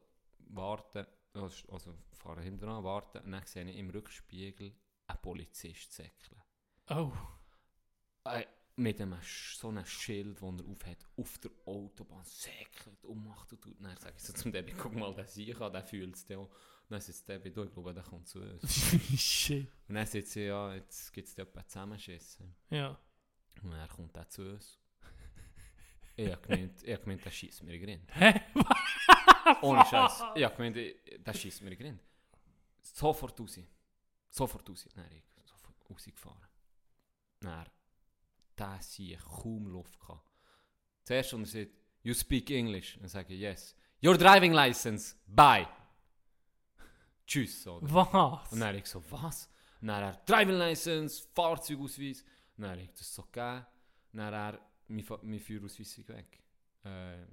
warte, 0.51 1.07
also, 1.35 1.95
fahre 2.13 2.43
hinten 2.43 2.61
dran, 2.61 2.85
warte, 2.85 3.23
und 3.23 3.33
dann 3.33 3.47
sehe 3.47 3.69
ich 3.69 3.77
im 3.77 3.91
Rückspiegel 3.91 4.73
einen 5.07 5.23
Polizist 5.23 5.93
säckeln. 5.93 6.43
Oh, 6.89 7.13
Äh, 8.25 8.45
mit 8.77 9.01
einem, 9.01 9.19
so 9.23 9.69
einem 9.69 9.85
Schild, 9.85 10.41
das 10.41 10.43
er 10.43 10.67
aufhat, 10.67 10.99
auf 11.17 11.39
der 11.39 11.51
Autobahn 11.67 12.25
säckelt 12.25 13.05
und 13.05 13.25
macht 13.25 13.53
und 13.53 13.61
tut. 13.61 13.77
Und 13.79 13.85
dann 13.85 13.97
sage 13.97 14.15
ich 14.17 14.23
so 14.23 14.33
zum 14.33 14.53
Debbie, 14.53 14.73
guck 14.73 14.95
mal, 14.95 15.15
der 15.15 15.27
Sieg 15.27 15.61
an, 15.61 15.73
der 15.73 15.85
fühlt 15.85 16.15
es 16.15 16.31
auch. 16.31 16.49
Und 16.49 16.51
dann 16.89 17.01
sitzt 17.01 17.29
Debbie 17.29 17.51
da, 17.53 17.63
ich 17.63 17.73
glaube, 17.73 17.95
der 17.95 18.03
kommt 18.03 18.27
zu 18.27 18.41
uns. 18.41 18.75
shit. 19.17 19.71
Und 19.89 19.95
dann 19.95 20.07
sagt 20.07 20.27
sie, 20.29 20.47
ja, 20.47 20.75
jetzt 20.75 21.13
gibt 21.13 21.29
es 21.29 21.37
jemanden 21.37 21.63
zusammenschissen. 21.69 22.55
Ja. 22.71 22.99
Und 23.63 23.73
er 23.73 23.89
kommt 23.89 24.17
auch 24.17 24.29
zu 24.29 24.43
uns. 24.43 24.79
ich 26.17 26.33
habe 26.33 26.41
gemeint, 26.43 26.83
ich 26.83 26.93
hab 26.93 27.03
gemeint 27.03 27.25
der 27.25 27.31
schießt 27.31 27.63
mir 27.63 27.75
in 27.75 27.81
den 27.81 27.87
Grind. 27.87 28.17
Hä? 28.17 28.41
Ohne 29.63 29.85
Scheiß. 29.87 30.23
Ich 30.35 30.45
habe 30.45 30.57
gemeint, 30.57 30.77
ich- 30.77 30.97
der 31.19 31.35
schießt 31.35 31.63
mir 31.63 31.77
Grind. 31.77 32.01
Sofort 32.83 33.39
raus. 33.41 33.59
Sofort 34.29 34.69
raus. 34.69 34.89
Dann 34.95 35.11
ich 35.13 35.23
sofort 35.45 35.77
rausgefahren. 35.91 36.49
Dann, 37.41 37.67
der 38.59 38.79
sie 38.83 39.17
kaum 39.17 39.67
Luft 39.69 39.99
gehabt. 40.01 40.27
Zuerst 41.05 41.33
und 41.35 41.43
er 41.43 41.47
sagt, 41.47 41.71
you 42.03 42.15
speak 42.15 42.51
English. 42.51 42.99
Dann 42.99 43.09
sage 43.09 43.35
ich, 43.35 43.41
yes. 43.41 43.77
Your 44.03 44.17
driving 44.17 44.53
license, 44.53 45.17
bye. 45.27 45.67
Tschüss. 47.27 47.67
Oder? 47.67 47.87
Was? 47.93 48.53
Und 48.53 48.61
dann 48.61 48.75
ich 48.77 48.87
so, 48.87 49.03
was? 49.11 49.49
Und 49.81 49.89
dann 49.89 50.03
er, 50.03 50.13
Driving 50.27 50.57
License, 50.59 51.27
Fahrzeugausweis. 51.35 52.23
Und 52.57 52.65
dann 52.65 52.79
ich 52.79 52.91
das 52.93 53.15
so 53.15 53.23
gegeben. 53.23 53.65
Und 54.13 54.19
dann 54.19 54.33
er, 54.35 54.61
mein, 54.89 55.07
mein 55.23 55.41
Führerausweis 55.41 56.07
weg. 56.09 56.43
Äh, 56.85 57.25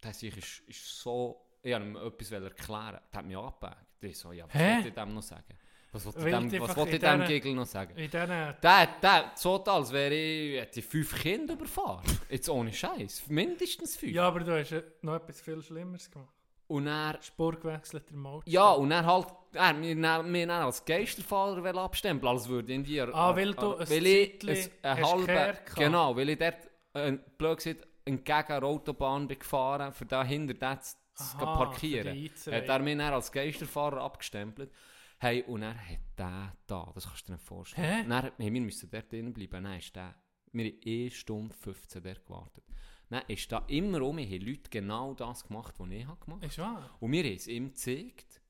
das 0.00 0.22
ich 0.22 0.36
ist, 0.36 0.60
ist 0.68 1.00
so, 1.00 1.46
ich 1.62 1.72
wollte 1.72 1.86
ihm 1.86 1.96
etwas 1.96 2.30
erklären. 2.32 2.98
Der 3.12 3.18
hat 3.18 3.26
mich 3.26 3.36
angepackt. 3.36 3.86
Ich 4.02 4.18
so, 4.18 4.32
ja, 4.32 4.44
was 4.46 4.54
wollte 4.54 4.88
ich 4.88 4.94
dem 4.94 5.14
noch 5.14 5.22
sagen? 5.22 5.44
Was 5.92 6.06
wollte 6.06 6.18
ich 6.20 6.24
dem, 6.24 6.52
was 6.52 6.52
einfach 6.70 6.76
wollte 6.76 6.90
in 6.90 6.96
ich 6.96 7.00
dem 7.02 7.14
dieser- 7.20 7.26
Gegel 7.26 7.54
noch 7.54 7.66
sagen? 7.66 7.90
In 7.96 8.10
diesen... 8.10 8.28
Der, 8.28 8.88
der, 9.02 9.32
so 9.34 9.64
als 9.64 9.92
wäre 9.92 10.14
ich, 10.14 10.60
hätte 10.60 10.78
ich 10.80 10.86
fünf 10.86 11.20
Kinder 11.20 11.54
überfahren. 11.54 12.04
Jetzt 12.28 12.48
ohne 12.48 12.72
Scheiß. 12.72 13.24
Mindestens 13.28 13.96
fünf. 13.96 14.12
Ja, 14.12 14.28
aber 14.28 14.40
du 14.40 14.58
hast 14.58 14.72
noch 15.02 15.16
etwas 15.16 15.40
viel 15.40 15.60
Schlimmeres 15.62 16.10
gemacht. 16.10 16.32
Und 16.68 16.86
er, 16.86 17.18
Spur 17.20 17.58
gewechselt, 17.58 18.08
der 18.08 18.16
Maut. 18.16 18.46
ja, 18.46 18.70
und 18.70 18.92
er 18.92 19.04
halt, 19.04 19.26
er, 19.54 19.82
wir 19.82 19.94
nehmen 19.96 20.50
als 20.50 20.84
Geisterfahrer 20.84 21.74
abstempeln, 21.74 22.32
als 22.32 22.48
würde 22.48 22.72
irgendwie... 22.72 23.00
Ah, 23.00 23.34
weil 23.34 23.52
du 23.54 23.74
ein 23.74 23.90
weil 23.90 24.06
ich 24.06 24.70
ein- 24.82 25.04
halbe. 25.04 25.58
Genau, 25.74 26.14
weil 26.16 26.28
ich 26.28 26.38
dort, 26.38 26.70
äh, 26.94 27.18
blöd 27.36 27.56
gesagt, 27.56 27.88
entgegen 28.04 28.46
der 28.48 28.62
Autobahn 28.62 29.26
bin 29.26 29.40
gefahren, 29.40 29.92
für 29.92 30.06
da 30.06 30.22
hinter 30.22 30.54
das 30.54 30.96
zu 31.20 31.36
parkieren. 31.38 32.16
Hat 32.16 32.68
er 32.68 32.78
mich 32.78 32.96
dann 32.96 33.12
als 33.12 33.30
Geisterfahrer 33.32 34.00
abgestempelt. 34.02 34.72
Hey, 35.18 35.42
und 35.42 35.62
er 35.62 35.74
hat 35.74 35.98
der 36.16 36.56
da, 36.66 36.90
das 36.94 37.06
kannst 37.06 37.22
du 37.22 37.26
dir 37.26 37.32
nicht 37.34 37.44
vorstellen. 37.44 38.04
Hä? 38.04 38.08
Dann, 38.08 38.32
hey, 38.38 38.52
wir 38.52 38.60
müssen 38.60 38.90
dort 38.90 39.12
drinnen 39.12 39.32
bleiben. 39.32 39.64
Dann 39.64 39.78
ist 39.78 39.94
der, 39.94 40.14
wir 40.52 40.64
haben 40.64 40.80
1 40.84 41.14
Stunde 41.14 41.54
15 41.54 42.02
dort 42.02 42.24
gewartet. 42.24 42.64
Dann 43.10 43.22
ist 43.26 43.50
da 43.50 43.64
immer 43.66 44.02
um 44.02 44.18
haben 44.18 44.40
Leute 44.40 44.70
genau 44.70 45.14
das 45.14 45.44
gemacht, 45.44 45.74
was 45.78 45.90
ich 45.90 46.06
habe 46.06 46.24
gemacht 46.24 46.44
Ist 46.44 46.58
wahr? 46.58 46.96
Und 47.00 47.12
wir 47.12 47.24
haben 47.24 47.34
es 47.34 47.48
ihm 47.48 47.68
gezeigt. 47.68 48.40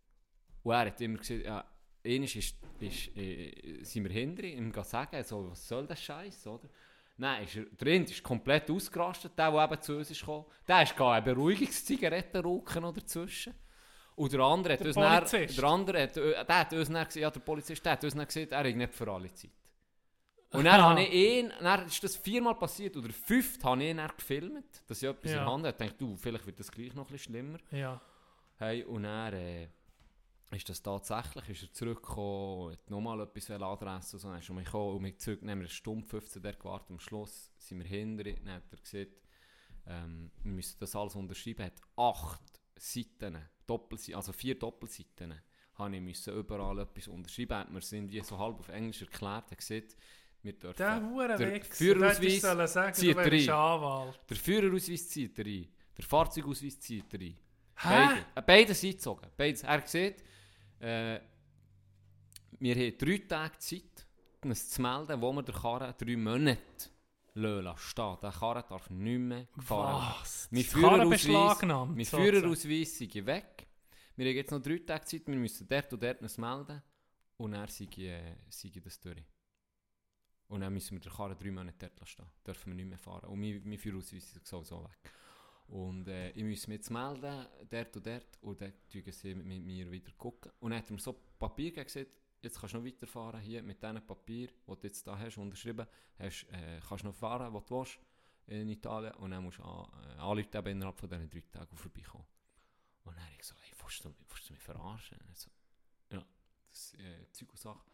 Und 0.62 0.72
er 0.72 0.86
hat 0.86 1.00
immer 1.00 1.18
gesagt, 1.18 1.44
ja, 1.44 1.64
einmal 2.04 2.24
ist, 2.24 2.36
ist, 2.78 3.16
äh, 3.16 3.82
sind 3.82 4.04
wir 4.04 4.12
hinter 4.12 4.44
ihm, 4.44 4.72
ihm 4.72 4.84
sagen, 4.84 5.24
so, 5.24 5.50
was 5.50 5.66
soll 5.66 5.86
das 5.86 6.02
Scheiß, 6.02 6.46
oder? 6.46 6.68
Nein, 7.20 7.44
ist 7.44 7.56
er, 7.56 7.64
drin 7.76 8.04
ist 8.04 8.22
komplett 8.22 8.70
ausgerastet, 8.70 9.32
der, 9.38 9.50
der 9.52 9.64
eben 9.64 9.82
zu 9.82 9.96
uns 9.98 10.10
ist 10.10 10.20
gekommen. 10.20 10.46
Der 10.66 10.82
ist 10.82 10.96
gar 10.96 11.12
eine 11.12 11.22
Beruhigungszigarette 11.22 12.42
rauchen 12.42 12.82
oder 12.84 13.00
dazwischen. 13.00 13.54
Und 14.16 14.32
der 14.32 14.40
andere 14.40 14.72
hat 14.72 14.80
Der 14.80 14.86
uns 14.86 14.96
dann, 14.96 15.46
der 15.56 15.64
andere 15.64 16.02
hat, 16.02 16.16
äh, 16.16 16.44
der 16.46 16.58
hat 16.58 16.72
uns 16.72 16.88
dann 16.88 17.06
ja, 17.14 17.30
der 17.30 17.40
Polizist, 17.40 17.84
der 17.84 17.92
hat 17.92 18.04
uns 18.04 18.14
dann 18.14 18.26
gesagt, 18.26 18.52
er 18.52 18.58
hat 18.58 18.74
nicht 18.74 18.94
für 18.94 19.10
alle 19.12 19.32
Zeit. 19.34 19.50
Und 20.52 20.64
dann 20.64 20.82
habe 20.82 21.02
ich 21.02 21.12
ihn, 21.12 21.52
dann 21.60 21.86
ist 21.86 22.02
das 22.02 22.16
viermal 22.16 22.54
passiert, 22.54 22.96
oder 22.96 23.10
fünft 23.10 23.62
habe 23.64 23.82
ich 23.84 23.90
ihn 23.90 23.98
dann 23.98 24.10
gefilmt, 24.16 24.82
dass 24.88 25.02
ich 25.02 25.08
etwas 25.08 25.30
Ja. 25.30 25.38
in 25.38 25.44
der 25.44 25.52
Hand 25.52 25.66
habe. 25.66 25.84
Ich 25.84 25.90
dachte, 25.90 25.94
du, 26.04 26.16
vielleicht 26.16 26.46
wird 26.46 26.58
das 26.58 26.72
gleich 26.72 26.94
noch 26.94 27.06
ein 27.06 27.12
bisschen 27.12 27.34
schlimmer. 27.34 27.58
Ja. 27.70 28.00
Hey, 28.56 28.82
und 28.84 29.02
dann 29.04 29.32
äh, 29.34 29.68
ist 30.56 30.68
das 30.68 30.82
tatsächlich, 30.82 31.48
ist 31.48 31.62
er 31.62 31.72
zurückgekommen, 31.72 32.72
hat 32.72 32.90
nochmal 32.90 33.20
etwas 33.20 33.50
anadressen 33.50 34.16
und 34.16 34.20
so, 34.20 34.28
dann 34.28 34.38
ist 34.38 34.48
er 34.48 34.54
mich 34.54 34.64
gekommen 34.64 34.96
und 34.96 35.02
mich 35.02 35.18
zurück, 35.18 35.40
dann 35.40 35.50
haben 35.50 35.58
wir 35.60 35.66
eine 35.66 35.68
Stunde 35.68 36.06
15 36.06 36.42
dort 36.42 36.58
gewartet, 36.58 36.90
am 36.90 36.98
Schluss 36.98 37.50
sind 37.58 37.78
wir 37.78 37.86
hinter 37.86 38.24
dann 38.24 38.54
hat 38.54 38.64
er 38.70 38.78
gesagt, 38.78 39.28
ähm, 39.86 40.30
wir 40.42 40.52
müssen 40.52 40.76
das 40.80 40.96
alles 40.96 41.14
unterschreiben, 41.14 41.60
er 41.60 41.66
hat 41.66 41.80
acht 41.96 42.42
Seiten, 42.76 43.38
Doppelseiten, 43.66 44.16
also 44.16 44.32
vier 44.32 44.58
Doppelseiten, 44.58 45.34
habe 45.74 45.96
ich 45.96 46.02
müssen 46.02 46.34
überall 46.34 46.80
etwas 46.80 47.08
unterschreiben, 47.08 47.56
hat 47.56 47.70
mir 47.70 47.80
sind 47.80 48.10
wie 48.10 48.20
so 48.20 48.38
halb 48.38 48.58
auf 48.58 48.68
Englisch 48.70 49.02
erklärt, 49.02 49.44
er 49.46 49.50
hat 49.52 49.58
gesagt, 49.58 49.96
wir 50.42 50.52
dürfen, 50.54 50.78
Der 50.78 51.02
Hure 51.02 51.36
der. 51.36 51.64
Führerausweis 51.64 52.40
Der 52.40 52.66
sagen, 52.66 52.94
zieht 52.94 53.16
rein. 53.16 54.14
Der 54.28 54.36
Führerausweis 54.36 55.08
zieht 55.08 55.38
er 55.38 55.44
rein, 55.44 55.68
der 55.96 56.04
Fahrzeugausweis 56.04 56.80
zieht 56.80 57.12
er 57.12 57.20
rein. 57.20 57.36
Hä? 57.76 57.88
Beide, 57.88 58.20
äh, 58.34 58.42
beide 58.42 58.74
sind 58.74 58.92
gezogen. 58.92 59.26
Beides. 59.36 59.62
Er 59.62 59.86
sieht, 59.86 60.22
äh, 60.80 61.20
wir 62.58 62.74
haben 62.74 62.98
drei 62.98 63.18
Tage 63.18 63.58
Zeit, 63.58 64.06
uns 64.44 64.70
zu 64.70 64.82
melden, 64.82 65.20
wo 65.20 65.32
wir 65.32 65.42
den 65.42 65.54
Karren 65.54 65.94
drei 65.96 66.16
Monate 66.16 66.90
lassen 67.34 67.78
stehen. 67.78 68.16
Der 68.22 68.32
Karren 68.32 68.64
darf 68.68 68.90
nicht 68.90 69.18
mehr 69.18 69.46
fahren. 69.58 70.16
Was? 70.20 70.48
Mein 70.50 70.64
Führerausweis, 70.64 71.62
mein. 71.62 72.04
Führerausweis 72.04 72.98
sei 72.98 73.26
weg. 73.26 73.66
Wir 74.16 74.26
haben 74.26 74.36
jetzt 74.36 74.50
noch 74.50 74.60
drei 74.60 74.78
Tage 74.78 75.04
Zeit, 75.04 75.26
wir 75.26 75.36
müssen 75.36 75.66
dort 75.68 75.92
und 75.92 76.02
dort 76.02 76.20
uns 76.20 76.36
melden. 76.36 76.82
Und 77.36 77.52
dann 77.52 77.68
sei, 77.68 77.86
äh, 77.98 78.36
sei 78.50 78.70
das 78.82 79.00
durch. 79.00 79.24
Und 80.48 80.60
dann 80.60 80.74
müssen 80.74 80.96
wir 80.96 81.00
den 81.00 81.12
Karren 81.12 81.38
drei 81.38 81.50
Monate 81.50 81.76
dort 81.78 82.00
lassen 82.00 82.10
stehen. 82.10 82.26
Dürfen 82.46 82.72
wir 82.72 82.74
nicht 82.74 82.88
mehr 82.88 82.98
fahren. 82.98 83.30
Und 83.30 83.40
mein, 83.40 83.62
mein 83.64 83.78
Führerausweis 83.78 84.36
ist 84.36 84.46
sowieso 84.46 84.82
weg. 84.82 85.12
Und 85.70 86.08
äh, 86.08 86.30
ich 86.30 86.42
muss 86.42 86.66
mich 86.66 86.78
jetzt 86.78 86.90
melden, 86.90 87.46
dort 87.70 87.96
und 87.96 88.06
dort. 88.06 88.38
Und 88.40 88.60
dann 88.60 88.72
schauen 88.92 89.12
sie 89.12 89.34
mit, 89.36 89.62
mir 89.62 89.90
wieder 89.90 90.10
gucken. 90.18 90.50
Und 90.58 90.70
dann 90.72 90.80
hat 90.80 90.90
er 90.90 90.94
mir 90.94 91.00
so 91.00 91.12
Papier 91.38 91.70
gesagt, 91.70 92.10
jetzt 92.42 92.58
kannst 92.58 92.74
du 92.74 92.78
noch 92.78 92.84
weiterfahren 92.84 93.40
hier 93.40 93.62
mit 93.62 93.80
diesem 93.80 94.04
Papier, 94.04 94.48
das 94.66 94.80
du 94.80 94.86
jetzt 94.88 95.06
da 95.06 95.16
hast, 95.16 95.38
unterschrieben 95.38 95.86
hast, 96.18 96.44
äh, 96.50 96.80
kannst 96.86 97.04
du 97.04 97.08
noch 97.08 97.14
fahren, 97.14 97.52
wo 97.52 97.60
du 97.60 97.78
willst 97.78 98.00
in 98.48 98.68
Italien. 98.68 99.14
Und 99.14 99.30
dann 99.30 99.44
musst 99.44 99.58
du 99.58 99.62
an, 99.62 99.88
äh, 100.02 100.18
anrufen, 100.18 100.56
eben 100.56 100.68
innerhalb 100.68 100.98
von 100.98 101.08
diesen 101.08 101.30
drei 101.30 101.44
Tagen 101.52 101.76
vorbeikommen. 101.76 102.26
Und 103.04 103.16
dann 103.16 103.24
habe 103.24 103.34
ich 103.38 103.44
so, 103.44 103.54
hey, 103.60 103.72
willst 103.80 104.04
du, 104.04 104.12
willst 104.28 104.48
du 104.48 104.52
mich 104.52 104.62
verarschen? 104.62 105.18
Und 105.28 105.38
so, 105.38 105.50
ja, 106.10 106.26
das 106.68 106.94
äh, 106.94 107.30
Zeug 107.30 107.56
Sache. 107.56 107.90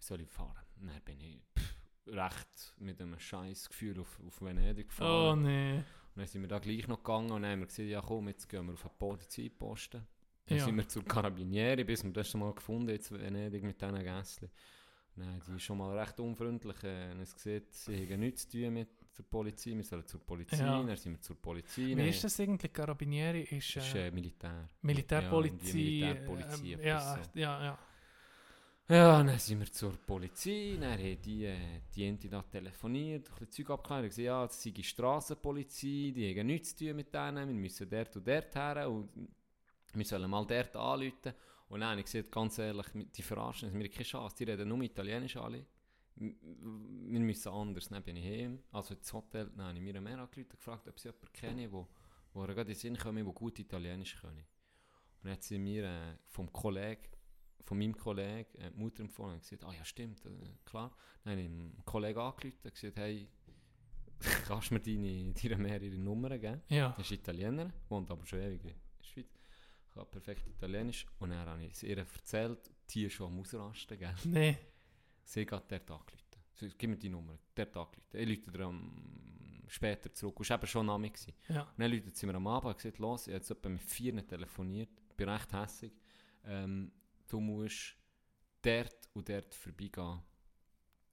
Soll 0.00 0.20
ich 0.20 0.28
fahren? 0.28 0.66
Und 0.80 0.88
dann 0.88 1.00
bin 1.02 1.20
ich 1.20 1.40
pff, 1.56 1.76
recht 2.08 2.74
mit 2.78 3.00
einem 3.00 3.20
scheiß 3.20 3.68
Gefühl 3.68 4.00
auf, 4.00 4.20
auf 4.26 4.42
Venedig 4.42 4.88
gefahren. 4.88 5.38
Oh 5.38 5.40
nee. 5.40 5.84
Dann 6.16 6.26
sind 6.26 6.42
wir 6.42 6.48
da 6.48 6.58
gleich 6.58 6.86
noch 6.86 6.98
gegangen 7.02 7.30
und 7.32 7.42
dann 7.42 7.50
haben 7.52 7.60
wir 7.60 7.66
gesagt, 7.66 7.88
ja 7.88 8.00
komm, 8.00 8.28
jetzt 8.28 8.48
gehen 8.48 8.66
wir 8.66 8.74
auf 8.74 8.82
den 8.82 8.90
Polizeiposten. 8.98 10.06
Dann 10.46 10.58
Ja. 10.58 10.64
sind 10.64 10.76
wir 10.76 10.86
zur 10.88 11.04
Carabinieri, 11.04 11.84
bis 11.84 12.04
wir 12.04 12.12
das 12.12 12.28
schon 12.28 12.40
mal 12.40 12.52
gefunden 12.54 12.82
haben, 12.88 12.94
jetzt 12.94 13.10
Venedig 13.10 13.62
mit 13.64 13.80
diesen 13.80 14.02
Gässchen. 14.02 14.50
Nein, 15.16 15.40
die 15.46 15.52
ist 15.56 15.62
schon 15.62 15.78
mal 15.78 15.96
recht 15.98 16.18
unfreundlich. 16.20 16.82
Äh, 16.82 17.12
und 17.12 17.20
es 17.20 17.32
sieht, 17.40 17.72
sie 17.72 18.12
haben 18.12 18.20
nichts 18.20 18.48
zu 18.48 18.58
tun 18.60 18.74
mit 18.74 18.88
der 19.16 19.22
Polizei. 19.22 19.70
Wir 19.76 19.84
sollen 19.84 20.04
zur 20.06 20.20
Polizei, 20.20 20.56
Ja. 20.58 20.82
dann 20.82 20.96
sind 20.96 21.12
wir 21.12 21.20
zur 21.20 21.40
Polizei. 21.40 21.96
Wie 21.96 22.08
ist 22.08 22.24
das 22.24 22.38
eigentlich? 22.40 22.72
Carabinieri 22.72 23.42
ist, 23.42 23.76
ist 23.76 23.94
äh, 23.94 24.08
äh, 24.08 24.10
Militär. 24.10 24.68
Militärpolizei. 24.82 25.78
Ja, 25.78 26.14
Militärpolizei, 26.14 26.72
ähm, 26.72 26.80
ja, 26.80 27.18
ja, 27.34 27.64
ja. 27.64 27.78
Ja, 28.86 29.22
dann 29.22 29.38
sind 29.38 29.60
wir 29.60 29.72
zur 29.72 29.96
Polizei, 29.96 30.76
dann 30.78 30.92
haben 30.92 31.22
die, 31.22 31.46
äh, 31.46 31.80
die 31.94 32.04
Ente 32.04 32.28
telefoniert, 32.50 33.30
ein 33.30 33.46
bisschen 33.46 33.50
Zeug 33.50 33.70
abgeklärt, 33.70 34.04
gesagt, 34.04 34.18
ja, 34.26 34.46
das 34.46 34.62
sei 34.62 34.70
die 34.72 34.84
Strassenpolizei, 34.84 36.12
die 36.14 36.36
haben 36.38 36.46
nichts 36.48 36.76
zu 36.76 36.84
tun 36.84 36.96
mit 36.96 37.14
denen, 37.14 37.48
wir 37.48 37.54
müssen 37.54 37.88
dort 37.88 38.14
und 38.14 38.28
dort 38.28 38.54
her 38.54 38.90
und 38.90 39.08
wir 39.94 40.04
sollen 40.04 40.30
mal 40.30 40.44
dort 40.44 40.76
anrufen. 40.76 41.32
Und 41.68 41.80
dann 41.80 41.92
habe 41.92 42.00
ich 42.00 42.06
gesagt, 42.06 42.30
ganz 42.30 42.58
ehrlich, 42.58 42.86
die 43.16 43.22
verarschen 43.22 43.70
uns, 43.70 43.78
wir 43.78 43.84
haben 43.84 43.90
keine 43.90 44.04
Chance, 44.04 44.36
die 44.36 44.44
reden 44.44 44.68
nur 44.68 44.82
Italienisch 44.82 45.36
alle. 45.38 45.64
Wir 46.16 47.20
müssen 47.20 47.48
anders, 47.48 47.88
dann 47.88 48.02
bin 48.02 48.16
ich 48.16 48.24
heim, 48.26 48.62
also 48.70 48.92
ins 48.92 49.10
Hotel, 49.14 49.50
dann 49.56 49.68
habe 49.68 49.78
ich 49.78 49.82
mir 49.82 49.98
mehr 49.98 50.18
angerufen, 50.18 50.50
gefragt, 50.50 50.86
ob 50.88 51.00
sie 51.00 51.08
jemanden 51.08 51.32
kennen, 51.32 51.72
wo, 51.72 51.88
wo 52.34 52.42
er 52.42 52.48
gerade 52.48 52.60
in 52.60 52.66
den 52.66 52.76
Sinn 52.76 52.98
kommen, 52.98 53.24
der 53.24 53.32
gut 53.32 53.58
Italienisch 53.58 54.20
können. 54.20 54.44
Und 54.44 55.24
dann 55.24 55.32
hat 55.32 55.42
sie 55.42 55.58
mir 55.58 55.84
äh, 55.84 56.18
vom 56.28 56.52
Kollegen, 56.52 57.13
von 57.64 57.78
meinem 57.78 57.96
Kollegen, 57.96 58.54
äh, 58.58 58.70
die 58.70 58.78
Mutter 58.78 59.00
empfohlen 59.00 59.34
und 59.34 59.42
gesagt, 59.42 59.64
ah 59.64 59.72
ja 59.72 59.84
stimmt, 59.84 60.24
äh, 60.26 60.30
klar. 60.64 60.94
Dann 61.22 61.32
habe 61.32 61.42
ich 61.42 61.48
einen 61.48 61.82
Kollegen 61.84 62.20
angerufen 62.20 62.60
und 62.62 62.74
gesagt, 62.74 62.96
hey, 62.96 63.28
kannst 64.46 64.70
du 64.70 64.74
mir 64.74 64.80
deine, 64.80 65.32
deine 65.32 65.56
mehrere 65.56 65.98
Nummern 65.98 66.40
geben? 66.40 66.62
Ja. 66.68 66.94
Das 66.96 67.06
ist 67.06 67.12
Italiener, 67.12 67.72
wohnt 67.88 68.10
aber 68.10 68.24
schon 68.26 68.40
ewig 68.40 68.62
in 68.62 68.68
der 68.68 69.04
Schweiz. 69.04 69.26
Kann 69.92 70.06
perfekt 70.10 70.46
Italienisch. 70.46 71.06
Und 71.18 71.30
dann 71.30 71.46
habe 71.46 71.64
ich 71.64 71.72
es 71.72 71.82
ihr 71.82 71.98
erzählt, 71.98 72.70
die 72.90 73.08
schon 73.08 73.32
am 73.32 73.40
Ausrasten, 73.40 73.98
gell? 73.98 74.14
Nee. 74.24 74.58
Sie 75.24 75.42
hat 75.42 75.70
dort 75.70 75.90
angerufen. 75.90 76.18
Sagt, 76.52 76.78
gib 76.78 76.90
mir 76.90 76.96
die 76.96 77.08
Nummer, 77.08 77.38
dort 77.54 77.76
angerufen. 77.76 78.02
Ich 78.12 78.38
rufe 78.38 78.50
dir 78.50 78.64
am 78.64 79.64
später 79.68 80.12
zurück. 80.12 80.38
Es 80.40 80.50
war 80.50 80.58
eben 80.58 80.66
schon 80.66 80.86
Name. 80.86 81.10
Gewesen. 81.10 81.32
Ja. 81.48 81.62
Und 81.62 81.78
dann 81.78 81.92
ruft 81.92 82.16
sie 82.16 82.26
mir 82.26 82.34
am 82.34 82.46
Abend 82.46 82.66
und 82.66 82.76
gesagt, 82.76 82.98
los, 82.98 83.26
ich 83.26 83.34
habe 83.34 83.44
jetzt 83.44 83.64
mit 83.64 83.80
vier 83.80 84.26
telefoniert, 84.26 84.90
bin 85.16 85.28
recht 85.28 85.52
hässig. 85.52 85.92
Ähm, 86.44 86.92
du 87.34 87.40
musst 87.40 87.96
dort 88.62 89.08
und 89.12 89.28
dort 89.28 89.54
vorbeigehen. 89.54 90.22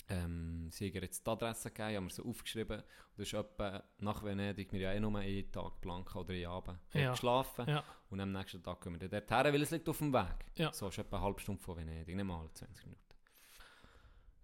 Ähm, 0.07 0.69
sie 0.71 0.89
haben 0.89 1.01
jetzt 1.03 1.25
die 1.25 1.31
Adresse 1.31 1.71
gegeben, 1.71 1.95
haben 1.95 2.05
wir 2.05 2.13
so 2.13 2.25
aufgeschrieben. 2.25 2.79
Und 2.79 3.17
das 3.17 3.27
ist 3.27 3.33
etwa 3.33 3.83
nach 3.99 4.23
Venedig, 4.23 4.71
wir 4.71 4.79
haben 4.79 4.93
ja 4.93 4.93
eh 4.93 4.99
nur 4.99 5.17
einen 5.19 5.51
Tag 5.51 5.79
blank 5.81 6.15
oder 6.15 6.33
einen 6.33 6.45
Abend 6.45 6.79
Ja. 6.93 7.11
geschlafen. 7.11 7.65
Ja. 7.67 7.83
Und 8.09 8.19
am 8.19 8.31
nächsten 8.31 8.61
Tag 8.61 8.81
gehen 8.81 8.93
wir 8.93 8.99
dann 8.99 9.09
dort 9.09 9.31
her, 9.31 9.53
weil 9.53 9.61
es 9.61 9.71
liegt 9.71 9.87
auf 9.89 9.97
dem 9.97 10.13
Weg. 10.13 10.45
Ja. 10.55 10.71
So 10.73 10.89
ist 10.89 10.97
etwa 10.97 11.17
eine 11.17 11.25
halbe 11.25 11.39
Stunde 11.39 11.61
von 11.61 11.77
Venedig, 11.77 12.15
nicht 12.15 12.25
mal 12.25 12.49
20 12.53 12.85
Minuten. 12.85 13.01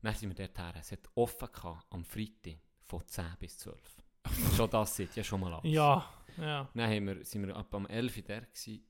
Dann 0.02 0.16
sind 0.16 0.30
wir 0.38 0.48
dort 0.48 0.58
her. 0.58 0.74
Es 0.80 0.92
hat 0.92 1.10
offen 1.16 1.50
gehabt, 1.52 1.86
am 1.90 2.06
Freitag 2.06 2.58
von 2.86 3.06
10 3.06 3.26
bis 3.40 3.58
12. 3.58 3.98
schon 4.56 4.70
das 4.70 4.96
sieht 4.96 5.16
ja 5.16 5.24
schon 5.24 5.42
mal 5.42 5.54
aus. 5.54 5.62
Ja. 5.66 6.10
Ja. 6.38 6.70
Dann 6.74 6.90
haben 6.90 7.08
wir, 7.08 7.26
sind 7.26 7.46
wir 7.46 7.56
etwa 7.56 7.78
um 7.78 7.88
11 7.88 8.18
Uhr 8.18 8.24
da 8.24 8.40
gewesen. 8.40 8.86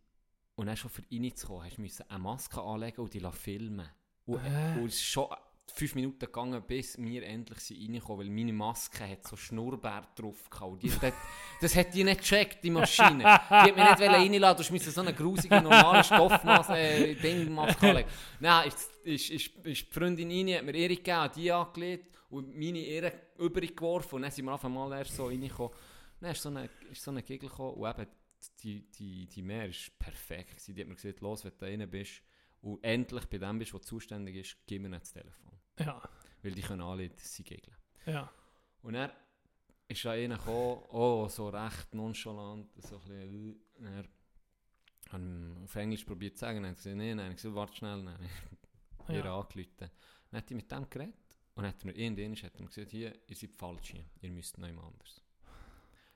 Und 0.57 0.65
dann 0.65 0.75
schon 0.75 0.89
für 0.89 1.03
reinzukommen, 1.11 1.65
hast 1.65 1.77
du 1.77 1.81
müssen 1.81 2.09
eine 2.09 2.19
Maske 2.19 2.59
anlegen 2.59 3.01
und 3.01 3.13
die 3.13 3.21
filmen. 3.31 3.87
Und, 4.25 4.39
Hä? 4.43 4.79
und 4.79 4.87
es 4.87 4.95
ist 4.95 5.03
schon 5.03 5.27
fünf 5.71 5.93
Minuten 5.93 6.17
gegangen, 6.17 6.63
bis 6.65 6.97
wir 6.97 7.23
endlich 7.23 7.59
sind 7.59 7.79
reingekommen, 7.79 8.25
weil 8.25 8.33
meine 8.33 8.53
Maske 8.53 9.07
hat 9.07 9.27
so 9.27 9.35
Schnurrbart 9.35 10.19
drauf 10.19 10.49
gehabt. 10.49 10.71
Und 10.71 10.81
Die, 10.81 10.89
das, 10.89 11.13
das 11.61 11.75
hat 11.75 11.93
die 11.93 12.03
nicht 12.03 12.21
gecheckt, 12.21 12.63
die 12.63 12.71
Maschine. 12.71 13.19
Die 13.19 13.23
hat 13.23 13.75
mich 13.75 13.75
nicht 13.75 14.01
reinladen, 14.01 14.65
du 14.65 14.73
musst 14.73 14.91
so 14.91 15.01
eine 15.01 15.13
grusige, 15.13 15.61
normale 15.61 16.03
Stoffmaske, 16.03 16.73
äh, 16.75 17.13
Dingmaske 17.13 17.89
anlegen. 17.89 18.09
Nein, 18.39 18.67
ist, 18.67 18.89
ist, 19.03 19.29
ist, 19.29 19.55
ist 19.63 19.87
die 19.87 19.93
Freundin 19.93 20.31
rein, 20.31 20.57
hat 20.57 20.65
mir 20.65 20.73
ihre 20.73 20.95
gegeben, 20.95 21.29
die 21.35 21.51
angelegt 21.51 22.17
und 22.31 22.57
meine 22.57 22.79
ihre 22.79 23.13
übrig 23.37 23.77
geworfen. 23.77 24.15
Und 24.15 24.21
dann 24.23 24.31
sind 24.31 24.45
wir 24.45 24.53
auf 24.53 24.65
einmal 24.65 24.91
erst 24.97 25.15
so 25.15 25.27
reingekommen. 25.27 25.71
Dann 26.19 26.31
ist 26.31 26.41
so 26.41 26.49
eine, 26.49 26.67
ist 26.91 27.03
so 27.03 27.11
eine 27.11 27.21
Gegel 27.21 27.47
gekommen 27.47 27.75
und 27.75 27.89
eben 27.89 28.07
die, 28.63 28.89
die, 28.91 29.27
die 29.27 29.41
Mehr 29.41 29.67
ist 29.67 29.97
perfekt. 29.99 30.49
gewesen. 30.51 30.75
Die 30.75 30.81
hat 30.81 30.87
mir 30.87 30.95
gesagt, 30.95 31.21
los, 31.21 31.43
wenn 31.43 31.51
du 31.51 31.57
da 31.57 31.65
rein 31.67 31.89
bist 31.89 32.21
und 32.61 32.83
endlich 32.83 33.25
bei 33.25 33.37
dem 33.37 33.59
bist, 33.59 33.73
der 33.73 33.81
zuständig 33.81 34.35
ist, 34.35 34.57
gib 34.67 34.81
mir 34.81 34.89
nicht 34.89 35.01
das 35.03 35.13
Telefon. 35.13 35.51
Ja. 35.79 36.01
Weil 36.41 36.51
die 36.53 36.61
können 36.61 36.81
alle 36.81 37.09
sie 37.17 37.43
gegeln. 37.43 37.75
Ja. 38.05 38.31
Und 38.81 38.93
dann 38.93 39.11
ist 39.87 40.03
da 40.05 40.11
einer 40.11 40.37
gekommen, 40.37 40.83
oh, 40.89 41.27
so 41.29 41.49
recht 41.49 41.93
nonchalant, 41.93 42.69
so 42.81 42.95
ein 42.97 43.01
bisschen, 43.03 43.61
äh, 43.85 44.03
habe 45.11 45.53
ich 45.57 45.63
auf 45.63 45.75
Englisch 45.75 46.03
probiert 46.03 46.35
zu 46.35 46.41
sagen, 46.41 46.63
dann 46.63 46.71
hat 46.71 46.77
er 46.77 46.83
gesagt, 46.83 46.97
nein, 46.97 47.17
nein, 47.17 47.31
ich 47.31 47.37
gesagt, 47.37 47.55
warte 47.55 47.75
schnell, 47.75 48.17
ihr 49.09 49.15
Ja. 49.15 49.39
angerufen. 49.39 49.75
Dann 49.77 49.89
hat 50.41 50.51
er 50.51 50.55
mit 50.57 50.69
dem 50.71 50.89
geredet 50.89 51.15
und 51.55 51.65
hat 51.65 51.85
mir 51.85 51.93
irgendwann 51.93 52.35
hat 52.35 52.53
er 52.55 52.61
mir 52.61 52.67
gesagt, 52.67 52.91
hier, 52.91 53.17
ihr 53.27 53.35
seid 53.35 53.53
falsch 53.53 53.91
hier, 53.91 54.05
ihr 54.21 54.31
müsst 54.31 54.57
noch 54.57 54.67
jemand 54.67 54.87
anders. 54.93 55.23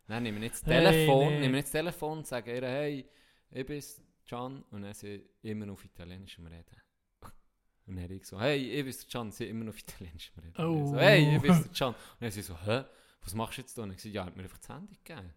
Dann 0.07 0.23
nehmen 0.23 0.39
wir 0.39 0.47
jetzt 0.47 0.67
das 0.67 0.73
Hey, 0.73 0.83
Telefon, 0.83 1.39
nee. 1.39 1.47
jetzt 1.57 1.65
das 1.65 1.71
Telefon 1.71 2.17
und 2.19 2.27
sagen 2.27 2.49
ihr, 2.49 2.67
hey, 2.67 3.05
ich 3.51 3.65
bin 3.65 3.83
Can 4.27 4.63
und 4.71 4.81
dann 4.81 4.93
sie 4.93 5.23
immer 5.41 5.71
auf 5.71 5.83
Italienisch 5.83 6.37
am 6.39 6.47
Reden. 6.47 6.81
Und 7.87 7.95
dann 7.95 8.03
habe 8.03 8.15
ich 8.15 8.25
so, 8.25 8.39
hey, 8.39 8.57
ich 8.57 8.85
bin 8.85 9.09
Can, 9.11 9.31
sie 9.31 9.45
immer 9.47 9.69
auf 9.69 9.79
Italienisch 9.79 10.31
am 10.37 10.43
Reden. 10.43 10.61
Oh. 10.61 10.87
So, 10.87 10.97
hey, 10.97 11.35
ich 11.35 11.41
bin 11.41 11.51
der 11.51 11.71
Can. 11.77 11.89
Und 11.89 11.95
dann 12.19 12.31
sie 12.31 12.41
so, 12.41 12.55
hä, 12.65 12.83
was 13.21 13.33
machst 13.33 13.57
du 13.57 13.61
jetzt 13.61 13.77
da? 13.77 13.83
Und 13.83 13.91
ich 13.91 14.01
so, 14.01 14.09
ja, 14.09 14.25
hat 14.25 14.35
mir 14.35 14.43
einfach 14.43 14.57
das 14.57 14.69
Handy 14.69 14.95
gegeben. 15.03 15.33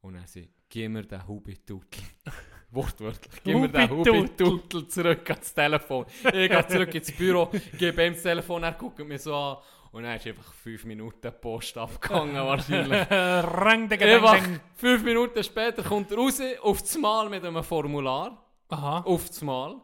Und 0.00 0.14
dann 0.14 0.26
sie, 0.26 0.48
gib 0.68 0.90
mir 0.90 1.02
den 1.02 1.26
Hubituttel. 1.26 2.02
Wortwörtlich, 2.70 3.42
gib 3.42 3.56
mir 3.56 3.68
den. 3.68 3.90
Hubituttel 3.90 4.88
zurück 4.88 5.30
ans 5.30 5.54
Telefon. 5.54 6.06
Ich 6.24 6.30
gehe 6.32 6.66
zurück 6.68 6.94
ins 6.94 7.12
Büro, 7.12 7.50
gebe 7.78 8.04
ihm 8.04 8.12
das 8.12 8.22
Telefon, 8.22 8.62
er 8.62 8.72
guckt 8.72 8.98
mich 8.98 9.22
so 9.22 9.34
an. 9.34 9.56
Und 9.92 10.02
dann 10.02 10.16
ist 10.16 10.26
einfach 10.26 10.52
fünf 10.52 10.84
Minuten 10.84 11.32
Post 11.40 11.78
abgegangen 11.78 12.34
wahrscheinlich. 12.36 13.10
Rang, 13.10 13.88
ding, 13.88 14.02
Einfach 14.02 14.38
fünf 14.74 15.02
Minuten 15.04 15.42
später 15.42 15.82
kommt 15.82 16.10
er 16.10 16.18
raus, 16.18 16.40
auf 16.62 16.80
das 16.82 16.96
Mal 16.98 17.28
mit 17.28 17.44
einem 17.44 17.62
Formular. 17.62 18.42
Aha. 18.68 19.00
Auf 19.00 19.28
das 19.28 19.40
Mal. 19.42 19.80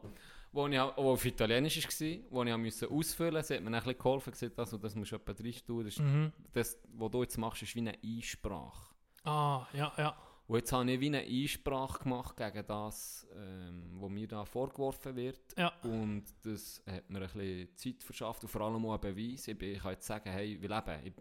Wo, 0.54 0.66
ich, 0.66 0.78
wo 0.78 1.12
auf 1.12 1.24
Italienisch 1.24 1.82
war, 1.82 2.18
wo 2.30 2.42
ich 2.44 2.56
musste 2.58 2.90
ausfüllen 2.90 3.34
musste. 3.34 3.54
Sie 3.54 3.56
hat 3.56 3.62
mir 3.64 3.70
ein 3.70 3.82
bisschen 3.82 3.96
geholfen, 3.98 4.30
gesagt, 4.32 4.58
also, 4.58 4.76
das 4.76 4.94
musst 4.94 5.12
du 5.12 5.16
etwa 5.16 5.32
drin 5.32 5.54
tun. 5.66 5.84
Das, 5.84 5.98
Mhm. 5.98 6.32
das, 6.52 6.78
was 6.94 7.10
du 7.10 7.22
jetzt 7.22 7.38
machst, 7.38 7.62
ist 7.62 7.74
wie 7.74 7.80
eine 7.80 7.94
Einsprache. 8.04 8.94
Ah, 9.24 9.66
ja, 9.72 9.92
ja. 9.96 10.14
Und 10.52 10.58
jetzt 10.58 10.72
habe 10.72 10.92
ich 10.92 11.00
wie 11.00 11.06
eine 11.06 11.20
Einsprache 11.20 12.02
gemacht 12.02 12.36
gegen 12.36 12.66
das, 12.66 13.26
ähm, 13.34 13.84
was 13.94 14.10
mir 14.10 14.28
da 14.28 14.44
vorgeworfen 14.44 15.16
wird. 15.16 15.40
Ja. 15.56 15.72
Und 15.82 16.24
das 16.42 16.82
hat 16.86 17.08
mir 17.08 17.22
ein 17.22 17.22
bisschen 17.22 17.74
Zeit 17.74 18.02
verschafft 18.02 18.42
und 18.42 18.50
vor 18.50 18.60
allem 18.60 18.84
auch 18.84 19.02
einen 19.02 19.16
Beweis. 19.16 19.48
Ich, 19.48 19.56
bin, 19.56 19.72
ich 19.72 19.80
kann 19.80 19.92
jetzt 19.92 20.06
sagen, 20.06 20.30
hey, 20.30 20.62
weil 20.62 20.78
eben, 20.78 21.06
ich, 21.06 21.12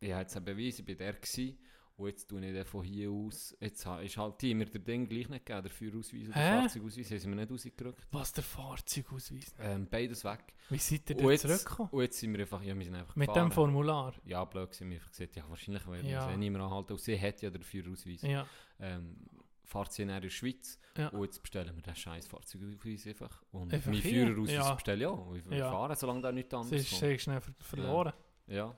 ich 0.00 0.10
habe 0.10 0.22
jetzt 0.22 0.34
einen 0.34 0.46
Beweis, 0.46 0.80
ich 0.80 0.84
bin 0.84 0.98
der 0.98 1.12
gewesen. 1.12 1.58
Und 2.00 2.08
jetzt 2.08 2.28
tue 2.30 2.40
ich 2.46 2.52
den 2.54 2.64
von 2.64 2.82
hier 2.82 3.10
aus, 3.10 3.54
jetzt 3.60 3.84
ist 3.84 4.16
halt 4.16 4.40
die 4.40 4.54
mir 4.54 4.64
der 4.64 4.80
Ding 4.80 5.06
gleich 5.06 5.28
nicht 5.28 5.44
gegeben, 5.44 5.62
der 5.64 5.70
Führerausweis 5.70 6.22
Hä? 6.22 6.26
der 6.34 6.60
Fahrzeugausweis, 6.62 7.10
haben 7.10 7.18
sie 7.18 7.28
mir 7.28 7.36
nicht 7.36 7.50
rausgedrückt. 7.52 8.06
Was 8.10 8.32
der 8.32 8.42
Fahrzeugausweis? 8.44 9.54
Ähm, 9.60 9.86
beides 9.90 10.24
weg. 10.24 10.40
Wie 10.70 10.78
seid 10.78 11.10
ihr 11.10 11.16
Und 11.18 11.28
denn 11.28 11.38
zurückgekommen? 11.38 11.90
und 11.92 12.00
jetzt 12.02 12.18
sind 12.18 12.32
wir 12.32 12.40
einfach, 12.40 12.62
ja, 12.62 12.74
wir 12.74 12.84
sind 12.84 12.94
einfach 12.94 13.16
Mit 13.16 13.28
gefahren. 13.28 13.48
dem 13.48 13.52
Formular? 13.52 14.14
Ja, 14.24 14.44
blöd 14.46 14.70
gewesen, 14.70 14.88
wir 14.88 14.96
einfach 14.96 15.10
gesagt, 15.10 15.36
ja, 15.36 15.44
wahrscheinlich 15.50 15.86
werden 15.86 16.02
wir 16.04 16.10
Ja. 16.10 16.30
sie 16.30 16.36
nicht 16.38 16.50
mehr 16.50 16.62
anhalten. 16.62 16.92
Und 16.92 17.00
sie 17.00 17.20
hat 17.20 17.42
ja 17.42 17.50
den 17.50 17.62
Führerausweis. 17.62 18.22
Ja. 18.22 18.46
ähm, 18.78 19.16
fahrt 19.64 19.92
sie 19.92 20.06
dann 20.06 20.16
in 20.16 20.22
der 20.22 20.30
Schweiz 20.30 20.78
Ja. 20.96 21.08
und 21.10 21.22
jetzt 21.22 21.42
bestellen 21.42 21.76
wir 21.76 21.82
den 21.82 21.94
scheiß 21.94 22.26
Fahrzeugausweis 22.28 23.06
einfach. 23.08 23.42
Und 23.52 23.74
Einfach 23.74 23.92
mein? 23.92 24.00
Führerausweis 24.00 24.54
Ja. 24.56 24.74
bestelle 24.74 25.00
ich 25.04 25.06
auch. 25.06 25.30
Will 25.32 25.44
Ja. 25.58 25.70
fahren, 25.70 25.94
solange 25.96 26.22
da 26.22 26.32
nichts 26.32 26.50
Sie 26.50 26.56
anderes 26.56 26.80
ist 26.80 26.88
kommt. 26.90 27.00
sehr 27.00 27.18
schnell 27.18 27.40
ver 27.42 27.52
verloren. 27.60 28.12
Ja. 28.46 28.74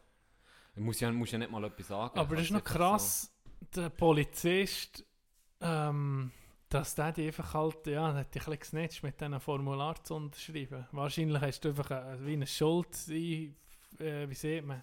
Ich 0.75 0.83
muss 0.83 1.01
ja, 1.01 1.11
muss 1.13 1.31
ja 1.31 1.39
nicht 1.39 1.51
mal 1.51 1.65
etwas 1.65 1.89
sagen. 1.89 2.19
Aber 2.19 2.35
das 2.37 2.47
ist 2.47 2.51
noch 2.51 2.65
krass, 2.65 3.33
der 3.75 3.91
Polizist, 3.91 5.05
ähm, 5.61 6.31
dass 6.69 6.95
der 6.95 7.13
die 7.13 7.27
einfach 7.27 7.53
halt, 7.55 7.87
ja, 7.87 8.15
hat 8.15 8.35
dich 8.35 8.47
ein 8.49 8.59
gesnitcht 8.59 9.03
mit 9.03 9.21
diesem 9.21 9.39
Formular 9.41 10.03
zu 10.03 10.15
unterschreiben. 10.15 10.87
Wahrscheinlich 10.93 11.41
hast 11.43 11.61
du 11.65 11.69
einfach 11.71 11.91
ein, 11.91 12.25
wie 12.27 12.33
eine 12.33 12.47
Schuld, 12.47 12.89
äh, 13.09 13.51
wie 14.29 14.35
sieht 14.35 14.65
man, 14.65 14.83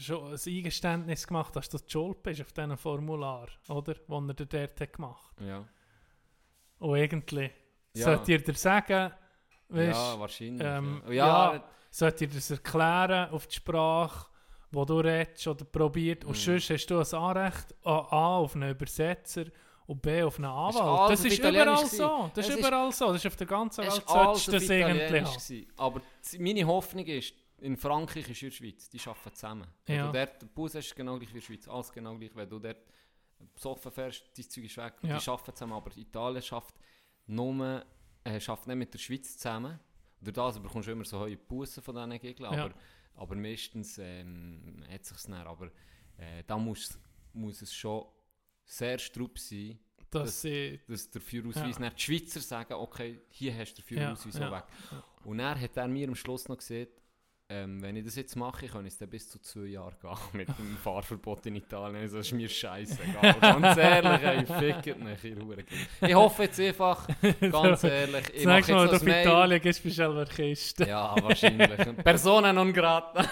schon 0.00 0.32
ein 0.32 0.38
Eingeständnis 0.46 1.26
gemacht, 1.26 1.54
dass 1.56 1.68
du 1.68 1.78
die 1.78 1.90
Schuld 1.90 2.22
bist 2.22 2.40
auf 2.40 2.52
diesem 2.52 2.78
Formular, 2.78 3.48
oder? 3.68 3.94
Das 3.94 4.08
er 4.08 4.34
dir 4.34 4.46
dort 4.46 4.80
hat 4.80 4.92
gemacht. 4.92 5.34
Ja, 5.40 5.66
Und 6.78 6.96
irgendwie, 6.96 7.50
Ja. 7.94 8.04
sollte 8.04 8.32
ihr 8.32 8.42
dir 8.42 8.54
sagen, 8.54 9.12
weißt, 9.68 9.98
ja 9.98 10.18
wahrscheinlich. 10.18 10.62
ähm, 10.66 11.02
ja. 11.08 11.12
Ja, 11.12 11.54
ja. 11.54 11.64
sollte 11.90 12.24
ihr 12.24 12.30
das 12.30 12.50
erklären 12.50 13.30
auf 13.30 13.46
die 13.46 13.56
Sprache, 13.56 14.26
wo 14.72 14.84
du 14.84 14.98
redest 15.00 15.46
oder 15.46 15.64
probiert. 15.64 16.24
Und 16.24 16.32
Mhm. 16.32 16.36
sonst 16.60 16.70
hast 16.70 16.86
du 16.86 16.98
ein 16.98 17.14
Anrecht 17.14 17.74
A, 17.84 18.36
auf 18.38 18.54
einen 18.56 18.70
Übersetzer 18.70 19.44
und 19.86 20.00
B 20.02 20.22
auf 20.22 20.36
einen 20.36 20.46
Anwalt. 20.46 21.12
Das 21.12 21.24
ist 21.24 21.38
überall 21.38 21.86
so. 21.86 22.30
Das 22.34 22.48
ist 22.48 22.58
überall 22.58 22.92
so. 22.92 23.06
Das 23.12 23.16
ist 23.16 23.26
auf 23.26 23.36
der 23.36 23.46
ganzen 23.46 23.84
Welt. 23.84 24.02
Solltest 24.06 24.48
du 24.48 24.52
das 24.52 24.68
irgendwie 24.68 25.06
gewesen. 25.20 25.66
Aber 25.76 26.00
meine 26.38 26.66
Hoffnung 26.66 27.04
ist, 27.06 27.34
in 27.58 27.76
Frankreich 27.76 28.28
ist 28.28 28.42
in 28.42 28.48
der 28.48 28.56
Schweiz, 28.56 28.88
die 28.88 29.00
arbeiten 29.00 29.34
zusammen. 29.34 29.66
Wenn 29.86 29.96
Ja. 29.96 30.06
du 30.06 30.12
dort 30.18 30.42
den 30.42 30.48
Bus 30.48 30.74
hast, 30.74 30.86
ist 30.86 30.96
genau 30.96 31.16
gleich 31.18 31.28
wie 31.32 31.38
in 31.38 31.40
der 31.40 31.46
Schweiz. 31.46 31.68
Alles 31.68 31.92
genau 31.92 32.16
gleich. 32.16 32.34
Wenn 32.34 32.48
du 32.48 32.58
dort 32.58 32.78
besoffen 33.54 33.92
fährst, 33.92 34.24
dein 34.36 34.48
Zeug 34.48 34.64
ist 34.64 34.76
weg. 34.78 34.94
Ja. 35.02 35.18
Die 35.18 35.28
arbeiten 35.30 35.54
zusammen. 35.54 35.72
Aber 35.74 35.96
Italien 35.96 36.42
schafft 36.42 36.74
nur, 37.26 37.84
äh, 38.24 38.40
schafft 38.40 38.66
nicht 38.66 38.76
mit 38.76 38.92
der 38.94 38.98
Schweiz 38.98 39.36
zusammen. 39.38 39.78
Durch 40.20 40.34
das 40.34 40.58
bekommst 40.60 40.88
du 40.88 40.92
immer 40.92 41.04
so 41.04 41.20
hohe 41.20 41.36
Bussen 41.36 41.82
von 41.82 41.94
diesen 41.94 42.18
Gegnern. 42.20 42.54
Ja. 42.54 42.70
Aber, 43.14 43.34
meistens 43.36 43.98
ähm, 43.98 44.82
hat 44.90 45.02
es 45.02 45.08
sich 45.08 45.22
dann. 45.30 45.46
Aber 45.46 45.66
äh, 46.18 46.42
da 46.46 46.56
muss, 46.58 46.98
muss 47.32 47.62
es 47.62 47.74
schon 47.74 48.04
sehr 48.64 48.98
strupp 48.98 49.38
sein, 49.38 49.78
Dass 50.10 50.24
Das- 50.24 50.42
sie, 50.42 50.80
dass 50.86 51.10
der 51.10 51.20
Führerausweis 51.22 51.78
Ja. 51.78 51.90
die 51.90 52.00
Schweizer 52.00 52.40
sagen, 52.40 52.74
okay, 52.74 53.20
hier 53.30 53.56
hast 53.56 53.74
du 53.74 53.82
den 53.82 53.86
Führerausweis 53.86 54.34
Ja, 54.38 54.48
auch 54.48 54.52
ja, 54.52 54.58
weg. 54.58 55.02
Und 55.24 55.38
er 55.40 55.58
hat 55.60 55.76
er 55.76 55.88
mir 55.88 56.08
am 56.08 56.14
Schluss 56.14 56.48
noch 56.48 56.58
gesagt, 56.58 57.01
ähm, 57.52 57.82
wenn 57.82 57.96
ich 57.96 58.04
das 58.04 58.16
jetzt 58.16 58.34
mache, 58.34 58.66
kann 58.66 58.86
es 58.86 58.96
dann 58.96 59.10
bis 59.10 59.28
zu 59.28 59.38
zwei 59.38 59.66
Jahre 59.66 59.94
gehen 60.00 60.16
mit 60.32 60.48
dem 60.48 60.76
Fahrverbot 60.78 61.44
in 61.46 61.56
Italien. 61.56 61.96
Also, 62.02 62.16
das 62.16 62.26
ist 62.26 62.32
mir 62.32 62.48
scheißegal. 62.48 63.34
Ganz 63.40 63.76
ehrlich, 63.76 64.22
ey, 64.22 64.46
fickt 64.46 64.98
mich, 64.98 65.24
ihr 65.24 65.36
Hurenkind. 65.36 65.88
Ich 66.00 66.14
hoffe 66.14 66.44
jetzt 66.44 66.58
einfach, 66.58 67.06
ganz 67.40 67.84
ehrlich, 67.84 68.24
ich 68.34 68.44
mache 68.46 68.54
nächste 68.56 68.72
Mal, 68.72 68.82
jetzt 68.82 68.88
du 68.88 68.92
das 68.92 69.02
auf 69.02 69.06
Mail. 69.06 69.26
Italien 69.26 69.60
gehst, 69.60 69.82
bist 69.82 69.98
du 69.98 70.24
Kiste. 70.24 70.88
Ja, 70.88 71.14
wahrscheinlich. 71.22 71.96
Persona 72.02 72.52
non 72.52 72.72
grata. 72.72 73.22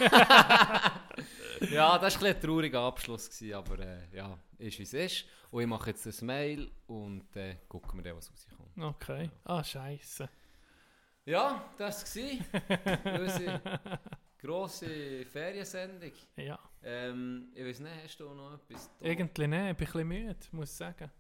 ja, 1.72 1.98
das 1.98 2.20
war 2.20 2.28
ein 2.28 2.34
ein 2.34 2.40
trauriger 2.40 2.80
Abschluss, 2.80 3.30
gewesen, 3.30 3.54
aber 3.54 3.78
äh, 3.78 3.98
ja, 4.12 4.38
ist 4.58 4.78
wie 4.78 4.82
es 4.82 4.92
ist. 4.92 5.24
Und 5.50 5.62
ich 5.62 5.68
mache 5.68 5.90
jetzt 5.90 6.04
das 6.04 6.20
Mail 6.20 6.70
und 6.86 7.24
dann 7.32 7.56
gucken 7.68 7.98
wir 7.98 8.04
dann, 8.04 8.16
was 8.18 8.30
rauskommt. 8.30 8.60
Okay. 8.78 9.30
Ah, 9.44 9.64
scheiße. 9.64 10.28
Ja, 11.24 11.64
das 11.76 12.16
war 12.16 13.20
unsere 13.20 13.60
grosse 14.38 15.24
Feriensendung. 15.26 16.12
Ja. 16.36 16.58
Ähm, 16.82 17.52
ich 17.54 17.64
weiß 17.64 17.80
nicht, 17.80 17.92
hast 18.04 18.20
du 18.20 18.34
noch 18.34 18.54
etwas? 18.54 18.90
da? 18.98 19.06
Irgendwie 19.06 19.46
nicht. 19.46 19.58
Ich 19.58 19.64
bin 19.64 19.68
ein 19.68 19.76
bisschen 19.76 20.08
müde, 20.08 20.36
muss 20.52 20.70
ich 20.70 20.76
sagen. 20.76 21.10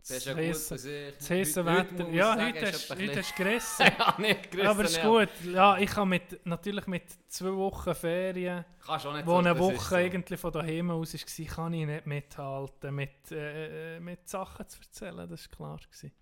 Das 0.00 0.18
ist 0.18 0.26
ja 0.26 0.34
gut. 0.34 0.70
Das 0.70 1.30
heute 1.30 1.66
Wetter. 1.66 2.08
Ja, 2.10 2.36
sagen, 2.36 2.46
heute 2.46 2.66
ist 2.66 2.90
hast 2.90 2.90
heute 2.90 3.22
du 3.22 3.34
gerissen. 3.36 3.86
ja, 3.98 4.14
nicht 4.18 4.50
gerissen, 4.52 4.68
Aber 4.68 4.84
ist 4.84 4.96
ja. 4.98 5.08
gut. 5.08 5.28
Ja, 5.52 5.78
ich 5.78 5.96
habe 5.96 6.06
mit, 6.06 6.46
natürlich 6.46 6.86
mit 6.86 7.04
zwei 7.26 7.52
Wochen 7.52 7.94
Ferien, 7.94 8.64
Kannst 8.84 9.06
auch 9.06 9.14
nicht 9.14 9.26
wo 9.26 9.38
eine 9.38 9.50
ist 9.52 9.58
Woche 9.58 9.88
so. 9.88 9.96
eigentlich 9.96 10.38
von 10.38 10.52
daheim 10.52 10.90
aus 10.92 11.14
war, 11.14 11.46
kann 11.46 11.72
ich 11.72 11.86
nicht 11.86 12.06
mithalten, 12.06 12.94
mit, 12.94 13.32
äh, 13.32 13.96
äh, 13.96 14.00
mit 14.00 14.28
Sachen 14.28 14.68
zu 14.68 14.78
erzählen. 14.80 15.28
Das 15.28 15.48
war 15.50 15.56
klar. 15.56 15.80
Gewesen. 15.90 16.12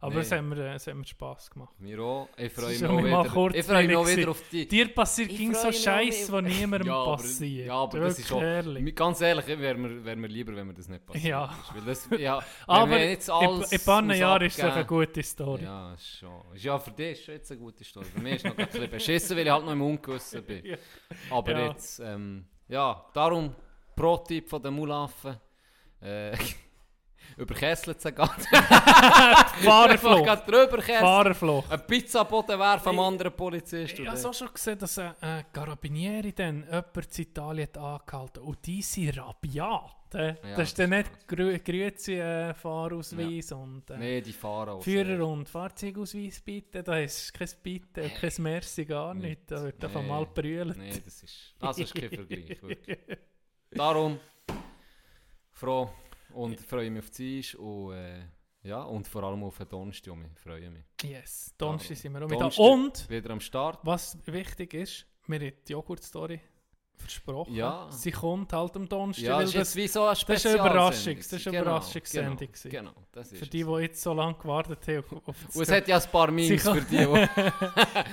Aber 0.00 0.14
Nee. 0.16 0.20
es 0.20 0.32
hat 0.32 0.42
mir, 0.42 0.74
es 0.74 0.86
hat 0.86 0.94
mir 0.94 1.04
Spass 1.06 1.50
gemacht. 1.50 1.74
Mir 1.80 1.98
auch. 2.00 2.28
Ich 2.36 2.52
freue 2.52 2.68
mich 2.68 2.84
auch 2.84 2.92
mal 2.92 3.04
wieder, 3.04 3.54
ich 3.58 3.64
freue 3.66 3.86
mich 3.86 3.96
auch 3.96 4.06
wieder 4.06 4.30
auf 4.30 4.42
die... 4.52 4.68
Dir 4.68 4.88
passiert 4.94 5.30
ging 5.30 5.54
so 5.54 5.68
auch 5.68 5.72
Scheiß, 5.72 6.30
was 6.30 6.42
niemandem 6.42 6.88
Ja, 6.88 6.94
aber- 6.96 7.16
passiert. 7.16 7.66
ja, 7.68 7.74
aber 7.74 8.00
das 8.00 8.18
ist 8.18 8.30
ehrlich. 8.30 8.94
Ganz 8.94 9.20
ehrlich, 9.22 9.46
wäre 9.46 9.74
mir, 9.78 10.04
wär 10.04 10.16
mir 10.16 10.26
lieber, 10.26 10.54
wenn 10.54 10.66
mir 10.66 10.74
das 10.74 10.88
nicht 10.88 11.04
passiert. 11.06 11.24
Ja. 11.24 11.54
Weil 11.74 11.82
das, 11.86 12.08
ja, 12.18 12.42
Aber 12.66 12.98
jetzt 13.00 13.30
alles 13.30 13.72
in, 13.72 13.80
paar 13.80 14.14
Jahren 14.14 14.42
ist 14.46 14.58
es 14.58 14.64
eine 14.64 14.84
gute 14.84 15.22
Story. 15.22 15.62
Ja, 15.64 15.96
schon. 15.98 16.42
Ist 16.54 16.64
ja, 16.64 16.78
für 16.78 16.90
dich 16.90 17.12
ist 17.18 17.24
schon 17.24 17.34
jetzt 17.34 17.50
eine 17.50 17.60
gute 17.60 17.82
Story. 17.84 18.06
Für 18.06 18.20
mich 18.20 18.34
ist 18.34 18.44
noch 18.44 18.56
ein 18.58 18.66
bisschen 18.66 18.90
beschissen, 18.90 19.36
weil 19.36 19.46
ich 19.46 19.52
halt 19.52 19.64
noch 19.64 19.72
im 19.72 19.82
Ungewissen 19.82 20.44
bin. 20.44 20.62
Ja. 20.66 20.76
Aber 21.30 21.52
Ja. 21.52 21.66
jetzt, 21.68 22.00
ähm, 22.00 22.44
ja, 22.68 23.04
darum 23.14 23.54
Pro-Tipp 23.94 24.48
von 24.48 24.62
den 24.62 24.74
Mulaffen. 24.74 25.36
Äh, 26.02 26.36
über 27.36 27.54
Kessel 27.54 27.96
zu 27.96 28.12
gehen. 28.12 28.28
Einfach 28.52 29.56
Fahrerflucht. 29.62 30.24
gerade 30.24 30.42
drüber 30.50 30.78
Kessel. 30.82 31.00
Fahrerflucht. 31.00 31.70
Ein 31.72 31.86
Pizzaboden 31.86 32.58
wäre 32.58 32.80
vom 32.80 32.98
anderen 33.00 33.32
Polizist. 33.32 33.98
Ich 33.98 34.06
habe 34.06 34.16
so 34.16 34.32
schon 34.32 34.52
gesehen, 34.52 34.78
dass 34.78 34.98
ein 34.98 35.14
äh, 35.20 35.44
Carabinieri 35.52 36.32
dann 36.32 36.62
jemanden 36.64 37.00
in 37.16 37.22
Italien 37.22 37.68
hat 37.68 37.78
angehalten 37.78 38.42
und 38.42 38.66
die 38.66 38.82
sind 38.82 39.16
rabiat. 39.18 39.92
Äh. 40.14 40.28
Ja, 40.28 40.56
das 40.56 40.68
ist 40.68 40.78
dann 40.78 40.90
nicht 40.90 41.26
grü 41.26 41.58
grüezi 41.58 42.14
äh, 42.14 42.54
Fahrausweis 42.54 43.50
und 43.52 43.90
äh, 43.90 43.98
Nee, 43.98 44.20
die 44.20 44.32
fahren 44.32 44.68
auch. 44.70 44.82
Führer- 44.82 45.26
und 45.26 45.48
Fahrzeugausweis 45.48 46.40
bitte. 46.40 46.82
Da 46.82 46.98
ist 46.98 47.34
kein 47.34 47.48
Bitte 47.62 48.02
und 48.04 48.14
kein 48.14 48.32
Merci, 48.38 48.84
gar 48.84 49.12
nicht. 49.14 49.24
Nichts. 49.24 49.46
Da 49.48 49.62
wird 49.64 49.84
einfach 49.84 50.02
Nee. 50.02 50.08
mal 50.08 50.26
brüllt. 50.26 50.76
Nee, 50.78 51.00
das 51.04 51.22
ist, 51.22 51.54
das 51.58 51.78
ist 51.78 51.94
kein 51.94 52.08
Vergleich. 52.08 52.62
Wirklich. 52.62 52.98
Darum 53.72 54.18
froh 55.50 55.90
und 56.36 56.60
freue 56.60 56.90
mich 56.90 57.02
auf 57.02 57.10
die 57.10 57.38
Eis 57.38 57.54
und, 57.54 57.92
äh, 57.94 58.24
ja, 58.62 58.82
und 58.82 59.06
vor 59.06 59.22
allem 59.24 59.42
auf 59.44 59.58
den 59.58 59.68
Donnerstag. 59.68 60.14
Ich 60.34 60.40
freue 60.40 60.70
mich. 60.70 60.84
Yes, 61.02 61.54
Donnerstag 61.56 61.96
sind 61.96 62.12
wir 62.12 62.24
auch 62.24 62.30
wieder. 62.30 62.58
Und 62.58 63.08
Wieder 63.08 63.30
am 63.30 63.40
Start. 63.40 63.80
was 63.82 64.18
wichtig 64.26 64.74
ist, 64.74 65.06
wir 65.26 65.40
haben 65.40 65.52
die 65.66 65.72
Joghurt-Story 65.72 66.40
versprochen. 66.98 67.54
Ja. 67.54 67.86
Sie 67.90 68.10
kommt 68.10 68.52
halt 68.52 68.76
am 68.76 68.88
Donnerstag, 68.88 69.24
Ja, 69.24 69.40
das 69.40 69.48
ist 69.50 69.56
das, 69.56 69.76
wie 69.76 69.88
so 69.88 70.02
eine 70.04 70.10
das 70.14 70.22
ist 70.22 70.46
eine. 70.46 70.54
Überraschung, 70.56 71.16
das 71.16 71.26
ist 71.32 71.46
eine 71.46 71.56
Genau, 71.58 71.62
Überraschungssendung 71.62 72.36
Genau, 72.38 72.50
genau 72.70 72.92
das 73.12 73.32
ist 73.32 73.38
für 73.38 73.46
die, 73.46 73.64
die 73.64 73.70
jetzt 73.82 74.02
so 74.02 74.12
lange 74.12 74.34
gewartet 74.34 74.86
haben. 74.88 75.04
Und 75.54 75.62
es 75.62 75.70
hat 75.70 75.88
ja 75.88 75.96
ein 75.98 76.10
paar 76.10 76.30
Memes 76.30 76.62
Sie 76.64 76.70
für 76.70 76.80
die. 76.82 77.06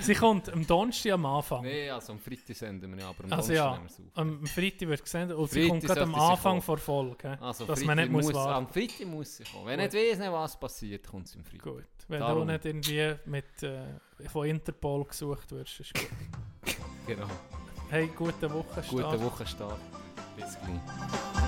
Sie 0.00 0.14
kommt 0.14 0.52
am 0.52 0.66
Donnerstag 0.66 1.12
am 1.12 1.26
Anfang. 1.26 1.62
nee, 1.62 1.90
also 1.90 2.12
am 2.12 2.18
Freitag 2.20 2.56
senden 2.56 2.92
wir 2.96 3.00
ja, 3.02 3.08
aber 3.10 3.24
am 3.24 3.32
Also 3.32 3.52
Donnerstag 3.52 3.54
ja, 3.54 3.78
nehmen 4.22 4.40
wir 4.40 4.42
am 4.42 4.46
Freitag 4.46 4.88
wird 4.88 5.02
gesendet 5.02 5.36
und 5.36 5.50
sie 5.50 5.60
Freitag 5.60 5.70
kommt 5.70 5.84
gerade 5.84 6.02
am 6.02 6.14
sie 6.14 6.20
Anfang 6.20 6.62
vor 6.62 6.78
Folge. 6.78 7.38
Also 7.40 7.64
dass 7.66 7.78
Freitag 7.80 7.86
man 7.86 7.96
nicht 7.98 8.12
muss 8.12 8.24
muss, 8.26 8.34
warten. 8.34 8.52
am 8.64 8.68
Freitag 8.68 9.06
muss 9.06 9.36
sie 9.36 9.44
kommen. 9.44 9.66
Wenn 9.66 9.80
Gut. 9.80 9.92
nicht 9.92 10.10
weiss, 10.10 10.18
nicht, 10.18 10.32
was 10.32 10.60
passiert, 10.60 11.06
kommt 11.06 11.28
sie 11.28 11.38
am 11.38 11.44
Freitag. 11.44 11.62
Gut. 11.64 11.84
Wenn 12.08 12.20
Darum. 12.20 12.46
du 12.46 12.52
nicht 12.52 12.64
irgendwie 12.66 13.14
mit, 13.24 13.62
äh, 13.62 14.28
von 14.28 14.46
Interpol 14.46 15.04
gesucht 15.04 15.50
wirst, 15.52 15.80
ist 15.80 15.94
gut. 15.94 16.08
Genau. 17.06 17.26
Hey, 17.94 18.08
gute 18.08 18.52
Woche. 18.52 18.82
Guten 18.90 19.22
Wochenstart. 19.22 19.78
Bis 20.34 20.58
gleich. 20.58 21.43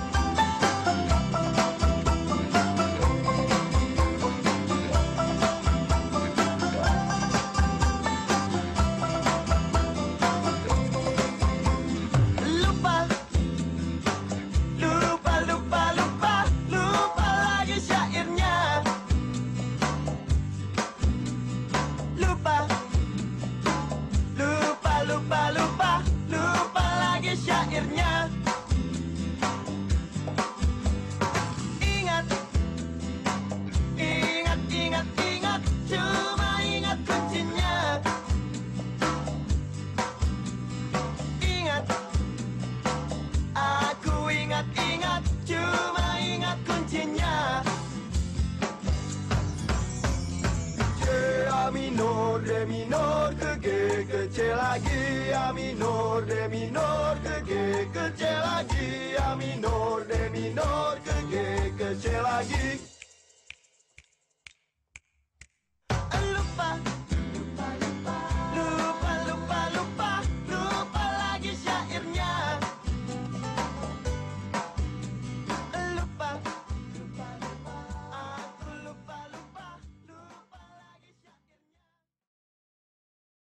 minor 52.67 53.33
că 53.39 53.55
ghe, 53.61 54.05
că 54.09 54.21
ce 54.35 54.47
la 54.59 54.73
ghi, 54.83 55.33
a 55.47 55.51
minor 55.51 56.23
de 56.23 56.47
minor 56.49 57.19
că 57.23 57.35
ghe, 57.47 57.87
că 57.93 58.11
ce 58.17 58.31
la 58.45 58.63
ghi, 58.67 59.17
a 59.29 59.33
minor 59.33 60.05
de 60.07 60.29
minor 60.33 61.01
că 61.05 61.15
ghe, 61.29 61.73
că 61.77 61.87
ce 62.01 62.21
la 62.21 62.41
ghi. 62.49 62.96